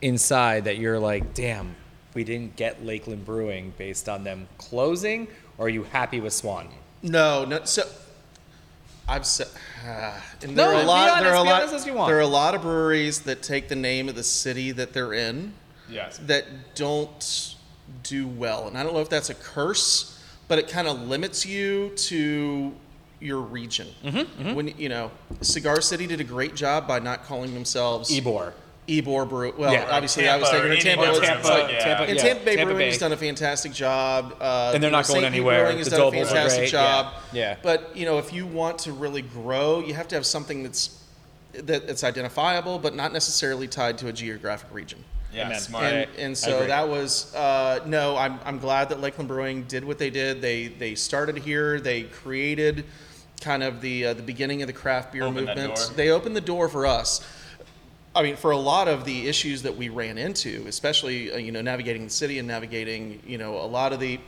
inside 0.02 0.64
that 0.64 0.76
you're 0.76 0.98
like, 0.98 1.32
damn, 1.32 1.74
we 2.12 2.24
didn't 2.24 2.56
get 2.56 2.84
Lakeland 2.84 3.24
Brewing 3.24 3.72
based 3.78 4.06
on 4.06 4.22
them 4.22 4.48
closing, 4.58 5.28
or 5.56 5.66
are 5.66 5.70
you 5.70 5.84
happy 5.84 6.20
with 6.20 6.34
Swan? 6.34 6.68
No, 7.04 7.44
no. 7.44 7.64
So 7.64 7.82
I've 9.06 9.26
said, 9.26 9.48
uh, 9.86 10.18
and 10.42 10.56
No, 10.56 10.68
there 10.68 10.72
are 10.74 10.78
a 10.78 10.80
be 10.80 10.86
lot. 10.86 11.22
there 11.22 11.32
are 11.34 11.36
a 11.40 11.42
be 11.44 11.50
lot. 11.50 11.60
honest 11.62 11.74
as 11.74 11.86
you 11.86 11.94
want. 11.94 12.08
There 12.08 12.16
are 12.16 12.20
a 12.22 12.26
lot 12.26 12.54
of 12.54 12.62
breweries 12.62 13.20
that 13.20 13.42
take 13.42 13.68
the 13.68 13.76
name 13.76 14.08
of 14.08 14.14
the 14.14 14.22
city 14.24 14.72
that 14.72 14.92
they're 14.92 15.12
in 15.12 15.52
Yes. 15.88 16.18
that 16.26 16.46
don't 16.74 17.54
do 18.02 18.26
well, 18.26 18.66
and 18.66 18.76
I 18.78 18.82
don't 18.82 18.94
know 18.94 19.00
if 19.00 19.10
that's 19.10 19.28
a 19.28 19.34
curse, 19.34 20.18
but 20.48 20.58
it 20.58 20.66
kind 20.68 20.88
of 20.88 21.02
limits 21.06 21.44
you 21.44 21.90
to 21.90 22.72
your 23.20 23.40
region. 23.40 23.88
Mm-hmm, 24.02 24.54
When 24.54 24.68
you 24.78 24.88
know, 24.88 25.10
Cigar 25.42 25.80
City 25.82 26.06
did 26.06 26.20
a 26.20 26.24
great 26.24 26.54
job 26.54 26.88
by 26.88 26.98
not 27.00 27.24
calling 27.24 27.52
themselves 27.52 28.10
Ybor. 28.10 28.54
Ybor 28.88 29.26
Brew. 29.28 29.54
Well, 29.56 29.72
Yeah, 29.72 29.88
obviously, 29.90 30.24
Tampa 30.24 30.36
I 30.36 30.40
was 30.40 30.48
or 30.50 30.52
taking 30.52 30.70
a 30.70 30.72
any 30.74 30.80
Tampa. 30.82 31.00
one 31.02 31.10
of 31.10 31.44
like- 31.44 31.44
like, 31.62 31.72
yeah. 31.72 31.78
Tampa, 31.84 32.02
and 32.04 32.16
yeah, 32.16 32.22
Tampa 32.22 32.44
Bay 32.44 32.56
Tampa 32.56 32.64
Brewing 32.72 32.78
Bay. 32.78 32.90
has 32.90 32.98
done 32.98 33.12
a 33.12 33.16
fantastic 33.16 33.72
job. 33.72 34.36
Uh, 34.40 34.72
And 34.74 34.82
they're 34.82 34.88
you 34.88 34.92
know, 34.92 34.98
not 34.98 35.06
going 35.06 35.20
St. 35.22 35.32
Pete 35.32 35.38
anywhere. 35.38 35.60
Brewing 35.64 35.78
has 35.78 35.88
The 35.90 35.96
done 35.96 36.08
a 36.08 36.10
fantastic 36.12 36.60
great. 36.62 36.70
job. 36.70 37.14
Yeah. 37.32 37.40
Yeah. 37.50 37.56
But 37.62 37.96
you 37.96 38.04
know, 38.04 38.18
if 38.18 38.32
you 38.32 38.46
want 38.46 38.78
to 38.80 38.92
really 38.92 39.22
grow, 39.22 39.80
you 39.80 39.94
have 39.94 40.08
to 40.08 40.14
have 40.16 40.26
something 40.26 40.62
that's 40.62 41.00
that 41.54 41.84
it's 41.88 42.02
identifiable, 42.04 42.78
but 42.78 42.94
not 42.94 43.12
necessarily 43.12 43.68
tied 43.68 43.96
to 43.98 44.08
a 44.08 44.12
geographic 44.12 44.68
region. 44.72 45.02
Yeah, 45.32 45.46
Amen. 45.46 45.60
smart. 45.60 45.84
And, 45.84 46.10
and 46.18 46.38
so 46.38 46.66
that 46.66 46.88
was 46.88 47.34
uh, 47.34 47.80
no. 47.86 48.16
I'm, 48.16 48.38
I'm 48.44 48.58
glad 48.58 48.88
that 48.90 49.00
Lakeland 49.00 49.28
Brewing 49.28 49.62
did 49.64 49.84
what 49.84 49.98
they 49.98 50.10
did. 50.10 50.42
They 50.42 50.68
they 50.68 50.94
started 50.94 51.38
here. 51.38 51.80
They 51.80 52.02
created 52.04 52.84
kind 53.40 53.62
of 53.62 53.80
the 53.80 54.06
uh, 54.06 54.14
the 54.14 54.22
beginning 54.22 54.62
of 54.62 54.66
the 54.68 54.72
craft 54.72 55.12
beer 55.12 55.22
Opened 55.24 55.46
movement. 55.46 55.92
They 55.96 56.10
opened 56.10 56.36
the 56.36 56.40
door 56.40 56.68
for 56.68 56.86
us. 56.86 57.20
I 58.16 58.22
mean, 58.22 58.36
for 58.36 58.52
a 58.52 58.56
lot 58.56 58.86
of 58.86 59.04
the 59.04 59.26
issues 59.26 59.62
that 59.62 59.76
we 59.76 59.88
ran 59.88 60.18
into, 60.18 60.64
especially 60.68 61.32
uh, 61.32 61.36
you 61.36 61.50
know 61.50 61.62
navigating 61.62 62.04
the 62.04 62.10
city 62.10 62.38
and 62.38 62.46
navigating 62.46 63.20
you 63.26 63.38
know 63.38 63.56
a 63.56 63.66
lot 63.66 63.92
of 63.92 64.00
the 64.00 64.20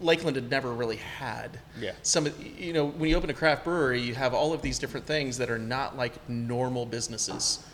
Lakeland 0.00 0.36
had 0.36 0.50
never 0.50 0.72
really 0.72 0.96
had. 0.96 1.58
Yeah. 1.78 1.92
Some 2.02 2.28
you 2.58 2.72
know 2.72 2.86
when 2.86 3.10
you 3.10 3.16
open 3.16 3.30
a 3.30 3.34
craft 3.34 3.64
brewery, 3.64 4.00
you 4.00 4.14
have 4.14 4.32
all 4.32 4.52
of 4.52 4.62
these 4.62 4.78
different 4.78 5.06
things 5.06 5.36
that 5.38 5.50
are 5.50 5.58
not 5.58 5.96
like 5.96 6.28
normal 6.28 6.86
businesses. 6.86 7.66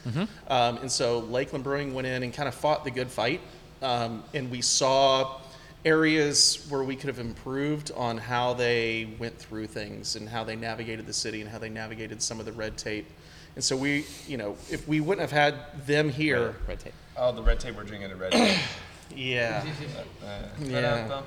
Um, 0.48 0.78
and 0.78 0.90
so 0.90 1.20
Lakeland 1.20 1.64
Brewing 1.64 1.94
went 1.94 2.06
in 2.06 2.22
and 2.22 2.34
kind 2.34 2.48
of 2.48 2.54
fought 2.54 2.84
the 2.84 2.90
good 2.90 3.08
fight, 3.08 3.40
um, 3.80 4.24
and 4.34 4.50
we 4.50 4.62
saw 4.62 5.40
areas 5.84 6.66
where 6.68 6.82
we 6.82 6.94
could 6.94 7.08
have 7.08 7.18
improved 7.18 7.90
on 7.96 8.18
how 8.18 8.52
they 8.52 9.08
went 9.18 9.38
through 9.38 9.66
things 9.66 10.16
and 10.16 10.28
how 10.28 10.44
they 10.44 10.54
navigated 10.54 11.06
the 11.06 11.12
city 11.12 11.40
and 11.40 11.48
how 11.48 11.58
they 11.58 11.70
navigated 11.70 12.20
some 12.20 12.38
of 12.38 12.44
the 12.44 12.52
red 12.52 12.76
tape. 12.76 13.06
And 13.56 13.64
so 13.64 13.76
we, 13.76 14.06
you 14.26 14.36
know, 14.36 14.56
if 14.70 14.86
we 14.88 15.00
wouldn't 15.00 15.20
have 15.28 15.32
had 15.32 15.86
them 15.86 16.08
here, 16.08 16.54
Red 16.68 16.80
tape. 16.80 16.92
Oh, 17.16 17.32
the 17.32 17.42
red 17.42 17.60
tape. 17.60 17.76
We're 17.76 17.84
drinking 17.84 18.08
the 18.10 18.16
red 18.16 18.32
tape. 18.32 18.58
yeah. 19.14 19.64
Uh, 20.24 20.38
Yeah. 20.62 21.20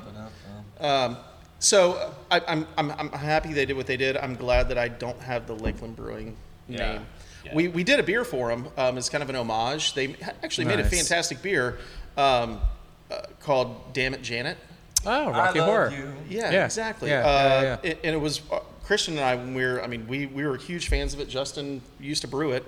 Um, 0.79 1.17
so 1.59 2.13
I, 2.31 2.41
I'm, 2.47 2.67
I'm, 2.77 2.91
I'm 2.91 3.09
happy 3.11 3.53
they 3.53 3.65
did 3.65 3.77
what 3.77 3.85
they 3.87 3.97
did. 3.97 4.17
I'm 4.17 4.35
glad 4.35 4.69
that 4.69 4.77
I 4.77 4.87
don't 4.87 5.19
have 5.19 5.47
the 5.47 5.53
Lakeland 5.55 5.95
Brewing 5.95 6.35
Yeah. 6.67 6.93
name. 6.93 7.05
We, 7.53 7.67
we 7.67 7.83
did 7.83 7.99
a 7.99 8.03
beer 8.03 8.23
for 8.23 8.47
them 8.49 8.67
um, 8.77 8.97
as 8.97 9.09
kind 9.09 9.21
of 9.21 9.29
an 9.29 9.35
homage. 9.35 9.93
They 9.93 10.13
ha- 10.13 10.31
actually 10.43 10.65
made 10.65 10.79
a 10.79 10.83
Nice. 10.83 10.97
fantastic 10.97 11.41
beer 11.41 11.77
um, 12.17 12.59
uh, 13.11 13.21
called 13.41 13.93
Damn 13.93 14.13
It 14.13 14.21
Janet. 14.21 14.57
Oh, 15.05 15.29
Rocky 15.29 15.59
love 15.59 15.67
Horror. 15.67 15.91
you. 15.91 16.13
Yeah, 16.29 16.51
Yeah. 16.51 16.65
exactly. 16.65 17.09
Yeah, 17.09 17.19
uh, 17.19 17.21
yeah, 17.23 17.61
yeah. 17.61 17.77
it- 17.91 17.99
and 18.05 18.15
it 18.15 18.19
was 18.19 18.41
uh, 18.49 18.59
Christian 18.84 19.18
and 19.18 19.23
I 19.26 19.35
when 19.35 19.53
we 19.53 19.64
were. 19.64 19.81
I 19.84 19.88
mean, 19.88 20.07
we 20.07 20.26
we 20.27 20.45
were 20.45 20.57
huge 20.57 20.89
fans 20.89 21.14
of 21.14 21.19
it. 21.19 21.30
Justin 21.30 21.81
used 21.99 22.22
to 22.22 22.27
brew 22.27 22.51
it. 22.51 22.65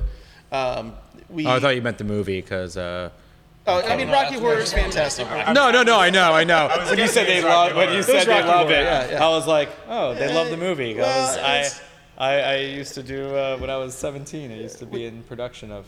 Um, 0.52 0.94
we. 1.30 1.46
Oh, 1.46 1.52
I 1.52 1.60
thought 1.60 1.76
you 1.76 1.82
meant 1.82 1.98
the 1.98 2.04
movie 2.04 2.42
because. 2.42 2.78
Uh... 2.78 3.10
oh, 3.68 3.82
I 3.82 3.98
mean, 3.98 4.10
Rocky 4.10 4.40
Horror 4.40 4.60
is 4.60 4.72
fantastic. 4.74 5.28
No, 5.54 5.72
no, 5.72 5.84
no. 5.84 6.00
I 6.00 6.10
know, 6.10 6.32
I 6.34 6.44
know. 6.44 6.70
when 6.90 6.98
you 6.98 7.08
said 7.08 7.28
they 7.28 7.38
it's 7.38 7.46
love, 7.46 7.76
when 7.76 7.94
you 7.94 8.04
said 8.04 8.26
they 8.26 8.34
Rocky 8.34 8.48
love 8.48 8.72
it, 8.72 8.84
yeah, 8.84 9.12
yeah. 9.12 9.26
I 9.26 9.30
was 9.30 9.48
like, 9.48 9.70
oh, 9.88 10.14
they 10.14 10.34
love 10.34 10.50
the 10.50 10.58
movie. 10.58 10.96
well, 10.96 11.40
I, 11.40 11.60
it's- 11.60 11.82
I, 12.18 12.40
I 12.40 12.56
used 12.58 12.94
to 12.94 13.04
do 13.04 13.36
uh, 13.36 13.58
when 13.58 13.70
I 13.70 13.76
was 13.76 13.94
17. 13.94 14.52
I 14.52 14.56
used 14.56 14.80
to 14.80 14.86
be 14.86 15.06
in 15.06 15.22
production 15.24 15.72
of. 15.72 15.86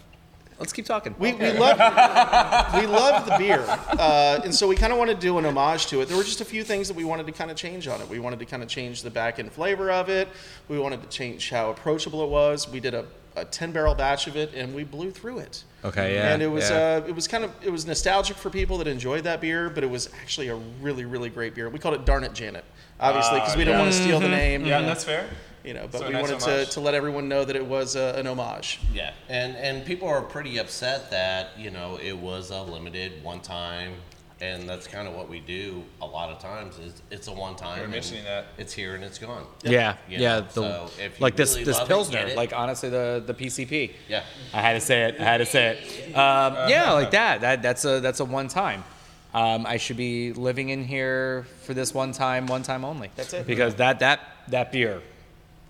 Let's 0.59 0.73
keep 0.73 0.85
talking. 0.85 1.13
We, 1.19 1.33
we 1.33 1.51
love 1.51 1.77
we 2.73 2.87
love 2.87 3.25
the 3.25 3.35
beer, 3.37 3.63
uh, 3.67 4.41
and 4.43 4.53
so 4.53 4.67
we 4.67 4.75
kind 4.75 4.91
of 4.91 4.97
wanted 4.97 5.15
to 5.15 5.21
do 5.21 5.37
an 5.37 5.45
homage 5.45 5.85
to 5.87 6.01
it. 6.01 6.07
There 6.07 6.17
were 6.17 6.23
just 6.23 6.41
a 6.41 6.45
few 6.45 6.63
things 6.63 6.87
that 6.87 6.97
we 6.97 7.03
wanted 7.03 7.27
to 7.27 7.31
kind 7.31 7.51
of 7.51 7.57
change 7.57 7.87
on 7.87 8.01
it. 8.01 8.09
We 8.09 8.19
wanted 8.19 8.39
to 8.39 8.45
kind 8.45 8.63
of 8.63 8.69
change 8.69 9.03
the 9.03 9.11
back 9.11 9.37
end 9.37 9.51
flavor 9.51 9.91
of 9.91 10.09
it. 10.09 10.27
We 10.67 10.79
wanted 10.79 11.03
to 11.03 11.09
change 11.09 11.51
how 11.51 11.69
approachable 11.69 12.23
it 12.23 12.29
was. 12.29 12.67
We 12.67 12.79
did 12.79 12.95
a, 12.95 13.05
a 13.35 13.45
ten 13.45 13.71
barrel 13.71 13.93
batch 13.93 14.25
of 14.25 14.35
it, 14.35 14.55
and 14.55 14.73
we 14.73 14.83
blew 14.83 15.11
through 15.11 15.39
it. 15.39 15.63
Okay, 15.85 16.15
yeah, 16.15 16.33
And 16.33 16.41
it 16.41 16.47
was 16.47 16.71
yeah. 16.71 17.01
uh, 17.05 17.07
it 17.07 17.13
was 17.13 17.27
kind 17.27 17.43
of 17.43 17.51
it 17.63 17.69
was 17.69 17.85
nostalgic 17.85 18.35
for 18.35 18.49
people 18.49 18.79
that 18.79 18.87
enjoyed 18.87 19.25
that 19.25 19.41
beer, 19.41 19.69
but 19.69 19.83
it 19.83 19.89
was 19.89 20.09
actually 20.21 20.47
a 20.47 20.55
really 20.81 21.05
really 21.05 21.29
great 21.29 21.53
beer. 21.53 21.69
We 21.69 21.77
called 21.77 21.93
it 21.95 22.03
Darn 22.05 22.23
It 22.23 22.33
Janet, 22.33 22.65
obviously, 22.99 23.39
because 23.39 23.55
we 23.55 23.63
didn't 23.63 23.79
want 23.79 23.91
to 23.93 24.01
steal 24.01 24.19
the 24.19 24.27
name. 24.29 24.65
Yeah, 24.65 24.81
that's 24.81 25.03
fair. 25.03 25.27
You 25.67 25.73
know, 25.73 25.87
but 25.91 25.99
So 25.99 26.07
we 26.07 26.13
nice 26.13 26.31
wanted 26.31 26.65
to, 26.65 26.71
to 26.71 26.79
let 26.79 26.93
everyone 26.93 27.27
know 27.27 27.43
that 27.43 27.57
it 27.57 27.65
was 27.65 27.97
uh, 27.97 28.15
an 28.17 28.25
homage. 28.25 28.79
Yeah, 28.93 29.11
and 29.27 29.57
and 29.57 29.85
people 29.85 30.07
are 30.07 30.21
pretty 30.21 30.59
upset 30.59 31.11
that 31.11 31.59
you 31.59 31.71
know 31.71 31.99
it 32.01 32.17
was 32.17 32.51
a 32.51 32.61
limited 32.61 33.21
one 33.21 33.41
time, 33.41 33.95
and 34.39 34.67
that's 34.69 34.87
kind 34.87 35.09
of 35.09 35.13
what 35.13 35.27
we 35.27 35.41
do 35.41 35.83
a 36.01 36.05
lot 36.05 36.29
of 36.29 36.39
times. 36.39 36.79
Is 36.79 37.01
it's 37.11 37.27
a 37.27 37.33
one 37.33 37.57
time. 37.57 37.81
We're 37.81 37.89
mentioning 37.89 38.23
that. 38.23 38.45
it's 38.57 38.71
here 38.71 38.95
and 38.95 39.03
it's 39.03 39.17
gone. 39.19 39.43
Yeah, 39.61 39.97
You 40.07 40.19
yeah. 40.19 40.39
the, 40.39 40.49
so 40.53 40.89
if 40.99 41.19
you 41.19 41.23
like 41.23 41.35
this 41.35 41.55
really 41.55 41.65
this 41.65 41.79
love 41.79 41.87
pilsner, 41.89 42.19
get 42.19 42.29
it. 42.29 42.37
like 42.37 42.53
honestly 42.53 42.89
the 42.89 43.21
the 43.25 43.33
PCP. 43.33 43.91
Yeah. 44.07 44.23
I 44.53 44.61
had 44.61 44.73
to 44.73 44.81
say 44.81 45.03
it. 45.03 45.19
I 45.19 45.23
had 45.25 45.37
to 45.39 45.45
say 45.45 45.77
it. 45.77 46.15
Um, 46.15 46.53
yeah, 46.69 46.93
like 46.93 47.11
that. 47.11 47.41
That 47.41 47.61
that's 47.61 47.83
a 47.83 47.99
that's 47.99 48.21
a 48.21 48.25
one 48.25 48.47
time. 48.47 48.85
Um, 49.33 49.65
I 49.65 49.75
should 49.75 49.97
be 49.97 50.31
living 50.31 50.69
in 50.69 50.85
here 50.85 51.45
for 51.63 51.73
this 51.73 51.93
one 51.93 52.13
time, 52.13 52.47
one 52.47 52.63
time 52.63 52.85
only. 52.85 53.11
That's 53.17 53.33
it. 53.33 53.45
Because 53.45 53.75
that 53.75 53.99
that 53.99 54.21
that 54.47 54.71
beer, 54.71 55.01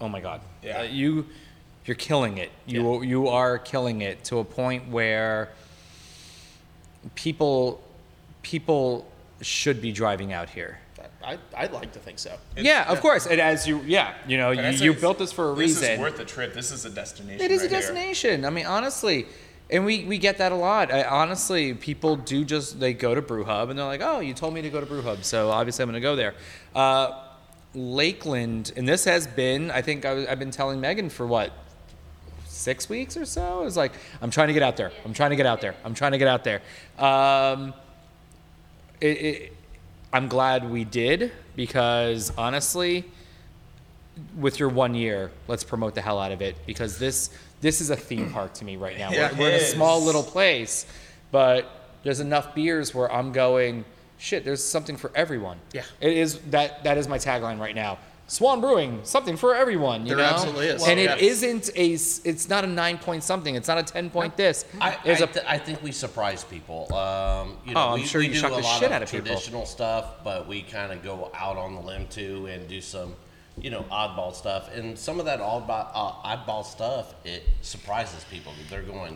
oh 0.01 0.07
my 0.09 0.19
god, 0.21 0.41
Yeah. 0.63 0.79
Uh, 0.79 0.83
you 0.83 1.25
you're 1.85 1.95
killing 1.95 2.37
it. 2.37 2.51
You 2.65 3.01
you 3.03 3.27
are 3.29 3.57
killing 3.57 4.01
it 4.01 4.23
to 4.25 4.39
a 4.39 4.43
point 4.43 4.89
where 4.89 5.49
people 7.15 7.81
people 8.41 9.07
should 9.41 9.81
be 9.81 9.91
driving 9.91 10.33
out 10.33 10.49
here. 10.49 10.79
I, 11.23 11.37
I'd 11.55 11.73
like 11.73 11.91
to 11.93 11.99
think 11.99 12.19
so. 12.19 12.37
yeah, 12.55 12.85
of 12.89 13.01
course. 13.01 13.27
And 13.27 13.41
as 13.41 13.67
you, 13.67 13.81
yeah, 13.85 14.13
you 14.27 14.37
know, 14.37 14.51
you, 14.51 14.61
you 14.69 14.93
built 14.93 15.19
this 15.19 15.31
for 15.33 15.51
a 15.51 15.55
This 15.55 15.79
reason. 15.79 15.91
is 15.91 15.99
worth 15.99 16.15
the 16.17 16.23
trip. 16.25 16.53
This 16.53 16.71
is 16.71 16.85
a 16.85 16.89
destination. 16.89 17.41
It 17.43 17.51
is 17.51 17.61
a 17.61 17.63
right 17.65 17.71
here. 17.71 17.79
destination. 17.81 18.45
I 18.45 18.49
mean, 18.49 18.65
honestly, 18.65 19.25
and 19.69 19.83
we, 19.83 20.05
we 20.05 20.19
get 20.19 20.37
that 20.37 20.53
a 20.53 20.55
lot. 20.55 20.89
I, 20.91 21.03
honestly, 21.03 21.73
people 21.73 22.15
do 22.15 22.45
just 22.45 22.79
they 22.79 22.93
go 22.93 23.13
to 23.13 23.21
Brew 23.21 23.43
Hub 23.43 23.69
and 23.69 23.77
they're 23.77 23.85
like, 23.85 24.01
"Oh, 24.01 24.21
you 24.21 24.33
told 24.33 24.53
me 24.53 24.61
to 24.61 24.69
go 24.69 24.79
to 24.79 24.85
Brew 24.85 25.01
Hub, 25.01 25.23
so 25.25 25.49
obviously 25.49 25.83
I'm 25.83 25.89
going 25.89 26.01
to 26.01 26.07
go 26.07 26.15
there." 26.15 26.33
Uh, 26.73 27.26
Lakeland, 27.73 28.71
and 28.75 28.87
this 28.87 29.05
has 29.05 29.27
been, 29.27 29.69
I 29.71 29.81
think 29.81 30.05
I 30.05 30.13
was, 30.13 30.25
I've 30.27 30.39
been 30.39 30.51
telling 30.51 30.81
Megan 30.81 31.09
for 31.09 31.27
what 31.27 31.51
six 32.45 32.89
weeks 32.89 33.15
or 33.15 33.25
so. 33.25 33.63
It's 33.63 33.77
like 33.77 33.93
I'm 34.21 34.31
trying 34.31 34.47
to 34.47 34.53
get 34.53 34.63
out 34.63 34.77
there. 34.77 34.91
I'm 35.05 35.13
trying 35.13 35.29
to 35.29 35.35
get 35.35 35.45
out 35.45 35.61
there. 35.61 35.75
I'm 35.83 35.93
trying 35.93 36.13
to 36.13 36.17
get 36.17 36.27
out 36.27 36.43
there. 36.43 36.61
Um, 36.97 37.73
it, 38.99 39.07
it, 39.07 39.53
I'm 40.11 40.27
glad 40.27 40.69
we 40.69 40.83
did 40.83 41.31
because 41.55 42.31
honestly, 42.37 43.05
with 44.37 44.59
your 44.59 44.69
one 44.69 44.95
year, 44.95 45.31
let's 45.47 45.63
promote 45.63 45.93
the 45.93 46.01
hell 46.01 46.19
out 46.19 46.31
of 46.31 46.41
it 46.41 46.55
because 46.65 46.97
this 46.97 47.29
this 47.61 47.81
is 47.81 47.89
a 47.89 47.95
theme 47.95 48.31
park 48.31 48.53
to 48.55 48.65
me 48.65 48.77
right 48.77 48.97
now. 48.97 49.11
Yeah, 49.11 49.31
we're, 49.33 49.39
we're 49.39 49.49
in 49.49 49.55
a 49.55 49.59
small 49.59 50.01
little 50.01 50.23
place, 50.23 50.85
but 51.31 51.69
there's 52.03 52.19
enough 52.19 52.55
beers 52.55 52.93
where 52.93 53.11
I'm 53.11 53.31
going. 53.31 53.85
Shit, 54.17 54.43
there's 54.45 54.63
something 54.63 54.97
for 54.97 55.11
everyone. 55.15 55.57
Yeah. 55.73 55.83
it 56.01 56.13
is 56.17 56.39
that 56.51 56.83
that 56.83 56.97
is 56.97 57.07
my 57.07 57.17
tagline 57.17 57.59
right 57.59 57.75
now. 57.75 57.99
Swan 58.29 58.59
Brewing, 58.59 58.99
something 59.03 59.37
for 59.37 59.55
everyone. 59.55 60.01
You 60.05 60.15
There 60.15 60.17
know, 60.17 60.33
absolutely 60.33 60.67
is. 60.67 60.85
and 60.85 60.99
Well, 60.99 61.15
it 61.17 61.21
yeah. 61.21 61.27
isn't 61.29 61.69
a. 61.77 61.93
s- 61.93 62.19
It's 62.25 62.49
not 62.49 62.65
a 62.65 62.67
nine 62.67 62.97
point 62.97 63.23
something. 63.23 63.55
It's 63.55 63.69
not 63.69 63.77
a 63.77 63.83
ten 63.83 64.09
point 64.09 64.35
this. 64.35 64.65
I, 64.81 64.97
I, 65.05 65.15
th- 65.15 65.37
I 65.47 65.57
think 65.57 65.81
we 65.81 65.93
surprise 65.93 66.43
people. 66.43 66.93
Um, 66.93 67.55
you 67.65 67.73
know, 67.73 67.79
Oh, 67.79 67.87
I'm 67.93 68.01
we, 68.01 68.05
sure 68.05 68.19
we 68.19 68.27
you 68.27 68.33
do 68.33 68.39
shock 68.39 68.51
a 68.51 68.55
the 68.55 68.61
lot 68.63 68.79
shit 68.79 68.87
of 68.89 68.95
out 68.95 69.03
of 69.03 69.09
people. 69.09 69.27
traditional 69.27 69.65
stuff, 69.65 70.23
but 70.25 70.45
we 70.45 70.61
kind 70.63 70.91
of 70.91 71.03
go 71.05 71.31
out 71.33 71.55
on 71.55 71.75
the 71.75 71.79
limb 71.81 72.05
too 72.07 72.47
and 72.47 72.67
do 72.67 72.81
some, 72.81 73.15
you 73.61 73.69
know, 73.69 73.85
oddball 73.89 74.35
stuff. 74.35 74.75
And 74.75 74.99
some 74.99 75.19
of 75.21 75.25
that 75.27 75.39
oddball, 75.39 75.89
uh, 75.93 76.11
oddball 76.35 76.65
stuff, 76.65 77.13
it 77.23 77.43
surprises 77.61 78.25
people. 78.29 78.51
They're 78.69 78.81
going, 78.81 79.15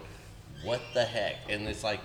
"What 0.63 0.79
the 0.93 1.03
heck?" 1.03 1.35
And 1.49 1.67
it's 1.67 1.83
like, 1.83 1.99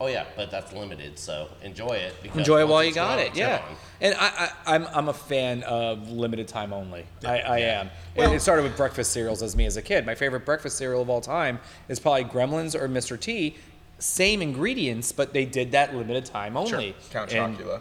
"Oh 0.00 0.06
yeah, 0.06 0.24
but 0.36 0.50
that's 0.50 0.72
limited, 0.72 1.18
so 1.18 1.48
enjoy 1.62 1.92
it." 1.94 2.14
Because 2.22 2.38
enjoy 2.38 2.60
it 2.60 2.68
while 2.68 2.82
you 2.82 2.92
got 2.92 3.18
it. 3.18 3.34
Yeah, 3.36 3.58
gone. 3.58 3.76
and 4.00 4.14
I, 4.18 4.50
I 4.66 4.74
I'm 4.74 4.86
I'm 4.94 5.08
a 5.08 5.12
fan 5.12 5.62
of 5.64 6.10
limited 6.10 6.48
time 6.48 6.72
only. 6.72 7.04
I, 7.24 7.40
I 7.40 7.58
am. 7.58 7.86
It- 7.86 7.92
Well- 8.20 8.32
it 8.32 8.40
started 8.40 8.62
with 8.62 8.76
breakfast 8.76 9.12
cereals 9.12 9.42
as 9.42 9.54
me 9.56 9.66
as 9.66 9.76
a 9.76 9.82
kid. 9.82 10.06
My 10.06 10.14
favorite 10.14 10.44
breakfast 10.44 10.76
cereal 10.78 11.02
of 11.02 11.10
all 11.10 11.20
time 11.20 11.60
is 11.88 12.00
probably 12.00 12.24
Gremlins 12.24 12.74
or 12.74 12.88
Mr. 12.88 13.18
T. 13.20 13.56
Same 13.98 14.40
ingredients, 14.40 15.12
but 15.12 15.34
they 15.34 15.44
did 15.44 15.72
that 15.72 15.94
limited 15.94 16.24
time 16.24 16.56
only. 16.56 16.94
Count 17.10 17.30
And 17.34 17.58
Chocula. 17.58 17.80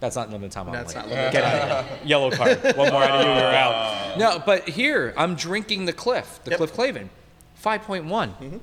That's 0.00 0.16
not 0.16 0.28
limited 0.30 0.50
time 0.50 0.70
That's 0.72 0.94
only. 0.96 1.08
not 1.08 1.16
limited 1.16 1.32
Get 1.32 1.44
out 1.44 1.70
of 1.84 1.88
here. 1.88 1.98
Yellow 2.04 2.30
card. 2.32 2.62
One 2.76 2.92
more 2.92 3.02
out 3.04 3.20
of 3.20 3.26
you, 3.26 3.32
you're 3.32 3.54
out. 3.54 4.18
No, 4.18 4.42
but 4.44 4.68
here 4.68 5.14
I'm 5.16 5.34
drinking 5.36 5.84
the 5.86 5.92
Cliff, 5.92 6.40
the 6.44 6.50
Yep. 6.50 6.58
Cliff 6.58 6.72
Clavin, 6.74 7.08
5.1. 7.62 8.60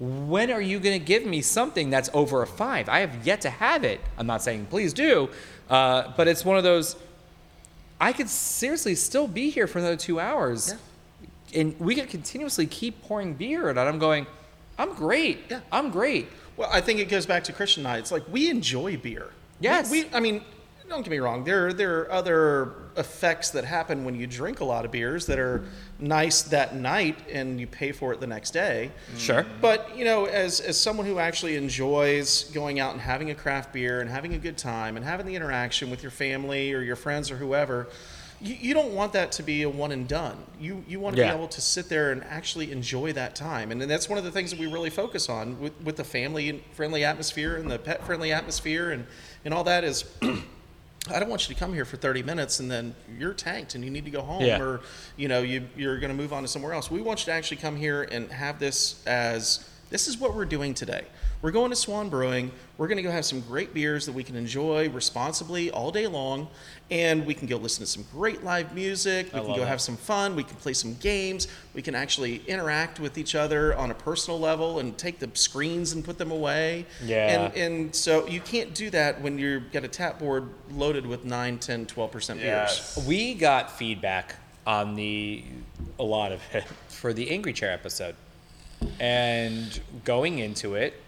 When 0.00 0.50
are 0.50 0.62
you 0.62 0.80
going 0.80 0.98
to 0.98 1.04
give 1.04 1.26
me 1.26 1.42
something 1.42 1.90
that's 1.90 2.08
over 2.14 2.42
a 2.42 2.46
five? 2.46 2.88
I 2.88 3.00
have 3.00 3.26
yet 3.26 3.42
to 3.42 3.50
have 3.50 3.84
it. 3.84 4.00
I'm 4.16 4.26
not 4.26 4.42
saying 4.42 4.66
please 4.70 4.94
do, 4.94 5.28
uh, 5.68 6.12
but 6.16 6.26
it's 6.26 6.44
one 6.44 6.56
of 6.56 6.64
those. 6.64 6.96
I 8.00 8.14
could 8.14 8.30
seriously 8.30 8.94
still 8.94 9.28
be 9.28 9.50
here 9.50 9.66
for 9.66 9.78
another 9.78 9.96
two 9.96 10.18
hours, 10.18 10.74
and 11.54 11.78
we 11.78 11.94
could 11.94 12.08
continuously 12.08 12.66
keep 12.66 13.02
pouring 13.02 13.34
beer, 13.34 13.68
and 13.68 13.78
I'm 13.78 13.98
going, 13.98 14.26
I'm 14.78 14.94
great. 14.94 15.40
Yeah. 15.50 15.60
I'm 15.70 15.90
great. 15.90 16.28
Well, 16.56 16.70
I 16.72 16.80
think 16.80 16.98
it 17.00 17.10
goes 17.10 17.26
back 17.26 17.44
to 17.44 17.52
Christian 17.52 17.84
and 17.84 17.92
I. 17.94 17.98
It's 17.98 18.10
like 18.10 18.22
we 18.30 18.48
enjoy 18.48 18.96
beer. 18.96 19.28
Yes. 19.60 19.90
We, 19.90 20.04
we 20.04 20.14
I 20.14 20.20
mean, 20.20 20.42
don't 20.90 21.02
get 21.02 21.10
me 21.10 21.18
wrong. 21.18 21.44
There, 21.44 21.72
there 21.72 22.00
are 22.00 22.10
other 22.12 22.72
effects 22.96 23.50
that 23.50 23.64
happen 23.64 24.04
when 24.04 24.14
you 24.16 24.26
drink 24.26 24.58
a 24.60 24.64
lot 24.64 24.84
of 24.84 24.90
beers 24.90 25.24
that 25.26 25.38
are 25.38 25.64
nice 26.00 26.42
that 26.42 26.74
night 26.74 27.16
and 27.30 27.60
you 27.60 27.66
pay 27.68 27.92
for 27.92 28.12
it 28.12 28.20
the 28.20 28.26
next 28.26 28.50
day. 28.50 28.90
Mm. 29.14 29.18
Sure. 29.18 29.46
But 29.60 29.96
you 29.96 30.04
know, 30.04 30.24
as 30.26 30.60
as 30.60 30.78
someone 30.78 31.06
who 31.06 31.18
actually 31.18 31.56
enjoys 31.56 32.44
going 32.52 32.80
out 32.80 32.92
and 32.92 33.00
having 33.00 33.30
a 33.30 33.34
craft 33.34 33.72
beer 33.72 34.00
and 34.00 34.10
having 34.10 34.34
a 34.34 34.38
good 34.38 34.58
time 34.58 34.96
and 34.96 35.04
having 35.06 35.26
the 35.26 35.36
interaction 35.36 35.90
with 35.90 36.02
your 36.02 36.10
family 36.10 36.72
or 36.72 36.80
your 36.82 36.96
friends 36.96 37.30
or 37.30 37.36
whoever, 37.36 37.86
you, 38.40 38.56
you 38.58 38.74
don't 38.74 38.92
want 38.92 39.12
that 39.12 39.30
to 39.32 39.42
be 39.44 39.62
a 39.62 39.68
one 39.70 39.92
and 39.92 40.08
done. 40.08 40.38
You 40.58 40.84
you 40.88 40.98
want 40.98 41.14
to 41.14 41.22
Yeah. 41.22 41.30
be 41.30 41.36
able 41.36 41.48
to 41.48 41.60
sit 41.60 41.88
there 41.88 42.10
and 42.10 42.24
actually 42.24 42.72
enjoy 42.72 43.12
that 43.12 43.36
time, 43.36 43.70
and 43.70 43.80
then 43.80 43.88
that's 43.88 44.08
one 44.08 44.18
of 44.18 44.24
the 44.24 44.32
things 44.32 44.50
that 44.50 44.58
we 44.58 44.66
really 44.66 44.90
focus 44.90 45.28
on 45.28 45.60
with 45.60 45.72
with 45.84 45.94
the 45.96 46.04
family 46.04 46.64
friendly 46.72 47.04
atmosphere 47.04 47.56
and 47.56 47.70
the 47.70 47.78
pet 47.78 48.04
friendly 48.04 48.32
atmosphere 48.32 48.90
and 48.90 49.06
and 49.44 49.54
all 49.54 49.62
that 49.64 49.84
is. 49.84 50.04
I 51.08 51.18
don't 51.18 51.30
want 51.30 51.48
you 51.48 51.54
to 51.54 51.58
come 51.58 51.72
here 51.72 51.84
for 51.84 51.96
30 51.96 52.22
minutes 52.22 52.60
and 52.60 52.70
then 52.70 52.94
you're 53.18 53.32
tanked 53.32 53.74
and 53.74 53.82
you 53.84 53.90
need 53.90 54.04
to 54.04 54.10
go 54.10 54.20
home 54.20 54.42
Yeah. 54.42 54.60
or 54.60 54.80
you 55.16 55.28
know 55.28 55.40
you 55.40 55.66
you're 55.76 55.98
going 55.98 56.10
to 56.10 56.16
move 56.16 56.32
on 56.32 56.42
to 56.42 56.48
somewhere 56.48 56.72
else. 56.74 56.90
We 56.90 57.00
want 57.00 57.20
you 57.20 57.24
to 57.26 57.32
actually 57.32 57.56
come 57.56 57.76
here 57.76 58.02
and 58.02 58.30
have 58.30 58.58
this 58.58 59.02
as 59.06 59.66
this 59.88 60.06
is 60.08 60.18
what 60.18 60.34
we're 60.34 60.44
doing 60.44 60.74
today. 60.74 61.06
We're 61.42 61.52
going 61.52 61.70
to 61.70 61.76
Swan 61.76 62.10
Brewing. 62.10 62.50
We're 62.76 62.86
going 62.86 62.98
to 62.98 63.02
go 63.02 63.10
have 63.10 63.24
some 63.24 63.40
great 63.40 63.72
beers 63.72 64.04
that 64.04 64.12
we 64.12 64.22
can 64.22 64.36
enjoy 64.36 64.90
responsibly 64.90 65.70
all 65.70 65.90
day 65.90 66.06
long. 66.06 66.48
And 66.90 67.24
we 67.24 67.32
can 67.32 67.46
go 67.46 67.56
listen 67.56 67.82
to 67.82 67.90
some 67.90 68.04
great 68.12 68.44
live 68.44 68.74
music. 68.74 69.32
We 69.32 69.40
can 69.40 69.56
go 69.56 69.64
have 69.64 69.80
some 69.80 69.96
fun. 69.96 70.36
We 70.36 70.44
can 70.44 70.56
play 70.56 70.74
some 70.74 70.96
games. 70.96 71.48
We 71.72 71.80
can 71.80 71.94
actually 71.94 72.42
interact 72.46 73.00
with 73.00 73.16
each 73.16 73.34
other 73.34 73.74
on 73.74 73.90
a 73.90 73.94
personal 73.94 74.38
level 74.38 74.80
and 74.80 74.98
take 74.98 75.18
the 75.18 75.30
screens 75.32 75.92
and 75.92 76.04
put 76.04 76.18
them 76.18 76.30
away. 76.30 76.84
Yeah. 77.02 77.44
And, 77.44 77.56
and 77.56 77.94
so 77.94 78.26
you 78.26 78.40
can't 78.40 78.74
do 78.74 78.90
that 78.90 79.22
when 79.22 79.38
you've 79.38 79.72
got 79.72 79.84
a 79.84 79.88
tap 79.88 80.18
board 80.18 80.46
loaded 80.70 81.06
with 81.06 81.24
9, 81.24 81.58
10, 81.58 81.86
12% 81.86 82.12
beers. 82.34 82.42
Yes. 82.42 83.06
We 83.06 83.32
got 83.32 83.78
feedback 83.78 84.36
on 84.66 84.94
the 84.94 85.42
a 85.98 86.04
lot 86.04 86.32
of 86.32 86.42
it 86.52 86.64
for 86.88 87.14
the 87.14 87.30
Angry 87.30 87.52
Chair 87.52 87.72
episode, 87.72 88.14
and 88.98 89.80
going 90.04 90.38
into 90.38 90.74
it, 90.74 91.00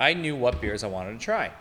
I 0.00 0.14
knew 0.14 0.34
what 0.34 0.60
beers 0.60 0.82
I 0.82 0.88
wanted 0.88 1.20
to 1.20 1.24
try. 1.24 1.52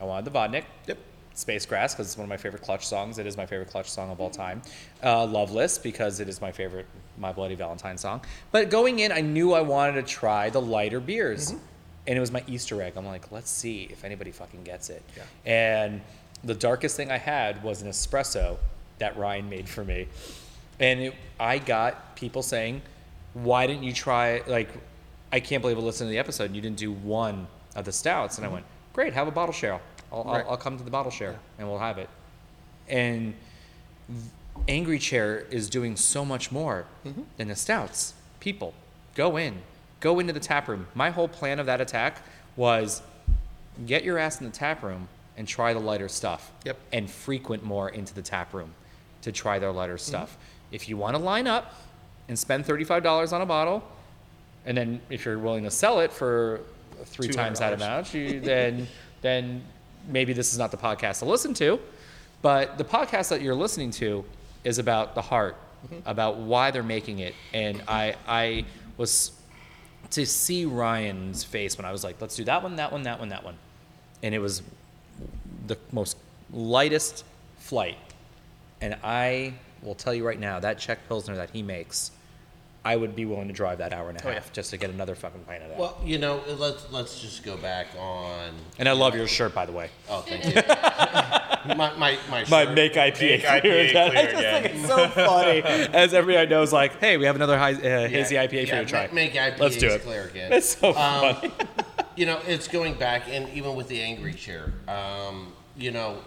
I 0.00 0.04
wanted 0.04 0.24
the 0.24 0.30
Vodnik. 0.30 0.64
Yep. 0.86 0.98
Space 1.36 1.66
Grass 1.66 1.92
because 1.92 2.06
it's 2.06 2.16
one 2.16 2.24
of 2.24 2.28
my 2.28 2.36
favorite 2.36 2.62
Clutch 2.62 2.86
songs. 2.86 3.18
It 3.18 3.26
is 3.26 3.36
my 3.36 3.44
favorite 3.44 3.68
Clutch 3.68 3.90
song 3.90 4.10
of 4.12 4.20
all 4.20 4.30
time. 4.30 4.62
Uh, 5.02 5.26
Loveless 5.26 5.78
because 5.78 6.20
it 6.20 6.28
is 6.28 6.40
my 6.40 6.52
favorite 6.52 6.86
My 7.18 7.32
Bloody 7.32 7.56
Valentine 7.56 7.98
song. 7.98 8.20
But 8.52 8.70
going 8.70 9.00
in, 9.00 9.10
I 9.10 9.20
knew 9.20 9.52
I 9.52 9.60
wanted 9.60 9.94
to 9.94 10.02
try 10.04 10.48
the 10.50 10.60
lighter 10.60 11.00
beers, 11.00 11.50
and 12.06 12.16
it 12.16 12.20
was 12.20 12.30
my 12.30 12.44
Easter 12.46 12.80
egg. 12.80 12.92
I'm 12.96 13.04
like, 13.04 13.32
let's 13.32 13.50
see 13.50 13.88
if 13.90 14.04
anybody 14.04 14.30
fucking 14.30 14.62
gets 14.62 14.90
it. 14.90 15.02
And 15.44 16.00
the 16.44 16.54
darkest 16.54 16.96
thing 16.96 17.10
I 17.10 17.18
had 17.18 17.64
was 17.64 17.82
an 17.82 17.88
espresso 17.88 18.58
that 18.98 19.16
Ryan 19.16 19.50
made 19.50 19.68
for 19.68 19.84
me, 19.84 20.06
and 20.78 21.00
it, 21.00 21.14
I 21.40 21.58
got 21.58 22.14
people 22.14 22.42
saying, 22.42 22.80
"Why 23.32 23.66
didn't 23.66 23.82
you 23.82 23.92
try 23.92 24.42
like?" 24.46 24.68
I 25.34 25.40
can't 25.40 25.62
believe 25.62 25.76
I 25.76 25.80
listened 25.80 26.06
to 26.06 26.12
the 26.12 26.18
episode 26.18 26.44
and 26.44 26.54
you 26.54 26.62
didn't 26.62 26.76
do 26.76 26.92
one 26.92 27.48
of 27.74 27.84
the 27.84 27.90
stouts. 27.90 28.38
And 28.38 28.44
I 28.44 28.46
mm-hmm. 28.46 28.54
went, 28.54 28.66
great, 28.92 29.14
have 29.14 29.26
a 29.26 29.32
bottle 29.32 29.52
share. 29.52 29.80
I'll, 30.12 30.22
Right. 30.22 30.44
I'll, 30.44 30.52
I'll 30.52 30.56
come 30.56 30.78
to 30.78 30.84
the 30.84 30.92
bottle 30.92 31.10
share 31.10 31.36
and 31.58 31.68
we'll 31.68 31.80
have 31.80 31.98
it. 31.98 32.08
And 32.88 33.34
Angry 34.68 35.00
Chair 35.00 35.44
is 35.50 35.68
doing 35.68 35.96
so 35.96 36.24
much 36.24 36.52
more 36.52 36.86
mm-hmm. 37.04 37.22
than 37.36 37.48
the 37.48 37.56
stouts. 37.56 38.14
People, 38.38 38.74
go 39.16 39.36
in, 39.36 39.56
go 39.98 40.20
into 40.20 40.32
the 40.32 40.38
tap 40.38 40.68
room. 40.68 40.86
My 40.94 41.10
whole 41.10 41.26
plan 41.26 41.58
of 41.58 41.66
that 41.66 41.80
attack 41.80 42.22
was 42.54 43.02
get 43.86 44.04
your 44.04 44.18
ass 44.18 44.40
in 44.40 44.46
the 44.46 44.52
tap 44.52 44.84
room 44.84 45.08
and 45.36 45.48
try 45.48 45.74
the 45.74 45.80
lighter 45.80 46.08
stuff. 46.08 46.52
Yep. 46.64 46.78
And 46.92 47.10
frequent 47.10 47.64
more 47.64 47.88
into 47.88 48.14
the 48.14 48.22
tap 48.22 48.54
room 48.54 48.72
to 49.22 49.32
try 49.32 49.58
their 49.58 49.72
lighter 49.72 49.94
mm-hmm. 49.94 49.98
stuff. 49.98 50.38
If 50.70 50.88
you 50.88 50.96
want 50.96 51.16
to 51.16 51.22
line 51.22 51.48
up 51.48 51.74
and 52.28 52.38
spend 52.38 52.64
$35 52.64 53.32
on 53.32 53.42
a 53.42 53.46
bottle, 53.46 53.82
and 54.66 54.76
then 54.76 55.00
if 55.10 55.24
you're 55.24 55.38
willing 55.38 55.64
to 55.64 55.70
sell 55.70 56.00
it 56.00 56.12
for 56.12 56.60
three 57.04 57.28
times 57.28 57.58
that 57.58 57.72
amount, 57.72 58.14
you, 58.14 58.40
then 58.40 58.86
then 59.22 59.62
maybe 60.08 60.32
this 60.32 60.52
is 60.52 60.58
not 60.58 60.70
the 60.70 60.76
podcast 60.76 61.20
to 61.20 61.24
listen 61.24 61.54
to. 61.54 61.78
But 62.42 62.76
the 62.76 62.84
podcast 62.84 63.30
that 63.30 63.40
you're 63.40 63.54
listening 63.54 63.90
to 63.92 64.24
is 64.64 64.78
about 64.78 65.14
the 65.14 65.22
heart, 65.22 65.56
about 66.04 66.36
why 66.36 66.70
they're 66.70 66.82
making 66.82 67.20
it. 67.20 67.34
And 67.52 67.82
I 67.88 68.16
I 68.26 68.66
was 68.96 69.32
to 70.10 70.26
see 70.26 70.64
Ryan's 70.64 71.42
face 71.42 71.76
when 71.76 71.84
I 71.84 71.92
was 71.92 72.04
like, 72.04 72.20
let's 72.20 72.36
do 72.36 72.44
that 72.44 72.62
one, 72.62 72.76
that 72.76 72.92
one, 72.92 73.02
that 73.02 73.18
one, 73.18 73.30
that 73.30 73.44
one. 73.44 73.56
And 74.22 74.34
it 74.34 74.38
was 74.38 74.62
the 75.66 75.76
most 75.92 76.16
lightest 76.52 77.24
flight. 77.58 77.96
And 78.80 78.96
I 79.02 79.54
will 79.82 79.94
tell 79.94 80.14
you 80.14 80.26
right 80.26 80.38
now, 80.38 80.60
that 80.60 80.78
Czech 80.78 81.06
Pilsner 81.08 81.36
that 81.36 81.50
he 81.50 81.62
makes, 81.62 82.10
I 82.86 82.96
would 82.96 83.16
be 83.16 83.24
willing 83.24 83.48
to 83.48 83.54
drive 83.54 83.78
that 83.78 83.92
hour 83.94 84.10
and 84.10 84.20
a 84.20 84.26
Oh, 84.28 84.30
half 84.32 84.46
yeah. 84.46 84.52
just 84.52 84.70
to 84.70 84.76
get 84.76 84.90
another 84.90 85.14
fucking 85.14 85.40
pint 85.44 85.62
of 85.62 85.70
that. 85.70 85.78
Well, 85.78 85.98
you 86.04 86.18
know, 86.18 86.42
let's 86.58 86.90
let's 86.92 87.20
just 87.20 87.42
go 87.42 87.56
back 87.56 87.86
on. 87.98 88.50
and 88.78 88.88
I 88.88 88.92
love 88.92 89.14
your 89.14 89.26
shirt, 89.26 89.54
by 89.54 89.64
the 89.64 89.72
way. 89.72 89.88
Oh, 90.08 90.20
thank 90.20 90.44
you. 90.44 90.52
my 91.76 91.94
my 91.96 92.18
my, 92.30 92.44
My 92.50 92.64
shirt. 92.64 92.74
make 92.74 92.92
IPA 92.92 93.20
Make 93.20 93.44
clear. 93.44 93.60
IPA 93.62 93.92
that- 93.94 94.06
I 94.06 94.10
clear 94.10 94.22
just 94.24 94.36
again. 94.36 94.62
think 94.62 94.74
it's 94.76 94.86
so 94.88 95.08
funny. 95.08 95.62
As 95.94 96.12
everybody 96.14 96.48
knows, 96.48 96.72
like, 96.72 96.98
hey, 97.00 97.16
we 97.16 97.24
have 97.24 97.36
another 97.36 97.56
high, 97.58 97.72
uh, 97.72 98.08
hazy 98.08 98.34
IPA 98.34 98.48
for 98.48 98.54
yeah, 98.56 98.60
you 98.80 98.84
to 98.84 98.90
try. 98.90 99.06
ma- 99.06 99.14
Make 99.14 99.32
IPAs 99.34 99.58
Let's 99.58 99.76
do 99.76 99.88
it. 99.88 100.02
clear 100.02 100.24
again. 100.28 100.52
It's 100.52 100.76
so 100.76 100.88
Um, 100.88 100.94
funny. 101.36 101.52
you 102.16 102.26
know, 102.26 102.38
it's 102.46 102.68
going 102.68 102.94
back, 102.94 103.22
and 103.28 103.48
even 103.50 103.74
with 103.76 103.88
the 103.88 104.00
angry 104.02 104.34
chair, 104.34 104.74
um, 104.88 105.52
you 105.76 105.90
know, 105.90 106.18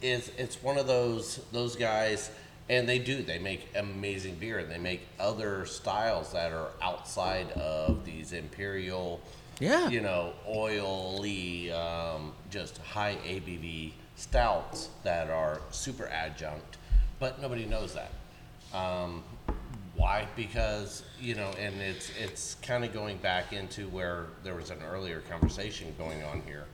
it's 0.00 0.28
it's 0.38 0.62
one 0.62 0.78
of 0.78 0.86
those 0.86 1.40
those 1.52 1.76
guys, 1.76 2.30
and 2.70 2.88
they 2.88 3.00
do 3.00 3.20
they 3.22 3.38
make 3.40 3.68
amazing 3.74 4.36
beer, 4.36 4.60
and 4.60 4.70
they 4.70 4.78
make 4.78 5.02
other 5.18 5.66
styles 5.66 6.32
that 6.32 6.52
are 6.52 6.68
outside 6.80 7.50
of 7.52 8.04
these 8.06 8.32
imperial, 8.32 9.20
Yeah. 9.58 9.88
you 9.88 10.00
know, 10.00 10.32
oily, 10.48 11.72
um, 11.72 12.32
just 12.48 12.78
high 12.78 13.16
ABV 13.26 13.92
stouts 14.14 14.88
that 15.02 15.28
are 15.30 15.60
super 15.72 16.06
adjunct, 16.06 16.76
but 17.18 17.42
nobody 17.42 17.66
knows 17.66 17.94
that. 17.94 18.12
Um, 18.72 19.24
why? 19.96 20.28
Because 20.36 21.02
you 21.20 21.34
know, 21.34 21.50
and 21.58 21.74
it's 21.80 22.10
it's 22.16 22.54
kind 22.62 22.84
of 22.84 22.92
going 22.92 23.16
back 23.18 23.52
into 23.52 23.88
where 23.88 24.26
there 24.44 24.54
was 24.54 24.70
an 24.70 24.78
earlier 24.88 25.20
conversation 25.28 25.92
going 25.98 26.22
on 26.22 26.40
here 26.46 26.66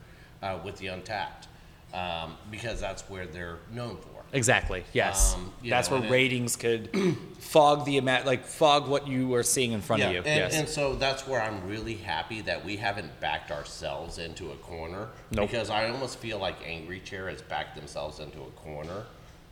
uh, 0.43 0.59
with 0.63 0.77
the 0.77 0.85
Untappd, 0.87 1.47
um, 1.91 2.37
because 2.51 2.79
that's 2.79 3.01
where 3.09 3.25
they're 3.25 3.57
known 3.73 3.97
for. 3.97 4.16
Exactly. 4.33 4.83
Yes. 4.93 5.35
Um, 5.35 5.53
That's 5.65 5.89
know, 5.89 5.95
where 5.95 6.03
and 6.03 6.09
it- 6.09 6.11
ratings 6.11 6.55
could 6.55 6.89
fog 7.39 7.85
the 7.85 7.97
amount, 7.97 8.25
like 8.25 8.45
fog 8.45 8.87
what 8.87 9.07
you 9.07 9.33
are 9.35 9.43
seeing 9.43 9.71
in 9.71 9.81
front 9.81 10.03
of 10.03 10.11
you. 10.11 10.17
And, 10.17 10.25
yes. 10.25 10.55
and 10.55 10.67
so 10.67 10.95
that's 10.95 11.27
where 11.27 11.41
I'm 11.41 11.65
really 11.67 11.95
happy 11.95 12.41
that 12.41 12.63
we 12.63 12.75
haven't 12.75 13.19
backed 13.19 13.51
ourselves 13.51 14.17
into 14.17 14.51
a 14.51 14.55
corner. 14.55 15.07
Nope. 15.31 15.49
Because 15.49 15.69
I 15.69 15.89
almost 15.89 16.19
feel 16.19 16.39
like 16.39 16.55
Angry 16.65 16.99
Chair 16.99 17.29
has 17.29 17.41
backed 17.41 17.75
themselves 17.75 18.19
into 18.19 18.41
a 18.41 18.49
corner 18.57 19.03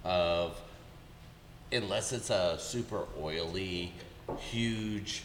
of, 0.03 0.60
unless 1.72 2.11
it's 2.11 2.30
a 2.30 2.57
super 2.60 3.06
oily, 3.19 3.93
huge, 4.39 5.23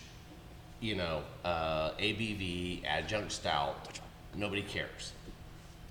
you 0.80 0.94
know, 0.94 1.22
uh, 1.44 1.90
ABV 1.98 2.84
adjunct 2.84 3.32
stout, 3.32 3.98
nobody 4.34 4.62
cares. 4.62 5.12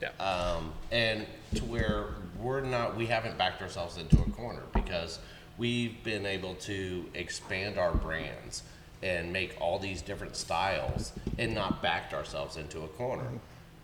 Yeah. 0.02 0.10
Um, 0.19 0.72
and 0.91 1.26
to 1.56 1.65
where 1.65 2.06
we're 2.41 2.61
not, 2.61 2.95
we 2.95 3.06
haven't 3.06 3.38
backed 3.38 3.61
ourselves 3.61 3.98
into 3.98 4.20
a 4.22 4.30
corner 4.32 4.64
because 4.74 5.20
we've 5.57 6.03
been 6.03 6.26
able 6.26 6.56
to 6.56 7.06
expand 7.14 7.78
our 7.78 7.94
brands 7.94 8.64
and 9.02 9.32
make 9.32 9.56
all 9.61 9.80
these 9.80 10.02
different 10.02 10.36
styles 10.36 11.14
and 11.38 11.53
not 11.53 11.82
backed 11.82 12.14
ourselves 12.14 12.57
into 12.57 12.82
a 12.82 12.88
corner. 12.90 13.28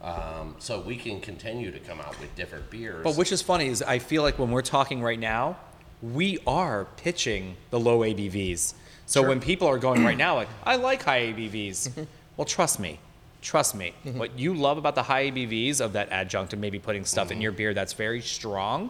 Um, 0.01 0.55
so 0.59 0.81
we 0.81 0.97
can 0.97 1.19
continue 1.21 1.71
to 1.71 1.79
come 1.79 1.99
out 1.99 2.19
with 2.19 2.33
different 2.35 2.69
beers. 2.69 3.03
But 3.03 3.15
which 3.15 3.31
is 3.31 3.41
funny 3.41 3.67
is 3.67 3.81
I 3.81 3.99
feel 3.99 4.23
like 4.23 4.37
when 4.37 4.51
we're 4.51 4.61
talking 4.61 5.01
right 5.01 5.19
now, 5.19 5.57
we 6.01 6.37
are 6.45 6.85
pitching 6.97 7.55
the 7.69 7.79
low 7.79 7.99
ABVs. 7.99 8.73
So 9.05 9.25
when 9.27 9.39
people 9.39 9.67
are 9.67 9.77
going 9.77 10.03
right 10.03 10.17
now, 10.17 10.35
like, 10.35 10.49
I 10.63 10.75
like 10.75 11.03
high 11.03 11.33
ABVs, 11.33 12.07
well, 12.37 12.45
trust 12.45 12.79
me, 12.79 12.99
trust 13.45 13.75
me. 13.75 13.93
Mm-hmm. 14.03 14.17
What 14.17 14.37
you 14.39 14.55
love 14.55 14.77
about 14.77 14.95
the 14.95 15.03
high 15.03 15.29
ABVs 15.29 15.79
of 15.79 15.93
that 15.93 16.09
adjunct 16.09 16.51
and 16.53 16.61
maybe 16.61 16.79
putting 16.79 17.05
stuff 17.05 17.29
in 17.29 17.35
mm-hmm. 17.35 17.43
your 17.43 17.51
beer 17.51 17.73
that's 17.73 17.93
very 17.93 18.21
strong, 18.21 18.89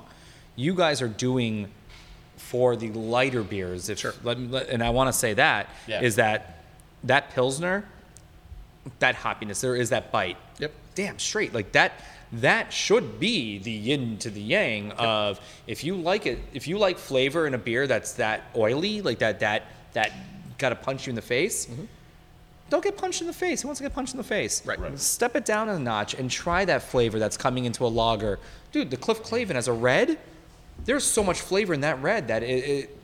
you 0.55 0.73
guys 0.73 1.01
are 1.01 1.09
doing 1.09 1.69
for 2.37 2.75
the 2.77 2.89
lighter 2.89 3.43
beers. 3.43 3.89
If, 3.89 4.03
let 4.23 4.39
let, 4.39 4.69
and 4.69 4.81
I 4.81 4.89
want 4.91 5.09
to 5.09 5.13
say 5.13 5.33
that 5.33 5.69
is 5.87 6.17
Yeah. 6.17 6.23
that 6.23 6.63
that 7.03 7.31
pilsner, 7.31 7.85
that 8.99 9.15
hoppiness, 9.15 9.59
there 9.59 9.75
is 9.75 9.89
that 9.89 10.11
bite 10.11 10.37
Yep. 10.59 10.71
damn 10.95 11.19
straight. 11.19 11.53
Like 11.53 11.73
that 11.73 11.91
that 12.31 12.71
should 12.71 13.19
be 13.19 13.59
the 13.59 13.71
yin 13.71 14.17
to 14.19 14.29
the 14.29 14.41
yang 14.41 14.93
of 14.93 15.39
if 15.67 15.83
you 15.83 15.95
like 15.95 16.25
it 16.25 16.39
if 16.53 16.67
you 16.67 16.77
like 16.77 16.97
flavor 16.97 17.45
in 17.45 17.53
a 17.53 17.57
beer 17.57 17.87
that's 17.87 18.13
that 18.13 18.43
oily, 18.55 19.01
like 19.01 19.19
that 19.19 19.41
that 19.41 19.63
that 19.93 20.11
gotta 20.57 20.75
punch 20.75 21.07
you 21.07 21.11
in 21.11 21.15
the 21.15 21.21
face. 21.21 21.65
Mm-hmm. 21.65 21.85
Don't 22.69 22.83
get 22.83 22.97
punched 22.97 23.21
in 23.21 23.27
the 23.27 23.33
face. 23.33 23.61
Who 23.61 23.67
wants 23.67 23.79
to 23.79 23.83
get 23.83 23.93
punched 23.93 24.13
in 24.13 24.17
the 24.17 24.23
face? 24.23 24.65
Right. 24.65 24.79
Right. 24.79 24.97
Step 24.99 25.35
it 25.35 25.45
down 25.45 25.69
a 25.69 25.77
notch 25.77 26.13
and 26.15 26.29
try 26.31 26.65
that 26.65 26.81
flavor 26.81 27.19
that's 27.19 27.37
coming 27.37 27.65
into 27.65 27.85
a 27.85 27.87
lager. 27.87 28.39
Dude, 28.71 28.89
the 28.89 28.97
Cliff 28.97 29.21
Clavin 29.23 29.51
as 29.55 29.67
a 29.67 29.73
red, 29.73 30.17
there's 30.83 31.03
so 31.03 31.23
much 31.23 31.41
flavor 31.41 31.73
in 31.73 31.81
that 31.81 32.01
red 32.01 32.27
that 32.29 32.41
it, 32.43 32.47
it 32.47 32.97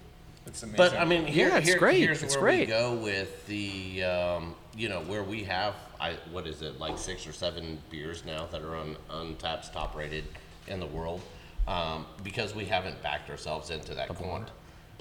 It's 0.48 0.64
amazing. 0.64 0.78
But 0.78 0.96
I 0.98 1.06
mean, 1.06 1.26
here, 1.28 1.50
Yeah, 1.50 1.58
it's 1.60 1.70
here- 1.70 1.78
great. 1.78 2.00
here's 2.00 2.24
It's 2.24 2.34
where 2.36 2.42
great. 2.44 2.60
we 2.62 2.66
go 2.66 2.96
with 2.96 3.46
the, 3.48 4.04
um, 4.04 4.56
you 4.76 4.90
know, 4.90 5.02
where 5.02 5.24
we 5.24 5.44
have, 5.44 5.76
I 6.00 6.14
what 6.32 6.48
is 6.48 6.64
it, 6.64 6.80
like 6.80 6.98
six 6.98 7.28
or 7.28 7.32
seven 7.34 7.78
beers 7.92 8.24
now 8.26 8.48
that 8.52 8.64
are 8.64 8.76
on 8.76 8.98
Untappd's 9.12 9.70
top 9.70 9.96
rated 9.96 10.24
in 10.68 10.80
the 10.80 10.88
world, 10.88 11.22
um, 11.68 12.08
because 12.24 12.56
we 12.56 12.66
haven't 12.66 13.02
backed 13.04 13.30
ourselves 13.30 13.70
into 13.70 13.94
that 13.94 14.08
corner. 14.10 14.48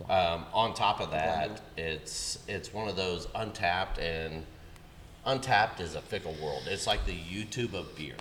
Um, 0.09 0.45
on 0.53 0.75
top 0.75 1.01
of 1.01 1.11
that, 1.11 1.61
it's 1.77 2.39
it's 2.49 2.73
one 2.73 2.89
of 2.89 2.97
those 2.97 3.27
Untappd 3.29 3.99
and 3.99 4.45
Untappd 5.27 5.81
is 5.81 5.95
a 5.95 6.01
fickle 6.01 6.35
world. 6.43 6.63
It's 6.67 6.87
like 6.87 7.05
the 7.07 7.17
YouTube 7.17 7.75
of 7.75 7.95
beer, 7.95 8.15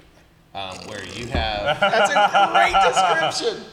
um, 0.53 0.76
where 0.88 1.03
you 1.06 1.27
have 1.27 1.80
That's 1.80 2.11
a 2.11 2.51
great 2.51 2.73
description. 3.34 3.64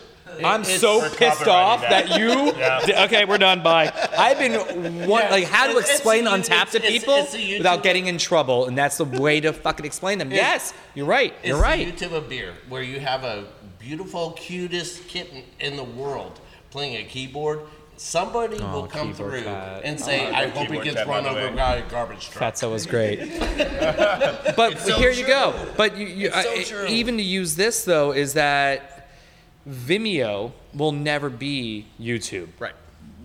I'm 0.44 0.64
so 0.64 1.00
pissed 1.16 1.46
off 1.46 1.82
copyrighting 1.82 2.08
that 2.08 2.18
you. 2.18 2.52
Yeah. 2.88 3.04
Okay, 3.04 3.24
we're 3.24 3.38
done. 3.38 3.62
Bye. 3.62 3.92
I've 4.18 4.38
been 4.38 4.54
one, 5.08 5.22
Yeah. 5.22 5.30
like 5.30 5.44
how 5.44 5.66
to 5.66 5.72
It's- 5.72 5.90
explain 5.90 6.26
it's- 6.26 6.48
Untappd 6.48 6.70
to 6.72 6.80
people 6.80 7.14
it's 7.16 7.34
a 7.34 7.58
without 7.58 7.82
getting 7.82 8.06
in 8.06 8.18
trouble, 8.18 8.66
and 8.66 8.76
that's 8.76 8.96
the 8.96 9.04
way 9.04 9.40
to 9.40 9.52
fucking 9.52 9.86
explain 9.86 10.18
them. 10.18 10.30
Yes, 10.32 10.74
you're 10.94 11.06
right. 11.06 11.32
You're 11.44 11.60
right. 11.60 11.86
YouTube 11.86 12.12
of 12.12 12.28
beer, 12.28 12.54
where 12.68 12.82
you 12.82 12.98
have 13.00 13.22
a 13.24 13.46
beautiful, 13.78 14.32
cutest 14.32 15.06
kitten 15.06 15.42
in 15.60 15.76
the 15.76 15.84
world 15.84 16.40
playing 16.70 16.96
a 16.96 17.04
keyboard. 17.08 17.60
Somebody 17.98 18.58
will 18.58 18.86
come 18.86 19.10
Oh, 19.10 19.12
through 19.14 19.42
cat. 19.42 19.80
and 19.84 19.98
say, 19.98 20.26
"I 20.30 20.48
hope 20.48 20.68
he 20.68 20.80
gets 20.80 21.06
run 21.06 21.26
over 21.26 21.50
by 21.56 21.76
a 21.76 21.88
garbage 21.88 22.28
truck." 22.30 22.54
Fatso 22.54 22.70
was 22.70 22.84
great. 22.94 23.18
but 24.56 24.78
so 24.78 24.94
here 24.98 25.10
you 25.10 25.26
go. 25.26 25.54
But 25.76 25.96
you, 25.96 26.06
you 26.06 26.30
It's 26.32 26.68
so 26.70 26.84
I- 26.84 26.88
even 26.88 27.16
to 27.16 27.22
use 27.22 27.56
this 27.56 27.84
though 27.84 28.12
is 28.12 28.34
that 28.34 29.08
Vimeo 29.68 30.52
will 30.74 30.92
never 30.92 31.28
be 31.30 31.86
YouTube. 32.00 32.48
Right. 32.58 32.74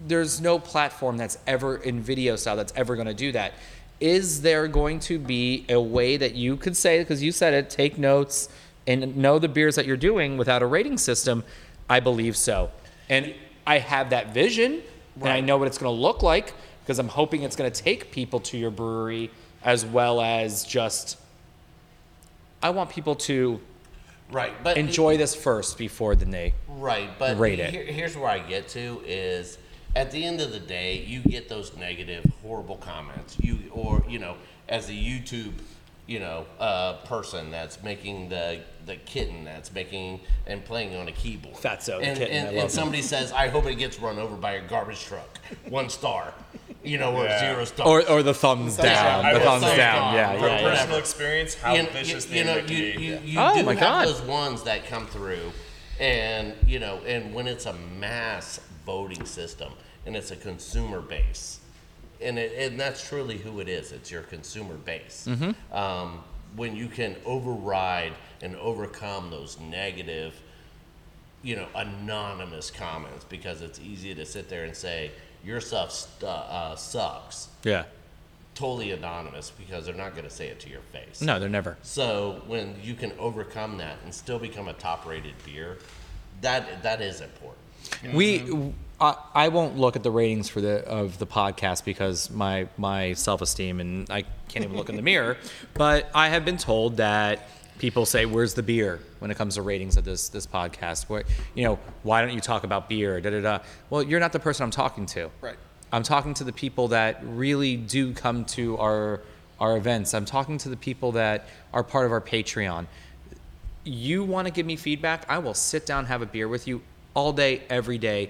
There's 0.08 0.42
no 0.42 0.58
platform 0.58 1.18
that's 1.18 1.38
ever 1.46 1.76
in 1.78 2.02
video 2.02 2.36
style 2.36 2.56
that's 2.56 2.74
ever 2.76 2.96
going 2.96 3.08
to 3.08 3.14
do 3.14 3.32
that. 3.34 3.54
Is 4.00 4.42
there 4.42 4.68
going 4.68 5.00
to 5.02 5.20
be 5.20 5.66
a 5.70 5.80
way 5.80 6.18
that 6.18 6.34
you 6.34 6.58
could 6.58 6.76
say 6.76 7.00
because 7.00 7.22
you 7.22 7.32
said 7.32 7.54
it, 7.54 7.70
take 7.70 8.00
notes 8.00 8.50
and 8.88 9.16
know 9.16 9.38
the 9.38 9.48
beers 9.48 9.76
that 9.76 9.86
you're 9.86 9.96
doing 9.98 10.38
without 10.38 10.64
a 10.64 10.66
rating 10.66 10.98
system? 10.98 11.44
I 11.88 12.00
believe 12.00 12.36
so, 12.36 12.72
and 13.10 13.36
I 13.72 13.80
have 13.80 14.10
that 14.10 14.34
vision, 14.34 14.82
and 15.22 15.30
I 15.30 15.40
know 15.40 15.58
what 15.58 15.68
it's 15.70 15.78
going 15.78 15.96
to 15.96 16.02
look 16.02 16.22
like 16.22 16.54
because 16.84 17.00
I'm 17.00 17.08
hoping 17.08 17.44
it's 17.44 17.56
going 17.56 17.72
to 17.72 17.82
take 17.84 18.12
people 18.12 18.42
to 18.42 18.58
your 18.58 18.70
brewery 18.70 19.32
as 19.64 19.86
well 19.86 20.20
as 20.20 20.66
just. 20.66 21.18
I 22.62 22.72
want 22.72 22.90
people 22.90 23.16
to 23.16 23.62
Right, 24.30 24.52
but 24.62 24.78
enjoy 24.78 25.16
this 25.16 25.34
first 25.34 25.78
before 25.78 26.18
then 26.18 26.32
they. 26.32 26.54
Right, 26.68 27.10
but 27.18 27.40
rate 27.40 27.60
it. 27.60 27.70
here- 27.72 27.86
here's 27.86 28.18
where 28.18 28.30
I 28.30 28.40
get 28.40 28.68
to 28.70 29.02
is 29.06 29.58
at 29.96 30.12
the 30.12 30.22
end 30.26 30.42
of 30.42 30.52
the 30.52 30.60
day, 30.60 30.98
you 31.08 31.22
get 31.22 31.48
those 31.48 31.76
negative, 31.78 32.26
horrible 32.44 32.76
comments. 32.78 33.38
You 33.40 33.58
or 33.72 34.04
you 34.10 34.20
know, 34.20 34.36
as 34.68 34.90
a 34.90 34.94
YouTube, 34.94 35.54
you 36.08 36.20
know, 36.20 36.46
uh, 36.60 36.94
person 37.06 37.52
that's 37.52 37.82
making 37.84 38.30
the 38.30 38.60
the 38.86 38.96
kitten 38.98 39.44
that's 39.44 39.72
making 39.72 40.20
and 40.48 40.66
playing 40.66 40.96
on 40.96 41.08
a 41.08 41.12
keyboard. 41.12 41.56
Fatso, 41.56 42.00
the 42.00 42.06
and, 42.06 42.18
kitten, 42.18 42.36
and, 42.36 42.46
I 42.48 42.48
and 42.50 42.56
love 42.58 42.64
him. 42.66 42.70
somebody 42.70 43.02
says, 43.02 43.32
"I 43.32 43.48
hope 43.48 43.66
it 43.68 43.76
gets 43.76 44.00
run 44.00 44.18
over 44.20 44.36
by 44.36 44.54
a 44.54 44.68
garbage 44.68 45.04
truck." 45.06 45.40
One 45.70 45.90
star, 45.90 46.34
you 46.84 46.98
know, 46.98 47.16
or 47.16 47.26
Yeah. 47.26 47.40
zero 47.54 47.66
stars. 47.66 47.88
Or, 47.88 48.10
or 48.10 48.24
the 48.24 48.34
thumbs 48.34 48.78
down. 48.78 49.26
I 49.26 49.34
The 49.34 49.40
will 49.40 49.46
thumbs 49.46 49.64
say, 49.66 49.78
down. 49.78 50.16
Yeah, 50.16 50.32
from 50.32 50.40
From 50.40 50.48
yeah, 50.50 50.62
yeah. 50.62 50.70
personal 50.76 50.98
experience, 50.98 51.54
how 51.56 51.76
you, 51.76 51.84
vicious 51.88 52.26
you, 52.26 52.32
the 52.32 52.38
you 52.40 52.44
know, 52.46 52.58
you, 52.58 52.78
you, 52.86 53.20
you 53.24 53.40
Oh 53.40 53.56
do 53.56 53.64
my 53.64 53.74
have 53.76 53.80
God. 53.80 54.08
those 54.08 54.22
ones 54.24 54.64
that 54.64 54.88
come 54.88 55.06
through, 55.08 55.52
and 56.00 56.54
you 56.66 56.80
know, 56.80 57.00
and 57.06 57.34
when 57.34 57.48
it's 57.48 57.68
a 57.68 57.74
mass 58.00 58.60
voting 58.86 59.24
system 59.26 59.72
and 60.08 60.16
it's 60.16 60.32
a 60.32 60.36
consumer 60.36 61.00
base, 61.02 61.60
and 62.22 62.38
it, 62.40 62.54
and 62.58 62.80
that's 62.80 63.08
truly 63.08 63.38
who 63.38 63.60
it 63.60 63.70
is. 63.70 63.92
It's 63.92 64.12
your 64.12 64.24
consumer 64.24 64.76
base. 64.76 65.28
Mm-hmm. 65.30 65.76
Um, 65.76 66.24
when 66.56 66.76
you 66.76 66.88
can 66.88 67.16
override 67.26 68.14
and 68.42 68.56
overcome 68.58 69.30
those 69.30 69.60
negative, 69.60 70.34
you 71.44 71.56
know, 71.56 71.68
anonymous 71.76 72.70
comments, 72.70 73.26
because 73.26 73.62
it's 73.62 73.80
easy 73.80 74.14
to 74.16 74.26
sit 74.26 74.50
there 74.50 74.66
and 74.66 74.76
say 74.76 75.12
your 75.44 75.62
stuff 75.62 75.92
stu- 75.92 76.26
uh, 76.26 76.76
sucks. 76.76 77.48
Yeah. 77.64 77.86
Totally 78.54 78.92
anonymous 78.92 79.52
because 79.58 79.86
they're 79.86 79.96
not 79.96 80.12
going 80.12 80.26
to 80.26 80.30
say 80.30 80.48
it 80.48 80.60
to 80.60 80.70
your 80.70 80.82
face. 80.92 81.22
No, 81.22 81.40
they're 81.40 81.48
never. 81.48 81.78
So 81.84 82.42
when 82.48 82.76
you 82.84 82.96
can 82.96 83.14
overcome 83.18 83.78
that 83.78 83.98
and 84.04 84.14
still 84.14 84.40
become 84.40 84.68
a 84.68 84.74
top-rated 84.74 85.34
beer, 85.46 85.78
that 86.42 86.84
that 86.84 87.02
is 87.02 87.22
important. 87.22 87.60
We, 88.14 88.74
I, 89.02 89.16
I 89.34 89.48
won't 89.48 89.78
look 89.78 89.96
at 89.96 90.04
the 90.04 90.12
ratings 90.12 90.48
for 90.48 90.62
the 90.62 90.86
of 90.88 91.18
the 91.18 91.26
podcast 91.26 91.84
because 91.84 92.30
my 92.30 92.68
my 92.78 93.14
self 93.14 93.42
esteem 93.42 93.80
and 93.80 94.10
I 94.10 94.24
can't 94.48 94.64
even 94.64 94.78
look 94.78 94.90
in 94.90 94.96
the 94.96 95.02
mirror. 95.02 95.38
But 95.74 96.10
I 96.14 96.30
have 96.30 96.46
been 96.46 96.58
told 96.58 96.98
that 96.98 97.48
people 97.80 98.06
say, 98.06 98.26
"Where's 98.26 98.54
the 98.54 98.64
beer?" 98.64 99.00
when 99.20 99.32
it 99.32 99.38
comes 99.38 99.56
to 99.56 99.62
ratings 99.62 99.98
of 99.98 100.06
this 100.06 100.30
this 100.30 100.46
podcast. 100.46 101.10
Where 101.10 101.24
you 101.56 101.64
know, 101.64 101.80
why 102.04 102.22
don't 102.22 102.34
you 102.34 102.42
talk 102.42 102.64
about 102.64 102.88
beer? 102.88 103.20
Da 103.20 103.32
da 103.32 103.42
da. 103.42 103.60
Well, 103.90 104.04
you're 104.04 104.20
not 104.20 104.34
the 104.34 104.40
person 104.40 104.64
I'm 104.64 104.72
talking 104.72 105.06
to. 105.08 105.32
Right. 105.42 105.58
I'm 105.92 106.04
talking 106.04 106.34
to 106.36 106.44
the 106.44 106.54
people 106.54 106.90
that 106.90 107.20
really 107.24 107.76
do 107.76 108.14
come 108.14 108.46
to 108.46 108.78
our 108.78 109.22
our 109.60 109.78
events. 109.78 110.14
I'm 110.14 110.26
talking 110.26 110.58
to 110.60 110.70
the 110.70 110.78
people 110.78 111.14
that 111.14 111.48
are 111.74 111.84
part 111.84 112.06
of 112.06 112.12
our 112.12 112.22
Patreon 112.22 112.86
you 113.84 114.24
want 114.24 114.48
to 114.48 114.54
give 114.54 114.66
me 114.66 114.76
feedback, 114.76 115.26
I 115.28 115.40
will 115.40 115.54
sit 115.54 115.86
down, 115.86 116.06
have 116.06 116.22
a 116.22 116.26
beer 116.26 116.48
with 116.48 116.68
you 116.68 116.82
all 117.14 117.34
day, 117.34 117.64
every 117.70 117.98
day, 117.98 118.30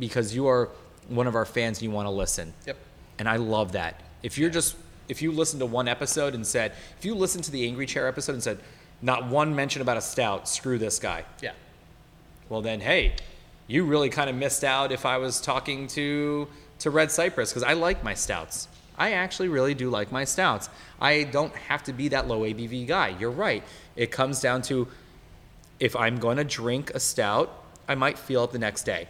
because 0.00 0.34
you 0.34 0.48
are 0.48 0.70
one 1.08 1.28
of 1.28 1.36
our 1.36 1.44
fans 1.44 1.78
and 1.78 1.84
you 1.84 1.90
want 1.92 2.06
to 2.06 2.10
listen. 2.10 2.52
Yep. 2.66 2.76
And 3.18 3.28
I 3.28 3.36
love 3.36 3.72
that. 3.72 4.00
If 4.22 4.38
you're 4.38 4.50
just, 4.50 4.76
if 5.08 5.22
you 5.22 5.30
listen 5.30 5.60
to 5.60 5.66
one 5.66 5.86
episode 5.86 6.34
and 6.34 6.44
said, 6.44 6.72
if 6.98 7.04
you 7.04 7.14
listen 7.14 7.42
to 7.42 7.50
the 7.52 7.66
Angry 7.66 7.86
Chair 7.86 8.08
episode 8.08 8.32
and 8.32 8.42
said, 8.42 8.58
not 9.02 9.26
one 9.26 9.54
mention 9.54 9.82
about 9.82 9.96
a 9.96 10.02
stout, 10.02 10.48
screw 10.48 10.78
this 10.78 10.98
guy. 10.98 11.24
Yeah. 11.40 11.52
Well, 12.48 12.62
then, 12.62 12.80
hey, 12.80 13.14
you 13.66 13.84
really 13.84 14.10
kind 14.10 14.28
of 14.28 14.34
missed 14.34 14.64
out 14.64 14.90
if 14.90 15.06
I 15.06 15.18
was 15.18 15.40
talking 15.40 15.86
to 15.88 16.48
to 16.80 16.90
Red 16.90 17.10
Cypress 17.10 17.50
because 17.50 17.62
I 17.62 17.74
like 17.74 18.02
my 18.02 18.14
stouts. 18.14 18.68
I 18.98 19.12
actually 19.12 19.48
really 19.48 19.74
do 19.74 19.88
like 19.88 20.10
my 20.10 20.24
stouts. 20.24 20.68
I 21.00 21.24
don't 21.24 21.54
have 21.54 21.82
to 21.84 21.92
be 21.92 22.08
that 22.08 22.26
low 22.26 22.40
ABV 22.40 22.86
guy. 22.86 23.14
You're 23.18 23.30
right. 23.30 23.62
It 23.96 24.10
comes 24.10 24.40
down 24.40 24.62
to 24.62 24.88
if 25.78 25.96
I'm 25.96 26.18
going 26.18 26.36
to 26.36 26.44
drink 26.44 26.90
a 26.90 27.00
stout, 27.00 27.64
I 27.88 27.94
might 27.94 28.18
feel 28.18 28.44
it 28.44 28.52
the 28.52 28.58
next 28.58 28.82
day. 28.82 29.08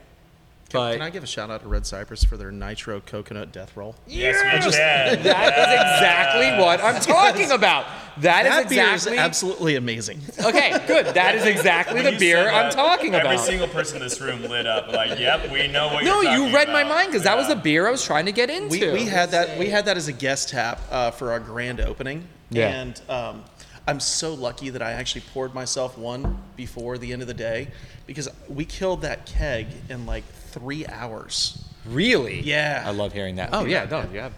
Can, 0.70 0.78
But 0.80 0.92
can 0.94 1.02
I 1.02 1.10
give 1.10 1.24
a 1.24 1.26
shout 1.26 1.50
out 1.50 1.62
to 1.62 1.68
Red 1.68 1.84
Cypress 1.84 2.22
for 2.22 2.36
their 2.36 2.52
nitro 2.52 3.00
coconut 3.00 3.52
death 3.52 3.76
roll? 3.76 3.96
yes, 4.06 4.36
we 4.36 4.70
can. 4.72 5.22
that 5.24 5.58
is 5.58 5.64
exactly 5.74 6.58
what 6.64 6.80
I'm 6.82 7.00
talking 7.02 7.50
about. 7.50 7.86
That 8.18 8.46
is 8.46 8.52
That 8.52 8.68
beer 8.68 8.84
is 8.84 8.92
exactly 9.06 9.18
absolutely 9.18 9.76
amazing. 9.76 10.20
okay. 10.44 10.80
Good. 10.86 11.06
That 11.14 11.34
is 11.34 11.44
exactly 11.44 12.02
the 12.02 12.16
beer 12.18 12.44
said 12.44 12.54
I'm 12.54 12.70
talking 12.70 13.14
Every 13.14 13.20
about. 13.20 13.32
Every 13.34 13.46
single 13.46 13.66
person 13.68 13.96
in 13.96 14.02
this 14.04 14.20
room 14.20 14.42
lit 14.44 14.66
up. 14.66 14.88
Like, 14.92 15.18
yep, 15.18 15.50
we 15.50 15.66
know 15.68 15.88
what 15.88 16.04
No, 16.04 16.20
you're 16.20 16.22
doing. 16.22 16.24
No, 16.38 16.46
you 16.46 16.52
talking 16.52 16.54
read 16.54 16.68
my 16.68 16.84
mind 16.84 17.08
because 17.08 17.24
that 17.24 17.36
was 17.36 17.48
Yeah. 17.48 17.54
the 17.54 17.60
beer 17.62 17.88
I 17.88 17.90
was 17.90 18.04
trying 18.04 18.26
to 18.26 18.32
get 18.32 18.48
into. 18.50 18.68
We, 18.92 18.92
we 18.92 19.04
had 19.06 19.30
that 19.32 19.58
we 19.58 19.70
had 19.70 19.86
that 19.86 19.96
as 19.96 20.06
a 20.08 20.12
guest 20.12 20.50
tap 20.50 20.80
uh, 20.90 21.10
for 21.10 21.32
our 21.32 21.40
grand 21.40 21.80
opening. 21.80 22.28
Yeah. 22.50 22.68
And 22.68 23.00
um, 23.08 23.44
I'm 23.88 23.98
so 24.00 24.34
lucky 24.34 24.70
that 24.70 24.82
I 24.82 24.92
actually 24.92 25.22
poured 25.32 25.52
myself 25.54 25.98
one 25.98 26.38
before 26.56 26.96
the 26.98 27.12
end 27.12 27.22
of 27.22 27.28
the 27.28 27.34
day 27.34 27.68
because 28.06 28.28
we 28.48 28.64
killed 28.64 29.02
that 29.02 29.26
keg 29.26 29.66
in 29.88 30.04
like 30.06 30.24
three 30.50 30.86
hours. 30.86 31.64
Really? 31.86 32.40
Yeah. 32.40 32.82
I 32.86 32.90
love 32.90 33.12
hearing 33.12 33.36
that. 33.36 33.50
Oh 33.52 33.64
yeah, 33.64 33.86
no, 33.90 34.04
you 34.12 34.20
have. 34.20 34.32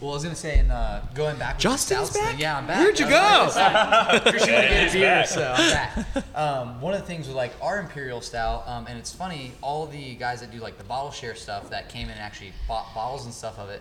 Well, 0.00 0.10
I 0.10 0.14
was 0.14 0.24
gonna 0.24 0.34
say, 0.34 0.58
and 0.58 0.72
uh, 0.72 1.00
going 1.14 1.38
back. 1.38 1.54
with 1.54 1.62
the 1.62 1.68
Justin's 1.68 2.08
stouts 2.08 2.10
thing- 2.10 2.24
back? 2.24 2.40
Yeah, 2.40 2.58
I'm 2.58 2.66
back. 2.66 2.78
Where'd 2.78 2.98
you 2.98 3.06
I 3.08 3.44
was 3.44 3.54
like, 3.54 3.72
go? 3.72 4.16
Appreciate 4.28 4.52
Yeah, 4.52 4.62
getting 4.62 4.82
he's 4.84 4.92
beer, 4.94 5.02
back. 5.02 5.26
so 5.28 5.54
I'm 5.56 5.70
back. 5.70 6.36
Um, 6.36 6.80
one 6.80 6.92
of 6.94 7.00
the 7.00 7.06
things 7.06 7.28
with 7.28 7.36
like 7.36 7.52
our 7.62 7.78
imperial 7.78 8.20
stout, 8.20 8.66
um, 8.66 8.86
and 8.88 8.98
it's 8.98 9.12
funny, 9.12 9.52
all 9.60 9.86
the 9.86 10.14
guys 10.16 10.40
that 10.40 10.50
do 10.50 10.58
like 10.58 10.76
the 10.76 10.82
bottle 10.84 11.12
share 11.12 11.36
stuff 11.36 11.70
that 11.70 11.88
came 11.88 12.06
in 12.06 12.12
and 12.12 12.20
actually 12.20 12.52
bought 12.66 12.92
bottles 12.96 13.26
and 13.26 13.34
stuff 13.34 13.58
of 13.60 13.68
it, 13.70 13.80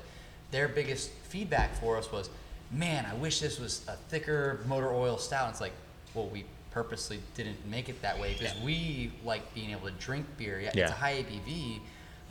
their 0.52 0.68
biggest 0.68 1.10
feedback 1.24 1.74
for 1.80 1.98
us 1.98 2.12
was, 2.12 2.30
man, 2.72 3.08
I 3.10 3.16
wish 3.16 3.40
this 3.40 3.60
was 3.60 3.84
a 3.88 3.94
thicker 4.10 4.60
motor 4.68 4.94
oil 4.94 5.18
stout. 5.18 5.46
And 5.46 5.54
it's 5.54 5.62
like, 5.62 5.74
well, 6.14 6.28
we 6.28 6.46
purposely 6.72 7.20
didn't 7.36 7.58
make 7.70 7.90
it 7.90 8.02
that 8.02 8.20
way 8.20 8.34
because 8.38 8.58
we 8.62 9.12
like 9.24 9.54
being 9.54 9.72
able 9.72 9.88
to 9.88 9.94
drink 9.94 10.26
beer. 10.38 10.60
Yeah, 10.60 10.72
Yeah. 10.74 10.84
it's 10.84 10.92
a 10.92 10.96
high 10.96 11.14
ABV. 11.24 11.80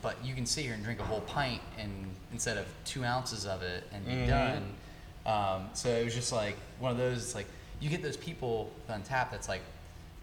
But 0.01 0.15
you 0.25 0.33
can 0.33 0.47
sit 0.47 0.65
here 0.65 0.73
and 0.73 0.83
drink 0.83 0.99
a 0.99 1.03
whole 1.03 1.21
pint 1.21 1.61
and 1.77 1.91
instead 2.33 2.57
of 2.57 2.65
two 2.85 3.03
ounces 3.05 3.45
of 3.45 3.61
it 3.61 3.83
and 3.93 4.03
be 4.03 4.25
done. 4.25 4.63
Um, 5.27 5.69
so 5.73 5.89
it 5.89 6.03
was 6.03 6.15
just 6.15 6.31
like 6.31 6.55
one 6.79 6.91
of 6.91 6.97
those. 6.97 7.17
It's 7.19 7.35
like 7.35 7.45
you 7.79 7.89
get 7.89 8.01
those 8.01 8.17
people 8.17 8.71
on 8.89 9.03
tap 9.03 9.29
that's 9.31 9.47
like 9.47 9.61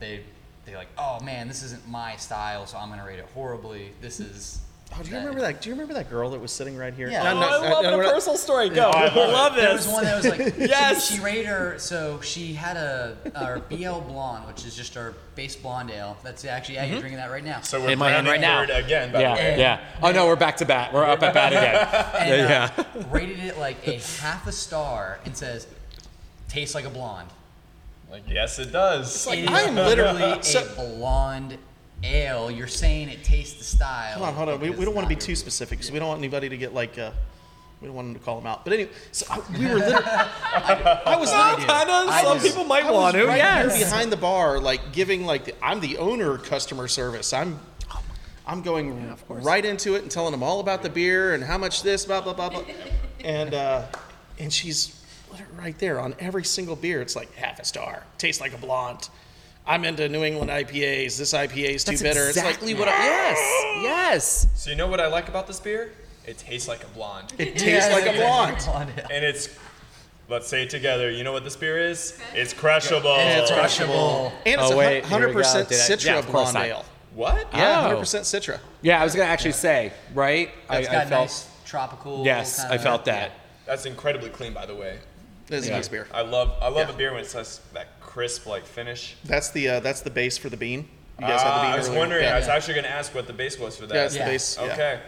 they 0.00 0.24
they 0.64 0.74
like, 0.74 0.88
oh 0.98 1.20
man, 1.20 1.46
this 1.46 1.62
isn't 1.62 1.86
my 1.88 2.16
style, 2.16 2.66
so 2.66 2.76
I'm 2.76 2.88
gonna 2.88 3.04
rate 3.06 3.20
it 3.20 3.28
horribly. 3.34 3.92
This 4.00 4.18
is. 4.18 4.60
Oh, 4.90 5.02
do 5.02 5.10
you 5.10 5.16
remember 5.18 5.40
that? 5.40 5.60
Do 5.60 5.68
you 5.68 5.74
remember 5.74 5.94
that 5.94 6.08
girl 6.10 6.30
that 6.30 6.40
was 6.40 6.50
sitting 6.50 6.76
right 6.76 6.92
here? 6.94 7.08
Yeah. 7.10 7.22
No, 7.24 7.30
Oh, 7.30 7.40
no, 7.40 7.46
I 7.46 7.70
love 7.70 7.82
no, 7.84 7.90
the 7.90 7.96
we're 7.98 8.02
not- 8.04 8.14
personal 8.14 8.36
story. 8.38 8.68
Go. 8.70 8.88
I 8.90 9.04
I 9.06 9.14
love 9.14 9.32
love, 9.32 9.54
There 9.56 9.72
was 9.72 9.86
one 9.86 10.04
that 10.04 10.16
was 10.16 10.26
like, 10.26 10.54
Yes. 10.58 11.06
she, 11.08 11.16
she 11.16 11.20
rated 11.22 11.46
her, 11.46 11.78
so 11.78 12.20
she 12.22 12.54
had 12.54 12.76
a 12.76 13.16
our 13.36 13.58
BL 13.60 14.00
Blonde, 14.08 14.46
which 14.46 14.64
is 14.64 14.74
just 14.74 14.96
our 14.96 15.14
base 15.36 15.54
blonde 15.54 15.90
ale. 15.90 16.16
That's 16.24 16.44
actually, 16.44 16.76
yeah, 16.76 16.86
you're 16.86 17.00
drinking 17.00 17.18
that 17.18 17.30
right 17.30 17.44
now. 17.44 17.60
So 17.60 17.80
we're 17.80 17.90
In 17.90 17.98
my 17.98 18.10
hand 18.10 18.26
right 18.26 18.40
now. 18.40 18.64
branding 18.64 18.84
again. 18.86 19.12
By 19.12 19.20
Yeah, 19.20 19.34
the 19.36 19.40
way. 19.42 19.58
yeah. 19.58 19.80
Oh 20.02 20.10
no, 20.10 20.26
we're 20.26 20.36
back 20.36 20.56
to 20.58 20.64
bat. 20.64 20.92
We're 20.92 21.04
up 21.04 21.22
at 21.22 21.34
bat 21.34 21.52
again. 21.52 21.74
and, 22.32 22.40
uh, 22.78 22.84
yeah. 22.96 23.04
rated 23.10 23.38
it 23.40 23.58
like 23.58 23.86
a 23.86 23.98
half 24.20 24.46
a 24.46 24.52
star 24.52 25.20
and 25.24 25.36
says, 25.36 25.66
tastes 26.48 26.74
like 26.74 26.86
a 26.86 26.90
blonde. 26.90 27.28
Like, 28.10 28.22
yes, 28.26 28.58
it 28.58 28.72
does. 28.72 29.26
It 29.28 29.40
is 29.40 29.48
I'm 29.50 29.74
literally 29.76 30.22
a 30.22 30.42
So- 30.42 30.66
blonde 30.74 31.58
ale. 32.02 32.50
You're 32.50 32.66
saying 32.66 33.08
it 33.08 33.24
tastes 33.24 33.58
the 33.58 33.64
style. 33.64 34.18
Hold 34.18 34.28
on, 34.28 34.34
hold 34.34 34.48
on. 34.48 34.60
We, 34.60 34.70
we 34.70 34.84
don't 34.84 34.94
want 34.94 35.04
to 35.04 35.08
be 35.08 35.16
too 35.18 35.30
really. 35.30 35.36
specific 35.36 35.78
because 35.78 35.92
we 35.92 35.98
don't 35.98 36.08
want 36.08 36.18
anybody 36.18 36.48
to 36.48 36.56
get 36.56 36.74
like 36.74 36.98
uh, 36.98 37.10
we 37.80 37.86
don't 37.86 37.94
want 37.94 38.08
him 38.08 38.14
to 38.14 38.20
call 38.20 38.36
them 38.36 38.46
out. 38.46 38.64
But 38.64 38.72
anyway, 38.72 38.90
so 39.12 39.26
I, 39.30 39.40
we 39.56 39.66
were 39.66 39.76
literally. 39.76 40.04
I, 40.04 41.02
I 41.06 41.16
was 41.16 41.30
literally 41.30 41.64
kind 41.64 41.90
of. 41.90 42.14
Some 42.14 42.38
do. 42.38 42.48
people 42.48 42.64
might 42.64 42.84
I 42.84 42.90
was 42.90 42.94
want 42.94 43.16
to. 43.16 43.26
right 43.26 43.36
yes. 43.36 43.76
here 43.76 43.86
behind 43.86 44.10
the 44.12 44.16
bar, 44.16 44.58
like 44.58 44.92
giving 44.92 45.24
like 45.24 45.44
the, 45.44 45.54
I'm 45.62 45.80
the 45.80 45.98
owner 45.98 46.38
customer 46.38 46.88
service. 46.88 47.32
I'm 47.32 47.60
I'm 48.46 48.62
going 48.62 49.14
right 49.28 49.64
into 49.64 49.94
it 49.94 50.02
and 50.02 50.10
telling 50.10 50.32
them 50.32 50.42
all 50.42 50.60
about 50.60 50.82
the 50.82 50.88
beer 50.88 51.34
and 51.34 51.44
how 51.44 51.58
much 51.58 51.82
this, 51.82 52.06
blah 52.06 52.20
blah 52.20 52.32
blah 52.32 52.48
blah, 52.48 52.64
and 53.22 53.54
uh, 53.54 53.86
and 54.38 54.52
she's 54.52 55.04
right 55.56 55.78
there 55.78 56.00
on 56.00 56.14
every 56.18 56.44
single 56.44 56.74
beer. 56.74 57.02
It's 57.02 57.14
like 57.14 57.32
half 57.34 57.60
a 57.60 57.64
star, 57.64 58.04
tastes 58.16 58.40
like 58.40 58.54
a 58.54 58.58
blonde. 58.58 59.08
I'm 59.68 59.84
into 59.84 60.08
New 60.08 60.24
England 60.24 60.50
IPAs. 60.50 61.18
This 61.18 61.34
IPA 61.34 61.74
is 61.74 61.84
too 61.84 61.90
That's 61.92 62.02
bitter. 62.02 62.26
exactly 62.28 62.70
it's 62.72 62.78
what. 62.80 62.88
like, 62.88 62.98
I, 62.98 63.04
yes. 63.04 63.82
Yes. 63.82 64.46
So 64.54 64.70
you 64.70 64.76
know 64.76 64.86
what 64.88 64.98
I 65.00 65.06
like 65.08 65.28
about 65.28 65.46
this 65.46 65.60
beer? 65.60 65.92
It 66.26 66.38
tastes 66.38 66.66
like 66.68 66.82
a 66.84 66.88
blonde, 66.88 67.32
it 67.38 67.56
tastes 67.56 67.90
like 67.92 68.06
a 68.06 68.12
blonde. 68.18 68.90
and 69.10 69.24
it's. 69.24 69.48
Let's 70.30 70.46
say 70.46 70.64
it 70.64 70.68
together. 70.68 71.10
You 71.10 71.24
know 71.24 71.32
what 71.32 71.42
this 71.44 71.56
beer 71.56 71.78
is? 71.78 72.18
It's 72.34 72.52
crushable. 72.52 73.12
And 73.14 73.40
it's 73.40 73.50
Crushable. 73.50 74.30
And 74.44 74.60
it's 74.60 74.70
Oh, 74.70 74.76
wait, 74.76 75.02
100% 75.04 75.32
Citra 75.32 76.04
yeah, 76.04 76.20
blonde 76.20 76.54
I- 76.58 76.66
ale. 76.66 76.84
What? 77.14 77.48
Yeah, 77.54 77.78
Oh. 77.78 77.82
hundred 77.84 77.96
percent 78.00 78.24
Citra. 78.26 78.60
Yeah, 78.82 79.00
I 79.00 79.04
was 79.04 79.14
gonna 79.14 79.26
actually 79.28 79.52
say 79.52 79.90
right. 80.14 80.50
I, 80.68 80.78
It's 80.80 80.88
I 80.90 80.92
got 80.92 81.08
felt. 81.08 81.22
nice 81.28 81.48
tropical. 81.64 82.24
Yes, 82.26 82.60
kinda- 82.60 82.74
I 82.74 82.78
felt 82.78 83.06
that. 83.06 83.32
That's 83.64 83.86
incredibly 83.86 84.28
clean, 84.28 84.52
by 84.52 84.66
the 84.66 84.74
way. 84.74 84.98
It's 85.48 85.64
a 85.66 85.70
Yeah. 85.70 85.76
nice 85.76 85.88
beer. 85.88 86.06
I 86.12 86.20
love 86.20 86.52
I 86.60 86.68
love 86.68 86.88
Yeah. 86.88 86.94
a 86.94 86.98
beer 86.98 87.12
when 87.14 87.24
it 87.24 87.32
has 87.32 87.60
that 87.72 87.97
crisp 88.08 88.46
like 88.46 88.64
finish. 88.66 89.16
That's 89.24 89.50
the 89.50 89.68
uh, 89.68 89.80
that's 89.80 90.00
the 90.00 90.10
base 90.10 90.38
for 90.38 90.48
the 90.48 90.56
bean. 90.56 90.88
You 91.20 91.26
guys 91.26 91.42
had 91.42 91.48
the 91.50 91.54
Ah, 91.54 91.62
bean 91.62 91.72
I 91.72 91.76
was 91.76 91.88
earlier. 91.88 91.98
wondering. 92.00 92.24
Yeah. 92.24 92.34
I 92.36 92.38
was 92.38 92.48
actually 92.48 92.74
going 92.74 92.84
to 92.84 92.90
ask 92.90 93.14
what 93.14 93.26
the 93.26 93.32
base 93.32 93.58
was 93.58 93.76
for 93.76 93.86
that. 93.86 93.94
Yeah, 93.94 94.04
it's 94.06 94.16
Yeah. 94.16 94.24
the 94.24 94.30
base. 94.30 94.56
yeah. 94.58 94.72
Okay. 94.72 95.00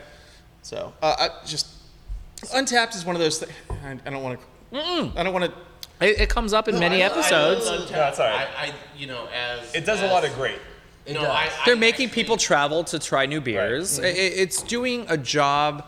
So 0.62 0.92
uh, 1.02 1.16
I 1.18 1.46
just 1.46 1.66
Untappd 2.54 2.94
is 2.96 3.04
one 3.04 3.14
of 3.16 3.20
those 3.22 3.38
things. 3.38 3.52
I, 3.84 3.92
I 4.06 4.10
don't 4.10 4.22
want 4.22 4.38
to. 4.72 5.12
I 5.16 5.22
don't 5.22 5.32
want 5.32 5.46
to. 5.46 6.06
It, 6.06 6.20
it 6.22 6.28
comes 6.28 6.52
up 6.52 6.68
in 6.68 6.78
many 6.78 7.02
I- 7.02 7.06
I 7.06 7.10
episodes. 7.10 7.66
love 7.66 7.80
Untappd. 7.82 7.88
That's 7.90 8.18
all 8.20 8.26
right. 8.30 8.48
I, 8.58 8.66
I, 8.66 8.72
you 8.96 9.06
know, 9.06 9.26
as 9.34 9.74
It 9.74 9.84
does 9.86 10.02
a 10.02 10.06
lot 10.06 10.24
of 10.24 10.34
great. 10.34 10.58
You 11.06 11.14
know, 11.14 11.22
does. 11.22 11.30
I, 11.30 11.50
They're 11.64 11.76
making 11.76 12.06
actually- 12.06 12.22
people 12.22 12.36
travel 12.36 12.84
to 12.84 12.98
try 12.98 13.26
new 13.26 13.40
beers. 13.40 13.98
I- 14.00 14.04
I- 14.04 14.06
it's 14.44 14.62
doing 14.62 15.06
a 15.08 15.16
job 15.16 15.86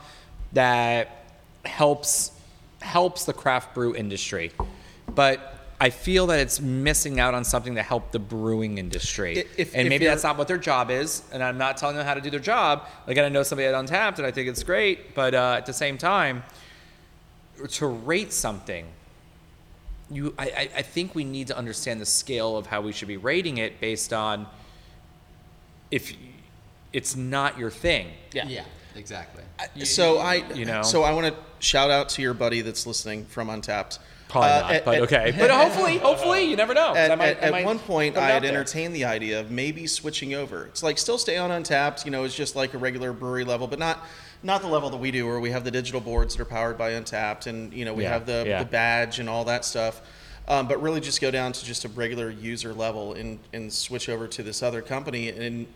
that 0.53 1.27
helps 1.65 2.33
helps 2.81 3.25
the 3.25 3.33
craft 3.33 3.75
brew 3.75 3.95
industry, 3.95 4.51
but 5.15 5.62
I 5.83 5.91
feel 5.91 6.29
that 6.29 6.39
it's 6.39 6.61
missing 6.61 7.19
out 7.19 7.35
on 7.35 7.43
something 7.45 7.75
to 7.75 7.83
help 7.83 8.13
the 8.13 8.19
brewing 8.21 8.79
industry. 8.79 9.39
If- 9.57 9.75
and 9.75 9.87
if 9.87 9.89
maybe 9.91 10.05
that's 10.05 10.23
not 10.23 10.39
what 10.39 10.47
their 10.47 10.57
job 10.57 10.91
is. 10.91 11.23
And 11.33 11.43
I'm 11.43 11.59
not 11.59 11.77
telling 11.77 11.97
them 11.97 12.07
how 12.07 12.15
to 12.15 12.21
do 12.21 12.31
their 12.31 12.39
job. 12.41 12.87
Like 13.07 13.19
I 13.19 13.29
know 13.29 13.43
somebody 13.43 13.67
at 13.67 13.75
Untappd, 13.75 14.19
and 14.19 14.27
I 14.27 14.31
think 14.31 14.49
it's 14.49 14.63
great. 14.63 15.15
But 15.15 15.35
uh, 15.35 15.55
at 15.59 15.67
the 15.67 15.73
same 15.73 15.99
time, 15.99 16.45
to 17.69 17.87
rate 17.87 18.33
something 18.33 18.87
you 20.11 20.35
I, 20.39 20.45
I- 20.47 20.71
I 20.79 20.83
think 20.83 21.15
we 21.15 21.25
need 21.25 21.47
to 21.49 21.57
understand 21.57 22.01
the 22.01 22.07
scale 22.07 22.57
of 22.57 22.67
how 22.67 22.81
we 22.83 22.93
should 22.93 23.09
be 23.09 23.17
rating 23.17 23.59
it 23.59 23.81
based 23.81 24.13
on 24.13 24.47
if 25.91 26.13
it's 26.93 27.17
not 27.17 27.59
your 27.59 27.71
thing. 27.71 28.09
Yeah. 28.33 28.47
Yeah, 28.47 28.65
exactly. 28.95 29.43
So 29.85 30.19
I, 30.19 30.35
you 30.55 30.65
know. 30.65 30.83
So 30.83 31.03
I 31.03 31.13
want 31.13 31.27
to 31.29 31.35
shout 31.59 31.91
out 31.91 32.09
to 32.11 32.23
your 32.23 32.35
buddy 32.35 32.61
that's 32.61 32.87
listening 32.87 33.25
from 33.27 33.49
Untappd. 33.49 33.99
Probably 34.33 34.51
Uh, 34.51 34.61
not, 34.63 34.73
at- 34.73 34.85
but 34.87 34.95
at- 34.97 35.03
okay. 35.03 35.35
But 35.39 35.51
hopefully, 35.51 35.99
hopefully, 35.99 36.43
you 36.45 36.57
never 36.57 36.73
know. 36.75 36.95
At, 36.97 37.11
I 37.11 37.15
might- 37.17 37.39
at- 37.39 37.65
one 37.65 37.79
point, 37.79 38.17
I 38.17 38.31
had 38.31 38.45
entertained 38.45 38.95
the 38.97 39.05
idea 39.05 39.39
of 39.41 39.51
maybe 39.51 39.87
switching 39.87 40.33
over. 40.35 40.65
It's 40.65 40.83
like 40.83 40.97
still 40.99 41.19
stay 41.19 41.37
on 41.37 41.51
Untappd, 41.51 42.05
you 42.07 42.11
know, 42.11 42.25
it's 42.25 42.35
just 42.35 42.57
like 42.57 42.73
a 42.75 42.79
regular 42.79 43.13
brewery 43.13 43.45
level, 43.45 43.67
but 43.67 43.79
not 43.79 44.05
not 44.45 44.61
the 44.61 44.67
level 44.67 44.91
that 44.91 44.97
we 44.97 45.13
do, 45.13 45.25
where 45.25 45.39
we 45.39 45.51
have 45.53 45.63
the 45.63 45.71
digital 45.71 46.01
boards 46.01 46.35
that 46.35 46.43
are 46.43 46.47
powered 46.47 46.77
by 46.77 46.93
Untappd, 46.93 47.47
and 47.47 47.73
you 47.73 47.85
know 47.85 47.95
we 47.95 48.03
Yeah, 48.03 48.09
have 48.15 48.27
the, 48.27 48.43
yeah. 48.45 48.59
the 48.59 48.69
badge 48.69 49.21
and 49.21 49.29
all 49.29 49.45
that 49.45 49.65
stuff. 49.65 50.01
Um, 50.49 50.67
but 50.67 50.83
really, 50.83 51.01
just 51.01 51.21
go 51.21 51.31
down 51.31 51.53
to 51.53 51.65
just 51.65 51.85
a 51.85 51.89
regular 51.91 52.29
user 52.31 52.73
level 52.75 53.13
and 53.13 53.39
and 53.53 53.73
switch 53.73 54.09
over 54.09 54.27
to 54.29 54.43
this 54.43 54.63
other 54.63 54.81
company 54.83 55.29
and. 55.29 55.67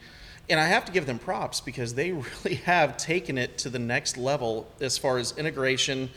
And 0.49 0.61
I 0.61 0.67
have 0.69 0.85
to 0.85 0.93
give 0.93 1.07
them 1.07 1.19
props 1.19 1.61
because 1.61 1.95
they 1.95 2.13
really 2.45 2.55
have 2.67 2.97
taken 2.97 3.37
it 3.37 3.59
to 3.59 3.69
the 3.69 3.81
next 3.81 4.17
level 4.17 4.69
as 4.81 4.97
far 4.97 5.19
as 5.19 5.37
integration 5.37 6.09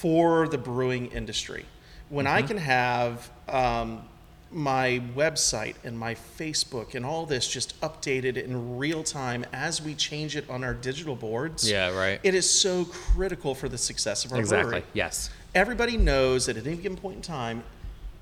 for 0.00 0.48
the 0.48 0.56
brewing 0.56 1.06
industry. 1.08 1.66
When 2.08 2.26
I 2.26 2.40
can 2.40 2.56
have 2.56 3.30
um, 3.48 4.00
my 4.50 5.02
website 5.14 5.74
and 5.84 5.96
my 5.98 6.14
Facebook 6.38 6.94
and 6.94 7.04
all 7.04 7.26
this 7.26 7.46
just 7.46 7.78
updated 7.82 8.42
in 8.42 8.78
real 8.78 9.02
time 9.04 9.44
as 9.52 9.82
we 9.82 9.94
change 9.94 10.36
it 10.36 10.48
on 10.48 10.64
our 10.64 10.72
digital 10.72 11.14
boards, 11.14 11.70
Yeah, 11.70 11.94
right. 11.94 12.18
it 12.22 12.34
is 12.34 12.48
so 12.50 12.86
critical 12.86 13.54
for 13.54 13.68
the 13.68 13.76
success 13.78 14.24
of 14.24 14.32
our 14.32 14.38
exactly. 14.38 14.70
brewery. 14.70 14.84
Yes. 14.94 15.28
Everybody 15.54 15.98
knows 15.98 16.46
that 16.46 16.56
at 16.56 16.66
any 16.66 16.76
given 16.76 16.96
point 16.96 17.16
in 17.16 17.22
time, 17.22 17.62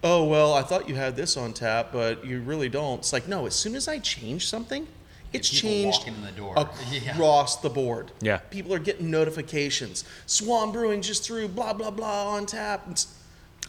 oh 0.03 0.25
well, 0.25 0.55
I 0.55 0.63
thought 0.63 0.89
you 0.89 0.97
had 0.97 1.15
this 1.15 1.37
on 1.37 1.53
tap, 1.53 1.91
but 1.93 2.27
you 2.27 2.41
really 2.41 2.69
don't. 2.69 2.99
It's 2.99 3.13
like 3.13 3.29
no. 3.29 3.47
As 3.47 3.55
soon 3.55 3.77
as 3.77 3.87
I 3.87 4.01
change 4.01 4.49
something, 4.49 4.87
it's 5.33 5.49
changed 5.51 6.07
in 6.09 6.21
the 6.23 6.33
door. 6.33 6.55
Yeah. 6.91 7.13
across 7.13 7.57
the 7.61 7.69
board. 7.71 8.13
Yeah. 8.21 8.39
people 8.39 8.73
are 8.75 8.79
getting 8.79 9.11
notifications. 9.11 10.05
Swan 10.27 10.73
Brewing 10.73 11.03
just 11.03 11.25
threw 11.25 11.49
blah 11.49 11.73
blah 11.73 11.91
blah 11.91 12.35
on 12.35 12.47
tap. 12.47 12.87
It's, 12.91 13.15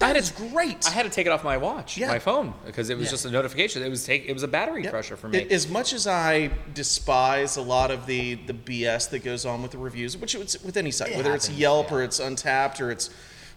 I 0.02 0.08
had 0.08 0.16
that 0.16 0.24
to- 0.24 0.44
is 0.46 0.52
great. 0.52 0.88
I 0.88 0.92
had 0.92 1.04
to 1.04 1.10
take 1.10 1.26
it 1.28 1.30
off 1.32 1.44
my 1.44 1.58
watch, 1.58 1.98
Yeah. 1.98 2.08
my 2.08 2.20
phone, 2.20 2.54
because 2.66 2.90
it 2.90 2.96
was 2.98 3.06
Yeah. 3.08 3.12
just 3.12 3.26
a 3.26 3.32
notification. 3.32 3.84
It 3.84 3.90
was 3.90 4.06
take. 4.06 4.26
It 4.28 4.34
was 4.34 4.44
a 4.44 4.48
battery 4.48 4.84
Yep. 4.84 4.92
crusher 4.92 5.18
for 5.18 5.28
me. 5.28 5.46
As 5.50 5.68
much 5.68 5.92
as 5.92 6.08
I 6.08 6.52
despise 6.74 7.58
a 7.58 7.62
lot 7.62 7.92
of 7.92 8.06
the 8.06 8.36
the 8.36 8.54
BS 8.54 9.08
that 9.10 9.20
goes 9.26 9.46
on 9.46 9.62
with 9.62 9.72
the 9.72 9.78
reviews, 9.78 10.16
which 10.18 10.36
it's 10.36 10.62
with 10.64 10.78
any 10.78 10.92
site, 10.92 11.10
It 11.12 11.18
whether 11.18 11.34
it's 11.36 11.50
Yelp 11.50 11.90
yeah. 11.90 11.96
or 11.98 12.04
it's 12.04 12.20
Untappd 12.20 12.80
or 12.80 12.92
it's 12.92 13.10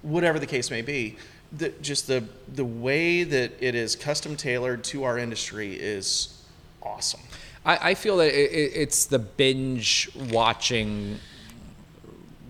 whatever 0.02 0.40
the 0.40 0.46
case 0.46 0.68
may 0.70 0.82
be, 0.82 1.16
the, 1.52 1.68
just 1.80 2.08
the 2.08 2.24
the 2.52 2.64
way 2.64 3.22
that 3.22 3.52
it 3.60 3.76
is 3.76 3.94
custom 3.94 4.34
tailored 4.34 4.82
to 4.84 5.04
our 5.04 5.16
industry 5.18 5.74
is 5.78 6.38
awesome. 6.82 7.20
I, 7.64 7.90
I 7.90 7.94
feel 7.94 8.16
that 8.18 8.28
it, 8.28 8.50
it, 8.52 8.72
it's 8.74 9.06
the 9.06 9.18
binge 9.18 10.10
watching. 10.30 11.18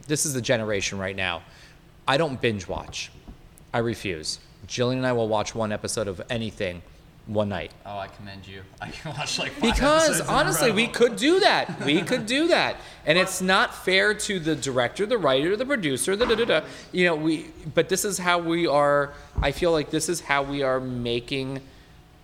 This 0.07 0.27
is 0.27 0.35
the 0.35 0.43
generation 0.43 0.99
right 0.99 1.17
now. 1.17 1.43
I 2.07 2.17
don't 2.17 2.41
binge 2.41 2.67
watch. 2.67 3.11
I 3.73 3.79
refuse. 3.79 4.39
Jillian 4.67 4.99
and 4.99 5.07
I 5.07 5.13
will 5.13 5.29
watch 5.29 5.55
one 5.55 5.73
episode 5.73 6.09
of 6.09 6.21
anything 6.31 6.83
one 7.27 7.49
night. 7.49 7.71
Oh, 7.87 7.99
I 7.99 8.09
commend 8.09 8.47
you. 8.47 8.63
I 8.81 8.91
can 8.91 9.13
watch 9.13 9.39
like 9.39 9.55
Because 9.61 10.09
episodes 10.09 10.21
in 10.21 10.27
a 10.27 10.39
honestly, 10.39 10.73
we 10.73 10.89
could 10.89 11.17
do 11.17 11.41
that. 11.41 11.85
We 11.85 12.03
could 12.11 12.27
do 12.27 12.49
that, 12.49 12.77
and 13.07 13.19
it's 13.19 13.41
not 13.41 13.75
fair 13.75 14.15
to 14.15 14.39
the 14.39 14.57
director, 14.57 15.07
the 15.07 15.19
writer, 15.19 15.57
the 15.57 15.67
producer, 15.67 16.17
the 16.17 16.27
da 16.27 16.35
da 16.35 16.45
da. 16.45 16.61
You 16.91 17.07
know, 17.07 17.17
we. 17.17 17.47
But 17.75 17.89
this 17.89 18.05
is 18.05 18.19
how 18.19 18.39
we 18.39 18.67
are. 18.67 19.13
I 19.41 19.53
feel 19.53 19.73
like 19.73 19.91
this 19.91 20.09
is 20.09 20.21
how 20.21 20.43
we 20.43 20.63
are 20.63 20.81
making 20.81 21.61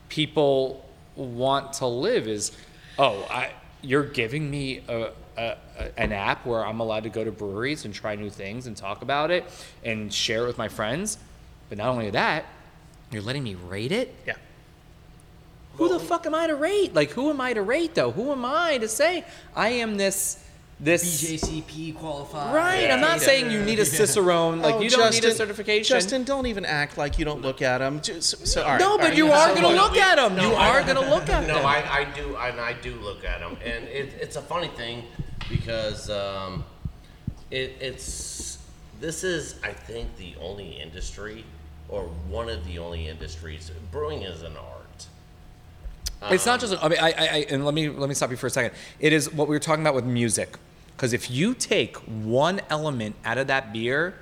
people 0.08 0.84
want 1.14 1.74
to 1.74 1.86
live. 1.86 2.26
Is 2.26 2.52
oh, 2.98 3.26
I 3.30 3.52
you're 3.80 4.04
giving 4.04 4.50
me 4.50 4.82
a, 4.88 5.10
a, 5.36 5.56
a 5.78 5.98
an 5.98 6.12
app 6.12 6.44
where 6.44 6.64
I'm 6.64 6.80
allowed 6.80 7.04
to 7.04 7.10
go 7.10 7.24
to 7.24 7.30
breweries 7.30 7.84
and 7.84 7.94
try 7.94 8.16
new 8.16 8.30
things 8.30 8.66
and 8.66 8.76
talk 8.76 9.02
about 9.02 9.30
it 9.30 9.44
and 9.84 10.12
share 10.12 10.44
it 10.44 10.46
with 10.46 10.58
my 10.58 10.68
friends. 10.68 11.18
But 11.68 11.78
not 11.78 11.88
only 11.88 12.10
that, 12.10 12.44
you're 13.10 13.22
letting 13.22 13.44
me 13.44 13.54
rate 13.54 13.92
it. 13.92 14.14
Yeah. 14.26 14.34
Who 15.74 15.88
the 15.88 16.00
fuck 16.00 16.26
am 16.26 16.34
I 16.34 16.48
to 16.48 16.56
rate? 16.56 16.92
Like, 16.92 17.10
who 17.10 17.30
am 17.30 17.40
I 17.40 17.52
to 17.52 17.62
rate 17.62 17.94
though? 17.94 18.10
Who 18.10 18.32
am 18.32 18.44
I 18.44 18.78
to 18.78 18.88
say 18.88 19.24
I 19.54 19.68
am 19.68 19.96
this 19.96 20.44
this? 20.80 21.24
BJCP 21.24 21.96
qualified. 21.96 22.54
Right. 22.54 22.90
I'm 22.90 23.00
not 23.00 23.20
saying 23.20 23.50
you 23.50 23.62
need 23.64 23.78
a 23.78 23.84
cicerone. 23.84 24.60
Like, 24.60 24.76
Oh, 24.76 24.80
you 24.80 24.90
don't 24.90 25.10
need 25.10 25.18
a 25.18 25.28
Justin- 25.28 25.36
certification. 25.36 25.96
Justin, 25.96 26.24
don't 26.24 26.46
even 26.46 26.64
act 26.64 26.96
like 26.96 27.18
you 27.18 27.24
don't 27.24 27.42
look 27.42 27.62
at 27.62 27.78
them. 27.78 28.00
Just, 28.00 28.46
so, 28.46 28.62
all 28.62 28.68
right, 28.70 28.80
no, 28.80 28.96
but 28.98 29.08
right. 29.08 29.16
you 29.16 29.30
are 29.32 29.54
gonna 29.54 29.68
look, 29.68 29.92
look 29.92 29.96
at 29.96 30.16
them. 30.16 30.36
No, 30.36 30.50
You 30.50 30.54
I- 30.54 30.68
are 30.68 30.82
gonna 30.84 31.08
look 31.08 31.28
at 31.28 31.46
No, 31.46 31.54
them. 31.54 31.66
I, 31.66 31.82
I 32.00 32.04
do, 32.04 32.36
and 32.36 32.60
I 32.60 32.72
do 32.74 32.94
look 32.96 33.24
at 33.24 33.40
them, 33.40 33.56
and 33.64 33.84
it, 33.88 34.12
it's 34.20 34.36
a 34.36 34.42
funny 34.42 34.68
thing 34.68 35.04
because 35.48 36.10
um, 36.10 36.64
it, 37.50 37.76
it's 37.80 38.58
this 39.00 39.24
is, 39.24 39.56
I 39.62 39.72
think, 39.72 40.16
the 40.16 40.34
only 40.40 40.80
industry 40.80 41.44
or 41.88 42.02
one 42.28 42.48
of 42.48 42.64
the 42.66 42.78
only 42.78 43.08
industries. 43.08 43.70
Brewing 43.90 44.22
is 44.22 44.42
an 44.42 44.56
art. 44.56 45.06
It's 46.32 46.46
not 46.46 46.58
just. 46.60 46.74
I 46.82 46.88
mean, 46.88 46.98
I, 47.00 47.10
I, 47.10 47.12
I, 47.16 47.46
and 47.48 47.64
let 47.64 47.74
me 47.74 47.88
let 47.88 48.08
me 48.08 48.14
stop 48.14 48.30
you 48.30 48.36
for 48.36 48.48
a 48.48 48.50
second. 48.50 48.72
It 48.98 49.12
is 49.12 49.32
what 49.32 49.46
we 49.48 49.54
were 49.54 49.60
talking 49.60 49.82
about 49.84 49.94
with 49.94 50.04
music, 50.04 50.56
because 50.98 51.12
if 51.12 51.30
you 51.30 51.54
take 51.54 51.96
one 51.98 52.60
element 52.70 53.14
out 53.24 53.38
of 53.38 53.46
that 53.46 53.72
beer, 53.72 54.14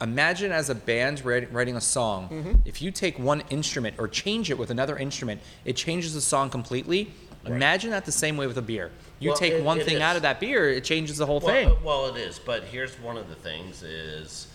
imagine 0.00 0.52
as 0.52 0.70
a 0.70 0.74
band 0.74 1.24
writing, 1.24 1.74
a 1.74 1.80
song. 1.80 2.28
Mm-hmm. 2.28 2.52
If 2.64 2.80
you 2.80 2.92
take 2.92 3.18
one 3.18 3.42
instrument 3.50 3.96
or 3.98 4.06
change 4.06 4.48
it 4.48 4.56
with 4.56 4.70
another 4.70 4.96
instrument, 4.96 5.40
it 5.64 5.74
changes 5.74 6.14
the 6.14 6.20
song 6.20 6.48
completely. 6.48 7.10
Imagine 7.44 7.90
that 7.90 8.04
the 8.04 8.12
same 8.12 8.36
way 8.36 8.46
with 8.46 8.56
a 8.56 8.62
beer. 8.62 8.92
You 9.18 9.30
Well, 9.30 9.36
take 9.36 9.54
it- 9.54 9.64
one 9.64 9.80
it 9.80 9.84
thing 9.84 9.96
is. 9.96 10.00
out 10.00 10.14
of 10.14 10.22
that 10.22 10.38
beer, 10.38 10.70
it 10.70 10.84
changes 10.84 11.16
the 11.16 11.26
whole 11.26 11.40
Well, 11.40 11.52
thing. 11.52 11.68
uh, 11.68 11.74
well, 11.82 12.06
it 12.14 12.16
is, 12.16 12.38
but 12.38 12.62
here's 12.70 12.96
one 13.00 13.16
of 13.16 13.28
the 13.28 13.34
things: 13.34 13.82
is 13.82 14.46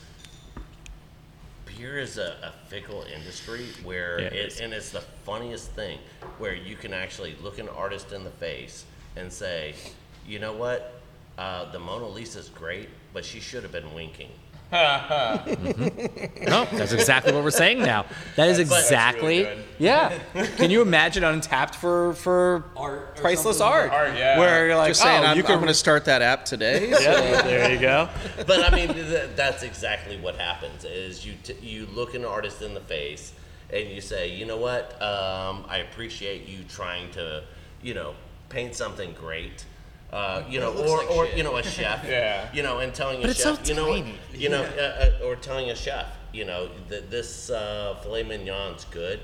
beer 1.66 2.00
is 2.00 2.18
a, 2.18 2.38
a 2.44 2.54
fickle 2.70 3.06
industry 3.14 3.66
where 3.84 4.22
Yeah, 4.22 4.28
it 4.28 4.62
and 4.62 4.72
it's 4.74 4.92
the 4.92 5.02
funniest 5.26 5.72
thing 5.72 6.00
where 6.38 6.56
you 6.56 6.78
can 6.78 6.94
actually 6.94 7.36
look 7.44 7.60
an 7.60 7.68
artist 7.68 8.14
in 8.14 8.24
the 8.24 8.30
face 8.32 8.86
and 9.18 9.32
say, 9.34 9.76
you 10.26 10.40
know 10.40 10.54
what, 10.54 10.97
uh, 11.38 11.72
the 11.72 11.80
Mona 11.80 12.08
Lisa's 12.08 12.50
great, 12.50 12.90
but 13.14 13.24
she 13.26 13.40
should 13.40 13.64
have 13.64 13.72
been 13.72 13.94
winking. 13.94 14.30
No, 16.48 16.66
that's 16.72 16.92
exactly 16.94 17.34
what 17.34 17.44
we're 17.44 17.52
saying 17.52 17.80
now. 17.80 18.06
That 18.36 18.50
is 18.50 18.58
That's 18.58 18.70
really 18.70 19.40
exactly. 19.40 19.48
yeah. 19.78 20.18
Can 20.58 20.70
you 20.72 20.82
imagine 20.82 21.24
Untappd 21.24 21.76
for 21.76 22.14
for 22.14 22.64
Art 22.76 23.16
priceless 23.18 23.62
art? 23.62 23.92
Art, 23.92 24.16
yeah. 24.16 24.38
Where 24.40 24.68
you're 24.68 24.76
like, 24.76 24.90
Just 24.90 25.02
saying, 25.02 25.24
oh, 25.24 25.28
I'm, 25.28 25.38
you 25.38 25.44
I'm 25.44 25.56
going 25.56 25.68
to 25.68 25.74
start 25.74 26.06
that 26.06 26.22
app 26.22 26.46
today. 26.46 26.92
so- 26.94 27.00
there 27.02 27.72
you 27.74 27.80
go. 27.80 28.10
But 28.46 28.72
I 28.72 28.76
mean, 28.76 28.94
th- 28.94 29.30
that's 29.36 29.64
exactly 29.64 30.20
what 30.20 30.36
happens. 30.36 30.84
Is 30.86 31.26
you 31.26 31.34
t- 31.44 31.56
you 31.62 31.86
look 31.88 32.14
an 32.14 32.26
artist 32.26 32.62
in 32.62 32.74
the 32.74 32.82
face 32.82 33.34
and 33.72 33.90
you 33.90 34.02
say, 34.02 34.30
you 34.34 34.46
know 34.46 34.58
what? 34.58 34.94
Um, 35.02 35.66
I 35.68 35.78
appreciate 35.90 36.48
you 36.48 36.64
trying 36.70 37.12
to, 37.12 37.44
you 37.82 37.94
know, 37.94 38.16
paint 38.50 38.76
something 38.76 39.14
great. 39.14 39.66
Uh, 40.12 40.44
you 40.50 40.60
know, 40.60 40.72
or, 40.74 40.98
like 41.00 41.12
or 41.12 41.26
shit. 41.28 41.38
you 41.38 41.44
know, 41.44 41.58
a 41.58 41.64
chef. 41.64 42.06
Yeah. 42.08 42.50
You 42.54 42.64
know, 42.64 42.80
and 42.80 42.94
telling 42.94 43.20
But 43.20 43.28
a 43.28 43.32
it's 43.32 43.44
so 43.44 43.56
chef, 43.56 43.68
you 43.68 43.76
know, 43.76 43.90
what- 43.90 44.04
tiny. 44.04 44.16
you 44.34 44.50
know, 44.50 44.64
uh, 44.64 45.12
uh, 45.22 45.26
or 45.26 45.36
telling 45.36 45.70
a 45.70 45.76
chef, 45.76 46.06
you 46.34 46.46
know, 46.46 46.70
that 46.90 47.12
this 47.12 47.50
uh, 47.50 47.96
filet 48.02 48.24
mignon's 48.24 48.86
good. 48.86 49.20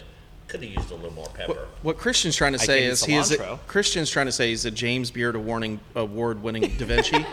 Could 0.50 0.62
have 0.62 0.72
used 0.74 0.92
a 0.92 0.96
little 0.96 1.14
more 1.14 1.30
pepper. 1.34 1.68
What 1.84 1.98
Christian's 1.98 2.36
trying 2.36 2.52
to 2.52 2.60
say 2.60 2.84
is 2.84 3.04
he 3.04 3.16
is 3.16 3.32
a. 3.32 3.58
Christian's 3.66 4.10
trying 4.12 4.26
to 4.26 4.32
say 4.32 4.50
he's 4.50 4.66
a 4.66 4.72
James 4.72 5.10
Beard 5.10 5.36
awarding 5.38 5.80
award-winning 5.96 6.64
Da 6.78 6.86
Vinci. 6.86 7.16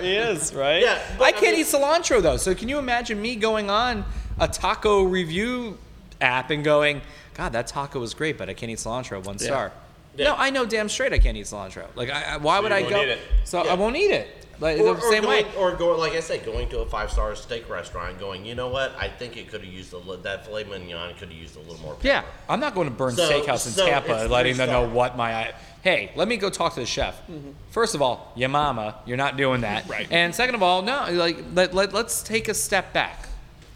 He 0.00 0.14
is, 0.16 0.54
right? 0.54 0.82
Yeah, 0.82 1.00
but 1.18 1.24
I 1.24 1.28
I 1.28 1.32
can't 1.32 1.52
mean- 1.56 1.60
eat 1.62 1.66
cilantro 1.66 2.22
though. 2.22 2.36
So 2.36 2.54
can 2.54 2.68
you 2.68 2.78
imagine 2.78 3.20
me 3.20 3.36
going 3.36 3.68
on 3.70 4.04
a 4.38 4.46
taco 4.46 5.02
review 5.02 5.78
app 6.20 6.50
and 6.50 6.62
going, 6.62 7.00
God, 7.34 7.52
that 7.52 7.66
taco 7.66 7.98
was 8.00 8.14
great, 8.14 8.38
but 8.38 8.48
I 8.48 8.54
can't 8.54 8.70
eat 8.70 8.78
cilantro. 8.78 9.24
One 9.24 9.38
star. 9.38 9.72
Yeah. 10.18 10.24
No, 10.30 10.34
I 10.36 10.50
know 10.50 10.66
damn 10.66 10.88
straight 10.88 11.12
I 11.12 11.18
can't 11.18 11.36
eat 11.36 11.46
cilantro. 11.46 11.86
Like, 11.94 12.10
I, 12.10 12.34
I, 12.34 12.36
why 12.38 12.60
would 12.60 12.70
you 12.70 12.76
I 12.76 12.80
won't 12.82 12.90
go? 12.94 13.02
eat 13.02 13.08
it. 13.08 13.18
So 13.44 13.64
Yeah. 13.64 13.72
I 13.72 13.74
won't 13.74 13.96
eat 13.96 14.10
it. 14.10 14.28
Like 14.60 14.80
Or, 14.80 14.94
the 14.94 15.00
or 15.00 15.10
same 15.12 15.22
going, 15.22 15.44
way. 15.46 15.54
or 15.56 15.76
going, 15.76 16.00
like 16.00 16.14
I 16.14 16.20
said, 16.20 16.44
going 16.44 16.68
to 16.70 16.80
a 16.80 16.86
five-star 16.86 17.36
steak 17.36 17.70
restaurant, 17.70 18.18
going, 18.18 18.44
you 18.44 18.56
know 18.56 18.66
what? 18.66 18.92
I 18.98 19.08
think 19.08 19.36
it 19.36 19.48
could 19.48 19.62
have 19.64 19.72
used 19.72 19.92
a 19.92 19.98
little. 19.98 20.16
That 20.16 20.46
filet 20.46 20.64
mignon 20.64 21.10
could 21.14 21.28
have 21.28 21.38
used 21.38 21.54
a 21.54 21.60
little 21.60 21.78
more. 21.80 21.94
Pepper. 21.94 22.08
Yeah, 22.08 22.22
I'm 22.48 22.58
not 22.58 22.74
going 22.74 22.88
to 22.88 22.94
Burn 22.94 23.14
So- 23.14 23.30
Steakhouse 23.30 23.66
in 23.66 23.72
so 23.72 23.86
Tampa, 23.86 24.26
letting 24.28 24.56
them 24.56 24.68
know 24.68 24.88
what 24.88 25.16
my. 25.16 25.32
I- 25.32 25.54
Hey, 25.82 26.10
let 26.16 26.26
me 26.26 26.36
go 26.38 26.50
talk 26.50 26.74
to 26.74 26.80
the 26.80 26.86
chef. 26.86 27.14
Mm-hmm. 27.30 27.50
First 27.70 27.94
of 27.94 28.02
all, 28.02 28.32
your 28.34 28.48
mama, 28.48 28.96
you're 29.06 29.16
not 29.16 29.36
doing 29.36 29.60
that. 29.60 29.88
Right. 29.88 30.08
And 30.10 30.34
second 30.34 30.56
of 30.56 30.62
all, 30.64 30.82
no, 30.82 31.06
like 31.12 31.38
let, 31.54 31.72
let 31.72 31.94
let's 31.94 32.20
take 32.24 32.48
a 32.48 32.54
step 32.54 32.92
back. 32.92 33.28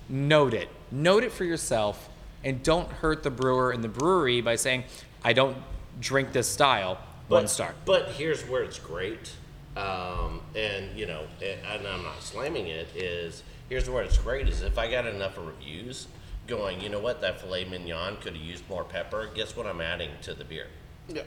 Note 0.08 0.52
it. 0.52 0.68
Note 0.90 1.22
it 1.22 1.30
for 1.30 1.44
yourself, 1.44 2.08
and 2.42 2.60
don't 2.64 2.90
hurt 2.90 3.22
the 3.22 3.30
brewer 3.30 3.70
and 3.70 3.84
the 3.84 3.88
brewery 3.88 4.40
by 4.40 4.56
saying, 4.56 4.82
"I 5.22 5.32
don't 5.32 5.56
drink 6.00 6.32
this 6.32 6.48
style." 6.48 6.98
One 7.28 7.44
But- 7.44 7.48
star. 7.48 7.74
But 7.84 8.08
here's 8.10 8.42
where 8.42 8.62
it's 8.62 8.78
great, 8.78 9.30
um, 9.76 10.42
and 10.54 10.96
you 10.98 11.06
know, 11.06 11.24
and 11.42 11.86
I'm 11.86 12.02
not 12.02 12.22
slamming 12.22 12.66
it. 12.66 12.88
Is 12.94 13.42
here's 13.68 13.88
where 13.88 14.02
it's 14.02 14.18
great 14.18 14.48
is 14.48 14.62
if 14.62 14.76
I 14.78 14.90
got 14.90 15.06
enough 15.06 15.38
reviews 15.38 16.08
going, 16.46 16.80
you 16.80 16.88
know 16.88 16.98
what, 16.98 17.20
that 17.20 17.40
filet 17.40 17.64
mignon 17.64 18.16
could 18.20 18.34
have 18.34 18.42
used 18.44 18.68
more 18.68 18.84
pepper. 18.84 19.28
Guess 19.34 19.56
what 19.56 19.66
I'm 19.66 19.80
adding 19.80 20.10
to 20.22 20.34
the 20.34 20.44
beer? 20.44 20.66
Yeah. 21.08 21.22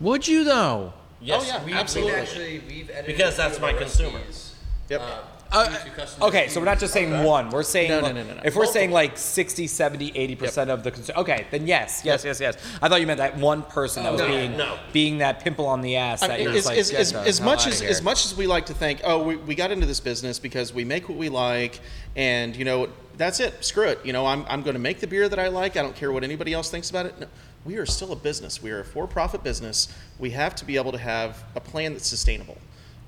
Would 0.00 0.26
you 0.26 0.42
though? 0.44 0.94
Yes, 1.20 1.46
yeah, 1.46 1.64
We've, 1.64 1.74
absolutely. 1.74 2.12
We've 2.12 2.20
actually 2.22 2.58
we've 2.60 2.90
edited 2.90 3.06
Because 3.06 3.36
that's 3.36 3.60
my 3.60 3.72
our 3.72 3.78
consumer. 3.78 4.18
recipes, 4.18 4.54
Yep. 4.88 5.00
uh, 5.00 5.20
Uh, 5.50 5.64
to- 5.66 5.84
to 5.84 5.90
customers 5.90 6.28
okay, 6.28 6.48
so 6.48 6.60
we're 6.60 6.66
not 6.66 6.78
just 6.78 6.92
saying 6.92 7.12
Okay. 7.12 7.24
one. 7.24 7.48
We're 7.50 7.62
saying 7.62 7.88
No, 7.90 8.00
no, 8.00 8.12
no, 8.12 8.22
no, 8.22 8.34
no. 8.34 8.40
if 8.44 8.54
we're 8.54 8.66
saying 8.66 8.90
like 8.90 9.16
60, 9.16 9.66
70, 9.66 10.12
80% 10.12 10.68
of 10.68 10.82
the 10.84 10.90
consumer. 10.90 11.18
Okay, 11.20 11.46
then 11.50 11.66
yes, 11.66 12.02
yes, 12.04 12.24
yes, 12.24 12.38
yes. 12.38 12.56
I 12.82 12.88
thought 12.88 13.00
you 13.00 13.06
meant 13.06 13.18
that 13.18 13.38
one 13.38 13.62
person 13.62 14.02
that 14.02 14.12
was 14.12 14.20
No, 14.20 14.28
being 14.28 14.56
no. 14.56 14.78
being 14.92 15.18
that 15.18 15.40
pimple 15.42 15.66
on 15.66 15.80
the 15.80 15.96
ass 15.96 16.20
that 16.20 16.32
I 16.32 16.38
mean, 16.44 16.52
just 16.52 16.66
like 16.66 16.76
as, 16.78 16.90
"Get 16.90 17.00
as, 17.00 17.40
much 17.40 17.66
as 17.66 17.80
as 17.80 18.02
much 18.02 18.26
as 18.26 18.36
we 18.36 18.46
like 18.46 18.66
to 18.66 18.74
think, 18.74 19.00
oh, 19.04 19.22
we, 19.22 19.36
we 19.36 19.54
got 19.54 19.70
into 19.70 19.86
this 19.86 20.00
business 20.00 20.38
because 20.38 20.74
we 20.74 20.84
make 20.84 21.08
what 21.08 21.16
we 21.16 21.28
like, 21.30 21.80
and 22.14 22.54
you 22.54 22.64
know 22.66 22.88
that's 23.16 23.40
it. 23.40 23.64
Screw 23.64 23.84
it. 23.88 24.00
You 24.04 24.12
know, 24.12 24.26
I'm 24.26 24.44
I'm 24.48 24.62
going 24.62 24.74
to 24.74 24.80
make 24.80 25.00
the 25.00 25.06
beer 25.06 25.28
that 25.30 25.38
I 25.38 25.48
like. 25.48 25.76
I 25.76 25.82
don't 25.82 25.96
care 25.96 26.12
what 26.12 26.24
anybody 26.24 26.52
else 26.52 26.70
thinks 26.70 26.90
about 26.90 27.06
it. 27.06 27.18
No, 27.18 27.26
we 27.64 27.76
are 27.78 27.86
still 27.86 28.12
a 28.12 28.16
business. 28.16 28.62
We 28.62 28.70
are 28.70 28.80
a 28.80 28.84
for-profit 28.84 29.42
business. 29.42 29.88
We 30.18 30.30
have 30.30 30.54
to 30.56 30.64
be 30.64 30.76
able 30.76 30.92
to 30.92 30.98
have 30.98 31.42
a 31.56 31.60
plan 31.60 31.94
that's 31.94 32.06
sustainable. 32.06 32.58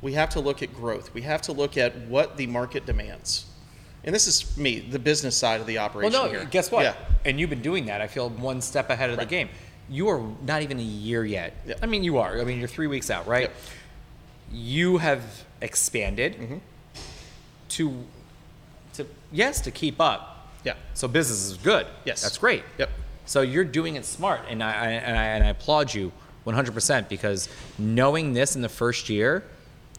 We 0.03 0.15
have 0.15 0.31
to 0.31 0.41
look 0.41 0.63
at 0.63 0.75
growth. 0.75 1.13
We 1.15 1.23
have 1.23 1.43
to 1.43 1.53
look 1.53 1.77
at 1.77 1.97
what 2.09 2.37
the 2.37 2.47
market 2.47 2.87
demands. 2.87 3.47
And 4.03 4.15
this 4.15 4.27
is 4.27 4.57
me, 4.57 4.79
the 4.81 4.99
business 4.99 5.37
side 5.37 5.61
of 5.61 5.67
the 5.67 5.79
operation. 5.79 6.13
Well, 6.13 6.25
no, 6.27 6.31
here. 6.31 6.45
guess 6.51 6.71
what? 6.71 6.85
Yeah. 6.85 6.95
And 7.27 7.39
you've 7.39 7.51
been 7.51 7.61
doing 7.61 7.87
that. 7.87 8.01
I 8.01 8.07
feel 8.07 8.31
one 8.31 8.63
step 8.63 8.89
ahead 8.89 9.11
of 9.11 9.19
the 9.19 9.27
game. 9.27 9.51
You 9.91 10.09
are 10.09 10.23
not 10.47 10.63
even 10.63 10.79
a 10.79 10.83
year 10.83 11.25
yet. 11.25 11.55
Yeah. 11.67 11.75
I 11.83 11.87
mean, 11.87 12.03
you 12.03 12.17
are. 12.19 12.41
I 12.41 12.45
mean, 12.45 12.59
you're 12.59 12.69
three 12.69 12.87
weeks 12.87 13.11
out, 13.11 13.27
right? 13.27 13.43
Yep. 13.43 13.55
You 14.53 14.99
have 14.99 15.45
expanded 15.61 16.35
Mm-hmm. 16.39 16.57
to, 17.71 18.05
to 18.95 19.07
yes, 19.33 19.61
to 19.63 19.71
keep 19.71 20.01
up. 20.01 20.49
Yeah. 20.65 20.75
So 20.95 21.09
business 21.09 21.45
is 21.51 21.57
good. 21.59 21.87
Yes. 22.05 22.23
that's 22.23 22.39
great. 22.39 22.65
Yep. 22.79 22.91
So 23.27 23.43
you're 23.43 23.65
doing 23.65 23.97
it 23.97 24.05
smart, 24.05 24.41
and 24.49 24.63
I, 24.63 24.71
I 24.73 24.87
and 24.91 25.17
I 25.19 25.25
and 25.25 25.45
I 25.45 25.49
applaud 25.49 25.95
you 25.95 26.11
100% 26.47 27.09
because 27.09 27.49
knowing 27.79 28.33
this 28.33 28.57
in 28.57 28.63
the 28.63 28.69
first 28.69 29.09
year, 29.09 29.45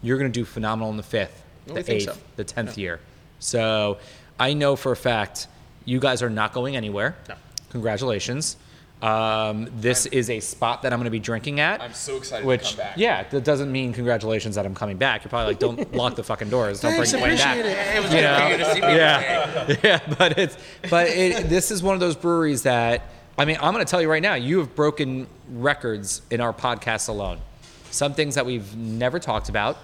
you're 0.01 0.17
going 0.17 0.31
to 0.31 0.39
do 0.39 0.45
phenomenal 0.45 0.89
in 0.91 0.97
the 0.97 1.03
fifth, 1.03 1.43
the 1.67 1.73
we 1.73 1.79
eighth, 1.81 2.03
so. 2.05 2.17
the 2.35 2.43
tenth 2.43 2.77
year. 2.77 2.99
So 3.39 3.97
I 4.39 4.53
know 4.53 4.75
for 4.75 4.91
a 4.91 4.95
fact 4.95 5.47
you 5.85 5.99
guys 5.99 6.21
are 6.23 6.29
not 6.29 6.53
going 6.53 6.75
anywhere. 6.75 7.15
No. 7.27 7.35
Congratulations. 7.69 8.57
Um, 9.01 9.67
this 9.77 10.05
is 10.05 10.29
a 10.29 10.39
spot 10.39 10.83
that 10.83 10.93
I'm 10.93 10.99
going 10.99 11.05
to 11.05 11.11
be 11.11 11.19
drinking 11.19 11.59
at. 11.59 11.81
I'm 11.81 11.93
so 11.93 12.17
excited 12.17 12.43
to 12.43 12.47
which, 12.47 12.69
come 12.69 12.77
back. 12.77 12.97
Yeah, 12.97 13.23
that 13.23 13.43
doesn't 13.43 13.71
mean 13.71 13.93
congratulations 13.93 14.55
that 14.55 14.65
I'm 14.65 14.75
coming 14.75 14.97
back. 14.97 15.23
You're 15.23 15.29
probably 15.29 15.53
like, 15.53 15.59
don't 15.59 15.93
lock 15.95 16.15
the 16.15 16.23
fucking 16.23 16.49
doors. 16.51 16.81
Don't 16.81 16.91
Thanks, 16.93 17.11
bring 17.11 17.23
Wayne 17.23 17.37
back. 17.37 17.57
it. 17.57 17.65
It 17.65 18.03
was 18.03 18.13
You 18.13 18.21
know? 18.21 18.49
for 18.51 18.57
to 18.59 18.73
see 18.73 18.81
me 18.81 18.95
yeah, 18.95 19.75
yeah, 19.83 19.99
but 20.19 20.37
it's 20.37 20.55
but 20.89 21.07
it, 21.07 21.49
this 21.49 21.71
is 21.71 21.81
one 21.81 21.95
of 21.95 21.99
those 21.99 22.15
breweries 22.15 22.61
that 22.63 23.01
I 23.39 23.45
mean 23.45 23.57
I'm 23.59 23.73
going 23.73 23.83
to 23.83 23.89
tell 23.89 24.01
you 24.03 24.09
right 24.09 24.21
now. 24.21 24.35
You 24.35 24.59
have 24.59 24.75
broken 24.75 25.25
records 25.49 26.21
in 26.29 26.39
our 26.39 26.53
podcast 26.53 27.09
alone. 27.09 27.39
Some 27.91 28.13
things 28.13 28.35
that 28.35 28.45
we've 28.45 28.75
never 28.75 29.19
talked 29.19 29.49
about. 29.49 29.77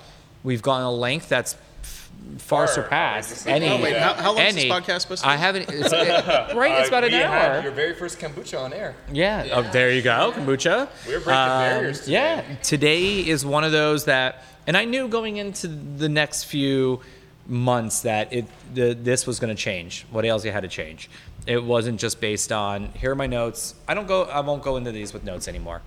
We've 0.44 0.62
gone 0.62 0.82
a 0.82 0.92
length 0.92 1.30
that's 1.30 1.56
f- 1.84 2.10
far 2.38 2.66
Far 2.66 2.74
surpassed 2.74 3.48
any. 3.48 3.68
long. 3.70 3.80
Oh, 3.80 3.84
wait, 3.84 3.98
how- 3.98 4.14
how 4.14 4.34
long 4.34 4.42
is 4.46 4.56
this 4.56 4.64
podcast 4.66 5.02
supposed 5.02 5.24
to 5.24 5.30
I 5.30 5.36
haven't. 5.36 5.70
It's, 5.70 5.92
it- 5.92 6.56
right, 6.56 6.72
it's 6.80 6.86
Uh, 6.86 6.88
about 6.90 7.04
an 7.04 7.12
we 7.12 7.18
had 7.18 7.52
hour. 7.52 7.62
your 7.64 7.72
very 7.72 7.94
first 7.94 8.20
kombucha 8.20 8.60
on 8.60 8.74
air. 8.74 8.96
Yeah. 9.12 9.48
Oh, 9.54 9.62
there 9.72 9.92
you 9.92 10.02
go, 10.02 10.32
kombucha. 10.36 10.88
We're 11.06 11.20
breaking 11.20 11.26
barriers 11.26 12.00
today. 12.02 12.12
Yeah. 12.14 12.56
Today 12.64 13.20
is 13.28 13.46
one 13.46 13.64
of 13.64 13.72
those 13.72 14.06
that, 14.06 14.44
and 14.66 14.76
I 14.78 14.86
knew 14.86 15.08
going 15.08 15.38
into 15.38 15.68
the 15.68 16.10
next 16.10 16.46
few 16.46 17.02
months 17.46 18.02
that 18.02 18.34
it 18.34 18.46
the, 18.74 18.94
this 18.94 19.26
was 19.26 19.40
going 19.40 19.56
to 19.56 19.62
change. 19.62 20.06
What 20.12 20.26
Ailsy 20.26 20.52
had 20.52 20.64
to 20.64 20.68
change. 20.70 21.10
It 21.46 21.64
wasn't 21.64 22.00
just 22.00 22.20
based 22.20 22.52
on 22.52 22.88
here 22.94 23.12
are 23.12 23.16
my 23.16 23.28
notes. 23.28 23.74
I 23.88 23.94
don't 23.94 24.06
go. 24.08 24.24
I 24.24 24.42
won't 24.42 24.64
go 24.64 24.76
into 24.76 24.92
these 24.92 25.14
with 25.14 25.24
notes 25.24 25.48
anymore. 25.48 25.82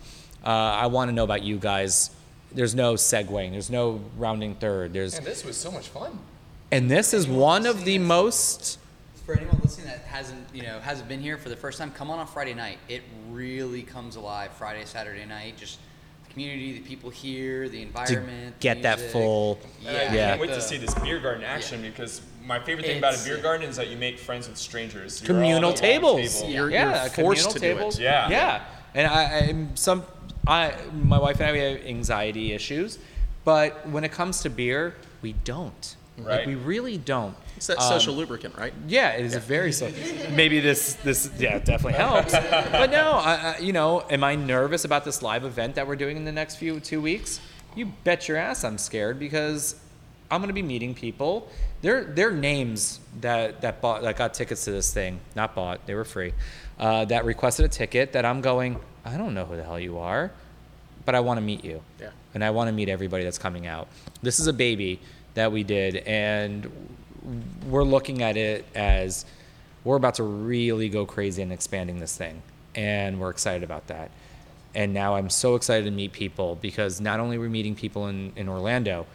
Uh, 0.45 0.49
I 0.49 0.87
want 0.87 1.09
to 1.11 1.13
know 1.15 1.25
about 1.25 1.43
you 1.43 1.59
guys. 1.59 2.11
There's 2.53 2.75
no 2.75 2.95
segueing. 2.95 3.53
There's 3.53 3.71
no 3.71 4.01
rounding 4.17 4.55
third. 4.57 4.93
There's 4.93 5.15
Man, 5.15 5.25
this 5.25 5.45
was 5.45 5.57
so 5.57 5.71
much 5.71 5.89
fun. 5.89 6.19
and 6.73 6.91
this 6.91 7.13
is 7.15 7.27
one 7.29 7.67
of 7.67 7.85
the 7.85 7.99
most. 7.99 8.79
For 9.27 9.37
anyone 9.37 9.61
listening 9.63 9.87
that 9.87 10.01
hasn't, 10.07 10.45
you 10.53 10.63
know, 10.63 10.81
hasn't 10.81 11.09
been 11.09 11.21
here 11.21 11.37
for 11.39 11.49
the 11.51 11.57
first 11.57 11.79
time, 11.79 11.93
come 11.93 12.11
on 12.11 12.19
on 12.19 12.27
Friday 12.27 12.55
night. 12.55 12.79
It 12.89 13.03
really 13.31 13.83
comes 13.83 14.17
alive 14.17 14.51
Friday, 14.55 14.85
Saturday 14.87 15.25
night. 15.27 15.57
Just 15.57 15.79
the 16.27 16.33
community, 16.33 16.73
the 16.73 16.81
people 16.81 17.11
here, 17.11 17.69
the 17.69 17.83
environment. 17.83 18.59
the 18.59 18.63
get 18.63 18.83
that 18.83 18.97
music. 18.99 19.13
full- 19.13 19.61
Yeah, 19.83 19.91
I 19.91 19.93
Yeah. 19.93 20.09
can't 20.31 20.41
wait 20.41 20.49
to 20.49 20.61
see 20.61 20.79
this 20.79 20.95
beer 20.95 21.21
garden 21.21 21.45
action 21.45 21.83
because 21.83 22.23
my 22.45 22.59
favorite 22.59 22.87
thing 22.87 22.99
about 22.99 23.15
a 23.15 23.25
beer 23.25 23.37
garden 23.39 23.69
is 23.69 23.77
that 23.77 23.87
you 23.89 23.97
make 23.97 24.19
friends 24.19 24.49
with 24.49 24.57
strangers. 24.59 25.21
You're 25.23 25.27
communal 25.37 25.71
at 25.71 25.77
the 25.77 25.83
long 25.83 25.93
tables. 25.93 26.35
table. 26.41 26.51
You're- 26.51 26.73
yeah, 26.73 27.03
you're 27.03 27.11
forced 27.11 27.55
communal 27.55 27.91
to 27.93 27.95
do 27.95 28.01
it. 28.01 28.03
Yeah. 28.03 28.29
yeah. 28.31 28.63
And 28.95 29.07
I, 29.07 29.23
I'm 29.49 29.77
some, 29.77 30.03
I, 30.47 30.75
my 30.93 31.19
wife 31.19 31.41
and 31.41 31.49
I 31.49 31.53
we 31.53 31.59
have 31.59 31.81
anxiety 31.87 32.53
issues, 32.53 32.99
but 33.45 33.89
when 33.89 34.05
it 34.05 34.13
comes 34.13 34.41
to 34.43 34.51
beer, 34.51 34.95
we 35.23 35.33
don't. 35.45 35.97
Like 36.19 36.27
Right. 36.27 36.47
we 36.47 36.55
really 36.55 36.99
don't. 36.99 37.35
It's 37.57 37.67
that 37.69 37.79
Um, 37.79 37.89
social 37.89 38.15
lubricant, 38.15 38.57
right? 38.59 38.75
yeah, 38.87 39.13
it 39.13 39.25
is 39.25 39.35
a 39.35 39.41
very 39.41 39.73
social. 39.73 39.97
Maybe 40.33 40.61
this 40.61 40.95
this 41.05 41.31
yeah 41.39 41.59
definitely 41.59 41.95
helps. 41.95 42.33
But 42.33 42.91
no, 42.91 43.13
I, 43.13 43.55
I, 43.57 43.59
you 43.59 43.73
know, 43.73 44.01
am 44.11 44.23
I 44.25 44.35
nervous 44.35 44.85
about 44.85 45.05
this 45.07 45.23
live 45.23 45.45
event 45.45 45.77
that 45.77 45.87
we're 45.87 45.97
doing 45.97 46.17
in 46.19 46.25
the 46.27 46.33
next 46.33 46.57
few 46.57 46.79
two 46.81 47.01
weeks? 47.01 47.41
You 47.75 47.87
bet 48.05 48.29
your 48.29 48.37
ass 48.37 48.65
I'm 48.65 48.77
scared 48.77 49.19
because 49.19 49.77
I'm 50.31 50.41
gonna 50.43 50.53
be 50.53 50.63
meeting 50.63 50.95
people. 50.95 51.49
They're 51.81 52.05
they're 52.05 52.33
names 52.33 53.01
that 53.23 53.63
that 53.63 53.81
bought 53.81 54.03
that 54.03 54.17
got 54.17 54.35
tickets 54.35 54.65
to 54.67 54.73
this 54.73 54.93
thing, 54.93 55.21
not 55.35 55.55
bought, 55.55 55.87
they 55.87 55.95
were 55.95 56.05
free. 56.05 56.33
Uh, 56.79 57.05
that 57.07 57.25
requested 57.25 57.65
a 57.65 57.69
ticket 57.69 58.13
that 58.13 58.25
I'm 58.27 58.41
going. 58.43 58.79
I 59.05 59.17
don't 59.17 59.35
know 59.35 59.45
who 59.45 59.57
the 59.57 59.65
hell 59.65 59.81
you 59.81 59.99
are, 59.99 60.31
but 61.05 61.15
I 61.15 61.21
want 61.21 61.39
to 61.39 61.43
meet 61.43 61.65
you. 61.65 61.83
Yeah. 62.01 62.11
And 62.35 62.45
I 62.45 62.51
want 62.51 62.69
to 62.69 62.73
meet 62.73 62.89
everybody 62.89 63.25
that's 63.25 63.39
coming 63.39 63.67
out. 63.67 63.89
This 64.23 64.39
is 64.39 64.47
a 64.47 64.53
baby 64.53 65.01
that 65.35 65.51
we 65.53 65.63
did, 65.63 65.97
and 65.97 66.71
we're 67.69 67.85
looking 67.85 68.23
at 68.23 68.37
it 68.37 68.65
as 68.75 69.25
we're 69.85 69.97
about 69.97 70.15
to 70.17 70.23
really 70.23 70.89
go 70.89 71.07
crazy 71.07 71.43
and 71.43 71.53
expanding 71.53 71.99
this 72.01 72.17
thing, 72.17 72.43
and 72.75 73.19
we're 73.21 73.31
excited 73.31 73.63
about 73.63 73.87
that. 73.89 74.11
and 74.75 74.95
now 74.95 75.17
I'm 75.17 75.31
so 75.31 75.57
excited 75.57 75.85
to 75.85 75.91
meet 75.91 76.13
people 76.13 76.57
because 76.61 77.01
not 77.01 77.19
only 77.21 77.37
are 77.37 77.41
we 77.41 77.49
meeting 77.49 77.75
people 77.75 78.07
in, 78.07 78.33
in 78.37 78.49
Orlando, 78.49 79.07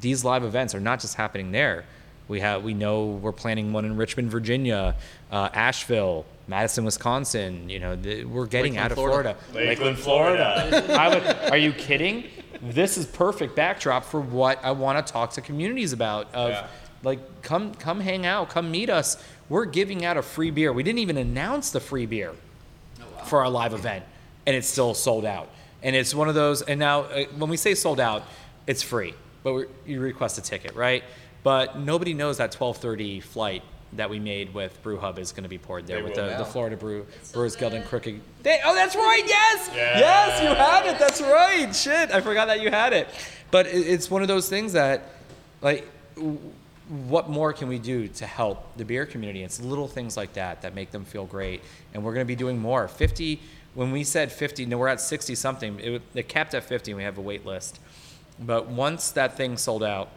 these 0.00 0.24
live 0.24 0.44
events 0.44 0.74
are 0.74 0.80
not 0.80 1.00
just 1.00 1.16
happening 1.16 1.52
there. 1.52 1.84
We 2.28 2.40
have 2.40 2.62
we 2.64 2.74
know 2.74 3.06
we're 3.06 3.32
planning 3.32 3.72
one 3.72 3.84
in 3.84 3.96
Richmond, 3.96 4.30
Virginia, 4.30 4.94
uh, 5.30 5.48
Asheville, 5.52 6.24
Madison, 6.50 6.84
Wisconsin. 6.84 7.70
You 7.70 7.78
know, 7.78 7.96
the, 7.96 8.24
we're 8.24 8.46
getting 8.46 8.72
Lakeland, 8.74 8.84
out 8.84 8.90
of 8.92 8.96
Florida. 8.96 9.36
Florida. 9.50 9.70
Lakeland, 9.70 9.98
Florida. 9.98 10.94
I 11.00 11.08
would, 11.08 11.52
are 11.52 11.56
you 11.56 11.72
kidding? 11.72 12.24
This 12.60 12.98
is 12.98 13.06
perfect 13.06 13.54
backdrop 13.54 14.04
for 14.04 14.20
what 14.20 14.62
I 14.64 14.72
want 14.72 15.04
to 15.06 15.12
talk 15.12 15.30
to 15.34 15.40
communities 15.40 15.92
about. 15.92 16.34
Of 16.34 16.50
Yeah. 16.50 16.66
like, 17.04 17.42
come 17.42 17.72
come 17.74 18.00
hang 18.00 18.26
out, 18.26 18.50
come 18.50 18.70
meet 18.70 18.90
us. 18.90 19.22
We're 19.48 19.64
giving 19.64 20.04
out 20.04 20.16
a 20.16 20.22
free 20.22 20.50
beer. 20.50 20.72
We 20.72 20.82
didn't 20.82 20.98
even 20.98 21.16
announce 21.16 21.70
the 21.70 21.80
free 21.80 22.04
beer 22.06 22.32
for 23.26 23.40
our 23.40 23.48
live 23.48 23.72
event, 23.72 24.04
and 24.44 24.54
it's 24.56 24.68
still 24.68 24.92
sold 24.92 25.24
out. 25.24 25.48
And 25.82 25.94
it's 25.96 26.14
one 26.14 26.28
of 26.28 26.34
those. 26.34 26.62
And 26.62 26.78
now, 26.80 27.02
uh, 27.02 27.24
when 27.38 27.48
we 27.48 27.56
say 27.56 27.74
sold 27.74 28.00
out, 28.00 28.24
it's 28.66 28.82
free, 28.82 29.14
but 29.44 29.54
we 29.54 29.64
you 29.86 30.00
request 30.00 30.36
a 30.36 30.42
ticket, 30.42 30.74
right? 30.74 31.04
But 31.44 31.78
nobody 31.78 32.12
knows 32.12 32.38
that 32.38 32.50
12:30 32.52 33.22
flight 33.22 33.62
that 33.94 34.08
we 34.08 34.18
made 34.20 34.54
with 34.54 34.80
Brew 34.82 34.98
Hub 34.98 35.18
is 35.18 35.32
going 35.32 35.42
to 35.42 35.48
be 35.48 35.58
poured 35.58 35.86
there 35.86 35.96
They 35.98 36.02
with 36.02 36.14
the, 36.14 36.30
now. 36.30 36.38
the 36.38 36.44
Florida 36.44 36.76
Brew 36.76 37.06
It's 37.16 37.32
Brewers 37.32 37.54
on 37.56 37.60
Guild 37.60 37.74
and 37.74 37.84
Crooked. 37.84 38.20
They, 38.42 38.60
oh, 38.64 38.74
that's 38.74 38.94
right. 38.94 39.22
Yes, 39.26 39.70
yes, 39.74 40.42
you 40.42 40.48
have 40.48 40.86
it. 40.86 40.98
That's 40.98 41.20
right. 41.20 41.74
Shit, 41.74 42.12
I 42.12 42.20
forgot 42.20 42.46
that 42.46 42.60
you 42.60 42.70
had 42.70 42.92
it. 42.92 43.08
But 43.50 43.66
it, 43.66 43.78
it's 43.86 44.10
one 44.10 44.22
of 44.22 44.28
those 44.28 44.48
things 44.48 44.74
that, 44.74 45.02
like, 45.60 45.88
what 46.88 47.28
more 47.28 47.52
can 47.52 47.68
we 47.68 47.78
do 47.78 48.08
to 48.08 48.26
help 48.26 48.76
the 48.76 48.84
beer 48.84 49.06
community? 49.06 49.42
It's 49.42 49.60
little 49.60 49.88
things 49.88 50.16
like 50.16 50.32
that 50.34 50.62
that 50.62 50.74
make 50.74 50.90
them 50.90 51.04
feel 51.04 51.24
great, 51.26 51.62
and 51.94 52.04
we're 52.04 52.14
going 52.14 52.24
to 52.26 52.28
be 52.28 52.36
doing 52.36 52.58
more. 52.58 52.88
Fifty. 52.88 53.40
When 53.74 53.92
we 53.92 54.02
said 54.02 54.32
fifty, 54.32 54.66
no, 54.66 54.78
we're 54.78 54.88
at 54.88 55.00
sixty 55.00 55.36
something. 55.36 55.78
It, 55.78 56.02
it 56.14 56.28
capped 56.28 56.54
at 56.54 56.64
fifty. 56.64 56.90
and 56.90 56.96
We 56.96 57.04
have 57.04 57.18
a 57.18 57.20
wait 57.20 57.46
list, 57.46 57.78
but 58.40 58.66
once 58.66 59.12
that 59.12 59.36
thing 59.36 59.56
sold 59.56 59.84
out, 59.84 60.10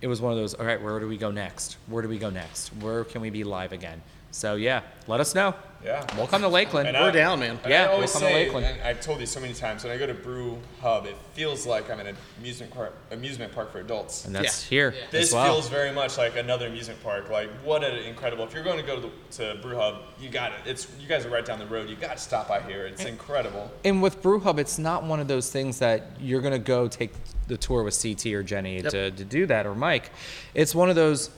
it 0.00 0.06
was 0.06 0.20
one 0.20 0.32
of 0.32 0.38
those. 0.38 0.54
All 0.54 0.66
right, 0.66 0.82
where 0.82 0.98
do 1.00 1.08
we 1.08 1.16
go 1.16 1.30
next? 1.30 1.76
Where 1.86 2.02
do 2.02 2.08
we 2.08 2.18
go 2.18 2.30
next? 2.30 2.68
Where 2.80 3.04
can 3.04 3.20
we 3.20 3.30
be 3.30 3.44
live 3.44 3.72
again? 3.72 4.02
So 4.30 4.56
yeah, 4.56 4.82
let 5.06 5.20
us 5.20 5.34
know. 5.34 5.54
Yeah. 5.86 6.04
we'll 6.16 6.26
come 6.26 6.42
to 6.42 6.48
Lakeland. 6.48 6.88
And 6.88 6.96
We're 6.98 7.08
I- 7.08 7.12
down, 7.12 7.38
man. 7.40 7.58
Yeah, 7.66 7.82
I 7.84 7.86
we'll 7.86 7.94
always 7.94 8.12
come 8.12 8.22
to 8.22 8.26
Lakeland. 8.28 8.66
and 8.66 8.82
I've 8.82 9.00
told 9.00 9.20
you 9.20 9.26
so 9.26 9.38
many 9.40 9.54
times, 9.54 9.84
when 9.84 9.92
I 9.92 9.96
go 9.96 10.06
to 10.06 10.14
Brew 10.14 10.58
Hub, 10.82 11.06
it 11.06 11.16
feels 11.34 11.64
like 11.64 11.88
I'm 11.90 12.00
in 12.00 12.08
an 12.08 12.16
amusement 12.40 12.72
park, 12.74 12.92
amusement 13.12 13.52
park 13.54 13.70
for 13.70 13.78
adults. 13.78 14.24
and 14.24 14.34
that's 14.34 14.62
here 14.64 14.94
This 15.12 15.28
as 15.28 15.32
well. 15.34 15.44
feels 15.54 15.68
very 15.68 15.92
much 15.92 16.18
like 16.18 16.36
another 16.36 16.66
amusement 16.66 17.00
park. 17.04 17.30
Like, 17.30 17.48
what 17.64 17.84
an 17.84 17.96
incredible! 17.98 18.44
If 18.44 18.52
you're 18.52 18.64
going 18.64 18.78
to 18.80 18.82
go 18.86 18.96
to, 19.00 19.02
the, 19.38 19.54
to 19.54 19.60
Brew 19.62 19.76
Hub, 19.76 20.02
you 20.20 20.28
got 20.28 20.52
it. 20.52 20.58
It's 20.66 20.88
you 21.00 21.06
guys 21.06 21.24
are 21.24 21.30
right 21.30 21.44
down 21.44 21.60
the 21.60 21.66
road. 21.66 21.88
You 21.88 21.94
got 21.96 22.16
to 22.16 22.22
stop 22.22 22.48
by 22.48 22.60
here. 22.62 22.86
It's 22.86 23.04
incredible. 23.04 23.70
and 23.84 24.02
with 24.02 24.20
Brew 24.22 24.40
Hub, 24.40 24.58
it's 24.58 24.78
not 24.78 25.04
one 25.04 25.20
of 25.20 25.28
those 25.28 25.50
things 25.50 25.78
that 25.78 26.02
you're 26.20 26.40
going 26.40 26.52
to 26.52 26.58
go 26.58 26.88
take 26.88 27.12
the 27.46 27.56
tour 27.56 27.84
with 27.84 27.96
CT 28.02 28.26
or 28.34 28.42
Jenny 28.42 28.80
Yep. 28.80 28.90
to, 28.90 29.10
to 29.12 29.24
do 29.24 29.46
that 29.46 29.66
or 29.66 29.74
Mike. 29.76 30.10
It's 30.52 30.74
one 30.74 30.90
of 30.90 30.96
those 30.96 31.30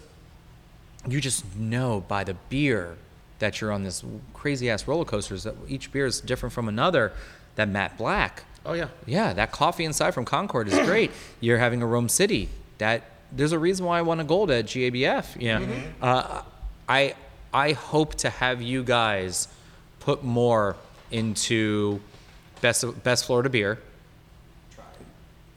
you 1.06 1.20
just 1.20 1.44
know 1.56 2.00
by 2.08 2.24
the 2.24 2.34
beer 2.48 2.96
that 3.38 3.60
you're 3.60 3.70
on 3.72 3.84
this 3.84 4.04
crazy 4.34 4.68
ass 4.70 4.86
roller 4.88 5.04
coasters 5.04 5.44
that 5.44 5.54
each 5.68 5.92
beer 5.92 6.06
is 6.06 6.20
different 6.20 6.52
from 6.52 6.68
another. 6.68 7.12
That 7.56 7.68
Matt 7.68 7.98
Black, 7.98 8.44
Oh 8.64 8.72
yeah. 8.74 8.88
yeah, 9.04 9.32
that 9.32 9.50
coffee 9.50 9.84
inside 9.84 10.12
from 10.12 10.24
Concord 10.24 10.68
is 10.68 10.78
great. 10.86 11.10
You're 11.40 11.58
having 11.58 11.82
a 11.82 11.86
Rome 11.86 12.08
City. 12.08 12.48
That 12.78 13.02
there's 13.32 13.50
a 13.52 13.58
reason 13.58 13.84
why 13.84 13.98
I 13.98 14.02
won 14.02 14.20
a 14.20 14.24
gold 14.24 14.50
at 14.50 14.66
GABF. 14.66 15.40
Yeah, 15.40 15.66
uh, 16.00 16.42
I 16.88 17.14
I 17.52 17.72
hope 17.72 18.14
to 18.16 18.30
have 18.30 18.62
you 18.62 18.84
guys 18.84 19.48
put 20.00 20.22
more 20.22 20.76
into 21.10 22.00
best 22.60 22.84
best 23.02 23.24
Florida 23.24 23.48
beer. 23.48 23.78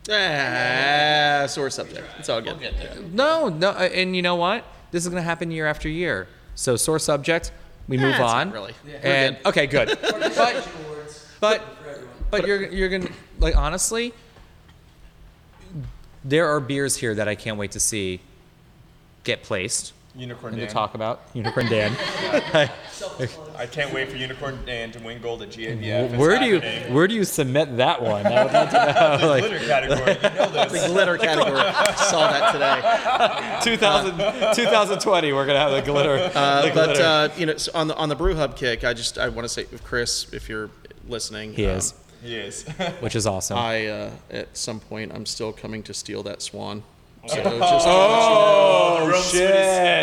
Ah, 0.09 1.45
sore 1.47 1.69
subject. 1.69 2.05
It's 2.17 2.29
all 2.29 2.41
good. 2.41 2.53
We'll 2.59 2.71
get 2.71 2.77
there. 2.77 3.01
No, 3.11 3.49
no, 3.49 3.69
uh, 3.69 3.89
and 3.93 4.15
you 4.15 4.21
know 4.21 4.35
what? 4.35 4.65
This 4.91 5.03
is 5.03 5.09
going 5.09 5.21
to 5.21 5.25
happen 5.25 5.51
year 5.51 5.67
after 5.67 5.87
year. 5.87 6.27
So 6.55 6.75
sore 6.75 6.99
subject. 6.99 7.51
We 7.87 7.97
move 7.97 8.11
it's 8.11 8.19
not 8.19 8.35
on. 8.47 8.51
really. 8.51 8.73
We're 8.85 8.99
And 9.03 9.35
good. 9.37 9.47
okay, 9.47 9.67
good. 9.67 9.97
but 10.01 10.67
but 11.39 11.61
but 12.29 12.47
you're 12.47 12.63
you're 12.71 12.89
gonna 12.89 13.09
like 13.39 13.55
honestly. 13.55 14.13
There 16.23 16.47
are 16.49 16.59
beers 16.59 16.95
here 16.97 17.15
that 17.15 17.27
I 17.27 17.33
can't 17.35 17.57
wait 17.57 17.71
to 17.71 17.79
see 17.79 18.21
get 19.23 19.41
placed 19.43 19.93
Unicorn 20.15 20.53
and 20.53 20.59
Dan. 20.59 20.67
to 20.67 20.73
talk 20.73 20.93
about. 20.93 21.21
Unicorn 21.33 21.65
Dan. 21.67 21.95
I 23.57 23.65
can't 23.65 23.93
wait 23.93 24.09
for 24.09 24.17
Unicorn 24.17 24.59
Dan 24.65 24.91
to 24.91 24.99
win 24.99 25.21
gold 25.21 25.41
at 25.41 25.49
GABF. 25.49 25.81
It's 25.81 26.15
where 26.15 26.39
do 26.39 26.45
you 26.45 26.59
happening. 26.59 26.93
where 26.93 27.07
do 27.07 27.15
you 27.15 27.23
submit 27.23 27.77
that 27.77 28.01
one? 28.01 28.25
I 28.25 28.43
would 28.43 28.53
love 28.53 28.69
to 28.69 29.19
know. 29.21 29.27
Like, 29.27 29.43
glitter 29.43 29.65
category? 29.65 29.99
You 29.99 30.29
know 30.35 30.69
The 30.69 30.87
glitter 30.87 31.17
category. 31.17 31.95
Saw 31.97 32.31
that 32.31 32.51
today. 32.51 33.75
2000, 33.77 34.55
2020, 34.55 35.33
we're 35.33 35.45
gonna 35.45 35.59
have 35.59 35.71
the 35.71 35.81
glitter. 35.81 36.31
Uh, 36.33 36.61
the 36.61 36.71
but 36.73 36.85
glitter. 36.85 37.03
uh, 37.03 37.29
you 37.37 37.45
know, 37.45 37.57
so 37.57 37.71
on 37.73 37.87
the 37.87 37.95
on 37.95 38.09
the 38.09 38.15
Brew 38.15 38.35
Hub 38.35 38.55
kick, 38.55 38.83
I 38.83 38.93
just 38.93 39.17
I 39.17 39.29
want 39.29 39.45
to 39.45 39.49
say, 39.49 39.65
Chris, 39.83 40.31
if 40.33 40.49
you're 40.49 40.69
listening, 41.07 41.53
he 41.53 41.65
um, 41.65 41.77
is, 41.77 41.93
He 42.23 42.35
is. 42.35 42.63
which 42.99 43.15
is 43.15 43.25
awesome. 43.27 43.57
I 43.57 43.87
uh, 43.87 44.11
at 44.29 44.55
some 44.57 44.79
point 44.79 45.11
I'm 45.13 45.25
still 45.25 45.51
coming 45.51 45.83
to 45.83 45.93
steal 45.93 46.23
that 46.23 46.41
swan. 46.41 46.83
So 47.27 47.35
just 47.35 47.45
oh 47.87 48.97
The 49.05 49.11
Rome 49.11 49.21
shit! 49.21 49.31
City, 49.31 49.53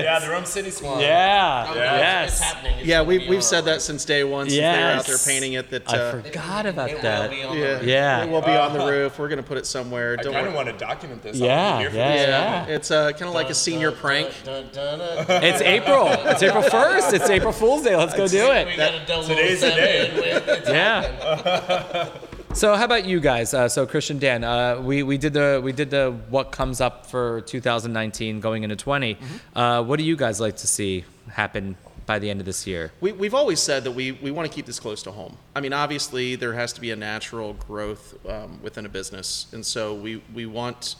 yeah, 0.04 0.18
the 0.20 0.30
Rome 0.30 0.44
City 0.44 0.70
Swan. 0.70 1.00
Yeah. 1.00 1.74
Yeah. 1.74 2.24
It's 2.24 2.38
Yes. 2.38 2.40
happening. 2.40 2.78
It's 2.78 2.86
yeah, 2.86 2.98
gonna 2.98 3.08
we 3.08 3.18
be 3.18 3.28
we've 3.28 3.42
said 3.42 3.64
that 3.64 3.82
since 3.82 4.04
day 4.04 4.22
one. 4.22 4.48
Since 4.48 4.60
they 4.60 4.62
were 4.62 4.90
out 4.90 5.04
there 5.06 5.18
painting 5.26 5.52
it. 5.54 5.68
That 5.70 5.92
I 5.92 5.96
uh, 5.98 6.22
forgot 6.22 6.66
about 6.66 6.90
It 6.90 6.94
will 6.94 7.02
that. 7.02 7.30
be 7.30 7.42
on 7.42 7.58
yeah, 7.58 7.74
the- 7.78 7.84
Yeah. 7.86 8.22
it 8.24 8.28
will 8.30 8.40
be 8.40 8.52
on 8.52 8.72
the 8.72 8.86
roof. 8.90 9.18
We're 9.18 9.28
gonna 9.28 9.42
put 9.42 9.58
it 9.58 9.66
somewhere. 9.66 10.16
I 10.18 10.22
Don't 10.22 10.32
kind 10.32 10.46
of 10.46 10.54
want 10.54 10.68
to 10.68 10.74
document 10.74 11.22
this. 11.22 11.36
Yeah, 11.38 11.72
I'll 11.74 11.78
here 11.80 11.90
for 11.90 11.96
yeah, 11.96 12.12
this. 12.16 12.28
yeah. 12.28 12.66
It's 12.76 12.90
uh, 12.92 13.10
kind 13.12 13.24
of 13.24 13.34
like 13.34 13.50
a 13.50 13.54
senior 13.54 13.90
prank. 13.90 14.32
Dun, 14.44 14.68
dun, 14.72 14.98
dun, 15.00 15.26
dun. 15.26 15.42
It's 15.42 15.60
April. 15.60 16.06
It's 16.08 16.42
April 16.42 16.62
1st. 16.70 17.12
It's 17.14 17.28
April 17.30 17.52
Fool's 17.52 17.82
Day. 17.82 17.96
Let's 17.96 18.14
go 18.14 18.28
do 18.28 18.52
it. 18.52 18.76
got 18.76 19.24
Today's 19.26 19.60
the 19.60 19.70
day. 19.70 20.62
Yeah. 20.68 22.08
So 22.54 22.74
how 22.74 22.84
about 22.84 23.04
you 23.04 23.20
guys? 23.20 23.54
Uh, 23.54 23.68
so 23.68 23.86
Christian 23.86 24.18
Dan, 24.18 24.42
uh, 24.42 24.80
we, 24.80 25.02
we 25.02 25.18
did 25.18 25.32
the 25.32 25.60
we 25.62 25.70
did 25.70 25.90
the 25.90 26.18
what 26.28 26.50
comes 26.50 26.80
up 26.80 27.06
for 27.06 27.42
2019 27.42 28.40
going 28.40 28.64
into 28.64 28.74
20. 28.74 29.16
Uh, 29.54 29.84
what 29.84 29.98
do 29.98 30.04
you 30.04 30.16
guys 30.16 30.40
like 30.40 30.56
to 30.56 30.66
see 30.66 31.04
happen 31.30 31.76
by 32.08 32.18
the 32.18 32.28
end 32.28 32.40
of 32.40 32.46
this 32.46 32.66
year? 32.66 32.90
We, 33.00 33.12
we've 33.12 33.34
always 33.34 33.60
said 33.60 33.84
that 33.84 33.92
we, 33.92 34.12
we 34.12 34.30
want 34.30 34.50
to 34.50 34.54
keep 34.54 34.64
this 34.66 34.80
close 34.80 35.02
to 35.04 35.12
home. 35.12 35.36
I 35.54 35.60
mean, 35.60 35.74
obviously, 35.74 36.34
there 36.36 36.54
has 36.54 36.72
to 36.72 36.80
be 36.80 36.90
a 36.90 36.96
natural 36.96 37.52
growth 37.52 38.14
um, 38.26 38.58
within 38.62 38.86
a 38.86 38.88
business. 38.88 39.46
And 39.52 39.64
so 39.64 39.94
we, 39.94 40.22
we 40.34 40.46
want, 40.46 40.96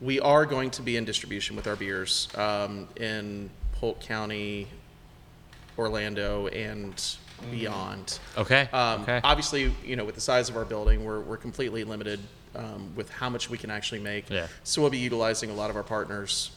we 0.00 0.20
are 0.20 0.44
going 0.44 0.70
to 0.72 0.82
be 0.82 0.96
in 0.96 1.04
distribution 1.06 1.56
with 1.56 1.66
our 1.66 1.76
beers 1.76 2.28
um, 2.36 2.88
in 2.96 3.48
Polk 3.72 4.00
County, 4.00 4.68
Orlando, 5.78 6.48
and 6.48 7.16
beyond. 7.50 8.18
Okay. 8.36 8.68
Um, 8.72 9.02
okay. 9.02 9.20
Obviously, 9.24 9.72
you 9.84 9.96
know, 9.96 10.04
with 10.04 10.14
the 10.14 10.20
size 10.20 10.48
of 10.48 10.56
our 10.56 10.64
building, 10.64 11.04
we're, 11.04 11.20
we're 11.20 11.36
completely 11.36 11.84
limited 11.84 12.20
um, 12.54 12.92
with 12.96 13.10
how 13.10 13.28
much 13.28 13.48
we 13.50 13.58
can 13.58 13.70
actually 13.70 14.00
make. 14.00 14.28
Yeah. 14.28 14.46
So 14.64 14.82
we'll 14.82 14.90
be 14.90 14.98
utilizing 14.98 15.50
a 15.50 15.54
lot 15.54 15.70
of 15.70 15.76
our 15.76 15.82
partners, 15.82 16.50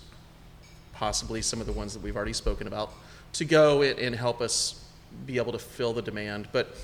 possibly 0.94 1.42
some 1.42 1.62
of 1.62 1.68
the 1.68 1.74
ones 1.74 1.94
that 1.94 2.02
we've 2.02 2.16
already 2.16 2.34
spoken 2.34 2.68
about, 2.68 2.92
to 3.34 3.46
go 3.46 3.82
and, 3.82 4.00
and 4.00 4.16
help 4.16 4.42
us 4.42 4.84
be 5.26 5.38
able 5.38 5.52
to 5.52 5.60
fill 5.60 5.94
the 5.94 6.02
demand. 6.02 6.48
But 6.52 6.76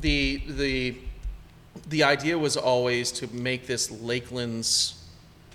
the 0.00 0.42
the 0.48 0.96
the 1.88 2.04
idea 2.04 2.38
was 2.38 2.56
always 2.56 3.10
to 3.12 3.26
make 3.34 3.66
this 3.66 3.90
Lakeland's 3.90 5.04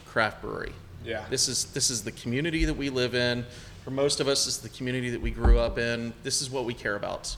craft 0.05 0.41
brewery. 0.41 0.73
Yeah. 1.05 1.25
This 1.29 1.47
is 1.47 1.65
this 1.65 1.89
is 1.89 2.03
the 2.03 2.11
community 2.11 2.65
that 2.65 2.73
we 2.73 2.89
live 2.89 3.15
in. 3.15 3.45
For 3.83 3.91
most 3.91 4.19
of 4.19 4.27
us, 4.27 4.45
this 4.45 4.55
is 4.55 4.61
the 4.61 4.69
community 4.69 5.09
that 5.11 5.21
we 5.21 5.31
grew 5.31 5.57
up 5.59 5.77
in. 5.77 6.13
This 6.23 6.41
is 6.41 6.49
what 6.49 6.65
we 6.65 6.73
care 6.73 6.95
about. 6.95 7.35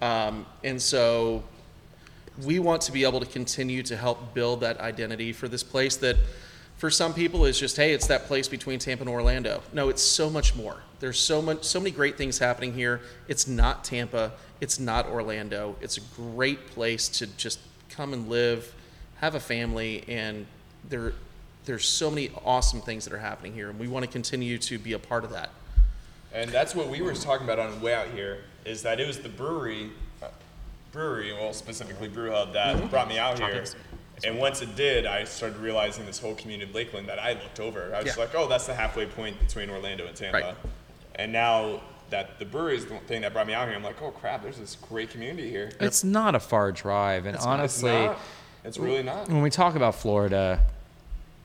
Um, 0.00 0.46
and 0.64 0.80
so 0.80 1.42
we 2.44 2.58
want 2.58 2.82
to 2.82 2.92
be 2.92 3.04
able 3.04 3.20
to 3.20 3.26
continue 3.26 3.82
to 3.84 3.96
help 3.96 4.34
build 4.34 4.60
that 4.60 4.80
identity 4.80 5.32
for 5.32 5.48
this 5.48 5.62
place 5.62 5.96
that 5.96 6.16
for 6.78 6.90
some 6.90 7.12
people 7.12 7.44
is 7.44 7.58
just 7.58 7.76
hey 7.76 7.92
it's 7.92 8.06
that 8.06 8.24
place 8.24 8.48
between 8.48 8.78
tampa 8.78 9.02
and 9.02 9.10
orlando. 9.10 9.62
No 9.72 9.88
it's 9.88 10.02
so 10.02 10.30
much 10.30 10.56
more. 10.56 10.78
There's 11.00 11.18
so 11.18 11.42
much 11.42 11.64
so 11.64 11.78
many 11.78 11.90
great 11.90 12.16
things 12.16 12.38
happening 12.38 12.72
here. 12.72 13.02
It's 13.28 13.46
not 13.46 13.84
tampa. 13.84 14.32
It's 14.60 14.78
not 14.78 15.06
orlando. 15.06 15.76
It's 15.80 15.98
a 15.98 16.02
great 16.16 16.68
place 16.68 17.08
to 17.10 17.26
just 17.26 17.60
come 17.90 18.12
and 18.12 18.28
live 18.28 18.74
have 19.16 19.34
a 19.34 19.40
family 19.40 20.04
and 20.08 20.46
there 20.88 21.12
there's 21.66 21.86
so 21.86 22.08
many 22.08 22.30
awesome 22.44 22.80
things 22.80 23.04
that 23.04 23.12
are 23.12 23.18
happening 23.18 23.52
here 23.52 23.68
and 23.68 23.78
we 23.78 23.86
want 23.86 24.04
to 24.04 24.10
continue 24.10 24.56
to 24.56 24.78
be 24.78 24.94
a 24.94 24.98
part 24.98 25.24
of 25.24 25.30
that. 25.30 25.50
And 26.32 26.50
that's 26.50 26.74
what 26.74 26.88
we 26.88 27.02
were 27.02 27.12
talking 27.12 27.44
about 27.44 27.58
on 27.58 27.78
the 27.78 27.84
way 27.84 27.92
out 27.92 28.08
here. 28.08 28.44
Is 28.64 28.82
that 28.82 29.00
it 29.00 29.06
was 29.06 29.18
the 29.18 29.28
brewery, 29.28 29.90
uh, 30.22 30.28
brewery, 30.92 31.32
well 31.32 31.52
specifically 31.52 32.08
Brew 32.08 32.30
Hub, 32.30 32.52
that 32.52 32.76
Mm-hmm. 32.76 32.86
brought 32.88 33.08
me 33.08 33.18
out 33.18 33.38
here. 33.38 33.64
And 34.22 34.38
once 34.38 34.60
it 34.60 34.76
did, 34.76 35.06
I 35.06 35.24
started 35.24 35.58
realizing 35.60 36.04
this 36.04 36.18
whole 36.18 36.34
community 36.34 36.68
of 36.68 36.74
Lakeland 36.74 37.08
that 37.08 37.18
I 37.18 37.32
looked 37.32 37.58
over. 37.58 37.94
I 37.94 38.02
was 38.02 38.14
Yeah. 38.14 38.22
like, 38.22 38.34
oh, 38.34 38.46
that's 38.48 38.66
the 38.66 38.74
halfway 38.74 39.06
point 39.06 39.38
between 39.40 39.70
Orlando 39.70 40.06
and 40.06 40.14
Tampa. 40.14 40.38
Right. 40.40 40.54
And 41.14 41.32
now 41.32 41.80
that 42.10 42.38
the 42.38 42.44
brewery 42.44 42.76
is 42.76 42.84
the 42.84 42.96
thing 43.06 43.22
that 43.22 43.32
brought 43.32 43.46
me 43.46 43.54
out 43.54 43.66
here. 43.68 43.76
I'm 43.76 43.82
like, 43.84 44.02
oh 44.02 44.10
crap, 44.10 44.42
there's 44.42 44.58
this 44.58 44.76
great 44.88 45.10
community 45.10 45.48
here. 45.48 45.70
It's 45.80 46.02
not 46.04 46.34
a 46.34 46.40
far 46.40 46.70
drive, 46.72 47.24
and 47.24 47.34
It's 47.36 47.46
honestly, 47.46 47.92
not. 47.92 48.18
it's 48.64 48.78
really 48.78 49.02
not. 49.04 49.28
when 49.28 49.40
we 49.42 49.48
talk 49.50 49.74
about 49.76 49.94
Florida, 49.94 50.60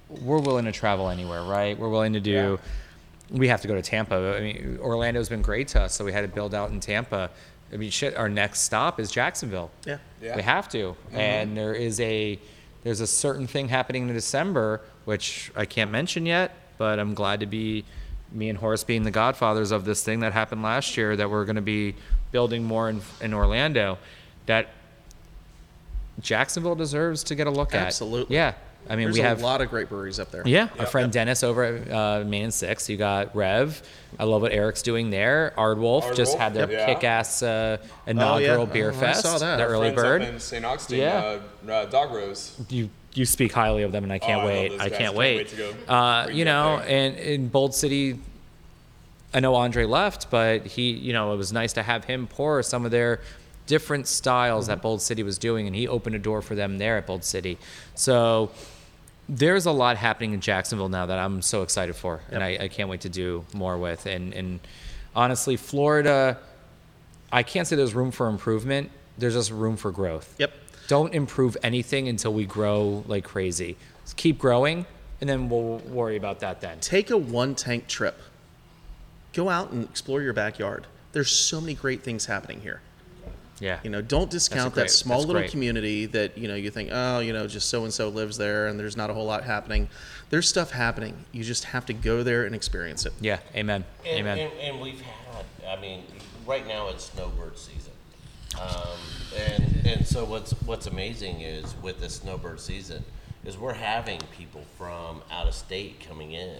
we're 0.09 0.39
willing 0.39 0.65
to 0.65 0.71
travel 0.71 1.09
anywhere, 1.09 1.43
right? 1.43 1.77
We're 1.77 1.89
willing 1.89 2.13
to 2.13 2.19
do. 2.19 2.59
We 3.31 3.47
have 3.47 3.61
to 3.61 3.67
go 3.67 3.75
to 3.75 3.81
Tampa. 3.81 4.35
I 4.37 4.41
mean, 4.41 4.79
Orlando's 4.81 5.29
been 5.29 5.41
great 5.41 5.67
to 5.69 5.81
us, 5.81 5.93
so 5.93 6.05
we 6.05 6.11
had 6.11 6.21
to 6.21 6.27
build 6.27 6.53
out 6.53 6.71
in 6.71 6.79
Tampa. 6.79 7.31
I 7.73 7.77
mean, 7.77 7.89
shit. 7.89 8.15
Our 8.15 8.29
next 8.29 8.61
stop 8.61 8.99
is 8.99 9.11
Jacksonville. 9.11 9.71
Yeah. 9.85 9.97
Yeah. 10.21 10.35
We 10.35 10.43
have 10.43 10.69
to, 10.69 10.77
mm-hmm. 10.77 11.17
and 11.17 11.57
there 11.57 11.73
is 11.73 11.99
a 11.99 12.39
there's 12.83 12.99
a 12.99 13.07
certain 13.07 13.47
thing 13.47 13.69
happening 13.69 14.07
in 14.07 14.13
December, 14.13 14.81
which 15.05 15.51
I 15.55 15.65
can't 15.65 15.89
mention 15.91 16.25
yet, 16.25 16.55
but 16.77 16.99
I'm 16.99 17.15
glad 17.15 17.39
to 17.39 17.47
be 17.47 17.83
me 18.31 18.49
and 18.49 18.57
Horace 18.57 18.83
being 18.83 19.03
the 19.03 19.11
godfathers 19.11 19.71
of 19.71 19.85
this 19.85 20.03
thing 20.03 20.19
that 20.19 20.33
happened 20.33 20.61
last 20.61 20.95
year 20.95 21.15
that 21.15 21.29
we're 21.29 21.45
going 21.45 21.55
to 21.55 21.61
be 21.63 21.95
building 22.31 22.63
more 22.63 22.89
in, 22.89 23.01
in 23.21 23.33
Orlando. 23.33 23.97
That 24.45 24.69
Jacksonville 26.21 26.75
deserves 26.75 27.23
to 27.25 27.35
get 27.35 27.47
a 27.47 27.51
look 27.51 27.73
at. 27.73 27.87
Absolutely. 27.87 28.35
Yeah. 28.35 28.53
I 28.89 28.95
mean, 28.95 29.05
There's 29.05 29.15
we 29.15 29.21
have 29.21 29.39
a 29.41 29.43
lot 29.43 29.61
of 29.61 29.69
great 29.69 29.89
breweries 29.89 30.19
up 30.19 30.29
there. 30.31 30.43
yeah, 30.45 30.69
our 30.77 30.85
friend 30.85 31.11
Dennis 31.11 31.43
over 31.43 31.63
at 31.63 31.91
uh, 31.91 32.23
Main 32.25 32.51
Six. 32.51 32.87
You 32.89 32.97
got 32.97 33.35
Rev. 33.35 33.81
I 34.19 34.23
love 34.25 34.41
what 34.43 34.51
Eric's 34.51 34.81
doing 34.83 35.09
there. 35.09 35.53
Aardwolf 35.57 36.15
just 36.15 36.37
had 36.37 36.53
their 36.53 36.71
yeah. 36.71 36.85
kick-ass 36.85 37.41
uh, 37.43 37.77
inaugural 38.07 38.61
Oh, 38.63 38.65
beer 38.65 38.91
I 38.91 38.93
fest. 38.95 39.23
saw 39.23 39.37
that. 39.39 39.57
The 39.57 39.63
Our 39.63 39.69
early 39.69 39.91
bird. 39.91 40.21
up 40.21 40.29
in 40.29 40.39
St. 40.39 40.63
Augustine, 40.63 40.99
Yeah. 40.99 41.39
uh, 41.67 41.71
uh, 41.71 41.85
Dog 41.85 42.13
Rose. 42.13 42.55
you 42.69 42.89
you 43.13 43.25
speak 43.25 43.53
highly 43.53 43.83
of 43.83 43.91
them, 43.93 44.03
and 44.03 44.11
I 44.13 44.19
can't 44.19 44.43
Oh, 44.43 44.45
wait. 44.47 44.69
those 44.69 44.79
I 44.81 44.89
can't 44.89 44.99
Can't 44.99 45.15
wait. 45.15 45.37
wait 45.37 45.47
to 45.49 45.55
go 45.87 45.93
uh, 45.93 46.27
you 46.29 46.35
you 46.39 46.45
know, 46.45 46.77
there. 46.79 46.89
and 46.89 47.17
in 47.17 47.47
Bold 47.47 47.73
City, 47.73 48.19
I 49.33 49.39
know 49.39 49.55
Andre 49.55 49.85
left, 49.85 50.29
but 50.29 50.65
he, 50.65 50.91
you 50.91 51.13
know, 51.13 51.33
it 51.33 51.37
was 51.37 51.51
nice 51.53 51.73
to 51.73 51.83
have 51.83 52.03
him 52.05 52.27
pour 52.27 52.61
some 52.61 52.85
of 52.85 52.91
their 52.91 53.21
different 53.67 54.07
styles 54.07 54.65
Mm-hmm. 54.65 54.71
that 54.71 54.81
Bold 54.81 55.01
City 55.01 55.23
was 55.23 55.37
doing, 55.37 55.65
and 55.65 55.75
he 55.75 55.87
opened 55.87 56.15
a 56.15 56.19
door 56.19 56.41
for 56.41 56.55
them 56.55 56.77
there 56.77 56.97
at 56.97 57.07
Bold 57.07 57.23
City. 57.23 57.57
So 57.95 58.51
there's 59.27 59.65
a 59.65 59.71
lot 59.71 59.97
happening 59.97 60.33
in 60.33 60.41
Jacksonville 60.41 60.89
now 60.89 61.07
that 61.07 61.17
I'm 61.17 61.41
so 61.41 61.63
excited 61.63 61.95
for, 61.95 62.21
and 62.29 62.43
I, 62.43 62.57
I 62.61 62.67
can't 62.67 62.89
wait 62.89 63.01
to 63.01 63.09
do 63.09 63.45
more 63.53 63.77
with. 63.77 64.05
And, 64.05 64.33
and 64.33 64.59
honestly, 65.15 65.57
Florida, 65.57 66.37
I 67.31 67.43
can't 67.43 67.67
say 67.67 67.75
there's 67.75 67.95
room 67.95 68.11
for 68.11 68.27
improvement. 68.27 68.91
There's 69.17 69.33
just 69.33 69.51
room 69.51 69.77
for 69.77 69.91
growth. 69.91 70.35
Yep. 70.37 70.53
Don't 70.87 71.13
improve 71.13 71.57
anything 71.63 72.07
until 72.07 72.33
we 72.33 72.45
grow 72.45 73.03
like 73.07 73.23
crazy. 73.23 73.77
Just 74.03 74.17
keep 74.17 74.37
growing, 74.37 74.85
and 75.19 75.29
then 75.29 75.49
we'll 75.49 75.79
worry 75.79 76.17
about 76.17 76.41
that 76.41 76.61
then. 76.61 76.79
Take 76.79 77.09
a 77.09 77.17
one 77.17 77.55
tank 77.55 77.87
trip. 77.87 78.21
Go 79.33 79.49
out 79.49 79.71
and 79.71 79.83
explore 79.83 80.21
your 80.21 80.33
backyard. 80.33 80.85
There's 81.13 81.31
so 81.31 81.59
many 81.59 81.73
great 81.73 82.03
things 82.03 82.27
happening 82.27 82.61
here. 82.61 82.81
Yeah. 83.59 83.79
You 83.83 83.89
know, 83.89 84.01
don't 84.01 84.29
discount 84.29 84.73
great- 84.73 84.83
that 84.83 84.89
small 84.89 85.19
little 85.19 85.35
great. 85.35 85.51
community 85.51 86.05
that 86.07 86.37
you 86.37 86.47
know 86.47 86.55
you 86.55 86.69
think, 86.69 86.89
oh, 86.91 87.19
you 87.19 87.33
know, 87.33 87.47
just 87.47 87.69
so 87.69 87.83
and 87.83 87.93
so 87.93 88.09
lives 88.09 88.37
there, 88.37 88.67
and 88.67 88.79
there's 88.79 88.97
not 88.97 89.09
a 89.09 89.13
whole 89.13 89.25
lot 89.25 89.43
happening. 89.43 89.89
There's 90.29 90.49
stuff 90.49 90.71
happening. 90.71 91.25
You 91.31 91.43
just 91.43 91.65
have 91.65 91.85
to 91.85 91.93
go 91.93 92.23
there 92.23 92.45
and 92.45 92.55
experience 92.55 93.05
it. 93.05 93.13
Yeah. 93.21 93.39
Amen. 93.55 93.85
And, 94.05 94.19
Amen. 94.19 94.39
And, 94.39 94.59
and 94.59 94.81
we've 94.81 94.99
had, 95.01 95.45
I 95.67 95.79
mean, 95.79 96.03
right 96.45 96.67
now 96.67 96.89
it's 96.89 97.11
snowbird 97.11 97.57
season. 97.57 97.93
Um, 98.59 98.97
and, 99.37 99.85
and 99.85 100.07
so 100.07 100.25
what's, 100.25 100.51
what's 100.63 100.87
amazing 100.87 101.41
is 101.41 101.75
with 101.81 101.99
the 101.99 102.09
snowbird 102.09 102.59
season 102.59 103.03
is 103.43 103.57
we're 103.57 103.73
having 103.73 104.19
people 104.35 104.63
from 104.77 105.21
out 105.31 105.47
of 105.47 105.53
state 105.53 105.99
coming 105.99 106.31
in 106.31 106.57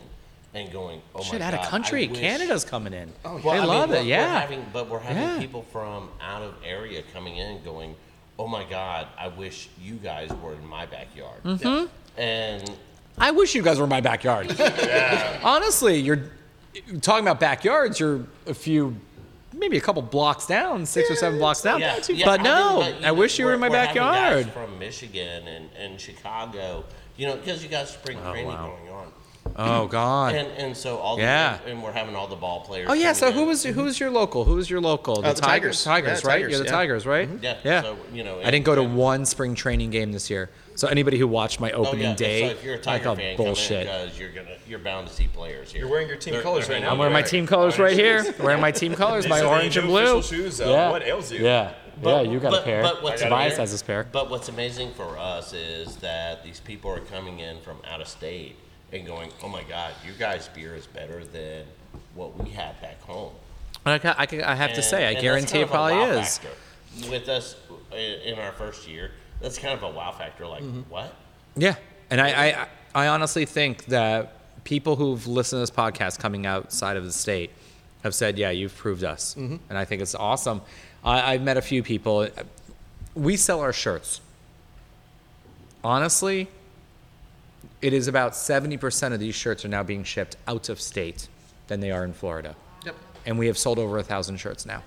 and 0.56 0.72
going, 0.72 1.02
oh 1.14 1.20
my 1.20 1.24
god. 1.24 1.32
Shit, 1.32 1.40
my 1.42 1.46
out 1.48 1.52
God, 1.52 1.60
of 1.60 1.66
I 1.66 1.70
country. 1.70 2.08
wish- 2.08 2.18
Canada's 2.20 2.64
coming 2.66 2.94
in. 2.94 3.12
Well, 3.24 3.38
they 3.40 3.50
I 3.50 3.60
mean, 3.60 3.68
love 3.68 3.90
we're- 3.90 4.00
it. 4.00 4.04
we're 4.04 4.08
Yeah. 4.10 4.40
having- 4.40 4.66
but 4.74 4.90
we're 4.90 5.00
having 5.00 5.22
Yeah. 5.22 5.38
people 5.40 5.64
from 5.72 6.10
out 6.22 6.42
of 6.42 6.56
area 6.64 7.04
coming 7.14 7.38
in 7.38 7.62
going, 7.64 7.96
oh 8.40 8.48
my 8.48 8.64
God, 8.64 9.08
I 9.18 9.28
wish 9.28 9.68
you 9.82 9.96
guys 9.96 10.30
were 10.42 10.54
in 10.54 10.66
my 10.66 10.86
backyard. 10.86 11.44
Mm-hmm. 11.44 12.20
And 12.20 12.72
I 13.18 13.32
wish 13.32 13.54
you 13.54 13.62
guys 13.62 13.78
were 13.78 13.84
in 13.84 13.90
my 13.90 14.02
backyard. 14.02 14.56
Honestly, 15.44 15.98
you're 16.00 16.32
talking 17.02 17.26
about 17.26 17.40
backyards. 17.40 18.00
You're 18.00 18.26
a 18.48 18.54
few, 18.54 18.96
maybe 19.54 19.78
a 19.78 19.82
couple 19.82 20.02
blocks 20.02 20.46
down, 20.48 20.86
six 20.86 21.10
or 21.12 21.16
seven 21.16 21.38
blocks 21.40 21.62
down. 21.62 21.80
Yeah, 21.82 22.00
yeah, 22.10 22.26
but 22.26 22.40
I 22.40 22.44
no, 22.44 22.80
mean, 22.82 22.92
but, 22.94 22.98
I 23.04 23.08
know, 23.08 23.14
wish 23.14 23.40
you 23.40 23.46
were 23.46 23.54
in 23.54 23.60
my 23.60 23.68
we're- 23.70 23.82
we're 23.82 23.88
having 23.88 24.02
backyard. 24.02 24.46
guys 24.46 24.54
from 24.54 24.80
Michigan 24.80 25.48
and, 25.48 25.70
and 25.78 26.00
Chicago, 26.00 26.86
you 27.18 27.28
know, 27.28 27.36
because 27.36 27.62
you 27.64 27.70
got 27.70 27.88
spring 27.88 28.18
training 28.22 28.48
wow. 28.48 28.76
going 28.78 28.90
on, 28.94 29.12
Oh 29.58 29.88
God. 30.00 30.36
and 30.36 30.48
and 30.58 30.76
so 30.78 30.98
all 30.98 31.18
Yeah. 31.20 31.58
the, 31.58 31.64
and, 31.64 31.72
and 31.74 31.84
we're 31.84 31.92
having 31.92 32.16
all 32.16 32.28
the 32.28 32.36
ball 32.36 32.62
players. 32.62 32.88
Oh 32.90 32.94
yeah. 32.94 33.14
So 33.14 33.28
coming 33.28 33.36
who 33.36 33.42
in. 33.44 33.48
was 33.48 33.64
who's 33.64 34.00
your 34.00 34.10
local? 34.12 34.44
Who's 34.44 34.70
your 34.70 34.82
local? 34.82 35.26
Uh, 35.26 35.34
the 35.34 35.42
Tigers. 35.42 35.84
Tigers, 35.84 36.22
Yeah, 36.24 36.28
right? 36.28 36.34
Tigers, 36.36 36.52
You're 36.52 36.60
the 36.60 36.66
yeah. 36.66 36.72
Tigers, 36.72 37.06
right? 37.06 37.30
Yeah, 37.42 37.58
Yeah. 37.64 37.82
so, 37.82 37.98
you 38.14 38.24
know, 38.24 38.40
I 38.42 38.52
didn't 38.52 38.66
go 38.66 38.76
to 38.76 38.82
and- 38.82 38.96
one 38.98 39.26
spring 39.26 39.56
training 39.56 39.92
game 39.92 40.12
this 40.12 40.30
year. 40.30 40.50
So 40.76 40.90
anybody 40.90 41.18
who 41.18 41.26
watched 41.28 41.62
my 41.62 41.72
Oh, 41.72 41.86
opening 41.86 42.02
yeah, 42.04 42.16
day, 42.16 42.42
So 42.42 42.48
if 42.52 42.64
you're 42.66 42.76
a 42.76 42.80
I 42.80 42.82
Tiger 42.82 43.04
call 43.06 43.16
fan, 43.16 43.38
bullshit. 43.38 43.86
because 43.86 44.20
you're 44.20 44.32
gonna 44.32 44.50
you're 44.68 44.80
bound 44.80 45.08
to 45.08 45.14
see 45.14 45.28
players 45.28 45.72
here. 45.72 45.82
You're 45.82 45.90
wearing 45.90 46.08
your 46.10 46.18
team 46.18 46.34
They're- 46.34 46.44
colors 46.44 46.68
they're 46.68 46.76
right 46.78 46.84
now. 46.84 46.92
I'm 46.92 46.98
wearing 46.98 47.14
my 47.14 47.22
team 47.22 47.48
colors 47.48 47.80
right 47.80 47.94
here. 47.96 48.26
wearing 48.40 48.60
my 48.62 48.72
team 48.72 48.94
colors, 48.94 49.28
my 49.28 49.38
These 49.38 49.44
are 49.44 49.48
the 49.48 49.56
orange 49.56 49.78
and 49.78 49.88
blue. 49.88 50.22
shoes, 50.22 50.58
though. 50.58 50.70
Yeah. 50.72 50.90
What 50.90 51.04
ails 51.04 51.32
you? 51.32 51.44
Yeah. 51.44 51.72
yeah, 52.04 52.22
you 52.22 52.40
got 52.42 52.54
a 52.56 52.62
pair. 52.62 52.82
But 52.84 53.02
what's 53.02 53.22
I 53.22 53.30
got 53.30 53.36
a 53.36 53.44
Tobias 53.44 53.58
has 53.58 53.72
his 53.72 53.84
pair. 53.84 54.06
But 54.12 54.30
what's 54.30 54.50
amazing 54.50 54.92
for 54.96 55.18
us 55.18 55.54
is 55.54 55.96
that 55.98 56.44
these 56.44 56.60
people 56.60 56.92
are 56.92 57.00
coming 57.00 57.40
in 57.40 57.62
from 57.62 57.78
out 57.90 58.02
of 58.02 58.08
state 58.10 58.58
and 58.92 59.06
going, 59.06 59.32
"Oh 59.44 59.50
my 59.50 59.64
God, 59.64 59.94
your 60.06 60.16
guys' 60.16 60.48
beer 60.50 60.76
is 60.76 60.88
better 60.88 61.24
than 61.26 61.66
what 62.14 62.38
we 62.38 62.50
had 62.50 62.80
back 62.82 63.02
home." 63.02 63.34
I, 63.86 64.00
ca- 64.00 64.16
I, 64.18 64.26
ca- 64.26 64.44
I 64.44 64.56
have 64.56 64.74
to 64.74 64.82
say, 64.82 65.06
I 65.08 65.14
guarantee 65.20 65.60
it 65.60 65.70
probably 65.70 65.94
wow 65.94 66.12
is. 66.12 66.38
factor. 66.40 66.56
With 67.10 67.30
us 67.30 67.56
in 67.94 68.40
our 68.40 68.52
first 68.54 68.88
year, 68.88 69.12
that's 69.42 69.58
kind 69.60 69.74
of 69.74 69.84
a 69.84 69.90
wow 69.90 70.12
factor. 70.12 70.48
Like 70.48 70.64
mm-hmm. 70.64 70.82
what? 70.90 71.14
Yeah, 71.56 71.76
and 72.10 72.20
I, 72.20 72.48
I, 72.48 72.68
I 72.96 73.08
honestly 73.08 73.46
think 73.46 73.86
that 73.86 74.64
people 74.64 74.96
who've 74.96 75.26
listened 75.28 75.58
to 75.58 75.62
this 75.62 75.76
podcast 75.76 76.20
coming 76.20 76.46
outside 76.46 76.98
of 76.98 77.04
the 77.04 77.12
state 77.12 77.52
have 78.04 78.16
said, 78.16 78.38
"Yeah, 78.38 78.50
you've 78.50 78.76
proved 78.76 79.04
us," 79.04 79.36
mm-hmm. 79.36 79.58
and 79.70 79.78
I 79.78 79.86
think 79.86 80.02
it's 80.02 80.16
awesome. 80.16 80.62
I, 81.04 81.34
I've 81.34 81.42
met 81.42 81.58
a 81.58 81.62
few 81.62 81.84
people. 81.84 82.28
We 83.14 83.38
sell 83.38 83.62
our 83.62 83.74
shirts. 83.74 84.22
Honestly, 85.84 86.48
it 87.82 87.94
is 87.94 88.08
about 88.08 88.36
seventy 88.36 88.78
percent 88.78 89.14
of 89.14 89.20
these 89.20 89.36
shirts 89.36 89.64
are 89.66 89.70
now 89.70 89.84
being 89.84 90.04
shipped 90.04 90.36
out 90.48 90.70
of 90.70 90.80
state 90.82 91.28
than 91.68 91.80
they 91.80 91.92
are 91.92 92.04
in 92.04 92.14
Florida, 92.14 92.56
Yep. 92.86 92.96
and 93.26 93.40
we 93.40 93.48
have 93.48 93.58
sold 93.58 93.80
over 93.80 93.98
a 93.98 94.04
thousand 94.04 94.38
shirts 94.38 94.66
now. 94.66 94.84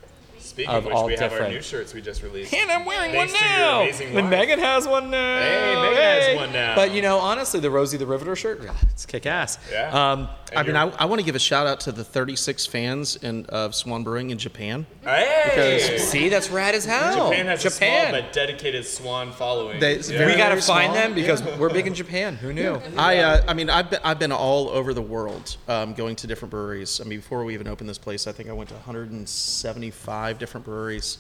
Speaking 0.48 0.70
Of 0.70 0.78
of 0.78 0.84
which, 0.86 0.94
all 0.94 1.06
we 1.06 1.16
have 1.16 1.32
our 1.32 1.48
new 1.48 1.60
shirts 1.62 1.92
we 1.94 2.00
just 2.00 2.22
released. 2.22 2.52
And 2.54 2.70
I'm 2.70 2.84
wearing 2.84 3.14
one 3.14 3.30
now. 3.32 3.82
amazing 3.82 4.16
And. 4.16 4.30
Megan 4.30 4.58
has 4.58 4.86
one 4.88 5.10
now. 5.10 5.40
Hey, 5.40 5.74
Megan 5.82 5.96
has 6.02 6.36
one 6.36 6.52
now. 6.52 6.74
But 6.74 6.92
you 6.92 7.02
know, 7.02 7.18
honestly, 7.18 7.60
the 7.60 7.70
Rosie 7.70 7.96
the 7.98 8.06
Riveter 8.06 8.34
shirt, 8.36 8.62
it's 8.90 9.06
kick 9.06 9.26
ass. 9.26 9.58
Yeah. 9.70 9.90
Um, 10.12 10.28
I 10.56 10.62
mean, 10.62 10.76
I, 10.76 10.84
I 10.98 11.04
want 11.04 11.20
to 11.20 11.26
give 11.26 11.34
a 11.34 11.38
shout 11.38 11.66
out 11.66 11.80
to 11.80 11.92
the 11.92 12.02
36 12.02 12.64
fans 12.66 13.16
in, 13.16 13.44
of 13.46 13.74
Swan 13.74 14.02
Brewing 14.02 14.30
in 14.30 14.38
Japan. 14.38 14.86
Hey! 15.04 15.80
Because 15.84 16.08
see, 16.08 16.28
that's 16.30 16.48
rad 16.50 16.74
as 16.74 16.86
hell. 16.86 17.28
Japan 17.30 17.46
has 17.46 17.64
a 17.64 17.68
Japan. 17.70 18.10
small 18.10 18.22
but 18.22 18.32
dedicated 18.32 18.86
Swan 18.86 19.32
following. 19.32 19.78
They- 19.78 19.96
Yeah. 19.96 20.02
very- 20.18 20.32
we 20.32 20.36
got 20.38 20.48
to 20.50 20.60
find 20.62 20.92
small. 20.92 20.94
them 20.94 21.14
because 21.14 21.42
we're 21.58 21.68
big 21.70 21.86
in 21.86 21.92
Japan. 21.94 22.36
Who 22.36 22.52
knew? 22.54 22.80
I, 22.96 23.18
uh, 23.18 23.44
I 23.46 23.52
mean, 23.54 23.68
I've 23.68 23.90
been, 23.90 24.00
I've 24.02 24.18
been 24.18 24.32
all 24.32 24.70
over 24.70 24.94
the 24.94 25.02
world, 25.02 25.56
um, 25.68 25.92
going 25.92 26.16
to 26.16 26.26
different 26.26 26.50
breweries. 26.50 27.00
I 27.00 27.04
mean, 27.04 27.18
before 27.18 27.44
we 27.44 27.52
even 27.54 27.68
opened 27.68 27.90
this 27.90 27.98
place, 27.98 28.26
I 28.26 28.32
think 28.32 28.48
I 28.48 28.52
went 28.54 28.70
to 28.70 28.74
175 28.76 30.37
different 30.38 30.64
breweries, 30.66 31.18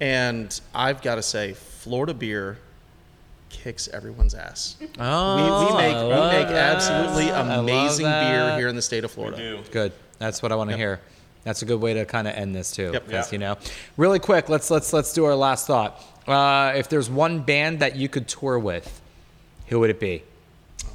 and 0.00 0.58
I've 0.74 1.02
got 1.02 1.16
to 1.16 1.22
say, 1.22 1.52
Florida 1.54 2.14
beer 2.14 2.58
kicks 3.48 3.88
everyone's 3.88 4.34
ass. 4.34 4.76
Oh, 4.98 5.36
we, 5.36 5.42
we 5.72 5.82
make 5.82 5.96
we 6.02 6.08
make 6.38 6.48
absolutely 6.48 7.28
amazing 7.30 8.06
beer 8.06 8.56
here 8.56 8.68
in 8.68 8.76
the 8.76 8.82
state 8.82 9.04
of 9.04 9.10
Florida. 9.10 9.36
do. 9.36 9.60
Good. 9.70 9.92
That's 10.18 10.42
what 10.42 10.52
I 10.52 10.56
want 10.56 10.68
to 10.70 10.72
Yep. 10.72 10.78
hear. 10.78 11.00
That's 11.44 11.62
a 11.62 11.64
good 11.64 11.80
way 11.80 11.94
to 11.94 12.04
kind 12.04 12.26
of 12.26 12.34
end 12.34 12.54
this 12.56 12.72
too. 12.72 12.90
Yep. 12.92 13.04
'cause, 13.04 13.12
Yeah. 13.12 13.32
you 13.32 13.38
know, 13.38 13.56
really 13.96 14.18
quick. 14.18 14.48
Let's 14.48 14.70
let's 14.70 14.92
let's 14.92 15.12
do 15.12 15.24
our 15.26 15.34
last 15.36 15.66
thought. 15.66 16.02
Uh, 16.26 16.72
if 16.76 16.88
there's 16.88 17.08
one 17.08 17.40
band 17.40 17.78
that 17.78 17.94
you 17.94 18.08
could 18.08 18.26
tour 18.26 18.58
with, 18.58 19.00
who 19.68 19.78
would 19.78 19.90
it 19.90 20.00
be? 20.00 20.24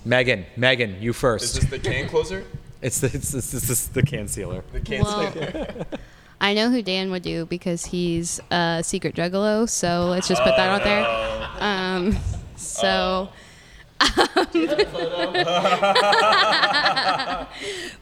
Megan, 0.03 0.45
Megan, 0.57 0.97
you 1.01 1.13
first. 1.13 1.45
Is 1.45 1.57
first. 1.57 1.69
this 1.71 1.81
the 1.81 1.89
can 1.89 2.09
closer? 2.09 2.43
It's 2.81 2.99
the 2.99 3.07
it's, 3.13 3.33
it's, 3.35 3.53
it's, 3.53 3.69
it's 3.69 3.87
the 3.89 4.01
can 4.01 4.27
sealer. 4.27 4.63
The 4.73 4.79
can 4.79 5.03
Well, 5.03 5.31
stick? 5.31 5.55
I 6.41 6.55
know 6.55 6.71
who 6.71 6.81
Dan 6.81 7.11
would 7.11 7.21
do 7.21 7.45
because 7.45 7.85
he's 7.85 8.39
a 8.49 8.81
secret 8.83 9.15
juggalo. 9.15 9.69
So 9.69 10.07
let's 10.07 10.27
just 10.27 10.41
put 10.41 10.55
that 10.57 10.69
out 10.69 10.83
there. 10.83 11.05
Um, 11.59 12.17
so. 12.55 13.29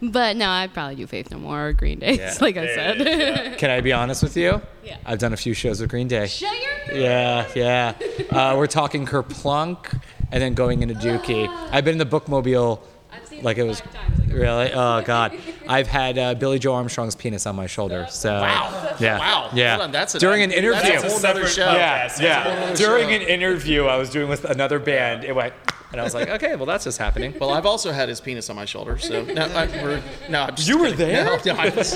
but 0.01 0.37
no, 0.37 0.49
I'd 0.49 0.73
probably 0.73 0.95
do 0.95 1.05
Faith 1.05 1.29
No 1.31 1.39
More 1.39 1.67
or 1.67 1.73
Green 1.73 1.99
Day, 1.99 2.13
Yeah. 2.15 2.33
like 2.41 2.55
I 2.55 2.67
said. 2.67 3.57
Can 3.57 3.69
I 3.69 3.81
be 3.81 3.91
honest 3.91 4.23
with 4.23 4.37
you? 4.37 4.61
Yeah. 4.85 4.95
I've 5.05 5.19
done 5.19 5.33
a 5.33 5.37
few 5.37 5.53
shows 5.53 5.81
with 5.81 5.89
Green 5.89 6.07
Day. 6.07 6.27
Shut 6.27 6.53
your 6.89 6.97
Yeah, 6.97 7.45
yeah. 7.53 7.93
Uh, 8.31 8.55
we're 8.57 8.67
talking 8.67 9.05
Kerplunk 9.05 9.99
and 10.31 10.41
then 10.41 10.53
going 10.53 10.81
into 10.81 10.95
Dookie. 10.95 11.47
I've 11.71 11.83
been 11.83 11.99
in 11.99 12.07
the 12.09 12.19
bookmobile 12.19 12.79
like 13.43 13.57
it 13.57 13.61
it 13.61 13.67
was 13.67 13.81
five 13.81 13.93
times, 13.93 14.19
like- 14.19 14.33
really. 14.37 14.71
Oh 14.73 15.01
God. 15.03 15.37
I've 15.67 15.87
had 15.87 16.17
uh, 16.17 16.33
Billie 16.33 16.57
Joe 16.57 16.73
Armstrong's 16.73 17.15
penis 17.15 17.45
on 17.45 17.55
my 17.55 17.67
shoulder. 17.67 18.07
So 18.09 18.41
wow, 18.41 18.95
yeah, 18.99 19.19
Wow. 19.19 19.49
yeah. 19.53 19.71
Hold 19.75 19.81
on, 19.83 19.91
that's 19.91 20.15
a- 20.15 20.19
during 20.19 20.41
an 20.41 20.49
that's 20.49 20.59
interview. 20.59 20.93
a 20.97 21.01
whole 21.11 21.19
nother 21.21 21.45
show. 21.47 21.71
Yeah, 21.73 22.11
yeah. 22.19 22.73
During 22.73 23.11
an 23.13 23.21
interview 23.21 23.83
I 23.85 23.97
was 23.97 24.09
doing 24.09 24.27
with 24.29 24.45
another 24.45 24.79
band, 24.79 25.23
it 25.25 25.35
went, 25.35 25.53
and 25.91 26.01
I 26.01 26.03
was 26.03 26.15
like, 26.15 26.27
okay, 26.29 26.55
well 26.55 26.65
that's 26.65 26.85
just 26.85 26.97
happening. 26.97 27.35
Well, 27.39 27.51
I've 27.51 27.67
also 27.67 27.91
had 27.91 28.09
his 28.09 28.19
penis 28.19 28.49
on 28.49 28.55
my 28.55 28.65
shoulder, 28.65 28.97
so 28.97 29.23
no, 29.25 29.43
I, 29.43 29.67
we're, 29.83 30.01
no 30.29 30.41
I'm 30.43 30.55
just 30.55 30.67
You 30.67 30.79
were 30.79 30.85
kidding. 30.89 31.07
there? 31.07 31.25
No, 31.25 31.37
no, 31.53 31.55
I, 31.59 31.69
was, 31.69 31.95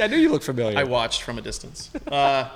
I 0.00 0.06
knew 0.06 0.16
you 0.16 0.30
looked 0.30 0.44
familiar. 0.46 0.78
I 0.78 0.84
watched 0.84 1.22
from 1.22 1.36
a 1.36 1.42
distance. 1.42 1.90
Uh, 2.10 2.48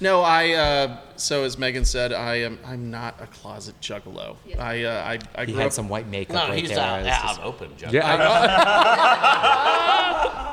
no, 0.00 0.22
I. 0.22 0.52
Uh, 0.52 0.96
so 1.16 1.44
as 1.44 1.58
Megan 1.58 1.84
said, 1.84 2.12
I 2.12 2.36
am. 2.36 2.58
I'm 2.64 2.90
not 2.90 3.20
a 3.20 3.26
closet 3.26 3.74
juggalo. 3.80 4.36
I. 4.58 4.84
Uh, 4.84 5.02
I. 5.04 5.18
I 5.34 5.44
he 5.44 5.52
grew 5.52 5.60
had 5.60 5.66
up, 5.68 5.72
some 5.72 5.88
white 5.88 6.08
makeup 6.08 6.34
No, 6.36 6.48
right 6.48 6.58
he's 6.58 6.70
there. 6.70 6.78
out, 6.80 7.00
It's 7.00 7.08
out 7.10 7.26
just- 7.28 7.40
open, 7.42 7.70
Jeff. 7.76 7.92
Yeah, 7.92 8.06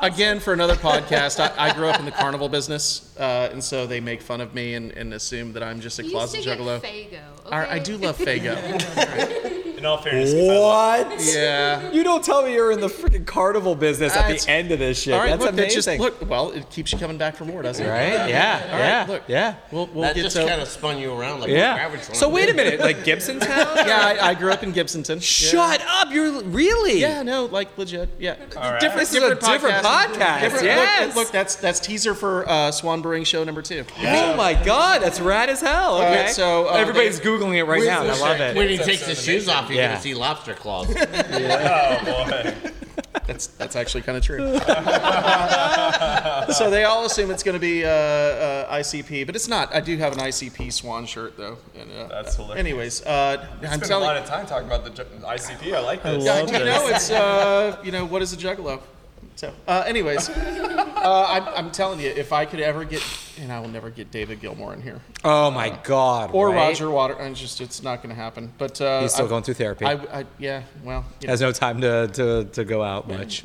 again 0.06 0.38
for 0.40 0.52
another 0.52 0.74
podcast. 0.76 1.40
I, 1.40 1.52
I 1.68 1.72
grew 1.74 1.88
up 1.88 1.98
in 1.98 2.04
the 2.04 2.12
carnival 2.12 2.48
business, 2.48 3.14
uh, 3.18 3.48
and 3.52 3.62
so 3.62 3.86
they 3.86 4.00
make 4.00 4.20
fun 4.22 4.40
of 4.40 4.54
me 4.54 4.74
and, 4.74 4.92
and 4.92 5.14
assume 5.14 5.52
that 5.54 5.62
I'm 5.62 5.80
just 5.80 5.98
a 5.98 6.04
You 6.04 6.10
closet 6.10 6.44
used 6.44 6.48
to 6.48 6.56
juggalo. 6.56 6.80
get 6.82 6.92
Faygo. 7.12 7.22
I, 7.52 7.74
I 7.74 7.78
do 7.78 7.96
love 7.96 8.16
Faygo. 8.18 9.54
In 9.78 9.86
all 9.86 9.98
fairness, 9.98 10.34
what? 10.34 11.20
yeah. 11.34 11.90
You 11.92 12.02
don't 12.02 12.24
tell 12.24 12.42
me 12.42 12.52
you're 12.52 12.72
in 12.72 12.80
the 12.80 12.88
freaking 12.88 13.24
carnival 13.24 13.74
business 13.76 14.12
at 14.16 14.22
That's- 14.22 14.44
the 14.44 14.50
end 14.50 14.72
of 14.72 14.78
this 14.80 15.00
shit. 15.02 15.14
All 15.14 15.20
right, 15.20 15.30
That's 15.30 15.40
look, 15.44 15.54
that 15.54 15.62
amazing. 15.62 15.98
just 15.98 16.20
look. 16.20 16.28
Well, 16.28 16.50
it 16.50 16.68
keeps 16.68 16.92
you 16.92 16.98
coming 16.98 17.16
back 17.16 17.36
for 17.36 17.44
more, 17.44 17.62
doesn't 17.62 17.84
it? 17.86 17.88
right? 17.88 18.28
Yeah, 18.28 18.60
All 18.64 18.72
right, 18.72 18.78
yeah, 18.78 19.06
look. 19.08 19.22
yeah. 19.28 19.54
We'll, 19.70 19.86
we'll 19.86 20.02
that 20.02 20.16
get 20.16 20.22
just 20.22 20.36
to. 20.36 20.44
kind 20.46 20.60
of 20.60 20.66
spun 20.68 20.98
you 20.98 21.12
around 21.12 21.40
like 21.40 21.50
Yeah. 21.50 21.74
what 21.74 21.82
average 21.82 22.02
So 22.16 22.26
one 22.26 22.34
wait 22.34 22.50
a 22.50 22.54
minute, 22.54 22.80
like 22.80 22.98
Gibsonton? 23.04 23.40
yeah, 23.48 24.16
I, 24.20 24.30
I 24.30 24.34
grew 24.34 24.50
up 24.50 24.62
in 24.64 24.72
Gibsonton. 24.72 25.22
Shut 25.22 25.80
up! 25.86 26.10
You're 26.10 26.42
really? 26.42 27.00
Yeah, 27.00 27.22
no, 27.22 27.44
like 27.46 27.78
legit. 27.78 28.08
Yeah, 28.18 28.36
right. 28.56 28.80
different. 28.80 29.08
This 29.08 29.14
is 29.14 29.22
a 29.22 29.34
different 29.36 29.84
podcast, 29.84 30.40
Different- 30.40 30.64
yes. 30.64 31.06
Look, 31.14 31.26
look, 31.26 31.32
that's 31.32 31.54
that's 31.56 31.78
teaser 31.78 32.14
for 32.14 32.48
uh, 32.48 32.72
Swan 32.72 33.00
Brewing 33.00 33.22
Show 33.24 33.44
number 33.44 33.62
two. 33.62 33.84
Oh 34.00 34.34
my 34.36 34.54
god, 34.64 35.02
that's 35.02 35.20
rad 35.20 35.48
as 35.48 35.60
hell. 35.60 35.98
Okay, 35.98 36.24
right, 36.24 36.30
so, 36.30 36.68
uh, 36.68 36.72
everybody's 36.72 37.20
googling 37.20 37.54
it 37.56 37.64
right 37.64 37.84
now. 37.84 38.02
and 38.02 38.10
I 38.10 38.18
love 38.18 38.40
it. 38.40 38.56
When 38.56 38.68
he 38.68 38.78
takes 38.78 39.06
his 39.06 39.22
shoes 39.22 39.48
off, 39.48 39.67
you're 39.68 39.78
Yeah. 39.78 39.88
gonna 39.88 40.00
see 40.00 40.14
lobster 40.14 40.54
claws. 40.54 40.88
Oh 40.98 42.00
boy. 42.04 42.54
That's 43.26 43.48
that's 43.48 43.76
actually 43.76 44.02
kind 44.02 44.16
of 44.16 44.24
true. 44.24 44.38
so 46.52 46.70
they 46.70 46.84
all 46.84 47.04
assume 47.04 47.30
it's 47.30 47.42
going 47.42 47.54
to 47.54 47.60
be 47.60 47.84
uh, 47.84 47.88
uh, 47.90 48.74
ICP, 48.78 49.26
but 49.26 49.36
it's 49.36 49.48
not. 49.48 49.74
I 49.74 49.80
do 49.80 49.96
have 49.98 50.12
an 50.14 50.18
ICP 50.20 50.72
Swan 50.72 51.04
shirt 51.04 51.36
though. 51.36 51.58
And, 51.78 51.90
uh, 51.92 52.06
That's 52.08 52.36
hilarious. 52.36 52.58
Anyways, 52.58 53.04
uh, 53.06 53.46
I'm 53.56 53.60
been 53.60 53.82
a 53.82 53.86
telling 53.86 54.06
lot 54.06 54.16
of 54.16 54.24
time 54.24 54.46
talking 54.46 54.66
about 54.66 54.84
the 54.84 54.90
ju- 54.90 55.04
ICP. 55.22 55.74
I 55.74 55.80
like 55.80 56.02
this. 56.02 56.24
Yeah, 56.24 56.40
you 56.46 56.52
know, 56.64 56.88
it's 56.88 57.10
uh, 57.10 57.76
you 57.84 57.92
know, 57.92 58.06
what 58.06 58.22
is 58.22 58.32
a 58.32 58.36
juggalo? 58.36 58.80
So, 59.36 59.52
uh, 59.66 59.84
anyways, 59.86 60.28
uh, 61.02 61.26
I'm, 61.28 61.66
I'm 61.66 61.70
telling 61.70 62.00
you, 62.00 62.08
if 62.08 62.32
I 62.32 62.44
could 62.44 62.60
ever 62.60 62.84
get, 62.84 63.02
and 63.40 63.52
I 63.52 63.60
will 63.60 63.68
never 63.68 63.90
get 63.90 64.10
David 64.10 64.40
Gilmour 64.40 64.74
in 64.74 64.80
here 64.82 65.00
Oh 65.24 65.50
my 65.50 65.70
god. 65.84 66.30
or 66.32 66.48
right? 66.50 66.56
Roger 66.56 66.90
Water, 66.90 67.16
it's 67.20 67.40
just 67.40 67.60
it's 67.60 67.82
not 67.82 68.02
going 68.02 68.10
to 68.14 68.20
happen. 68.20 68.52
But 68.58 68.80
uh, 68.80 69.02
He's 69.02 69.12
still 69.14 69.26
I- 69.26 69.28
going 69.28 69.42
through 69.42 69.54
therapy. 69.54 69.84
I, 69.84 69.92
I 70.20 70.26
yeah, 70.38 70.62
well, 70.82 71.04
you 71.20 71.26
know, 71.26 71.32
Has 71.32 71.40
no 71.40 71.52
time 71.52 71.80
to, 71.80 72.08
to, 72.08 72.44
to 72.44 72.64
go 72.64 72.82
out 72.82 73.08
much. 73.08 73.44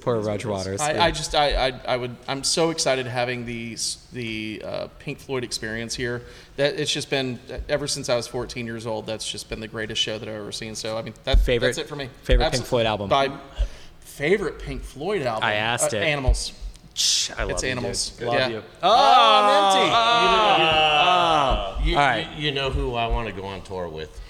Poor 0.00 0.18
Roger 0.20 0.48
Waters. 0.48 0.80
I. 0.80 1.06
I 1.06 1.10
just 1.12 1.34
I, 1.34 1.68
I 1.68 1.80
I 1.86 1.96
would 1.96 2.16
I'm 2.26 2.42
so 2.42 2.70
excited 2.70 3.06
having 3.06 3.44
the 3.46 3.76
the 4.12 4.62
uh, 4.64 4.86
Pink 4.98 5.18
Floyd 5.20 5.44
experience 5.44 5.94
here. 5.94 6.22
That 6.56 6.80
it's 6.80 6.90
just 6.90 7.10
been 7.10 7.38
ever 7.68 7.86
since 7.86 8.08
I 8.08 8.16
was 8.16 8.26
14 8.26 8.66
years 8.66 8.86
old. 8.86 9.06
That's 9.06 9.30
just 9.30 9.48
been 9.48 9.60
the 9.60 9.68
greatest 9.68 10.00
show 10.02 10.18
that 10.18 10.28
I've 10.28 10.34
ever 10.34 10.52
seen. 10.52 10.74
So 10.74 10.96
I 10.98 11.02
mean 11.02 11.14
that, 11.24 11.38
Favorite- 11.40 11.68
that's 11.68 11.78
it 11.78 11.88
for 11.88 11.96
me. 11.96 12.08
favorite 12.22 12.50
Pink 12.50 12.64
Floyd 12.64 12.86
album? 12.86 13.08
By 13.08 13.30
favorite 14.00 14.58
Pink 14.58 14.82
Floyd 14.82 15.22
album. 15.22 15.44
I 15.44 15.54
asked 15.54 15.94
uh, 15.94 15.98
it. 15.98 16.02
Animals. 16.02 16.52
Shh, 16.94 17.30
I 17.36 17.42
love 17.42 17.50
It's 17.50 17.62
you, 17.64 17.68
animals. 17.70 18.10
dude. 18.10 18.28
Love 18.28 18.36
Yeah. 18.38 18.48
you. 18.48 18.58
Oh, 18.82 18.90
ah. 18.90 19.90
Ah. 21.76 21.82
You, 21.82 21.96
All 21.96 22.00
right. 22.06 22.26
you, 22.36 22.46
you 22.46 22.52
know 22.52 22.70
who 22.70 22.94
I 22.94 23.06
want 23.08 23.28
to 23.28 23.34
go 23.34 23.44
on 23.46 23.62
tour 23.62 23.88
with, 23.88 24.20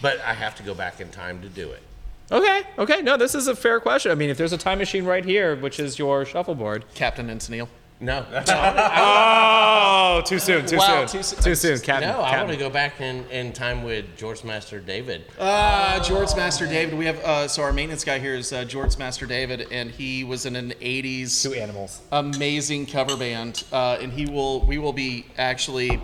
but 0.00 0.20
I 0.20 0.32
have 0.32 0.54
to 0.56 0.62
go 0.62 0.74
back 0.74 1.00
in 1.00 1.10
time 1.10 1.42
to 1.42 1.48
do 1.48 1.70
it. 1.72 1.82
Okay, 2.30 2.62
okay. 2.78 3.02
No, 3.02 3.16
this 3.16 3.34
is 3.34 3.46
a 3.48 3.54
fair 3.54 3.78
question. 3.80 4.10
I 4.10 4.14
mean, 4.16 4.30
if 4.30 4.38
there's 4.38 4.52
a 4.52 4.58
time 4.58 4.78
machine 4.78 5.04
right 5.04 5.24
here, 5.24 5.54
which 5.56 5.78
is 5.78 5.98
your 5.98 6.24
shuffleboard. 6.24 6.84
Captain 6.94 7.30
and 7.30 7.40
Tennille. 7.40 7.68
No, 7.98 8.26
Oh, 8.48 10.22
too 10.24 10.38
soon, 10.38 10.66
too 10.66 10.76
Wow, 10.76 11.06
soon. 11.06 11.18
too 11.18 11.22
soon. 11.22 11.42
Too 11.42 11.54
soon, 11.54 11.78
Captain. 11.80 12.08
no, 12.10 12.16
I 12.16 12.20
want 12.20 12.30
Captain. 12.32 12.50
to 12.50 12.56
go 12.58 12.70
back 12.70 13.00
in, 13.00 13.24
in 13.30 13.52
time 13.52 13.82
with 13.84 14.04
George 14.16 14.44
Master 14.44 14.80
David. 14.80 15.24
Uh, 15.38 15.98
George 16.02 16.34
Master 16.36 16.66
David. 16.66 16.96
We 16.98 17.06
have 17.06 17.18
uh, 17.24 17.48
so 17.48 17.62
our 17.62 17.72
maintenance 17.72 18.04
guy 18.04 18.18
here 18.18 18.34
is 18.34 18.52
uh, 18.52 18.64
George 18.64 18.98
Master 18.98 19.24
David, 19.26 19.66
and 19.72 19.90
he 19.90 20.24
was 20.24 20.44
in 20.46 20.56
an 20.56 20.72
'80s 20.80 21.42
Two 21.42 21.54
animals. 21.54 22.02
amazing 22.12 22.86
cover 22.86 23.16
band, 23.16 23.64
uh, 23.72 23.98
and 24.00 24.12
he 24.12 24.26
will 24.26 24.60
we 24.66 24.78
will 24.78 24.92
be 24.92 25.26
actually 25.38 26.00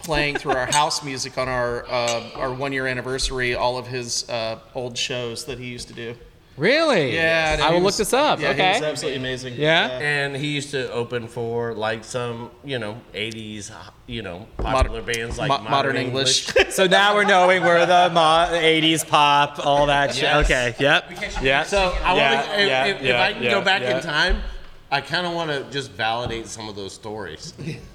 playing 0.00 0.36
through 0.36 0.52
our 0.52 0.66
house 0.70 1.02
music 1.10 1.38
on 1.38 1.48
our 1.48 1.84
uh, 1.88 2.30
our 2.36 2.52
one 2.54 2.72
year 2.72 2.86
anniversary. 2.86 3.54
All 3.54 3.78
of 3.78 3.86
his 3.88 4.28
uh, 4.28 4.58
old 4.74 4.96
shows 4.96 5.44
that 5.46 5.58
he 5.58 5.66
used 5.66 5.88
to 5.88 5.94
do. 5.94 6.14
Really? 6.56 7.14
Yeah, 7.14 7.56
no, 7.58 7.64
I 7.64 7.68
he 7.68 7.74
will 7.74 7.82
look 7.82 7.96
this 7.96 8.12
up. 8.12 8.38
Yeah, 8.38 8.50
okay. 8.50 8.62
he 8.74 8.80
was 8.80 8.82
absolutely 8.82 9.18
amazing. 9.20 9.54
Yeah? 9.54 9.88
And 10.00 10.36
he 10.36 10.48
used 10.48 10.70
to 10.72 10.90
open 10.92 11.26
for 11.26 11.72
like 11.72 12.04
some, 12.04 12.50
you 12.62 12.78
know, 12.78 13.00
80s, 13.14 13.72
you 14.06 14.22
know, 14.22 14.46
popular 14.58 15.00
bands 15.02 15.38
like 15.38 15.48
mo- 15.48 15.58
Modern, 15.58 15.70
Modern 15.70 15.96
English. 15.96 16.54
English. 16.54 16.74
so 16.74 16.86
now 16.86 17.14
we're 17.14 17.24
knowing 17.24 17.62
where 17.62 17.86
the 17.86 18.10
mo- 18.12 18.48
80s 18.52 19.06
pop, 19.08 19.64
all 19.64 19.86
that 19.86 20.12
shit. 20.14 20.24
Yes. 20.24 20.44
Okay. 20.44 20.74
Yep. 20.78 21.10
Yeah. 21.42 21.62
So 21.62 21.96
I 22.04 22.16
Yeah, 22.16 22.34
want 22.34 22.46
to, 22.46 22.60
if, 22.62 22.68
yeah, 22.68 22.84
if, 22.84 22.96
if 22.96 23.02
yeah, 23.02 23.22
I 23.22 23.32
can 23.32 23.42
yeah, 23.42 23.50
go 23.50 23.60
back 23.62 23.82
yeah. 23.82 23.96
in 23.96 24.02
time, 24.02 24.42
I 24.90 25.00
kind 25.00 25.26
of 25.26 25.32
want 25.32 25.50
to 25.50 25.64
just 25.70 25.90
validate 25.92 26.46
some 26.48 26.68
of 26.68 26.76
those 26.76 26.92
stories. 26.92 27.54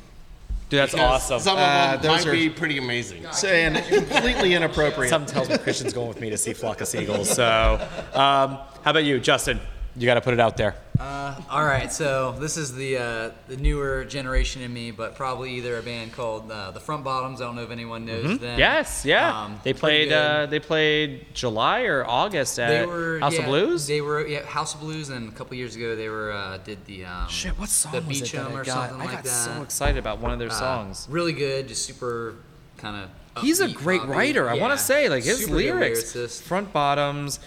Dude, 0.70 0.80
that's 0.82 0.92
Because 0.92 1.32
awesome. 1.32 1.40
Some 1.40 1.58
of 1.58 1.64
Uh, 1.64 1.92
them 1.94 2.02
those 2.02 2.26
might 2.26 2.28
are- 2.28 2.32
be 2.34 2.50
pretty 2.50 2.78
amazing. 2.78 3.26
and 3.46 3.78
completely 3.86 4.54
inappropriate. 4.54 5.10
Something 5.10 5.34
tells 5.34 5.48
me 5.50 5.58
Christian's 5.58 5.94
going 5.94 6.10
with 6.10 6.20
me 6.20 6.30
to 6.30 6.38
see 6.38 6.52
Flock 6.54 6.82
of 6.82 6.88
Seagulls. 6.90 7.30
So, 7.30 7.80
um, 8.14 8.58
how 8.84 8.92
about 8.92 9.06
you, 9.06 9.20
Justin? 9.20 9.62
You 9.98 10.06
got 10.06 10.14
to 10.16 10.22
put 10.22 10.34
it 10.36 10.40
out 10.40 10.58
there. 10.58 10.76
Uh, 11.00 11.36
all 11.50 11.64
right, 11.66 11.92
so 11.92 12.34
this 12.40 12.56
is 12.58 12.74
the 12.76 12.98
uh, 12.98 13.32
the 13.48 13.58
newer 13.58 14.04
generation 14.06 14.62
in 14.62 14.72
me, 14.74 14.92
but 14.92 15.16
probably 15.16 15.52
either 15.56 15.78
a 15.78 15.82
band 15.82 16.12
called 16.14 16.52
uh, 16.52 16.70
the 16.72 16.80
Front 16.80 17.04
Bottoms. 17.04 17.42
I 17.42 17.46
don't 17.46 17.56
know 17.56 17.64
if 17.64 17.72
anyone 17.72 18.06
knows 18.06 18.38
them. 18.40 18.60
Yes, 18.60 19.06
yeah. 19.06 19.44
Um, 19.44 19.60
they 19.64 19.74
played. 19.74 20.12
Uh, 20.12 20.46
they 20.48 20.60
played 20.60 21.26
July 21.34 21.82
or 21.84 22.06
August 22.06 22.60
at 22.60 22.70
they 22.70 22.86
were 22.86 23.20
House 23.20 23.34
yeah, 23.34 23.40
of 23.42 23.46
Blues. 23.46 23.88
They 23.88 24.02
were 24.02 24.26
yeah, 24.28 24.44
House 24.46 24.74
of 24.76 24.80
Blues, 24.82 25.10
and 25.10 25.30
a 25.30 25.36
couple 25.36 25.56
years 25.56 25.76
ago 25.76 25.96
they 25.96 26.10
were 26.10 26.32
uh, 26.32 26.58
did 26.58 26.84
the 26.86 27.06
um, 27.06 27.28
Shit, 27.30 27.58
what 27.60 27.70
song 27.70 27.92
the 27.94 28.02
was 28.02 28.22
it 28.22 28.32
that 28.32 28.32
Beecham 28.32 28.48
I 28.56 28.60
or 28.60 28.64
got? 28.64 28.90
something 28.90 29.08
I 29.08 29.14
like 29.14 29.24
got 29.24 29.28
so 29.28 29.62
excited 29.64 29.98
about 29.98 30.20
one 30.20 30.32
of 30.32 30.40
their 30.40 30.50
Uh, 30.50 30.60
songs. 30.60 31.08
really 31.10 31.34
good, 31.34 31.68
just 31.68 31.86
super 31.86 32.36
kind 32.78 33.04
of. 33.04 33.44
He's 33.44 33.60
a 33.60 33.68
great 33.68 34.04
writer. 34.06 34.50
I 34.50 34.56
want 34.56 34.78
to 34.78 34.84
say, 34.84 35.10
like 35.10 35.24
his 35.24 35.42
super 35.42 35.56
lyrics, 35.56 36.14
lyricist. 36.14 36.42
front 36.42 36.74
bottoms. 36.74 37.40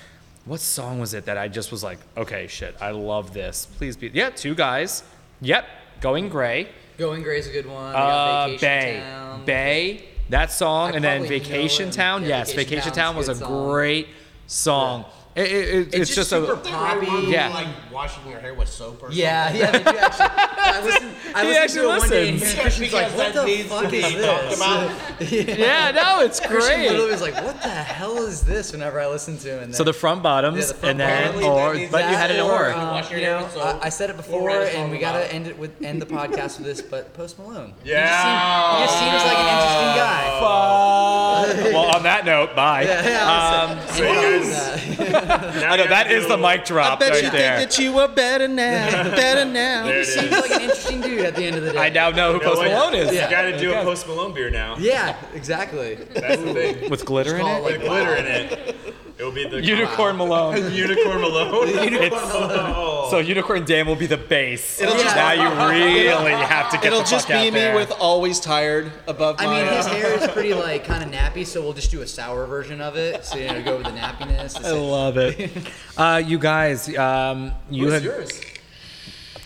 What 0.46 0.60
song 0.60 0.98
was 1.00 1.14
it 1.14 1.26
that 1.26 1.36
I 1.36 1.48
just 1.48 1.70
was 1.70 1.84
like, 1.84 1.98
okay, 2.16 2.46
shit, 2.46 2.74
I 2.80 2.90
love 2.90 3.32
this. 3.34 3.66
Please 3.76 3.96
be. 3.96 4.10
Yeah, 4.12 4.30
two 4.30 4.54
guys. 4.54 5.02
Yep, 5.40 5.66
going 6.00 6.28
gray. 6.28 6.68
Going 6.98 7.22
Gray 7.22 7.38
is 7.38 7.46
a 7.48 7.50
good 7.52 7.64
one. 7.64 7.94
Uh, 7.94 8.46
Vacation 8.48 8.60
Bay, 8.68 9.00
Town. 9.00 9.44
Bay. 9.46 10.04
That 10.28 10.52
song, 10.52 10.92
I 10.92 10.96
and 10.96 11.04
then 11.04 11.26
Vacation. 11.26 11.90
Town. 11.90 12.22
Yeah, 12.22 12.28
yes, 12.28 12.52
Vacation 12.52 12.68
Vacation 12.76 12.92
Town 12.92 13.16
was 13.16 13.28
a 13.30 13.34
song. 13.34 13.70
great 13.70 14.08
song. 14.46 15.06
It, 15.40 15.50
it, 15.52 15.68
it- 15.94 15.94
it's, 16.00 16.14
just, 16.14 16.30
super 16.30 16.52
a. 16.52 16.56
poppy. 16.56 17.06
Yeah. 17.28 17.48
Like 17.48 17.68
washing 17.92 18.30
your 18.30 18.40
hair 18.40 18.54
with 18.54 18.68
soap 18.68 19.02
or 19.02 19.10
Yeah, 19.12 19.46
something. 19.48 19.60
yeah, 19.60 19.70
they 19.72 19.82
do 19.92 19.98
actually. 19.98 20.26
I 20.62 20.82
listened, 20.84 21.14
I 21.34 21.42
He 21.42 21.48
listened 21.48 21.64
actually 21.64 21.80
to 21.80 21.84
it 21.84 21.98
one 21.98 22.08
day 22.10 22.28
and 22.28 22.40
listens. 22.40 22.52
here 22.52 22.62
Christian's 22.62 22.92
like, 22.92 23.06
Because 23.06 23.18
what 23.18 23.34
that 23.34 23.40
the 23.40 23.46
needs 23.46 23.68
to 23.68 23.68
fuck 23.68 23.90
be 23.90 23.96
is 23.98 24.24
talked 24.24 24.48
this? 24.50 24.56
about. 24.58 24.90
Yeah, 25.60 25.90
no, 25.90 26.20
it's 26.24 26.40
great. 26.40 26.50
Christian 26.50 26.76
great. 26.76 26.90
literally 26.90 27.10
was 27.12 27.20
like, 27.22 27.34
what 27.44 27.62
the 27.62 27.68
hell 27.68 28.18
is 28.18 28.42
this 28.42 28.72
whenever 28.72 29.00
I 29.00 29.06
listen 29.08 29.36
to 29.38 29.48
him. 29.56 29.62
And 29.64 29.74
So 29.74 29.84
the 29.84 29.92
front 29.92 30.22
bottoms, 30.22 30.58
Yeah, 30.58 30.66
the 30.66 30.74
front 30.74 30.90
and 30.90 31.00
then 31.00 31.32
bottoms. 31.42 31.44
or, 31.46 31.74
That 31.78 31.90
but 31.92 32.10
you 32.10 32.16
had 32.16 32.30
an 32.30 32.40
Or, 32.40 32.68
or. 32.68 32.72
um, 32.72 32.88
Wash 32.88 33.10
you 33.10 33.20
know. 33.22 33.48
I, 33.58 33.78
I 33.86 33.88
said 33.88 34.10
it 34.10 34.16
before, 34.16 34.46
write 34.46 34.62
a 34.68 34.76
and 34.78 34.90
we 34.90 34.98
gotta 34.98 35.30
end 35.32 35.46
it 35.46 35.58
with 35.58 35.70
end 35.82 36.00
the 36.02 36.06
podcast 36.06 36.58
with 36.58 36.66
this. 36.66 36.80
But 36.82 37.12
Post 37.14 37.38
Malone, 37.38 37.74
Yeah. 37.84 38.78
he 38.78 38.84
just 38.84 38.98
seems 38.98 39.22
like 39.24 39.38
an 39.38 39.48
interesting 39.54 39.96
guy. 39.96 40.40
well, 41.72 41.96
on 41.96 42.02
that 42.04 42.24
note, 42.24 42.54
bye. 42.56 42.82
Yeah, 42.82 43.70
Um, 43.70 43.78
So 43.94 44.02
you 44.02 44.14
guys, 44.14 45.29
I 45.30 45.76
know 45.76 45.86
that 45.86 46.10
is 46.10 46.26
the 46.28 46.36
mic 46.36 46.64
drop 46.64 46.92
I 46.92 46.96
Bet 47.00 47.10
right 47.12 47.24
you 47.24 47.30
there. 47.30 47.58
think 47.58 47.70
that 47.70 47.78
you 47.82 47.92
were 47.92 48.08
better 48.08 48.48
now, 48.48 48.90
better 49.10 49.44
now. 49.50 49.84
there 49.84 49.94
He 49.94 50.00
it 50.00 50.06
seems 50.06 50.30
like 50.30 50.50
an 50.50 50.60
interesting 50.62 51.00
dude 51.00 51.20
at 51.24 51.36
the 51.36 51.44
end 51.44 51.56
of 51.56 51.64
the 51.64 51.72
day. 51.72 51.78
I 51.78 51.88
now 51.88 52.10
know 52.10 52.32
who 52.32 52.38
You 52.38 52.44
Post 52.44 52.58
what? 52.58 52.68
Malone 52.70 52.94
is. 52.94 53.12
You 53.12 53.20
got 53.30 53.42
to 53.42 53.58
do 53.58 53.72
a 53.72 53.82
Post 53.82 54.06
Malone 54.06 54.32
beer 54.34 54.50
now. 54.50 54.76
Yeah, 54.78 55.16
exactly. 55.34 55.94
That's 55.94 56.42
the 56.42 56.52
thing. 56.54 56.90
With 56.90 57.04
glitter 57.04 57.36
in 57.36 57.46
it. 57.46 57.58
it 57.58 57.64
With 57.64 57.80
glitter 57.80 58.16
in 58.16 58.26
it. 58.26 58.76
It 59.20 59.24
will 59.24 59.32
be 59.32 59.46
the 59.46 59.62
Unicorn 59.62 60.16
Malone. 60.16 60.56
Unicorn 60.72 61.20
Malone. 61.20 61.68
It's 61.68 63.10
So 63.10 63.18
Unicorn 63.18 63.66
Dan 63.66 63.86
will 63.86 63.94
be 63.96 64.06
the 64.06 64.16
base. 64.16 64.80
It'll 64.80 64.94
just- 64.94 65.14
now 65.14 65.32
you 65.32 65.42
really 65.70 66.32
have 66.32 66.70
to 66.70 66.76
get 66.78 66.86
It'll 66.86 67.00
the 67.00 67.04
just 67.06 67.26
fuck 67.26 67.36
out 67.36 67.42
be 67.42 67.50
me 67.50 67.60
there. 67.60 67.74
with 67.74 67.90
always 68.00 68.40
tired 68.40 68.90
above 69.06 69.36
I 69.38 69.44
my. 69.44 69.62
mean, 69.64 69.72
his 69.74 69.86
hair 69.88 70.14
is 70.14 70.26
pretty 70.28 70.54
like 70.66 70.84
kind 70.84 71.04
of 71.04 71.10
nappy, 71.10 71.46
so 71.46 71.60
we'll 71.60 71.74
just 71.74 71.90
do 71.90 72.00
a 72.00 72.06
sour 72.06 72.46
version 72.46 72.80
of 72.80 72.96
it. 72.96 73.22
So 73.26 73.36
you 73.36 73.48
know, 73.48 73.62
go 73.62 73.76
with 73.76 73.86
the 73.86 73.92
nappiness. 73.92 74.64
I 74.64 74.70
love 74.72 75.18
it. 75.18 75.50
uh, 75.98 76.22
you 76.24 76.38
guys, 76.38 76.96
um, 76.96 77.52
you 77.68 77.84
Who's 77.84 77.92
have. 77.94 78.04
yours? 78.04 78.40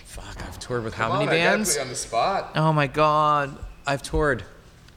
Fuck, 0.05 0.37
I've 0.47 0.59
toured 0.61 0.85
with 0.85 0.95
how 0.95 1.09
many 1.15 1.25
on, 1.27 1.29
I 1.33 1.37
gotta 1.39 1.57
bands? 1.57 1.71
put 1.71 1.77
you 1.79 1.83
on 1.83 1.89
the 1.89 1.95
spot. 1.97 2.53
Oh 2.55 2.73
my 2.73 2.87
god, 2.87 3.59
I've 3.89 4.03
toured. 4.03 4.45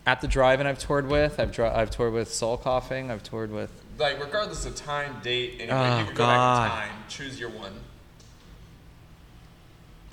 At 0.06 0.22
the 0.22 0.28
drive-in, 0.28 0.68
I've 0.68 0.78
toured 0.80 1.08
with. 1.10 1.40
I've 1.40 1.52
dri- 1.52 1.66
I've 1.66 1.90
toured 1.90 2.14
with 2.14 2.32
Soul 2.32 2.58
Coughing. 2.58 3.10
I've 3.12 3.24
toured 3.24 3.52
with. 3.52 3.72
Like 3.98 4.19
regardless 4.24 4.66
of 4.66 4.76
time, 4.76 5.17
date, 5.24 5.56
anything, 5.59 5.72
Oh, 5.72 6.00
you 6.00 6.06
can 6.06 6.14
go 6.14 6.17
God. 6.26 6.69
back 6.69 6.85
in 6.85 6.90
time. 6.92 7.03
Choose 7.09 7.40
your 7.40 7.50
one. 7.50 7.74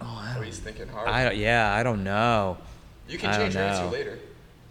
Oh, 0.01 0.05
I 0.07 0.31
Oh, 0.31 0.35
don't. 0.37 0.45
he's 0.45 0.59
thinking 0.59 0.89
hard. 0.89 1.09
I 1.09 1.25
don't. 1.25 1.37
Yeah, 1.37 1.73
I 1.73 1.83
don't 1.83 2.03
know. 2.05 2.57
you 3.09 3.19
can 3.19 3.31
I 3.31 3.37
change 3.37 3.55
don't 3.55 3.63
your 3.63 3.71
answer 3.71 3.87
later. 3.91 4.19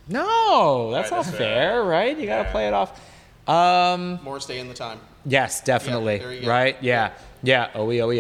No, 0.08 0.92
that's 0.92 1.12
Right, 1.12 1.18
not 1.18 1.26
that's 1.26 1.38
fair, 1.38 1.72
fair. 1.74 1.84
right? 1.84 2.18
You 2.18 2.26
gotta 2.26 2.44
Yeah. 2.44 2.52
play 2.52 2.68
it 2.68 2.74
off. 2.74 3.00
Um, 3.48 4.20
more 4.24 4.40
stay 4.40 4.60
in 4.60 4.68
the 4.68 4.74
time. 4.74 5.00
yes, 5.26 5.62
definitely. 5.62 6.18
there 6.18 6.34
you 6.34 6.42
go. 6.42 6.48
right? 6.50 6.78
Yeah, 6.82 7.12
yeah. 7.44 7.70
Oh, 7.76 7.90
oh, 7.92 8.12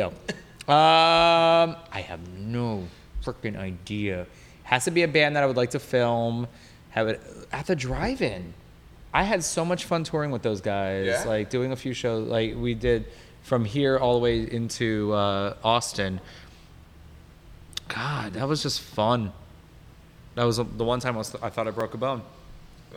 oh. 0.67 0.71
Um, 0.71 1.75
I 1.91 2.01
have 2.07 2.25
no 2.37 2.87
freaking 3.23 3.57
idea. 3.57 4.27
Has 4.63 4.85
to 4.85 4.91
be 4.91 5.03
a 5.03 5.07
band 5.07 5.35
that 5.35 5.43
I 5.43 5.45
would 5.45 5.57
like 5.57 5.71
to 5.71 5.79
film. 5.79 6.47
Have 6.91 7.07
it 7.07 7.21
at 7.51 7.65
the 7.67 7.75
drive-in. 7.75 8.53
I 9.13 9.23
had 9.23 9.43
so 9.43 9.63
much 9.63 9.85
fun 9.85 10.03
touring 10.03 10.31
with 10.31 10.41
those 10.41 10.61
guys. 10.61 11.05
Yeah? 11.05 11.23
Like 11.25 11.49
doing 11.49 11.71
a 11.71 11.75
few 11.75 11.93
shows. 11.93 12.27
Like 12.27 12.55
we 12.55 12.73
did 12.73 13.05
from 13.43 13.65
here 13.65 13.97
all 13.97 14.13
the 14.15 14.19
way 14.19 14.39
into 14.51 15.13
uh, 15.13 15.55
Austin. 15.63 16.19
God, 17.89 18.33
that 18.33 18.47
was 18.47 18.63
just 18.63 18.81
fun. 18.81 19.31
That 20.35 20.45
was 20.45 20.57
the 20.57 20.63
one 20.83 20.99
time 20.99 21.15
I, 21.15 21.17
was, 21.19 21.35
I 21.43 21.49
thought 21.49 21.67
I 21.67 21.71
broke 21.71 21.93
a 21.93 21.97
bone. 21.97 22.23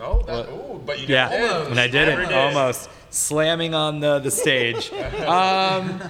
Oh, 0.01 0.23
that, 0.23 0.49
ooh, 0.49 0.81
but 0.85 1.01
you 1.01 1.07
Yeah, 1.09 1.29
did. 1.29 1.67
and 1.69 1.81
I 1.81 1.89
did 1.89 2.07
Never 2.09 2.23
it 2.23 2.33
almost 2.33 2.89
slamming 3.11 3.75
on 3.75 4.01
the 4.01 4.19
the 4.19 4.31
stage. 4.31 4.93
um, 5.27 6.01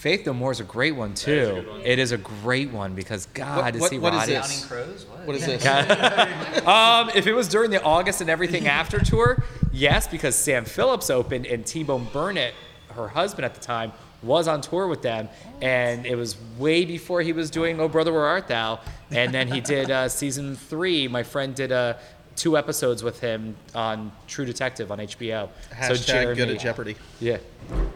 Faith 0.00 0.24
No 0.24 0.32
More 0.32 0.50
is 0.50 0.60
a 0.60 0.64
great 0.64 0.92
one 0.96 1.12
too. 1.12 1.44
good 1.56 1.68
one. 1.68 1.80
It 1.82 1.98
is 1.98 2.10
a 2.10 2.16
great 2.16 2.70
one 2.70 2.94
because 2.94 3.26
God, 3.34 3.58
What- 3.64 3.74
to 3.74 3.80
what- 3.80 3.90
see 3.90 3.98
what 3.98 4.14
is 4.14 4.20
Roddy. 4.20 4.32
this? 4.32 4.64
Crows. 4.64 5.04
What? 5.06 5.26
What 5.26 5.36
is 5.36 5.44
this? 5.44 5.66
um, 6.66 7.10
if 7.14 7.26
it 7.26 7.34
was 7.34 7.48
during 7.48 7.70
the 7.70 7.82
August 7.82 8.22
and 8.22 8.30
everything 8.30 8.66
after 8.80 8.98
tour, 8.98 9.42
yes, 9.72 10.06
because 10.08 10.34
Sam 10.36 10.64
Phillips 10.64 11.10
opened 11.10 11.44
and 11.46 11.66
T 11.66 11.82
Bone 11.82 12.08
Burnett, 12.14 12.54
her 12.94 13.08
husband 13.08 13.44
at 13.44 13.54
the 13.54 13.60
time, 13.60 13.92
was 14.22 14.48
on 14.48 14.62
tour 14.62 14.86
with 14.86 15.02
them, 15.02 15.28
and 15.60 16.06
it 16.06 16.14
was 16.16 16.36
way 16.58 16.86
before 16.86 17.20
he 17.20 17.32
was 17.34 17.50
doing 17.50 17.78
"Oh 17.78 17.88
Brother 17.88 18.12
Where 18.12 18.24
Art 18.26 18.48
Thou," 18.48 18.80
and 19.10 19.34
then 19.34 19.48
he 19.48 19.60
did 19.60 19.90
uh, 19.90 20.08
season 20.08 20.56
three. 20.56 21.08
My 21.08 21.22
friend 21.22 21.54
did 21.54 21.72
uh, 21.72 21.94
two 22.40 22.56
episodes 22.56 23.02
with 23.02 23.20
him 23.20 23.54
on 23.74 24.10
True 24.26 24.46
Detective 24.46 24.90
on 24.90 24.98
HBO. 24.98 25.50
Hashtag 25.74 26.36
good 26.36 26.48
at 26.48 26.58
Jeopardy. 26.58 26.96
Yeah, 27.20 27.36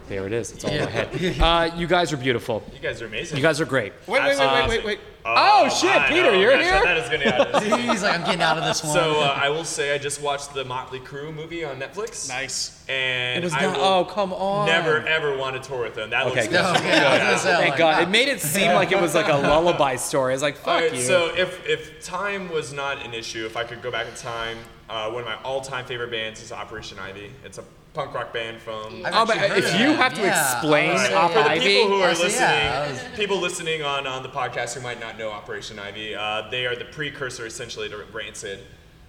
there 0.08 0.26
it 0.26 0.34
is. 0.34 0.52
It's 0.52 0.64
all 0.64 0.70
in 0.70 0.84
my 0.84 0.90
head. 0.90 1.40
Uh, 1.40 1.74
you 1.76 1.86
guys 1.86 2.12
are 2.12 2.18
beautiful. 2.18 2.62
You 2.74 2.78
guys 2.78 3.00
are 3.00 3.06
amazing. 3.06 3.38
You 3.38 3.42
guys 3.42 3.60
are 3.62 3.64
great. 3.64 3.94
Wait, 4.06 4.22
wait, 4.22 4.38
wait, 4.38 4.52
wait, 4.52 4.68
wait, 4.68 4.84
wait. 4.84 5.00
Oh, 5.26 5.68
shit, 5.70 5.90
I 5.90 6.08
Peter, 6.08 6.32
know, 6.32 6.38
you're 6.38 6.52
gosh, 6.52 6.64
here? 6.64 6.82
That 6.84 6.96
is 6.98 7.08
gonna 7.08 7.30
out 7.34 7.46
of 7.54 7.62
this. 7.62 7.74
He's 7.90 8.02
like, 8.02 8.14
I'm 8.14 8.24
getting 8.26 8.42
out 8.42 8.58
of 8.58 8.64
this 8.64 8.84
one. 8.84 8.92
So 8.92 9.20
uh, 9.20 9.38
I 9.40 9.48
will 9.48 9.64
say 9.64 9.94
I 9.94 9.98
just 9.98 10.20
watched 10.20 10.52
the 10.52 10.64
Motley 10.66 11.00
Crue 11.00 11.34
movie 11.34 11.64
on 11.64 11.80
Netflix. 11.80 12.28
Nice. 12.28 12.84
And 12.88 13.42
It 13.42 13.44
was 13.44 13.54
I 13.54 13.62
not- 13.62 13.76
will 13.78 13.84
oh, 13.84 14.04
come 14.04 14.34
on. 14.34 14.66
Never 14.66 14.98
ever 15.06 15.36
want 15.38 15.60
to 15.62 15.66
tour 15.66 15.82
with 15.84 15.94
them. 15.94 16.10
That 16.10 16.26
Okay, 16.26 16.42
looks 16.42 16.46
good. 16.48 16.62
No, 16.62 16.70
okay, 16.72 16.98
I 17.06 17.12
was 17.12 17.22
gonna 17.22 17.38
say, 17.38 17.56
Thank 17.56 17.70
like, 17.70 17.78
God. 17.78 18.02
It 18.02 18.10
made 18.10 18.28
it 18.28 18.40
seem 18.42 18.72
like 18.74 18.92
it 18.92 19.00
was 19.00 19.14
like 19.14 19.28
a 19.28 19.36
lullaby 19.36 19.96
story. 19.96 20.34
It's 20.34 20.42
like, 20.42 20.56
fuck 20.56 20.66
All 20.68 20.74
right, 20.80 20.94
you. 20.94 21.00
so 21.00 21.34
if 21.34 21.66
if 21.66 22.04
time 22.04 22.50
was 22.50 22.74
not 22.74 23.02
an 23.04 23.14
issue, 23.14 23.46
if 23.46 23.56
I 23.56 23.64
could 23.64 23.80
go 23.80 23.90
back 23.90 24.06
in 24.06 24.14
time, 24.14 24.58
uh, 24.90 25.10
one 25.10 25.20
of 25.22 25.26
my 25.26 25.36
all-time 25.42 25.86
favorite 25.86 26.10
bands 26.10 26.42
is 26.42 26.52
Operation 26.52 26.98
Ivy. 26.98 27.30
It's 27.44 27.56
a 27.56 27.64
punk 27.94 28.12
rock 28.12 28.32
band 28.32 28.60
from. 28.60 29.06
I've 29.06 29.14
Oh, 29.14 29.24
but 29.24 29.36
if 29.56 29.72
of 29.72 29.80
you 29.80 29.86
them. 29.88 29.96
have 29.96 30.14
to 30.14 30.20
Yeah, 30.20 30.52
explain 30.52 30.90
I 30.90 30.92
was- 30.94 31.10
Op 31.12 31.30
For 31.32 31.42
the 31.44 31.50
Ivy, 31.50 31.64
people 31.64 31.88
who 31.96 32.02
are 32.02 32.10
Oh, 32.10 32.14
so 32.14 32.24
listening, 32.24 32.48
yeah, 32.50 33.16
people 33.16 33.38
listening 33.40 33.82
on, 33.82 34.06
on 34.06 34.22
the 34.22 34.28
podcast 34.28 34.74
who 34.74 34.80
might 34.80 35.00
not 35.00 35.16
know 35.16 35.30
Operation 35.30 35.78
Ivy, 35.78 36.14
uh, 36.14 36.48
they 36.50 36.66
are 36.66 36.74
the 36.76 36.84
precursor 36.84 37.46
essentially 37.46 37.88
to 37.88 37.96
Rancid. 38.12 38.58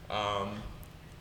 Um, 0.10 0.62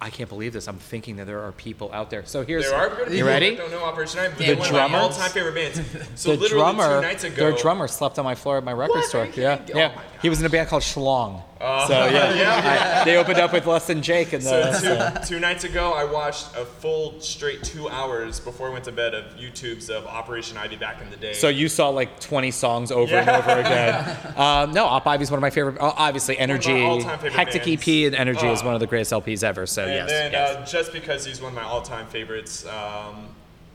I 0.00 0.10
can't 0.10 0.28
believe 0.28 0.52
this. 0.52 0.68
I'm 0.68 0.76
thinking 0.76 1.16
that 1.16 1.26
there 1.26 1.40
are 1.40 1.52
people 1.52 1.90
out 1.92 2.10
there. 2.10 2.26
So 2.26 2.44
here's. 2.44 2.64
there 2.68 2.74
are 2.74 2.88
good 2.90 2.98
people 2.98 3.14
you 3.14 3.26
ready? 3.26 3.50
that 3.50 3.58
don't 3.58 3.70
know 3.70 3.84
Operation 3.84 4.20
Ivy, 4.20 4.30
but 4.30 4.38
The 4.38 4.44
they're 4.46 4.56
one 4.56 4.66
of 4.66 4.72
drummer- 4.72 4.92
my 4.92 4.98
all-time 4.98 5.30
favorite 5.30 5.54
bands. 5.54 5.80
So 6.16 6.30
the 6.32 6.42
literally 6.42 6.62
drummer, 6.62 6.96
two 7.00 7.06
nights 7.06 7.24
ago, 7.24 7.36
their 7.36 7.52
drummer 7.52 7.88
slept 7.88 8.18
on 8.18 8.24
my 8.24 8.34
floor 8.34 8.58
at 8.58 8.64
my 8.64 8.72
record 8.72 8.96
What? 8.96 9.04
store. 9.08 9.26
Yeah? 9.34 9.60
Oh 9.74 9.78
yeah. 9.78 10.00
he 10.20 10.28
was 10.28 10.40
in 10.40 10.46
a 10.46 10.50
band 10.50 10.68
called 10.68 10.82
Schlong. 10.82 11.42
so 11.60 11.64
yeah, 12.08 13.00
I- 13.00 13.04
they 13.04 13.16
opened 13.16 13.38
up 13.38 13.52
with 13.52 13.66
Less 13.66 13.86
Than 13.86 14.02
Jake, 14.02 14.32
and 14.34 14.42
So 14.42 14.70
the, 14.72 15.20
two, 15.26 15.34
two 15.36 15.40
nights 15.40 15.64
ago, 15.64 15.92
I 15.92 16.04
watched 16.04 16.48
a 16.56 16.64
full 16.66 17.18
straight 17.20 17.62
two 17.62 17.88
hours 17.88 18.40
before 18.40 18.68
I 18.68 18.72
went 18.72 18.84
to 18.84 18.92
bed 18.92 19.14
of 19.14 19.24
YouTubes 19.36 19.88
of 19.90 20.06
Operation 20.06 20.58
Ivy 20.58 20.76
back 20.76 21.00
in 21.00 21.08
the 21.10 21.16
day. 21.16 21.32
so 21.32 21.48
you 21.48 21.68
saw 21.68 21.88
like 21.88 22.20
20 22.20 22.50
songs 22.50 22.90
over 22.92 23.14
and 23.16 23.28
over 23.30 23.50
again. 23.60 24.16
Um, 24.34 24.72
no, 24.72 24.84
Op 24.86 25.06
Ivy's 25.06 25.30
one 25.30 25.38
of 25.38 25.42
my 25.42 25.50
favorite. 25.50 25.80
uh, 25.80 25.92
Obviously, 25.96 26.36
Energy, 26.36 27.00
Hectic 27.02 27.64
bands. 27.64 27.86
EP, 27.88 28.06
and 28.06 28.14
Energy 28.16 28.46
is 28.48 28.62
Oh. 28.62 28.66
one 28.66 28.74
of 28.74 28.80
the 28.80 28.86
greatest 28.86 29.12
LPs 29.12 29.44
ever. 29.44 29.64
So 29.66 29.86
yes, 29.96 30.08
then 30.10 30.32
yes. 30.32 30.56
Uh, 30.56 30.66
just 30.66 30.92
because 30.92 31.24
he's 31.24 31.40
one 31.40 31.52
of 31.52 31.56
my 31.56 31.62
all-time 31.62 32.06
favorites, 32.06 32.64
um, 32.66 33.28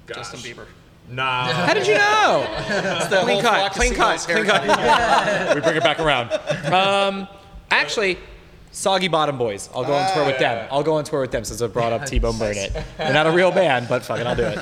gosh. 0.07 0.17
Justin 0.17 0.39
Bieber. 0.39 0.65
Nah. 1.09 1.45
How 1.65 1.73
did 1.73 1.87
you 1.87 1.95
know? 1.95 2.47
It's 2.49 3.07
the 3.09 3.21
clean 3.21 3.41
cut, 3.41 3.71
clean 3.73 3.93
cut, 3.93 4.19
clean 4.19 4.45
haircut. 4.45 4.63
cut. 4.65 5.55
we 5.55 5.61
bring 5.61 5.77
it 5.77 5.83
back 5.83 5.99
around. 5.99 6.31
Um, 6.71 7.27
actually, 7.71 8.17
Soggy 8.71 9.07
Bottom 9.07 9.37
Boys. 9.37 9.69
I'll 9.73 9.83
go 9.83 9.93
on 9.93 10.13
tour 10.13 10.25
with 10.25 10.39
them. 10.39 10.67
I'll 10.71 10.83
go 10.83 10.95
on 10.95 11.03
tour 11.03 11.21
with 11.21 11.31
them 11.31 11.43
since 11.43 11.61
I 11.61 11.67
brought 11.67 11.91
up 11.91 12.05
T-Bone 12.07 12.37
Burnett. 12.37 12.85
They're 12.97 13.13
not 13.13 13.27
a 13.27 13.31
real 13.31 13.51
band, 13.51 13.87
but 13.89 14.03
fuck 14.03 14.19
it, 14.19 14.27
I'll 14.27 14.35
do 14.35 14.43
it. 14.43 14.59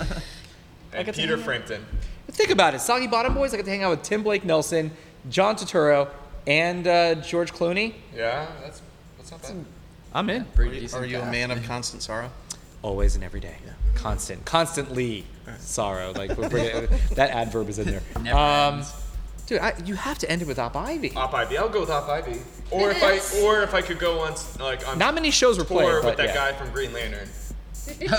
and 0.93 1.13
Peter 1.13 1.37
Frampton. 1.37 1.85
Think 2.31 2.49
about 2.49 2.75
it. 2.75 2.81
Soggy 2.81 3.07
Bottom 3.07 3.33
Boys. 3.33 3.53
I 3.53 3.57
get 3.57 3.65
to 3.65 3.71
hang 3.71 3.83
out 3.83 3.91
with 3.91 4.03
Tim 4.03 4.23
Blake 4.23 4.45
Nelson, 4.45 4.91
John 5.29 5.55
Turturro, 5.55 6.09
and 6.45 6.87
uh, 6.87 7.15
George 7.15 7.53
Clooney. 7.53 7.93
Yeah, 8.15 8.47
that's 8.61 8.81
that's 9.17 9.31
not 9.31 9.41
bad. 9.41 9.65
I'm 10.13 10.29
in. 10.29 10.45
Pretty 10.45 10.79
decent 10.79 11.03
Are 11.03 11.05
you 11.05 11.19
a 11.19 11.25
man 11.31 11.51
of 11.51 11.63
constant 11.63 12.01
sorrow? 12.03 12.31
Always 12.81 13.15
and 13.15 13.23
every 13.23 13.39
day. 13.39 13.55
Constant. 13.95 14.45
Constantly 14.45 15.25
sorrow. 15.59 16.13
Like 16.13 16.37
we're 16.37 16.49
bringing, 16.49 16.87
that 17.15 17.31
adverb 17.31 17.69
is 17.69 17.79
in 17.79 17.87
there. 17.87 18.01
Never 18.21 18.37
Um, 18.37 18.75
ends. 18.75 18.93
dude, 19.47 19.59
I, 19.59 19.73
you 19.85 19.95
have 19.95 20.17
to 20.19 20.29
end 20.31 20.41
it 20.41 20.47
with 20.47 20.59
Op 20.59 20.75
Ivy. 20.75 21.13
Op 21.15 21.33
Ivy. 21.33 21.57
I'll 21.57 21.69
go 21.69 21.81
with 21.81 21.89
Op 21.89 22.07
Ivy. 22.07 22.39
Or 22.71 22.91
if 22.91 23.01
I 23.03 23.41
or 23.43 23.63
if 23.63 23.73
I 23.73 23.81
could 23.81 23.97
go 23.99 24.19
on 24.19 24.35
like 24.59 24.87
on 24.87 24.97
Not 24.97 25.13
many 25.15 25.31
shows 25.31 25.57
were 25.57 25.65
tour 25.65 25.77
played, 25.81 25.93
with 25.95 26.03
but 26.03 26.17
that 26.17 26.27
yeah. 26.27 26.33
guy 26.33 26.53
from 26.53 26.69
Green 26.71 26.93
Lantern. 26.93 27.29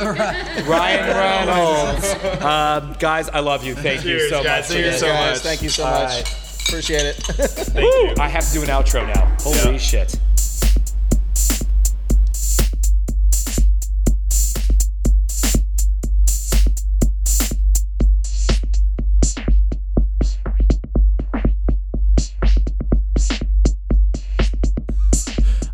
Ryan 0.67 1.17
Reynolds. 1.47 2.43
um, 2.43 2.97
guys, 2.99 3.29
I 3.29 3.41
love 3.41 3.65
you. 3.65 3.75
Thank 3.75 4.05
you 4.05 4.29
so 4.29 4.43
guys. 4.43 4.69
much. 4.71 4.79
Thank 4.79 4.83
you 4.83 4.91
for 4.93 4.99
so 4.99 5.07
Guys, 5.07 5.31
much. 5.37 5.43
thank 5.43 5.63
you 5.63 5.69
so 5.69 5.85
much. 5.85 6.69
Appreciate 6.69 7.03
it. 7.07 7.17
Thank 7.17 7.77
Woo! 7.77 8.09
you. 8.09 8.15
I 8.19 8.29
have 8.29 8.47
to 8.49 8.53
do 8.55 8.63
an 8.63 8.69
outro 8.69 9.07
now. 9.07 9.37
Holy 9.41 9.73
Yeah. 9.73 9.79
shit. 9.79 10.17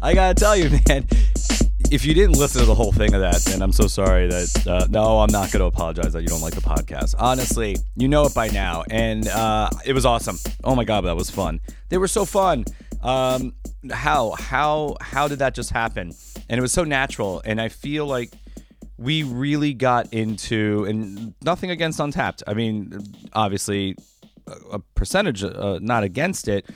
I 0.04 0.12
gotta 0.12 0.34
tell 0.34 0.54
you, 0.54 0.68
man. 0.88 1.06
If 1.90 2.04
you 2.04 2.12
didn't 2.12 2.36
listen 2.36 2.60
to 2.60 2.66
the 2.66 2.74
whole 2.74 2.92
thing 2.92 3.14
of 3.14 3.20
that, 3.22 3.36
then 3.46 3.62
I'm 3.62 3.72
so 3.72 3.86
sorry 3.86 4.26
that. 4.26 4.66
Uh, 4.66 4.86
no, 4.90 5.20
I'm 5.20 5.32
not 5.32 5.50
gonna 5.50 5.64
apologize 5.64 6.12
that 6.12 6.20
you 6.20 6.28
don't 6.28 6.42
like 6.42 6.54
the 6.54 6.60
podcast. 6.60 7.14
Honestly, 7.18 7.76
you 7.96 8.06
know 8.06 8.26
it 8.26 8.34
by 8.34 8.48
now, 8.48 8.84
and 8.90 9.26
uh, 9.28 9.70
it 9.86 9.94
was 9.94 10.04
awesome. 10.04 10.38
Oh 10.62 10.74
my 10.74 10.84
god, 10.84 11.02
that 11.02 11.16
was 11.16 11.30
fun. 11.30 11.58
They 11.88 11.96
were 11.96 12.08
so 12.08 12.26
fun. 12.26 12.66
Um, 13.02 13.54
how 13.90 14.32
how 14.32 14.96
how 15.00 15.26
did 15.26 15.38
that 15.38 15.54
just 15.54 15.70
happen? 15.70 16.12
And 16.50 16.58
it 16.58 16.60
was 16.60 16.72
so 16.72 16.84
natural, 16.84 17.40
and 17.46 17.58
I 17.58 17.70
feel 17.70 18.06
like 18.06 18.30
we 18.98 19.22
really 19.22 19.72
got 19.72 20.12
into 20.12 20.84
and 20.84 21.34
nothing 21.42 21.70
against 21.70 21.98
Untappd. 21.98 22.42
I 22.46 22.52
mean, 22.52 22.98
obviously, 23.32 23.96
a 24.70 24.80
percentage 24.80 25.42
uh, 25.42 25.78
not 25.80 26.04
against 26.04 26.46
it. 26.46 26.66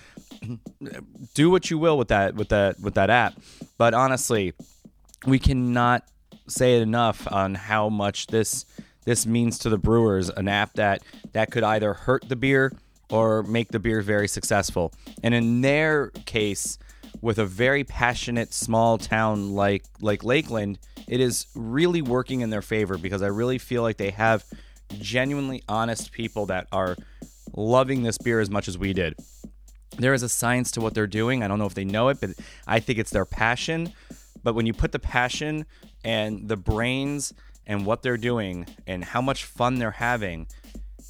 Do 1.34 1.50
what 1.50 1.70
you 1.70 1.78
will 1.78 1.98
with 1.98 2.08
that 2.08 2.34
with 2.34 2.48
that 2.50 2.80
with 2.80 2.94
that 2.94 3.10
app, 3.10 3.34
but 3.76 3.94
honestly, 3.94 4.52
we 5.26 5.38
cannot 5.38 6.04
say 6.46 6.78
it 6.78 6.82
enough 6.82 7.30
on 7.30 7.54
how 7.54 7.88
much 7.88 8.26
this 8.28 8.64
this 9.04 9.26
means 9.26 9.58
to 9.60 9.68
the 9.68 9.78
brewers. 9.78 10.28
An 10.30 10.48
app 10.48 10.74
that 10.74 11.02
that 11.32 11.50
could 11.50 11.64
either 11.64 11.94
hurt 11.94 12.28
the 12.28 12.36
beer 12.36 12.72
or 13.10 13.42
make 13.42 13.68
the 13.68 13.78
beer 13.78 14.02
very 14.02 14.28
successful. 14.28 14.92
And 15.22 15.34
in 15.34 15.60
their 15.62 16.10
case, 16.26 16.78
with 17.20 17.38
a 17.38 17.46
very 17.46 17.84
passionate 17.84 18.52
small 18.52 18.98
town 18.98 19.54
like 19.54 19.84
like 20.00 20.24
Lakeland, 20.24 20.78
it 21.06 21.20
is 21.20 21.46
really 21.54 22.02
working 22.02 22.40
in 22.40 22.50
their 22.50 22.62
favor 22.62 22.98
because 22.98 23.22
I 23.22 23.28
really 23.28 23.58
feel 23.58 23.82
like 23.82 23.96
they 23.96 24.10
have 24.10 24.44
genuinely 24.98 25.62
honest 25.68 26.12
people 26.12 26.46
that 26.46 26.66
are 26.72 26.96
loving 27.54 28.02
this 28.02 28.18
beer 28.18 28.40
as 28.40 28.50
much 28.50 28.68
as 28.68 28.78
we 28.78 28.92
did. 28.92 29.14
There 29.98 30.14
is 30.14 30.22
a 30.22 30.28
science 30.28 30.70
to 30.72 30.80
what 30.80 30.94
they're 30.94 31.06
doing. 31.06 31.42
I 31.42 31.48
don't 31.48 31.58
know 31.58 31.66
if 31.66 31.74
they 31.74 31.84
know 31.84 32.08
it, 32.08 32.18
but 32.20 32.30
I 32.66 32.80
think 32.80 32.98
it's 32.98 33.10
their 33.10 33.24
passion. 33.24 33.92
But 34.42 34.54
when 34.54 34.66
you 34.66 34.72
put 34.72 34.92
the 34.92 34.98
passion 34.98 35.66
and 36.04 36.48
the 36.48 36.56
brains 36.56 37.34
and 37.66 37.84
what 37.84 38.02
they're 38.02 38.16
doing 38.16 38.66
and 38.86 39.04
how 39.04 39.20
much 39.20 39.44
fun 39.44 39.78
they're 39.78 39.90
having, 39.90 40.46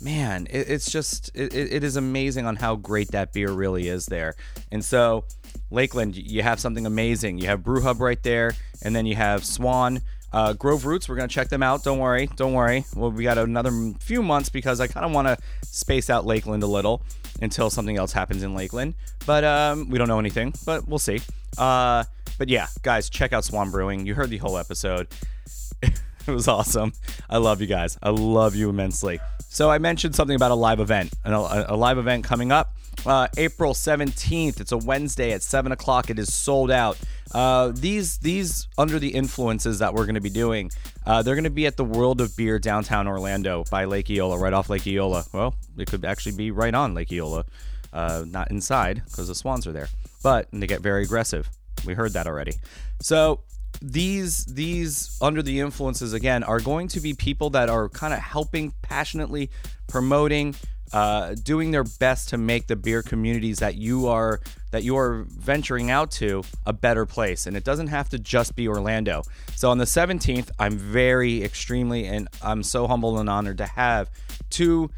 man, 0.00 0.46
it, 0.50 0.70
it's 0.70 0.90
just 0.90 1.30
it, 1.34 1.54
it 1.54 1.84
is 1.84 1.96
amazing 1.96 2.46
on 2.46 2.56
how 2.56 2.76
great 2.76 3.10
that 3.12 3.32
beer 3.32 3.50
really 3.52 3.88
is 3.88 4.06
there. 4.06 4.34
And 4.72 4.84
so, 4.84 5.24
Lakeland, 5.70 6.16
you 6.16 6.42
have 6.42 6.58
something 6.58 6.86
amazing. 6.86 7.38
You 7.38 7.46
have 7.48 7.62
Brew 7.62 7.82
Hub 7.82 8.00
right 8.00 8.22
there, 8.22 8.54
and 8.82 8.96
then 8.96 9.06
you 9.06 9.16
have 9.16 9.44
Swan. 9.44 10.00
Uh, 10.30 10.52
Grove 10.52 10.84
Roots, 10.84 11.08
we're 11.08 11.16
gonna 11.16 11.26
check 11.28 11.48
them 11.48 11.62
out. 11.62 11.82
Don't 11.84 11.98
worry, 11.98 12.28
don't 12.36 12.52
worry. 12.52 12.84
Well, 12.94 13.10
we 13.10 13.24
got 13.24 13.38
another 13.38 13.70
few 13.98 14.22
months 14.22 14.50
because 14.50 14.78
I 14.78 14.86
kind 14.86 15.06
of 15.06 15.12
want 15.12 15.26
to 15.26 15.38
space 15.66 16.10
out 16.10 16.26
Lakeland 16.26 16.62
a 16.62 16.66
little 16.66 17.02
until 17.40 17.70
something 17.70 17.96
else 17.96 18.12
happens 18.12 18.42
in 18.42 18.54
Lakeland. 18.54 18.94
But 19.26 19.44
um, 19.44 19.88
we 19.88 19.98
don't 19.98 20.08
know 20.08 20.18
anything, 20.18 20.54
but 20.64 20.88
we'll 20.88 20.98
see. 20.98 21.20
Uh, 21.56 22.04
but 22.38 22.48
yeah, 22.48 22.66
guys, 22.82 23.10
check 23.10 23.32
out 23.32 23.44
Swan 23.44 23.70
Brewing. 23.70 24.06
You 24.06 24.14
heard 24.14 24.30
the 24.30 24.38
whole 24.38 24.58
episode. 24.58 25.08
it 25.82 25.92
was 26.26 26.48
awesome. 26.48 26.92
I 27.28 27.38
love 27.38 27.60
you 27.60 27.66
guys. 27.66 27.98
I 28.02 28.10
love 28.10 28.54
you 28.54 28.70
immensely. 28.70 29.20
So 29.48 29.70
I 29.70 29.78
mentioned 29.78 30.14
something 30.14 30.36
about 30.36 30.50
a 30.50 30.56
live 30.56 30.78
event, 30.78 31.12
a 31.24 31.76
live 31.76 31.98
event 31.98 32.24
coming 32.24 32.52
up. 32.52 32.74
Uh, 33.06 33.28
April 33.36 33.74
17th. 33.74 34.60
It's 34.60 34.72
a 34.72 34.76
Wednesday 34.76 35.32
at 35.32 35.42
7 35.42 35.72
o'clock. 35.72 36.10
It 36.10 36.18
is 36.18 36.34
sold 36.34 36.70
out. 36.70 36.98
Uh, 37.34 37.72
these 37.74 38.18
these 38.18 38.68
under 38.78 38.98
the 38.98 39.08
influences 39.08 39.78
that 39.80 39.94
we're 39.94 40.04
going 40.04 40.14
to 40.14 40.20
be 40.20 40.30
doing, 40.30 40.70
uh, 41.06 41.22
they're 41.22 41.34
going 41.34 41.44
to 41.44 41.50
be 41.50 41.66
at 41.66 41.76
the 41.76 41.84
World 41.84 42.20
of 42.20 42.36
Beer 42.36 42.58
downtown 42.58 43.06
Orlando 43.06 43.64
by 43.70 43.84
Lake 43.84 44.10
Eola, 44.10 44.38
right 44.38 44.52
off 44.52 44.68
Lake 44.70 44.86
Eola. 44.86 45.24
Well, 45.32 45.54
it 45.76 45.88
could 45.88 46.04
actually 46.04 46.36
be 46.36 46.50
right 46.50 46.74
on 46.74 46.94
Lake 46.94 47.12
Eola, 47.12 47.44
uh, 47.92 48.24
not 48.26 48.50
inside 48.50 49.02
because 49.04 49.28
the 49.28 49.34
swans 49.34 49.66
are 49.66 49.72
there. 49.72 49.88
But 50.22 50.48
and 50.52 50.62
they 50.62 50.66
get 50.66 50.80
very 50.80 51.04
aggressive. 51.04 51.48
We 51.84 51.94
heard 51.94 52.12
that 52.14 52.26
already. 52.26 52.54
So 53.00 53.40
these 53.80 54.44
these 54.46 55.16
under 55.20 55.42
the 55.42 55.60
influences 55.60 56.12
again 56.12 56.42
are 56.42 56.60
going 56.60 56.88
to 56.88 57.00
be 57.00 57.14
people 57.14 57.50
that 57.50 57.68
are 57.68 57.88
kind 57.88 58.12
of 58.12 58.20
helping 58.20 58.72
passionately 58.82 59.50
promoting 59.86 60.54
uh, 60.92 61.34
doing 61.42 61.70
their 61.70 61.84
best 61.84 62.30
to 62.30 62.38
make 62.38 62.66
the 62.66 62.76
beer 62.76 63.02
communities 63.02 63.58
that 63.58 63.76
you 63.76 64.06
are 64.06 64.40
that 64.70 64.82
you 64.82 64.96
are 64.96 65.24
venturing 65.28 65.90
out 65.90 66.10
to 66.10 66.42
a 66.66 66.72
better 66.74 67.06
place. 67.06 67.46
And 67.46 67.56
it 67.56 67.64
doesn't 67.64 67.86
have 67.86 68.10
to 68.10 68.18
just 68.18 68.54
be 68.54 68.68
orlando. 68.68 69.22
So 69.56 69.70
on 69.70 69.78
the 69.78 69.84
17th 69.84 70.50
i'm 70.58 70.76
very 70.76 71.42
extremely 71.42 72.06
and 72.06 72.28
i'm 72.42 72.62
so 72.62 72.86
humbled 72.86 73.18
and 73.18 73.28
honored 73.28 73.58
to 73.58 73.66
have 73.66 74.10
two 74.50 74.90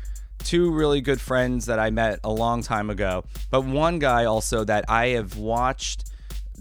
two 0.42 0.72
really 0.72 1.00
good 1.00 1.20
friends 1.20 1.66
that 1.66 1.78
i 1.78 1.90
met 1.90 2.20
a 2.24 2.32
long 2.32 2.62
time 2.62 2.90
ago. 2.90 3.24
But 3.50 3.64
one 3.64 3.98
guy 3.98 4.24
also 4.24 4.64
that 4.64 4.84
i 4.88 5.08
have 5.08 5.36
watched 5.36 6.10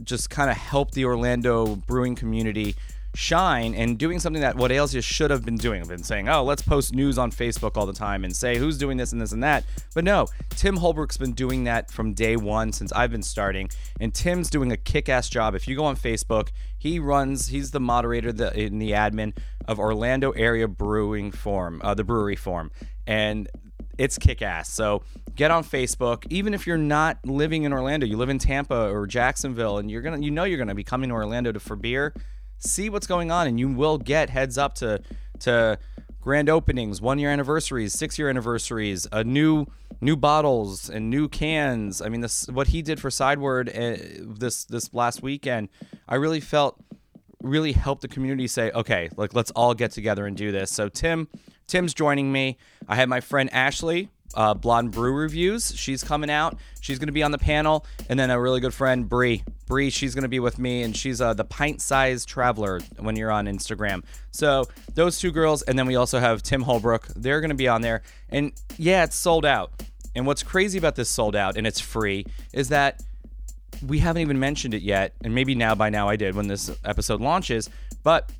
just 0.03 0.29
kind 0.29 0.49
of 0.49 0.57
help 0.57 0.91
the 0.91 1.05
Orlando 1.05 1.75
brewing 1.75 2.15
community 2.15 2.75
shine 3.19 3.75
and 3.75 3.97
doing 3.97 4.17
something 4.17 4.41
that 4.41 4.55
what 4.55 4.71
Ailsia 4.71 5.03
should 5.03 5.29
have 5.29 5.43
been 5.43 5.57
doing. 5.57 5.85
Been 5.85 6.03
saying, 6.03 6.29
oh, 6.29 6.41
let's 6.41 6.61
post 6.61 6.95
news 6.95 7.17
on 7.17 7.31
Facebook 7.31 7.75
all 7.75 7.85
the 7.85 7.91
time 7.91 8.23
and 8.23 8.33
say 8.33 8.57
who's 8.57 8.77
doing 8.77 8.95
this 8.95 9.11
and 9.11 9.21
this 9.21 9.33
and 9.33 9.43
that. 9.43 9.65
But 9.93 10.05
no, 10.05 10.27
Tim 10.51 10.77
Holbrook's 10.77 11.17
been 11.17 11.33
doing 11.33 11.65
that 11.65 11.91
from 11.91 12.13
day 12.13 12.37
one 12.37 12.71
since 12.71 12.93
I've 12.93 13.11
been 13.11 13.21
starting, 13.21 13.69
and 13.99 14.13
Tim's 14.13 14.49
doing 14.49 14.71
a 14.71 14.77
kick-ass 14.77 15.27
job. 15.27 15.53
If 15.53 15.67
you 15.67 15.75
go 15.75 15.83
on 15.83 15.97
Facebook, 15.97 16.49
he 16.77 16.97
runs. 16.97 17.49
He's 17.49 17.71
the 17.71 17.81
moderator, 17.81 18.31
the 18.31 18.57
in 18.57 18.79
the 18.79 18.91
admin 18.91 19.37
of 19.67 19.79
Orlando 19.79 20.31
Area 20.31 20.69
Brewing 20.69 21.31
Forum, 21.31 21.81
uh, 21.83 21.93
the 21.93 22.05
Brewery 22.05 22.37
Forum, 22.37 22.71
and 23.05 23.49
it's 23.97 24.17
kick 24.17 24.41
ass. 24.41 24.71
So 24.71 25.03
get 25.35 25.51
on 25.51 25.65
Facebook. 25.65 26.25
Even 26.29 26.53
if 26.53 26.65
you're 26.65 26.77
not 26.77 27.17
living 27.25 27.63
in 27.63 27.73
Orlando, 27.73 28.07
you 28.07 28.15
live 28.15 28.29
in 28.29 28.39
Tampa 28.39 28.89
or 28.89 29.07
Jacksonville, 29.07 29.77
and 29.77 29.91
you're 29.91 30.01
gonna, 30.01 30.19
you 30.19 30.31
know, 30.31 30.45
you're 30.45 30.57
gonna 30.57 30.73
be 30.73 30.85
coming 30.85 31.09
to 31.09 31.15
Orlando 31.15 31.51
to 31.51 31.59
for 31.59 31.75
beer. 31.75 32.13
See 32.59 32.89
what's 32.89 33.07
going 33.07 33.31
on, 33.31 33.47
and 33.47 33.59
you 33.59 33.69
will 33.69 33.97
get 33.97 34.29
heads 34.29 34.57
up 34.57 34.75
to 34.75 35.01
to 35.39 35.79
grand 36.21 36.49
openings, 36.49 37.01
one 37.01 37.17
year 37.17 37.29
anniversaries, 37.29 37.93
six 37.93 38.19
year 38.19 38.29
anniversaries, 38.29 39.07
a 39.11 39.23
new 39.23 39.65
new 40.01 40.15
bottles 40.15 40.89
and 40.89 41.09
new 41.09 41.27
cans. 41.27 42.01
I 42.01 42.09
mean, 42.09 42.21
this 42.21 42.47
what 42.47 42.67
he 42.67 42.81
did 42.81 42.99
for 42.99 43.09
Sideward 43.09 43.69
uh, 43.69 43.97
this 44.21 44.65
this 44.65 44.93
last 44.93 45.21
weekend. 45.21 45.69
I 46.07 46.15
really 46.15 46.39
felt 46.39 46.83
really 47.41 47.71
helped 47.71 48.01
the 48.01 48.07
community 48.07 48.47
say, 48.47 48.71
okay, 48.71 49.09
like 49.15 49.33
let's 49.33 49.51
all 49.51 49.73
get 49.73 49.91
together 49.91 50.25
and 50.25 50.35
do 50.35 50.51
this. 50.51 50.71
So 50.71 50.89
Tim, 50.89 51.27
Tim's 51.67 51.93
joining 51.93 52.31
me. 52.31 52.57
I 52.87 52.95
had 52.95 53.07
my 53.07 53.21
friend 53.21 53.49
Ashley, 53.53 54.09
uh, 54.35 54.53
Blonde 54.53 54.91
Brew 54.91 55.13
Reviews. 55.13 55.75
She's 55.75 56.03
coming 56.03 56.29
out. 56.29 56.57
She's 56.81 56.99
going 56.99 57.07
to 57.07 57.13
be 57.13 57.23
on 57.23 57.31
the 57.31 57.37
panel, 57.37 57.85
and 58.09 58.19
then 58.19 58.29
a 58.29 58.39
really 58.39 58.59
good 58.59 58.73
friend 58.73 59.07
Bree. 59.07 59.43
Bree, 59.67 59.89
she's 59.89 60.15
going 60.15 60.23
to 60.23 60.29
be 60.29 60.39
with 60.39 60.57
me, 60.57 60.83
and 60.83 60.95
she's 60.95 61.21
uh, 61.21 61.33
the 61.33 61.45
pint-sized 61.45 62.27
traveler 62.27 62.79
when 62.97 63.15
you're 63.15 63.31
on 63.31 63.45
Instagram. 63.45 64.03
So 64.31 64.65
those 64.95 65.19
two 65.19 65.31
girls, 65.31 65.61
and 65.63 65.77
then 65.77 65.85
we 65.85 65.95
also 65.95 66.19
have 66.19 66.41
Tim 66.41 66.61
Holbrook. 66.61 67.07
They're 67.15 67.41
going 67.41 67.49
to 67.49 67.55
be 67.55 67.67
on 67.67 67.81
there, 67.81 68.01
and 68.29 68.51
yeah, 68.77 69.03
it's 69.03 69.15
sold 69.15 69.45
out. 69.45 69.71
And 70.15 70.25
what's 70.25 70.43
crazy 70.43 70.77
about 70.77 70.95
this 70.95 71.09
sold 71.09 71.35
out, 71.35 71.55
and 71.55 71.67
it's 71.67 71.79
free, 71.79 72.25
is 72.51 72.69
that 72.69 73.01
we 73.85 73.99
haven't 73.99 74.21
even 74.21 74.39
mentioned 74.39 74.73
it 74.73 74.81
yet, 74.81 75.13
and 75.23 75.33
maybe 75.33 75.55
now 75.55 75.75
by 75.75 75.89
now 75.89 76.09
I 76.09 76.15
did 76.15 76.35
when 76.35 76.47
this 76.47 76.71
episode 76.83 77.21
launches, 77.21 77.69
but 78.03 78.31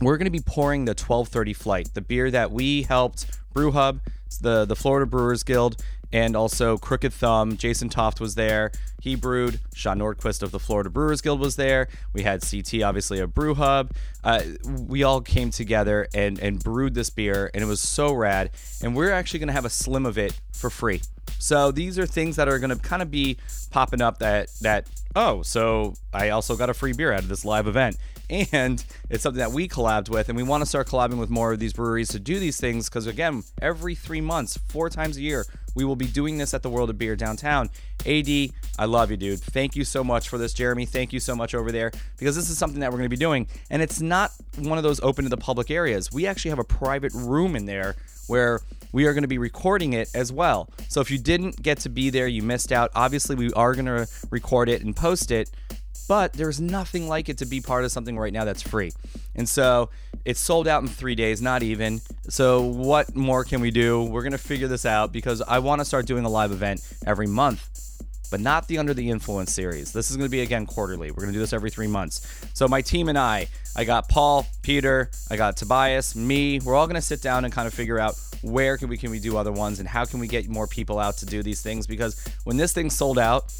we're 0.00 0.16
going 0.16 0.26
to 0.26 0.30
be 0.30 0.40
pouring 0.40 0.84
the 0.84 0.90
1230 0.90 1.52
flight, 1.54 1.88
the 1.94 2.00
beer 2.00 2.30
that 2.30 2.52
we 2.52 2.82
helped 2.82 3.26
Brew 3.52 3.72
Hub, 3.72 4.00
the 4.36 4.64
the 4.64 4.76
Florida 4.76 5.06
Brewers 5.06 5.42
Guild, 5.42 5.82
and 6.12 6.36
also 6.36 6.76
Crooked 6.76 7.12
Thumb. 7.12 7.56
Jason 7.56 7.88
Toft 7.88 8.20
was 8.20 8.34
there. 8.34 8.70
He 9.00 9.14
brewed. 9.14 9.60
Sean 9.74 9.98
Nordquist 9.98 10.42
of 10.42 10.50
the 10.50 10.58
Florida 10.58 10.90
Brewers 10.90 11.20
Guild 11.20 11.40
was 11.40 11.56
there. 11.56 11.88
We 12.12 12.22
had 12.22 12.42
CT, 12.42 12.82
obviously, 12.82 13.20
a 13.20 13.26
Brew 13.26 13.54
Hub. 13.54 13.92
Uh, 14.24 14.42
we 14.64 15.02
all 15.02 15.20
came 15.20 15.50
together 15.50 16.08
and 16.14 16.38
and 16.38 16.62
brewed 16.62 16.94
this 16.94 17.10
beer, 17.10 17.50
and 17.54 17.62
it 17.62 17.66
was 17.66 17.80
so 17.80 18.12
rad. 18.12 18.50
And 18.82 18.94
we're 18.94 19.12
actually 19.12 19.40
going 19.40 19.48
to 19.48 19.54
have 19.54 19.64
a 19.64 19.70
slim 19.70 20.06
of 20.06 20.18
it 20.18 20.38
for 20.52 20.70
free. 20.70 21.02
So 21.38 21.70
these 21.70 21.98
are 21.98 22.06
things 22.06 22.36
that 22.36 22.48
are 22.48 22.58
going 22.58 22.70
to 22.70 22.76
kind 22.76 23.02
of 23.02 23.10
be 23.10 23.36
popping 23.70 24.00
up 24.00 24.18
that 24.18 24.48
that 24.60 24.86
oh, 25.14 25.42
so 25.42 25.94
I 26.12 26.30
also 26.30 26.56
got 26.56 26.70
a 26.70 26.74
free 26.74 26.92
beer 26.92 27.12
out 27.12 27.20
of 27.20 27.28
this 27.28 27.44
live 27.44 27.66
event. 27.66 27.96
And 28.30 28.84
it's 29.08 29.22
something 29.22 29.38
that 29.38 29.52
we 29.52 29.68
collabed 29.68 30.10
with, 30.10 30.28
and 30.28 30.36
we 30.36 30.42
want 30.42 30.62
to 30.62 30.66
start 30.66 30.86
collabing 30.86 31.18
with 31.18 31.30
more 31.30 31.52
of 31.52 31.58
these 31.58 31.72
breweries 31.72 32.08
to 32.10 32.20
do 32.20 32.38
these 32.38 32.60
things 32.60 32.88
because, 32.88 33.06
again, 33.06 33.42
every 33.62 33.94
three 33.94 34.20
months, 34.20 34.58
four 34.68 34.90
times 34.90 35.16
a 35.16 35.22
year, 35.22 35.46
we 35.74 35.84
will 35.84 35.96
be 35.96 36.06
doing 36.06 36.38
this 36.38 36.54
at 36.54 36.62
the 36.62 36.68
World 36.68 36.90
of 36.90 36.98
Beer 36.98 37.16
downtown. 37.16 37.70
AD, 38.04 38.28
I 38.78 38.84
love 38.84 39.10
you, 39.10 39.16
dude. 39.16 39.40
Thank 39.40 39.76
you 39.76 39.84
so 39.84 40.02
much 40.04 40.28
for 40.28 40.36
this, 40.36 40.52
Jeremy. 40.52 40.86
Thank 40.86 41.12
you 41.12 41.20
so 41.20 41.34
much 41.34 41.54
over 41.54 41.72
there 41.72 41.90
because 42.16 42.36
this 42.36 42.50
is 42.50 42.58
something 42.58 42.80
that 42.80 42.90
we're 42.90 42.98
going 42.98 43.10
to 43.10 43.16
be 43.16 43.16
doing. 43.16 43.46
And 43.70 43.80
it's 43.80 44.00
not 44.00 44.32
one 44.58 44.76
of 44.76 44.84
those 44.84 45.00
open 45.00 45.24
to 45.24 45.30
the 45.30 45.36
public 45.36 45.70
areas. 45.70 46.12
We 46.12 46.26
actually 46.26 46.50
have 46.50 46.58
a 46.58 46.64
private 46.64 47.12
room 47.14 47.56
in 47.56 47.64
there 47.64 47.96
where 48.26 48.60
we 48.92 49.06
are 49.06 49.12
going 49.12 49.22
to 49.22 49.28
be 49.28 49.38
recording 49.38 49.92
it 49.92 50.10
as 50.14 50.32
well. 50.32 50.68
So 50.88 51.00
if 51.00 51.10
you 51.10 51.18
didn't 51.18 51.62
get 51.62 51.78
to 51.80 51.88
be 51.88 52.10
there, 52.10 52.26
you 52.26 52.42
missed 52.42 52.72
out. 52.72 52.90
Obviously, 52.94 53.36
we 53.36 53.52
are 53.52 53.74
going 53.74 53.86
to 53.86 54.08
record 54.30 54.68
it 54.68 54.82
and 54.82 54.94
post 54.94 55.30
it, 55.30 55.50
but 56.08 56.32
there's 56.32 56.60
nothing 56.60 57.06
like 57.06 57.28
it 57.28 57.38
to 57.38 57.46
be 57.46 57.60
part 57.60 57.84
of 57.84 57.92
something 57.92 58.18
right 58.18 58.32
now 58.32 58.44
that's 58.44 58.62
free. 58.62 58.92
And 59.34 59.48
so 59.48 59.90
it's 60.24 60.40
sold 60.40 60.66
out 60.66 60.82
in 60.82 60.88
three 60.88 61.14
days, 61.14 61.40
not 61.40 61.62
even. 61.62 62.00
So 62.28 62.62
what 62.62 63.14
more 63.14 63.44
can 63.44 63.60
we 63.60 63.70
do? 63.70 64.02
We're 64.04 64.22
to 64.32 64.38
figure 64.38 64.68
this 64.68 64.86
out 64.86 65.12
because 65.12 65.42
I 65.42 65.58
want 65.60 65.80
to 65.80 65.84
start 65.84 66.06
doing 66.06 66.24
a 66.24 66.28
live 66.28 66.50
event 66.50 66.80
every 67.06 67.26
month 67.26 67.68
but 68.30 68.40
not 68.40 68.68
the 68.68 68.78
Under 68.78 68.94
the 68.94 69.08
Influence 69.10 69.52
series. 69.52 69.92
This 69.92 70.10
is 70.10 70.16
to 70.26 70.30
be 70.30 70.40
again 70.40 70.66
quarterly. 70.66 71.10
We're 71.10 71.22
to 71.28 71.32
do 71.32 71.38
this 71.38 71.52
every 71.52 71.70
three 71.70 71.86
months. 71.86 72.46
So 72.54 72.68
my 72.68 72.82
team 72.82 73.08
and 73.08 73.18
I, 73.18 73.48
I 73.76 73.84
got 73.84 74.08
Paul, 74.08 74.46
Peter, 74.62 75.10
I 75.30 75.36
got 75.36 75.56
Tobias, 75.56 76.14
me. 76.14 76.60
We're 76.60 76.74
all 76.74 76.86
to 76.96 77.02
sit 77.02 77.22
down 77.22 77.44
and 77.44 77.52
kind 77.52 77.66
of 77.66 77.74
figure 77.74 77.98
out 77.98 78.18
where 78.42 78.76
can 78.76 78.88
we 78.88 78.96
can 78.96 79.10
we 79.10 79.18
do 79.18 79.36
other 79.36 79.52
ones 79.52 79.80
and 79.80 79.88
how 79.88 80.04
can 80.04 80.20
we 80.20 80.28
get 80.28 80.48
more 80.48 80.66
people 80.66 80.98
out 80.98 81.16
to 81.18 81.26
do 81.26 81.42
these 81.42 81.60
things 81.60 81.86
because 81.86 82.24
when 82.44 82.56
this 82.56 82.72
thing 82.72 82.90
sold 82.90 83.18
out. 83.18 83.52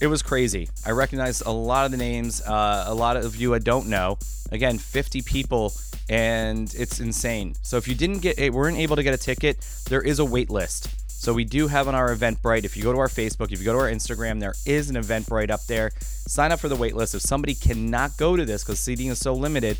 It 0.00 0.06
was 0.06 0.22
crazy. 0.22 0.68
I 0.86 0.92
recognized 0.92 1.44
a 1.44 1.50
lot 1.50 1.84
of 1.84 1.90
the 1.90 1.96
names. 1.96 2.40
Uh, 2.40 2.84
a 2.86 2.94
lot 2.94 3.16
of 3.16 3.34
you 3.36 3.54
I 3.54 3.58
don't 3.58 3.88
know. 3.88 4.18
Again, 4.52 4.78
50 4.78 5.22
people, 5.22 5.72
and 6.08 6.72
it's 6.74 7.00
insane. 7.00 7.54
So 7.62 7.76
if 7.76 7.88
you 7.88 7.94
didn't 7.94 8.20
get, 8.20 8.52
weren't 8.54 8.78
able 8.78 8.96
to 8.96 9.02
get 9.02 9.12
a 9.12 9.18
ticket, 9.18 9.58
there 9.88 10.00
is 10.00 10.20
a 10.20 10.24
wait 10.24 10.50
list. 10.50 10.94
So 11.10 11.34
we 11.34 11.44
do 11.44 11.66
have 11.66 11.88
on 11.88 11.96
our 11.96 12.14
Eventbrite. 12.14 12.64
If 12.64 12.76
you 12.76 12.84
go 12.84 12.92
to 12.92 12.98
our 12.98 13.08
Facebook, 13.08 13.50
if 13.50 13.58
you 13.58 13.64
go 13.64 13.72
to 13.72 13.78
our 13.80 13.90
Instagram, 13.90 14.38
there 14.38 14.54
is 14.64 14.88
an 14.88 14.94
Eventbrite 14.94 15.50
up 15.50 15.64
there. 15.66 15.90
Sign 15.98 16.52
up 16.52 16.60
for 16.60 16.68
the 16.68 16.76
wait 16.76 16.94
list. 16.94 17.16
If 17.16 17.22
somebody 17.22 17.54
cannot 17.54 18.16
go 18.16 18.36
to 18.36 18.44
this 18.44 18.62
because 18.62 18.78
seating 18.78 19.08
is 19.08 19.18
so 19.18 19.34
limited, 19.34 19.78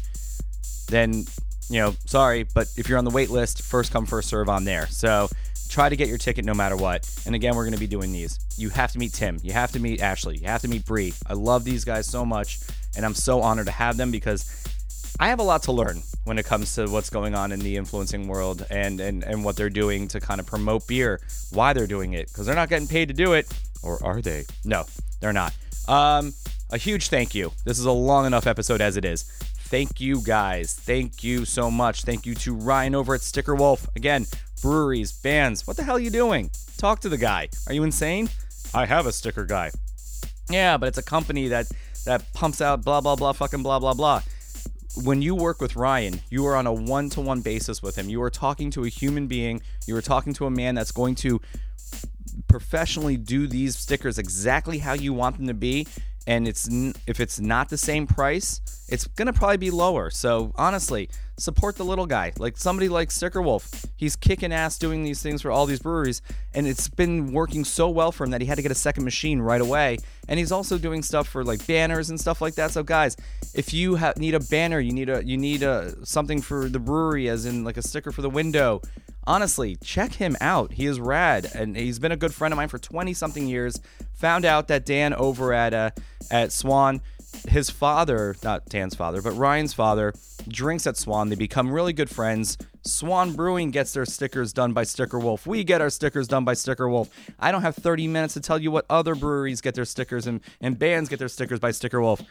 then 0.89 1.25
you 1.71 1.81
know, 1.81 1.95
sorry, 2.07 2.43
but 2.43 2.67
if 2.77 2.89
you're 2.89 2.99
on 2.99 3.05
the 3.05 3.11
wait 3.11 3.31
list, 3.31 3.63
first 3.63 3.93
come 3.93 4.07
first 4.07 4.29
serve 4.29 4.49
on 4.49 4.65
there. 4.65 4.87
So 4.89 5.29
try 5.69 5.89
to 5.89 5.97
get 5.97 6.09
your 6.09 6.19
ticket 6.19 6.45
no 6.45 6.55
matter 6.55 6.77
what. 6.77 7.09
And 7.27 7.35
again, 7.35 7.55
we're 7.55 7.65
going 7.65 7.75
to 7.75 7.81
be 7.81 7.87
doing 7.87 8.13
these. 8.13 8.39
You 8.57 8.71
have 8.71 8.93
to 8.93 8.99
meet 8.99 9.13
Tim. 9.13 9.39
You 9.43 9.53
have 9.53 9.73
to 9.73 9.79
meet 9.81 10.01
Ashley. 10.01 10.39
You 10.39 10.47
have 10.47 10.63
to 10.63 10.69
meet 10.69 10.85
Bree. 10.85 11.13
I 11.27 11.35
love 11.35 11.65
these 11.65 11.85
guys 11.85 12.07
so 12.07 12.25
much, 12.25 12.61
and 12.97 13.05
I'm 13.05 13.15
so 13.15 13.41
honored 13.41 13.67
to 13.67 13.73
have 13.73 13.97
them 13.97 14.11
because 14.11 14.65
I 15.21 15.29
have 15.29 15.41
a 15.41 15.45
lot 15.45 15.63
to 15.65 15.73
learn. 15.73 16.03
when 16.29 16.39
it 16.39 16.45
comes 16.45 16.75
to 16.75 16.87
what's 16.87 17.09
going 17.09 17.35
on 17.35 17.53
in 17.53 17.59
the 17.61 17.77
influencing 17.77 18.29
world 18.29 18.65
and 18.71 19.01
and, 19.01 19.25
and 19.25 19.43
what 19.43 19.57
they're 19.57 19.71
doing 19.71 20.07
to 20.09 20.21
kind 20.21 20.41
of 20.41 20.47
promote 20.47 20.87
beer, 20.87 21.21
why 21.51 21.73
they're 21.73 21.87
doing 21.87 22.13
it, 22.13 22.29
because 22.29 22.45
they're 22.47 22.55
not 22.55 22.69
getting 22.69 22.87
paid 22.87 23.09
to 23.09 23.15
do 23.15 23.33
it, 23.33 23.47
or 23.83 23.99
are 24.05 24.21
they? 24.21 24.45
No, 24.65 24.85
they're 25.21 25.33
not. 25.33 25.55
Um, 25.89 26.35
a 26.71 26.77
huge 26.77 27.09
thank 27.09 27.35
you. 27.35 27.51
This 27.65 27.79
is 27.79 27.87
a 27.87 27.93
long 27.93 28.27
enough 28.27 28.47
episode 28.47 28.83
as 28.83 28.99
it 28.99 29.07
is. 29.07 29.25
Thank 29.71 30.01
you 30.01 30.23
guys. 30.23 30.73
Thank 30.75 31.23
you 31.23 31.45
so 31.45 31.71
much. 31.71 32.05
Thank 32.05 32.25
you 32.25 32.35
to 32.37 32.55
Ryan 32.55 32.95
over 32.95 33.15
at 33.15 33.21
Sticker 33.21 33.55
Wolf. 33.55 33.87
Again, 33.97 34.25
breweries, 34.63 35.13
bands. 35.13 35.67
What 35.67 35.77
the 35.77 35.83
hell 35.83 35.97
are 35.97 36.01
you 36.01 36.09
doing? 36.09 36.51
Talk 36.79 37.01
to 37.01 37.11
the 37.11 37.19
guy. 37.19 37.51
Are 37.67 37.75
you 37.75 37.85
insane? 37.85 38.31
I 38.73 38.87
have 38.87 39.05
a 39.05 39.13
sticker 39.13 39.45
guy. 39.45 39.71
Yeah, 40.49 40.79
but 40.79 40.87
it's 40.87 40.97
a 40.97 41.03
company 41.03 41.49
that 41.49 41.67
that 42.07 42.33
pumps 42.33 42.63
out 42.63 42.83
blah 42.83 43.03
blah 43.03 43.17
blah 43.17 43.33
fucking 43.33 43.63
blah 43.63 43.79
blah 43.79 43.93
blah. 43.93 44.23
When 45.05 45.21
you 45.21 45.35
work 45.35 45.61
with 45.61 45.77
Ryan, 45.77 46.21
you 46.31 46.47
are 46.47 46.57
on 46.57 46.67
a 46.67 46.73
one-to-one 46.73 47.43
basis 47.43 47.83
with 47.83 47.97
him. 47.97 48.09
You 48.09 48.23
are 48.23 48.31
talking 48.31 48.71
to 48.71 48.85
a 48.85 48.89
human 48.89 49.27
being. 49.27 49.61
You 49.87 49.95
are 49.97 50.03
talking 50.03 50.33
to 50.35 50.47
a 50.47 50.51
man 50.51 50.75
that's 50.75 50.93
going 50.93 51.15
to 51.17 51.41
professionally 52.49 53.19
do 53.19 53.47
these 53.47 53.77
stickers 53.77 54.19
exactly 54.19 54.79
how 54.79 54.95
you 54.95 55.13
want 55.13 55.37
them 55.37 55.47
to 55.47 55.55
be 55.55 55.87
and 56.28 56.47
it's 56.47 56.68
if 57.07 57.18
it's 57.18 57.40
not 57.40 57.70
the 57.70 57.78
same 57.78 58.07
price 58.07 58.60
it's 58.90 59.07
gonna 59.07 59.32
probably 59.32 59.57
be 59.58 59.70
lower. 59.70 60.08
So 60.10 60.52
honestly 60.57 61.10
support 61.36 61.76
the 61.76 61.84
little 61.84 62.07
guy. 62.07 62.32
Like 62.39 62.57
somebody 62.57 62.89
like 62.89 63.10
sticker 63.10 63.42
wolf 63.42 63.84
he's 63.97 64.15
kicking 64.15 64.52
ass 64.52 64.78
doing 64.78 65.05
these 65.05 65.23
things 65.23 65.42
for 65.42 65.50
all 65.50 65.66
these 65.66 65.81
breweries 65.81 66.23
and 66.55 66.66
it's 66.66 66.89
been 66.89 67.32
working 67.32 67.65
so 67.65 67.89
well 67.89 68.12
for 68.12 68.24
him 68.24 68.31
that 68.31 68.40
he 68.40 68.47
had 68.47 68.57
to 68.57 68.62
get 68.62 68.70
a 68.70 68.76
second 68.76 69.05
machine 69.05 69.40
right 69.40 69.60
away. 69.60 69.98
And 70.28 70.39
he's 70.39 70.52
also 70.52 70.78
doing 70.78 71.02
stuff 71.02 71.26
for 71.28 71.44
like 71.44 71.66
banners 71.66 72.10
and 72.10 72.20
stuff 72.20 72.40
like 72.40 72.55
that. 72.55 72.70
So 72.73 72.82
guys 72.82 73.16
if 73.55 73.73
you 73.73 73.97
ha- 73.97 74.12
need 74.16 74.34
a 74.34 74.40
banner 74.40 74.81
you 74.81 74.92
need 74.92 75.08
a 75.08 75.24
you 75.24 75.39
need 75.39 75.62
a 75.62 75.94
something 76.05 76.42
for 76.42 76.68
the 76.68 76.78
brewery 76.78 77.28
as 77.28 77.47
in 77.47 77.65
like 77.65 77.78
a 77.78 77.82
sticker 77.82 78.12
for 78.12 78.23
the 78.23 78.31
window 78.31 78.82
honestly, 79.28 79.76
check 79.76 80.15
him 80.15 80.36
out. 80.40 80.73
He 80.73 80.86
is 80.86 80.98
rad, 80.98 81.48
and 81.55 81.76
he's 81.76 81.98
been 81.98 82.10
a 82.10 82.16
good 82.16 82.34
friend 82.34 82.52
of 82.52 82.57
mine 82.57 82.68
for 82.68 82.78
20 82.78 83.12
something 83.15 83.47
years. 83.47 83.78
Found 84.15 84.44
out 84.44 84.66
that 84.68 84.84
Dan 84.84 85.15
over 85.15 85.52
at 85.52 85.74
uh, 85.74 85.90
at 86.31 86.50
Swan, 86.50 87.02
his 87.48 87.70
father, 87.70 88.34
not 88.42 88.66
Dan's 88.66 88.97
father, 88.97 89.23
but 89.23 89.32
Ryan's 89.32 89.74
father, 89.74 90.15
drinks 90.48 90.86
at 90.86 90.97
Swan. 90.97 91.28
They 91.28 91.36
become 91.36 91.70
really 91.70 91.92
good 91.92 92.10
friends. 92.10 92.57
Swan 92.82 93.34
Brewing 93.34 93.70
gets 93.70 93.92
their 93.92 94.07
stickers 94.07 94.52
done 94.52 94.73
by 94.73 94.84
Sticker 94.84 95.18
Wolf. 95.18 95.47
We 95.47 95.62
get 95.62 95.82
our 95.82 95.90
stickers 95.90 96.26
done 96.26 96.44
by 96.44 96.55
Sticker 96.55 96.89
Wolf. 96.89 97.10
I 97.39 97.52
don't 97.52 97.62
have 97.62 97.76
30 97.76 98.08
minutes 98.08 98.34
to 98.34 98.40
tell 98.40 98.58
you 98.58 98.70
what 98.70 98.86
other 98.89 99.15
breweries 99.15 99.60
get 99.60 99.74
their 99.74 99.84
stickers 99.84 100.26
and, 100.26 100.40
and 100.60 100.78
bands 100.78 101.10
get 101.10 101.18
their 101.18 101.28
stickers 101.28 101.60
by 101.60 101.70
Sticker 101.70 102.00
Wolf. 102.00 102.23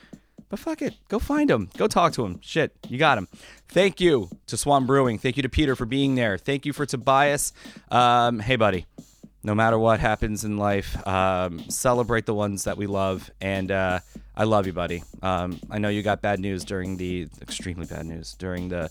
But 0.49 0.59
fuck 0.59 0.81
it. 0.81 0.95
Go 1.09 1.19
find 1.19 1.51
him. 1.51 1.69
Go 1.77 1.87
talk 1.87 2.13
to 2.13 2.25
him. 2.25 2.39
Shit, 2.41 2.73
you 2.87 2.97
got 2.97 3.17
him. 3.17 3.27
Thank 3.67 3.99
you 3.99 4.29
to 4.47 4.55
Swan 4.55 4.85
Brewing. 4.85 5.17
Thank 5.17 5.35
you 5.35 5.43
to 5.43 5.49
Peter 5.49 5.75
for 5.75 5.85
being 5.85 6.15
there. 6.15 6.37
Thank 6.37 6.65
you 6.65 6.71
for 6.73 6.85
Tobias. 6.85 7.51
Um, 7.91 8.39
hey, 8.39 8.55
buddy. 8.55 8.85
No 9.43 9.53
matter 9.55 9.77
what 9.77 9.99
happens 9.99 10.43
in 10.43 10.57
life, 10.57 11.07
um, 11.07 11.69
celebrate 11.69 12.25
the 12.25 12.33
ones 12.33 12.63
that 12.65 12.77
we 12.77 12.87
love. 12.87 13.29
And 13.39 13.71
uh, 13.71 13.99
I 14.35 14.43
love 14.43 14.67
you, 14.67 14.73
buddy. 14.73 15.03
Um, 15.21 15.59
I 15.69 15.77
know 15.79 15.89
you 15.89 16.01
got 16.01 16.21
bad 16.21 16.39
news 16.39 16.65
during 16.65 16.97
the 16.97 17.27
extremely 17.41 17.85
bad 17.85 18.05
news 18.05 18.33
during 18.33 18.69
the 18.69 18.89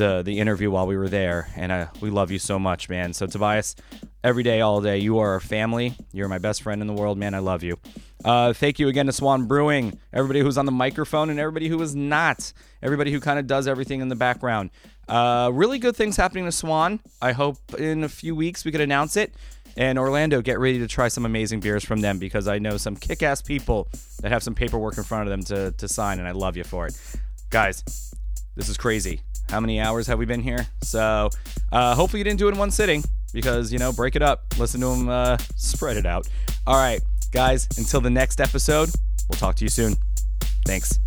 the 0.00 0.22
the 0.22 0.38
interview 0.40 0.70
while 0.70 0.86
we 0.86 0.96
were 0.96 1.08
there, 1.08 1.48
and 1.54 1.70
uh, 1.70 1.86
we 2.00 2.10
love 2.10 2.30
you 2.30 2.38
so 2.38 2.58
much, 2.58 2.88
man. 2.88 3.12
So 3.12 3.26
Tobias, 3.26 3.76
every 4.24 4.42
day, 4.42 4.60
all 4.60 4.80
day, 4.80 4.98
you 4.98 5.18
are 5.18 5.32
our 5.32 5.40
family. 5.40 5.94
You're 6.12 6.28
my 6.28 6.38
best 6.38 6.62
friend 6.62 6.80
in 6.80 6.86
the 6.86 6.94
world, 6.94 7.18
man. 7.18 7.34
I 7.34 7.38
love 7.38 7.62
you. 7.62 7.78
Uh, 8.24 8.52
thank 8.52 8.78
you 8.78 8.88
again 8.88 9.06
to 9.06 9.12
Swan 9.12 9.46
Brewing, 9.46 9.98
everybody 10.12 10.40
who's 10.40 10.58
on 10.58 10.66
the 10.66 10.72
microphone, 10.72 11.30
and 11.30 11.38
everybody 11.38 11.68
who 11.68 11.80
is 11.82 11.94
not. 11.94 12.52
Everybody 12.82 13.12
who 13.12 13.20
kind 13.20 13.38
of 13.38 13.46
does 13.46 13.68
everything 13.68 14.00
in 14.00 14.08
the 14.08 14.16
background. 14.16 14.70
Uh, 15.06 15.50
really 15.52 15.78
good 15.78 15.94
things 15.94 16.16
happening 16.16 16.46
to 16.46 16.52
Swan. 16.52 17.00
I 17.20 17.32
hope 17.32 17.58
in 17.78 18.02
a 18.02 18.08
few 18.08 18.34
weeks 18.34 18.64
we 18.64 18.72
could 18.72 18.80
announce 18.80 19.16
it. 19.16 19.34
And 19.76 19.98
Orlando, 19.98 20.42
get 20.42 20.58
ready 20.58 20.78
to 20.78 20.88
try 20.88 21.08
some 21.08 21.24
amazing 21.24 21.60
beers 21.60 21.84
from 21.84 22.00
them 22.00 22.18
because 22.18 22.48
I 22.48 22.58
know 22.58 22.76
some 22.76 22.96
kick 22.96 23.22
ass 23.22 23.40
people 23.40 23.88
that 24.20 24.32
have 24.32 24.42
some 24.42 24.54
paperwork 24.54 24.98
in 24.98 25.04
front 25.04 25.28
of 25.28 25.30
them 25.30 25.42
to, 25.44 25.72
to 25.76 25.88
sign, 25.88 26.18
and 26.18 26.26
I 26.26 26.32
love 26.32 26.56
you 26.56 26.64
for 26.64 26.86
it. 26.86 26.98
Guys, 27.50 27.84
this 28.56 28.68
is 28.68 28.76
crazy. 28.76 29.20
How 29.50 29.58
many 29.58 29.80
hours 29.80 30.06
have 30.06 30.18
we 30.18 30.26
been 30.26 30.42
here? 30.42 30.66
So 30.82 31.28
uh, 31.72 31.94
hopefully 31.96 32.20
you 32.20 32.24
didn't 32.24 32.38
do 32.38 32.48
it 32.48 32.52
in 32.52 32.58
one 32.58 32.70
sitting 32.70 33.02
because, 33.32 33.72
you 33.72 33.78
know, 33.78 33.92
break 33.92 34.14
it 34.14 34.22
up. 34.22 34.44
Listen 34.58 34.80
to 34.80 34.86
them 34.86 35.08
uh, 35.08 35.36
spread 35.56 35.96
it 35.96 36.06
out. 36.06 36.28
All 36.66 36.76
right, 36.76 37.00
guys, 37.32 37.66
until 37.76 38.00
the 38.00 38.10
next 38.10 38.40
episode, 38.40 38.90
we'll 39.28 39.38
talk 39.38 39.56
to 39.56 39.64
you 39.64 39.68
soon. 39.68 39.96
Thanks. 40.66 40.98